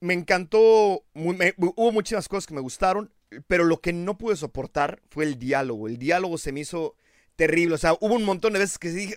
Me 0.00 0.14
encantó, 0.14 1.04
hubo 1.14 1.92
muchas 1.92 2.28
cosas 2.28 2.46
que 2.46 2.54
me 2.54 2.60
gustaron, 2.60 3.12
pero 3.46 3.64
lo 3.64 3.80
que 3.80 3.92
no 3.92 4.18
pude 4.18 4.36
soportar 4.36 5.00
fue 5.08 5.24
el 5.24 5.38
diálogo. 5.38 5.88
El 5.88 5.98
diálogo 5.98 6.38
se 6.38 6.52
me 6.52 6.60
hizo 6.60 6.96
terrible. 7.36 7.74
O 7.74 7.78
sea, 7.78 7.94
hubo 7.94 8.14
un 8.14 8.24
montón 8.24 8.52
de 8.52 8.58
veces 8.58 8.78
que 8.78 8.90
dije, 8.90 9.16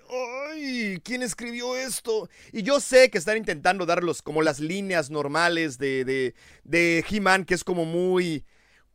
¡ay! 0.51 1.01
¿Quién 1.03 1.21
escribió 1.21 1.75
esto? 1.75 2.29
Y 2.53 2.63
yo 2.63 2.79
sé 2.79 3.09
que 3.09 3.17
están 3.17 3.37
intentando 3.37 3.85
darlos 3.85 4.21
como 4.21 4.41
las 4.41 4.59
líneas 4.59 5.09
normales 5.09 5.77
de, 5.77 6.05
de, 6.05 6.35
de 6.63 7.03
He-Man, 7.09 7.45
que 7.45 7.55
es 7.55 7.63
como 7.63 7.85
muy 7.85 8.45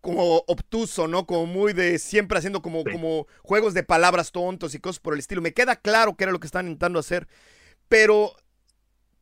como 0.05 0.45
obtuso, 0.47 1.09
¿no? 1.09 1.25
Como 1.25 1.47
muy 1.47 1.73
de 1.73 1.99
siempre 1.99 2.37
haciendo 2.37 2.61
como, 2.61 2.85
como 2.85 3.27
juegos 3.43 3.73
de 3.73 3.83
palabras 3.83 4.33
tontos 4.33 4.75
y 4.75 4.79
cosas 4.79 5.01
por 5.01 5.15
el 5.15 5.21
estilo. 5.21 5.41
Me 5.41 5.55
queda 5.55 5.77
claro 5.77 6.15
que 6.15 6.25
era 6.25 6.33
lo 6.33 6.41
que 6.41 6.47
estaban 6.47 6.67
intentando 6.67 6.99
hacer, 6.99 7.27
pero 7.89 8.37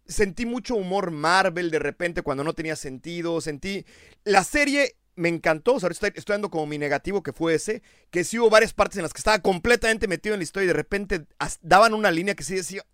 sentí 0.09 0.45
mucho 0.45 0.75
humor 0.75 1.13
Marvel 1.13 1.71
de 1.71 1.79
repente 1.79 2.23
cuando 2.23 2.43
no 2.43 2.53
tenía 2.53 2.75
sentido. 2.75 3.41
Sentí. 3.41 3.87
La 4.25 4.43
serie 4.43 4.97
me 5.15 5.29
encantó. 5.29 5.75
O 5.75 5.81
sea, 5.81 5.89
estoy, 5.89 6.11
estoy 6.17 6.35
dando 6.35 6.51
como 6.51 6.67
mi 6.67 6.79
negativo 6.79 7.23
que 7.23 7.33
fue 7.33 7.55
ese. 7.55 7.81
Que 8.11 8.25
sí 8.25 8.41
hubo 8.41 8.51
varias 8.51 8.75
partes 8.75 8.97
en 8.97 9.05
las 9.05 9.13
que 9.13 9.19
estaba 9.19 9.39
completamente 9.39 10.09
metido 10.09 10.35
en 10.35 10.41
la 10.41 10.45
historia 10.45 10.65
y 10.65 10.69
de 10.69 10.73
repente 10.73 11.27
daban 11.61 11.95
una 11.95 12.11
línea 12.11 12.35
que 12.35 12.43
sí 12.43 12.57
decía. 12.57 12.85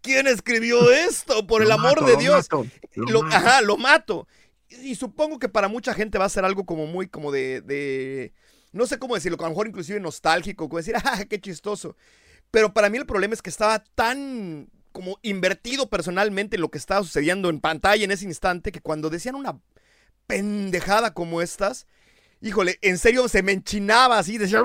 ¿Quién 0.00 0.26
escribió 0.26 0.90
esto? 0.92 1.46
Por 1.46 1.60
el 1.60 1.70
amor 1.70 2.06
de 2.06 2.16
Dios. 2.16 2.48
Lo, 2.94 3.22
Ajá, 3.26 3.60
lo 3.60 3.76
mato. 3.76 4.26
Y, 4.82 4.94
supongo 4.94 5.38
que 5.38 5.48
para 5.48 5.68
mucha 5.68 5.94
gente 5.94 6.18
va 6.18 6.24
a 6.24 6.30
ser 6.30 6.44
algo 6.44 6.64
como 6.64 6.86
muy 6.86 7.08
como 7.08 7.32
de, 7.32 7.60
de. 7.60 8.32
No 8.72 8.86
sé 8.86 8.98
cómo 8.98 9.14
decirlo, 9.14 9.36
a 9.40 9.42
lo 9.44 9.50
mejor 9.50 9.68
inclusive 9.68 10.00
nostálgico, 10.00 10.68
como 10.68 10.78
decir, 10.78 10.94
ah, 11.04 11.24
qué 11.28 11.40
chistoso. 11.40 11.96
Pero 12.50 12.72
para 12.72 12.88
mí 12.90 12.98
el 12.98 13.06
problema 13.06 13.34
es 13.34 13.42
que 13.42 13.50
estaba 13.50 13.82
tan 13.94 14.68
como 14.92 15.18
invertido 15.22 15.88
personalmente 15.88 16.56
en 16.56 16.62
lo 16.62 16.70
que 16.70 16.78
estaba 16.78 17.02
sucediendo 17.02 17.48
en 17.48 17.60
pantalla 17.60 18.04
en 18.04 18.10
ese 18.10 18.26
instante 18.26 18.72
que 18.72 18.80
cuando 18.80 19.08
decían 19.08 19.34
una 19.34 19.58
pendejada 20.26 21.14
como 21.14 21.42
estas, 21.42 21.86
híjole, 22.42 22.78
en 22.82 22.98
serio 22.98 23.28
se 23.28 23.42
me 23.42 23.52
enchinaba 23.52 24.18
así, 24.18 24.36
decía, 24.36 24.62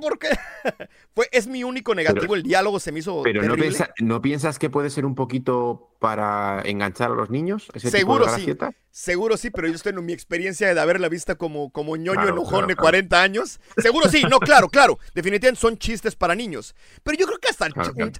¿por 0.00 0.18
qué? 0.18 0.30
Fue, 1.14 1.28
es 1.30 1.46
mi 1.46 1.62
único 1.62 1.94
negativo, 1.94 2.34
el 2.34 2.42
diálogo 2.42 2.80
se 2.80 2.90
me 2.92 3.00
hizo. 3.00 3.22
Pero 3.22 3.42
no, 3.42 3.54
no, 4.00 4.22
piensas 4.22 4.58
que 4.58 4.70
puede 4.70 4.90
ser 4.90 5.04
un 5.04 5.14
poquito 5.14 5.94
para 5.98 6.62
enganchar 6.64 7.12
a 7.12 7.14
los 7.14 7.30
niños? 7.30 7.68
Seguro 7.76 8.26
sí. 8.34 8.54
Seguro 8.90 9.36
sí, 9.36 9.50
pero 9.50 9.68
yo 9.68 9.74
estoy 9.74 9.92
en 9.92 10.04
mi 10.04 10.12
experiencia 10.12 10.72
de 10.72 10.80
haberla 10.80 11.08
vista 11.08 11.36
como, 11.36 11.70
como 11.70 11.96
ñoño 11.96 12.28
enojón 12.28 12.66
de 12.66 12.76
40 12.76 13.22
años. 13.22 13.60
Seguro 13.76 14.08
sí, 14.08 14.24
no, 14.28 14.40
claro, 14.40 14.68
claro. 14.68 14.98
Definitivamente 15.14 15.60
son 15.60 15.76
chistes 15.76 16.16
para 16.16 16.34
niños. 16.34 16.74
Pero 17.02 17.18
yo 17.18 17.26
creo 17.26 17.38
que 17.38 17.48
hasta, 17.48 17.68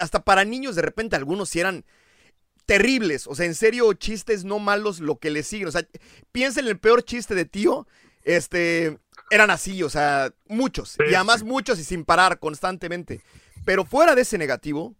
hasta 0.00 0.22
para 0.22 0.44
niños 0.44 0.76
de 0.76 0.82
repente 0.82 1.16
algunos 1.16 1.48
sí 1.48 1.60
eran 1.60 1.84
terribles. 2.66 3.26
O 3.26 3.34
sea, 3.34 3.46
en 3.46 3.54
serio, 3.54 3.92
chistes 3.94 4.44
no 4.44 4.58
malos 4.58 5.00
lo 5.00 5.18
que 5.18 5.30
le 5.30 5.42
siguen. 5.42 5.68
O 5.68 5.72
sea, 5.72 5.86
piensa 6.32 6.60
en 6.60 6.66
el 6.66 6.78
peor 6.78 7.02
chiste 7.04 7.34
de 7.34 7.46
tío 7.46 7.86
este, 8.26 8.98
eran 9.30 9.50
así, 9.50 9.82
o 9.82 9.88
sea, 9.88 10.34
muchos. 10.48 10.98
y 11.08 11.14
además 11.14 11.42
muchos 11.42 11.78
y 11.78 11.84
sin 11.84 12.04
parar 12.04 12.38
constantemente. 12.38 13.22
Pero 13.64 13.84
fuera 13.86 14.14
de 14.14 14.22
ese 14.22 14.36
negativo, 14.36 14.94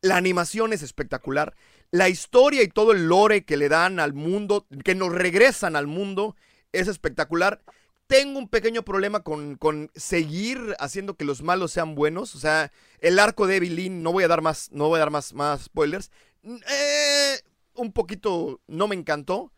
la 0.00 0.16
animación 0.16 0.72
es 0.72 0.82
espectacular. 0.82 1.54
La 1.90 2.08
historia 2.08 2.62
y 2.62 2.68
todo 2.68 2.92
el 2.92 3.08
lore 3.08 3.44
que 3.44 3.56
le 3.56 3.68
dan 3.68 3.98
al 3.98 4.12
mundo, 4.12 4.66
que 4.84 4.94
nos 4.94 5.12
regresan 5.12 5.74
al 5.74 5.86
mundo, 5.86 6.36
es 6.72 6.88
espectacular. 6.88 7.62
Tengo 8.06 8.38
un 8.38 8.48
pequeño 8.48 8.84
problema 8.84 9.20
con, 9.20 9.56
con 9.56 9.90
seguir 9.94 10.76
haciendo 10.78 11.16
que 11.16 11.24
los 11.24 11.42
malos 11.42 11.72
sean 11.72 11.94
buenos. 11.94 12.34
O 12.34 12.38
sea, 12.38 12.70
el 13.00 13.18
arco 13.18 13.46
de 13.46 13.56
Evelyn, 13.56 14.02
no 14.02 14.12
voy 14.12 14.24
a 14.24 14.28
dar 14.28 14.42
más, 14.42 14.70
no 14.72 14.88
voy 14.88 14.96
a 14.96 15.00
dar 15.00 15.10
más, 15.10 15.32
más 15.32 15.64
spoilers. 15.64 16.10
Eh, 16.42 17.40
un 17.74 17.92
poquito 17.92 18.60
no 18.66 18.88
me 18.88 18.94
encantó. 18.94 19.52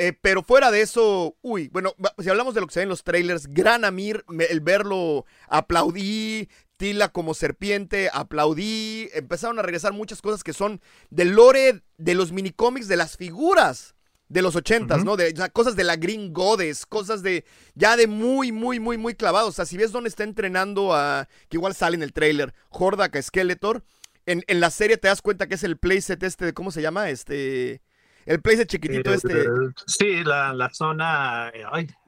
Eh, 0.00 0.12
pero 0.12 0.44
fuera 0.44 0.70
de 0.70 0.80
eso, 0.80 1.36
uy, 1.42 1.68
bueno, 1.72 1.92
si 2.20 2.30
hablamos 2.30 2.54
de 2.54 2.60
lo 2.60 2.68
que 2.68 2.72
se 2.72 2.78
ve 2.78 2.84
en 2.84 2.88
los 2.88 3.02
trailers, 3.02 3.48
Gran 3.48 3.84
Amir, 3.84 4.24
el 4.48 4.60
verlo, 4.60 5.26
aplaudí, 5.48 6.48
Tila 6.76 7.08
como 7.08 7.34
serpiente, 7.34 8.08
aplaudí, 8.12 9.10
empezaron 9.12 9.58
a 9.58 9.62
regresar 9.62 9.92
muchas 9.92 10.22
cosas 10.22 10.44
que 10.44 10.52
son 10.52 10.80
del 11.10 11.30
lore 11.30 11.82
de 11.96 12.14
los 12.14 12.30
minicómics, 12.30 12.86
de 12.86 12.96
las 12.96 13.16
figuras 13.16 13.96
de 14.28 14.40
los 14.40 14.54
ochentas, 14.54 15.04
¿no? 15.04 15.16
De 15.16 15.34
cosas 15.52 15.74
de 15.74 15.82
la 15.82 15.96
Green 15.96 16.32
Goddess, 16.32 16.86
cosas 16.86 17.24
de 17.24 17.44
ya 17.74 17.96
de 17.96 18.06
muy, 18.06 18.52
muy, 18.52 18.78
muy, 18.78 18.98
muy 18.98 19.16
clavados. 19.16 19.48
O 19.48 19.52
sea, 19.52 19.66
si 19.66 19.76
ves 19.76 19.90
dónde 19.90 20.10
está 20.10 20.22
entrenando 20.22 20.94
a, 20.94 21.28
que 21.48 21.56
igual 21.56 21.74
sale 21.74 21.96
en 21.96 22.04
el 22.04 22.12
trailer, 22.12 22.54
Hordak 22.68 23.16
a 23.16 23.22
Skeletor, 23.22 23.82
en, 24.26 24.44
en 24.46 24.60
la 24.60 24.70
serie 24.70 24.96
te 24.96 25.08
das 25.08 25.22
cuenta 25.22 25.48
que 25.48 25.56
es 25.56 25.64
el 25.64 25.76
playset 25.76 26.22
este 26.22 26.44
de, 26.44 26.54
¿cómo 26.54 26.70
se 26.70 26.82
llama? 26.82 27.10
Este... 27.10 27.82
El 28.28 28.42
place 28.42 28.66
chiquitito 28.66 29.12
este. 29.12 29.46
Sí, 29.86 30.22
la, 30.22 30.70
zona. 30.74 31.50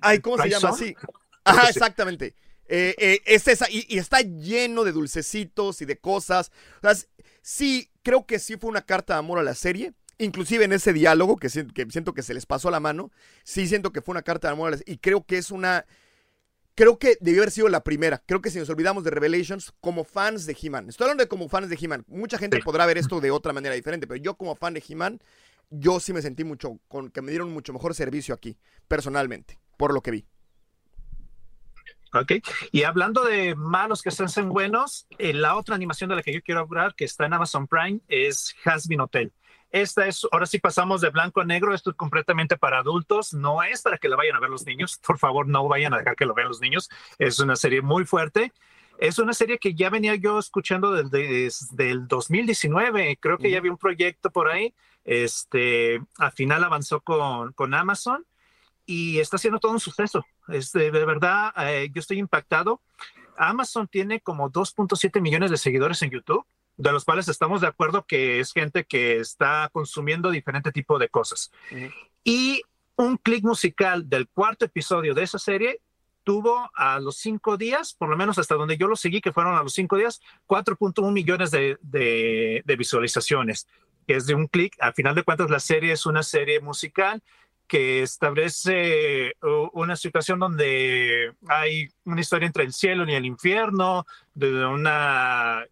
Ay, 0.02 0.18
¿cómo 0.20 0.36
se 0.36 0.51
llama? 0.51 0.72
Sí. 0.74 0.94
Ajá, 1.44 1.68
exactamente. 1.70 2.34
Eh, 2.68 2.94
eh, 2.98 3.22
es 3.24 3.48
esa, 3.48 3.66
y, 3.70 3.86
está 3.98 4.20
lleno 4.20 4.84
de 4.84 4.92
dulcecitos 4.92 5.80
y 5.80 5.86
de 5.86 5.97
cosas. 5.98 6.52
O 6.82 6.92
sea, 6.92 7.09
sí, 7.40 7.90
creo 8.02 8.26
que 8.26 8.38
sí 8.38 8.59
fue 8.59 8.68
una 8.68 8.82
carta 8.82 9.14
de 9.14 9.20
amor 9.20 9.38
a 9.38 9.42
la 9.42 9.55
serie. 9.55 9.94
Inclusive 10.18 10.66
en 10.66 10.74
ese 10.74 10.92
diálogo, 10.92 11.38
que, 11.38 11.48
siento 11.48 12.12
que 12.12 12.22
se 12.22 12.34
les 12.34 12.44
pasó 12.44 12.70
la 12.70 12.80
mano, 12.80 13.10
sí 13.42 13.66
siento 13.66 13.90
que 13.90 14.02
fue 14.02 14.12
una 14.12 14.22
carta 14.22 14.48
de 14.48 14.52
amor 14.52 14.68
a 14.68 14.70
la 14.72 14.76
serie. 14.76 14.94
Y 14.94 14.98
creo 14.98 15.24
que 15.24 15.38
es 15.38 15.51
una... 15.51 15.86
Creo 16.74 16.98
que 16.98 17.16
debió 17.20 17.40
haber 17.40 17.51
sido 17.51 17.68
la 17.70 17.82
primera. 17.82 18.22
Creo 18.26 18.42
que 18.42 18.51
si 18.51 18.59
nos 18.59 18.68
olvidamos 18.68 19.05
de 19.05 19.10
Revelations, 19.10 19.72
como 19.80 20.05
fans 20.05 20.44
de 20.44 20.56
He-Man. 20.60 20.90
Estoy 20.90 21.06
hablando 21.06 21.24
de 21.24 21.28
como 21.28 21.48
fans 21.48 21.70
de 21.70 21.78
He-Man. 21.80 22.05
Mucha 22.09 22.36
gente 22.36 22.60
podrá 22.60 22.84
ver 22.84 22.98
esto 22.98 23.20
de 23.20 23.30
otra 23.30 23.55
manera 23.55 23.74
diferente, 23.74 24.06
pero 24.06 24.20
yo 24.20 24.34
como 24.34 24.55
fan 24.55 24.74
de 24.74 24.84
He-Man, 24.86 25.20
yo 25.70 26.01
sí 26.01 26.12
me 26.12 26.22
sentí 26.22 26.44
mucho, 26.44 26.78
con 26.88 27.10
que 27.10 27.22
me 27.22 27.30
dieron 27.30 27.52
mucho 27.52 27.72
mejor 27.72 27.94
servicio 27.94 28.34
aquí, 28.34 28.59
personalmente, 28.88 29.59
por 29.76 29.94
lo 29.94 30.02
que 30.02 30.10
vi. 30.10 30.26
Ok, 32.12 32.32
y 32.72 32.82
hablando 32.82 33.24
de 33.24 33.55
malos 33.55 34.02
que 34.02 34.10
se 34.10 34.24
hacen 34.24 34.48
buenos, 34.48 35.06
eh, 35.18 35.32
la 35.32 35.55
otra 35.55 35.76
animación 35.76 36.10
de 36.10 36.16
la 36.16 36.22
que 36.22 36.32
yo 36.32 36.42
quiero 36.42 36.60
hablar, 36.60 36.97
que 36.97 37.05
está 37.05 37.24
en 37.26 37.34
Amazon 37.34 37.68
Prime, 37.68 38.01
es 38.09 38.55
Hasbin 38.64 39.01
Hotel. 39.01 39.32
Esta 39.70 40.09
es, 40.09 40.26
ahora 40.32 40.47
sí 40.47 40.59
pasamos 40.59 41.01
de 41.01 41.10
blanco 41.10 41.40
a 41.40 41.44
negro, 41.44 41.72
esto 41.72 41.90
es 41.90 41.97
completamente 41.97 42.56
para 42.56 42.80
adultos, 42.80 43.32
no 43.32 43.62
es 43.62 43.82
para 43.82 43.98
que 43.98 44.09
la 44.09 44.16
vayan 44.16 44.34
a 44.34 44.40
ver 44.40 44.51
los 44.51 44.66
niños, 44.66 44.98
por 45.06 45.18
favor 45.18 45.47
no 45.47 45.68
vayan 45.68 45.94
a 45.94 45.98
dejar 45.98 46.16
que 46.16 46.26
lo 46.26 46.34
vean 46.34 46.48
los 46.48 46.60
niños, 46.60 46.90
es 47.18 47.38
una 47.38 47.55
serie 47.55 47.80
muy 47.80 48.05
fuerte. 48.05 48.52
Es 48.98 49.18
una 49.18 49.32
serie 49.32 49.59
que 49.59 49.74
ya 49.74 49.88
venía 49.88 50.14
yo 50.16 50.38
escuchando 50.38 50.92
desde, 50.92 51.48
el 51.90 52.06
2019, 52.06 53.16
creo 53.18 53.38
que 53.38 53.51
ya 53.51 53.56
había 53.56 53.70
un 53.70 53.78
proyecto 53.78 54.30
por 54.30 54.51
ahí, 54.51 54.74
este, 55.05 56.02
al 56.18 56.32
final 56.32 56.64
avanzó 56.64 57.01
con, 57.01 57.52
con 57.52 57.74
Amazon 57.74 58.24
y 58.86 59.18
está 59.20 59.36
haciendo 59.36 59.60
todo 59.60 59.72
un 59.72 59.81
suceso. 59.81 60.24
Este, 60.48 60.90
de 60.90 61.05
verdad, 61.05 61.52
eh, 61.59 61.90
yo 61.93 62.01
estoy 62.01 62.18
impactado. 62.18 62.81
Amazon 63.36 63.89
tiene 63.89 64.20
como 64.20 64.51
2.7 64.51 65.20
millones 65.20 65.51
de 65.51 65.56
seguidores 65.56 66.02
en 66.02 66.10
YouTube, 66.10 66.44
de 66.77 66.93
los 66.93 67.05
cuales 67.05 67.28
estamos 67.28 67.60
de 67.60 67.68
acuerdo 67.68 68.05
que 68.05 68.40
es 68.40 68.52
gente 68.52 68.85
que 68.85 69.18
está 69.18 69.70
consumiendo 69.72 70.31
diferente 70.31 70.72
tipo 70.72 70.98
de 70.98 71.09
cosas. 71.09 71.51
Y 72.24 72.62
un 72.97 73.16
clic 73.16 73.44
musical 73.44 74.09
del 74.09 74.28
cuarto 74.28 74.64
episodio 74.64 75.14
de 75.14 75.22
esa 75.22 75.39
serie 75.39 75.81
tuvo 76.24 76.70
a 76.74 77.01
los 77.01 77.16
cinco 77.16 77.56
días, 77.56 77.94
por 77.94 78.09
lo 78.10 78.16
menos 78.16 78.39
hasta 78.39 78.56
donde 78.56 78.77
yo 78.77 78.89
lo 78.89 78.97
seguí, 78.97 79.20
que 79.20 79.32
fueron 79.32 79.56
a 79.56 79.62
los 79.62 79.72
cinco 79.72 79.97
días, 79.97 80.20
4.1 80.47 81.10
millones 81.12 81.51
de, 81.51 81.78
de, 81.81 82.62
de, 82.64 82.77
visualizaciones 82.77 83.66
que 84.10 84.16
es 84.16 84.26
de 84.26 84.34
un 84.34 84.48
clic. 84.48 84.74
A 84.80 84.92
final 84.92 85.14
de 85.14 85.22
cuentas, 85.22 85.50
la 85.50 85.60
serie 85.60 85.92
es 85.92 86.04
una 86.04 86.24
serie 86.24 86.58
musical 86.58 87.22
que 87.68 88.02
establece 88.02 89.34
una 89.72 89.94
situación 89.94 90.40
donde 90.40 91.32
hay 91.46 91.88
una 92.04 92.20
historia 92.20 92.48
entre 92.48 92.64
el 92.64 92.72
cielo 92.72 93.08
y 93.08 93.14
el 93.14 93.24
infierno, 93.24 94.04
de 94.34 94.66
una 94.66 95.64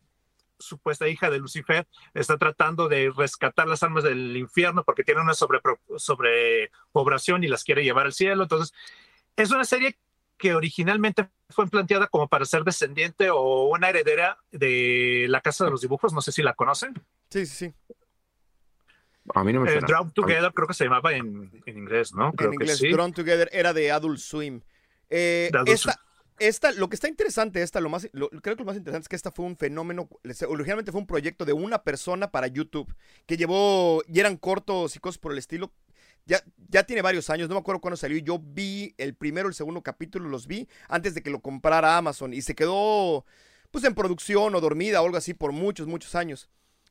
supuesta 0.56 1.08
hija 1.08 1.30
de 1.30 1.40
Lucifer 1.40 1.88
está 2.14 2.38
tratando 2.38 2.88
de 2.88 3.10
rescatar 3.10 3.66
las 3.66 3.82
almas 3.82 4.04
del 4.04 4.36
infierno 4.36 4.84
porque 4.84 5.02
tiene 5.02 5.20
una 5.20 5.34
sobre, 5.34 5.58
sobrepoblación 5.96 7.42
y 7.42 7.48
las 7.48 7.64
quiere 7.64 7.82
llevar 7.82 8.06
al 8.06 8.12
cielo. 8.12 8.44
Entonces, 8.44 8.72
es 9.34 9.50
una 9.50 9.64
serie 9.64 9.98
que 10.36 10.54
originalmente 10.54 11.28
fue 11.48 11.66
planteada 11.66 12.06
como 12.06 12.28
para 12.28 12.44
ser 12.44 12.62
descendiente 12.62 13.30
o 13.30 13.64
una 13.64 13.88
heredera 13.88 14.38
de 14.52 15.26
la 15.28 15.40
Casa 15.40 15.64
de 15.64 15.72
los 15.72 15.80
Dibujos. 15.80 16.12
No 16.12 16.20
sé 16.20 16.30
si 16.30 16.44
la 16.44 16.54
conocen. 16.54 16.94
Sí, 17.30 17.46
sí, 17.46 17.66
sí. 17.66 17.74
A 19.34 19.44
mí 19.44 19.52
no 19.52 19.60
me 19.60 19.72
eh, 19.72 19.80
Drawn 19.86 20.12
Together 20.12 20.52
creo 20.52 20.68
que 20.68 20.74
se 20.74 20.84
llamaba 20.84 21.12
en, 21.12 21.50
inglés, 21.66 22.14
¿no? 22.14 22.32
en 22.38 22.52
inglés, 22.54 22.80
Drawn 22.80 23.12
Together 23.12 23.48
era 23.52 23.72
de 23.72 23.90
Adult 23.90 24.18
Swim. 24.18 24.60
Eh, 25.10 25.50
esta, 26.38 26.72
lo 26.72 26.88
que 26.88 26.94
está 26.94 27.08
interesante, 27.08 27.62
esta, 27.62 27.80
lo 27.80 27.88
más, 27.88 28.08
creo 28.12 28.56
que 28.56 28.62
lo 28.62 28.64
más 28.64 28.76
interesante 28.76 29.04
es 29.04 29.08
que 29.08 29.16
esta 29.16 29.32
fue 29.32 29.44
un 29.44 29.56
fenómeno, 29.56 30.08
originalmente 30.48 30.92
fue 30.92 31.00
un 31.00 31.06
proyecto 31.06 31.44
de 31.44 31.52
una 31.52 31.82
persona 31.82 32.30
para 32.30 32.46
YouTube, 32.46 32.94
que 33.26 33.36
llevó, 33.36 34.02
y 34.06 34.20
eran 34.20 34.36
cortos 34.36 34.94
y 34.94 35.00
cosas 35.00 35.18
por 35.18 35.32
el 35.32 35.38
estilo, 35.38 35.72
ya, 36.26 36.42
ya, 36.68 36.84
tiene 36.84 37.02
varios 37.02 37.30
años, 37.30 37.48
no 37.48 37.54
me 37.54 37.60
acuerdo 37.60 37.80
cuándo 37.80 37.96
salió. 37.96 38.18
Yo 38.18 38.38
vi 38.38 38.94
el 38.98 39.14
primero, 39.14 39.48
el 39.48 39.54
segundo 39.54 39.82
capítulo, 39.82 40.28
los 40.28 40.46
vi 40.46 40.68
antes 40.88 41.14
de 41.14 41.22
que 41.22 41.30
lo 41.30 41.40
comprara 41.40 41.96
Amazon 41.96 42.34
y 42.34 42.42
se 42.42 42.54
quedó 42.54 43.24
pues 43.70 43.84
en 43.84 43.94
producción 43.94 44.54
o 44.54 44.60
dormida 44.60 45.00
o 45.00 45.06
algo 45.06 45.16
así 45.16 45.32
por 45.32 45.52
muchos, 45.52 45.86
muchos 45.86 46.14
años. 46.14 46.50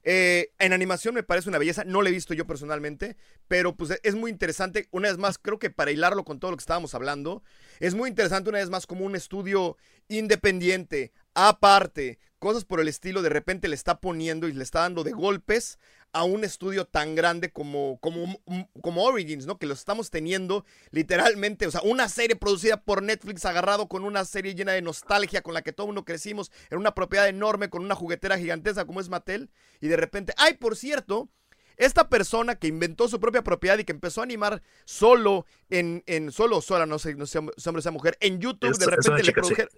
Eh, 0.09 0.53
en 0.59 0.71
animación 0.71 1.13
me 1.15 1.23
parece 1.23 1.49
una 1.49 1.57
belleza, 1.57 1.83
no 1.83 2.01
lo 2.01 2.07
he 2.07 2.13
visto 2.13 2.33
yo 2.33 2.47
personalmente, 2.47 3.17
pero 3.49 3.75
pues 3.75 3.99
es 4.03 4.15
muy 4.15 4.31
interesante, 4.31 4.87
una 4.91 5.09
vez 5.09 5.17
más, 5.17 5.37
creo 5.37 5.59
que 5.59 5.69
para 5.69 5.91
hilarlo 5.91 6.23
con 6.23 6.39
todo 6.39 6.51
lo 6.51 6.55
que 6.55 6.61
estábamos 6.61 6.95
hablando, 6.95 7.43
es 7.81 7.93
muy 7.93 8.07
interesante 8.07 8.49
una 8.49 8.59
vez 8.59 8.69
más 8.69 8.87
como 8.87 9.03
un 9.03 9.17
estudio 9.17 9.75
independiente, 10.07 11.11
aparte, 11.33 12.19
cosas 12.39 12.63
por 12.63 12.79
el 12.79 12.87
estilo, 12.87 13.21
de 13.21 13.27
repente 13.27 13.67
le 13.67 13.75
está 13.75 13.99
poniendo 13.99 14.47
y 14.47 14.53
le 14.53 14.63
está 14.63 14.79
dando 14.79 15.03
de 15.03 15.11
golpes 15.11 15.77
a 16.17 16.23
un 16.23 16.43
estudio 16.43 16.85
tan 16.85 17.13
grande 17.13 17.51
como, 17.51 17.99
como, 17.99 18.41
como 18.81 19.03
Origins, 19.03 19.45
¿no? 19.45 19.59
Que 19.59 19.67
lo 19.67 19.75
estamos 19.75 20.09
teniendo 20.09 20.65
literalmente, 20.89 21.67
o 21.67 21.71
sea, 21.71 21.81
una 21.83 22.09
serie 22.09 22.35
producida 22.35 22.81
por 22.81 23.03
Netflix 23.03 23.45
agarrado 23.45 23.87
con 23.87 24.03
una 24.03 24.25
serie 24.25 24.55
llena 24.55 24.71
de 24.71 24.81
nostalgia 24.81 25.43
con 25.43 25.53
la 25.53 25.61
que 25.61 25.73
todo 25.73 25.87
mundo 25.87 26.05
crecimos, 26.05 26.51
en 26.71 26.79
una 26.79 26.95
propiedad 26.95 27.27
enorme, 27.27 27.69
con 27.69 27.83
una 27.83 27.93
juguetera 27.93 28.39
gigantesca 28.39 28.85
como 28.85 28.99
es 28.99 29.09
Mattel, 29.09 29.51
y 29.79 29.89
de 29.89 29.95
repente, 29.95 30.33
ay, 30.37 30.55
por 30.55 30.75
cierto, 30.75 31.29
esta 31.77 32.09
persona 32.09 32.55
que 32.55 32.65
inventó 32.65 33.07
su 33.07 33.19
propia 33.19 33.43
propiedad 33.43 33.77
y 33.77 33.83
que 33.83 33.91
empezó 33.91 34.21
a 34.21 34.23
animar 34.23 34.63
solo 34.85 35.45
en, 35.69 36.03
en 36.07 36.31
solo, 36.31 36.61
sola, 36.61 36.87
no 36.87 36.97
sé, 36.97 37.13
no 37.13 37.27
sé 37.27 37.39
si 37.57 37.69
hombre 37.69 37.79
o 37.79 37.81
sea 37.81 37.91
mujer, 37.91 38.17
en 38.21 38.39
YouTube, 38.39 38.75
de 38.75 38.85
repente 38.87 39.23
le 39.23 39.33
produjeron, 39.33 39.69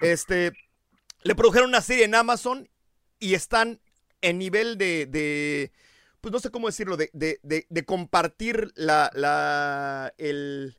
este, 0.00 0.52
le 1.24 1.34
produjeron 1.34 1.68
una 1.68 1.82
serie 1.82 2.04
en 2.04 2.14
Amazon 2.14 2.70
y 3.18 3.34
están 3.34 3.80
en 4.22 4.38
nivel 4.38 4.78
de, 4.78 5.06
de 5.06 5.72
pues 6.20 6.32
no 6.32 6.40
sé 6.40 6.50
cómo 6.50 6.66
decirlo, 6.66 6.96
de, 6.96 7.10
de, 7.12 7.38
de, 7.42 7.84
compartir 7.84 8.72
la, 8.74 9.10
la, 9.14 10.12
el, 10.18 10.76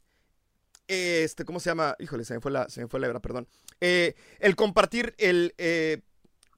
este, 0.87 1.45
¿cómo 1.45 1.59
se 1.59 1.69
llama? 1.69 1.95
Híjole, 1.99 2.25
se 2.25 2.33
me 2.33 2.41
fue 2.41 2.51
la, 2.51 2.69
se 2.69 2.81
me 2.81 2.87
fue 2.87 2.99
la 2.99 3.07
hebra, 3.07 3.19
perdón. 3.19 3.47
Eh, 3.79 4.15
el 4.39 4.55
compartir 4.55 5.15
el, 5.17 5.53
eh, 5.57 6.01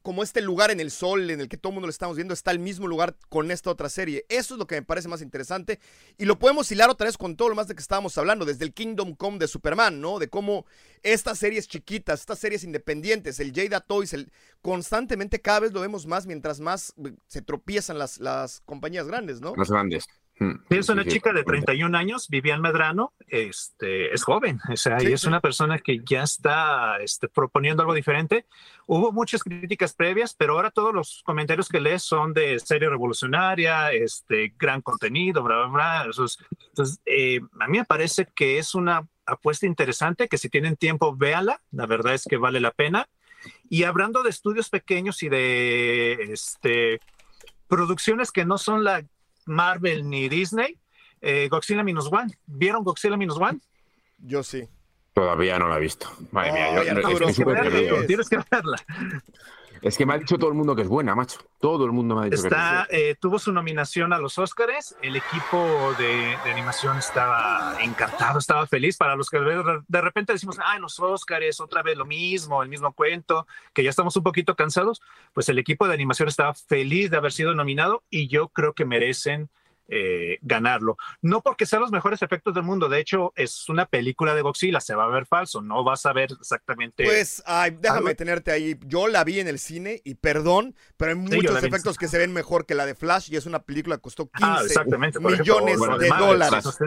como 0.02 0.24
este 0.24 0.42
lugar 0.42 0.72
en 0.72 0.80
el 0.80 0.92
sol 0.92 1.30
en 1.30 1.42
el 1.42 1.50
que 1.50 1.58
todo 1.58 1.72
el 1.72 1.76
mundo 1.76 1.88
lo 1.88 1.92
estamos 1.92 2.16
viendo 2.16 2.34
está 2.34 2.52
el 2.52 2.60
mismo 2.60 2.88
lugar 2.88 3.16
con 3.30 3.52
esta 3.52 3.70
otra 3.70 3.90
serie. 3.90 4.26
Eso 4.30 4.56
es 4.56 4.60
lo 4.60 4.68
que 4.68 4.76
me 4.76 4.82
parece 4.82 5.08
más 5.08 5.22
interesante 5.22 5.80
y 6.18 6.26
lo 6.26 6.40
podemos 6.40 6.72
hilar 6.72 6.90
otra 6.90 7.06
vez 7.06 7.18
con 7.18 7.36
todo 7.36 7.50
lo 7.50 7.56
más 7.56 7.68
de 7.68 7.76
que 7.76 7.82
estábamos 7.82 8.18
hablando, 8.18 8.46
desde 8.46 8.66
el 8.66 8.74
Kingdom 8.74 9.16
Come 9.16 9.38
de 9.38 9.48
Superman, 9.48 10.02
¿no? 10.02 10.20
De 10.20 10.30
cómo 10.30 10.66
estas 11.04 11.40
series 11.40 11.68
chiquitas, 11.68 12.22
estas 12.22 12.40
series 12.40 12.64
independientes, 12.64 13.40
el 13.40 13.54
Jada 13.54 13.82
Toys, 13.82 14.14
el, 14.14 14.32
constantemente 14.62 15.42
cada 15.42 15.62
vez 15.62 15.72
lo 15.72 15.82
vemos 15.82 16.06
más 16.08 16.26
mientras 16.26 16.60
más 16.60 16.94
eh, 17.04 17.14
se 17.28 17.42
tropiezan 17.42 17.98
las, 17.98 18.20
las 18.20 18.62
compañías 18.62 19.08
grandes, 19.08 19.42
¿no? 19.42 19.54
Las 19.56 19.70
grandes. 19.70 20.06
Es 20.70 20.90
una 20.90 21.06
chica 21.06 21.34
de 21.34 21.44
31 21.44 21.96
años, 21.96 22.28
Vivian 22.28 22.62
Medrano, 22.62 23.14
este, 23.28 24.12
es 24.12 24.24
joven, 24.24 24.60
o 24.72 24.76
sea, 24.76 25.02
y 25.02 25.14
es 25.14 25.26
una 25.26 25.40
persona 25.40 25.78
que 25.78 26.02
ya 26.04 26.24
está 26.24 26.98
este, 26.98 27.28
proponiendo 27.28 27.84
algo 27.84 27.94
diferente. 27.94 28.48
Hubo 28.88 29.12
muchas 29.12 29.44
críticas 29.44 29.94
previas, 29.94 30.34
pero 30.34 30.54
ahora 30.54 30.72
todos 30.72 30.96
los 30.96 31.22
comentarios 31.24 31.70
que 31.70 31.80
lees 31.80 32.02
son 32.02 32.34
de 32.34 32.60
serie 32.60 32.90
revolucionaria, 32.90 33.92
este, 33.92 34.54
gran 34.58 34.82
contenido, 34.82 35.44
bla, 35.44 35.58
bla, 35.58 35.68
bla. 35.68 36.04
Entonces, 36.06 37.00
eh, 37.06 37.40
a 37.60 37.68
mí 37.68 37.78
me 37.78 37.86
parece 37.86 38.28
que 38.36 38.58
es 38.58 38.74
una 38.74 39.08
apuesta 39.28 39.68
interesante, 39.68 40.28
que 40.28 40.40
si 40.40 40.50
tienen 40.50 40.76
tiempo, 40.76 41.16
véala, 41.16 41.62
la 41.72 41.86
verdad 41.86 42.16
es 42.16 42.26
que 42.26 42.38
vale 42.38 42.60
la 42.60 42.72
pena. 42.72 43.08
Y 43.70 43.84
hablando 43.84 44.24
de 44.24 44.32
estudios 44.32 44.70
pequeños 44.70 45.22
y 45.22 45.30
de 45.30 46.14
este, 46.34 47.00
producciones 47.68 48.32
que 48.32 48.46
no 48.46 48.58
son 48.58 48.84
la 48.84 49.04
Marvel 49.52 50.10
ni 50.10 50.30
Disney. 50.30 50.78
Eh, 51.22 51.48
Godzilla 51.50 51.84
Minus 51.84 52.12
One. 52.12 52.34
¿Vieron 52.46 52.84
Godzilla 52.84 53.18
Minus 53.18 53.38
One? 53.38 53.60
Yo 54.18 54.44
sí. 54.44 54.68
Todavía 55.14 55.60
no 55.60 55.68
la 55.68 55.78
he 55.78 55.80
visto. 55.82 56.08
Madre 56.32 56.54
mía, 56.54 56.84
yo, 56.84 58.06
tienes 58.06 58.30
que 58.30 58.40
verla. 58.50 58.78
Es 59.82 59.98
que 59.98 60.06
me 60.06 60.14
ha 60.14 60.18
dicho 60.18 60.38
todo 60.38 60.50
el 60.50 60.56
mundo 60.56 60.76
que 60.76 60.84
es 60.84 60.88
buena, 60.88 61.16
macho. 61.16 61.40
Todo 61.60 61.86
el 61.86 61.92
mundo 61.92 62.16
me 62.16 62.22
ha 62.22 62.24
dicho 62.26 62.36
está, 62.36 62.86
que 62.90 63.10
es 63.10 63.16
eh, 63.16 63.18
Tuvo 63.20 63.40
su 63.40 63.52
nominación 63.52 64.14
a 64.14 64.20
los 64.20 64.38
Oscars. 64.38 64.96
El 65.02 65.16
equipo 65.16 65.96
de, 65.98 66.36
animación 66.52 66.98
estaba 66.98 67.76
encantado, 67.82 68.38
estaba 68.38 68.68
feliz. 68.68 68.98
Para 68.98 69.16
los 69.16 69.30
que 69.30 69.40
de 69.40 70.02
repente 70.02 70.34
decimos, 70.34 70.58
ay, 70.64 70.80
los 70.80 71.00
Oscars, 71.00 71.60
otra 71.60 71.82
vez 71.82 71.98
lo 71.98 72.06
mismo, 72.06 72.62
el 72.62 72.70
mismo 72.70 72.94
cuento, 72.94 73.48
que 73.74 73.84
ya 73.84 73.90
estamos 73.90 74.16
un 74.16 74.24
poquito 74.24 74.56
cansados, 74.56 75.02
pues 75.34 75.50
el 75.50 75.58
equipo 75.58 75.88
de 75.88 75.96
animación 75.96 76.28
estaba 76.30 76.54
feliz 76.54 77.10
de 77.10 77.18
haber 77.18 77.32
sido 77.32 77.56
nominado 77.56 78.04
y 78.10 78.28
yo 78.28 78.50
creo 78.50 78.74
que 78.74 78.86
merecen 78.86 79.50
eh, 79.94 80.40
ganarlo. 80.42 80.96
No 81.22 81.42
porque 81.42 81.66
sean 81.66 81.82
los 81.82 81.92
mejores 81.92 82.22
efectos 82.22 82.54
del 82.54 82.64
mundo, 82.64 82.88
de 82.88 83.00
hecho 83.00 83.34
es 83.36 83.68
una 83.68 83.86
película 83.86 84.34
de 84.34 84.42
Godzilla, 84.42 84.80
se 84.80 84.96
va 84.96 85.04
a 85.04 85.08
ver 85.08 85.26
falso, 85.26 85.62
no 85.62 85.84
vas 85.84 86.06
a 86.06 86.14
ver 86.14 86.30
exactamente. 86.32 87.04
Pues, 87.04 87.44
ay, 87.46 87.78
déjame 87.78 88.16
tenerte 88.16 88.52
ahí. 88.52 88.80
Yo 88.86 89.10
la 89.10 89.26
vi 89.26 89.42
en 89.42 89.50
el 89.50 89.60
cine 89.60 90.02
y 90.06 90.16
perdón, 90.16 90.76
pero 90.96 91.12
hay 91.12 91.18
muchos 91.18 91.62
efectos 91.62 91.98
que 91.98 92.08
se 92.08 92.18
ven 92.18 92.32
mejor 92.32 92.66
que 92.66 92.74
la 92.74 92.86
de 92.86 92.96
Flash 92.96 93.30
y 93.34 93.36
es 93.36 93.46
una 93.46 93.64
película 93.64 93.98
que 93.98 94.02
costó 94.04 94.30
15 94.30 94.46
ah, 94.48 94.84
millones 95.20 95.80
de 96.00 96.08
dólares. 96.08 96.80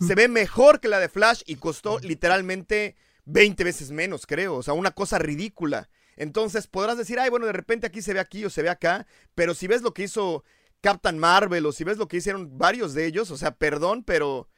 Se 0.00 0.14
ve 0.14 0.28
mejor 0.28 0.78
que 0.78 0.86
la 0.86 1.00
de 1.00 1.08
Flash 1.08 1.42
y 1.46 1.56
costó 1.56 1.98
literalmente 1.98 2.94
20 3.24 3.64
veces 3.64 3.90
menos, 3.90 4.26
creo. 4.26 4.54
O 4.54 4.62
sea, 4.62 4.74
una 4.74 4.92
cosa 4.92 5.18
ridícula. 5.18 5.88
Entonces 6.16 6.68
podrás 6.68 6.96
decir, 6.96 7.18
ay, 7.18 7.30
bueno, 7.30 7.46
de 7.46 7.52
repente 7.52 7.86
aquí 7.88 8.00
se 8.00 8.14
ve 8.14 8.20
aquí 8.20 8.44
o 8.44 8.50
se 8.50 8.62
ve 8.62 8.70
acá, 8.70 9.06
pero 9.34 9.54
si 9.54 9.66
ves 9.66 9.82
lo 9.82 9.92
que 9.92 10.04
hizo 10.04 10.44
Captain 10.84 11.18
Marvel 11.18 11.64
o 11.64 11.72
si 11.72 11.82
ves 11.82 11.96
lo 11.96 12.08
que 12.08 12.18
hicieron 12.18 12.58
varios 12.58 12.92
de 12.92 13.06
ellos, 13.06 13.30
o 13.30 13.38
sea, 13.38 13.52
perdón, 13.52 14.04
pero 14.04 14.50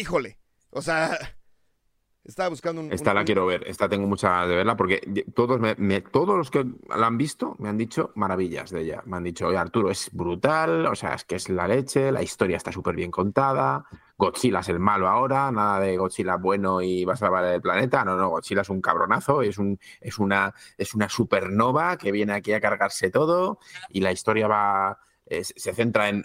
híjole, 0.00 0.38
o 0.70 0.80
sea, 0.80 1.10
estaba 2.24 2.48
buscando 2.48 2.80
un... 2.80 2.90
Esta 2.90 3.12
la 3.12 3.22
quiero 3.22 3.44
ver, 3.44 3.62
esta 3.66 3.86
tengo 3.86 4.06
mucha 4.06 4.46
de 4.46 4.56
verla 4.56 4.78
porque 4.78 5.02
todos, 5.34 5.60
me, 5.60 6.00
todos 6.00 6.38
los 6.38 6.50
que 6.50 6.64
la 6.88 7.06
han 7.06 7.18
visto 7.18 7.54
me 7.58 7.68
han 7.68 7.76
dicho 7.76 8.12
maravillas 8.14 8.70
de 8.70 8.80
ella. 8.80 9.02
Me 9.04 9.18
han 9.18 9.24
dicho, 9.24 9.46
oye 9.46 9.58
Arturo, 9.58 9.90
es 9.90 10.08
brutal, 10.12 10.86
o 10.86 10.94
sea, 10.94 11.12
es 11.12 11.24
que 11.24 11.34
es 11.34 11.50
la 11.50 11.68
leche, 11.68 12.10
la 12.12 12.22
historia 12.22 12.56
está 12.56 12.72
súper 12.72 12.96
bien 12.96 13.10
contada, 13.10 13.84
Godzilla 14.16 14.60
es 14.60 14.70
el 14.70 14.78
malo 14.78 15.06
ahora, 15.06 15.52
nada 15.52 15.80
de 15.80 15.98
Godzilla 15.98 16.36
bueno 16.36 16.80
y 16.80 17.04
va 17.04 17.12
a 17.12 17.16
salvar 17.16 17.44
el 17.44 17.60
planeta, 17.60 18.06
no, 18.06 18.16
no, 18.16 18.30
Godzilla 18.30 18.62
es 18.62 18.70
un 18.70 18.80
cabronazo, 18.80 19.42
es, 19.42 19.58
un, 19.58 19.78
es, 20.00 20.18
una, 20.18 20.54
es 20.78 20.94
una 20.94 21.10
supernova 21.10 21.98
que 21.98 22.10
viene 22.10 22.32
aquí 22.32 22.54
a 22.54 22.60
cargarse 22.62 23.10
todo 23.10 23.58
y 23.90 24.00
la 24.00 24.12
historia 24.12 24.48
va 24.48 24.98
se 25.42 25.72
centra 25.72 26.08
en, 26.08 26.24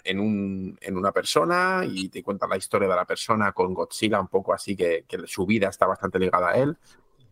una 0.96 1.12
persona 1.12 1.82
y 1.84 2.08
te 2.08 2.22
cuenta 2.22 2.46
la 2.46 2.56
historia 2.56 2.88
de 2.88 2.94
la 2.94 3.04
persona 3.04 3.52
con 3.52 3.72
Godzilla, 3.72 4.20
un 4.20 4.28
poco 4.28 4.52
así 4.52 4.76
que, 4.76 5.04
su 5.26 5.46
vida 5.46 5.68
está 5.68 5.86
bastante 5.86 6.18
ligada 6.18 6.50
a 6.50 6.52
él. 6.54 6.76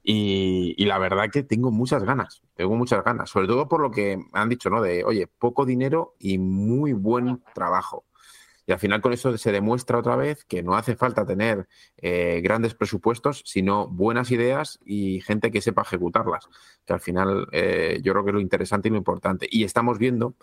Y, 0.03 0.85
la 0.85 0.99
verdad 0.99 1.29
que 1.31 1.43
tengo 1.43 1.71
muchas 1.71 2.05
ganas, 2.05 2.43
tengo 2.55 2.77
muchas 2.77 3.05
ganas, 3.05 3.29
sobre 3.29 3.49
todo 3.49 3.69
por 3.69 3.81
lo 3.81 3.91
que 3.91 4.19
han 4.33 4.49
dicho, 4.49 4.71
¿no? 4.71 4.81
De, 4.81 5.05
oye, 5.05 5.27
poco 5.27 5.67
dinero 5.67 6.15
y 6.19 6.39
muy 6.39 6.93
buen 6.93 7.43
trabajo. 7.55 8.06
Y 8.67 8.73
al 8.73 8.79
final 8.81 9.01
con 9.01 9.13
eso 9.13 9.37
se 9.39 9.53
demuestra 9.53 9.99
otra 9.99 10.17
vez 10.17 10.45
que 10.45 10.63
no 10.63 10.75
hace 10.75 10.97
falta 10.97 11.25
tener 11.25 11.69
eh, 11.99 12.41
grandes 12.43 12.75
presupuestos, 12.75 13.43
sino 13.47 13.87
buenas 13.87 14.31
ideas 14.33 14.81
y 14.85 15.21
gente 15.21 15.53
que 15.53 15.61
sepa 15.61 15.83
ejecutarlas. 15.83 16.49
Que 16.85 16.93
al 16.93 17.01
final 17.01 17.47
eh, 17.53 18.01
yo 18.03 18.13
creo 18.13 18.25
que 18.25 18.31
es 18.31 18.35
lo 18.35 18.41
interesante 18.41 18.89
y 18.89 18.91
lo 18.91 18.99
importante. 18.99 19.47
Y 19.51 19.65
estamos 19.65 19.99
viendo 19.99 20.35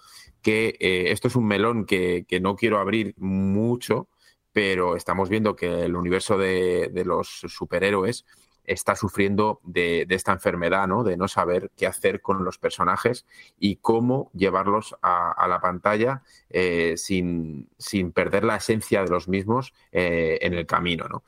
que 0.42 0.78
eh, 0.80 1.12
esto 1.12 1.28
es 1.28 1.36
un 1.36 1.46
melón 1.46 1.86
que, 1.86 2.26
no 2.42 2.56
quiero 2.56 2.80
abrir 2.80 3.14
mucho, 3.18 4.08
pero 4.54 4.96
estamos 4.96 5.30
viendo 5.30 5.56
que 5.56 5.84
el 5.86 5.96
universo 5.96 6.38
de, 6.38 6.90
de 6.94 7.06
los 7.06 7.28
superhéroes 7.48 8.26
está 8.66 8.96
sufriendo 8.96 9.60
de, 9.64 10.06
esta 10.10 10.32
enfermedad, 10.32 10.88
¿no? 10.88 11.04
De 11.04 11.18
no 11.18 11.28
saber 11.28 11.72
qué 11.76 11.88
hacer 11.88 12.22
con 12.22 12.44
los 12.44 12.58
personajes 12.58 13.26
y 13.60 13.78
cómo 13.78 14.32
llevarlos 14.34 14.96
a, 15.02 15.48
la 15.48 15.60
pantalla 15.60 16.24
eh, 16.50 16.96
sin, 16.98 17.68
perder 18.14 18.44
la 18.44 18.58
esencia 18.58 19.04
de 19.04 19.10
los 19.10 19.28
mismos 19.28 19.74
eh, 19.92 20.40
en 20.42 20.54
el 20.54 20.66
camino, 20.66 21.08
¿no? 21.08 21.24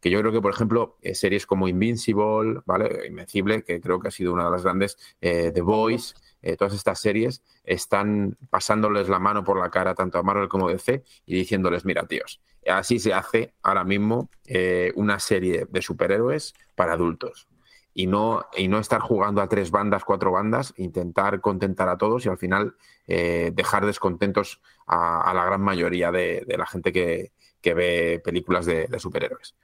Que 0.00 0.10
yo 0.10 0.20
creo 0.20 0.32
que, 0.32 0.40
por 0.40 0.52
ejemplo, 0.52 0.96
eh, 1.02 1.14
series 1.14 1.46
como 1.46 1.68
Invincible, 1.68 2.60
¿vale? 2.66 3.06
Invencible, 3.06 3.62
que 3.62 3.80
creo 3.80 4.00
que 4.00 4.08
ha 4.08 4.12
sido 4.12 4.32
una 4.32 4.44
de 4.44 4.50
las 4.50 4.62
grandes, 4.62 4.96
The 5.20 5.60
Voice, 5.60 6.14
todas 6.56 6.72
estas 6.72 7.00
series 7.00 7.42
están 7.64 8.36
pasándoles 8.48 9.08
la 9.08 9.18
mano 9.18 9.42
por 9.42 9.58
la 9.58 9.70
cara 9.70 9.94
tanto 9.94 10.18
a 10.18 10.22
Marvel 10.22 10.48
como 10.48 10.68
a 10.68 10.72
DC 10.72 11.02
y 11.26 11.34
diciéndoles, 11.34 11.84
mira, 11.84 12.06
tíos, 12.06 12.40
así 12.66 12.98
se 12.98 13.12
hace 13.12 13.54
ahora 13.62 13.84
mismo 13.84 14.30
eh, 14.46 14.92
una 14.96 15.18
serie 15.18 15.66
de 15.68 15.82
superhéroes 15.82 16.54
para 16.74 16.94
adultos. 16.94 17.48
Y 17.94 18.06
no, 18.06 18.46
y 18.56 18.68
no 18.68 18.78
estar 18.78 19.00
jugando 19.00 19.42
a 19.42 19.48
tres 19.48 19.72
bandas, 19.72 20.04
cuatro 20.04 20.30
bandas, 20.30 20.72
intentar 20.76 21.40
contentar 21.40 21.88
a 21.88 21.98
todos 21.98 22.24
y 22.24 22.28
al 22.28 22.38
final 22.38 22.76
eh, 23.08 23.50
dejar 23.52 23.86
descontentos 23.86 24.60
a, 24.86 25.32
la 25.34 25.44
gran 25.44 25.60
mayoría 25.62 26.12
de, 26.12 26.44
la 26.46 26.66
gente 26.66 26.92
que, 26.92 27.32
ve 27.74 28.20
películas 28.24 28.66
de, 28.66 28.88
superhéroes. 29.00 29.56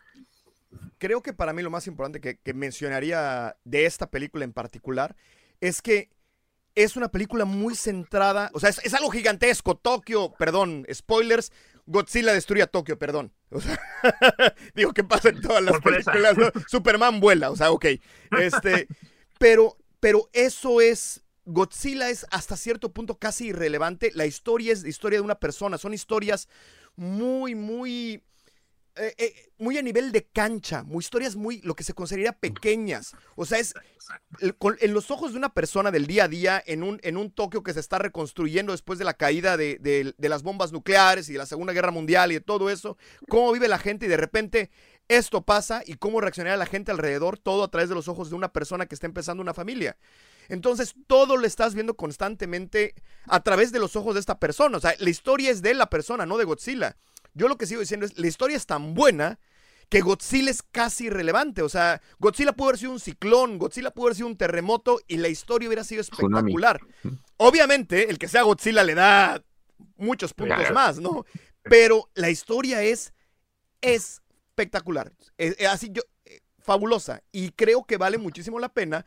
Creo 0.98 1.22
que 1.22 1.32
para 1.32 1.52
mí 1.52 1.62
lo 1.62 1.70
más 1.70 1.86
importante 1.86 2.20
que, 2.20 2.54
mencionaría 2.54 3.56
de 3.64 3.86
esta 3.86 4.10
película 4.10 4.44
en 4.44 4.52
particular 4.52 5.16
es 5.60 5.82
que 5.82 6.10
es 6.74 6.96
una 6.96 7.08
película 7.08 7.44
muy 7.44 7.74
centrada, 7.76 8.50
o 8.52 8.60
sea, 8.60 8.70
es, 8.70 8.80
es 8.84 8.94
algo 8.94 9.10
gigantesco. 9.10 9.76
Tokio, 9.76 10.34
perdón, 10.36 10.86
spoilers, 10.92 11.52
Godzilla 11.86 12.32
destruye 12.32 12.62
a 12.62 12.66
Tokio, 12.66 12.98
perdón. 12.98 13.32
digo 14.74 14.92
que 14.92 15.04
pasa 15.04 15.28
en 15.28 15.40
todas 15.40 15.62
las 15.62 15.80
películas. 15.80 16.36
Superman 16.68 17.20
vuela, 17.20 17.50
o 17.50 17.56
sea, 17.56 17.70
ok. 17.70 17.86
Este, 18.38 18.88
pero, 19.38 19.76
pero 20.00 20.28
eso 20.32 20.80
es. 20.80 21.20
Godzilla 21.46 22.08
es 22.08 22.26
hasta 22.30 22.56
cierto 22.56 22.92
punto 22.92 23.18
casi 23.18 23.48
irrelevante. 23.48 24.10
La 24.14 24.24
historia 24.24 24.72
es 24.72 24.82
la 24.82 24.88
historia 24.88 25.18
de 25.18 25.24
una 25.24 25.34
persona. 25.34 25.76
Son 25.76 25.92
historias 25.92 26.48
muy, 26.96 27.54
muy 27.54 28.22
eh, 28.96 29.14
eh, 29.18 29.52
muy 29.58 29.76
a 29.76 29.82
nivel 29.82 30.12
de 30.12 30.24
cancha, 30.24 30.84
muy 30.84 31.00
historias 31.00 31.34
muy, 31.34 31.60
lo 31.62 31.74
que 31.74 31.82
se 31.82 31.94
consideraría 31.94 32.32
pequeñas. 32.32 33.12
O 33.34 33.44
sea, 33.44 33.58
es 33.58 33.74
en 34.40 34.94
los 34.94 35.10
ojos 35.10 35.32
de 35.32 35.38
una 35.38 35.52
persona 35.52 35.90
del 35.90 36.06
día 36.06 36.24
a 36.24 36.28
día, 36.28 36.62
en 36.64 36.82
un, 36.82 37.00
en 37.02 37.16
un 37.16 37.32
Tokio 37.32 37.62
que 37.62 37.72
se 37.72 37.80
está 37.80 37.98
reconstruyendo 37.98 38.72
después 38.72 38.98
de 38.98 39.04
la 39.04 39.14
caída 39.14 39.56
de, 39.56 39.78
de, 39.80 40.28
las 40.28 40.42
bombas 40.42 40.72
nucleares 40.72 41.28
y 41.28 41.32
de 41.32 41.38
la 41.38 41.46
Segunda 41.46 41.72
Guerra 41.72 41.90
Mundial 41.90 42.30
y 42.30 42.34
de 42.34 42.40
todo 42.40 42.70
eso, 42.70 42.96
cómo 43.28 43.50
vive 43.52 43.66
la 43.66 43.78
gente 43.78 44.06
y 44.06 44.08
de 44.08 44.16
repente 44.16 44.70
esto 45.08 45.42
pasa 45.42 45.82
y 45.84 45.94
cómo 45.94 46.20
reaccionaría 46.20 46.56
la 46.56 46.66
gente 46.66 46.92
alrededor, 46.92 47.38
todo 47.38 47.64
a 47.64 47.70
través 47.70 47.88
de 47.88 47.94
los 47.94 48.08
ojos 48.08 48.30
de 48.30 48.36
una 48.36 48.52
persona 48.52 48.86
que 48.86 48.94
está 48.94 49.06
empezando 49.06 49.42
una 49.42 49.54
familia. 49.54 49.96
Entonces, 50.48 50.94
todo 51.06 51.36
lo 51.36 51.46
estás 51.46 51.74
viendo 51.74 51.94
constantemente 51.94 52.94
a 53.26 53.42
través 53.42 53.72
de 53.72 53.78
los 53.78 53.96
ojos 53.96 54.14
de 54.14 54.20
esta 54.20 54.38
persona. 54.38 54.76
O 54.76 54.80
sea, 54.80 54.94
la 54.98 55.10
historia 55.10 55.50
es 55.50 55.62
de 55.62 55.74
la 55.74 55.90
persona, 55.90 56.26
no 56.26 56.38
de 56.38 56.44
Godzilla. 56.44 56.96
Yo 57.34 57.48
lo 57.48 57.56
que 57.56 57.66
sigo 57.66 57.80
diciendo 57.80 58.06
es, 58.06 58.18
la 58.18 58.26
historia 58.26 58.56
es 58.56 58.66
tan 58.66 58.94
buena 58.94 59.38
que 59.88 60.00
Godzilla 60.00 60.50
es 60.50 60.62
casi 60.62 61.06
irrelevante. 61.06 61.62
O 61.62 61.68
sea, 61.68 62.00
Godzilla 62.18 62.52
pudo 62.52 62.68
haber 62.68 62.78
sido 62.78 62.92
un 62.92 63.00
ciclón, 63.00 63.58
Godzilla 63.58 63.90
pudo 63.90 64.06
haber 64.06 64.16
sido 64.16 64.28
un 64.28 64.36
terremoto 64.36 65.00
y 65.06 65.18
la 65.18 65.28
historia 65.28 65.68
hubiera 65.68 65.84
sido 65.84 66.00
espectacular. 66.00 66.80
Obviamente, 67.36 68.10
el 68.10 68.18
que 68.18 68.28
sea 68.28 68.42
Godzilla 68.42 68.82
le 68.82 68.94
da 68.94 69.42
muchos 69.96 70.32
puntos 70.32 70.70
más, 70.72 70.98
¿no? 70.98 71.24
Pero 71.62 72.10
la 72.14 72.30
historia 72.30 72.82
es 72.82 73.12
espectacular. 73.80 75.12
así 75.68 75.90
yo, 75.92 76.02
eh, 76.24 76.40
fabulosa. 76.58 77.22
Y 77.32 77.50
creo 77.50 77.84
que 77.84 77.96
vale 77.96 78.18
muchísimo 78.18 78.58
la 78.58 78.68
pena 78.68 79.04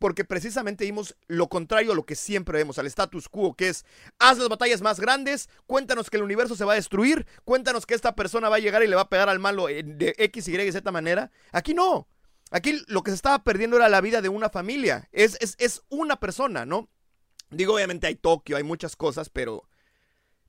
porque 0.00 0.24
precisamente 0.24 0.84
vimos 0.84 1.14
lo 1.28 1.48
contrario 1.50 1.92
a 1.92 1.94
lo 1.94 2.06
que 2.06 2.16
siempre 2.16 2.56
vemos, 2.56 2.78
al 2.78 2.86
status 2.86 3.28
quo, 3.28 3.54
que 3.54 3.68
es, 3.68 3.84
haz 4.18 4.38
las 4.38 4.48
batallas 4.48 4.80
más 4.80 4.98
grandes, 4.98 5.50
cuéntanos 5.66 6.08
que 6.08 6.16
el 6.16 6.22
universo 6.22 6.56
se 6.56 6.64
va 6.64 6.72
a 6.72 6.76
destruir, 6.76 7.26
cuéntanos 7.44 7.84
que 7.84 7.92
esta 7.92 8.16
persona 8.16 8.48
va 8.48 8.56
a 8.56 8.60
llegar 8.60 8.82
y 8.82 8.86
le 8.86 8.96
va 8.96 9.02
a 9.02 9.08
pegar 9.10 9.28
al 9.28 9.38
malo 9.38 9.66
de 9.66 10.14
X, 10.16 10.48
Y, 10.48 10.58
y 10.58 10.72
Z 10.72 10.90
manera. 10.90 11.30
Aquí 11.52 11.74
no. 11.74 12.08
Aquí 12.50 12.82
lo 12.88 13.02
que 13.02 13.10
se 13.10 13.16
estaba 13.16 13.44
perdiendo 13.44 13.76
era 13.76 13.90
la 13.90 14.00
vida 14.00 14.22
de 14.22 14.30
una 14.30 14.48
familia. 14.48 15.06
Es, 15.12 15.36
es, 15.38 15.82
una 15.90 16.18
persona, 16.18 16.64
¿no? 16.64 16.88
Digo, 17.50 17.74
obviamente 17.74 18.06
hay 18.06 18.14
Tokio, 18.14 18.56
hay 18.56 18.64
muchas 18.64 18.96
cosas, 18.96 19.28
pero... 19.28 19.68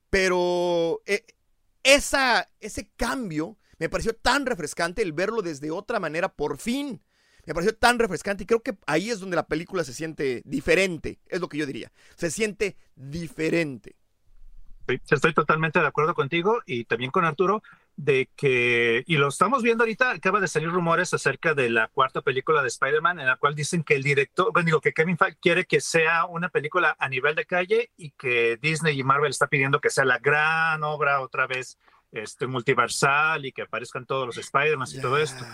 Pero... 0.08 1.02
Eh, 1.04 1.26
esa, 1.82 2.48
ese 2.60 2.90
cambio 2.96 3.58
me 3.78 3.90
pareció 3.90 4.14
tan 4.14 4.46
refrescante 4.46 5.02
el 5.02 5.12
verlo 5.12 5.42
desde 5.42 5.70
otra 5.70 6.00
manera, 6.00 6.30
por 6.30 6.56
fin 6.56 7.02
me 7.46 7.54
pareció 7.54 7.74
tan 7.74 7.98
refrescante 7.98 8.44
y 8.44 8.46
creo 8.46 8.62
que 8.62 8.76
ahí 8.86 9.10
es 9.10 9.20
donde 9.20 9.36
la 9.36 9.46
película 9.46 9.84
se 9.84 9.92
siente 9.92 10.42
diferente, 10.44 11.18
es 11.28 11.40
lo 11.40 11.48
que 11.48 11.58
yo 11.58 11.66
diría, 11.66 11.92
se 12.16 12.30
siente 12.30 12.76
diferente. 12.94 13.96
Estoy 14.86 15.32
totalmente 15.32 15.78
de 15.78 15.86
acuerdo 15.86 16.12
contigo 16.14 16.60
y 16.66 16.84
también 16.84 17.12
con 17.12 17.24
Arturo 17.24 17.62
de 17.96 18.28
que, 18.36 19.04
y 19.06 19.16
lo 19.16 19.28
estamos 19.28 19.62
viendo 19.62 19.84
ahorita, 19.84 20.10
acaba 20.10 20.40
de 20.40 20.48
salir 20.48 20.70
rumores 20.70 21.14
acerca 21.14 21.54
de 21.54 21.70
la 21.70 21.88
cuarta 21.88 22.20
película 22.20 22.62
de 22.62 22.68
Spider-Man 22.68 23.20
en 23.20 23.26
la 23.26 23.36
cual 23.36 23.54
dicen 23.54 23.84
que 23.84 23.94
el 23.94 24.02
director, 24.02 24.52
bueno, 24.52 24.66
digo 24.66 24.80
que 24.80 24.92
Kevin 24.92 25.18
Feige 25.18 25.38
quiere 25.40 25.64
que 25.66 25.80
sea 25.80 26.24
una 26.24 26.48
película 26.48 26.96
a 26.98 27.08
nivel 27.08 27.34
de 27.34 27.46
calle 27.46 27.90
y 27.96 28.10
que 28.10 28.58
Disney 28.60 28.98
y 28.98 29.04
Marvel 29.04 29.30
está 29.30 29.46
pidiendo 29.46 29.80
que 29.80 29.90
sea 29.90 30.04
la 30.04 30.18
gran 30.18 30.82
obra 30.82 31.20
otra 31.20 31.46
vez 31.46 31.78
este, 32.12 32.46
multiversal 32.46 33.44
y 33.46 33.52
que 33.52 33.62
aparezcan 33.62 34.06
todos 34.06 34.26
los 34.26 34.38
Spider-Man 34.38 34.88
y 34.92 35.00
todo 35.00 35.18
esto. 35.18 35.44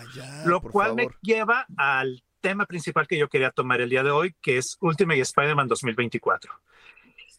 lo 0.44 0.60
cual 0.60 0.94
me 0.94 1.08
lleva 1.22 1.66
al 1.76 2.22
tema 2.40 2.66
principal 2.66 3.06
que 3.06 3.18
yo 3.18 3.28
quería 3.28 3.50
tomar 3.50 3.80
el 3.80 3.90
día 3.90 4.02
de 4.02 4.10
hoy, 4.10 4.34
que 4.40 4.58
es 4.58 4.76
Ultimate 4.80 5.20
Spider-Man 5.20 5.68
2024. 5.68 6.52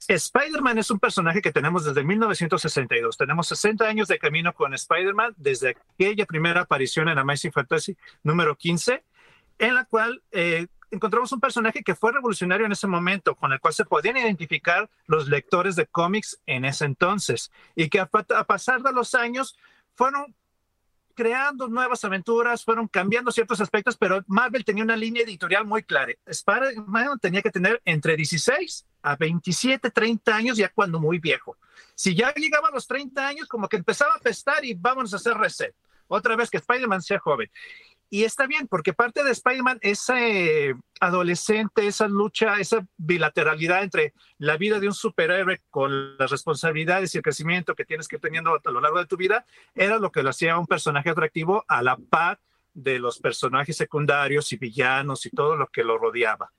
Spider-Man 0.07 0.79
es 0.79 0.89
un 0.89 0.99
personaje 0.99 1.41
que 1.41 1.51
tenemos 1.51 1.85
desde 1.85 2.03
1962. 2.03 3.15
Tenemos 3.15 3.47
60 3.47 3.85
años 3.85 4.07
de 4.07 4.17
camino 4.17 4.53
con 4.53 4.73
Spider-Man 4.73 5.35
desde 5.37 5.69
aquella 5.69 6.25
primera 6.25 6.61
aparición 6.61 7.09
en 7.09 7.19
Amazing 7.19 7.51
Fantasy 7.51 7.95
número 8.23 8.55
15, 8.55 9.03
en 9.59 9.75
la 9.75 9.85
cual 9.85 10.23
eh, 10.31 10.67
encontramos 10.91 11.31
un 11.31 11.39
personaje 11.39 11.83
que 11.83 11.95
fue 11.95 12.11
revolucionario 12.11 12.65
en 12.65 12.71
ese 12.71 12.87
momento, 12.87 13.35
con 13.35 13.51
el 13.53 13.59
cual 13.59 13.73
se 13.73 13.85
podían 13.85 14.17
identificar 14.17 14.89
los 15.05 15.27
lectores 15.27 15.75
de 15.75 15.87
cómics 15.87 16.39
en 16.45 16.65
ese 16.65 16.85
entonces, 16.85 17.51
y 17.75 17.89
que 17.89 17.99
a, 17.99 18.07
pasar 18.07 18.81
de 18.81 18.91
los 18.91 19.15
años 19.15 19.57
fueron 19.95 20.35
creando 21.13 21.67
nuevas 21.67 22.05
aventuras, 22.05 22.63
fueron 22.63 22.87
cambiando 22.87 23.31
ciertos 23.31 23.59
aspectos, 23.59 23.97
pero 23.97 24.23
Marvel 24.27 24.63
tenía 24.63 24.85
una 24.85 24.95
línea 24.95 25.23
editorial 25.23 25.65
muy 25.65 25.83
clara. 25.83 26.13
Spider-Man 26.25 27.19
tenía 27.19 27.41
que 27.41 27.51
tener 27.51 27.81
entre 27.83 28.15
16 28.15 28.85
a 29.01 29.15
27, 29.17 29.91
30 29.91 30.33
años, 30.33 30.57
ya 30.57 30.69
cuando 30.69 30.97
muy 30.99 31.19
viejo. 31.19 31.57
Si 31.93 32.15
ya 32.15 32.33
llegaba 32.33 32.69
a 32.69 32.71
los 32.71 32.87
30 32.87 33.27
años, 33.27 33.47
como 33.49 33.67
que 33.67 33.75
empezaba 33.75 34.13
a 34.15 34.19
pestar 34.19 34.63
y 34.63 34.73
vamos 34.75 35.13
a 35.13 35.17
hacer 35.17 35.35
reset. 35.35 35.75
Otra 36.07 36.37
vez 36.37 36.49
que 36.49 36.57
Spider-Man 36.57 37.01
sea 37.01 37.19
joven. 37.19 37.51
Y 38.11 38.23
está 38.23 38.47
bien, 38.47 38.67
porque 38.67 38.93
parte 38.93 39.23
de 39.23 39.31
Spider-Man, 39.31 39.77
ese 39.81 40.75
adolescente, 40.99 41.85
esa 41.85 42.07
lucha, 42.07 42.59
esa 42.59 42.85
bilateralidad 42.97 43.83
entre 43.83 44.13
la 44.39 44.57
vida 44.57 44.79
de 44.79 44.87
un 44.87 44.95
superhéroe 44.95 45.61
con 45.69 46.17
las 46.17 46.31
responsabilidades 46.31 47.13
y 47.13 47.17
el 47.17 47.23
crecimiento 47.23 47.75
que 47.75 47.85
tienes 47.85 48.07
que 48.07 48.15
ir 48.15 48.21
teniendo 48.21 48.59
a 48.63 48.71
lo 48.71 48.81
largo 48.81 48.97
de 48.97 49.05
tu 49.05 49.15
vida, 49.15 49.45
era 49.75 49.99
lo 49.99 50.11
que 50.11 50.23
lo 50.23 50.31
hacía 50.31 50.57
un 50.57 50.65
personaje 50.65 51.11
atractivo 51.11 51.63
a 51.67 51.83
la 51.83 51.97
par 51.97 52.39
de 52.73 52.97
los 52.97 53.19
personajes 53.19 53.77
secundarios 53.77 54.51
y 54.53 54.57
villanos 54.57 55.25
y 55.27 55.29
todo 55.29 55.55
lo 55.55 55.67
que 55.67 55.83
lo 55.83 55.97
rodeaba. 55.97 56.51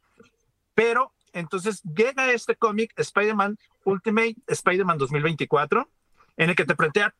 Pero 0.75 1.13
entonces 1.33 1.83
llega 1.83 2.31
este 2.33 2.55
cómic, 2.55 2.93
Spider-Man 2.97 3.59
Ultimate, 3.85 4.37
Spider-Man 4.47 4.99
2024, 4.99 5.89
en 6.37 6.51
el 6.51 6.57
que 6.57 6.65
te 6.65 6.77
plantea 6.77 7.15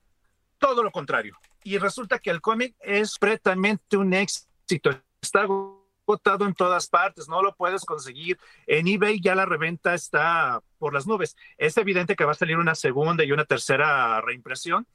todo 0.61 0.85
lo 0.85 0.93
contrario 0.93 1.37
y 1.65 1.79
resulta 1.79 2.19
que 2.19 2.31
el 2.31 2.41
cómic 2.41 2.77
es 2.81 3.19
pretamente 3.19 3.97
un 3.97 4.15
éxito. 4.15 4.91
Está 5.21 5.43
agotado 5.43 6.47
en 6.47 6.55
todas 6.55 6.89
partes, 6.89 7.29
no 7.29 7.43
lo 7.43 7.55
puedes 7.55 7.85
conseguir. 7.85 8.39
En 8.67 8.87
eBay 8.87 9.21
ya 9.21 9.35
la 9.35 9.47
reventa 9.47 9.95
está 9.95 10.63
por 10.79 10.95
las 10.95 11.07
nubes. 11.07 11.37
Es 11.59 11.77
evidente 11.77 12.17
que 12.17 12.25
va 12.25 12.33
a 12.33 12.37
salir 12.37 12.57
una 12.57 12.75
segunda 12.75 13.25
y 13.25 13.33
una 13.33 13.45
tercera 13.45 14.21
reimpresión, 14.21 14.87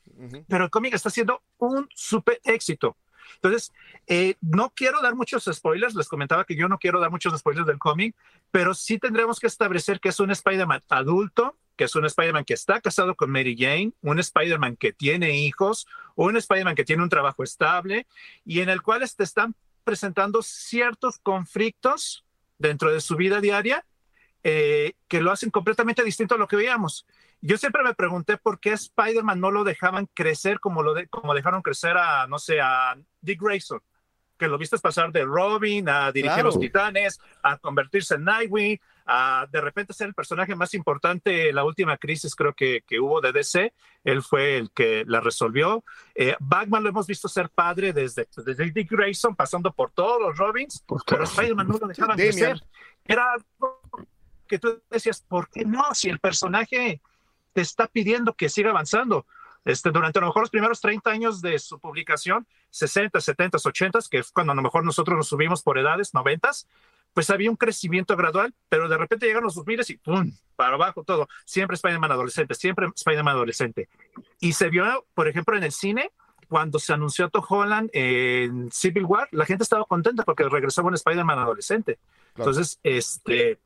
pero 0.47 0.63
el 0.65 0.69
cómic 0.69 0.93
está 0.93 1.09
siendo 1.09 1.41
un 1.57 1.87
súper 1.93 2.39
éxito. 2.43 2.97
Entonces, 3.35 3.73
eh, 4.07 4.35
no 4.41 4.71
quiero 4.75 5.01
dar 5.01 5.15
muchos 5.15 5.49
spoilers, 5.51 5.95
les 5.95 6.07
comentaba 6.07 6.45
que 6.45 6.55
yo 6.55 6.67
no 6.67 6.77
quiero 6.77 6.99
dar 6.99 7.11
muchos 7.11 7.37
spoilers 7.37 7.67
del 7.67 7.79
cómic, 7.79 8.15
pero 8.51 8.73
sí 8.73 8.99
tendremos 8.99 9.39
que 9.39 9.47
establecer 9.47 9.99
que 9.99 10.09
es 10.09 10.19
un 10.19 10.31
Spider-Man 10.31 10.83
adulto, 10.89 11.57
que 11.75 11.85
es 11.85 11.95
un 11.95 12.05
Spider-Man 12.05 12.45
que 12.45 12.53
está 12.53 12.81
casado 12.81 13.15
con 13.15 13.31
Mary 13.31 13.55
Jane, 13.57 13.93
un 14.01 14.19
Spider-Man 14.19 14.77
que 14.77 14.93
tiene 14.93 15.37
hijos, 15.37 15.87
un 16.15 16.37
Spider-Man 16.37 16.75
que 16.75 16.85
tiene 16.85 17.03
un 17.03 17.09
trabajo 17.09 17.43
estable 17.43 18.07
y 18.45 18.61
en 18.61 18.69
el 18.69 18.81
cual 18.81 19.03
te 19.15 19.23
están 19.23 19.55
presentando 19.83 20.41
ciertos 20.41 21.19
conflictos 21.19 22.25
dentro 22.57 22.91
de 22.91 23.01
su 23.01 23.15
vida 23.15 23.41
diaria 23.41 23.85
eh, 24.43 24.93
que 25.07 25.21
lo 25.21 25.31
hacen 25.31 25.49
completamente 25.49 26.03
distinto 26.03 26.35
a 26.35 26.37
lo 26.37 26.47
que 26.47 26.55
veíamos. 26.55 27.05
Yo 27.41 27.57
siempre 27.57 27.83
me 27.83 27.93
pregunté 27.93 28.37
por 28.37 28.59
qué 28.59 28.73
Spider-Man 28.73 29.39
no 29.39 29.51
lo 29.51 29.63
dejaban 29.63 30.07
crecer 30.13 30.59
como, 30.59 30.83
lo 30.83 30.93
como 31.09 31.33
dejaron 31.33 31.61
crecer 31.61 31.97
a, 31.97 32.27
no 32.27 32.39
sé, 32.39 32.61
a 32.61 32.95
Dick 33.21 33.41
Grayson, 33.41 33.81
que 34.37 34.47
lo 34.47 34.57
viste 34.57 34.77
pasar 34.79 35.11
de 35.11 35.23
Robin 35.23 35.87
a 35.89 36.11
dirigir 36.11 36.43
los 36.43 36.59
Titanes, 36.59 37.19
a 37.41 37.57
convertirse 37.57 38.15
en 38.15 38.25
Nightwing, 38.25 38.79
a 39.05 39.47
de 39.51 39.61
repente 39.61 39.93
ser 39.93 40.07
el 40.07 40.13
personaje 40.13 40.55
más 40.55 40.73
importante 40.73 41.49
en 41.49 41.55
la 41.55 41.63
última 41.63 41.97
crisis 41.97 42.35
creo 42.35 42.53
que, 42.53 42.83
que 42.87 42.99
hubo 42.99 43.21
de 43.21 43.31
DC. 43.31 43.73
Él 44.03 44.21
fue 44.21 44.57
el 44.57 44.71
que 44.71 45.03
la 45.07 45.21
resolvió. 45.21 45.83
Eh, 46.15 46.35
Batman 46.39 46.83
lo 46.83 46.89
hemos 46.89 47.07
visto 47.07 47.27
ser 47.27 47.49
padre 47.49 47.93
desde, 47.93 48.27
desde 48.35 48.71
Dick 48.71 48.91
Grayson, 48.91 49.35
pasando 49.35 49.71
por 49.71 49.91
todos 49.91 50.21
los 50.21 50.37
Robins, 50.37 50.83
pero 51.07 51.23
Spider-Man 51.23 51.67
no 51.67 51.77
lo 51.77 51.87
dejaban 51.87 52.17
crecer. 52.17 52.61
Era 53.05 53.33
algo 53.33 53.81
que 54.47 54.59
tú 54.59 54.81
decías, 54.89 55.21
¿por 55.21 55.49
qué 55.49 55.65
no? 55.65 55.93
Si 55.93 56.09
el 56.09 56.19
personaje 56.19 57.01
te 57.53 57.61
está 57.61 57.87
pidiendo 57.87 58.33
que 58.33 58.49
siga 58.49 58.71
avanzando. 58.71 59.25
Este, 59.65 59.91
durante 59.91 60.19
a 60.19 60.21
lo 60.21 60.27
mejor 60.27 60.43
los 60.43 60.51
primeros 60.51 60.79
30 60.79 61.09
años 61.09 61.41
de 61.41 61.57
su 61.59 61.79
publicación, 61.79 62.47
60, 62.69 63.19
70, 63.19 63.57
80, 63.63 63.99
que 64.09 64.19
es 64.19 64.31
cuando 64.31 64.53
a 64.53 64.55
lo 64.55 64.61
mejor 64.61 64.85
nosotros 64.85 65.17
nos 65.17 65.27
subimos 65.27 65.63
por 65.63 65.79
edades, 65.79 66.13
90, 66.13 66.51
pues 67.13 67.29
había 67.29 67.49
un 67.49 67.55
crecimiento 67.55 68.15
gradual, 68.15 68.53
pero 68.69 68.87
de 68.87 68.97
repente 68.97 69.25
llegan 69.25 69.43
los 69.43 69.55
2000 69.55 69.81
y 69.87 69.97
¡pum! 69.97 70.31
para 70.55 70.75
abajo 70.75 71.03
todo. 71.03 71.27
Siempre 71.45 71.75
Spider-Man 71.75 72.11
adolescente, 72.11 72.53
siempre 72.53 72.87
Spider-Man 72.93 73.35
adolescente. 73.35 73.89
Y 74.39 74.53
se 74.53 74.69
vio, 74.69 75.05
por 75.13 75.27
ejemplo, 75.27 75.57
en 75.57 75.63
el 75.63 75.71
cine, 75.71 76.11
cuando 76.47 76.77
se 76.77 76.93
anunció 76.93 77.29
Tom 77.29 77.43
Holland 77.47 77.89
en 77.93 78.71
Civil 78.71 79.05
War, 79.05 79.27
la 79.31 79.45
gente 79.45 79.63
estaba 79.63 79.85
contenta 79.85 80.23
porque 80.23 80.47
regresaba 80.47 80.89
un 80.89 80.93
Spider-Man 80.93 81.39
adolescente. 81.39 81.99
Entonces, 82.35 82.79
este, 82.83 83.59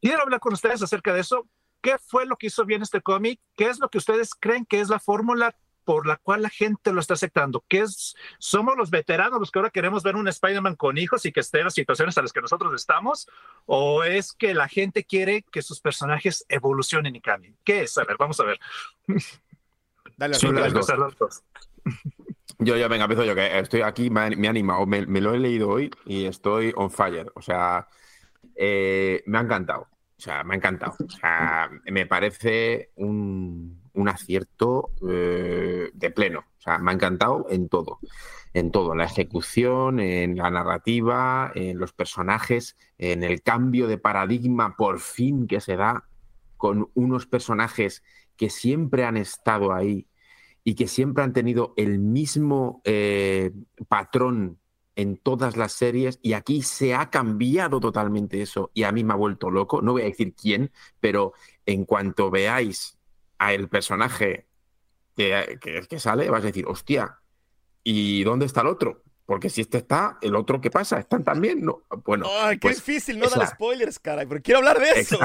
quiero 0.00 0.22
hablar 0.22 0.40
con 0.40 0.52
ustedes 0.52 0.82
acerca 0.82 1.12
de 1.12 1.20
eso, 1.20 1.46
¿Qué 1.82 1.98
fue 1.98 2.24
lo 2.26 2.36
que 2.36 2.46
hizo 2.46 2.64
bien 2.64 2.82
este 2.82 3.02
cómic? 3.02 3.40
¿Qué 3.56 3.68
es 3.68 3.80
lo 3.80 3.88
que 3.90 3.98
ustedes 3.98 4.34
creen 4.38 4.64
que 4.64 4.80
es 4.80 4.88
la 4.88 5.00
fórmula 5.00 5.54
por 5.84 6.06
la 6.06 6.16
cual 6.16 6.42
la 6.42 6.48
gente 6.48 6.92
lo 6.92 7.00
está 7.00 7.14
aceptando? 7.14 7.64
¿Qué 7.68 7.80
es? 7.80 8.14
¿Somos 8.38 8.76
los 8.76 8.90
veteranos 8.90 9.40
los 9.40 9.50
que 9.50 9.58
ahora 9.58 9.70
queremos 9.70 10.04
ver 10.04 10.14
un 10.14 10.28
Spider-Man 10.28 10.76
con 10.76 10.96
hijos 10.96 11.26
y 11.26 11.32
que 11.32 11.40
esté 11.40 11.58
en 11.58 11.64
las 11.64 11.74
situaciones 11.74 12.16
a 12.16 12.22
las 12.22 12.32
que 12.32 12.40
nosotros 12.40 12.72
estamos? 12.74 13.28
¿O 13.66 14.04
es 14.04 14.32
que 14.32 14.54
la 14.54 14.68
gente 14.68 15.04
quiere 15.04 15.42
que 15.42 15.60
sus 15.60 15.80
personajes 15.80 16.46
evolucionen 16.48 17.16
y 17.16 17.20
cambien? 17.20 17.56
¿Qué 17.64 17.82
es? 17.82 17.98
A 17.98 18.04
ver, 18.04 18.16
vamos 18.16 18.38
a 18.38 18.44
ver. 18.44 18.60
Dale, 20.16 20.36
a 20.36 20.96
las 20.96 21.18
dos. 21.18 21.42
Yo, 22.58 22.76
yo, 22.76 22.88
venga, 22.88 23.04
empiezo 23.04 23.24
yo, 23.24 23.34
que 23.34 23.58
estoy 23.58 23.80
aquí, 23.80 24.08
me, 24.08 24.20
ha 24.20 24.24
animado, 24.50 24.86
me, 24.86 25.02
lo 25.02 25.34
he 25.34 25.38
leído 25.38 25.68
hoy 25.68 25.90
y 26.04 26.26
estoy 26.26 26.72
on 26.76 26.92
fire. 26.92 27.32
O 27.34 27.42
sea, 27.42 27.88
eh, 28.54 29.24
me 29.26 29.38
ha 29.38 29.40
encantado. 29.40 29.88
O 30.22 30.24
sea, 30.24 30.44
me 30.44 30.54
ha 30.54 30.56
encantado. 30.56 30.94
O 31.04 31.10
sea, 31.10 31.68
me 31.90 32.06
parece 32.06 32.92
un, 32.94 33.80
acierto 34.06 34.92
eh, 35.10 35.90
de 35.92 36.10
pleno. 36.12 36.44
O 36.58 36.60
sea, 36.60 36.78
me 36.78 36.92
ha 36.92 36.94
encantado 36.94 37.46
en 37.50 37.68
todo. 37.68 37.98
En 38.54 38.70
todo, 38.70 38.92
en 38.92 38.98
la 38.98 39.06
ejecución, 39.06 39.98
en 39.98 40.36
la 40.36 40.48
narrativa, 40.48 41.50
en 41.56 41.76
los 41.76 41.92
personajes, 41.92 42.76
en 42.98 43.24
el 43.24 43.42
cambio 43.42 43.88
de 43.88 43.98
paradigma 43.98 44.76
por 44.76 45.00
fin 45.00 45.48
que 45.48 45.60
se 45.60 45.74
da 45.74 46.04
con 46.56 46.88
unos 46.94 47.26
personajes 47.26 48.04
que 48.36 48.48
siempre 48.48 49.04
han 49.04 49.16
estado 49.16 49.72
ahí 49.72 50.06
y 50.62 50.76
que 50.76 50.86
siempre 50.86 51.24
han 51.24 51.32
tenido 51.32 51.74
el 51.76 51.98
mismo 51.98 52.80
eh, 52.84 53.50
patrón 53.88 54.60
en 54.96 55.16
todas 55.16 55.56
las 55.56 55.72
series 55.72 56.18
y 56.22 56.34
aquí 56.34 56.62
se 56.62 56.94
ha 56.94 57.10
cambiado 57.10 57.80
totalmente 57.80 58.42
eso 58.42 58.70
y 58.74 58.82
a 58.82 58.92
mí 58.92 59.04
me 59.04 59.14
ha 59.14 59.16
vuelto 59.16 59.50
loco. 59.50 59.80
No 59.82 59.92
voy 59.92 60.02
a 60.02 60.06
decir 60.06 60.34
quién, 60.34 60.70
pero 61.00 61.32
en 61.66 61.84
cuanto 61.84 62.30
veáis 62.30 62.98
a 63.38 63.54
el 63.54 63.68
personaje 63.68 64.46
que, 65.16 65.58
que, 65.88 65.98
sale, 65.98 66.30
vas 66.30 66.42
a 66.42 66.46
decir, 66.46 66.66
hostia, 66.66 67.18
¿y 67.82 68.24
dónde 68.24 68.46
está 68.46 68.62
el 68.62 68.68
otro? 68.68 69.02
Porque 69.24 69.48
si 69.48 69.60
este 69.62 69.78
está, 69.78 70.18
el 70.20 70.34
otro 70.34 70.60
¿qué 70.60 70.70
pasa, 70.70 70.98
están 70.98 71.24
también, 71.24 71.64
¿no? 71.64 71.82
Bueno. 72.04 72.26
Ay, 72.28 72.56
qué 72.56 72.68
pues, 72.68 72.76
difícil 72.76 73.18
no 73.18 73.28
dar 73.28 73.46
spoilers, 73.46 73.98
caray, 73.98 74.26
pero 74.26 74.42
quiero 74.42 74.58
hablar 74.58 74.78
de 74.78 74.90
eso. 75.00 75.18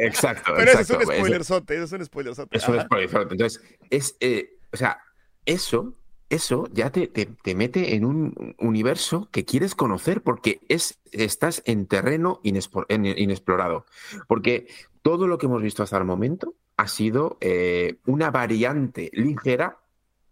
Exacto. 0.00 0.52
pero 0.56 0.72
eso 0.72 0.80
es 0.80 0.90
un 0.90 1.02
spoilerzote, 1.02 1.74
eso 1.74 1.84
es 1.84 1.92
un 1.92 2.04
spoilerzote. 2.04 2.56
Es 2.56 2.68
un 2.68 2.80
spoilerzote. 2.80 3.34
Entonces, 3.34 3.62
es, 3.90 4.16
eh, 4.20 4.58
o 4.72 4.76
sea, 4.76 4.98
eso 5.44 5.94
eso 6.34 6.68
ya 6.72 6.90
te, 6.90 7.54
mete 7.54 7.94
en 7.94 8.04
un 8.04 8.54
universo 8.58 9.28
que 9.30 9.44
quieres 9.44 9.74
conocer 9.74 10.22
porque 10.22 10.60
es, 10.68 11.00
estás 11.12 11.62
en 11.64 11.86
terreno 11.86 12.40
inexplorado. 12.42 13.86
Porque 14.26 14.66
todo 15.02 15.26
lo 15.26 15.38
que 15.38 15.46
hemos 15.46 15.62
visto 15.62 15.82
hasta 15.82 15.98
el 15.98 16.04
momento 16.04 16.54
ha 16.76 16.88
sido 16.88 17.38
eh, 17.40 17.98
una 18.06 18.30
variante 18.30 19.10
ligera 19.12 19.78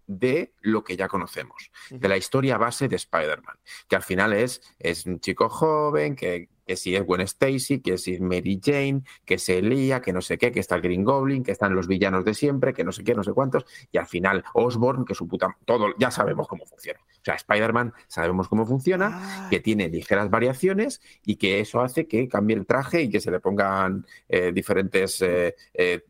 de 0.07 0.53
lo 0.61 0.83
que 0.85 0.97
ya 0.97 1.09
conocemos, 1.09 1.71
de 1.91 2.09
la 2.09 2.17
historia 2.17 2.59
base 2.59 2.89
de 2.89 2.97
Spider-Man, 2.97 3.57
que 3.89 3.97
al 3.97 4.03
final 4.03 4.33
es, 4.33 4.61
es 4.79 5.07
un 5.07 5.21
chico 5.21 5.49
joven 5.49 6.17
que 6.17 6.49
que 6.67 6.77
si 6.77 6.95
es 6.95 7.05
Gwen 7.05 7.21
Stacy, 7.23 7.81
que 7.81 7.99
si 7.99 8.15
es 8.15 8.21
Mary 8.21 8.61
Jane, 8.63 9.03
que 9.25 9.39
se 9.39 9.59
Elia, 9.59 10.01
que 10.01 10.13
no 10.13 10.21
sé 10.21 10.39
qué, 10.39 10.53
que 10.53 10.61
está 10.61 10.77
el 10.77 10.83
Green 10.83 11.05
Goblin, 11.05 11.43
que 11.43 11.53
están 11.53 11.75
los 11.75 11.87
villanos 11.87 12.25
de 12.25 12.35
siempre, 12.35 12.73
que 12.73 12.85
no 12.85 12.93
sé 12.93 13.05
qué, 13.05 13.15
no 13.15 13.25
sé 13.25 13.33
cuántos, 13.33 13.65
y 13.91 13.99
al 13.99 14.07
final 14.07 14.45
Osborn, 14.55 15.05
que 15.05 15.15
su 15.15 15.27
puta, 15.29 15.57
todo, 15.65 15.95
ya 15.99 16.11
sabemos 16.11 16.49
cómo 16.49 16.65
funciona. 16.67 17.01
O 17.01 17.25
sea, 17.25 17.35
Spider-Man 17.35 17.93
sabemos 18.09 18.49
cómo 18.49 18.67
funciona, 18.67 19.49
que 19.51 19.61
tiene 19.61 19.89
ligeras 19.89 20.31
variaciones 20.31 21.01
y 21.25 21.37
que 21.37 21.61
eso 21.61 21.81
hace 21.81 22.07
que 22.07 22.29
cambie 22.29 22.57
el 22.57 22.67
traje 22.67 23.03
y 23.03 23.11
que 23.11 23.21
se 23.21 23.31
le 23.31 23.41
pongan 23.41 24.07
eh, 24.29 24.53
diferentes 24.53 25.23
eh, 25.23 25.55
eh, 25.75 26.03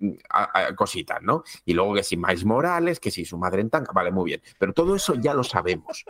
cositas, 0.76 1.22
¿no? 1.22 1.44
Y 1.64 1.74
luego 1.74 1.94
que 1.94 2.02
si 2.02 2.16
Miles 2.16 2.44
Morales, 2.44 3.00
que 3.00 3.10
si 3.10 3.24
su 3.24 3.38
madre 3.38 3.60
en 3.60 3.70
tanca, 3.70 3.92
vale, 3.92 4.10
muy 4.10 4.26
bien. 4.26 4.42
Pero 4.58 4.72
todo 4.72 4.96
eso 4.96 5.14
ya 5.14 5.34
lo 5.34 5.44
sabemos. 5.44 6.04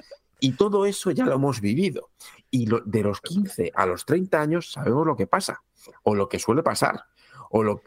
Y 0.45 0.55
todo 0.55 0.87
eso 0.87 1.13
ya 1.13 1.25
lo 1.25 1.35
hemos 1.35 1.61
vivido. 1.61 2.11
Y 2.51 2.67
de 2.85 3.03
los 3.05 3.21
15 3.21 3.71
a 3.73 3.87
los 3.87 4.05
30 4.05 4.41
años 4.41 4.73
sabemos 4.73 5.07
lo 5.07 5.15
que 5.15 5.29
pasa, 5.29 5.63
o 6.03 6.17
lo 6.17 6.29
que 6.29 6.41
suele 6.41 6.65
pasar, 6.65 7.05
o, 7.51 7.63
lo, 7.63 7.83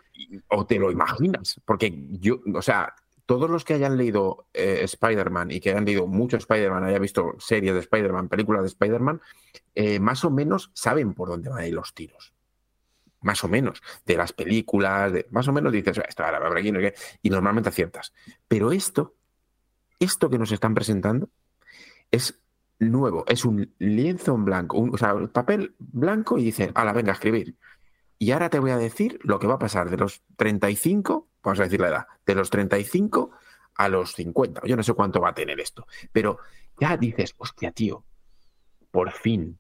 o 0.48 0.66
te 0.66 0.80
lo 0.80 0.90
imaginas. 0.90 1.60
Porque 1.66 1.94
yo, 2.12 2.40
o 2.54 2.62
sea, 2.62 2.96
todos 3.26 3.50
los 3.50 3.66
que 3.66 3.74
hayan 3.74 3.98
leído 3.98 4.48
eh, 4.54 4.80
Spider-Man 4.84 5.52
y 5.52 5.60
que 5.60 5.72
hayan 5.72 5.84
leído 5.84 6.08
mucho 6.08 6.38
Spider-Man, 6.38 6.86
hayan 6.86 7.02
visto 7.02 7.36
series 7.40 7.74
de 7.74 7.82
Spider-Man, 7.82 8.30
películas 8.30 8.62
de 8.62 8.70
Spider-Man, 8.70 9.20
eh, 9.76 10.00
más 10.00 10.24
o 10.24 10.32
menos 10.32 10.72
saben 10.74 11.14
por 11.14 11.28
dónde 11.28 11.50
van 11.50 11.60
a 11.60 11.68
ir 11.68 11.74
los 11.74 11.94
tiros. 11.94 12.34
Más 13.20 13.44
o 13.44 13.50
menos, 13.50 13.84
de 14.06 14.16
las 14.16 14.32
películas, 14.32 15.12
de, 15.12 15.28
más 15.30 15.46
o 15.50 15.52
menos 15.52 15.74
dices, 15.74 16.00
esto 16.08 16.24
ahora 16.24 16.40
va 16.40 16.58
aquí, 16.58 16.72
y 17.22 17.30
normalmente 17.30 17.68
aciertas. 17.68 18.14
Pero 18.48 18.72
esto, 18.72 19.16
esto 20.00 20.30
que 20.30 20.38
nos 20.38 20.54
están 20.54 20.74
presentando, 20.74 21.30
es 22.12 22.40
nuevo, 22.80 23.24
es 23.28 23.46
un 23.46 23.74
lienzo 23.80 24.36
en 24.36 24.46
blanco, 24.46 24.80
o 24.80 24.98
sea, 24.98 25.16
papel 25.28 25.76
blanco 25.80 26.38
y 26.38 26.44
dice, 26.44 26.72
la 26.76 26.94
venga 26.94 27.12
a 27.12 27.16
escribir. 27.16 27.56
Y 28.18 28.32
ahora 28.32 28.50
te 28.50 28.60
voy 28.60 28.72
a 28.72 28.78
decir 28.78 29.20
lo 29.24 29.40
que 29.40 29.48
va 29.48 29.56
a 29.56 29.60
pasar 29.60 29.90
de 29.90 29.98
los 29.98 30.24
35, 30.38 31.28
vamos 31.44 31.60
a 31.60 31.64
decir 31.64 31.82
la 31.82 31.90
edad, 31.90 32.08
de 32.26 32.36
los 32.36 32.50
35 32.50 33.32
a 33.76 33.90
los 33.90 34.14
50. 34.14 34.62
Yo 34.66 34.76
no 34.76 34.84
sé 34.84 34.94
cuánto 34.94 35.20
va 35.20 35.30
a 35.30 35.36
tener 35.36 35.60
esto, 35.60 35.86
pero 36.12 36.40
ya 36.80 36.98
dices, 36.98 37.34
hostia, 37.38 37.72
tío, 37.72 38.06
por 38.92 39.12
fin, 39.12 39.60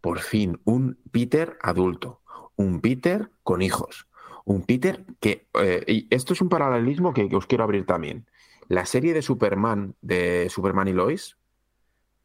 por 0.00 0.20
fin, 0.20 0.60
un 0.64 0.98
Peter 1.10 1.58
adulto, 1.60 2.22
un 2.56 2.80
Peter 2.80 3.30
con 3.42 3.62
hijos, 3.62 4.06
un 4.44 4.62
Peter 4.62 5.04
que, 5.20 5.48
eh, 5.54 5.84
y 5.86 6.06
esto 6.10 6.32
es 6.32 6.40
un 6.40 6.48
paralelismo 6.48 7.12
que 7.12 7.28
os 7.34 7.46
quiero 7.46 7.64
abrir 7.64 7.84
también. 7.84 8.26
La 8.68 8.86
serie 8.86 9.14
de 9.14 9.22
Superman, 9.22 9.94
de 10.02 10.48
Superman 10.50 10.88
y 10.88 10.92
Lois, 10.92 11.37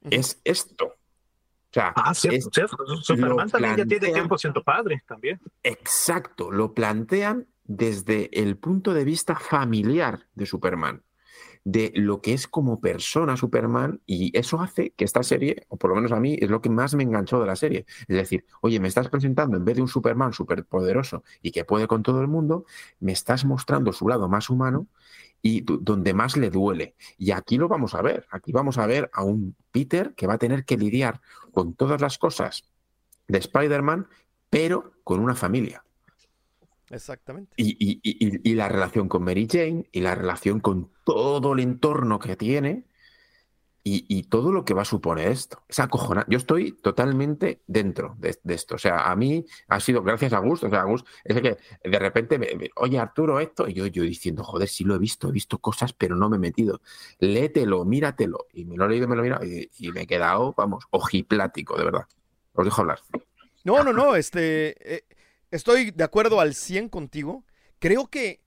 es 0.09 0.39
esto. 0.43 0.85
O 0.85 1.73
sea, 1.73 1.91
ah, 1.95 2.13
Superman 2.13 3.49
también 3.49 3.77
ya 3.77 3.85
tiene 3.85 4.13
tiempo 4.13 4.37
siendo 4.37 4.63
padre, 4.63 5.03
también. 5.07 5.41
Exacto, 5.63 6.51
lo 6.51 6.73
plantean 6.73 7.47
desde 7.63 8.29
el 8.39 8.57
punto 8.57 8.93
de 8.93 9.03
vista 9.03 9.35
familiar 9.35 10.27
de 10.35 10.45
Superman, 10.45 11.01
de 11.63 11.91
lo 11.95 12.21
que 12.21 12.33
es 12.33 12.47
como 12.47 12.79
persona 12.79 13.37
Superman, 13.37 14.01
y 14.05 14.37
eso 14.37 14.61
hace 14.61 14.91
que 14.91 15.03
esta 15.03 15.23
serie, 15.23 15.65
o 15.67 15.77
por 15.77 15.89
lo 15.89 15.95
menos 15.95 16.11
a 16.11 16.19
mí, 16.19 16.37
es 16.39 16.49
lo 16.49 16.61
que 16.61 16.69
más 16.69 16.93
me 16.93 17.01
enganchó 17.01 17.39
de 17.39 17.47
la 17.47 17.55
serie. 17.55 17.85
Es 18.01 18.17
decir, 18.17 18.45
oye, 18.61 18.79
me 18.79 18.87
estás 18.87 19.09
presentando, 19.09 19.57
en 19.57 19.65
vez 19.65 19.75
de 19.75 19.81
un 19.81 19.87
Superman 19.87 20.31
superpoderoso 20.31 21.23
y 21.41 21.49
que 21.49 21.65
puede 21.65 21.87
con 21.87 22.03
todo 22.03 22.21
el 22.21 22.27
mundo, 22.27 22.65
me 22.99 23.13
estás 23.13 23.45
mostrando 23.45 23.93
su 23.93 24.07
lado 24.07 24.29
más 24.29 24.51
humano 24.51 24.87
y 25.45 25.61
donde 25.61 26.13
más 26.13 26.37
le 26.37 26.49
duele. 26.49 26.95
Y 27.17 27.31
aquí 27.31 27.57
lo 27.57 27.67
vamos 27.67 27.93
a 27.93 28.01
ver. 28.01 28.25
Aquí 28.31 28.53
vamos 28.53 28.77
a 28.77 28.87
ver 28.87 29.11
a 29.13 29.23
un 29.23 29.55
Peter 29.71 30.15
que 30.15 30.25
va 30.25 30.35
a 30.35 30.37
tener 30.37 30.63
que 30.63 30.77
lidiar 30.77 31.21
con 31.51 31.75
todas 31.75 31.99
las 31.99 32.17
cosas 32.17 32.63
de 33.27 33.39
Spider-Man, 33.39 34.07
pero 34.49 34.93
con 35.03 35.19
una 35.19 35.35
familia. 35.35 35.83
Exactamente. 36.89 37.53
Y, 37.57 37.99
y, 38.01 38.53
la 38.55 38.69
relación 38.69 39.09
con 39.09 39.23
Mary 39.23 39.47
Jane 39.51 39.89
y 39.91 39.99
la 39.99 40.15
relación 40.15 40.61
con 40.61 40.91
todo 41.03 41.53
el 41.53 41.59
entorno 41.59 42.19
que 42.19 42.37
tiene 42.37 42.85
y, 43.85 44.23
todo 44.23 44.53
lo 44.53 44.63
que 44.63 44.73
va 44.73 44.83
a 44.83 44.85
suponer 44.85 45.27
esto. 45.27 45.61
Es 45.67 45.79
acojonante. 45.79 46.31
Yo 46.31 46.37
estoy 46.37 46.71
totalmente 46.71 47.61
dentro 47.67 48.15
de, 48.17 48.37
esto. 48.53 48.75
O 48.75 48.77
sea, 48.77 49.11
a 49.11 49.15
mí 49.17 49.45
ha 49.67 49.79
sido 49.81 50.01
gracias 50.01 50.31
a 50.31 50.39
Gus. 50.39 50.63
O 50.63 50.69
sea, 50.69 50.83
Gus 50.83 51.03
es 51.25 51.35
el 51.35 51.41
que 51.41 51.57
de 51.83 51.99
repente 51.99 52.39
me, 52.39 52.47
oye 52.77 52.97
Arturo, 52.97 53.41
esto. 53.41 53.67
Y 53.67 53.73
yo, 53.73 53.85
yo 53.87 54.03
diciendo, 54.03 54.41
joder, 54.43 54.69
sí 54.69 54.85
lo 54.85 54.95
he 54.95 54.99
visto, 54.99 55.27
he 55.27 55.31
visto 55.33 55.57
cosas, 55.57 55.91
pero 55.91 56.15
no 56.15 56.29
me 56.29 56.37
he 56.37 56.39
metido. 56.39 56.79
Léetelo, 57.19 57.83
míratelo. 57.83 58.47
Y 58.53 58.63
me 58.63 58.77
lo 58.77 58.85
he 58.85 58.89
leído, 58.89 59.09
me 59.09 59.17
lo 59.17 59.21
he 59.21 59.25
mirado 59.25 59.45
y, 59.45 59.91
me 59.91 60.03
he 60.03 60.07
quedado, 60.07 60.53
vamos, 60.55 60.85
ojiplático, 60.91 61.77
de 61.77 61.83
verdad. 61.83 62.07
Os 62.53 62.63
dejo 62.63 62.81
hablar. 62.81 62.99
No, 63.65 63.83
no, 63.83 63.91
no. 63.91 64.15
Este, 64.15 64.95
eh, 64.95 65.03
estoy 65.51 65.91
de 65.91 66.03
acuerdo 66.05 66.39
al 66.39 66.53
100 66.53 66.87
contigo. 66.87 67.43
Creo 67.79 68.07
que 68.07 68.42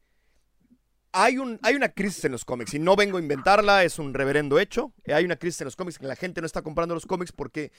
hay, 1.17 1.39
un, 1.39 1.59
hay 1.63 1.75
una 1.75 1.89
crisis 1.89 2.25
en 2.27 2.33
los 2.33 2.45
cómics 2.45 2.75
y 2.75 2.79
no 2.79 2.95
vengo 2.95 3.17
a 3.17 3.21
inventarla, 3.21 3.85
es 3.85 3.99
un 3.99 4.13
reverendo 4.13 4.59
hecho. 4.59 4.93
Hay 5.07 5.25
una 5.25 5.37
crisis 5.37 5.63
en 5.63 5.65
los 5.65 5.77
cómics 5.77 5.99
que 5.99 6.07
la 6.07 6.17
gente 6.17 6.43
no 6.43 6.47
está 6.47 6.61
comprando 6.61 6.95
los 6.95 7.07
cómics 7.07 7.33
porque 7.33 7.73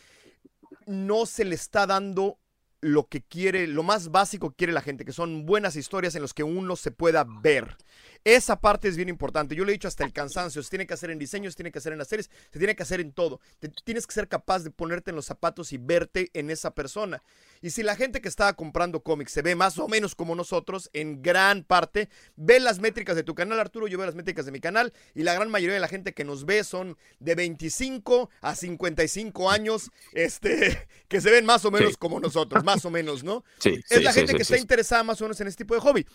no 0.88 1.26
se 1.27 1.45
le 1.45 1.53
está 1.53 1.85
dando 1.85 2.39
lo 2.81 3.07
que 3.07 3.22
quiere, 3.22 3.68
lo 3.68 3.84
más 3.84 4.09
básico 4.09 4.49
que 4.49 4.55
quiere 4.55 4.73
la 4.73 4.81
gente, 4.81 5.05
que 5.05 5.14
son 5.14 5.45
buenas 5.45 5.76
historias 5.76 6.15
en 6.15 6.23
las 6.23 6.34
que 6.34 6.43
uno 6.43 6.76
se 6.76 6.91
pueda 6.91 7.26
ver. 7.27 7.77
Esa 8.23 8.60
parte 8.60 8.88
es 8.88 8.95
bien 8.95 9.10
importante. 9.10 9.56
Yo 9.56 9.65
le 9.65 9.72
he 9.72 9.73
dicho 9.73 9.88
hasta 9.88 10.03
el 10.03 10.14
cansancio. 10.14 10.61
Se 10.64 10.69
tiene 10.69 10.88
que 10.88 10.94
hacer 10.94 11.10
en 11.10 11.19
diseños, 11.19 11.53
se 11.53 11.57
tiene 11.57 11.72
que 11.72 11.80
hacer 11.80 11.94
en 11.94 11.99
las 11.99 12.07
series, 12.07 12.30
se 12.52 12.60
tiene 12.60 12.76
que 12.76 12.84
hacer 12.84 12.99
en 12.99 13.11
todo. 13.11 13.39
tienes 13.84 14.07
que 14.07 14.14
ser 14.14 14.27
capaz 14.27 14.64
de 14.64 14.72
ponerte 14.72 15.11
en 15.11 15.15
los 15.15 15.26
zapatos 15.26 15.73
y 15.73 15.77
verte 15.77 16.30
en 16.34 16.49
esa 16.49 16.72
persona. 16.72 17.22
Y 17.61 17.72
si 17.72 17.84
la 17.84 17.95
gente 17.95 18.22
que 18.22 18.27
estaba 18.27 18.53
comprando 18.53 19.02
cómics 19.02 19.31
se 19.31 19.41
ve 19.41 19.56
más 19.56 19.77
o 19.80 19.88
menos 19.88 20.15
como 20.15 20.35
nosotros, 20.35 20.89
en 20.94 21.22
gran 21.22 21.64
parte, 21.64 22.10
ve 22.35 22.60
las 22.60 22.80
métricas 22.80 23.15
de 23.15 23.23
tu 23.23 23.35
canal, 23.35 23.60
Arturo, 23.60 23.88
yo 23.88 23.98
veo 23.98 24.06
las 24.06 24.15
métricas 24.15 24.45
de 24.45 24.52
mi 24.52 24.60
canal, 24.60 24.94
y 25.15 25.23
la 25.23 25.34
gran 25.34 25.49
mayoría 25.49 25.76
de 25.76 25.80
la 25.80 25.88
gente 25.88 26.14
que 26.14 26.23
nos 26.23 26.45
ve 26.45 26.64
son 26.64 26.98
de 27.19 27.35
25 27.35 28.30
a 28.41 28.56
55 28.56 29.49
años, 29.49 29.91
este, 30.14 30.88
que 31.07 31.22
se 31.22 31.31
ven 31.31 31.45
más 31.45 31.65
o 31.65 31.72
menos 31.72 31.98
como 31.98 32.19
nosotros, 32.19 32.64
más 32.64 32.85
o 32.85 32.89
menos, 32.89 33.23
¿no? 33.23 33.44
Sí, 33.60 33.80
es 33.89 34.03
la 34.03 34.14
gente 34.14 34.34
que 34.34 34.44
está 34.44 34.57
interesada 34.57 35.03
más 35.03 35.22
o 35.22 35.26
menos 35.26 35.39
en 35.41 35.48
este 35.48 35.64
tipo 35.64 35.73
de 35.73 35.81
hobby. 35.81 36.06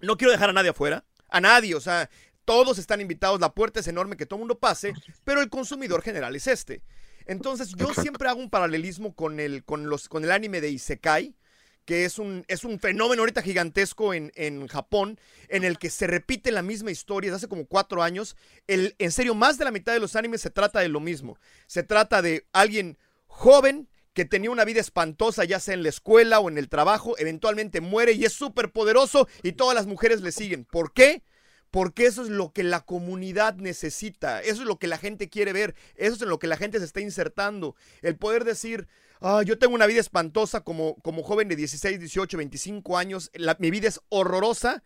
No 0.00 0.16
quiero 0.16 0.32
dejar 0.32 0.50
a 0.50 0.52
nadie 0.52 0.70
afuera 0.70 1.04
a 1.32 1.40
nadie, 1.40 1.74
o 1.74 1.80
sea, 1.80 2.08
todos 2.44 2.78
están 2.78 3.00
invitados, 3.00 3.40
la 3.40 3.54
puerta 3.54 3.80
es 3.80 3.88
enorme 3.88 4.16
que 4.16 4.26
todo 4.26 4.36
el 4.36 4.42
mundo 4.42 4.58
pase, 4.58 4.94
pero 5.24 5.40
el 5.40 5.48
consumidor 5.48 6.02
general 6.02 6.36
es 6.36 6.46
este. 6.46 6.82
Entonces, 7.26 7.74
yo 7.76 7.94
siempre 7.94 8.28
hago 8.28 8.40
un 8.40 8.50
paralelismo 8.50 9.14
con 9.14 9.40
el, 9.40 9.64
con, 9.64 9.88
los, 9.88 10.08
con 10.08 10.24
el 10.24 10.32
anime 10.32 10.60
de 10.60 10.70
Isekai, 10.70 11.36
que 11.84 12.04
es 12.04 12.18
un, 12.18 12.44
es 12.48 12.64
un 12.64 12.78
fenómeno 12.78 13.22
ahorita 13.22 13.42
gigantesco 13.42 14.14
en, 14.14 14.32
en, 14.34 14.66
Japón, 14.68 15.18
en 15.48 15.64
el 15.64 15.78
que 15.78 15.90
se 15.90 16.06
repite 16.06 16.52
la 16.52 16.62
misma 16.62 16.90
historia 16.90 17.30
desde 17.30 17.38
hace 17.38 17.48
como 17.48 17.66
cuatro 17.66 18.02
años. 18.02 18.36
El, 18.66 18.94
en 18.98 19.10
serio, 19.10 19.34
más 19.34 19.58
de 19.58 19.64
la 19.64 19.72
mitad 19.72 19.92
de 19.92 20.00
los 20.00 20.16
animes 20.16 20.40
se 20.40 20.50
trata 20.50 20.80
de 20.80 20.88
lo 20.88 21.00
mismo. 21.00 21.38
Se 21.66 21.82
trata 21.82 22.22
de 22.22 22.46
alguien 22.52 22.98
joven 23.26 23.88
que 24.14 24.24
tenía 24.24 24.50
una 24.50 24.64
vida 24.64 24.80
espantosa, 24.80 25.44
ya 25.44 25.60
sea 25.60 25.74
en 25.74 25.82
la 25.82 25.88
escuela 25.88 26.40
o 26.40 26.48
en 26.48 26.58
el 26.58 26.68
trabajo, 26.68 27.14
eventualmente 27.18 27.80
muere 27.80 28.12
y 28.12 28.24
es 28.24 28.32
súper 28.32 28.70
poderoso 28.72 29.28
y 29.42 29.52
todas 29.52 29.74
las 29.74 29.86
mujeres 29.86 30.20
le 30.20 30.32
siguen. 30.32 30.64
¿Por 30.64 30.92
qué? 30.92 31.22
Porque 31.70 32.04
eso 32.04 32.22
es 32.22 32.28
lo 32.28 32.52
que 32.52 32.62
la 32.62 32.80
comunidad 32.80 33.54
necesita, 33.56 34.42
eso 34.42 34.62
es 34.62 34.68
lo 34.68 34.78
que 34.78 34.86
la 34.86 34.98
gente 34.98 35.30
quiere 35.30 35.54
ver, 35.54 35.74
eso 35.96 36.16
es 36.16 36.22
en 36.22 36.28
lo 36.28 36.38
que 36.38 36.46
la 36.46 36.58
gente 36.58 36.78
se 36.78 36.84
está 36.84 37.00
insertando. 37.00 37.74
El 38.02 38.16
poder 38.16 38.44
decir, 38.44 38.88
ah, 39.22 39.42
yo 39.42 39.58
tengo 39.58 39.74
una 39.74 39.86
vida 39.86 40.00
espantosa 40.00 40.60
como, 40.60 40.96
como 40.96 41.22
joven 41.22 41.48
de 41.48 41.56
16, 41.56 41.98
18, 41.98 42.36
25 42.36 42.98
años, 42.98 43.30
mi 43.58 43.70
vida 43.70 43.88
es 43.88 44.00
horrorosa 44.10 44.82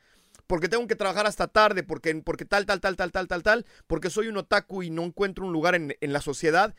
porque 0.46 0.68
tengo 0.68 0.86
que 0.86 0.94
trabajar 0.94 1.26
hasta 1.26 1.48
tarde, 1.48 1.82
porque, 1.82 2.14
porque 2.24 2.44
tal, 2.44 2.66
tal, 2.66 2.80
tal, 2.80 2.94
tal, 2.94 3.10
tal, 3.10 3.26
tal, 3.26 3.42
tal, 3.42 3.66
porque 3.88 4.08
soy 4.08 4.28
un 4.28 4.36
otaku 4.36 4.84
y 4.84 4.90
no 4.90 5.02
encuentro 5.02 5.44
un 5.44 5.52
lugar 5.52 5.74
en, 5.74 5.96
en 6.00 6.12
la 6.12 6.20
sociedad 6.20 6.76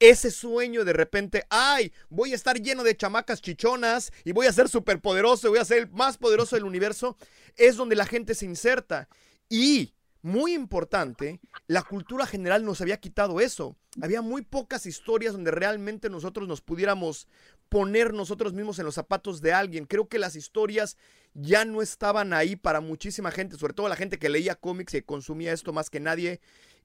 ese 0.00 0.30
sueño 0.30 0.84
de 0.84 0.92
repente, 0.92 1.44
ay, 1.50 1.92
voy 2.08 2.32
a 2.32 2.36
estar 2.36 2.60
lleno 2.60 2.84
de 2.84 2.96
chamacas 2.96 3.42
chichonas 3.42 4.12
y 4.24 4.32
voy 4.32 4.46
a 4.46 4.52
ser 4.52 4.68
súper 4.68 5.00
poderoso, 5.00 5.50
voy 5.50 5.58
a 5.58 5.64
ser 5.64 5.78
el 5.78 5.90
más 5.90 6.18
poderoso 6.18 6.56
del 6.56 6.64
universo, 6.64 7.16
es 7.56 7.76
donde 7.76 7.96
la 7.96 8.06
gente 8.06 8.34
se 8.34 8.44
inserta. 8.44 9.08
Y, 9.48 9.94
muy 10.22 10.52
importante, 10.52 11.40
la 11.66 11.82
cultura 11.82 12.26
general 12.26 12.64
nos 12.64 12.80
había 12.80 12.98
quitado 12.98 13.40
eso. 13.40 13.76
Había 14.00 14.20
muy 14.20 14.42
pocas 14.42 14.84
historias 14.84 15.32
donde 15.32 15.50
realmente 15.50 16.10
nosotros 16.10 16.48
nos 16.48 16.60
pudiéramos 16.60 17.28
poner 17.68 18.12
nosotros 18.12 18.52
mismos 18.52 18.78
en 18.78 18.84
los 18.84 18.94
zapatos 18.94 19.40
de 19.40 19.52
alguien. 19.52 19.86
Creo 19.86 20.08
que 20.08 20.18
las 20.18 20.36
historias 20.36 20.96
ya 21.34 21.64
no 21.64 21.82
estaban 21.82 22.32
ahí 22.32 22.56
para 22.56 22.80
muchísima 22.80 23.30
gente, 23.30 23.56
sobre 23.56 23.74
todo 23.74 23.88
la 23.88 23.96
gente 23.96 24.18
que 24.18 24.28
leía 24.28 24.54
cómics 24.54 24.94
y 24.94 25.02
consumía 25.02 25.52
esto 25.52 25.72
más 25.72 25.88
que 25.88 26.00
nadie. 26.00 26.40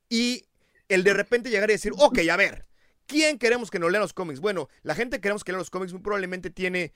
Y 0.10 0.45
el 0.90 1.03
de 1.03 1.14
repente 1.14 1.49
llegar 1.49 1.69
y 1.69 1.73
decir, 1.73 1.94
ok, 1.98 2.19
a 2.31 2.38
ver, 2.38 2.65
¿Quién 3.05 3.38
queremos 3.38 3.69
que 3.69 3.80
nos 3.80 3.91
lea 3.91 4.01
los 4.01 4.13
cómics? 4.13 4.39
Bueno, 4.39 4.69
la 4.81 4.95
gente 4.95 5.17
que 5.17 5.21
queremos 5.21 5.43
que 5.43 5.51
lea 5.51 5.59
los 5.59 5.69
cómics 5.69 5.93
muy 5.93 6.01
probablemente 6.01 6.49
tiene, 6.49 6.93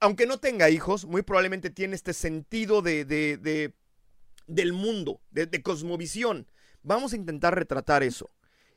aunque 0.00 0.26
no 0.26 0.38
tenga 0.38 0.70
hijos, 0.70 1.04
muy 1.04 1.22
probablemente 1.22 1.70
tiene 1.70 1.94
este 1.94 2.12
sentido 2.12 2.82
de, 2.82 3.04
de, 3.04 3.74
del 4.46 4.72
mundo, 4.72 5.20
de, 5.30 5.46
de, 5.46 5.62
cosmovisión. 5.62 6.46
Vamos 6.82 7.12
a 7.12 7.16
intentar 7.16 7.54
retratar 7.54 8.02
eso. 8.02 8.30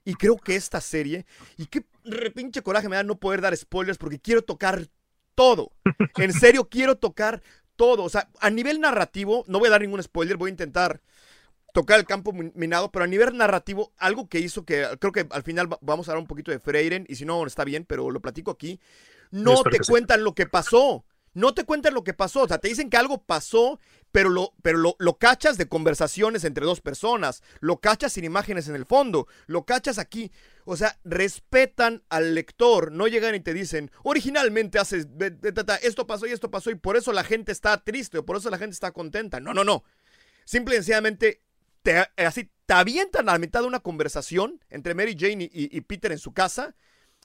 Y 0.06 0.16
creo 0.16 0.38
que 0.38 0.56
esta 0.56 0.82
serie, 0.82 1.26
y 1.58 1.68
qué 1.68 1.86
repinche 2.04 2.62
coraje 2.62 2.90
me 2.90 2.96
da 2.96 3.04
no 3.04 3.20
poder 3.20 3.42
dar 3.42 3.56
spoilers 3.56 3.98
porque 3.98 4.20
quiero 4.20 4.42
tocar 4.42 4.88
todo. 5.36 5.72
En 6.18 6.34
serio, 6.34 6.68
quiero 6.70 6.98
tocar 6.98 7.42
todo. 7.76 8.04
O 8.04 8.10
sea, 8.10 8.30
a 8.40 8.50
nivel 8.50 8.80
narrativo, 8.82 9.46
no 9.48 9.60
voy 9.60 9.68
a 9.68 9.72
dar 9.72 9.82
ningún 9.82 10.04
spoiler, 10.04 10.38
voy 10.38 10.50
a 10.50 10.52
intentar 10.52 11.02
tocar 11.74 12.00
el 12.00 12.06
campo 12.06 12.34
minado, 12.34 12.92
pero 12.92 13.06
a 13.06 13.08
nivel 13.08 13.38
narrativo, 13.38 13.92
algo 13.98 14.28
que 14.28 14.40
hizo 14.40 14.66
que 14.66 14.88
creo 15.00 15.12
que 15.12 15.28
al 15.30 15.44
final 15.44 15.70
vamos 15.82 16.08
a 16.08 16.12
hablar 16.12 16.22
un 16.22 16.28
poquito 16.28 16.52
de 16.52 16.60
Freiren, 16.60 17.06
y 17.08 17.16
si 17.16 17.26
no, 17.26 17.46
está 17.46 17.64
bien, 17.64 17.86
pero 17.86 18.12
lo 18.12 18.22
platico 18.22 18.52
aquí. 18.52 18.80
No 19.32 19.64
te 19.64 19.80
cuentan 19.80 20.24
lo 20.24 20.34
que 20.34 20.46
pasó. 20.46 21.06
No 21.34 21.54
te 21.54 21.64
cuentan 21.64 21.94
lo 21.94 22.04
que 22.04 22.14
pasó. 22.14 22.44
O 22.44 22.48
sea, 22.48 22.58
te 22.58 22.70
dicen 22.70 22.90
que 22.90 22.98
algo 22.98 23.24
pasó, 23.24 23.80
pero 24.12 24.30
lo, 24.30 24.54
pero 24.62 24.80
lo, 24.80 24.96
lo 24.98 25.18
cachas 25.18 25.58
de 25.58 25.68
conversaciones 25.68 26.44
entre 26.44 26.66
dos 26.66 26.82
personas. 26.82 27.44
Lo 27.60 27.78
cachas 27.78 28.14
sin 28.14 28.26
imágenes 28.26 28.68
en 28.68 28.76
el 28.76 28.86
fondo. 28.86 29.28
Lo 29.46 29.66
cachas 29.66 30.00
aquí. 30.00 30.32
O 30.66 30.76
sea, 30.76 31.00
respetan 31.04 32.04
al 32.10 32.34
lector. 32.34 32.92
No 32.92 33.08
llegan 33.08 33.36
y 33.36 33.40
te 33.40 33.54
dicen, 33.54 33.92
originalmente 34.04 34.80
haces, 34.80 35.08
esto 35.82 36.08
pasó 36.08 36.26
y 36.26 36.32
esto 36.32 36.52
pasó, 36.52 36.72
y 36.72 36.76
por 36.76 36.98
eso 36.98 37.14
la 37.14 37.24
gente 37.24 37.52
está 37.52 37.84
triste, 37.84 38.20
o 38.20 38.26
por 38.26 38.38
eso 38.38 38.50
la 38.50 38.58
gente 38.58 38.74
está 38.74 38.92
contenta. 38.92 39.40
No, 39.40 39.54
no, 39.54 39.64
no. 39.64 39.84
Simple 40.46 40.76
y 40.76 40.78
sencillamente 40.78 41.42
te, 41.82 42.06
así, 42.18 42.50
te 42.66 42.74
avientan 42.74 43.28
a 43.30 43.34
la 43.34 43.40
mitad 43.40 43.62
de 43.62 43.68
una 43.68 43.80
conversación 43.80 44.64
entre 44.70 44.94
Mary 44.94 45.16
Jane 45.18 45.50
y, 45.52 45.82
Peter 45.82 46.12
en 46.12 46.20
su 46.20 46.34
casa 46.34 46.76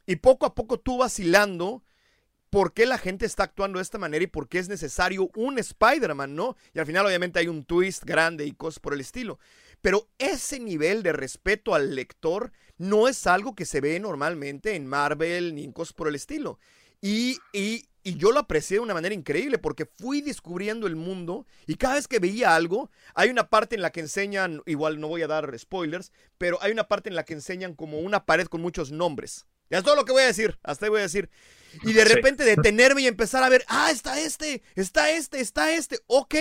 y 0.06 0.16
poco 0.16 0.46
a 0.46 0.54
poco 0.54 0.80
tú 0.80 0.98
vacilando 0.98 1.84
por 2.48 2.72
qué 2.72 2.86
la 2.86 2.98
gente 2.98 3.26
está 3.26 3.42
actuando 3.42 3.78
de 3.78 3.82
esta 3.82 3.98
manera 3.98 4.24
y 4.24 4.28
por 4.28 4.48
qué 4.48 4.58
es 4.58 4.68
necesario 4.68 5.30
un 5.34 5.58
Spider-Man, 5.58 6.36
¿no? 6.36 6.56
Y 6.72 6.78
al 6.78 6.86
final 6.86 7.04
obviamente 7.04 7.40
hay 7.40 7.48
un 7.48 7.64
twist 7.64 8.04
grande 8.04 8.46
y 8.46 8.52
cosas 8.52 8.78
por 8.78 8.94
el 8.94 9.00
estilo. 9.00 9.38
Pero 9.82 10.08
ese 10.18 10.60
nivel 10.60 11.02
de 11.02 11.12
respeto 11.12 11.74
al 11.74 11.94
lector 11.94 12.52
no 12.78 13.08
es 13.08 13.26
algo 13.26 13.54
que 13.54 13.66
se 13.66 13.80
ve 13.80 14.00
normalmente 14.00 14.76
en 14.76 14.86
Marvel 14.86 15.54
ni 15.54 15.64
en 15.64 15.72
cosas 15.72 15.92
por 15.92 16.08
el 16.08 16.14
estilo. 16.14 16.58
Y, 17.02 17.38
y 18.04 18.16
yo 18.16 18.30
lo 18.32 18.40
aprecié 18.40 18.76
de 18.76 18.82
una 18.82 18.92
manera 18.94 19.14
increíble 19.14 19.56
porque 19.56 19.86
fui 19.86 20.20
descubriendo 20.20 20.86
el 20.86 20.94
mundo 20.94 21.46
y 21.66 21.76
cada 21.76 21.94
vez 21.94 22.06
que 22.06 22.18
veía 22.18 22.54
algo, 22.54 22.90
hay 23.14 23.30
una 23.30 23.48
parte 23.48 23.74
en 23.74 23.82
la 23.82 23.90
que 23.90 24.00
enseñan, 24.00 24.62
igual 24.66 25.00
no 25.00 25.08
voy 25.08 25.22
a 25.22 25.26
dar 25.26 25.58
spoilers, 25.58 26.12
pero 26.36 26.62
hay 26.62 26.70
una 26.70 26.86
parte 26.86 27.08
en 27.08 27.16
la 27.16 27.24
que 27.24 27.32
enseñan 27.32 27.74
como 27.74 27.98
una 27.98 28.26
pared 28.26 28.46
con 28.46 28.60
muchos 28.60 28.92
nombres. 28.92 29.46
Ya 29.70 29.78
es 29.78 29.84
todo 29.84 29.96
lo 29.96 30.04
que 30.04 30.12
voy 30.12 30.22
a 30.22 30.26
decir, 30.26 30.58
hasta 30.62 30.84
ahí 30.84 30.90
voy 30.90 31.00
a 31.00 31.04
decir. 31.04 31.30
Y 31.82 31.94
de 31.94 32.04
repente 32.04 32.44
detenerme 32.44 33.00
y 33.00 33.06
empezar 33.06 33.42
a 33.42 33.48
ver, 33.48 33.64
ah, 33.68 33.90
está 33.90 34.20
este, 34.20 34.62
está 34.74 35.10
este, 35.10 35.40
está 35.40 35.72
este, 35.72 36.00
ok, 36.06 36.34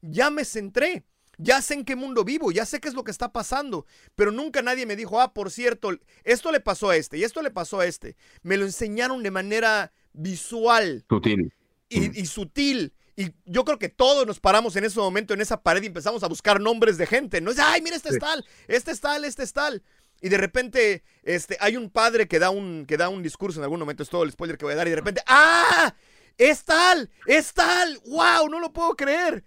ya 0.00 0.30
me 0.30 0.46
centré. 0.46 1.04
Ya 1.42 1.62
sé 1.62 1.72
en 1.72 1.86
qué 1.86 1.96
mundo 1.96 2.22
vivo, 2.22 2.52
ya 2.52 2.66
sé 2.66 2.80
qué 2.80 2.88
es 2.88 2.94
lo 2.94 3.02
que 3.02 3.10
está 3.10 3.32
pasando, 3.32 3.86
pero 4.14 4.30
nunca 4.30 4.60
nadie 4.60 4.84
me 4.84 4.94
dijo, 4.94 5.22
ah, 5.22 5.32
por 5.32 5.50
cierto, 5.50 5.90
esto 6.22 6.52
le 6.52 6.60
pasó 6.60 6.90
a 6.90 6.96
este 6.96 7.16
y 7.16 7.24
esto 7.24 7.40
le 7.40 7.50
pasó 7.50 7.80
a 7.80 7.86
este. 7.86 8.14
Me 8.42 8.58
lo 8.58 8.66
enseñaron 8.66 9.22
de 9.22 9.30
manera 9.30 9.90
visual. 10.12 11.04
Sutil. 11.08 11.52
Y, 11.88 12.26
sutil. 12.26 12.92
Y 13.16 13.32
yo 13.44 13.64
creo 13.64 13.78
que 13.78 13.88
todos 13.88 14.26
nos 14.26 14.40
paramos 14.40 14.76
en 14.76 14.84
ese 14.84 14.98
momento 14.98 15.34
en 15.34 15.40
esa 15.40 15.62
pared 15.62 15.82
y 15.82 15.86
empezamos 15.86 16.22
a 16.22 16.28
buscar 16.28 16.60
nombres 16.60 16.96
de 16.96 17.06
gente. 17.06 17.40
No 17.40 17.50
es, 17.50 17.58
ay, 17.58 17.82
mira, 17.82 17.96
este 17.96 18.10
es 18.10 18.18
tal, 18.18 18.44
este 18.68 18.92
es 18.92 19.00
tal, 19.00 19.24
este 19.24 19.42
es 19.42 19.52
tal. 19.52 19.82
Y 20.22 20.28
de 20.28 20.38
repente, 20.38 21.02
este, 21.22 21.56
hay 21.60 21.76
un 21.76 21.90
padre 21.90 22.28
que 22.28 22.38
da 22.38 22.50
un, 22.50 22.84
que 22.86 22.96
da 22.96 23.08
un 23.08 23.22
discurso 23.22 23.58
en 23.58 23.64
algún 23.64 23.80
momento, 23.80 24.02
es 24.02 24.08
todo 24.08 24.22
el 24.22 24.32
spoiler 24.32 24.58
que 24.58 24.64
voy 24.64 24.74
a 24.74 24.76
dar, 24.76 24.86
y 24.86 24.90
de 24.90 24.96
repente, 24.96 25.22
¡ah! 25.26 25.94
¡Es 26.36 26.64
tal! 26.64 27.10
¡Es 27.26 27.52
tal! 27.52 28.00
¡Wow! 28.06 28.48
No 28.48 28.60
lo 28.60 28.72
puedo 28.72 28.94
creer. 28.96 29.44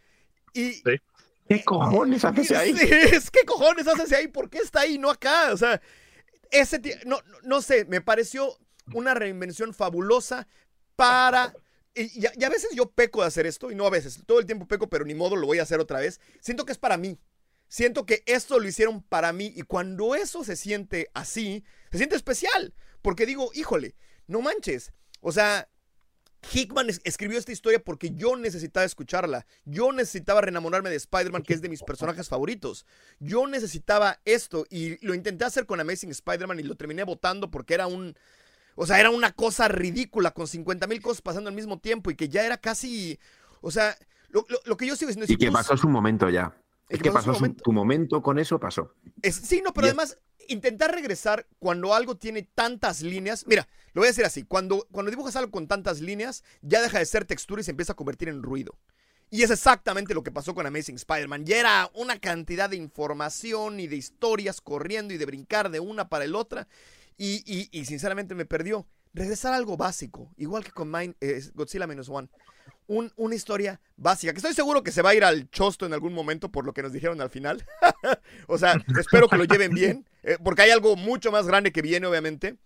Y. 0.53 0.81
¿Qué 1.47 1.63
cojones 1.63 2.23
hace 2.23 2.55
ahí? 2.55 2.75
es, 3.11 3.29
¿Qué 3.29 3.43
cojones 3.45 3.87
hace 3.87 4.15
ahí? 4.15 4.27
¿Por 4.27 4.49
qué 4.49 4.59
está 4.59 4.81
ahí, 4.81 4.97
no 4.97 5.09
acá? 5.09 5.51
O 5.53 5.57
sea, 5.57 5.81
ese. 6.51 6.79
No, 7.05 7.19
no 7.43 7.61
sé, 7.61 7.85
me 7.85 8.01
pareció 8.01 8.57
una 8.93 9.13
reinvención 9.13 9.73
fabulosa 9.73 10.47
para... 10.95 11.53
Y, 11.95 12.25
a 12.25 12.49
veces 12.49 12.71
yo 12.73 12.89
peco 12.89 13.21
de 13.21 13.27
hacer 13.27 13.45
esto, 13.45 13.69
y 13.69 13.75
no 13.75 13.85
a 13.85 13.91
veces, 13.91 14.23
todo 14.25 14.39
el 14.39 14.47
tiempo 14.47 14.67
peco, 14.67 14.89
pero 14.89 15.05
ni 15.05 15.13
modo 15.13 15.35
lo 15.35 15.45
voy 15.45 15.59
a 15.59 15.63
hacer 15.63 15.79
otra 15.79 15.99
vez. 15.99 16.19
Siento 16.41 16.65
que 16.65 16.71
es 16.71 16.79
para 16.79 16.97
mí. 16.97 17.19
Siento 17.67 18.05
que 18.05 18.23
esto 18.25 18.59
lo 18.59 18.67
hicieron 18.67 19.01
para 19.01 19.33
mí 19.33 19.51
y 19.55 19.63
cuando 19.63 20.13
eso 20.13 20.43
se 20.43 20.55
siente 20.55 21.09
así, 21.13 21.63
se 21.91 21.97
siente 21.97 22.15
especial. 22.15 22.73
Porque 23.01 23.25
digo, 23.25 23.49
híjole, 23.53 23.95
no 24.27 24.41
manches. 24.41 24.91
O 25.21 25.31
sea, 25.31 25.69
Hickman 26.51 26.87
escribió 27.03 27.39
esta 27.39 27.51
historia 27.51 27.79
porque 27.83 28.11
yo 28.11 28.35
necesitaba 28.35 28.85
escucharla. 28.85 29.45
Yo 29.65 29.91
necesitaba 29.91 30.41
reenamorarme 30.41 30.89
de 30.89 30.97
Spider-Man, 30.97 31.43
que 31.43 31.53
es 31.53 31.61
de 31.61 31.69
mis 31.69 31.83
personajes 31.83 32.29
favoritos. 32.29 32.85
Yo 33.19 33.47
necesitaba 33.47 34.19
esto 34.25 34.65
y 34.69 35.03
lo 35.05 35.13
intenté 35.13 35.45
hacer 35.45 35.65
con 35.65 35.79
Amazing 35.79 36.11
Spider-Man 36.11 36.59
y 36.59 36.63
lo 36.63 36.75
terminé 36.75 37.03
votando 37.03 37.49
porque 37.49 37.73
era 37.73 37.87
un, 37.87 38.15
o 38.75 38.85
sea, 38.85 38.99
era 38.99 39.09
una 39.09 39.31
cosa 39.31 39.67
ridícula 39.67 40.31
con 40.31 40.47
50 40.47 40.87
mil 40.87 41.01
cosas 41.01 41.21
pasando 41.21 41.49
al 41.49 41.55
mismo 41.55 41.79
tiempo 41.79 42.11
y 42.11 42.15
que 42.15 42.29
ya 42.29 42.45
era 42.45 42.57
casi. 42.57 43.19
O 43.61 43.71
sea, 43.71 43.95
lo, 44.29 44.77
que 44.77 44.87
yo 44.87 44.95
sigo 44.95 45.09
diciendo 45.09 45.25
es. 45.25 45.31
Y 45.31 45.37
que 45.37 45.51
pasó 45.51 45.77
su 45.77 45.87
momento 45.87 46.29
ya. 46.29 46.55
Es 46.89 47.01
que, 47.01 47.11
pasó, 47.11 47.33
tu 47.63 47.71
momento 47.71 48.21
con 48.21 48.37
eso, 48.37 48.59
pasó. 48.59 48.93
sí, 49.23 49.61
no, 49.63 49.73
pero 49.73 49.87
además, 49.87 50.19
intentar 50.47 50.93
regresar 50.93 51.47
cuando 51.57 51.93
algo 51.93 52.15
tiene 52.17 52.43
tantas 52.43 53.01
líneas. 53.01 53.45
Mira, 53.47 53.67
lo 53.93 54.01
voy 54.01 54.07
a 54.07 54.11
decir 54.11 54.25
así: 54.25 54.43
cuando, 54.43 54.87
cuando 54.91 55.09
dibujas 55.09 55.35
algo 55.35 55.51
con 55.51 55.67
tantas 55.67 56.01
líneas, 56.01 56.43
ya 56.61 56.81
deja 56.81 56.99
de 56.99 57.05
ser 57.05 57.25
textura 57.25 57.61
y 57.61 57.63
se 57.63 57.71
empieza 57.71 57.93
a 57.93 57.95
convertir 57.95 58.29
en 58.29 58.43
ruido. 58.43 58.77
Y 59.29 59.41
es 59.41 59.49
exactamente 59.49 60.13
lo 60.13 60.21
que 60.21 60.31
pasó 60.31 60.53
con 60.53 60.67
Amazing 60.67 60.97
Spider-Man. 60.97 61.45
Ya 61.45 61.57
era 61.57 61.89
una 61.95 62.19
cantidad 62.19 62.69
de 62.69 62.75
información 62.75 63.79
y 63.79 63.87
de 63.87 63.95
historias 63.95 64.61
corriendo 64.61 65.13
y 65.13 65.17
de 65.17 65.25
brincar 65.25 65.71
de 65.71 65.79
una 65.79 66.07
para 66.07 66.25
el 66.25 66.35
otra. 66.35 66.67
Y, 67.17 67.85
sinceramente 67.85 68.35
me 68.35 68.45
perdió. 68.45 68.87
Regresar 69.15 69.53
a 69.53 69.57
algo 69.57 69.77
básico, 69.77 70.33
igual 70.37 70.63
que 70.63 70.71
con 70.71 70.91
eh, 70.95 71.41
Godzilla 71.53 71.85
Minus 71.85 72.09
One. 72.09 72.29
una 72.87 73.35
historia 73.35 73.79
básica, 73.95 74.33
que 74.33 74.37
estoy 74.37 74.55
seguro 74.55 74.81
que 74.81 74.91
se 74.91 75.03
va 75.03 75.11
a 75.11 75.15
ir 75.15 75.23
al 75.23 75.51
chosto 75.51 75.85
en 75.85 75.93
algún 75.93 76.13
momento 76.13 76.51
por 76.51 76.65
lo 76.65 76.73
que 76.73 76.81
nos 76.81 76.91
dijeron 76.91 77.21
al 77.21 77.29
final. 77.29 77.63
o 78.47 78.57
sea, 78.57 78.73
espero 78.99 79.27
que 79.27 79.37
lo 79.37 79.43
lleven 79.43 79.71
bien, 79.71 80.09
eh, 80.23 80.37
porque 80.43 80.63
hay 80.63 80.71
algo 80.71 80.95
mucho 80.95 81.31
más 81.31 81.45
grande 81.45 81.71
que 81.71 81.83
viene, 81.83 82.07
obviamente. 82.07 82.57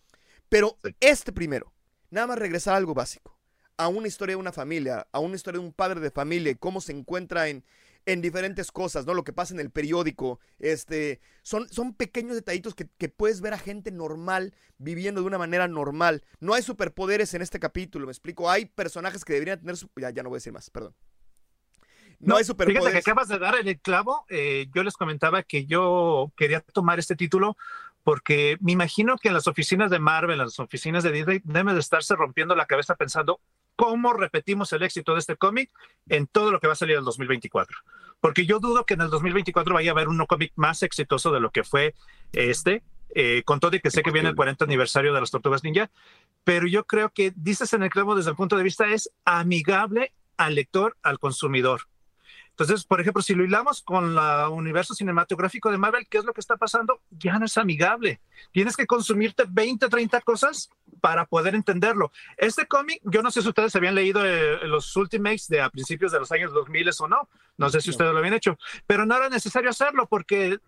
Pero 0.48 0.78
este 1.02 1.34
primero, 1.34 1.74
nada 2.12 2.28
más 2.28 2.40
regresar 2.40 2.76
a 2.76 2.78
algo 2.78 2.94
básico, 2.94 3.38
a 3.76 3.90
una 3.90 4.08
historia 4.08 4.34
de 4.34 4.42
una 4.42 4.54
familia, 4.54 5.06
a 5.12 5.20
una 5.20 5.36
historia 5.36 5.60
de 5.60 5.66
un 5.66 5.74
padre 5.74 6.00
de 6.00 6.12
familia 6.12 6.52
y 6.52 6.56
cómo 6.56 6.80
se 6.80 6.94
encuentra 6.94 7.50
en, 7.50 7.66
en 8.08 8.22
diferentes 8.22 8.72
cosas, 8.72 9.06
¿no? 9.06 9.14
Lo 9.14 9.26
que 9.26 9.34
pasa 9.34 9.54
en 9.54 9.60
el 9.60 9.70
periódico, 9.70 10.40
este, 10.60 11.20
son, 11.44 11.68
son 11.68 11.94
pequeños 11.94 12.36
detallitos 12.36 12.74
que, 12.74 12.88
que, 12.98 13.10
puedes 13.10 13.42
ver 13.42 13.54
a 13.54 13.60
gente 13.60 13.92
normal 13.92 14.56
viviendo 14.78 15.22
de 15.22 15.28
una 15.28 15.38
manera 15.38 15.68
normal. 15.68 16.24
No 16.40 16.54
hay 16.54 16.64
superpoderes 16.64 17.34
en 17.34 17.42
este 17.42 17.60
capítulo, 17.60 18.06
me 18.06 18.12
explico. 18.14 18.50
Hay 18.50 18.66
personajes 18.66 19.26
que 19.26 19.34
deberían 19.34 19.60
tener, 19.60 19.76
ya, 19.98 20.10
ya 20.12 20.24
no 20.24 20.30
voy 20.30 20.38
a 20.38 20.40
decir 20.40 20.54
más, 20.54 20.70
perdón. 20.70 20.96
No, 22.20 22.38
hay 22.38 22.46
superpoderes. 22.46 22.82
Fíjate 22.82 23.04
que 23.04 23.12
acabas 23.12 23.28
de 23.28 23.40
dar 23.40 23.56
en 23.56 23.68
el 23.68 23.80
clavo. 23.80 24.26
Eh, 24.30 24.68
yo 24.74 24.84
les 24.84 24.96
comentaba 24.96 25.44
que 25.44 25.66
yo 25.66 26.32
quería 26.38 26.62
tomar 26.62 27.00
este 27.00 27.18
título 27.18 27.58
porque 28.04 28.58
me 28.62 28.72
imagino 28.72 29.18
que 29.18 29.28
en 29.28 29.34
las 29.34 29.48
oficinas 29.48 29.92
de 29.92 30.00
Marvel, 30.00 30.40
en 30.40 30.46
las 30.46 30.60
oficinas 30.60 31.04
de 31.04 31.12
Disney, 31.12 31.42
deben 31.44 31.74
de 31.74 31.82
estarse 31.82 32.16
rompiendo 32.16 32.56
la 32.56 32.66
cabeza 32.66 32.96
pensando 32.96 33.42
cómo 33.78 34.12
repetimos 34.12 34.74
el 34.74 34.84
éxito 34.84 35.14
de 35.14 35.20
este 35.20 35.38
cómic 35.38 35.72
en 36.10 36.28
todo 36.28 36.52
lo 36.52 36.60
que 36.60 36.68
va 36.68 36.74
a 36.74 36.76
salir 36.76 36.96
en 36.96 37.00
el 37.00 37.06
2024. 37.06 37.78
Porque 38.20 38.46
yo 38.46 38.60
dudo 38.60 38.86
que 38.86 38.96
en 38.96 39.02
el 39.02 39.10
2024 39.10 39.74
vaya 39.74 39.92
a 39.92 39.94
haber 39.94 40.10
un 40.10 40.26
cómic 40.26 40.52
más 40.56 40.84
exitoso 40.84 41.32
de 41.32 41.40
lo 41.40 41.52
que 41.52 41.64
fue 41.64 41.94
este, 42.34 42.84
eh, 43.16 43.44
con 43.46 43.60
todo 43.60 43.76
y 43.76 43.80
que 43.80 43.92
sé 43.92 44.02
que 44.02 44.12
viene 44.12 44.30
el 44.30 44.36
40 44.36 44.66
aniversario 44.66 45.14
de 45.14 45.22
las 45.22 45.32
Tortugas 45.32 45.64
Ninja, 45.64 45.90
pero 46.44 46.68
yo 46.68 46.86
creo 46.86 47.10
que, 47.10 47.32
dices 47.36 47.72
en 47.74 47.84
el 47.84 47.90
clavo 47.90 48.16
desde 48.16 48.32
el 48.32 48.36
punto 48.36 48.58
de 48.58 48.64
vista, 48.64 48.88
es 48.88 49.12
amigable 49.24 50.14
al 50.36 50.56
lector, 50.56 50.98
al 51.04 51.20
consumidor. 51.20 51.82
Entonces, 52.50 52.86
por 52.86 53.00
ejemplo, 53.00 53.22
si 53.22 53.36
lo 53.36 53.44
hilamos 53.46 53.84
con 53.84 54.18
el 54.18 54.50
universo 54.50 54.96
cinematográfico 54.96 55.70
de 55.70 55.78
Marvel, 55.78 56.08
¿qué 56.10 56.18
es 56.18 56.26
lo 56.26 56.34
que 56.34 56.42
está 56.42 56.58
pasando? 56.58 57.02
Ya 57.12 57.38
no 57.38 57.46
es 57.46 57.56
amigable. 57.56 58.20
Tienes 58.52 58.76
que 58.76 58.88
consumirte 58.88 59.46
20, 59.48 59.88
30 59.88 60.22
cosas 60.22 60.72
para 61.02 61.26
poder 61.26 61.56
entenderlo. 61.56 62.12
Este 62.38 62.68
cómic, 62.68 63.02
yo 63.04 63.22
no 63.22 63.32
sé 63.32 63.42
si 63.42 63.50
ustedes 63.50 63.76
habían 63.76 63.96
leído 63.96 64.26
eh, 64.26 64.68
los 64.68 64.96
Ultimates 64.96 65.48
de 65.48 65.62
a 65.62 65.70
principios 65.70 66.12
de 66.12 66.20
los 66.20 66.32
años 66.32 66.54
2000 66.54 66.90
o 67.00 67.08
no. 67.08 67.30
No 67.58 67.70
sé 67.70 67.82
si 67.82 67.90
ustedes 67.90 68.12
lo 68.12 68.20
habían 68.20 68.36
hecho, 68.36 68.58
pero 68.86 69.06
no 69.06 69.16
era 69.16 69.30
necesario 69.30 69.70
hacerlo 69.70 70.08
porque 70.08 70.60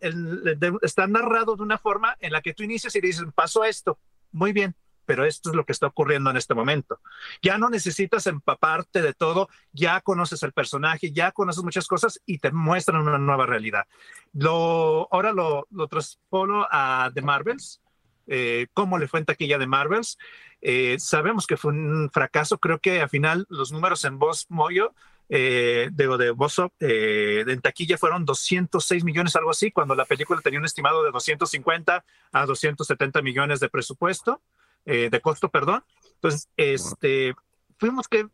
está 0.81 1.07
narrado 1.07 1.55
de 1.55 1.63
una 1.63 1.77
forma 1.77 2.17
en 2.19 2.31
la 2.31 2.41
que 2.41 2.53
tú 2.53 2.63
inicias 2.63 2.95
y 2.95 3.01
dices, 3.01 3.25
paso 3.35 3.61
a 3.61 3.69
esto. 3.69 3.99
Muy 4.31 4.53
bien, 4.53 4.75
pero 5.09 5.25
esto 5.25 5.49
es 5.49 5.55
lo 5.55 5.65
que 5.65 5.71
está 5.71 5.87
ocurriendo 5.87 6.29
en 6.29 6.37
este 6.37 6.53
momento. 6.53 6.99
Ya 7.41 7.57
no 7.57 7.71
necesitas 7.71 8.27
empaparte 8.27 9.01
de 9.01 9.15
todo, 9.15 9.49
ya 9.71 10.01
conoces 10.01 10.43
el 10.43 10.53
personaje, 10.53 11.11
ya 11.11 11.31
conoces 11.31 11.63
muchas 11.63 11.87
cosas 11.87 12.21
y 12.27 12.37
te 12.37 12.51
muestran 12.51 13.01
una 13.01 13.17
nueva 13.17 13.47
realidad. 13.47 13.87
Lo, 14.33 15.07
ahora 15.11 15.33
lo, 15.33 15.67
lo 15.71 15.87
traspolo 15.87 16.67
a 16.69 17.09
The 17.11 17.23
Marvels. 17.23 17.81
Eh, 18.29 18.67
¿Cómo 18.73 18.97
le 18.97 19.07
fue 19.07 19.19
en 19.19 19.25
taquilla 19.25 19.57
de 19.57 19.67
Marvels? 19.67 20.17
Eh, 20.61 20.97
sabemos 20.99 21.47
que 21.47 21.57
fue 21.57 21.71
un 21.71 22.09
fracaso. 22.11 22.57
Creo 22.59 22.79
que 22.79 23.01
al 23.01 23.09
final 23.09 23.45
los 23.49 23.71
números 23.71 24.05
en 24.05 24.19
Voz 24.19 24.45
Moyo 24.49 24.93
eh, 25.29 25.89
de, 25.91 26.07
de 26.17 26.35
eh, 26.79 27.43
en 27.47 27.61
taquilla 27.61 27.97
fueron 27.97 28.25
206 28.25 29.03
millones, 29.03 29.35
algo 29.35 29.51
así, 29.51 29.71
cuando 29.71 29.95
la 29.95 30.05
película 30.05 30.41
tenía 30.41 30.59
un 30.59 30.65
estimado 30.65 31.03
de 31.03 31.11
250 31.11 32.03
a 32.31 32.45
270 32.45 33.21
millones 33.21 33.59
de 33.59 33.69
presupuesto. 33.69 34.41
De 34.85 35.21
costo, 35.21 35.49
perdón. 35.49 35.83
Entonces, 36.15 36.49
este, 36.57 37.35
fuimos 37.79 38.07
que, 38.07 38.27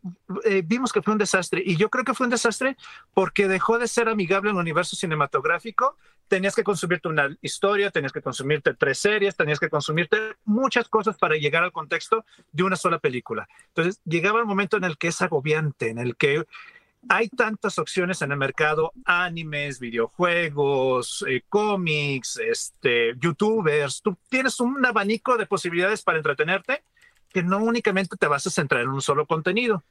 eh, 0.44 0.62
vimos 0.66 0.92
que 0.92 1.00
fue 1.00 1.12
un 1.12 1.18
desastre 1.18 1.62
y 1.64 1.76
yo 1.76 1.88
creo 1.88 2.04
que 2.04 2.14
fue 2.14 2.26
un 2.26 2.30
desastre 2.30 2.76
porque 3.14 3.48
dejó 3.48 3.78
de 3.78 3.88
ser 3.88 4.08
amigable 4.08 4.50
el 4.50 4.56
universo 4.56 4.96
cinematográfico. 4.96 5.96
Tenías 6.28 6.56
que 6.56 6.64
consumirte 6.64 7.08
una 7.08 7.34
historia, 7.40 7.92
tenías 7.92 8.12
que 8.12 8.20
consumirte 8.20 8.74
tres 8.74 8.98
series, 8.98 9.36
tenías 9.36 9.60
que 9.60 9.70
consumirte 9.70 10.18
muchas 10.44 10.88
cosas 10.88 11.16
para 11.16 11.36
llegar 11.36 11.62
al 11.62 11.70
contexto 11.70 12.24
de 12.50 12.64
una 12.64 12.74
sola 12.74 12.98
película. 12.98 13.48
Entonces, 13.68 14.00
llegaba 14.04 14.40
el 14.40 14.46
momento 14.46 14.76
en 14.76 14.84
el 14.84 14.98
que 14.98 15.08
es 15.08 15.22
agobiante, 15.22 15.90
en 15.90 15.98
el 15.98 16.16
que 16.16 16.44
hay 17.08 17.28
tantas 17.28 17.78
opciones 17.78 18.20
en 18.22 18.32
el 18.32 18.38
mercado, 18.38 18.92
animes, 19.04 19.78
videojuegos, 19.78 21.24
eh, 21.28 21.42
cómics, 21.48 22.38
este, 22.38 23.14
youtubers, 23.20 24.02
tú 24.02 24.16
tienes 24.28 24.58
un 24.58 24.84
abanico 24.84 25.36
de 25.36 25.46
posibilidades 25.46 26.02
para 26.02 26.18
entretenerte 26.18 26.82
que 27.36 27.42
no 27.42 27.58
únicamente 27.58 28.16
te 28.16 28.28
vas 28.28 28.46
a 28.46 28.50
centrar 28.50 28.80
en 28.80 28.88
un 28.88 29.02
solo 29.02 29.26
contenido. 29.26 29.84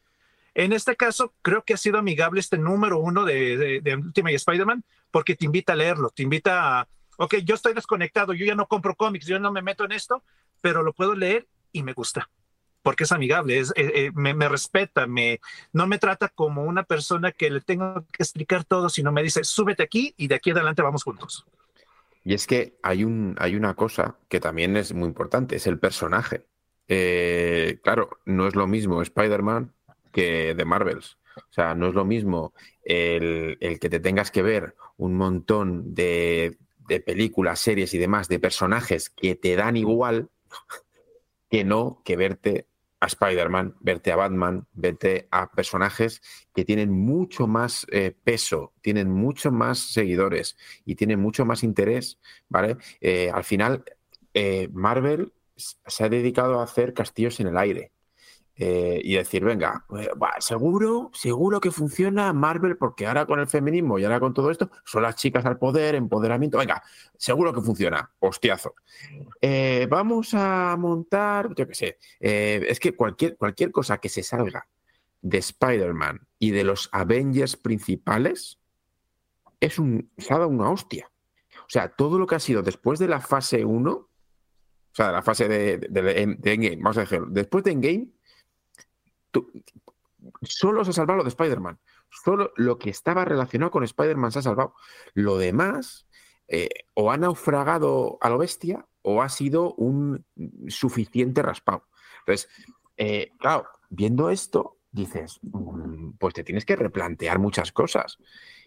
En 0.55 0.73
este 0.73 0.95
caso, 0.95 1.31
creo 1.43 1.61
que 1.63 1.76
ha 1.76 1.77
sido 1.77 1.99
amigable 1.99 2.39
este 2.39 2.57
número 2.57 2.97
uno 2.97 3.23
de, 3.23 3.55
de, 3.55 3.81
de 3.81 3.95
Ultimate 3.95 4.34
Spider-Man 4.34 4.84
porque 5.11 5.35
te 5.35 5.45
invita 5.45 5.73
a 5.73 5.76
leerlo, 5.76 6.09
te 6.09 6.23
invita 6.23 6.80
a, 6.80 6.88
ok, 7.17 7.35
yo 7.43 7.53
estoy 7.53 7.76
desconectado, 7.76 8.34
yo 8.34 8.47
ya 8.47 8.55
no 8.55 8.65
compro 8.65 8.95
cómics, 8.95 9.27
yo 9.27 9.38
no 9.38 9.51
me 9.51 9.61
meto 9.61 9.85
en 9.85 9.91
esto, 9.91 10.23
pero 10.59 10.81
lo 10.81 10.91
puedo 10.93 11.13
leer 11.13 11.45
y 11.72 11.84
me 11.84 11.93
gusta 11.93 12.31
porque 12.81 13.03
es 13.03 13.11
amigable, 13.11 13.59
es, 13.59 13.72
eh, 13.76 13.91
eh, 13.93 14.11
me, 14.15 14.34
me, 14.34 14.49
respeta, 14.49 15.05
me, 15.05 15.39
no 15.72 15.85
me 15.85 15.99
trata 15.99 16.30
como 16.30 16.63
una 16.63 16.81
persona 16.81 17.31
que 17.31 17.51
le 17.51 17.61
tengo 17.61 18.07
que 18.11 18.23
explicar 18.23 18.63
todo, 18.63 18.89
sino 18.89 19.11
me 19.11 19.22
dice, 19.22 19.43
súbete 19.43 19.84
aquí 19.84 20.15
y 20.17 20.27
de 20.27 20.35
aquí 20.35 20.49
adelante 20.49 20.81
vamos 20.81 21.03
juntos. 21.03 21.45
Y 22.23 22.34
es 22.34 22.47
que 22.47 22.76
hay, 22.81 23.03
un, 23.03 23.35
hay 23.39 23.55
una 23.55 23.76
cosa 23.76 24.17
que 24.30 24.39
también 24.39 24.76
es 24.77 24.93
muy 24.93 25.07
importante, 25.07 25.55
es 25.55 25.67
el 25.67 25.77
personaje. 25.77 26.45
Eh, 26.87 27.79
claro, 27.83 28.09
no 28.25 28.47
es 28.47 28.55
lo 28.55 28.67
mismo 28.67 29.01
Spider-Man 29.01 29.73
que 30.11 30.53
de 30.55 30.65
Marvels. 30.65 31.17
O 31.37 31.53
sea, 31.53 31.75
no 31.75 31.87
es 31.87 31.93
lo 31.95 32.05
mismo 32.05 32.53
el, 32.83 33.57
el 33.59 33.79
que 33.79 33.89
te 33.89 33.99
tengas 33.99 34.31
que 34.31 34.41
ver 34.41 34.75
un 34.97 35.15
montón 35.15 35.93
de, 35.93 36.57
de 36.87 36.99
películas, 37.01 37.59
series 37.59 37.93
y 37.93 37.97
demás 37.97 38.29
de 38.29 38.39
personajes 38.39 39.09
que 39.09 39.35
te 39.35 39.55
dan 39.55 39.75
igual 39.75 40.29
que 41.49 41.63
no 41.63 42.01
que 42.03 42.15
verte 42.15 42.67
a 42.99 43.07
Spider-Man, 43.07 43.75
verte 43.81 44.11
a 44.11 44.15
Batman, 44.15 44.67
verte 44.73 45.27
a 45.29 45.51
personajes 45.51 46.21
que 46.53 46.65
tienen 46.65 46.91
mucho 46.91 47.45
más 47.45 47.85
eh, 47.91 48.15
peso, 48.23 48.73
tienen 48.81 49.11
mucho 49.11 49.51
más 49.51 49.79
seguidores 49.79 50.57
y 50.85 50.95
tienen 50.95 51.19
mucho 51.19 51.45
más 51.45 51.63
interés, 51.63 52.19
¿vale? 52.47 52.77
Eh, 53.01 53.29
al 53.31 53.43
final, 53.43 53.83
Marvel 54.71 55.31
se 55.56 56.03
ha 56.03 56.10
dedicado 56.10 56.60
a 56.60 56.64
hacer 56.64 56.94
castillos 56.94 57.40
en 57.40 57.48
el 57.48 57.57
aire. 57.57 57.91
Eh, 58.57 59.02
y 59.03 59.15
decir, 59.15 59.44
venga, 59.44 59.86
eh, 59.99 60.10
seguro, 60.40 61.11
seguro 61.14 61.60
que 61.60 61.72
funciona 61.72 62.32
Marvel 62.32 62.77
porque 62.77 63.06
ahora 63.06 63.26
con 63.26 63.41
el 63.41 63.48
feminismo 63.48 63.99
y 63.99 64.06
ahora 64.06 64.22
con 64.22 64.34
todo 64.34 64.49
esto 64.49 64.72
son 64.86 65.03
las 65.03 65.18
chicas 65.18 65.45
al 65.45 65.57
poder, 65.57 65.94
empoderamiento, 65.94 66.57
venga, 66.57 66.82
seguro 67.18 67.52
que 67.52 67.60
funciona, 67.60 68.14
hostiazo. 68.19 68.76
Eh, 69.41 69.88
vamos 69.90 70.34
a 70.34 70.77
montar, 70.80 71.53
yo 71.53 71.68
qué 71.68 71.76
sé, 71.76 71.98
es 72.22 72.80
que 72.80 72.95
cualquier, 72.95 73.36
cualquier 73.36 73.72
cosa 73.72 73.98
que 73.98 74.07
se 74.07 74.23
salga 74.23 74.69
de 75.22 75.40
Spider-Man 75.40 76.26
y 76.40 76.52
de 76.52 76.64
los 76.64 76.88
Avengers 76.94 77.57
principales 77.57 78.60
es 79.60 79.80
un, 79.80 80.11
se 80.18 80.34
ha 80.34 80.38
dado 80.38 80.49
una 80.49 80.69
hostia. 80.69 81.11
O 81.60 81.69
sea, 81.69 81.90
todo 81.90 82.19
lo 82.19 82.27
que 82.27 82.36
ha 82.36 82.40
sido 82.40 82.61
después 82.61 82.99
de 82.99 83.07
la 83.10 83.19
fase 83.19 83.65
1, 83.65 84.07
o 84.95 85.01
sea, 85.03 85.11
la 85.11 85.22
fase 85.22 85.49
de 85.49 85.73
Endgame, 85.84 86.77
vamos 86.77 86.95
a 86.95 87.01
decirlo, 87.01 87.27
después 87.30 87.65
de 87.65 87.72
Endgame, 87.72 88.07
solo 90.41 90.85
se 90.85 90.91
ha 90.91 90.93
salvado 90.93 91.17
lo 91.17 91.23
de 91.26 91.31
Spider-Man. 91.31 91.77
Solo 92.09 92.53
lo 92.55 92.80
que 92.80 92.91
estaba 92.91 93.26
relacionado 93.26 93.72
con 93.72 93.84
Spider-Man 93.84 94.31
se 94.31 94.39
ha 94.39 94.43
salvado. 94.43 94.73
Lo 95.13 95.38
demás, 95.38 96.07
eh, 96.47 96.69
o 96.93 97.11
ha 97.11 97.17
naufragado 97.17 98.17
a 98.22 98.30
lo 98.30 98.38
bestia, 98.38 98.85
o 99.01 99.22
ha 99.22 99.27
sido 99.27 99.73
un 99.73 100.23
suficiente 100.69 101.41
raspado. 101.41 101.89
Entonces, 102.19 102.47
eh, 102.95 103.34
claro, 103.38 103.67
viendo 103.89 104.30
esto, 104.30 104.77
dices, 104.93 105.39
mm, 105.41 106.11
pues 106.11 106.34
te 106.34 106.45
tienes 106.45 106.63
que 106.63 106.77
replantear 106.77 107.38
muchas 107.38 107.73
cosas. 107.73 108.17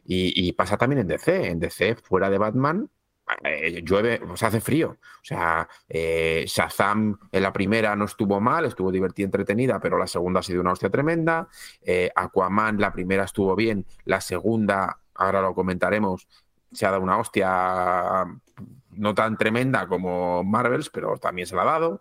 Y, 0.04 0.46
y, 0.46 0.52
pasa 0.52 0.76
también 0.76 1.00
en 1.00 1.08
DC. 1.08 1.48
En 1.48 1.58
DC, 1.58 1.96
fuera 1.96 2.28
de 2.28 2.36
Batman, 2.36 2.90
eh, 3.44 3.82
llueve, 3.82 4.20
pues 4.26 4.42
hace 4.42 4.60
frío. 4.60 4.96
O 5.00 5.24
sea, 5.24 5.68
eh, 5.88 6.44
Shazam 6.46 7.18
en 7.30 7.42
la 7.42 7.52
primera 7.52 7.94
no 7.94 8.04
estuvo 8.04 8.40
mal, 8.40 8.64
estuvo 8.64 8.90
divertida, 8.90 9.26
entretenida, 9.26 9.80
pero 9.80 9.98
la 9.98 10.06
segunda 10.06 10.40
ha 10.40 10.42
sido 10.42 10.60
una 10.60 10.72
hostia 10.72 10.90
tremenda. 10.90 11.48
Eh, 11.82 12.10
Aquaman, 12.14 12.80
la 12.80 12.92
primera 12.92 13.24
estuvo 13.24 13.54
bien, 13.54 13.86
la 14.04 14.20
segunda, 14.20 15.00
ahora 15.14 15.40
lo 15.40 15.54
comentaremos, 15.54 16.28
se 16.72 16.86
ha 16.86 16.90
dado 16.90 17.02
una 17.02 17.18
hostia 17.18 18.24
no 18.90 19.14
tan 19.14 19.36
tremenda 19.36 19.86
como 19.86 20.42
Marvels, 20.44 20.90
pero 20.90 21.16
también 21.18 21.46
se 21.46 21.54
la 21.54 21.62
ha 21.62 21.66
dado. 21.66 22.00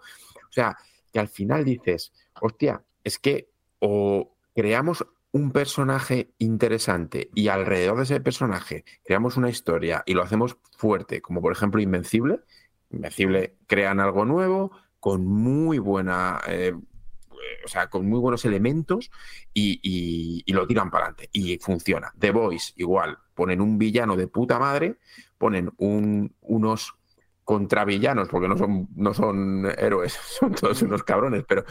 O 0.50 0.52
sea, 0.52 0.78
que 1.12 1.20
al 1.20 1.28
final 1.28 1.64
dices, 1.64 2.12
hostia, 2.42 2.82
es 3.04 3.20
que 3.20 3.50
o 3.80 4.34
creamos 4.56 5.06
un 5.38 5.52
personaje 5.52 6.34
interesante 6.40 7.30
y 7.36 7.48
alrededor 7.48 7.98
de 7.98 8.04
ese 8.04 8.20
personaje 8.20 8.84
creamos 9.06 9.38
una 9.38 9.50
historia 9.50 10.04
y 10.06 10.14
lo 10.16 10.24
hacemos 10.24 10.58
fuerte, 10.78 11.22
como 11.22 11.42
por 11.42 11.52
ejemplo 11.52 11.80
Invencible, 11.80 12.40
Invencible 12.90 13.56
crean 13.68 14.00
algo 14.00 14.26
nuevo 14.26 14.72
con 15.00 15.26
muy 15.26 15.78
buena, 15.78 16.42
eh, 16.48 16.74
o 16.74 17.68
sea, 17.68 17.88
con 17.88 18.10
muy 18.10 18.20
buenos 18.20 18.46
elementos 18.46 19.12
y, 19.54 19.80
y, 19.84 20.44
y 20.46 20.54
lo 20.54 20.66
tiran 20.66 20.90
para 20.90 21.06
adelante 21.06 21.30
y 21.32 21.58
funciona. 21.60 22.12
The 22.18 22.32
Voice 22.32 22.74
igual, 22.78 23.18
ponen 23.36 23.62
un 23.62 23.78
villano 23.78 24.16
de 24.16 24.28
puta 24.28 24.58
madre, 24.58 24.98
ponen 25.38 25.72
un, 25.78 26.36
unos 26.42 26.96
contravillanos, 27.44 28.28
porque 28.28 28.48
no 28.48 28.58
son, 28.58 28.90
no 28.96 29.14
son 29.14 29.68
héroes, 29.78 30.14
son 30.40 30.54
todos 30.56 30.82
unos 30.82 31.04
cabrones, 31.04 31.46
pero, 31.48 31.64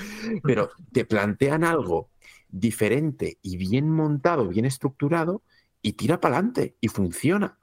pero 0.42 0.70
te 0.92 1.04
plantean 1.04 1.64
algo 1.64 2.10
diferente 2.48 3.38
y 3.42 3.56
bien 3.56 3.90
montado, 3.90 4.48
bien 4.48 4.64
estructurado, 4.64 5.42
y 5.82 5.92
tira 5.92 6.20
para 6.20 6.36
adelante 6.36 6.76
y 6.80 6.88
funciona. 6.88 7.58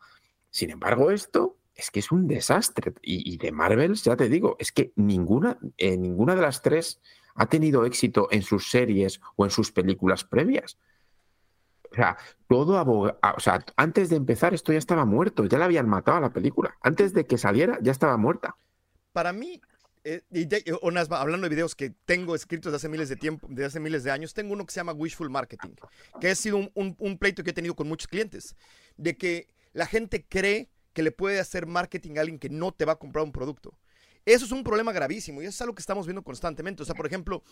Sin 0.50 0.70
embargo, 0.70 1.12
esto 1.12 1.58
es 1.76 1.92
que 1.92 2.00
es 2.00 2.12
un 2.12 2.28
desastre. 2.28 2.94
Y, 3.02 3.38
de 3.38 3.52
Marvels, 3.52 4.04
ya 4.04 4.16
te 4.16 4.30
digo, 4.30 4.56
es 4.60 4.72
que 4.72 4.94
ninguna, 4.96 5.58
eh, 5.78 5.98
ninguna 5.98 6.36
de 6.36 6.42
las 6.42 6.62
tres 6.62 7.02
ha 7.36 7.48
tenido 7.48 7.86
éxito 7.86 8.28
en 8.32 8.44
sus 8.44 8.70
series 8.70 9.20
o 9.36 9.46
en 9.46 9.52
sus 9.52 9.72
películas 9.72 10.24
previas. 10.24 10.78
O 11.92 11.96
sea, 11.96 12.18
todo 12.48 12.78
abogado, 12.78 13.20
o 13.36 13.40
sea, 13.40 13.64
antes 13.76 14.10
de 14.10 14.16
empezar 14.16 14.54
esto 14.54 14.72
ya 14.72 14.80
estaba 14.80 15.06
muerto, 15.06 15.46
ya 15.46 15.60
la 15.60 15.66
habían 15.66 15.88
matado 15.88 16.18
a 16.18 16.22
la 16.22 16.34
película. 16.34 16.76
Antes 16.82 17.14
de 17.14 17.26
que 17.26 17.38
saliera 17.38 17.78
ya 17.82 17.92
estaba 17.92 18.18
muerta. 18.18 18.56
Para 19.12 19.32
mí, 19.32 19.62
eh, 20.04 20.22
hablando 21.12 21.46
de 21.46 21.50
videos 21.50 21.76
que 21.76 21.92
tengo 22.06 22.36
escritos 22.36 22.72
de 22.72 22.76
hace 22.78 22.90
miles 22.90 23.10
de 23.10 23.16
tiempo, 23.16 23.48
de 23.50 23.66
hace 23.66 23.80
miles 23.80 24.04
de 24.04 24.12
años, 24.12 24.34
tengo 24.34 24.54
uno 24.54 24.66
que 24.66 24.74
se 24.74 24.80
llama 24.80 24.94
Wishful 24.94 25.30
Marketing, 25.30 25.72
que 26.20 26.30
ha 26.30 26.36
sido 26.36 26.70
un 26.76 27.18
pleito 27.18 27.44
que 27.44 27.52
he 27.52 27.54
tenido 27.54 27.76
con 27.76 27.88
muchos 27.88 28.08
clientes, 28.08 28.56
de 28.98 29.18
que 29.18 29.48
la 29.74 29.86
gente 29.86 30.26
cree 30.28 30.70
que 30.94 31.04
le 31.04 31.12
puede 31.12 31.40
hacer 31.40 31.66
marketing 31.66 32.18
a 32.18 32.22
alguien 32.22 32.40
que 32.40 32.50
no 32.50 32.72
te 32.72 32.86
va 32.86 32.94
a 32.94 33.00
comprar 33.00 33.26
un 33.26 33.32
producto. 33.32 33.78
Eso 34.26 34.46
es 34.46 34.52
un 34.54 34.64
problema 34.64 34.94
gravísimo 34.94 35.42
y 35.42 35.46
eso 35.46 35.56
es 35.56 35.62
algo 35.62 35.76
que 35.76 35.82
estamos 35.82 36.06
viendo 36.06 36.24
constantemente. 36.24 36.82
O 36.82 36.86
sea, 36.86 36.96
por 36.96 37.06
ejemplo, 37.06 37.44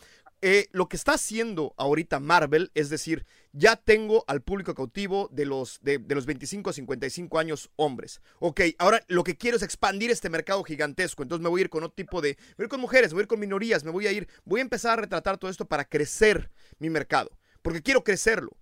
eh, 0.41 0.67
lo 0.71 0.87
que 0.87 0.95
está 0.95 1.13
haciendo 1.13 1.73
ahorita 1.77 2.19
Marvel 2.21 2.71
es 2.75 2.89
decir, 2.89 3.25
ya 3.51 3.75
tengo 3.75 4.23
al 4.27 4.41
público 4.41 4.73
cautivo 4.73 5.27
de 5.33 5.45
los, 5.45 5.79
de, 5.81 5.99
los 6.07 6.25
25 6.25 6.69
a 6.69 6.73
55 6.73 7.39
años 7.39 7.69
hombres. 7.75 8.21
Ok, 8.39 8.61
ahora 8.77 9.03
lo 9.07 9.23
que 9.25 9.35
quiero 9.35 9.57
es 9.57 9.63
expandir 9.63 10.11
este 10.11 10.29
mercado 10.29 10.63
gigantesco. 10.63 11.23
Entonces 11.23 11.43
me 11.43 11.49
voy 11.49 11.61
a 11.61 11.63
ir 11.65 11.69
con 11.69 11.83
otro 11.83 11.95
tipo 11.95 12.21
de... 12.21 12.37
Voy 12.57 12.63
a 12.63 12.63
ir 12.63 12.69
con 12.69 12.79
mujeres, 12.79 13.11
voy 13.11 13.21
a 13.21 13.23
ir 13.23 13.27
con 13.27 13.39
minorías, 13.39 13.83
me 13.83 13.91
voy 13.91 14.07
a 14.07 14.11
ir... 14.13 14.29
Voy 14.45 14.61
a 14.61 14.63
empezar 14.63 14.93
a 14.93 15.01
retratar 15.01 15.37
todo 15.37 15.51
esto 15.51 15.65
para 15.65 15.83
crecer 15.83 16.51
mi 16.79 16.89
mercado. 16.89 17.37
Porque 17.61 17.81
quiero 17.81 18.03
crecerlo. 18.03 18.57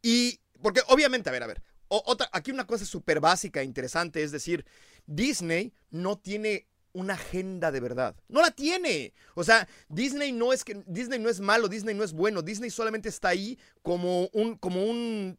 Y... 0.00 0.40
Porque 0.62 0.80
obviamente, 0.86 1.28
a 1.28 1.32
ver, 1.32 1.42
a 1.42 1.48
ver, 1.48 1.60
otra, 1.88 2.28
aquí 2.32 2.52
una 2.52 2.66
cosa 2.66 2.86
súper 2.86 3.20
básica 3.20 3.60
e 3.60 3.64
interesante 3.64 4.22
es 4.22 4.30
decir, 4.30 4.64
Disney 5.06 5.74
no 5.90 6.16
tiene 6.18 6.68
una 6.92 7.14
agenda 7.14 7.70
de 7.70 7.80
verdad. 7.80 8.14
No 8.28 8.40
la 8.40 8.50
tiene. 8.50 9.12
O 9.34 9.44
sea, 9.44 9.68
Disney 9.88 10.32
no 10.32 10.52
es 10.52 10.64
que 10.64 10.82
Disney 10.86 11.18
no 11.18 11.28
es 11.28 11.40
malo, 11.40 11.68
Disney 11.68 11.94
no 11.94 12.04
es 12.04 12.12
bueno. 12.12 12.42
Disney 12.42 12.70
solamente 12.70 13.08
está 13.08 13.28
ahí 13.28 13.58
como 13.82 14.28
un 14.32 14.56
como 14.56 14.84
un 14.84 15.38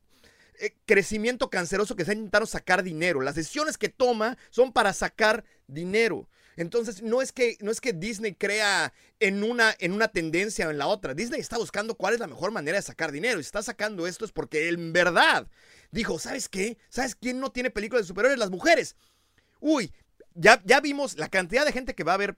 eh, 0.60 0.76
crecimiento 0.86 1.50
canceroso 1.50 1.96
que 1.96 2.04
está 2.04 2.14
intentando 2.14 2.46
sacar 2.46 2.84
dinero. 2.84 3.22
Las 3.22 3.36
decisiones 3.36 3.78
que 3.78 3.90
toma 3.90 4.38
son 4.50 4.72
para 4.72 4.94
sacar 4.94 5.44
dinero. 5.68 6.30
Entonces, 6.56 7.02
no 7.02 7.22
es 7.22 7.32
que, 7.32 7.58
no 7.62 7.72
es 7.72 7.82
que 7.82 7.94
Disney 7.94 8.36
crea 8.36 8.94
en 9.20 9.44
una, 9.44 9.76
en 9.80 9.92
una 9.92 10.08
tendencia 10.08 10.68
o 10.68 10.72
en 10.72 10.78
la 10.78 10.88
otra. 10.88 11.14
Disney 11.14 11.40
está 11.40 11.58
buscando 11.58 11.96
cuál 11.96 12.14
es 12.14 12.20
la 12.20 12.28
mejor 12.28 12.52
manera 12.52 12.78
de 12.78 12.84
sacar 12.84 13.12
dinero. 13.12 13.40
Y 13.40 13.42
está 13.42 13.64
sacando 13.64 14.06
esto 14.06 14.26
es 14.26 14.32
porque 14.32 14.70
en 14.70 14.94
verdad 14.94 15.48
dijo, 15.92 16.20
¿sabes 16.20 16.50
qué? 16.50 16.78
¿Sabes 16.90 17.16
quién 17.16 17.40
no 17.40 17.52
tiene 17.52 17.72
películas 17.72 18.04
de 18.04 18.08
superhéroes? 18.08 18.40
Las 18.40 18.52
mujeres. 18.52 18.96
Uy, 19.60 19.94
ya, 20.36 20.80
vimos 20.82 21.18
la 21.18 21.30
cantidad 21.30 21.66
de 21.66 21.72
gente 21.72 21.96
que 21.96 22.04
va 22.04 22.14
a 22.14 22.18
ver 22.18 22.38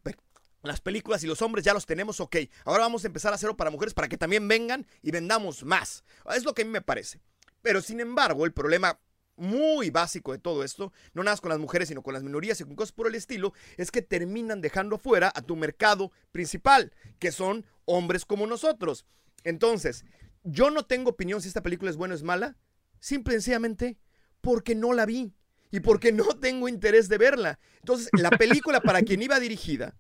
las 0.64 0.82
películas 0.82 1.24
y 1.24 1.28
los 1.28 1.42
hombres 1.42 1.64
ya 1.64 1.74
los 1.74 1.86
tenemos, 1.86 2.20
ok. 2.20 2.38
Ahora 2.64 2.84
vamos 2.84 3.04
a 3.04 3.08
empezar 3.08 3.32
a 3.32 3.36
hacerlo 3.36 3.56
para 3.56 3.70
mujeres 3.70 3.94
para 3.94 4.08
que 4.08 4.18
también 4.18 4.48
vengan 4.48 4.86
y 5.02 5.12
vendamos 5.12 5.64
más. 5.64 6.04
Es 6.34 6.44
lo 6.44 6.54
que 6.54 6.64
a 6.64 6.66
mí 6.66 6.72
me 6.72 6.82
parece. 6.82 7.22
Pero 7.62 7.82
sin 7.82 8.00
embargo, 8.00 8.46
el 8.46 8.54
problema 8.54 9.00
muy 9.38 9.90
básico 9.90 10.32
de 10.32 10.40
todo 10.40 10.64
esto, 10.64 10.94
no 11.14 11.24
nada 11.24 11.38
con 11.38 11.50
las 11.50 11.60
mujeres, 11.60 11.90
sino 11.90 12.02
con 12.02 12.14
las 12.14 12.24
minorías 12.24 12.60
y 12.62 12.64
con 12.64 12.76
cosas 12.76 12.94
por 12.94 13.08
el 13.08 13.16
estilo, 13.16 13.54
es 13.78 13.92
que 13.92 14.02
terminan 14.02 14.62
dejando 14.62 14.98
fuera 14.98 15.32
a 15.36 15.42
tu 15.42 15.56
mercado 15.56 16.12
principal, 16.32 16.94
que 17.20 17.32
son 17.32 17.66
hombres 17.86 18.26
como 18.26 18.48
nosotros. 18.48 19.06
Entonces, 19.44 20.06
yo 20.44 20.70
no 20.70 20.86
tengo 20.86 21.12
opinión 21.12 21.42
si 21.42 21.48
esta 21.48 21.64
película 21.64 21.92
es 21.92 21.98
buena 21.98 22.14
o 22.14 22.18
es 22.18 22.24
mala, 22.24 22.56
simple 23.00 23.34
y 23.34 23.38
sencillamente 23.38 23.98
porque 24.42 24.76
no 24.76 24.94
la 24.94 25.06
vi 25.06 25.34
y 25.76 25.82
porque 25.82 26.14
no 26.14 26.26
tengo 26.40 26.70
interés 26.70 27.10
de 27.10 27.18
verla. 27.18 27.60
Entonces, 27.82 28.08
la 28.14 28.30
película 28.30 28.80
para 28.80 29.02
quien 29.02 29.22
iba 29.22 29.42
dirigida, 29.42 29.94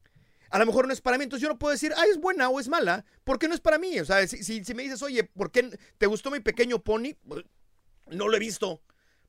a 0.50 0.58
lo 0.58 0.66
mejor 0.66 0.88
no 0.88 0.94
es 0.94 1.02
para 1.02 1.18
mí. 1.18 1.26
Entonces 1.26 1.42
yo 1.42 1.50
no 1.50 1.60
puedo 1.60 1.74
decir, 1.74 1.92
ah, 1.98 2.06
es 2.10 2.18
buena 2.18 2.48
o 2.48 2.62
es 2.62 2.70
mala, 2.70 3.04
porque 3.26 3.50
no 3.50 3.54
es 3.54 3.60
para 3.60 3.78
mí. 3.78 4.00
O 4.00 4.06
sea, 4.06 4.26
si, 4.26 4.64
si, 4.64 4.74
me 4.74 4.84
dices, 4.84 5.02
oye, 5.02 5.26
¿por 5.26 5.52
qué 5.52 5.78
te 5.98 6.06
gustó 6.06 6.32
mi 6.32 6.40
pequeño 6.40 6.82
pony? 6.82 7.18
No 8.08 8.30
lo 8.30 8.38
he 8.38 8.40
visto. 8.40 8.82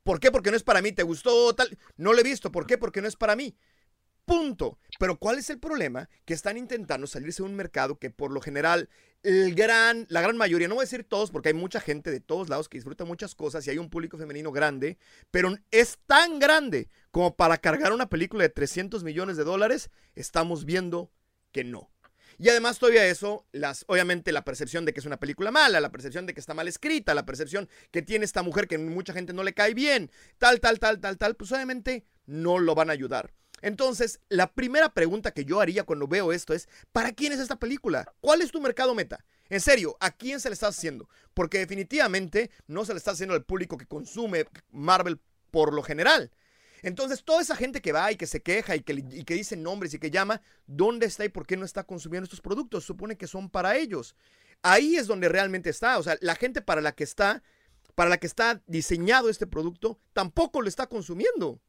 ¿Por 0.05 0.20
qué? 0.20 0.31
Porque 0.31 0.52
no 0.52 0.56
es 0.56 0.62
para 0.62 0.82
mí. 0.82 0.93
¿Te 0.93 1.02
gustó 1.02 1.52
tal? 1.52 1.77
No 1.97 2.12
lo 2.12 2.20
he 2.20 2.23
visto. 2.23 2.52
¿Por 2.52 2.64
qué? 2.64 2.78
Porque 2.78 3.02
no 3.02 3.09
es 3.09 3.16
para 3.16 3.35
mí. 3.35 3.56
Punto. 4.27 4.78
Pero 4.98 5.19
¿cuál 5.19 5.39
es 5.39 5.48
el 5.51 5.61
problema? 5.61 6.09
Que 6.24 6.35
están 6.35 6.59
intentando 6.59 7.07
salirse 7.07 7.43
de 7.43 7.48
un 7.48 7.55
mercado 7.55 7.98
que 7.98 8.11
por 8.11 8.32
lo 8.32 8.40
general 8.40 8.89
el 9.23 9.55
gran, 9.55 10.07
la 10.09 10.20
gran 10.20 10.36
mayoría, 10.36 10.69
no 10.69 10.74
voy 10.74 10.82
a 10.82 10.85
decir 10.85 11.05
todos 11.05 11.31
porque 11.31 11.48
hay 11.48 11.55
mucha 11.55 11.81
gente 11.81 12.11
de 12.11 12.20
todos 12.20 12.48
lados 12.48 12.69
que 12.69 12.77
disfruta 12.77 13.05
muchas 13.05 13.35
cosas 13.35 13.66
y 13.66 13.70
hay 13.70 13.78
un 13.78 13.89
público 13.89 14.19
femenino 14.19 14.53
grande, 14.53 14.98
pero 15.31 15.57
es 15.70 15.98
tan 16.07 16.39
grande 16.39 16.89
como 17.11 17.36
para 17.36 17.59
cargar 17.59 17.93
una 17.93 18.09
película 18.09 18.43
de 18.43 18.48
300 18.48 19.05
millones 19.05 19.36
de 19.36 19.44
dólares, 19.44 19.90
estamos 20.16 20.65
viendo 20.65 21.11
que 21.53 21.65
no. 21.65 21.90
Y 22.39 22.48
además 22.51 22.78
todavía 22.78 23.07
eso, 23.07 23.47
las, 23.53 23.85
obviamente 23.89 24.31
la 24.32 24.44
percepción 24.44 24.85
de 24.85 24.93
que 24.93 25.01
es 25.01 25.07
una 25.07 25.19
película 25.19 25.51
mala, 25.51 25.81
la 25.81 25.90
percepción 25.90 26.27
de 26.27 26.35
que 26.35 26.40
está 26.40 26.53
mal 26.53 26.69
escrita, 26.69 27.15
la 27.15 27.24
percepción 27.24 27.69
que 27.90 28.03
tiene 28.03 28.24
esta 28.24 28.43
mujer 28.43 28.69
que 28.69 28.77
mucha 28.77 29.12
gente 29.12 29.32
no 29.32 29.43
le 29.43 29.55
cae 29.55 29.73
bien, 29.73 30.11
tal, 30.39 30.61
tal, 30.61 30.78
tal, 30.78 31.01
tal, 31.01 31.16
tal, 31.16 31.36
pues 31.36 31.51
obviamente 31.53 32.05
no 32.27 32.59
lo 32.59 32.74
van 32.74 32.90
a 32.90 32.93
ayudar. 32.93 33.32
Entonces, 33.67 34.21
la 34.29 34.53
primera 34.53 34.91
pregunta 34.91 35.33
que 35.33 35.45
yo 35.45 35.61
haría 35.61 35.83
cuando 35.83 36.07
veo 36.07 36.33
esto 36.33 36.55
es, 36.55 36.69
¿para 36.93 37.11
quién 37.11 37.33
es 37.33 37.41
esta 37.41 37.57
película? 37.57 38.15
¿Cuál 38.21 38.41
es 38.41 38.53
tu 38.53 38.61
mercado 38.61 38.95
meta? 38.95 39.25
En 39.49 39.61
serio, 39.61 39.97
¿a 39.99 40.13
quién 40.13 40.39
se 40.39 40.49
le 40.49 40.53
está 40.53 40.69
haciendo? 40.69 41.09
Porque 41.35 41.59
definitivamente 41.59 42.53
no 42.69 42.85
se 42.85 42.93
le 42.93 42.99
está 42.99 43.11
haciendo 43.11 43.35
al 43.35 43.43
público 43.43 43.77
que 43.77 43.87
consume 43.87 44.47
Marvel 44.71 45.19
por 45.51 45.75
lo 45.75 45.83
general. 45.83 46.31
Entonces, 46.83 47.25
toda 47.25 47.43
esa 47.43 47.57
gente 47.57 47.83
que 47.83 47.91
va 47.91 48.13
y 48.13 48.17
que 48.17 48.29
se 48.29 48.41
queja 48.41 48.77
y 48.77 48.83
que, 48.83 49.35
dice 49.35 49.57
nombres 49.57 49.93
y 49.95 49.99
que 49.99 50.13
llama, 50.13 50.43
¿dónde 50.69 51.07
está 51.07 51.25
y 51.25 51.29
por 51.29 51.45
qué 51.45 51.57
no 51.57 51.65
está 51.65 51.83
consumiendo 51.83 52.23
estos 52.23 52.41
productos? 52.41 52.85
Supone 52.85 53.17
que 53.17 53.27
son 53.27 53.51
para 53.51 53.77
ellos. 53.77 54.15
Ahí 54.63 54.95
es 54.95 55.09
donde 55.09 55.29
realmente 55.29 55.71
está. 55.71 55.99
O 55.99 56.05
sea, 56.05 56.17
la 56.21 56.37
gente 56.37 56.63
para 56.63 56.81
la 56.81 56.93
que 56.93 57.03
está, 57.03 57.43
para 57.97 58.11
la 58.11 58.19
que 58.19 58.29
está 58.29 58.63
diseñado 58.69 59.29
este 59.29 59.49
producto, 59.49 59.99
tampoco 60.13 60.63
lo 60.63 60.69
está 60.69 60.87
consumiendo. 60.87 61.61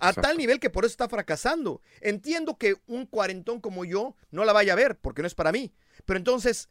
A 0.00 0.12
tal 0.12 0.36
nivel 0.36 0.60
que 0.60 0.70
por 0.70 0.84
eso 0.84 0.92
está 0.92 1.08
fracasando. 1.08 1.82
Entiendo 2.00 2.56
que 2.56 2.76
un 2.86 3.06
cuarentón 3.06 3.60
como 3.60 3.84
yo 3.84 4.16
no 4.30 4.44
la 4.44 4.52
vaya 4.52 4.72
a 4.72 4.76
ver, 4.76 4.98
porque 4.98 5.22
no 5.22 5.26
es 5.26 5.34
para 5.34 5.52
mí. 5.52 5.72
Pero 6.04 6.18
entonces, 6.18 6.68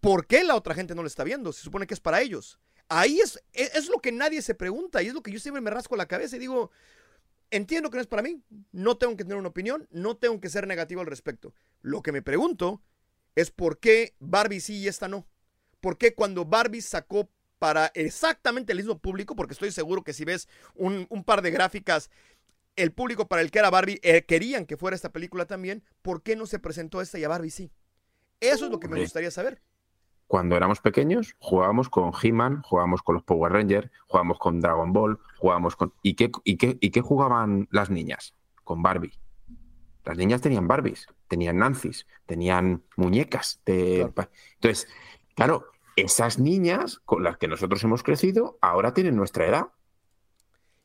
¿por 0.00 0.26
qué 0.26 0.44
la 0.44 0.54
otra 0.54 0.74
gente 0.74 0.94
no 0.94 1.02
la 1.02 1.08
está 1.08 1.24
viendo? 1.24 1.52
Se 1.52 1.62
supone 1.62 1.86
que 1.86 1.94
es 1.94 2.00
para 2.00 2.20
ellos. 2.20 2.58
Ahí 2.88 3.20
es, 3.20 3.42
e, 3.52 3.70
es, 3.74 3.88
lo 3.88 3.98
que 3.98 4.12
nadie 4.12 4.40
se 4.42 4.54
pregunta 4.54 5.02
y 5.02 5.08
es 5.08 5.14
lo 5.14 5.22
que 5.22 5.30
yo 5.30 5.38
siempre 5.38 5.60
me 5.60 5.70
rasco 5.70 5.96
la 5.96 6.06
cabeza 6.06 6.36
y 6.36 6.38
digo, 6.38 6.70
entiendo 7.50 7.90
que 7.90 7.96
no 7.96 8.00
es 8.00 8.06
para 8.06 8.22
mí, 8.22 8.42
no 8.72 8.96
tengo 8.96 9.16
que 9.16 9.24
tener 9.24 9.38
una 9.38 9.48
opinión, 9.48 9.86
no 9.90 10.16
tengo 10.16 10.40
que 10.40 10.48
ser 10.48 10.66
negativo 10.66 11.02
al 11.02 11.06
respecto. 11.06 11.54
Lo 11.82 12.02
que 12.02 12.12
me 12.12 12.22
pregunto 12.22 12.82
es 13.34 13.50
por 13.50 13.78
qué 13.78 14.14
Barbie 14.20 14.60
sí 14.60 14.78
y 14.78 14.88
esta 14.88 15.06
no. 15.06 15.26
¿Por 15.80 15.98
qué 15.98 16.14
cuando 16.14 16.44
Barbie 16.44 16.80
sacó 16.80 17.30
para 17.58 17.90
exactamente 17.94 18.72
el 18.72 18.78
mismo 18.78 18.98
público, 18.98 19.34
porque 19.34 19.52
estoy 19.52 19.72
seguro 19.72 20.02
que 20.02 20.12
si 20.12 20.24
ves 20.24 20.48
un, 20.74 21.06
un 21.10 21.24
par 21.24 21.42
de 21.42 21.50
gráficas 21.50 22.10
el 22.78 22.92
público 22.92 23.28
para 23.28 23.42
el 23.42 23.50
que 23.50 23.58
era 23.58 23.70
Barbie 23.70 24.00
eh, 24.02 24.24
querían 24.24 24.66
que 24.66 24.76
fuera 24.76 24.94
esta 24.94 25.10
película 25.10 25.46
también, 25.46 25.82
¿por 26.02 26.22
qué 26.22 26.36
no 26.36 26.46
se 26.46 26.58
presentó 26.58 27.00
esta 27.00 27.18
y 27.18 27.24
a 27.24 27.28
Barbie 27.28 27.50
sí? 27.50 27.70
Eso 28.40 28.66
es 28.66 28.70
lo 28.70 28.80
que 28.80 28.88
me 28.88 29.00
gustaría 29.00 29.30
saber. 29.30 29.60
Cuando 30.26 30.56
éramos 30.56 30.80
pequeños, 30.80 31.34
jugábamos 31.38 31.88
con 31.88 32.12
He-Man, 32.22 32.62
jugábamos 32.62 33.02
con 33.02 33.14
los 33.14 33.24
Power 33.24 33.52
Rangers, 33.52 33.90
jugábamos 34.06 34.38
con 34.38 34.60
Dragon 34.60 34.92
Ball, 34.92 35.18
jugábamos 35.38 35.74
con. 35.74 35.94
¿Y 36.02 36.14
qué, 36.14 36.30
y, 36.44 36.56
qué, 36.56 36.76
¿Y 36.80 36.90
qué 36.90 37.00
jugaban 37.00 37.66
las 37.70 37.90
niñas? 37.90 38.34
Con 38.62 38.82
Barbie. 38.82 39.18
Las 40.08 40.16
niñas 40.16 40.40
tenían 40.40 40.66
Barbies, 40.66 41.06
tenían 41.28 41.58
Nancy's, 41.58 42.06
tenían 42.24 42.82
muñecas. 42.96 43.60
De... 43.66 44.00
Entonces, 44.00 44.88
claro, 45.34 45.66
esas 45.96 46.38
niñas 46.38 47.00
con 47.04 47.22
las 47.22 47.36
que 47.36 47.46
nosotros 47.46 47.84
hemos 47.84 48.02
crecido 48.02 48.58
ahora 48.62 48.94
tienen 48.94 49.16
nuestra 49.16 49.46
edad. 49.46 49.66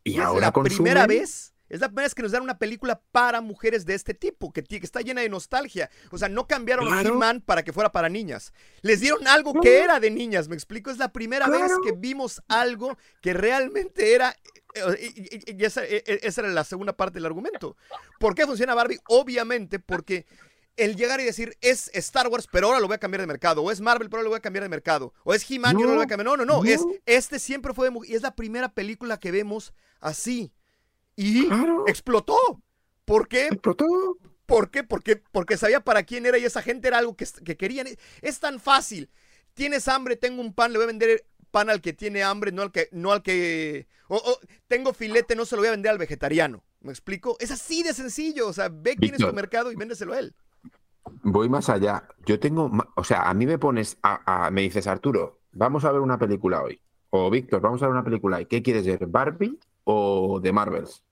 Y, 0.04 0.20
ahora 0.20 0.52
la 0.54 0.64
primera 0.64 1.08
vez 1.08 1.53
es 1.74 1.82
la 1.82 1.88
primera 1.88 2.06
vez 2.06 2.14
que 2.14 2.22
nos 2.22 2.32
dan 2.32 2.44
una 2.44 2.60
película 2.60 3.02
para 3.12 3.42
mujeres 3.42 3.84
de 3.84 3.96
este 3.96 4.14
tipo, 4.14 4.54
que, 4.54 4.64
está 4.70 5.02
llena 5.02 5.22
de 5.22 5.30
nostalgia. 5.30 5.90
O 6.12 6.20
sea, 6.20 6.30
no 6.30 6.46
cambiaron 6.46 6.94
a 6.94 7.02
He-Man 7.02 7.42
para 7.42 7.64
que 7.64 7.74
fuera 7.74 7.92
para 7.92 8.10
niñas. 8.10 8.54
Les 8.84 9.00
dieron 9.00 9.28
algo 9.28 9.60
que 9.60 9.80
era 9.80 10.00
de 10.00 10.12
niñas, 10.12 10.48
me 10.48 10.54
explico. 10.54 10.92
Es 10.92 11.00
la 11.00 11.12
primera 11.12 11.48
vez 11.48 11.72
que 11.84 11.94
vimos 11.94 12.44
algo 12.48 12.96
que 13.22 13.34
realmente 13.34 14.14
era 14.14 14.36
y, 15.00 15.66
esa, 15.66 15.84
e, 15.84 16.04
e, 16.06 16.20
esa, 16.22 16.42
era 16.42 16.52
la 16.52 16.64
segunda 16.64 16.94
parte 16.94 17.16
del 17.16 17.26
argumento. 17.26 17.76
¿Por 18.20 18.36
qué 18.36 18.46
funciona 18.46 18.76
Barbie? 18.76 19.00
Obviamente 19.08 19.80
porque 19.80 20.28
el 20.78 20.96
llegar 20.96 21.22
y 21.22 21.24
decir 21.24 21.58
es 21.62 21.90
Star 21.96 22.28
Wars, 22.28 22.48
pero 22.52 22.68
ahora 22.68 22.80
lo 22.80 22.86
voy 22.86 22.96
a 22.96 23.00
cambiar 23.00 23.22
de 23.22 23.28
mercado, 23.28 23.64
o 23.64 23.72
es 23.72 23.82
Marvel, 23.82 24.10
pero 24.10 24.20
ahora 24.20 24.26
lo 24.26 24.30
voy 24.30 24.38
a 24.38 24.42
cambiar 24.42 24.62
de 24.62 24.70
mercado, 24.70 25.12
o 25.24 25.34
es 25.34 25.50
He-Man, 25.50 25.74
no, 25.74 25.86
lo 25.86 25.96
voy 25.96 26.04
a 26.04 26.08
cambiar. 26.08 26.26
No, 26.26 26.38
no, 26.38 26.46
no, 26.46 26.64
es 26.66 26.84
este 27.08 27.40
siempre 27.40 27.74
fue 27.74 27.90
y 28.06 28.14
es 28.14 28.22
la 28.22 28.36
primera 28.36 28.70
película 28.70 29.20
que 29.20 29.32
vemos 29.32 29.74
así. 30.00 30.54
Y 31.16 31.48
explotó. 31.88 32.38
¿Por 33.06 33.28
qué? 33.28 33.48
Explotó. 33.48 34.18
¿Por 34.46 34.70
qué? 34.70 34.84
Porque, 34.84 35.22
porque 35.32 35.58
sabía 35.58 35.80
para 35.82 36.04
quién 36.04 36.26
era 36.26 36.38
y 36.38 36.46
esa 36.46 36.62
gente 36.62 36.88
era 36.88 36.98
algo 36.98 37.16
que, 37.16 37.26
que 37.44 37.58
querían. 37.58 37.88
Es 38.22 38.40
tan 38.40 38.60
fácil. 38.60 39.10
Tienes 39.54 39.88
hambre, 39.88 40.16
tengo 40.16 40.42
un 40.42 40.54
pan, 40.54 40.72
le 40.72 40.80
voy 40.80 40.86
a 40.86 40.88
vender 40.88 41.26
pan 41.52 41.70
al 41.70 41.82
que 41.82 41.94
tiene 41.94 42.24
hambre, 42.24 42.52
no 42.52 42.64
al 42.64 42.72
que, 42.72 42.90
no 42.92 43.12
al 43.12 43.22
que, 43.22 43.88
o, 44.08 44.40
tengo 44.68 44.94
filete, 44.94 45.36
no 45.36 45.46
se 45.46 45.56
lo 45.56 45.62
voy 45.62 45.68
a 45.68 45.72
vender 45.72 45.92
al 45.92 45.98
vegetariano. 45.98 46.64
¿Me 46.82 46.92
explico? 46.92 47.38
Es 47.40 47.52
así 47.52 47.84
de 47.84 47.94
sencillo. 47.94 48.48
O 48.48 48.54
sea, 48.54 48.70
ve 48.70 48.96
quién 48.96 49.16
es 49.16 49.22
tu 49.22 49.32
mercado 49.34 49.72
y 49.72 49.76
véndeselo 49.76 50.14
a 50.14 50.20
él. 50.20 50.36
Voy 51.24 51.50
más 51.50 51.70
allá. 51.70 52.08
Yo 52.26 52.40
tengo, 52.40 52.72
o 52.96 53.04
sea, 53.04 53.30
a 53.30 53.34
mí 53.34 53.46
me 53.46 53.58
pones, 53.58 53.98
a, 54.04 54.50
me 54.52 54.62
dices, 54.62 54.88
Arturo, 54.88 55.42
vamos 55.52 55.86
a 55.86 55.92
ver 55.92 56.02
una 56.02 56.18
película 56.18 56.62
hoy. 56.62 56.82
O 57.12 57.30
Víctor, 57.30 57.62
vamos 57.62 57.82
a 57.82 57.86
ver 57.86 57.94
una 57.94 58.04
película. 58.04 58.42
¿Y 58.42 58.48
qué 58.48 58.62
quieres 58.62 58.86
ver? 58.86 59.06
¿Barbie 59.08 59.60
o 59.84 60.40
de 60.40 60.52
Marvels? 60.52 61.04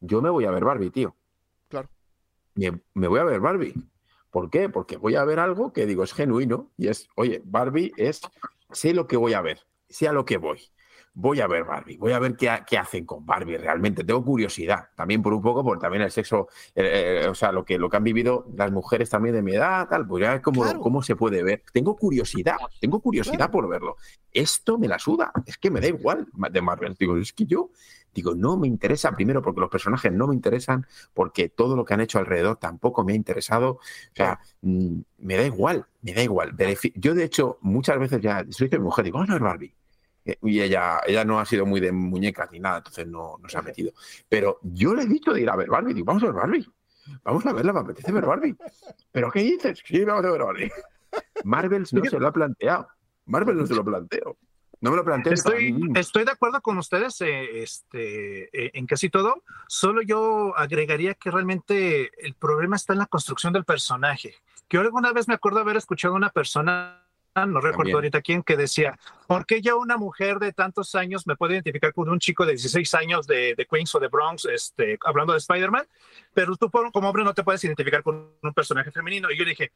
Yo 0.00 0.20
me 0.20 0.30
voy 0.30 0.44
a 0.44 0.50
ver 0.50 0.64
Barbie, 0.64 0.90
tío. 0.90 1.14
Claro. 1.68 1.88
me 2.54 3.08
voy 3.08 3.20
a 3.20 3.24
ver 3.24 3.40
Barbie. 3.40 3.74
¿Por 4.32 4.48
qué? 4.48 4.70
Porque 4.70 4.96
voy 4.96 5.14
a 5.14 5.24
ver 5.24 5.38
algo 5.38 5.74
que 5.74 5.84
digo 5.84 6.02
es 6.02 6.14
genuino 6.14 6.72
y 6.78 6.88
es, 6.88 7.06
oye, 7.16 7.42
Barbie 7.44 7.92
es, 7.98 8.22
sé 8.70 8.94
lo 8.94 9.06
que 9.06 9.18
voy 9.18 9.34
a 9.34 9.42
ver, 9.42 9.60
sé 9.90 10.08
a 10.08 10.12
lo 10.12 10.24
que 10.24 10.38
voy. 10.38 10.58
Voy 11.14 11.42
a 11.42 11.46
ver 11.46 11.64
Barbie, 11.64 11.98
voy 11.98 12.12
a 12.12 12.18
ver 12.18 12.34
qué, 12.36 12.50
qué 12.66 12.78
hacen 12.78 13.04
con 13.04 13.26
Barbie 13.26 13.58
realmente. 13.58 14.02
Tengo 14.02 14.24
curiosidad, 14.24 14.88
también 14.96 15.20
por 15.20 15.34
un 15.34 15.42
poco, 15.42 15.62
porque 15.62 15.82
también 15.82 16.02
el 16.02 16.10
sexo, 16.10 16.48
eh, 16.74 17.22
eh, 17.24 17.28
o 17.28 17.34
sea, 17.34 17.52
lo 17.52 17.66
que, 17.66 17.76
lo 17.76 17.90
que 17.90 17.98
han 17.98 18.04
vivido 18.04 18.46
las 18.56 18.72
mujeres 18.72 19.10
también 19.10 19.34
de 19.34 19.42
mi 19.42 19.52
edad, 19.52 19.86
tal, 19.86 20.06
pues 20.06 20.22
ya 20.22 20.36
es 20.36 20.40
como 20.40 20.64
cómo 20.80 21.02
se 21.02 21.14
puede 21.14 21.42
ver. 21.42 21.62
Tengo 21.70 21.94
curiosidad, 21.94 22.56
tengo 22.80 23.00
curiosidad 23.00 23.50
por 23.50 23.68
verlo. 23.68 23.96
Esto 24.32 24.78
me 24.78 24.88
la 24.88 24.98
suda, 24.98 25.30
es 25.44 25.58
que 25.58 25.70
me 25.70 25.82
da 25.82 25.88
igual 25.88 26.26
de 26.50 26.62
Marvel. 26.62 26.96
Digo, 26.98 27.18
es 27.18 27.34
que 27.34 27.44
yo 27.44 27.68
Digo, 28.14 28.34
no 28.34 28.56
me 28.56 28.66
interesa, 28.66 29.12
primero 29.12 29.42
porque 29.42 29.60
los 29.60 29.70
personajes 29.70 30.12
no 30.12 30.26
me 30.26 30.34
interesan, 30.34 30.86
porque 31.14 31.48
todo 31.48 31.76
lo 31.76 31.84
que 31.84 31.94
han 31.94 32.00
hecho 32.00 32.18
alrededor 32.18 32.56
tampoco 32.56 33.04
me 33.04 33.12
ha 33.12 33.16
interesado. 33.16 33.72
O 33.72 33.80
sea, 34.14 34.40
mm, 34.62 35.00
me 35.18 35.36
da 35.36 35.44
igual, 35.44 35.86
me 36.02 36.12
da 36.12 36.22
igual. 36.22 36.54
Yo, 36.94 37.14
de 37.14 37.24
hecho, 37.24 37.58
muchas 37.62 37.98
veces 37.98 38.20
ya 38.20 38.44
soy 38.50 38.68
de 38.68 38.78
mi 38.78 38.84
mujer, 38.84 39.04
digo, 39.04 39.18
vamos 39.18 39.30
a 39.30 39.34
ver 39.34 39.42
Barbie. 39.42 39.74
Eh, 40.24 40.36
y 40.42 40.60
ella, 40.60 41.00
ella 41.06 41.24
no 41.24 41.40
ha 41.40 41.44
sido 41.44 41.66
muy 41.66 41.80
de 41.80 41.90
muñecas 41.92 42.50
ni 42.52 42.60
nada, 42.60 42.78
entonces 42.78 43.06
no, 43.06 43.38
no 43.40 43.48
se 43.48 43.58
ha 43.58 43.62
metido. 43.62 43.92
Pero 44.28 44.58
yo 44.62 44.94
le 44.94 45.02
he 45.02 45.06
dicho 45.06 45.32
de 45.32 45.42
ir 45.42 45.50
a 45.50 45.56
ver 45.56 45.68
Barbie, 45.68 45.94
digo, 45.94 46.06
vamos 46.06 46.22
a 46.22 46.26
ver 46.26 46.34
Barbie. 46.34 46.66
Vamos 47.24 47.44
a 47.46 47.52
verla, 47.52 47.72
me 47.72 47.80
apetece 47.80 48.12
ver 48.12 48.26
Barbie. 48.26 48.56
¿Pero 49.10 49.30
qué 49.30 49.40
dices? 49.40 49.82
Sí, 49.84 50.04
vamos 50.04 50.24
a 50.24 50.30
ver 50.30 50.42
Barbie. 50.42 50.70
Marvel 51.44 51.84
no 51.92 52.04
se 52.04 52.18
lo 52.18 52.26
ha 52.26 52.32
planteado. 52.32 52.88
Marvel 53.26 53.56
no 53.56 53.66
se 53.66 53.74
lo 53.74 53.84
planteó. 53.84 54.36
No 54.82 54.90
me 54.90 54.96
lo 54.96 55.04
planteé. 55.04 55.32
Estoy, 55.32 55.74
estoy 55.94 56.24
de 56.24 56.32
acuerdo 56.32 56.60
con 56.60 56.76
ustedes 56.76 57.20
eh, 57.20 57.62
este, 57.62 58.44
eh, 58.52 58.72
en 58.74 58.86
casi 58.86 59.08
todo. 59.08 59.44
Solo 59.68 60.02
yo 60.02 60.58
agregaría 60.58 61.14
que 61.14 61.30
realmente 61.30 62.10
el 62.18 62.34
problema 62.34 62.74
está 62.74 62.92
en 62.92 62.98
la 62.98 63.06
construcción 63.06 63.52
del 63.52 63.64
personaje. 63.64 64.34
Que 64.68 64.78
alguna 64.78 65.12
vez 65.12 65.28
me 65.28 65.34
acuerdo 65.34 65.60
haber 65.60 65.76
escuchado 65.76 66.14
a 66.14 66.16
una 66.16 66.30
persona 66.30 66.98
no 67.34 67.60
recuerdo 67.60 67.94
ahorita 67.94 68.20
quién, 68.20 68.42
que 68.42 68.56
decía, 68.56 68.98
¿por 69.26 69.46
qué 69.46 69.62
ya 69.62 69.74
una 69.74 69.96
mujer 69.96 70.38
de 70.38 70.52
tantos 70.52 70.94
años 70.94 71.26
me 71.26 71.34
puede 71.34 71.54
identificar 71.54 71.94
con 71.94 72.10
un 72.10 72.18
chico 72.18 72.44
de 72.44 72.52
16 72.52 72.92
años 72.94 73.26
de, 73.26 73.54
de 73.56 73.66
Queens 73.66 73.94
o 73.94 74.00
de 74.00 74.08
Bronx, 74.08 74.44
este, 74.44 74.98
hablando 75.04 75.32
de 75.32 75.38
Spider-Man, 75.38 75.86
pero 76.34 76.56
tú 76.56 76.70
como 76.70 77.08
hombre 77.08 77.24
no 77.24 77.32
te 77.32 77.42
puedes 77.42 77.64
identificar 77.64 78.02
con 78.02 78.32
un 78.42 78.52
personaje 78.52 78.90
femenino? 78.90 79.30
Y 79.30 79.38
yo 79.38 79.46
dije, 79.46 79.72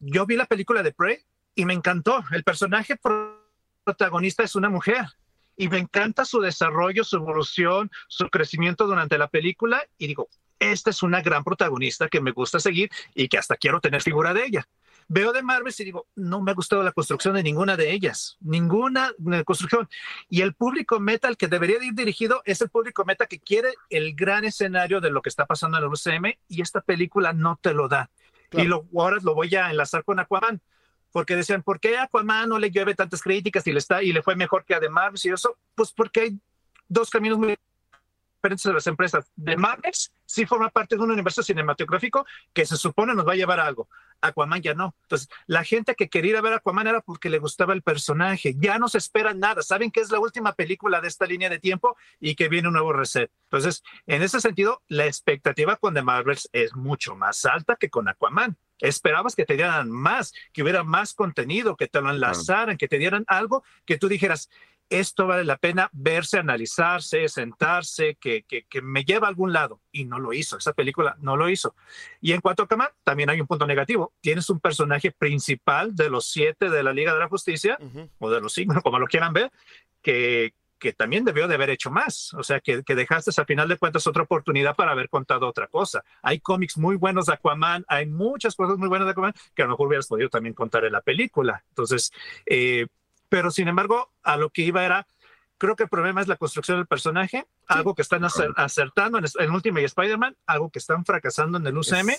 yo 0.00 0.26
vi 0.26 0.34
la 0.34 0.46
película 0.46 0.82
de 0.82 0.92
Prey 0.92 1.18
y 1.54 1.64
me 1.66 1.74
encantó. 1.74 2.24
El 2.32 2.42
personaje 2.42 2.96
protagonista 3.84 4.42
es 4.42 4.54
una 4.54 4.68
mujer 4.68 5.06
y 5.56 5.68
me 5.68 5.78
encanta 5.78 6.24
su 6.24 6.40
desarrollo, 6.40 7.04
su 7.04 7.16
evolución, 7.16 7.90
su 8.08 8.28
crecimiento 8.28 8.86
durante 8.86 9.18
la 9.18 9.28
película 9.28 9.84
y 9.98 10.06
digo, 10.06 10.28
esta 10.58 10.90
es 10.90 11.02
una 11.02 11.20
gran 11.20 11.44
protagonista 11.44 12.08
que 12.08 12.20
me 12.20 12.30
gusta 12.30 12.60
seguir 12.60 12.90
y 13.14 13.28
que 13.28 13.38
hasta 13.38 13.56
quiero 13.56 13.80
tener 13.80 14.00
figura 14.00 14.32
de 14.32 14.44
ella. 14.44 14.68
Veo 15.08 15.32
de 15.32 15.42
Marvel 15.42 15.74
y 15.76 15.84
digo, 15.84 16.06
no 16.14 16.40
me 16.40 16.52
ha 16.52 16.54
gustado 16.54 16.82
la 16.84 16.92
construcción 16.92 17.34
de 17.34 17.42
ninguna 17.42 17.76
de 17.76 17.90
ellas, 17.90 18.38
ninguna 18.40 19.12
construcción. 19.44 19.88
Y 20.28 20.42
el 20.42 20.54
público 20.54 21.00
meta 21.00 21.26
al 21.26 21.36
que 21.36 21.48
debería 21.48 21.82
ir 21.82 21.94
dirigido 21.94 22.40
es 22.44 22.60
el 22.60 22.70
público 22.70 23.04
meta 23.04 23.26
que 23.26 23.40
quiere 23.40 23.74
el 23.90 24.14
gran 24.14 24.44
escenario 24.44 25.00
de 25.00 25.10
lo 25.10 25.20
que 25.20 25.28
está 25.28 25.44
pasando 25.44 25.78
en 25.78 25.84
el 25.84 25.90
UCM 25.90 26.38
y 26.48 26.62
esta 26.62 26.80
película 26.80 27.32
no 27.32 27.58
te 27.60 27.74
lo 27.74 27.88
da. 27.88 28.10
Y 28.52 28.64
lo, 28.64 28.86
ahora 28.96 29.18
lo 29.22 29.34
voy 29.34 29.54
a 29.56 29.70
enlazar 29.70 30.04
con 30.04 30.20
Aquaman 30.20 30.60
porque 31.12 31.36
decían, 31.36 31.62
¿por 31.62 31.78
qué 31.78 31.98
Aquaman 31.98 32.48
no 32.48 32.58
le 32.58 32.70
llueve 32.70 32.94
tantas 32.94 33.22
críticas 33.22 33.66
y 33.66 33.72
le, 33.72 33.78
está, 33.78 34.02
y 34.02 34.12
le 34.12 34.22
fue 34.22 34.34
mejor 34.34 34.64
que 34.64 34.74
a 34.74 34.80
The 34.80 34.88
Marvel 34.88 35.20
y 35.22 35.28
eso? 35.28 35.56
Pues 35.74 35.92
porque 35.92 36.20
hay 36.20 36.40
dos 36.88 37.10
caminos 37.10 37.38
muy 37.38 37.56
diferentes 38.42 38.64
de 38.64 38.72
las 38.72 38.86
empresas. 38.86 39.30
The 39.42 39.56
Marvel 39.56 39.92
sí 40.26 40.46
forma 40.46 40.70
parte 40.70 40.96
de 40.96 41.02
un 41.02 41.10
universo 41.10 41.42
cinematográfico 41.42 42.26
que 42.52 42.66
se 42.66 42.76
supone 42.76 43.14
nos 43.14 43.26
va 43.26 43.32
a 43.32 43.36
llevar 43.36 43.60
a 43.60 43.66
algo. 43.66 43.88
Aquaman 44.20 44.62
ya 44.62 44.74
no. 44.74 44.94
Entonces, 45.02 45.28
la 45.46 45.64
gente 45.64 45.94
que 45.94 46.08
quería 46.08 46.30
ir 46.30 46.36
a 46.36 46.40
ver 46.40 46.54
Aquaman 46.54 46.86
era 46.86 47.00
porque 47.00 47.28
le 47.28 47.38
gustaba 47.38 47.72
el 47.74 47.82
personaje. 47.82 48.54
Ya 48.58 48.78
no 48.78 48.88
se 48.88 48.98
espera 48.98 49.34
nada. 49.34 49.62
Saben 49.62 49.90
que 49.90 50.00
es 50.00 50.10
la 50.10 50.20
última 50.20 50.54
película 50.54 51.00
de 51.00 51.08
esta 51.08 51.26
línea 51.26 51.50
de 51.50 51.58
tiempo 51.58 51.96
y 52.20 52.34
que 52.34 52.48
viene 52.48 52.68
un 52.68 52.74
nuevo 52.74 52.92
reset. 52.92 53.30
Entonces, 53.44 53.82
en 54.06 54.22
ese 54.22 54.40
sentido, 54.40 54.82
la 54.88 55.06
expectativa 55.06 55.76
con 55.76 55.94
The 55.94 56.02
Marvels 56.02 56.48
es 56.52 56.74
mucho 56.74 57.14
más 57.16 57.44
alta 57.44 57.76
que 57.76 57.90
con 57.90 58.08
Aquaman. 58.08 58.56
Esperabas 58.82 59.34
que 59.34 59.46
te 59.46 59.54
dieran 59.54 59.90
más, 59.90 60.34
que 60.52 60.62
hubiera 60.62 60.84
más 60.84 61.14
contenido, 61.14 61.76
que 61.76 61.88
te 61.88 62.00
lo 62.00 62.10
enlazaran, 62.10 62.76
que 62.76 62.88
te 62.88 62.98
dieran 62.98 63.24
algo 63.28 63.64
que 63.86 63.96
tú 63.96 64.08
dijeras, 64.08 64.50
esto 64.90 65.26
vale 65.26 65.44
la 65.44 65.56
pena 65.56 65.88
verse, 65.92 66.38
analizarse, 66.38 67.26
sentarse, 67.28 68.16
que, 68.16 68.44
que, 68.44 68.82
me 68.82 69.04
lleva 69.04 69.26
a 69.26 69.30
algún 69.30 69.52
lado. 69.52 69.80
Y 69.90 70.04
no 70.04 70.18
lo 70.18 70.34
hizo, 70.34 70.58
esa 70.58 70.74
película 70.74 71.16
no 71.20 71.36
lo 71.36 71.48
hizo. 71.48 71.74
Y 72.20 72.32
en 72.32 72.40
cuanto 72.40 72.64
a 72.64 72.68
Kaman, 72.68 72.90
también 73.02 73.30
hay 73.30 73.40
un 73.40 73.46
punto 73.46 73.66
negativo. 73.66 74.12
Tienes 74.20 74.50
un 74.50 74.60
personaje 74.60 75.10
principal 75.10 75.96
de 75.96 76.10
los 76.10 76.26
siete 76.26 76.68
de 76.68 76.82
la 76.82 76.92
Liga 76.92 77.14
de 77.14 77.20
la 77.20 77.28
Justicia, 77.28 77.78
o 78.18 78.30
de 78.30 78.40
los 78.40 78.52
cinco, 78.52 78.82
como 78.82 78.98
lo 78.98 79.06
quieran 79.06 79.32
ver, 79.32 79.50
que, 80.02 80.52
que 80.82 80.92
también 80.92 81.24
debió 81.24 81.46
de 81.46 81.54
haber 81.54 81.70
hecho 81.70 81.92
más. 81.92 82.34
O 82.34 82.42
sea, 82.42 82.58
que, 82.58 82.82
que, 82.82 82.96
dejaste 82.96 83.30
al 83.36 83.46
final 83.46 83.68
de 83.68 83.76
cuentas 83.76 84.04
otra 84.08 84.24
oportunidad 84.24 84.74
para 84.74 84.90
haber 84.90 85.08
contado 85.08 85.46
otra 85.46 85.68
cosa. 85.68 86.02
Hay 86.22 86.40
cómics 86.40 86.76
muy 86.76 86.96
buenos 86.96 87.26
de 87.26 87.34
Aquaman, 87.34 87.84
hay 87.86 88.06
muchas 88.06 88.56
cosas 88.56 88.78
muy 88.78 88.88
buenas 88.88 89.06
de 89.06 89.12
Aquaman 89.12 89.32
que 89.54 89.62
a 89.62 89.66
lo 89.66 89.70
mejor 89.70 89.86
hubieras 89.86 90.08
podido 90.08 90.28
también 90.28 90.54
contar 90.54 90.84
en 90.84 90.90
la 90.90 91.00
película. 91.00 91.62
Entonces, 91.68 92.10
eh, 92.46 92.88
pero 93.28 93.52
sin 93.52 93.68
embargo, 93.68 94.10
a 94.24 94.36
lo 94.36 94.50
que 94.50 94.62
iba 94.62 94.84
era, 94.84 95.06
creo 95.56 95.76
que 95.76 95.84
el 95.84 95.88
problema 95.88 96.20
es 96.20 96.26
la 96.26 96.34
construcción 96.34 96.78
del 96.78 96.88
personaje, 96.88 97.46
algo 97.68 97.94
que 97.94 98.02
están 98.02 98.24
acertando 98.24 99.18
en, 99.18 99.24
en 99.38 99.50
Ultimate 99.52 99.84
Spider-Man, 99.84 100.36
algo 100.46 100.68
que 100.68 100.80
están 100.80 101.04
fracasando 101.04 101.58
en 101.58 101.66
el 101.68 101.78
UCM. 101.78 102.10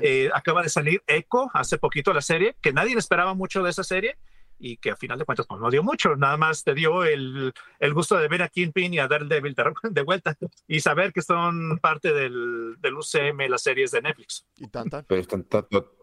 Eh, 0.00 0.30
acaba 0.32 0.62
de 0.62 0.68
salir 0.68 1.02
Echo 1.08 1.50
hace 1.54 1.76
poquito 1.76 2.12
la 2.12 2.22
serie, 2.22 2.54
que 2.60 2.72
nadie 2.72 2.96
esperaba 2.96 3.34
mucho 3.34 3.64
de 3.64 3.70
esa 3.70 3.82
serie 3.82 4.16
y 4.62 4.76
que 4.76 4.92
a 4.92 4.96
final 4.96 5.18
de 5.18 5.24
cuentas 5.24 5.44
pues, 5.46 5.60
no 5.60 5.70
dio 5.70 5.82
mucho, 5.82 6.14
nada 6.14 6.36
más 6.36 6.62
te 6.62 6.72
dio 6.72 7.02
el, 7.02 7.52
el 7.80 7.94
gusto 7.94 8.16
de 8.16 8.28
ver 8.28 8.42
a 8.42 8.48
Kingpin 8.48 8.94
y 8.94 9.00
a 9.00 9.08
Daredevil 9.08 9.54
de, 9.54 9.64
de 9.90 10.02
vuelta 10.02 10.36
y 10.68 10.80
saber 10.80 11.12
que 11.12 11.20
son 11.20 11.78
parte 11.80 12.12
del, 12.12 12.76
del 12.78 12.94
UCM, 12.94 13.48
las 13.48 13.62
series 13.62 13.90
de 13.90 14.02
Netflix. 14.02 14.46
Y 14.56 14.68
tanta. 14.68 15.02
Pero 15.02 15.20
están 15.20 15.44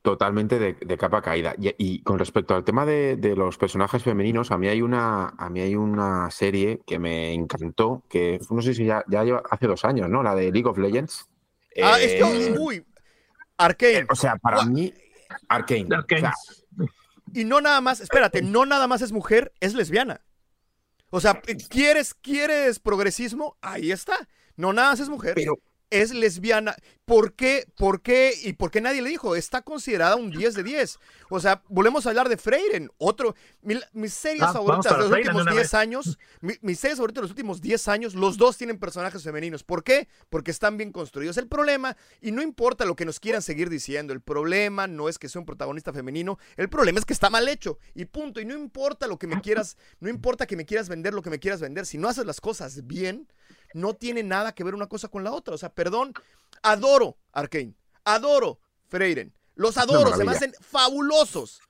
totalmente 0.02 0.60
de, 0.60 0.73
de, 0.73 0.98
capa 0.98 1.22
caída. 1.22 1.56
Y, 1.57 2.02
con 2.03 2.19
respecto 2.19 2.53
al 2.53 2.65
tema 2.65 2.86
de, 2.86 3.15
de, 3.15 3.36
los 3.36 3.57
personajes 3.57 4.03
femeninos, 4.03 4.52
a 4.52 4.57
mí 4.57 4.68
hay 4.68 4.81
una 4.81 5.30
a 5.38 5.49
mí 5.49 5.61
hay 5.61 5.76
una 5.76 6.30
serie 6.30 6.81
que 6.86 6.99
me 6.99 7.34
encantó, 7.34 8.03
que 8.10 8.40
no 8.49 8.61
sé 8.61 8.73
si 8.73 8.86
ya, 8.86 9.06
ya 9.07 9.23
lleva 9.23 9.41
hace 9.49 9.68
dos 9.68 9.86
años, 9.86 10.10
¿no? 10.10 10.22
La 10.22 10.36
de 10.36 10.52
League 10.52 10.68
of 10.68 10.77
Legends. 10.77 11.30
Ah, 11.81 11.98
es 11.98 12.14
que, 12.14 12.48
eh, 12.48 12.56
uy, 12.60 12.86
Arcane. 13.57 14.06
o 14.10 14.15
sea, 14.15 14.36
para 14.36 14.65
mí, 14.65 14.94
Arcane. 15.48 15.88
Y 17.34 17.45
no 17.45 17.61
nada 17.61 17.81
más, 17.81 18.01
espérate, 18.01 18.41
no 18.41 18.65
nada 18.65 18.88
más 18.88 19.01
es 19.01 19.11
mujer, 19.11 19.53
es 19.60 19.73
lesbiana. 19.73 20.22
O 21.10 21.19
sea, 21.19 21.41
¿quieres, 21.69 22.14
quieres 22.14 22.80
progresismo? 22.80 23.57
Ahí 23.61 23.91
está. 23.91 24.27
No 24.56 24.73
nada 24.73 24.91
más 24.91 24.99
es 24.99 25.10
mujer. 25.10 25.34
Pero, 25.35 25.60
es 25.89 26.13
lesbiana. 26.13 26.75
¿Por 27.05 27.33
qué? 27.33 27.67
¿Por 27.75 28.01
qué? 28.01 28.33
¿Y 28.43 28.53
por 28.53 28.69
qué 28.69 28.81
nadie 28.81 29.01
le 29.01 29.09
dijo? 29.09 29.35
Está 29.35 29.63
considerada 29.63 30.15
un 30.15 30.29
10 30.29 30.53
de 30.53 30.63
10. 30.63 30.99
O 31.29 31.39
sea, 31.39 31.63
volvemos 31.67 32.05
a 32.05 32.09
hablar 32.09 32.29
de 32.29 32.37
Freiren. 32.37 32.91
Otro. 32.97 33.35
mis 33.61 34.13
series 34.13 34.43
ah, 34.43 34.53
favoritas 34.53 34.93
de 34.93 34.97
los 34.99 35.11
últimos 35.11 35.45
10 35.45 35.73
años. 35.73 36.19
mis 36.41 36.79
series 36.79 36.97
favoritas 36.97 37.21
de 37.21 37.21
los 37.23 37.31
últimos 37.31 37.61
10 37.61 37.87
años. 37.87 38.13
Los 38.13 38.37
dos 38.37 38.57
tienen 38.57 38.77
personajes 38.77 39.23
femeninos. 39.23 39.63
¿Por 39.63 39.83
qué? 39.83 40.07
Porque 40.29 40.51
están 40.51 40.77
bien 40.77 40.91
construidos. 40.91 41.37
El 41.37 41.47
problema, 41.47 41.97
y 42.21 42.31
no 42.31 42.43
importa 42.43 42.85
lo 42.85 42.95
que 42.95 43.05
nos 43.05 43.19
quieran 43.19 43.41
seguir 43.41 43.69
diciendo, 43.69 44.13
el 44.13 44.21
problema 44.21 44.85
no 44.85 45.09
es 45.09 45.17
que 45.17 45.29
sea 45.29 45.39
un 45.39 45.45
protagonista 45.45 45.91
femenino. 45.91 46.37
El 46.57 46.69
problema 46.69 46.99
es 46.99 47.05
que 47.05 47.13
está 47.13 47.31
mal 47.31 47.47
hecho. 47.47 47.79
Y 47.95 48.05
punto. 48.05 48.39
Y 48.39 48.45
no 48.45 48.55
importa 48.55 49.07
lo 49.07 49.17
que 49.17 49.25
me 49.25 49.41
quieras. 49.41 49.77
No 49.99 50.09
importa 50.09 50.45
que 50.45 50.55
me 50.55 50.65
quieras 50.65 50.89
vender 50.89 51.15
lo 51.15 51.23
que 51.23 51.31
me 51.31 51.39
quieras 51.39 51.59
vender. 51.59 51.87
Si 51.87 51.97
no 51.97 52.07
haces 52.07 52.25
las 52.25 52.39
cosas 52.39 52.85
bien 52.85 53.27
no 53.73 53.93
tiene 53.93 54.23
nada 54.23 54.53
que 54.53 54.63
ver 54.63 54.75
una 54.75 54.87
cosa 54.87 55.07
con 55.07 55.23
la 55.23 55.31
otra. 55.31 55.55
O 55.55 55.57
sea, 55.57 55.69
perdón, 55.69 56.13
adoro 56.61 57.17
Arkane, 57.31 57.75
adoro 58.03 58.59
Freiren, 58.87 59.33
los 59.55 59.77
adoro, 59.77 60.15
se 60.15 60.23
me 60.23 60.31
hacen 60.31 60.53
fabulosos. 60.61 61.61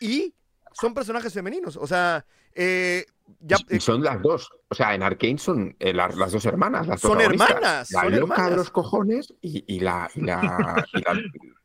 Y 0.00 0.34
son 0.72 0.94
personajes 0.94 1.32
femeninos, 1.32 1.76
o 1.76 1.86
sea, 1.86 2.24
eh, 2.54 3.06
ya, 3.40 3.56
eh, 3.68 3.80
son 3.80 4.02
las 4.02 4.20
dos. 4.22 4.50
O 4.72 4.74
sea, 4.74 4.94
en 4.94 5.02
Arkane 5.02 5.36
son 5.36 5.76
eh, 5.78 5.92
las, 5.92 6.16
dos 6.16 6.46
hermanas. 6.46 6.86
Las 6.86 7.02
son 7.02 7.20
hermanas. 7.20 7.90
La 7.90 8.00
son 8.04 8.20
loca 8.20 8.48
de 8.48 8.56
los 8.56 8.70
cojones 8.70 9.34
y, 9.42 9.80
la, 9.80 10.10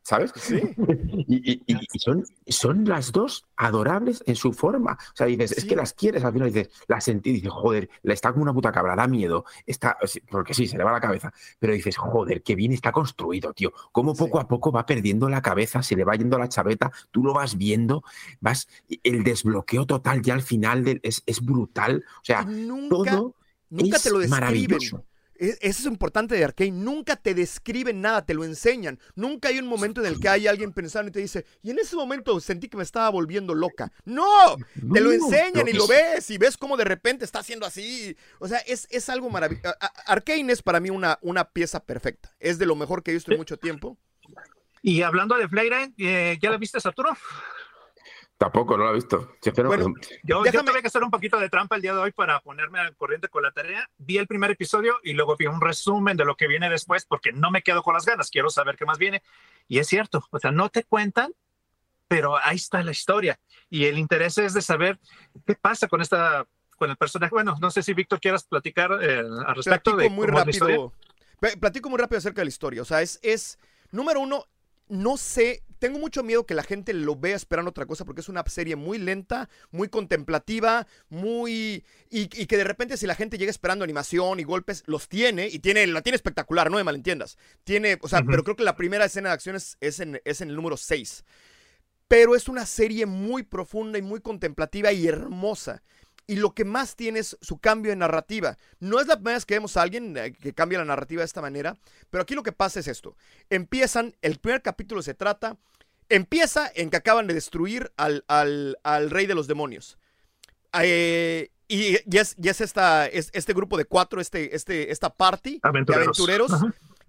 ¿sabes? 0.08 0.34
Sí. 0.36 0.62
y, 1.28 2.00
son, 2.00 2.26
son 2.48 2.84
las 2.84 3.14
dos 3.14 3.46
adorables 3.56 4.24
en 4.26 4.36
su 4.36 4.52
forma. 4.52 4.98
O 5.00 5.16
sea, 5.16 5.28
dices, 5.28 5.54
es 5.54 5.64
que 5.64 5.76
las 5.78 5.94
quieres, 5.94 6.26
al 6.26 6.34
final 6.34 6.52
dices, 6.52 6.70
las 6.88 7.06
sentí, 7.06 7.32
dices, 7.32 7.50
joder, 7.50 7.90
la 8.04 8.14
está 8.14 8.32
como 8.32 8.44
una 8.44 8.54
puta 8.54 8.72
cabra, 8.74 8.96
da 8.96 9.08
miedo, 9.08 9.46
está, 9.66 9.98
porque 10.30 10.54
sí, 10.54 10.68
se 10.68 10.78
le 10.78 10.84
va 10.84 10.92
la 10.92 11.02
cabeza, 11.02 11.34
pero 11.60 11.74
dices, 11.74 11.98
joder, 11.98 12.42
qué 12.42 12.56
bien 12.56 12.74
está 12.74 12.92
construido, 12.92 13.54
tío. 13.54 13.72
Cómo 13.94 14.16
poco 14.16 14.40
a 14.40 14.48
poco 14.48 14.72
va 14.72 14.86
perdiendo 14.86 15.30
la 15.30 15.42
cabeza, 15.42 15.82
se 15.82 15.96
le 15.96 16.04
va 16.04 16.16
yendo 16.16 16.38
la 16.38 16.50
chaveta, 16.50 16.92
tú 17.12 17.24
lo 17.24 17.34
vas 17.34 17.58
viendo, 17.58 18.04
vas, 18.42 18.68
el 19.04 19.24
desbloqueo 19.24 19.86
total 19.86 20.22
ya 20.22 20.34
al 20.34 20.42
final 20.42 21.00
es, 21.04 21.24
es 21.26 21.42
brutal. 21.42 22.04
O 22.22 22.26
sea, 22.26 22.46
todo. 23.04 23.36
Nunca 23.70 24.00
te 24.00 24.10
lo 24.10 24.20
describen. 24.20 24.80
E, 25.40 25.58
eso 25.62 25.82
es 25.82 25.86
importante 25.86 26.36
de 26.36 26.44
Arkane. 26.44 26.72
Nunca 26.72 27.16
te 27.16 27.34
describen 27.34 28.02
nada, 28.02 28.26
te 28.26 28.34
lo 28.34 28.44
enseñan. 28.44 29.00
Nunca 29.16 29.50
hay 29.50 29.60
un 29.60 29.68
momento 29.68 30.02
en 30.02 30.08
el 30.08 30.20
que 30.20 30.30
hay 30.30 30.48
alguien 30.48 30.74
pensando 30.74 31.10
y 31.10 31.12
te 31.12 31.20
dice, 31.20 31.46
y 31.62 31.72
en 31.72 31.80
ese 31.80 31.96
momento 31.96 32.40
sentí 32.40 32.68
que 32.68 32.78
me 32.78 32.84
estaba 32.84 33.10
volviendo 33.10 33.54
loca. 33.54 33.92
No, 34.06 34.56
te 34.94 35.02
lo 35.02 35.12
enseñan 35.12 35.68
y 35.68 35.74
lo 35.74 35.88
ves 35.88 36.30
y 36.30 36.38
ves 36.38 36.58
cómo 36.58 36.78
de 36.78 36.86
repente 36.86 37.26
está 37.26 37.40
haciendo 37.40 37.66
así. 37.66 38.16
O 38.40 38.48
sea, 38.48 38.60
es, 38.60 38.88
es 38.90 39.10
algo 39.10 39.30
maravilloso. 39.30 39.76
Arkane 40.06 40.52
es 40.52 40.62
para 40.62 40.80
mí 40.80 40.90
una, 40.90 41.20
una 41.22 41.50
pieza 41.50 41.84
perfecta. 41.84 42.36
Es 42.40 42.58
de 42.58 42.66
lo 42.66 42.76
mejor 42.76 43.04
que 43.04 43.12
he 43.12 43.14
visto 43.14 43.32
en 43.32 43.38
mucho 43.38 43.58
tiempo. 43.58 43.98
Y 44.82 45.02
hablando 45.02 45.36
de 45.36 45.48
Flagrant, 45.48 45.94
eh, 45.98 46.38
¿ya 46.42 46.50
la 46.50 46.58
viste, 46.58 46.78
Arturo? 46.84 47.10
Tampoco, 48.38 48.78
no 48.78 48.84
lo 48.84 48.92
he 48.92 48.96
visto. 48.96 49.32
bueno, 49.66 49.94
yo, 50.24 50.44
tuve 50.44 50.82
que 50.82 50.88
hacer 50.88 51.04
un 51.04 51.10
poquito 51.10 51.40
de 51.40 51.50
trampa 51.50 51.76
el 51.76 51.82
día 51.82 51.94
de 51.94 52.00
hoy 52.00 52.12
para 52.12 52.40
ponerme 52.40 52.80
al 52.80 52.96
corriente 52.96 53.30
con 53.30 53.42
la 53.42 53.52
tarea. 53.52 53.90
Vi 53.98 54.20
el 54.20 54.28
primer 54.28 54.52
episodio 54.52 54.98
y 55.04 55.14
luego 55.14 55.36
vi 55.36 55.48
un 55.48 55.60
resumen 55.60 56.16
de 56.18 56.24
lo 56.24 56.36
que 56.36 56.48
viene 56.48 56.70
después 56.70 57.06
porque 57.06 57.32
no 57.32 57.50
me 57.50 57.64
quedo 57.64 57.82
con 57.82 57.96
las 57.96 58.06
ganas, 58.06 58.30
quiero 58.30 58.52
saber 58.52 58.76
qué 58.76 58.86
más 58.86 59.00
viene. 59.00 59.24
Y 59.68 59.80
es 59.80 59.88
cierto, 59.88 60.24
o 60.30 60.40
sea, 60.40 60.52
no 60.52 60.70
te 60.70 60.84
cuentan, 60.84 61.34
pero 62.08 62.38
ahí 62.38 62.58
está 62.58 62.84
la 62.84 62.92
historia. 62.92 63.40
Y 63.72 63.86
el 63.86 63.98
interés 63.98 64.38
es 64.38 64.54
de 64.54 64.62
saber 64.62 65.00
qué 65.48 65.56
pasa 65.56 65.88
con 65.88 66.02
esta 66.02 66.46
con 66.78 66.92
el 66.92 66.96
personaje. 66.96 67.32
Bueno, 67.34 67.56
no 67.60 67.72
sé 67.72 67.82
si 67.82 67.96
Víctor 67.96 68.20
quieras 68.20 68.44
platicar 68.44 69.00
eh, 69.02 69.18
al 69.20 69.56
respecto 69.56 69.96
Platico 69.96 70.14
muy 70.14 70.28
rápido. 70.28 70.94
Platico 71.60 71.90
muy 71.90 71.98
rápido 72.00 72.20
acerca 72.20 72.42
de 72.42 72.46
la 72.46 72.50
historia. 72.50 72.82
O 72.84 72.86
sea, 72.86 73.02
es, 73.02 73.20
es 73.24 73.58
número 73.92 74.20
uno, 74.20 74.46
no 74.90 75.18
sé, 75.18 75.64
tengo 75.80 76.00
mucho 76.00 76.24
miedo 76.24 76.46
que 76.46 76.54
la 76.54 76.64
gente 76.64 76.94
lo 76.94 77.16
vea 77.16 77.36
esperando 77.36 77.70
otra 77.70 77.86
cosa 77.86 78.06
porque 78.06 78.22
es 78.22 78.30
una 78.30 78.44
serie 78.48 78.76
muy 78.76 78.98
lenta, 78.98 79.50
muy 79.72 79.90
contemplativa, 79.90 80.88
muy... 81.10 81.86
Y, 82.10 82.28
que 82.28 82.58
de 82.58 82.64
repente 82.64 82.98
si 82.98 83.06
la 83.06 83.16
gente 83.16 83.38
llega 83.38 83.52
esperando 83.52 83.84
animación 83.84 84.40
y 84.40 84.44
golpes, 84.44 84.84
los 84.88 85.08
tiene 85.08 85.48
y 85.48 85.60
tiene, 85.60 85.86
la 85.88 86.02
tiene 86.02 86.16
espectacular, 86.16 86.72
no 86.72 86.78
me 86.78 86.84
malentiendas. 86.84 87.38
Tiene, 87.64 87.98
o 88.02 88.08
sea, 88.08 88.24
pero 88.24 88.44
creo 88.44 88.56
que 88.56 88.64
la 88.64 88.76
primera 88.76 89.06
escena 89.06 89.30
de 89.30 89.36
acción 89.36 89.56
es, 89.56 89.78
en, 90.00 90.22
es 90.24 90.42
en 90.42 90.50
el 90.50 90.56
número 90.56 90.78
6. 90.78 91.24
Pero 92.08 92.36
es 92.36 92.48
una 92.48 92.66
serie 92.66 93.06
muy 93.06 93.44
profunda 93.44 93.98
y 93.98 94.02
muy 94.02 94.22
contemplativa 94.22 94.92
y 94.94 95.08
hermosa 95.08 95.84
y 96.28 96.36
lo 96.36 96.54
que 96.54 96.66
más 96.66 96.96
tiene 96.98 97.20
es 97.20 97.38
su 97.42 97.58
cambio 97.58 97.90
de 97.90 97.96
narrativa. 97.96 98.58
No 98.80 99.00
es 99.00 99.08
la 99.08 99.16
primera 99.16 99.38
vez 99.38 99.46
que 99.46 99.56
vemos 99.56 99.78
a 99.78 99.82
alguien 99.82 100.16
eh, 100.18 100.34
que 100.34 100.54
cambia 100.54 100.78
la 100.78 100.86
narrativa 100.86 101.22
de 101.22 101.26
esta 101.26 101.42
manera, 101.42 101.78
pero 102.10 102.22
aquí 102.22 102.36
lo 102.36 102.44
que 102.44 102.52
pasa 102.52 102.82
es 102.82 102.88
esto. 102.88 103.16
Empiezan, 103.50 104.14
el 104.22 104.38
primer 104.38 104.62
capítulo 104.62 105.02
se 105.02 105.14
trata, 105.14 105.58
empieza 106.10 106.70
en 106.76 106.90
que 106.90 106.98
acaban 106.98 107.28
de 107.28 107.34
destruir 107.34 107.92
al, 107.96 108.24
rey 109.10 109.26
de 109.26 109.36
los 109.36 109.48
demonios. 109.48 109.98
Eh, 110.74 111.50
y, 111.70 111.96
es, 112.18 112.36
esta, 112.38 113.08
este 113.08 113.54
grupo 113.54 113.78
de 113.78 113.86
cuatro, 113.86 114.20
este, 114.20 114.56
este, 114.56 114.92
esta 114.92 115.10
party 115.10 115.62
de 115.64 115.96
aventureros 115.96 116.52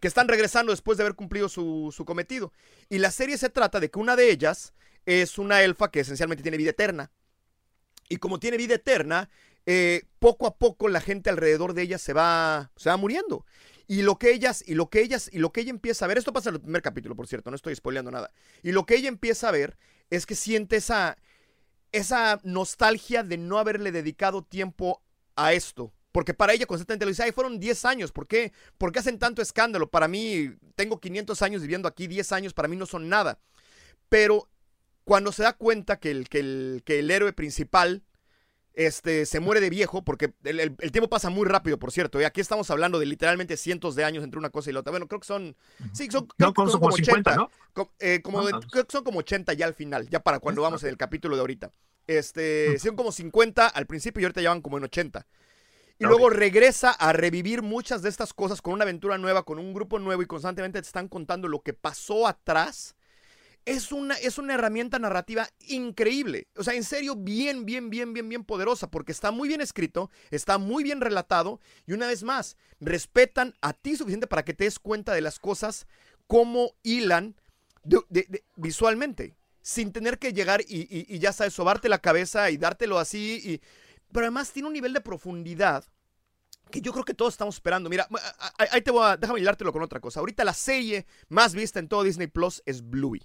que 0.01 0.09
están 0.09 0.29
regresando 0.29 0.71
después 0.71 0.97
de 0.97 1.05
haber 1.05 1.17
cumplido 1.17 1.49
su, 1.49 1.93
su 1.95 2.05
cometido. 2.05 2.53
Y 2.89 2.99
la 2.99 3.11
serie 3.11 3.37
se 3.37 3.51
trata 3.51 3.81
de 3.81 3.91
que 3.91 3.99
una 3.99 4.15
de 4.15 4.31
ellas 4.31 4.75
es 5.07 5.39
una 5.39 5.63
elfa 5.63 5.91
que 5.91 6.01
esencialmente 6.01 6.43
tiene 6.43 6.57
vida 6.57 6.71
eterna 6.71 7.11
y 8.09 8.17
como 8.17 8.41
tiene 8.41 8.57
vida 8.57 8.75
eterna, 8.75 9.29
eh, 9.67 10.05
poco 10.19 10.47
a 10.47 10.57
poco 10.57 10.89
la 10.89 11.01
gente 11.01 11.31
alrededor 11.31 11.75
de 11.75 11.83
ella 11.83 11.99
se 11.99 12.13
va, 12.13 12.71
se 12.77 12.89
va 12.89 12.97
muriendo. 12.97 13.45
Y 13.87 14.03
lo 14.03 14.19
que 14.19 14.33
ellas, 14.33 14.63
y 14.67 14.75
lo 14.75 14.91
que 14.91 15.01
ellas, 15.01 15.31
y 15.33 15.39
lo 15.39 15.53
que 15.53 15.63
ella 15.63 15.71
empieza 15.71 16.05
a 16.05 16.09
ver, 16.09 16.19
esto 16.19 16.33
pasa 16.33 16.51
en 16.51 16.57
el 16.57 16.61
primer 16.61 16.83
capítulo, 16.83 17.17
por 17.17 17.27
cierto, 17.27 17.51
no 17.51 17.57
estoy 17.57 17.75
spoileando 17.75 18.11
nada. 18.11 18.31
Y 18.63 18.73
lo 18.73 18.85
que 18.85 18.97
ella 18.97 19.09
empieza 19.09 19.49
a 19.49 19.53
ver 19.53 19.79
es 20.11 20.27
que 20.27 20.35
siente 20.35 20.77
esa, 20.77 21.17
esa 21.93 22.41
nostalgia 22.45 23.23
de 23.23 23.39
no 23.39 23.59
haberle 23.59 23.93
dedicado 23.93 24.43
tiempo 24.43 25.03
a 25.37 25.53
esto. 25.53 25.93
Porque 26.13 26.35
para 26.35 26.53
ella 26.53 26.67
constantemente 26.67 27.05
lo 27.05 27.11
dice, 27.11 27.23
ay, 27.23 27.33
fueron 27.33 27.61
10 27.61 27.85
años, 27.85 28.13
¿por 28.13 28.27
qué? 28.27 28.53
¿Por 28.77 28.93
qué 28.93 28.99
hacen 28.99 29.19
tanto 29.19 29.41
escándalo? 29.41 29.91
Para 29.91 30.09
mí, 30.09 30.51
tengo 30.75 31.01
500 31.01 31.41
años 31.43 31.63
viviendo 31.63 31.89
aquí, 31.89 32.07
10 32.07 32.33
años 32.33 32.55
para 32.55 32.69
mí 32.69 32.77
no 32.77 32.87
son 32.87 33.09
nada. 33.09 33.39
Pero 34.09 34.49
cuando 35.09 35.33
se 35.33 35.43
da 35.43 35.55
cuenta 35.55 35.99
que 35.99 36.11
el, 36.11 36.29
que 36.29 36.41
el, 36.41 36.83
que 36.85 36.99
el 36.99 37.11
héroe 37.11 37.33
principal 37.33 38.03
este, 38.75 39.25
se 39.25 39.41
muere 39.41 39.59
de 39.63 39.71
viejo, 39.71 40.05
porque 40.05 40.35
el, 40.45 40.77
tiempo 40.93 41.09
pasa 41.09 41.31
muy 41.31 41.47
rápido, 41.47 41.79
por 41.79 41.93
cierto. 41.93 42.21
Y 42.21 42.25
aquí 42.25 42.43
estamos 42.43 42.71
hablando 42.71 42.99
de 42.99 43.07
literalmente 43.07 43.57
cientos 43.57 43.95
de 43.95 44.05
años 44.05 44.23
entre 44.23 44.39
una 44.39 44.51
cosa 44.51 44.69
y 44.69 44.75
la 44.75 44.81
otra. 44.81 44.91
Bueno, 44.91 45.09
creo 45.09 45.19
que 45.19 45.27
son. 45.27 45.57
Sí, 45.95 46.11
son, 46.11 46.29
como, 46.53 46.89
80, 46.89 47.37
¿no? 47.37 47.51
Eh, 48.01 48.21
como 48.23 48.45
creo 48.45 48.85
que 48.85 48.93
son 48.93 49.03
como 49.03 49.21
80 49.21 49.55
ya 49.55 49.65
al 49.65 49.73
final, 49.73 50.11
ya 50.11 50.21
para 50.21 50.41
cuando 50.41 50.61
vamos 50.61 50.83
en 50.83 50.91
el 50.91 50.99
capítulo 50.99 51.37
de 51.37 51.41
ahorita. 51.41 51.73
Este, 52.07 52.79
son 52.79 52.95
como 52.95 53.11
50 53.11 53.67
al 53.67 53.87
principio 53.87 54.21
y 54.21 54.25
ahorita 54.27 54.43
ya 54.43 54.51
van 54.51 54.61
como 54.61 54.77
en 54.77 54.85
80. 54.85 55.27
Y 56.01 56.05
luego 56.05 56.29
regresa 56.29 56.91
a 56.91 57.15
revivir 57.15 57.63
muchas 57.63 58.03
de 58.03 58.11
estas 58.11 58.35
cosas 58.35 58.61
con 58.61 58.75
una 58.75 58.83
aventura 58.85 59.17
nueva, 59.17 59.45
con 59.45 59.59
un 59.59 59.73
grupo 59.73 59.99
nuevo 59.99 60.21
y 60.21 60.27
constantemente 60.27 60.83
te 60.83 60.87
están 60.87 61.09
contando 61.09 61.49
lo 61.49 61.63
que 61.63 61.73
pasó 61.73 62.27
atrás 62.27 62.95
es 63.69 63.93
una, 63.93 64.15
es 64.15 64.39
una 64.39 64.55
herramienta 64.55 64.99
narrativa 64.99 65.47
increíble. 65.67 66.49
O 66.57 66.65
sea, 66.65 66.75
en 66.75 66.85
serio, 66.85 67.17
bien, 67.17 67.67
bien, 67.67 67.91
bien, 67.91 68.15
bien, 68.15 68.27
bien 68.29 68.43
poderosa, 68.43 68.91
porque 68.91 69.13
está 69.13 69.31
muy 69.31 69.47
bien 69.47 69.61
escrito, 69.61 70.11
está 70.31 70.57
muy 70.57 70.83
bien 70.83 71.03
relatado 71.03 71.61
y 71.87 71.93
una 71.93 72.07
vez 72.07 72.23
más, 72.23 72.57
respetan 72.81 73.55
a 73.61 73.75
ti 73.75 73.97
suficiente 73.97 74.27
para 74.27 74.45
que 74.45 74.55
te 74.55 74.65
des 74.65 74.79
cuenta 74.79 75.13
de 75.13 75.21
las 75.21 75.39
cosas 75.39 75.87
como 76.27 76.73
hilan 76.83 77.37
visualmente, 78.57 79.37
sin 79.61 79.93
tener 79.93 80.19
que 80.19 80.33
llegar 80.33 80.63
y, 80.67 81.19
ya 81.19 81.35
sabes, 81.35 81.53
sobarte 81.53 81.91
la 81.91 81.99
cabeza 81.99 82.51
y 82.51 82.57
dártelo 82.57 82.99
así. 82.99 83.41
Y, 83.45 83.61
pero 84.13 84.25
además 84.25 84.51
tiene 84.51 84.69
un 84.69 84.75
nivel 84.75 84.95
de 84.95 85.03
profundidad 85.03 85.85
que 86.71 86.81
yo 86.81 86.93
creo 86.93 87.05
que 87.05 87.15
todos 87.15 87.35
estamos 87.35 87.57
esperando. 87.57 87.91
Mira, 87.91 88.09
ahí 88.59 88.81
te 88.81 88.91
voy 88.91 89.05
a, 89.05 89.19
déjame 89.19 89.41
hilártelo 89.41 89.73
con 89.73 89.83
otra 89.83 90.01
cosa. 90.01 90.21
Ahorita 90.21 90.43
la 90.45 90.55
serie 90.55 91.07
más 91.29 91.55
vista 91.55 91.79
en 91.79 91.89
todo 91.89 92.03
Disney 92.03 92.29
Plus 92.29 92.63
es 92.65 92.83
Bluey 92.83 93.21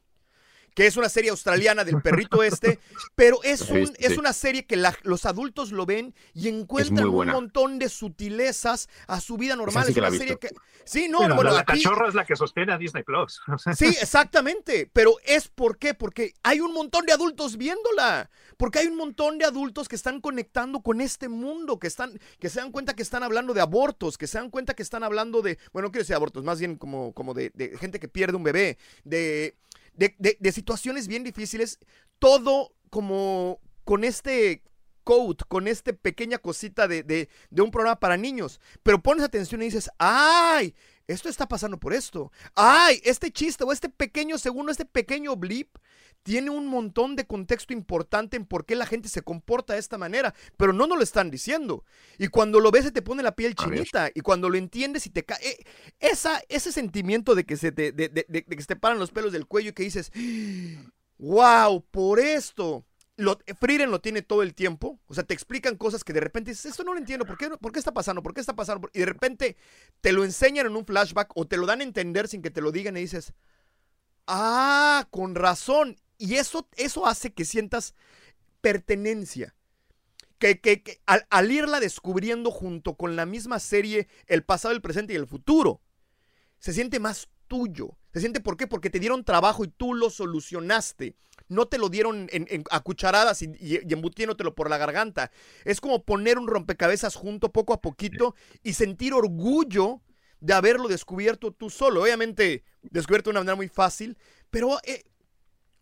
que 0.73 0.87
es 0.87 0.97
una 0.97 1.09
serie 1.09 1.31
australiana 1.31 1.83
del 1.83 2.01
perrito 2.01 2.43
este, 2.43 2.79
pero 3.15 3.41
es, 3.43 3.61
un, 3.69 3.91
es 3.99 4.17
una 4.17 4.33
serie 4.33 4.65
que 4.65 4.81
los 5.03 5.25
adultos 5.25 5.71
lo 5.71 5.85
ven 5.85 6.13
y 6.33 6.47
encuentran 6.47 7.07
un 7.07 7.27
montón 7.27 7.79
de 7.79 7.89
sutilezas 7.89 8.89
a 9.07 9.21
su 9.21 9.37
vida 9.37 9.55
normal. 9.55 9.87
es 9.89 9.97
una 9.97 10.11
serie 10.11 10.37
que... 10.37 10.49
Sí, 10.85 11.07
no, 11.07 11.19
bueno, 11.33 11.51
la 11.51 11.63
cachorra 11.63 12.09
es 12.09 12.13
la 12.13 12.25
que 12.25 12.35
sostiene 12.35 12.73
a 12.73 12.77
Disney 12.77 13.03
Plus. 13.03 13.41
Sí, 13.77 13.85
exactamente, 13.85 14.89
pero 14.91 15.15
es 15.23 15.47
por 15.47 15.77
qué, 15.77 15.93
porque 15.93 16.33
hay 16.43 16.59
un 16.59 16.73
montón 16.73 17.05
de 17.05 17.13
adultos 17.13 17.57
viéndola, 17.57 18.29
porque 18.57 18.79
hay 18.79 18.87
un 18.87 18.97
montón 18.97 19.37
de 19.37 19.45
adultos 19.45 19.87
que 19.87 19.95
están 19.95 20.19
conectando 20.21 20.81
con 20.81 21.01
este 21.01 21.29
mundo, 21.29 21.79
que 21.79 21.87
están, 21.87 22.19
que 22.39 22.49
se 22.49 22.59
dan 22.59 22.71
cuenta 22.71 22.93
que 22.93 23.03
están 23.03 23.23
hablando 23.23 23.53
de 23.53 23.61
abortos, 23.61 24.17
que 24.17 24.27
se 24.27 24.37
dan 24.37 24.49
cuenta 24.49 24.73
que 24.73 24.83
están 24.83 25.03
hablando 25.03 25.41
de, 25.41 25.57
bueno, 25.71 25.87
no 25.87 25.91
quiero 25.91 26.03
decir 26.03 26.15
abortos, 26.15 26.43
más 26.43 26.59
bien 26.59 26.75
como, 26.75 27.13
como 27.13 27.33
de 27.33 27.51
gente 27.79 27.99
que 27.99 28.07
pierde 28.07 28.35
un 28.35 28.43
bebé, 28.43 28.77
de 29.03 29.55
de, 29.95 30.51
situaciones 30.51 31.07
bien 31.07 31.23
difíciles, 31.23 31.79
todo 32.19 32.73
como 32.89 33.59
con 33.83 34.03
este 34.03 34.63
code, 35.03 35.43
con 35.47 35.67
esta 35.67 35.93
pequeña 35.93 36.37
cosita 36.37 36.87
de, 36.87 37.03
de, 37.03 37.61
un 37.61 37.71
programa 37.71 37.99
para 37.99 38.17
niños. 38.17 38.59
Pero 38.83 39.01
pones 39.01 39.23
atención 39.23 39.61
y 39.61 39.65
dices, 39.65 39.89
¡ay! 39.97 40.75
Esto 41.07 41.27
está 41.27 41.47
pasando 41.47 41.77
por 41.77 41.93
esto. 41.93 42.31
¡Ay! 42.55 43.01
Este 43.03 43.31
chiste 43.31 43.63
o 43.63 43.71
este 43.71 43.89
pequeño 43.89 44.37
segundo, 44.37 44.71
este 44.71 44.85
pequeño 44.85 45.35
blip 45.35 45.75
tiene 46.23 46.49
un 46.49 46.67
montón 46.67 47.15
de 47.15 47.27
contexto 47.27 47.73
importante 47.73 48.37
en 48.37 48.45
por 48.45 48.65
qué 48.65 48.75
la 48.75 48.85
gente 48.85 49.09
se 49.09 49.21
comporta 49.21 49.73
de 49.73 49.79
esta 49.79 49.97
manera, 49.97 50.33
pero 50.57 50.73
no 50.73 50.87
nos 50.87 50.97
lo 50.97 51.03
están 51.03 51.29
diciendo. 51.29 51.83
Y 52.17 52.27
cuando 52.27 52.59
lo 52.59 52.71
ves 52.71 52.85
se 52.85 52.91
te 52.91 53.01
pone 53.01 53.21
la 53.21 53.35
piel 53.35 53.55
chinita 53.55 54.09
y 54.13 54.21
cuando 54.21 54.49
lo 54.49 54.57
entiendes 54.57 55.05
y 55.05 55.09
te 55.09 55.23
cae 55.23 55.37
eh, 55.45 55.65
esa 55.99 56.41
ese 56.49 56.71
sentimiento 56.71 57.35
de 57.35 57.45
que 57.45 57.57
se 57.57 57.71
te 57.71 57.91
de, 57.91 58.09
que 58.09 58.61
se 58.61 58.67
te 58.67 58.75
paran 58.75 58.99
los 58.99 59.11
pelos 59.11 59.33
del 59.33 59.45
cuello 59.45 59.69
y 59.69 59.73
que 59.73 59.83
dices, 59.83 60.11
"Wow, 61.17 61.85
por 61.91 62.19
esto." 62.19 62.85
Lo, 63.15 63.37
Frieren 63.59 63.91
lo 63.91 64.01
tiene 64.01 64.23
todo 64.23 64.41
el 64.41 64.55
tiempo, 64.55 64.99
o 65.05 65.13
sea, 65.13 65.23
te 65.23 65.35
explican 65.35 65.77
cosas 65.77 66.03
que 66.03 66.13
de 66.13 66.19
repente 66.19 66.49
dices, 66.49 66.65
esto 66.71 66.83
no 66.83 66.93
lo 66.93 66.99
entiendo, 66.99 67.25
¿por 67.25 67.37
qué, 67.37 67.47
¿por 67.51 67.71
qué 67.71 67.77
está 67.77 67.93
pasando? 67.93 68.23
¿Por 68.23 68.33
qué 68.33 68.41
está 68.41 68.55
pasando? 68.55 68.89
Y 68.91 69.01
de 69.01 69.05
repente 69.05 69.55
te 70.01 70.11
lo 70.13 70.23
enseñan 70.23 70.65
en 70.65 70.75
un 70.75 70.83
flashback 70.83 71.31
o 71.35 71.45
te 71.45 71.57
lo 71.57 71.67
dan 71.67 71.81
a 71.81 71.83
entender 71.83 72.27
sin 72.27 72.41
que 72.41 72.49
te 72.49 72.59
lo 72.59 72.71
digan 72.71 72.97
y 72.97 73.01
dices, 73.01 73.31
ah, 74.27 75.07
con 75.11 75.35
razón. 75.35 75.97
Y 76.23 76.35
eso, 76.35 76.69
eso 76.77 77.05
hace 77.05 77.33
que 77.33 77.43
sientas 77.43 77.95
pertenencia. 78.61 79.53
Que, 80.37 80.61
que, 80.61 81.01
al, 81.05 81.51
irla 81.51 81.81
descubriendo 81.81 82.49
junto 82.49 82.95
con 82.95 83.17
la 83.17 83.25
misma 83.25 83.59
serie, 83.59 84.07
el 84.27 84.41
pasado, 84.45 84.73
el 84.73 84.81
presente 84.81 85.11
y 85.11 85.17
el 85.17 85.27
futuro, 85.27 85.81
se 86.59 86.71
siente 86.71 87.01
más 87.01 87.27
tuyo. 87.49 87.97
Se 88.13 88.21
siente 88.21 88.39
¿por 88.39 88.55
qué? 88.55 88.67
Porque 88.67 88.89
te 88.89 89.01
dieron 89.01 89.25
trabajo 89.25 89.65
y 89.65 89.67
tú 89.67 89.93
lo 89.93 90.09
solucionaste. 90.09 91.17
No 91.49 91.65
te 91.65 91.77
lo 91.77 91.89
dieron 91.89 92.29
en, 92.31 92.63
a 92.71 92.79
cucharadas 92.79 93.41
y, 93.41 93.51
y, 93.59 93.81
embutiéndotelo 93.91 94.55
por 94.55 94.69
la 94.69 94.77
garganta. 94.77 95.29
Es 95.65 95.81
como 95.81 96.05
poner 96.05 96.39
un 96.39 96.47
rompecabezas 96.47 97.15
junto 97.15 97.51
poco 97.51 97.73
a 97.73 97.81
poquito 97.81 98.33
y 98.63 98.75
sentir 98.75 99.13
orgullo 99.13 100.01
de 100.39 100.53
haberlo 100.53 100.87
descubierto 100.87 101.51
tú 101.51 101.69
solo. 101.69 102.03
Obviamente, 102.03 102.63
descubierto 102.81 103.29
de 103.29 103.31
una 103.31 103.39
manera 103.41 103.57
muy 103.57 103.67
fácil, 103.67 104.17
pero 104.49 104.79
eh, 104.85 105.03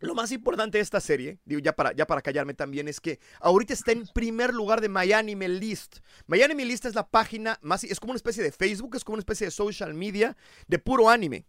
lo 0.02 0.16
más 0.16 0.32
importante 0.32 0.80
de 0.80 0.82
esta 0.82 1.00
serie, 1.00 1.40
digo 1.46 1.62
ya 1.62 1.74
para, 1.74 1.94
ya 1.94 2.08
para 2.08 2.22
callarme 2.22 2.56
también, 2.56 2.88
es 2.88 3.00
que 3.00 3.20
ahorita 3.40 3.74
está 3.74 3.92
en 3.92 4.08
primer 4.08 4.54
lugar 4.54 4.82
de 4.82 4.90
MyAnime 4.90 5.48
List. 5.48 6.00
MyAnime 6.28 6.66
List 6.66 6.86
es 6.86 6.96
la 6.96 7.08
página 7.08 7.60
más, 7.62 7.84
es 7.84 8.00
como 8.00 8.12
una 8.12 8.18
especie 8.18 8.44
de 8.44 8.52
Facebook, 8.52 8.96
es 8.96 9.04
como 9.04 9.16
una 9.16 9.22
especie 9.22 9.46
de 9.46 9.52
social 9.52 9.94
media 9.94 10.36
de 10.68 10.80
puro 10.80 11.10
anime. 11.10 11.46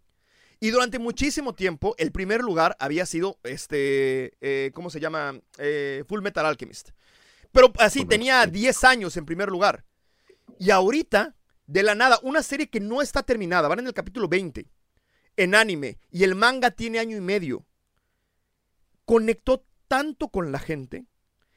Y 0.61 0.70
durante 0.70 0.99
muchísimo 0.99 1.55
tiempo, 1.55 1.95
el 1.99 2.12
primer 2.12 2.43
lugar 2.43 2.77
había 2.79 3.07
sido, 3.07 3.39
este, 3.43 4.37
eh, 4.41 4.70
¿cómo 4.74 4.91
se 4.91 5.01
llama? 5.01 5.41
Eh, 5.59 6.05
Full 6.07 6.23
Metal 6.23 6.45
Alchemist. 6.47 6.91
Pero 7.53 7.73
así, 7.79 8.05
tenía 8.05 8.47
10 8.47 8.85
años 8.85 9.16
en 9.16 9.24
primer 9.24 9.49
lugar. 9.49 9.85
Y 10.59 10.70
ahorita, 10.70 11.35
de 11.66 11.83
la 11.83 11.95
nada, 11.95 12.20
una 12.23 12.43
serie 12.43 12.69
que 12.69 12.81
no 12.81 13.03
está 13.03 13.23
terminada, 13.23 13.66
van 13.66 13.81
en 13.81 13.89
el 13.89 13.95
capítulo 13.95 14.29
20, 14.29 14.69
en 15.37 15.55
anime, 15.55 15.99
y 16.11 16.23
el 16.23 16.35
manga 16.35 16.70
tiene 16.70 16.99
año 16.99 17.16
y 17.16 17.20
medio 17.20 17.66
conectó 19.13 19.67
tanto 19.89 20.29
con 20.29 20.53
la 20.53 20.59
gente 20.59 21.05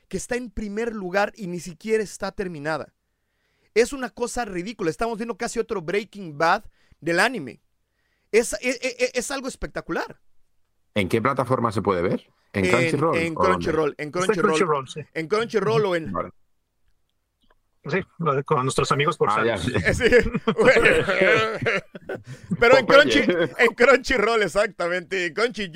que 0.10 0.18
está 0.18 0.36
en 0.36 0.52
primer 0.52 0.94
lugar 0.94 1.32
y 1.38 1.48
ni 1.48 1.62
siquiera 1.62 2.04
está 2.04 2.34
terminada. 2.34 2.94
Es 3.74 3.94
una 3.94 4.10
cosa 4.10 4.44
ridícula. 4.44 4.90
Estamos 4.90 5.18
viendo 5.18 5.38
casi 5.38 5.60
otro 5.60 5.82
Breaking 5.82 6.38
Bad 6.38 6.66
del 7.00 7.22
anime. 7.22 7.62
Es, 8.30 8.52
e, 8.62 8.72
e, 8.72 9.06
e, 9.06 9.12
es, 9.14 9.32
algo 9.32 9.48
espectacular. 9.48 10.20
¿En 10.96 11.08
qué 11.08 11.22
plataforma 11.22 11.72
se 11.72 11.82
puede 11.82 12.02
ver? 12.02 12.30
¿En 12.52 12.70
Crunchyroll? 12.70 13.18
En, 13.20 13.34
Crunchyroll. 13.34 13.96
En 14.00 14.12
Crunchyroll. 14.12 15.08
En 15.14 15.28
Crunchyroll 15.30 15.86
o 15.86 15.96
en, 15.96 16.14
Sí, 17.88 18.00
con 18.46 18.64
nuestros 18.64 18.92
amigos 18.92 19.16
por 19.16 19.30
ah, 19.30 19.44
Pero 22.60 22.78
en, 22.78 22.86
Crunchy, 22.86 23.20
en 23.20 23.74
Crunchyroll, 23.76 24.42
exactamente. 24.42 25.32
Crunchy, 25.34 25.72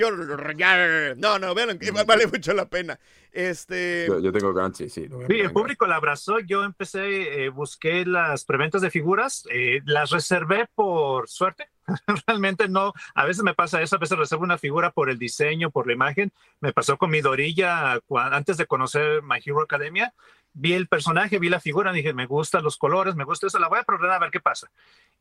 no, 1.18 1.38
no, 1.38 1.54
vean, 1.54 1.80
vale 2.08 2.26
mucho 2.26 2.54
la 2.54 2.68
pena. 2.68 3.00
Este... 3.32 4.08
Yo, 4.08 4.32
tengo 4.32 4.54
Crunchy, 4.54 4.90
sí. 4.90 5.08
Sí, 5.28 5.40
el 5.40 5.52
público 5.52 5.86
la 5.86 5.98
abrazó. 5.98 6.40
Yo 6.40 6.64
empecé, 6.64 7.44
eh, 7.44 7.50
busqué 7.50 8.04
las 8.06 8.44
preventas 8.44 8.82
de 8.82 8.90
figuras, 8.90 9.44
eh, 9.52 9.82
las 9.86 10.10
reservé 10.10 10.68
por 10.74 11.30
suerte. 11.30 11.70
Realmente 12.28 12.68
no, 12.70 12.94
a 13.14 13.26
veces 13.26 13.44
me 13.44 13.54
pasa 13.54 13.82
eso, 13.82 13.98
a 13.98 14.00
veces 14.00 14.18
reservo 14.18 14.44
una 14.44 14.58
figura 14.58 14.92
por 14.92 15.10
el 15.10 15.20
diseño, 15.20 15.70
por 15.70 15.86
la 15.86 15.94
imagen. 15.94 16.32
Me 16.60 16.74
pasó 16.74 16.98
con 16.98 17.12
mi 17.12 17.22
Dorilla 17.22 18.00
antes 18.10 18.58
de 18.58 18.66
conocer 18.66 19.22
My 19.22 19.38
Hero 19.44 19.62
Academia 19.62 20.14
vi 20.60 20.74
el 20.74 20.88
personaje, 20.88 21.40
vi 21.40 21.48
la 21.48 21.62
figura, 21.62 21.94
dije, 21.94 22.14
me 22.14 22.26
gustan 22.26 22.64
los 22.64 22.78
colores, 22.78 23.16
me 23.16 23.24
gusta 23.24 23.48
eso, 23.48 23.60
la 23.60 23.70
voy 23.70 23.80
a 23.80 23.84
programar 23.84 24.18
a 24.18 24.20
ver 24.20 24.32
qué 24.32 24.42
pasa. 24.42 24.70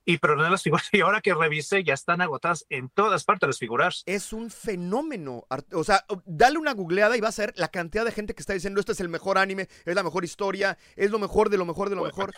Y 0.04 0.18
programé 0.18 0.50
las 0.50 0.62
figuras 0.62 0.88
y 0.92 1.00
ahora 1.00 1.20
que 1.20 1.32
revisé 1.32 1.84
ya 1.84 1.94
están 1.94 2.20
agotadas 2.20 2.66
en 2.70 2.88
todas 2.88 3.24
partes 3.24 3.46
las 3.46 3.58
figuras. 3.58 4.02
Es 4.06 4.32
un 4.32 4.50
fenómeno. 4.50 5.46
O 5.72 5.84
sea, 5.84 6.04
dale 6.24 6.58
una 6.58 6.74
googleada 6.74 7.16
y 7.16 7.20
vas 7.20 7.38
a 7.38 7.42
ver 7.42 7.54
la 7.56 7.68
cantidad 7.68 8.04
de 8.04 8.12
gente 8.12 8.34
que 8.34 8.40
está 8.40 8.52
diciendo, 8.52 8.80
este 8.80 8.92
es 8.92 9.00
el 9.00 9.08
mejor 9.08 9.38
anime, 9.38 9.68
es 9.84 9.94
la 9.94 10.02
mejor 10.02 10.24
historia, 10.24 10.76
es 10.96 11.10
lo 11.10 11.18
mejor 11.18 11.50
de 11.50 11.58
lo 11.58 11.64
mejor 11.64 11.88
de 11.88 11.96
lo 11.96 12.04
mejor. 12.04 12.32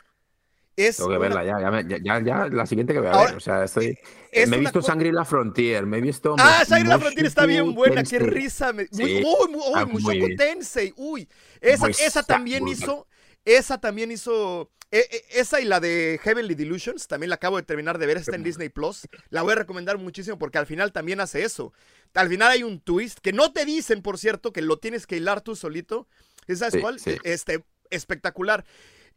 Tengo 0.75 1.11
que 1.11 1.19
verla 1.19 1.45
ya, 1.45 1.83
ya, 2.03 2.21
ya, 2.23 2.49
la 2.49 2.67
siguiente 2.67 2.93
que 2.93 3.01
voy 3.01 3.09
a 3.09 3.25
ver. 3.27 3.35
O 3.35 3.41
sea, 3.41 3.65
estoy. 3.65 3.99
me 4.33 4.57
he 4.57 4.61
visto 4.61 4.81
Sangre 4.83 5.09
y 5.09 5.13
la 5.13 5.25
Frontier, 5.25 5.87
me 5.87 5.99
he 5.99 6.01
visto. 6.01 6.37
Ah, 6.39 6.65
Sangre 6.67 6.87
y 6.87 6.91
la 6.91 6.99
Frontier 6.99 7.27
está 7.27 7.47
bien 7.47 7.75
buena, 7.75 8.03
qué 8.03 8.19
risa. 8.19 8.73
Muy, 8.73 8.89
uy, 8.93 9.49
muy, 9.51 9.63
uy, 9.95 10.19
muy 10.19 10.37
Tensei, 10.37 10.93
uy. 10.97 11.29
Esa, 11.61 11.89
esa 11.89 12.23
también 12.23 12.67
hizo. 12.69 13.07
Esa 13.45 13.79
también 13.79 14.11
hizo. 14.11 14.71
E, 14.93 14.99
e, 14.99 15.41
esa 15.41 15.61
y 15.61 15.65
la 15.65 15.79
de 15.79 16.19
Heavenly 16.23 16.55
Delusions, 16.55 17.07
también 17.07 17.31
la 17.31 17.37
acabo 17.37 17.57
de 17.57 17.63
terminar 17.63 17.99
de 17.99 18.07
ver, 18.07 18.17
está 18.17 18.35
en 18.35 18.43
Disney 18.43 18.71
Plus. 18.71 19.07
La 19.29 19.43
voy 19.43 19.53
a 19.53 19.57
recomendar 19.57 19.99
muchísimo 19.99 20.39
porque 20.39 20.59
al 20.59 20.67
final 20.67 20.93
también 20.93 21.21
hace 21.21 21.45
eso. 21.45 21.73
Al 22.15 22.29
final 22.29 22.51
hay 22.51 22.65
un 22.65 22.81
twist 22.81 23.19
que 23.21 23.33
no 23.33 23.53
te 23.53 23.65
dicen, 23.65 24.03
por 24.03 24.19
cierto, 24.19 24.53
que 24.53 24.63
lo 24.63 24.79
tienes 24.79 25.07
que 25.07 25.17
hilar 25.17 25.43
tú 25.43 25.55
solito. 25.55 26.09
¿Sabes 26.49 26.81
cuál? 26.81 27.01
Este, 27.23 27.65
espectacular. 27.91 28.65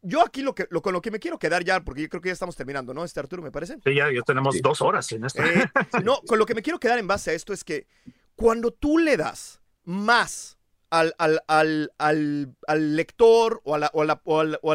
Yo 0.05 0.21
aquí 0.21 0.41
lo 0.41 0.53
que, 0.53 0.67
lo, 0.69 0.81
con 0.81 0.91
lo 0.91 1.01
que 1.01 1.11
me 1.11 1.19
quiero 1.19 1.39
quedar 1.39 1.63
ya, 1.63 1.81
porque 1.81 2.01
yo 2.01 2.09
creo 2.09 2.21
que 2.21 2.27
ya 2.27 2.33
estamos 2.33 2.57
terminando, 2.57 2.93
¿no? 2.93 3.05
Este 3.05 3.21
Arturo, 3.21 3.41
me 3.41 3.51
parece. 3.51 3.75
Sí, 3.85 3.95
ya, 3.95 4.11
ya 4.11 4.21
tenemos 4.21 4.61
dos 4.61 4.81
horas 4.81 5.09
en 5.13 5.23
esto. 5.23 5.41
Eh, 5.41 5.65
no, 6.03 6.21
con 6.27 6.37
lo 6.37 6.45
que 6.45 6.53
me 6.53 6.61
quiero 6.61 6.77
quedar 6.77 6.99
en 6.99 7.07
base 7.07 7.31
a 7.31 7.33
esto 7.33 7.53
es 7.53 7.63
que 7.63 7.87
cuando 8.35 8.71
tú 8.71 8.97
le 8.97 9.15
das 9.15 9.61
más 9.85 10.57
al, 10.89 11.15
al, 11.17 11.41
al, 11.47 11.91
al 12.67 12.95
lector 12.97 13.61
o, 13.63 13.77
la, 13.77 13.89
o, 13.93 14.03
la, 14.03 14.21
o, 14.25 14.71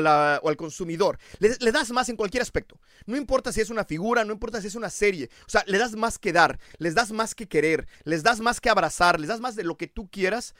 al, 0.49 0.57
consumidor, 0.57 1.19
le, 1.41 1.55
le, 1.61 1.73
das 1.73 1.91
más 1.91 2.09
en 2.09 2.17
cualquier 2.17 2.43
aspecto. 2.43 2.81
No 3.05 3.17
importa 3.17 3.53
si 3.53 3.61
es 3.61 3.69
una 3.69 3.85
figura, 3.85 4.25
no 4.25 4.33
importa 4.33 4.63
si 4.63 4.69
es 4.69 4.75
una 4.75 4.89
serie. 4.89 5.29
O 5.47 5.51
sea, 5.51 5.63
le 5.67 5.77
das 5.77 5.95
más 5.95 6.19
que 6.19 6.33
dar, 6.33 6.59
les 6.79 6.95
das 6.95 7.13
más 7.13 7.35
que 7.35 7.47
querer, 7.47 7.87
les 8.05 8.23
das 8.23 8.41
más 8.41 8.61
que 8.63 8.71
abrazar, 8.71 9.21
les 9.21 9.29
das 9.29 9.41
más 9.41 9.57
de 9.57 9.65
lo 9.65 9.77
que 9.77 9.89
tú 9.89 10.09
quieras. 10.09 10.55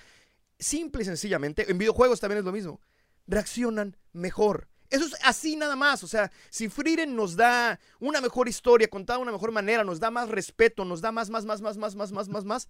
Simple 0.59 1.03
y 1.03 1.07
sencillamente, 1.07 1.71
en 1.71 1.79
videojuegos 1.79 2.21
también 2.21 2.41
es 2.41 2.45
lo 2.45 2.53
mismo 2.53 2.81
reaccionan 3.29 3.97
mejor. 4.13 4.69
Eso 4.91 5.05
es 5.05 5.15
así 5.23 5.55
nada 5.55 5.77
más. 5.77 6.03
O 6.03 6.09
sea, 6.09 6.33
si 6.51 6.69
Frieren 6.69 7.15
nos 7.15 7.37
da 7.37 7.79
una 8.01 8.21
mejor 8.21 8.49
historia, 8.49 8.89
contada 8.89 9.19
de 9.19 9.23
una 9.23 9.33
mejor 9.33 9.53
manera, 9.53 9.85
nos 9.85 10.01
da 10.01 10.11
más 10.11 10.29
respeto, 10.29 10.85
nos 10.85 11.01
da 11.01 11.13
más, 11.13 11.31
más, 11.31 11.45
más, 11.45 11.61
más, 11.61 11.77
más, 11.77 11.95
más, 11.95 12.13
más, 12.13 12.29
más, 12.29 12.45
más, 12.45 12.69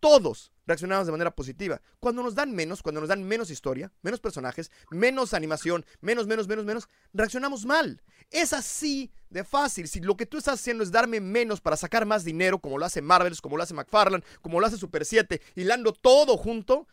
todos 0.00 0.50
reaccionamos 0.66 1.06
de 1.06 1.12
manera 1.12 1.30
positiva. 1.30 1.80
Cuando 2.00 2.22
nos 2.22 2.34
dan 2.34 2.52
menos, 2.52 2.82
cuando 2.82 3.00
nos 3.00 3.08
dan 3.08 3.22
menos 3.22 3.50
historia, 3.50 3.92
menos 4.02 4.20
personajes, 4.20 4.70
menos 4.90 5.34
animación, 5.34 5.84
menos, 6.00 6.26
menos, 6.26 6.48
menos, 6.48 6.64
menos, 6.64 6.88
reaccionamos 7.12 7.66
mal. 7.66 8.02
Es 8.30 8.52
así 8.52 9.12
de 9.28 9.44
fácil. 9.44 9.88
Si 9.88 10.00
lo 10.00 10.16
que 10.16 10.26
tú 10.26 10.38
estás 10.38 10.60
haciendo 10.60 10.82
es 10.82 10.90
darme 10.90 11.20
menos 11.20 11.60
para 11.60 11.76
sacar 11.76 12.06
más 12.06 12.24
dinero, 12.24 12.58
como 12.60 12.78
lo 12.78 12.86
hace 12.86 13.02
Marvels, 13.02 13.40
como 13.40 13.56
lo 13.56 13.62
hace 13.62 13.74
McFarlane, 13.74 14.24
como 14.40 14.60
lo 14.60 14.66
hace 14.66 14.78
Super 14.78 15.04
7, 15.04 15.40
hilando 15.56 15.92
todo 15.92 16.36
junto, 16.36 16.88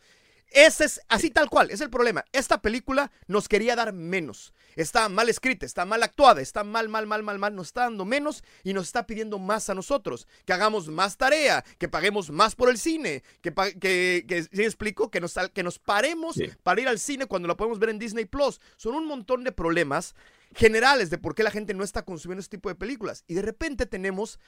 ese 0.51 0.85
es 0.85 1.01
así 1.09 1.29
tal 1.29 1.49
cual, 1.49 1.71
es 1.71 1.81
el 1.81 1.89
problema. 1.89 2.25
Esta 2.31 2.61
película 2.61 3.11
nos 3.27 3.47
quería 3.47 3.75
dar 3.75 3.93
menos. 3.93 4.53
Está 4.75 5.09
mal 5.09 5.27
escrita, 5.27 5.65
está 5.65 5.85
mal 5.85 6.03
actuada, 6.03 6.41
está 6.41 6.63
mal, 6.63 6.87
mal, 6.87 7.07
mal, 7.07 7.23
mal, 7.23 7.39
mal. 7.39 7.55
Nos 7.55 7.67
está 7.67 7.81
dando 7.81 8.05
menos 8.05 8.43
y 8.63 8.73
nos 8.73 8.85
está 8.85 9.07
pidiendo 9.07 9.39
más 9.39 9.69
a 9.69 9.73
nosotros. 9.73 10.27
Que 10.45 10.53
hagamos 10.53 10.87
más 10.87 11.17
tarea, 11.17 11.65
que 11.77 11.89
paguemos 11.89 12.29
más 12.29 12.55
por 12.55 12.69
el 12.69 12.77
cine, 12.77 13.23
que, 13.41 13.53
que, 13.79 14.25
que 14.27 14.43
¿sí 14.43 14.63
explico? 14.63 15.09
Que 15.09 15.19
nos, 15.19 15.33
que 15.53 15.63
nos 15.63 15.79
paremos 15.79 16.37
para 16.63 16.81
ir 16.81 16.87
al 16.87 16.99
cine 16.99 17.25
cuando 17.25 17.47
la 17.47 17.57
podemos 17.57 17.79
ver 17.79 17.89
en 17.89 17.99
Disney 17.99 18.25
Plus. 18.25 18.61
Son 18.77 18.93
un 18.95 19.05
montón 19.05 19.43
de 19.43 19.51
problemas 19.51 20.15
generales 20.55 21.09
de 21.09 21.17
por 21.17 21.35
qué 21.35 21.43
la 21.43 21.51
gente 21.51 21.73
no 21.73 21.83
está 21.83 22.03
consumiendo 22.03 22.41
este 22.41 22.57
tipo 22.57 22.69
de 22.69 22.75
películas. 22.75 23.23
Y 23.27 23.33
de 23.33 23.41
repente 23.41 23.85
tenemos 23.85 24.39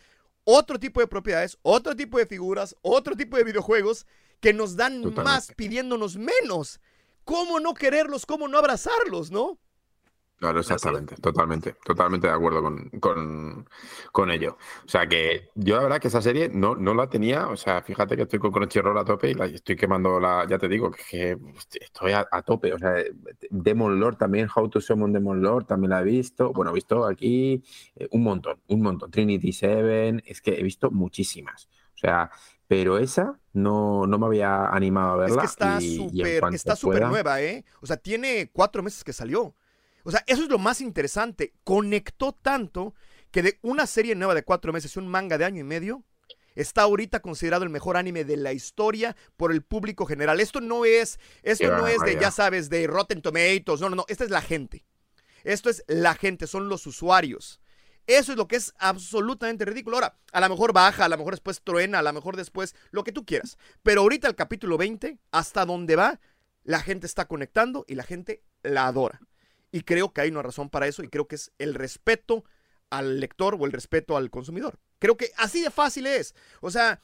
otro 0.44 0.80
tipo 0.80 1.00
de 1.00 1.08
propiedades, 1.08 1.58
otro 1.62 1.96
tipo 1.96 2.18
de 2.18 2.26
figuras, 2.26 2.76
otro 2.82 3.16
tipo 3.16 3.38
de 3.38 3.44
videojuegos 3.44 4.06
que 4.40 4.54
nos 4.54 4.76
dan 4.76 5.14
más 5.14 5.52
pidiéndonos 5.56 6.18
menos. 6.18 6.80
¿Cómo 7.24 7.60
no 7.60 7.74
quererlos? 7.74 8.26
¿Cómo 8.26 8.48
no 8.48 8.58
abrazarlos, 8.58 9.32
no? 9.32 9.60
Claro, 10.40 10.62
exactamente, 10.62 11.16
totalmente, 11.18 11.76
totalmente 11.84 12.28
de 12.28 12.34
acuerdo 12.34 12.64
con, 12.64 13.68
con, 14.12 14.32
ello. 14.32 14.58
O 14.86 14.88
sea 14.88 15.06
que 15.06 15.50
yo 15.54 15.76
la 15.76 15.84
verdad 15.84 16.00
que 16.00 16.08
esa 16.08 16.22
serie 16.22 16.48
no, 16.48 16.76
no 16.76 16.94
la 16.94 17.10
tenía, 17.10 17.48
o 17.48 17.58
sea, 17.58 17.82
fíjate 17.82 18.16
que 18.16 18.22
estoy 18.22 18.40
con 18.40 18.52
Crunchyroll 18.52 18.98
a 18.98 19.04
tope 19.04 19.32
y 19.32 19.34
la 19.34 19.48
estoy 19.48 19.76
quemando 19.76 20.18
la, 20.18 20.48
ya 20.48 20.58
te 20.58 20.70
digo, 20.70 20.92
que, 20.92 21.38
estoy 21.82 22.14
a, 22.14 22.26
tope, 22.44 22.72
o 22.74 22.80
sea, 22.80 22.94
Demon 23.50 24.00
Lord 24.00 24.16
también, 24.16 24.48
How 24.54 24.70
to 24.70 24.80
Summon 24.80 25.12
Demon 25.12 25.42
Lord 25.42 25.66
también 25.66 25.90
la 25.90 26.00
he 26.00 26.06
visto, 26.06 26.54
bueno, 26.54 26.72
he 26.72 26.76
visto 26.76 27.06
aquí 27.06 27.62
eh, 27.98 28.08
un 28.12 28.24
montón, 28.24 28.62
un 28.68 28.82
montón, 28.82 29.12
Trinity 29.12 29.52
Seven, 29.52 30.24
es 30.26 30.40
que 30.42 30.58
he 30.58 30.64
visto 30.64 30.90
muchísimas, 30.90 31.68
o 31.96 31.98
sea, 31.98 32.32
pero 32.66 32.98
esa 32.98 33.38
no, 33.52 34.08
no 34.08 34.18
me 34.20 34.28
había 34.28 34.68
animado 34.68 35.14
a 35.14 35.18
verla. 35.18 35.44
Es 35.44 35.56
que 35.58 35.64
está 35.66 35.82
súper, 35.82 36.44
está 36.54 36.76
súper 36.76 37.08
nueva, 37.08 37.42
¿eh? 37.42 37.66
O 37.82 37.88
sea, 37.88 37.98
tiene 37.98 38.52
cuatro 38.54 38.84
meses 38.84 39.04
que 39.04 39.12
salió. 39.12 39.56
O 40.04 40.12
sea, 40.12 40.24
eso 40.28 40.44
es 40.44 40.50
lo 40.50 40.60
más 40.60 40.82
interesante. 40.82 41.54
Conectó 41.64 42.34
tanto 42.34 42.94
que 43.32 43.44
de 43.44 43.60
una 43.62 43.86
serie 43.88 44.16
nueva 44.16 44.34
de 44.34 44.44
cuatro 44.44 44.74
meses 44.74 44.96
y 44.96 45.00
un 45.00 45.08
manga 45.08 45.38
de 45.38 45.46
año 45.46 45.62
y 45.62 45.64
medio, 45.64 46.04
está 46.56 46.82
ahorita 46.84 47.22
considerado 47.22 47.64
el 47.64 47.70
mejor 47.70 47.98
anime 47.98 48.24
de 48.24 48.38
la 48.38 48.54
historia 48.54 49.16
por 49.38 49.52
el 49.52 49.62
público 49.62 50.06
general. 50.06 50.40
Esto 50.40 50.62
no 50.62 50.86
es, 50.86 51.20
esto 51.44 51.68
no 51.76 51.88
es 51.88 52.00
de, 52.00 52.20
ya 52.20 52.32
sabes, 52.32 52.70
de 52.70 52.88
Rotten 52.88 53.22
Tomatoes. 53.22 53.82
No, 53.82 53.90
no, 53.90 53.98
no. 53.98 54.06
Esta 54.08 54.24
es 54.24 54.30
la 54.30 54.42
gente. 54.42 54.86
Esto 55.44 55.70
es 55.70 55.84
la 55.88 56.16
gente, 56.16 56.48
son 56.48 56.70
los 56.70 56.86
usuarios. 56.86 57.62
Eso 58.08 58.32
es 58.32 58.38
lo 58.38 58.48
que 58.48 58.56
es 58.56 58.74
absolutamente 58.80 59.66
ridículo. 59.66 59.98
Ahora, 59.98 60.18
a 60.32 60.42
lo 60.42 60.50
mejor 60.50 60.74
baja, 60.74 61.06
a 61.06 61.10
lo 61.10 61.18
mejor 61.18 61.34
después 61.34 61.62
truena, 61.62 62.00
a 62.00 62.02
lo 62.02 62.12
mejor 62.12 62.36
después, 62.36 62.76
lo 62.92 63.04
que 63.04 63.12
tú 63.12 63.24
quieras. 63.24 63.58
Pero 63.84 64.02
ahorita 64.02 64.28
el 64.28 64.36
capítulo 64.36 64.78
20, 64.78 65.20
hasta 65.32 65.64
donde 65.66 65.96
va, 65.96 66.20
la 66.64 66.80
gente 66.82 67.06
está 67.06 67.26
conectando 67.26 67.86
y 67.88 67.96
la 67.96 68.04
gente 68.04 68.44
la 68.64 68.88
adora. 68.88 69.22
Y 69.72 69.82
creo 69.82 70.14
que 70.14 70.22
hay 70.22 70.30
una 70.30 70.42
razón 70.42 70.70
para 70.70 70.88
eso 70.88 71.04
y 71.04 71.10
creo 71.10 71.28
que 71.28 71.36
es 71.36 71.52
el 71.60 71.76
respeto 71.76 72.44
al 72.90 73.20
lector 73.20 73.56
o 73.60 73.66
el 73.66 73.72
respeto 73.72 74.18
al 74.18 74.30
consumidor. 74.30 74.80
Creo 75.00 75.16
que 75.16 75.32
así 75.38 75.62
de 75.62 75.70
fácil 75.70 76.08
es. 76.08 76.34
O 76.62 76.72
sea, 76.72 77.00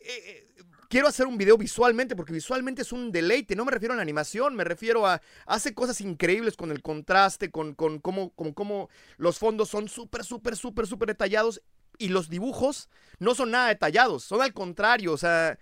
eh, 0.00 0.46
quiero 0.88 1.08
hacer 1.08 1.26
un 1.26 1.38
video 1.38 1.56
visualmente 1.56 2.14
porque 2.14 2.32
visualmente 2.32 2.82
es 2.82 2.92
un 2.92 3.10
deleite. 3.10 3.56
No 3.56 3.64
me 3.64 3.70
refiero 3.70 3.94
a 3.94 3.96
la 3.96 4.02
animación, 4.02 4.54
me 4.54 4.64
refiero 4.64 5.06
a. 5.06 5.22
Hace 5.46 5.72
cosas 5.72 6.00
increíbles 6.02 6.56
con 6.56 6.70
el 6.70 6.82
contraste, 6.82 7.50
con, 7.50 7.74
con 7.74 8.00
cómo, 8.00 8.30
con 8.30 8.52
cómo 8.52 8.90
los 9.16 9.38
fondos 9.38 9.70
son 9.70 9.88
súper, 9.88 10.24
súper, 10.24 10.56
súper, 10.56 10.86
súper 10.86 11.08
detallados 11.08 11.62
y 11.96 12.08
los 12.08 12.28
dibujos 12.28 12.88
no 13.18 13.34
son 13.34 13.50
nada 13.50 13.68
detallados, 13.68 14.24
son 14.24 14.42
al 14.42 14.52
contrario, 14.52 15.12
o 15.12 15.18
sea. 15.18 15.58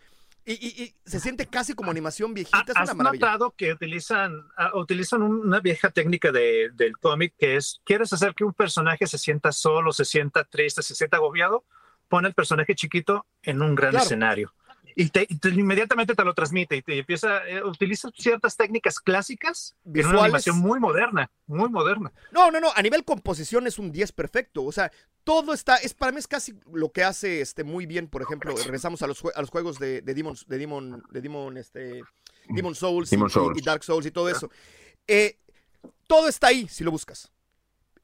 Y, 0.51 0.95
se 1.05 1.21
siente 1.21 1.47
casi 1.47 1.75
como 1.75 1.91
animación 1.91 2.33
viejita. 2.33 2.65
¿Has 2.75 2.97
notado 2.97 3.55
que 3.55 3.73
utilizan, 3.73 4.49
ah, 4.57 4.71
utilizan 4.75 5.23
una 5.23 5.61
vieja 5.61 5.91
técnica 5.91 6.33
de, 6.33 6.71
del 6.73 6.97
cómic 6.97 7.35
que 7.39 7.57
es, 7.57 7.83
¿quieres 7.85 8.13
hacer 8.15 8.35
que 8.35 8.45
un 8.45 8.55
personaje 8.55 9.07
se 9.07 9.19
sienta 9.19 9.53
solo, 9.53 9.93
se 9.93 10.07
sienta 10.07 10.45
triste, 10.45 10.83
se 10.83 10.95
sienta 10.95 11.19
agobiado? 11.19 11.65
Pon 12.09 12.25
el 12.25 12.33
personaje 12.33 12.75
chiquito 12.75 13.27
en 13.43 13.61
un 13.61 13.75
gran 13.75 13.95
escenario 13.95 14.55
y, 15.01 15.11
te, 15.11 15.29
inmediatamente 15.55 16.17
te 16.17 16.25
lo 16.25 16.35
transmite 16.35 16.75
y 16.75 16.83
te 16.83 16.99
empieza, 16.99 17.47
eh, 17.47 17.63
utiliza 17.63 18.11
ciertas 18.19 18.57
técnicas 18.57 18.99
clásicas 18.99 19.77
en 19.95 20.07
una 20.07 20.25
animación 20.25 20.59
muy 20.59 20.81
moderna, 20.81 21.31
muy 21.47 21.69
moderna. 21.69 22.13
No, 22.33 22.51
no, 22.51 22.59
no, 22.59 22.73
a 22.75 22.83
nivel 22.83 23.05
composición 23.05 23.69
es 23.69 23.79
un 23.79 23.93
10 23.93 24.11
perfecto, 24.11 24.65
o 24.65 24.73
sea, 24.73 24.91
todo 25.23 25.55
está, 25.55 25.77
es 25.77 25.95
para 25.95 26.11
mí 26.11 26.19
es 26.19 26.27
casi 26.27 26.59
lo 26.73 26.91
que 26.91 27.05
hace 27.05 27.41
este 27.41 27.63
muy 27.63 27.87
bien, 27.87 28.09
por 28.09 28.23
ejemplo, 28.23 28.53
regresamos 28.57 29.01
a 29.03 29.07
los, 29.07 29.23
a 29.37 29.41
los 29.41 29.51
juegos 29.51 29.79
de, 29.79 30.03
de 30.03 30.15
Demon, 30.15 30.35
de 30.49 30.59
Demon, 30.59 31.05
de 31.13 31.21
Demon, 31.21 31.57
este, 31.59 32.03
Demon 32.49 32.75
Souls, 32.75 33.13
y, 33.13 33.63
Dark 33.63 33.85
Souls 33.85 34.05
y 34.05 34.11
todo 34.11 34.29
eso. 34.29 34.51
Eh, 35.07 35.39
todo 36.09 36.27
está 36.27 36.49
ahí 36.49 36.67
si 36.67 36.83
lo 36.83 36.91
buscas. 36.91 37.31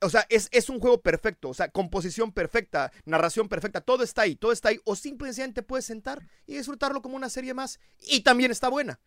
O 0.05 0.11
sea, 0.11 0.27
es, 0.29 0.49
es, 0.53 0.69
un 0.69 0.81
juego 0.81 1.01
perfecto, 1.01 1.49
o 1.49 1.55
sea, 1.55 1.69
composición 1.69 2.31
perfecta, 2.31 2.93
narración 3.07 3.49
perfecta, 3.49 3.81
todo 3.81 4.03
está 4.03 4.23
ahí, 4.23 4.37
todo 4.37 4.53
está 4.53 4.69
ahí. 4.69 4.81
O 4.85 4.97
simplemente 4.97 5.63
puedes 5.63 5.87
sentar 5.87 6.23
y 6.47 6.57
disfrutarlo 6.57 7.01
como 7.01 7.17
una 7.17 7.31
serie 7.31 7.55
más 7.55 7.81
y 8.01 8.21
también 8.21 8.51
está 8.51 8.69
buena. 8.69 9.01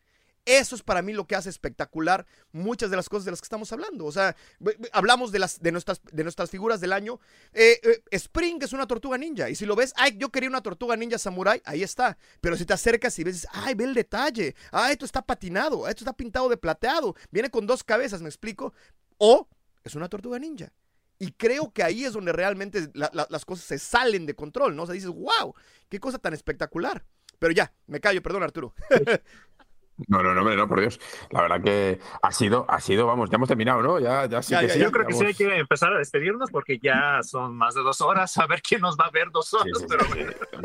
Eso 0.48 0.78
es 0.78 0.82
para 0.82 1.02
mí 1.02 1.12
lo 1.12 1.28
que 1.28 1.36
hace 1.36 1.50
espectacular 1.50 2.26
muchas 2.54 2.90
de 2.90 2.96
las 2.96 3.10
cosas 3.10 3.26
de 3.26 3.32
las 3.32 3.42
que 3.42 3.46
estamos 3.46 3.74
hablando. 3.74 4.06
O 4.06 4.12
sea, 4.14 4.34
hablamos 4.94 5.34
de, 5.34 5.40
las, 5.40 5.60
de, 5.60 5.74
nuestras, 5.74 6.00
de 6.10 6.24
nuestras 6.24 6.50
figuras 6.50 6.80
del 6.80 6.94
año. 6.94 7.20
Eh, 7.52 7.82
eh, 7.84 8.02
Spring 8.12 8.58
es 8.64 8.72
una 8.72 8.88
tortuga 8.88 9.18
ninja. 9.18 9.50
Y 9.50 9.56
si 9.56 9.66
lo 9.66 9.76
ves, 9.76 9.94
ay, 9.98 10.16
yo 10.18 10.30
quería 10.30 10.48
una 10.48 10.62
tortuga 10.62 10.96
ninja 10.96 11.18
samurai, 11.18 11.62
ahí 11.66 11.84
está. 11.84 12.18
Pero 12.40 12.56
si 12.56 12.66
te 12.66 12.72
acercas 12.72 13.20
y 13.20 13.26
ves, 13.26 13.46
ay, 13.52 13.76
ve 13.76 13.84
el 13.84 13.94
detalle. 13.94 14.56
Ah, 14.72 14.90
esto 14.90 15.04
está 15.04 15.22
patinado, 15.22 15.86
esto 15.86 16.06
está 16.06 16.14
pintado 16.14 16.48
de 16.48 16.56
plateado. 16.56 17.14
Viene 17.30 17.50
con 17.50 17.68
dos 17.68 17.84
cabezas, 17.84 18.22
¿me 18.22 18.30
explico? 18.30 18.74
O 19.18 19.50
es 19.84 19.96
una 19.96 20.08
tortuga 20.08 20.40
ninja. 20.40 20.72
Y 21.20 21.32
creo 21.32 21.72
que 21.72 21.84
ahí 21.84 22.04
es 22.04 22.14
donde 22.14 22.32
realmente 22.32 22.90
las 22.94 23.46
cosas 23.46 23.66
se 23.66 23.80
salen 23.80 24.26
de 24.26 24.36
control, 24.36 24.76
¿no? 24.76 24.84
O 24.84 24.86
sea, 24.86 24.94
dices, 24.94 25.10
wow, 25.10 25.56
qué 25.90 26.00
cosa 26.00 26.20
tan 26.20 26.34
espectacular. 26.34 27.04
Pero 27.40 27.54
ya, 27.54 27.74
me 27.88 28.00
callo, 28.00 28.22
perdón 28.22 28.44
Arturo. 28.44 28.74
No, 30.08 30.22
no, 30.22 30.34
no, 30.34 30.44
no, 30.44 30.68
por 30.68 30.80
Dios. 30.80 31.00
La 31.32 31.42
verdad 31.42 31.62
que 31.62 32.00
ha 32.22 32.32
sido, 32.32 32.66
ha 32.68 32.80
sido, 32.80 33.08
vamos, 33.08 33.30
ya 33.30 33.38
hemos 33.38 33.48
terminado, 33.48 33.82
¿no? 33.82 34.00
Ya, 34.00 34.26
ya 34.28 34.42
sí 34.42 34.56
que 34.56 34.80
Yo 34.80 34.92
creo 34.92 35.08
que 35.08 35.14
sí 35.14 35.26
hay 35.26 35.34
que 35.34 35.58
empezar 35.58 35.94
a 35.94 35.98
despedirnos 35.98 36.52
porque 36.52 36.80
ya 36.82 37.22
son 37.24 37.56
más 37.56 37.74
de 37.74 37.82
dos 37.82 38.02
horas. 38.02 38.38
A 38.38 38.48
ver 38.48 38.62
quién 38.62 38.82
nos 38.82 38.98
va 38.98 39.06
a 39.06 39.12
ver 39.12 39.32
dos 39.32 39.54
horas. 39.54 39.86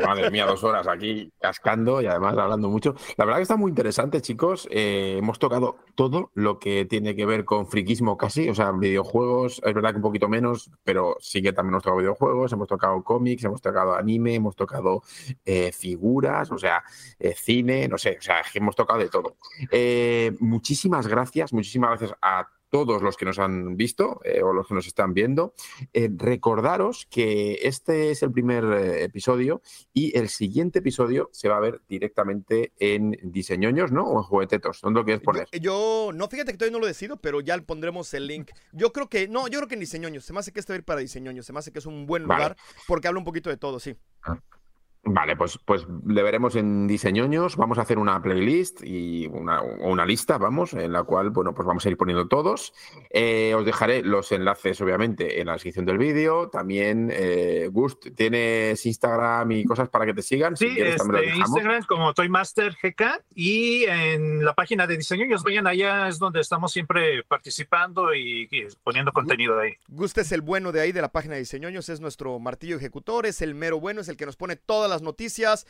Madre 0.05 0.29
mía, 0.29 0.45
dos 0.45 0.63
horas 0.63 0.87
aquí 0.87 1.31
cascando 1.39 2.01
y 2.01 2.05
además 2.05 2.37
hablando 2.37 2.69
mucho. 2.69 2.95
La 3.17 3.25
verdad 3.25 3.39
que 3.39 3.43
está 3.43 3.57
muy 3.57 3.69
interesante, 3.69 4.21
chicos. 4.21 4.67
Eh, 4.71 5.15
hemos 5.17 5.39
tocado 5.39 5.77
todo 5.95 6.31
lo 6.33 6.59
que 6.59 6.85
tiene 6.85 7.15
que 7.15 7.25
ver 7.25 7.45
con 7.45 7.67
friquismo 7.67 8.17
casi, 8.17 8.49
o 8.49 8.55
sea, 8.55 8.71
videojuegos, 8.71 9.61
es 9.63 9.73
verdad 9.73 9.91
que 9.91 9.97
un 9.97 10.03
poquito 10.03 10.27
menos, 10.27 10.71
pero 10.83 11.17
sí 11.19 11.41
que 11.41 11.53
también 11.53 11.73
hemos 11.73 11.83
tocado 11.83 11.99
videojuegos, 11.99 12.51
hemos 12.53 12.67
tocado 12.67 13.03
cómics, 13.03 13.43
hemos 13.43 13.61
tocado 13.61 13.95
anime, 13.95 14.35
hemos 14.35 14.55
tocado 14.55 15.03
eh, 15.45 15.71
figuras, 15.71 16.51
o 16.51 16.57
sea, 16.57 16.83
eh, 17.19 17.33
cine, 17.35 17.87
no 17.87 17.97
sé, 17.97 18.17
o 18.19 18.21
sea, 18.21 18.41
hemos 18.53 18.75
tocado 18.75 18.99
de 18.99 19.09
todo. 19.09 19.22
Eh, 19.71 20.35
muchísimas 20.39 21.07
gracias, 21.07 21.53
muchísimas 21.53 21.91
gracias 21.91 22.17
a 22.21 22.47
todos 22.73 23.03
los 23.03 23.17
que 23.17 23.25
nos 23.25 23.37
han 23.37 23.77
visto 23.77 24.19
eh, 24.23 24.41
o 24.41 24.51
los 24.51 24.67
que 24.67 24.73
nos 24.73 24.87
están 24.87 25.13
viendo. 25.13 25.53
Eh, 25.93 26.09
recordaros 26.11 27.05
que 27.05 27.59
este 27.61 28.09
es 28.09 28.23
el 28.23 28.31
primer 28.31 28.63
episodio 28.99 29.61
y 29.93 30.17
el 30.17 30.27
siguiente 30.27 30.79
episodio 30.79 31.29
se 31.31 31.49
va 31.49 31.57
a 31.57 31.59
ver 31.59 31.81
directamente 31.87 32.73
en 32.79 33.15
Diseñoños, 33.21 33.91
¿no? 33.91 34.05
O 34.05 34.17
en 34.17 34.23
Juguetetos. 34.23 34.81
¿Dónde 34.81 35.01
lo 35.01 35.05
quieres 35.05 35.21
poner? 35.21 35.47
Yo, 35.61 36.09
no, 36.15 36.27
fíjate 36.27 36.51
que 36.51 36.57
todavía 36.57 36.75
no 36.75 36.79
lo 36.79 36.87
decido, 36.87 37.17
pero 37.17 37.41
ya 37.41 37.61
pondremos 37.61 38.11
el 38.15 38.25
link. 38.25 38.49
Yo 38.71 38.91
creo 38.91 39.07
que, 39.07 39.27
no, 39.27 39.47
yo 39.47 39.59
creo 39.59 39.67
que 39.67 39.75
en 39.75 39.81
Diseñoños. 39.81 40.25
Se 40.25 40.33
me 40.33 40.39
hace 40.39 40.51
que 40.51 40.59
este 40.59 40.73
va 40.73 40.75
a 40.75 40.79
ir 40.79 40.83
para 40.83 41.01
Diseñoños. 41.01 41.45
Se 41.45 41.53
me 41.53 41.59
hace 41.59 41.71
que 41.71 41.77
es 41.77 41.85
un 41.85 42.07
buen 42.07 42.23
lugar 42.23 42.57
porque 42.87 43.07
habla 43.07 43.19
un 43.19 43.25
poquito 43.25 43.51
de 43.51 43.57
todo, 43.57 43.79
sí. 43.79 43.95
Ah. 44.23 44.39
Vale, 45.05 45.35
pues, 45.35 45.59
pues 45.65 45.85
le 46.07 46.23
veremos 46.23 46.55
en 46.55 46.87
Diseñoños. 46.87 47.57
Vamos 47.57 47.77
a 47.77 47.81
hacer 47.81 47.99
una 47.99 48.21
playlist 48.21 48.83
y 48.85 49.27
una, 49.27 49.61
una, 49.61 50.05
lista, 50.05 50.37
vamos, 50.37 50.73
en 50.73 50.93
la 50.93 51.03
cual, 51.03 51.29
bueno, 51.29 51.53
pues 51.53 51.67
vamos 51.67 51.85
a 51.85 51.89
ir 51.89 51.97
poniendo 51.97 52.29
todos. 52.29 52.73
Eh, 53.09 53.53
os 53.53 53.65
dejaré 53.65 54.01
los 54.01 54.31
enlaces, 54.31 54.79
obviamente, 54.79 55.41
en 55.41 55.47
la 55.47 55.53
descripción 55.53 55.85
del 55.85 55.97
vídeo. 55.97 56.47
También, 56.49 57.09
eh, 57.11 57.67
Gust, 57.69 58.15
¿tienes 58.15 58.85
Instagram 58.85 59.51
y 59.51 59.65
cosas 59.65 59.89
para 59.89 60.05
que 60.05 60.13
te 60.13 60.21
sigan? 60.21 60.55
Sí, 60.55 60.73
este, 60.77 61.35
Instagram 61.35 61.83
como 61.83 62.13
ToyMasterGK 62.13 63.25
y 63.35 63.83
en 63.83 64.45
la 64.45 64.53
página 64.53 64.87
de 64.87 64.95
Diseñoños, 64.95 65.43
vayan 65.43 65.67
allá, 65.67 66.07
es 66.07 66.17
donde 66.17 66.39
estamos 66.39 66.71
siempre 66.71 67.23
participando 67.23 68.15
y, 68.15 68.47
poniendo 68.85 69.11
contenido 69.11 69.59
ahí. 69.59 69.73
Gust 69.89 70.17
es 70.19 70.31
el 70.31 70.41
bueno 70.41 70.71
de 70.71 70.79
ahí, 70.79 70.93
de 70.93 71.01
la 71.01 71.11
página 71.11 71.33
de 71.33 71.41
Diseñoños, 71.41 71.89
es 71.89 71.99
nuestro 71.99 72.39
martillo 72.39 72.77
ejecutor, 72.77 73.25
es 73.25 73.41
el 73.41 73.53
mero 73.53 73.81
bueno, 73.81 73.99
es 73.99 74.07
el 74.07 74.15
que 74.15 74.25
nos 74.25 74.37
pone 74.37 74.55
todas 74.55 74.89
las 74.89 74.92
noticias. 75.01 75.65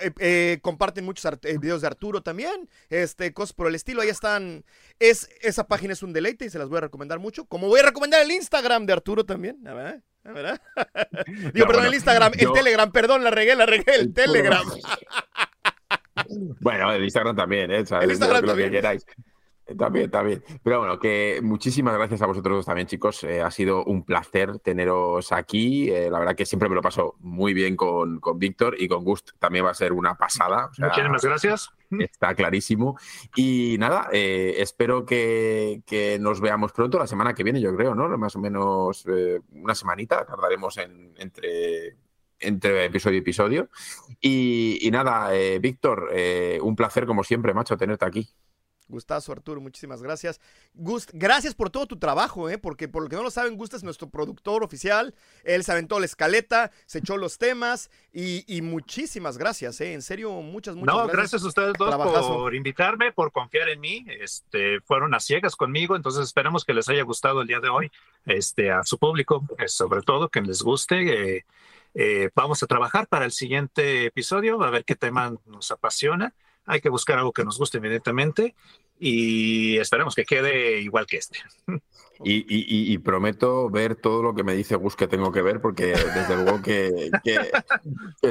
Eh, 0.00 0.10
eh, 0.18 0.58
comparten 0.62 1.04
muchos 1.04 1.24
eh, 1.24 1.58
videos 1.58 1.80
de 1.80 1.86
Arturo 1.86 2.22
también. 2.22 2.68
Este, 2.90 3.32
cosas 3.32 3.52
por 3.52 3.66
el 3.66 3.74
estilo. 3.74 4.02
Ahí 4.02 4.08
están. 4.08 4.64
Es, 4.98 5.28
esa 5.40 5.66
página 5.66 5.92
es 5.92 6.02
un 6.02 6.12
deleite 6.12 6.44
y 6.44 6.50
se 6.50 6.58
las 6.58 6.68
voy 6.68 6.78
a 6.78 6.82
recomendar 6.82 7.18
mucho. 7.18 7.44
Como 7.46 7.68
voy 7.68 7.80
a 7.80 7.84
recomendar 7.84 8.22
el 8.22 8.30
Instagram 8.30 8.86
de 8.86 8.92
Arturo 8.92 9.24
también. 9.24 9.62
¿verdad? 9.62 10.60
Digo, 11.52 11.66
perdón, 11.66 11.86
el 11.86 11.94
Instagram, 11.94 12.32
el 12.38 12.52
Telegram, 12.52 12.92
perdón, 12.92 13.24
la 13.24 13.30
regué, 13.30 13.56
la 13.56 13.66
regué, 13.66 13.94
el, 13.94 14.14
Telegram. 14.14 14.64
bueno, 16.60 16.92
el 16.92 17.02
Instagram 17.02 17.34
también, 17.34 17.70
¿eh? 17.72 17.84
el 18.00 18.10
Instagram 18.10 18.46
también. 18.46 18.72
También, 19.76 20.10
también. 20.10 20.42
Pero 20.62 20.80
bueno, 20.80 20.98
que 20.98 21.40
muchísimas 21.42 21.94
gracias 21.94 22.22
a 22.22 22.26
vosotros 22.26 22.58
dos 22.58 22.66
también, 22.66 22.86
chicos. 22.86 23.24
Eh, 23.24 23.40
ha 23.40 23.50
sido 23.50 23.84
un 23.84 24.04
placer 24.04 24.58
teneros 24.58 25.32
aquí. 25.32 25.90
Eh, 25.90 26.10
la 26.10 26.18
verdad 26.18 26.34
que 26.34 26.46
siempre 26.46 26.68
me 26.68 26.74
lo 26.74 26.82
paso 26.82 27.16
muy 27.20 27.54
bien 27.54 27.76
con, 27.76 28.20
con 28.20 28.38
Víctor 28.38 28.76
y 28.78 28.88
con 28.88 29.04
Gust 29.04 29.30
también 29.38 29.64
va 29.64 29.70
a 29.70 29.74
ser 29.74 29.92
una 29.92 30.16
pasada. 30.16 30.70
Muchísimas 30.78 31.22
gracias. 31.22 31.70
Está 31.90 32.34
clarísimo. 32.34 32.98
Y 33.36 33.76
nada, 33.78 34.08
eh, 34.12 34.54
espero 34.58 35.04
que, 35.04 35.82
que, 35.86 36.18
nos 36.18 36.40
veamos 36.40 36.72
pronto 36.72 36.98
la 36.98 37.06
semana 37.06 37.34
que 37.34 37.44
viene, 37.44 37.60
yo 37.60 37.74
creo, 37.76 37.94
¿no? 37.94 38.08
Más 38.16 38.34
o 38.36 38.38
menos 38.38 39.04
una 39.52 39.74
semanita 39.74 40.24
tardaremos 40.24 40.78
en, 40.78 41.14
entre 41.18 41.96
entre 42.44 42.86
episodio 42.86 43.18
y 43.18 43.20
episodio. 43.20 43.68
Y, 44.20 44.78
y 44.80 44.90
nada, 44.90 45.30
Víctor, 45.60 46.10
un 46.60 46.74
placer 46.74 47.06
como 47.06 47.22
siempre, 47.22 47.54
macho, 47.54 47.76
tenerte 47.76 48.04
aquí. 48.04 48.34
Gustazo, 48.88 49.32
Arturo, 49.32 49.60
muchísimas 49.60 50.02
gracias. 50.02 50.40
Gust, 50.74 51.10
gracias 51.12 51.54
por 51.54 51.70
todo 51.70 51.86
tu 51.86 51.98
trabajo, 51.98 52.48
¿eh? 52.50 52.58
porque 52.58 52.88
por 52.88 53.02
lo 53.02 53.08
que 53.08 53.16
no 53.16 53.22
lo 53.22 53.30
saben, 53.30 53.56
Gust 53.56 53.74
es 53.74 53.82
nuestro 53.82 54.08
productor 54.10 54.62
oficial. 54.62 55.14
Él 55.44 55.64
se 55.64 55.72
aventó 55.72 55.98
la 55.98 56.06
escaleta, 56.06 56.70
se 56.86 56.98
echó 56.98 57.16
los 57.16 57.38
temas 57.38 57.90
y, 58.12 58.60
muchísimas 58.62 59.38
gracias, 59.38 59.80
¿eh? 59.80 59.92
en 59.92 60.02
serio, 60.02 60.30
muchas, 60.42 60.76
muchas 60.76 60.94
no, 60.94 61.06
gracias. 61.08 61.42
a 61.42 61.48
ustedes 61.48 61.72
dos 61.78 61.94
por 62.26 62.54
invitarme, 62.54 63.12
por 63.12 63.32
confiar 63.32 63.68
en 63.68 63.80
mí. 63.80 64.04
Este, 64.20 64.80
fueron 64.80 65.14
a 65.14 65.20
ciegas 65.20 65.56
conmigo, 65.56 65.96
entonces 65.96 66.24
esperamos 66.24 66.64
que 66.64 66.74
les 66.74 66.88
haya 66.88 67.02
gustado 67.02 67.42
el 67.42 67.48
día 67.48 67.60
de 67.60 67.68
hoy, 67.68 67.90
este, 68.26 68.70
a 68.70 68.84
su 68.84 68.98
público, 68.98 69.44
eh, 69.58 69.68
sobre 69.68 70.02
todo 70.02 70.28
que 70.28 70.40
les 70.40 70.62
guste. 70.62 71.36
Eh, 71.36 71.44
eh, 71.94 72.30
vamos 72.34 72.62
a 72.62 72.66
trabajar 72.66 73.06
para 73.06 73.24
el 73.24 73.32
siguiente 73.32 74.06
episodio, 74.06 74.62
a 74.62 74.70
ver 74.70 74.84
qué 74.84 74.96
tema 74.96 75.34
nos 75.46 75.70
apasiona. 75.70 76.34
Hay 76.66 76.80
que 76.80 76.88
buscar 76.88 77.18
algo 77.18 77.32
que 77.32 77.44
nos 77.44 77.58
guste, 77.58 77.78
evidentemente, 77.78 78.54
y 79.04 79.78
esperemos 79.78 80.14
que 80.14 80.24
quede 80.24 80.80
igual 80.80 81.06
que 81.06 81.16
este. 81.16 81.38
Y, 82.24 82.98
prometo 82.98 83.68
ver 83.68 83.96
todo 83.96 84.22
lo 84.22 84.34
que 84.34 84.44
me 84.44 84.54
dice 84.54 84.76
Gus 84.76 84.94
que 84.94 85.08
tengo 85.08 85.32
que 85.32 85.42
ver, 85.42 85.60
porque 85.60 85.86
desde 85.86 86.36
luego 86.36 86.62
que, 86.62 87.10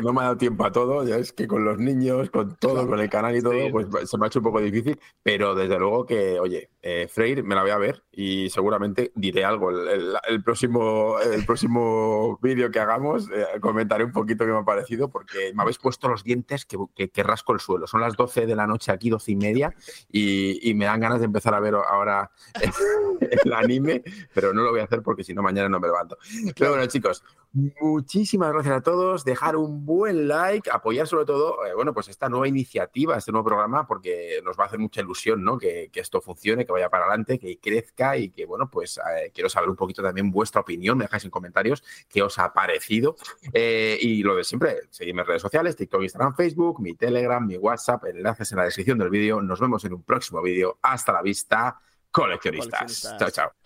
no 0.02 0.14
me 0.14 0.22
ha 0.22 0.23
dado 0.23 0.38
tiempo 0.38 0.65
a 0.65 0.72
todo. 0.72 1.06
Ya 1.06 1.18
es 1.18 1.34
que 1.34 1.48
con 1.48 1.65
los 1.65 1.77
niños, 1.77 2.30
con 2.30 2.56
todo, 2.56 2.88
con 2.88 2.99
el 2.99 3.10
canal 3.10 3.35
y 3.35 3.41
todo, 3.41 3.69
pues 3.69 4.10
se 4.10 4.18
me 4.18 4.26
ha 4.26 4.27
hecho 4.27 4.39
un 4.39 4.45
poco 4.45 4.61
difícil. 4.61 4.99
Pero 5.23 5.56
desde 5.56 5.77
luego 5.77 6.06
que, 6.06 6.39
oye, 6.39 6.69
eh, 6.81 7.07
Freire 7.10 7.43
me 7.43 7.53
la 7.53 7.61
voy 7.61 7.72
a 7.72 7.77
ver 7.77 8.03
y 8.11 8.49
seguramente 8.49 9.11
diré 9.15 9.43
algo. 9.45 9.72
El, 9.72 10.43
próximo, 10.43 11.19
el 11.19 11.45
próximo 11.45 12.39
vídeo 12.41 12.72
que 12.72 12.80
hagamos, 12.80 13.30
eh, 13.30 13.60
comentaré 13.60 14.03
un 14.03 14.11
poquito 14.11 14.45
qué 14.45 14.52
me 14.52 14.60
ha 14.60 14.64
parecido, 14.65 15.10
porque 15.10 15.53
me 15.53 15.64
habéis 15.64 15.77
puesto 15.77 16.07
los 16.07 16.23
dientes 16.23 16.65
que, 16.65 17.10
que, 17.10 17.23
rasco 17.23 17.53
el 17.53 17.60
suelo. 17.60 17.88
Son 17.88 18.02
las 18.02 18.15
12 18.15 18.45
de 18.45 18.56
la 18.56 18.68
noche 18.68 18.91
aquí, 18.91 19.10
12 19.10 19.31
y 19.31 19.35
media, 19.35 19.76
y, 20.11 20.60
y 20.61 20.73
me 20.73 20.85
dan 20.85 20.99
ganas 20.99 21.19
de 21.19 21.25
empezar 21.25 21.53
a 21.53 21.59
ver 21.59 21.75
ahora 21.75 22.31
el 23.43 23.53
anime 23.53 24.03
pero 24.33 24.53
no 24.53 24.61
lo 24.61 24.71
voy 24.71 24.81
a 24.81 24.83
hacer 24.83 25.01
porque 25.01 25.23
si 25.23 25.33
no 25.33 25.41
mañana 25.41 25.69
no 25.69 25.79
me 25.79 25.88
levanto. 25.88 26.17
Pero 26.57 26.71
bueno, 26.71 26.85
chicos, 26.88 27.23
Muchísimas 27.53 28.53
gracias 28.53 28.78
a 28.78 28.82
todos. 28.82 29.26
Dejar 29.26 29.57
un 29.57 29.86
buen 29.86 30.30
like, 30.30 30.69
apoyar 30.72 31.06
sobre 31.06 31.26
todo, 31.26 31.65
eh, 31.65 31.73
bueno, 31.73 31.94
pues 31.94 32.07
esta 32.07 32.30
nueva 32.30 32.48
iniciativa, 32.48 33.18
este 33.18 33.34
nuevo 33.34 33.45
programa, 33.45 33.86
porque 33.86 34.41
nos 34.45 34.57
va 34.57 34.64
a 34.64 34.68
hacer 34.68 34.80
mucha 34.80 35.02
ilusión, 35.02 35.44
¿no? 35.44 35.57
Que, 35.57 35.91
esto 35.94 36.22
funcione, 36.22 36.65
que 36.65 36.72
vaya 36.72 36.90
para 36.90 37.06
adelante, 37.06 37.38
que 37.38 37.60
crezca 37.60 38.18
y 38.18 38.30
que, 38.30 38.45
bueno, 38.45 38.69
pues 38.72 38.98
eh, 38.98 39.32
quiero 39.34 39.49
saber 39.49 39.69
un 39.69 39.76
poquito 39.76 40.02
también 40.02 40.32
vuestra 40.32 40.61
opinión. 40.61 40.98
Me 40.98 41.03
dejáis 41.03 41.26
en 41.26 41.30
comentarios 41.30 41.84
qué 42.07 42.23
os 42.23 42.40
ha 42.40 42.53
parecido. 42.53 43.18
Eh, 43.53 43.98
y 44.02 44.23
lo 44.23 44.36
de 44.36 44.45
siempre, 44.45 44.80
seguidme 44.90 45.22
en 45.22 45.28
redes 45.28 45.41
sociales, 45.41 45.76
TikTok, 45.76 46.03
Instagram, 46.03 46.36
Facebook, 46.36 46.80
mi 46.80 46.95
Telegram, 46.95 47.45
mi 47.45 47.57
WhatsApp, 47.57 48.06
enlaces 48.06 48.52
en 48.53 48.60
la 48.60 48.64
descripción 48.64 48.98
del 48.98 49.10
vídeo. 49.10 49.41
Nos 49.41 49.60
vemos 49.60 49.84
en 49.84 49.94
un 49.94 50.03
próximo 50.03 50.41
vídeo. 50.41 50.80
Hasta 50.82 51.11
la 51.11 51.22
vista, 51.22 51.78
coleccionistas. 52.11 53.15
Chao, 53.19 53.30
chao. 53.30 53.60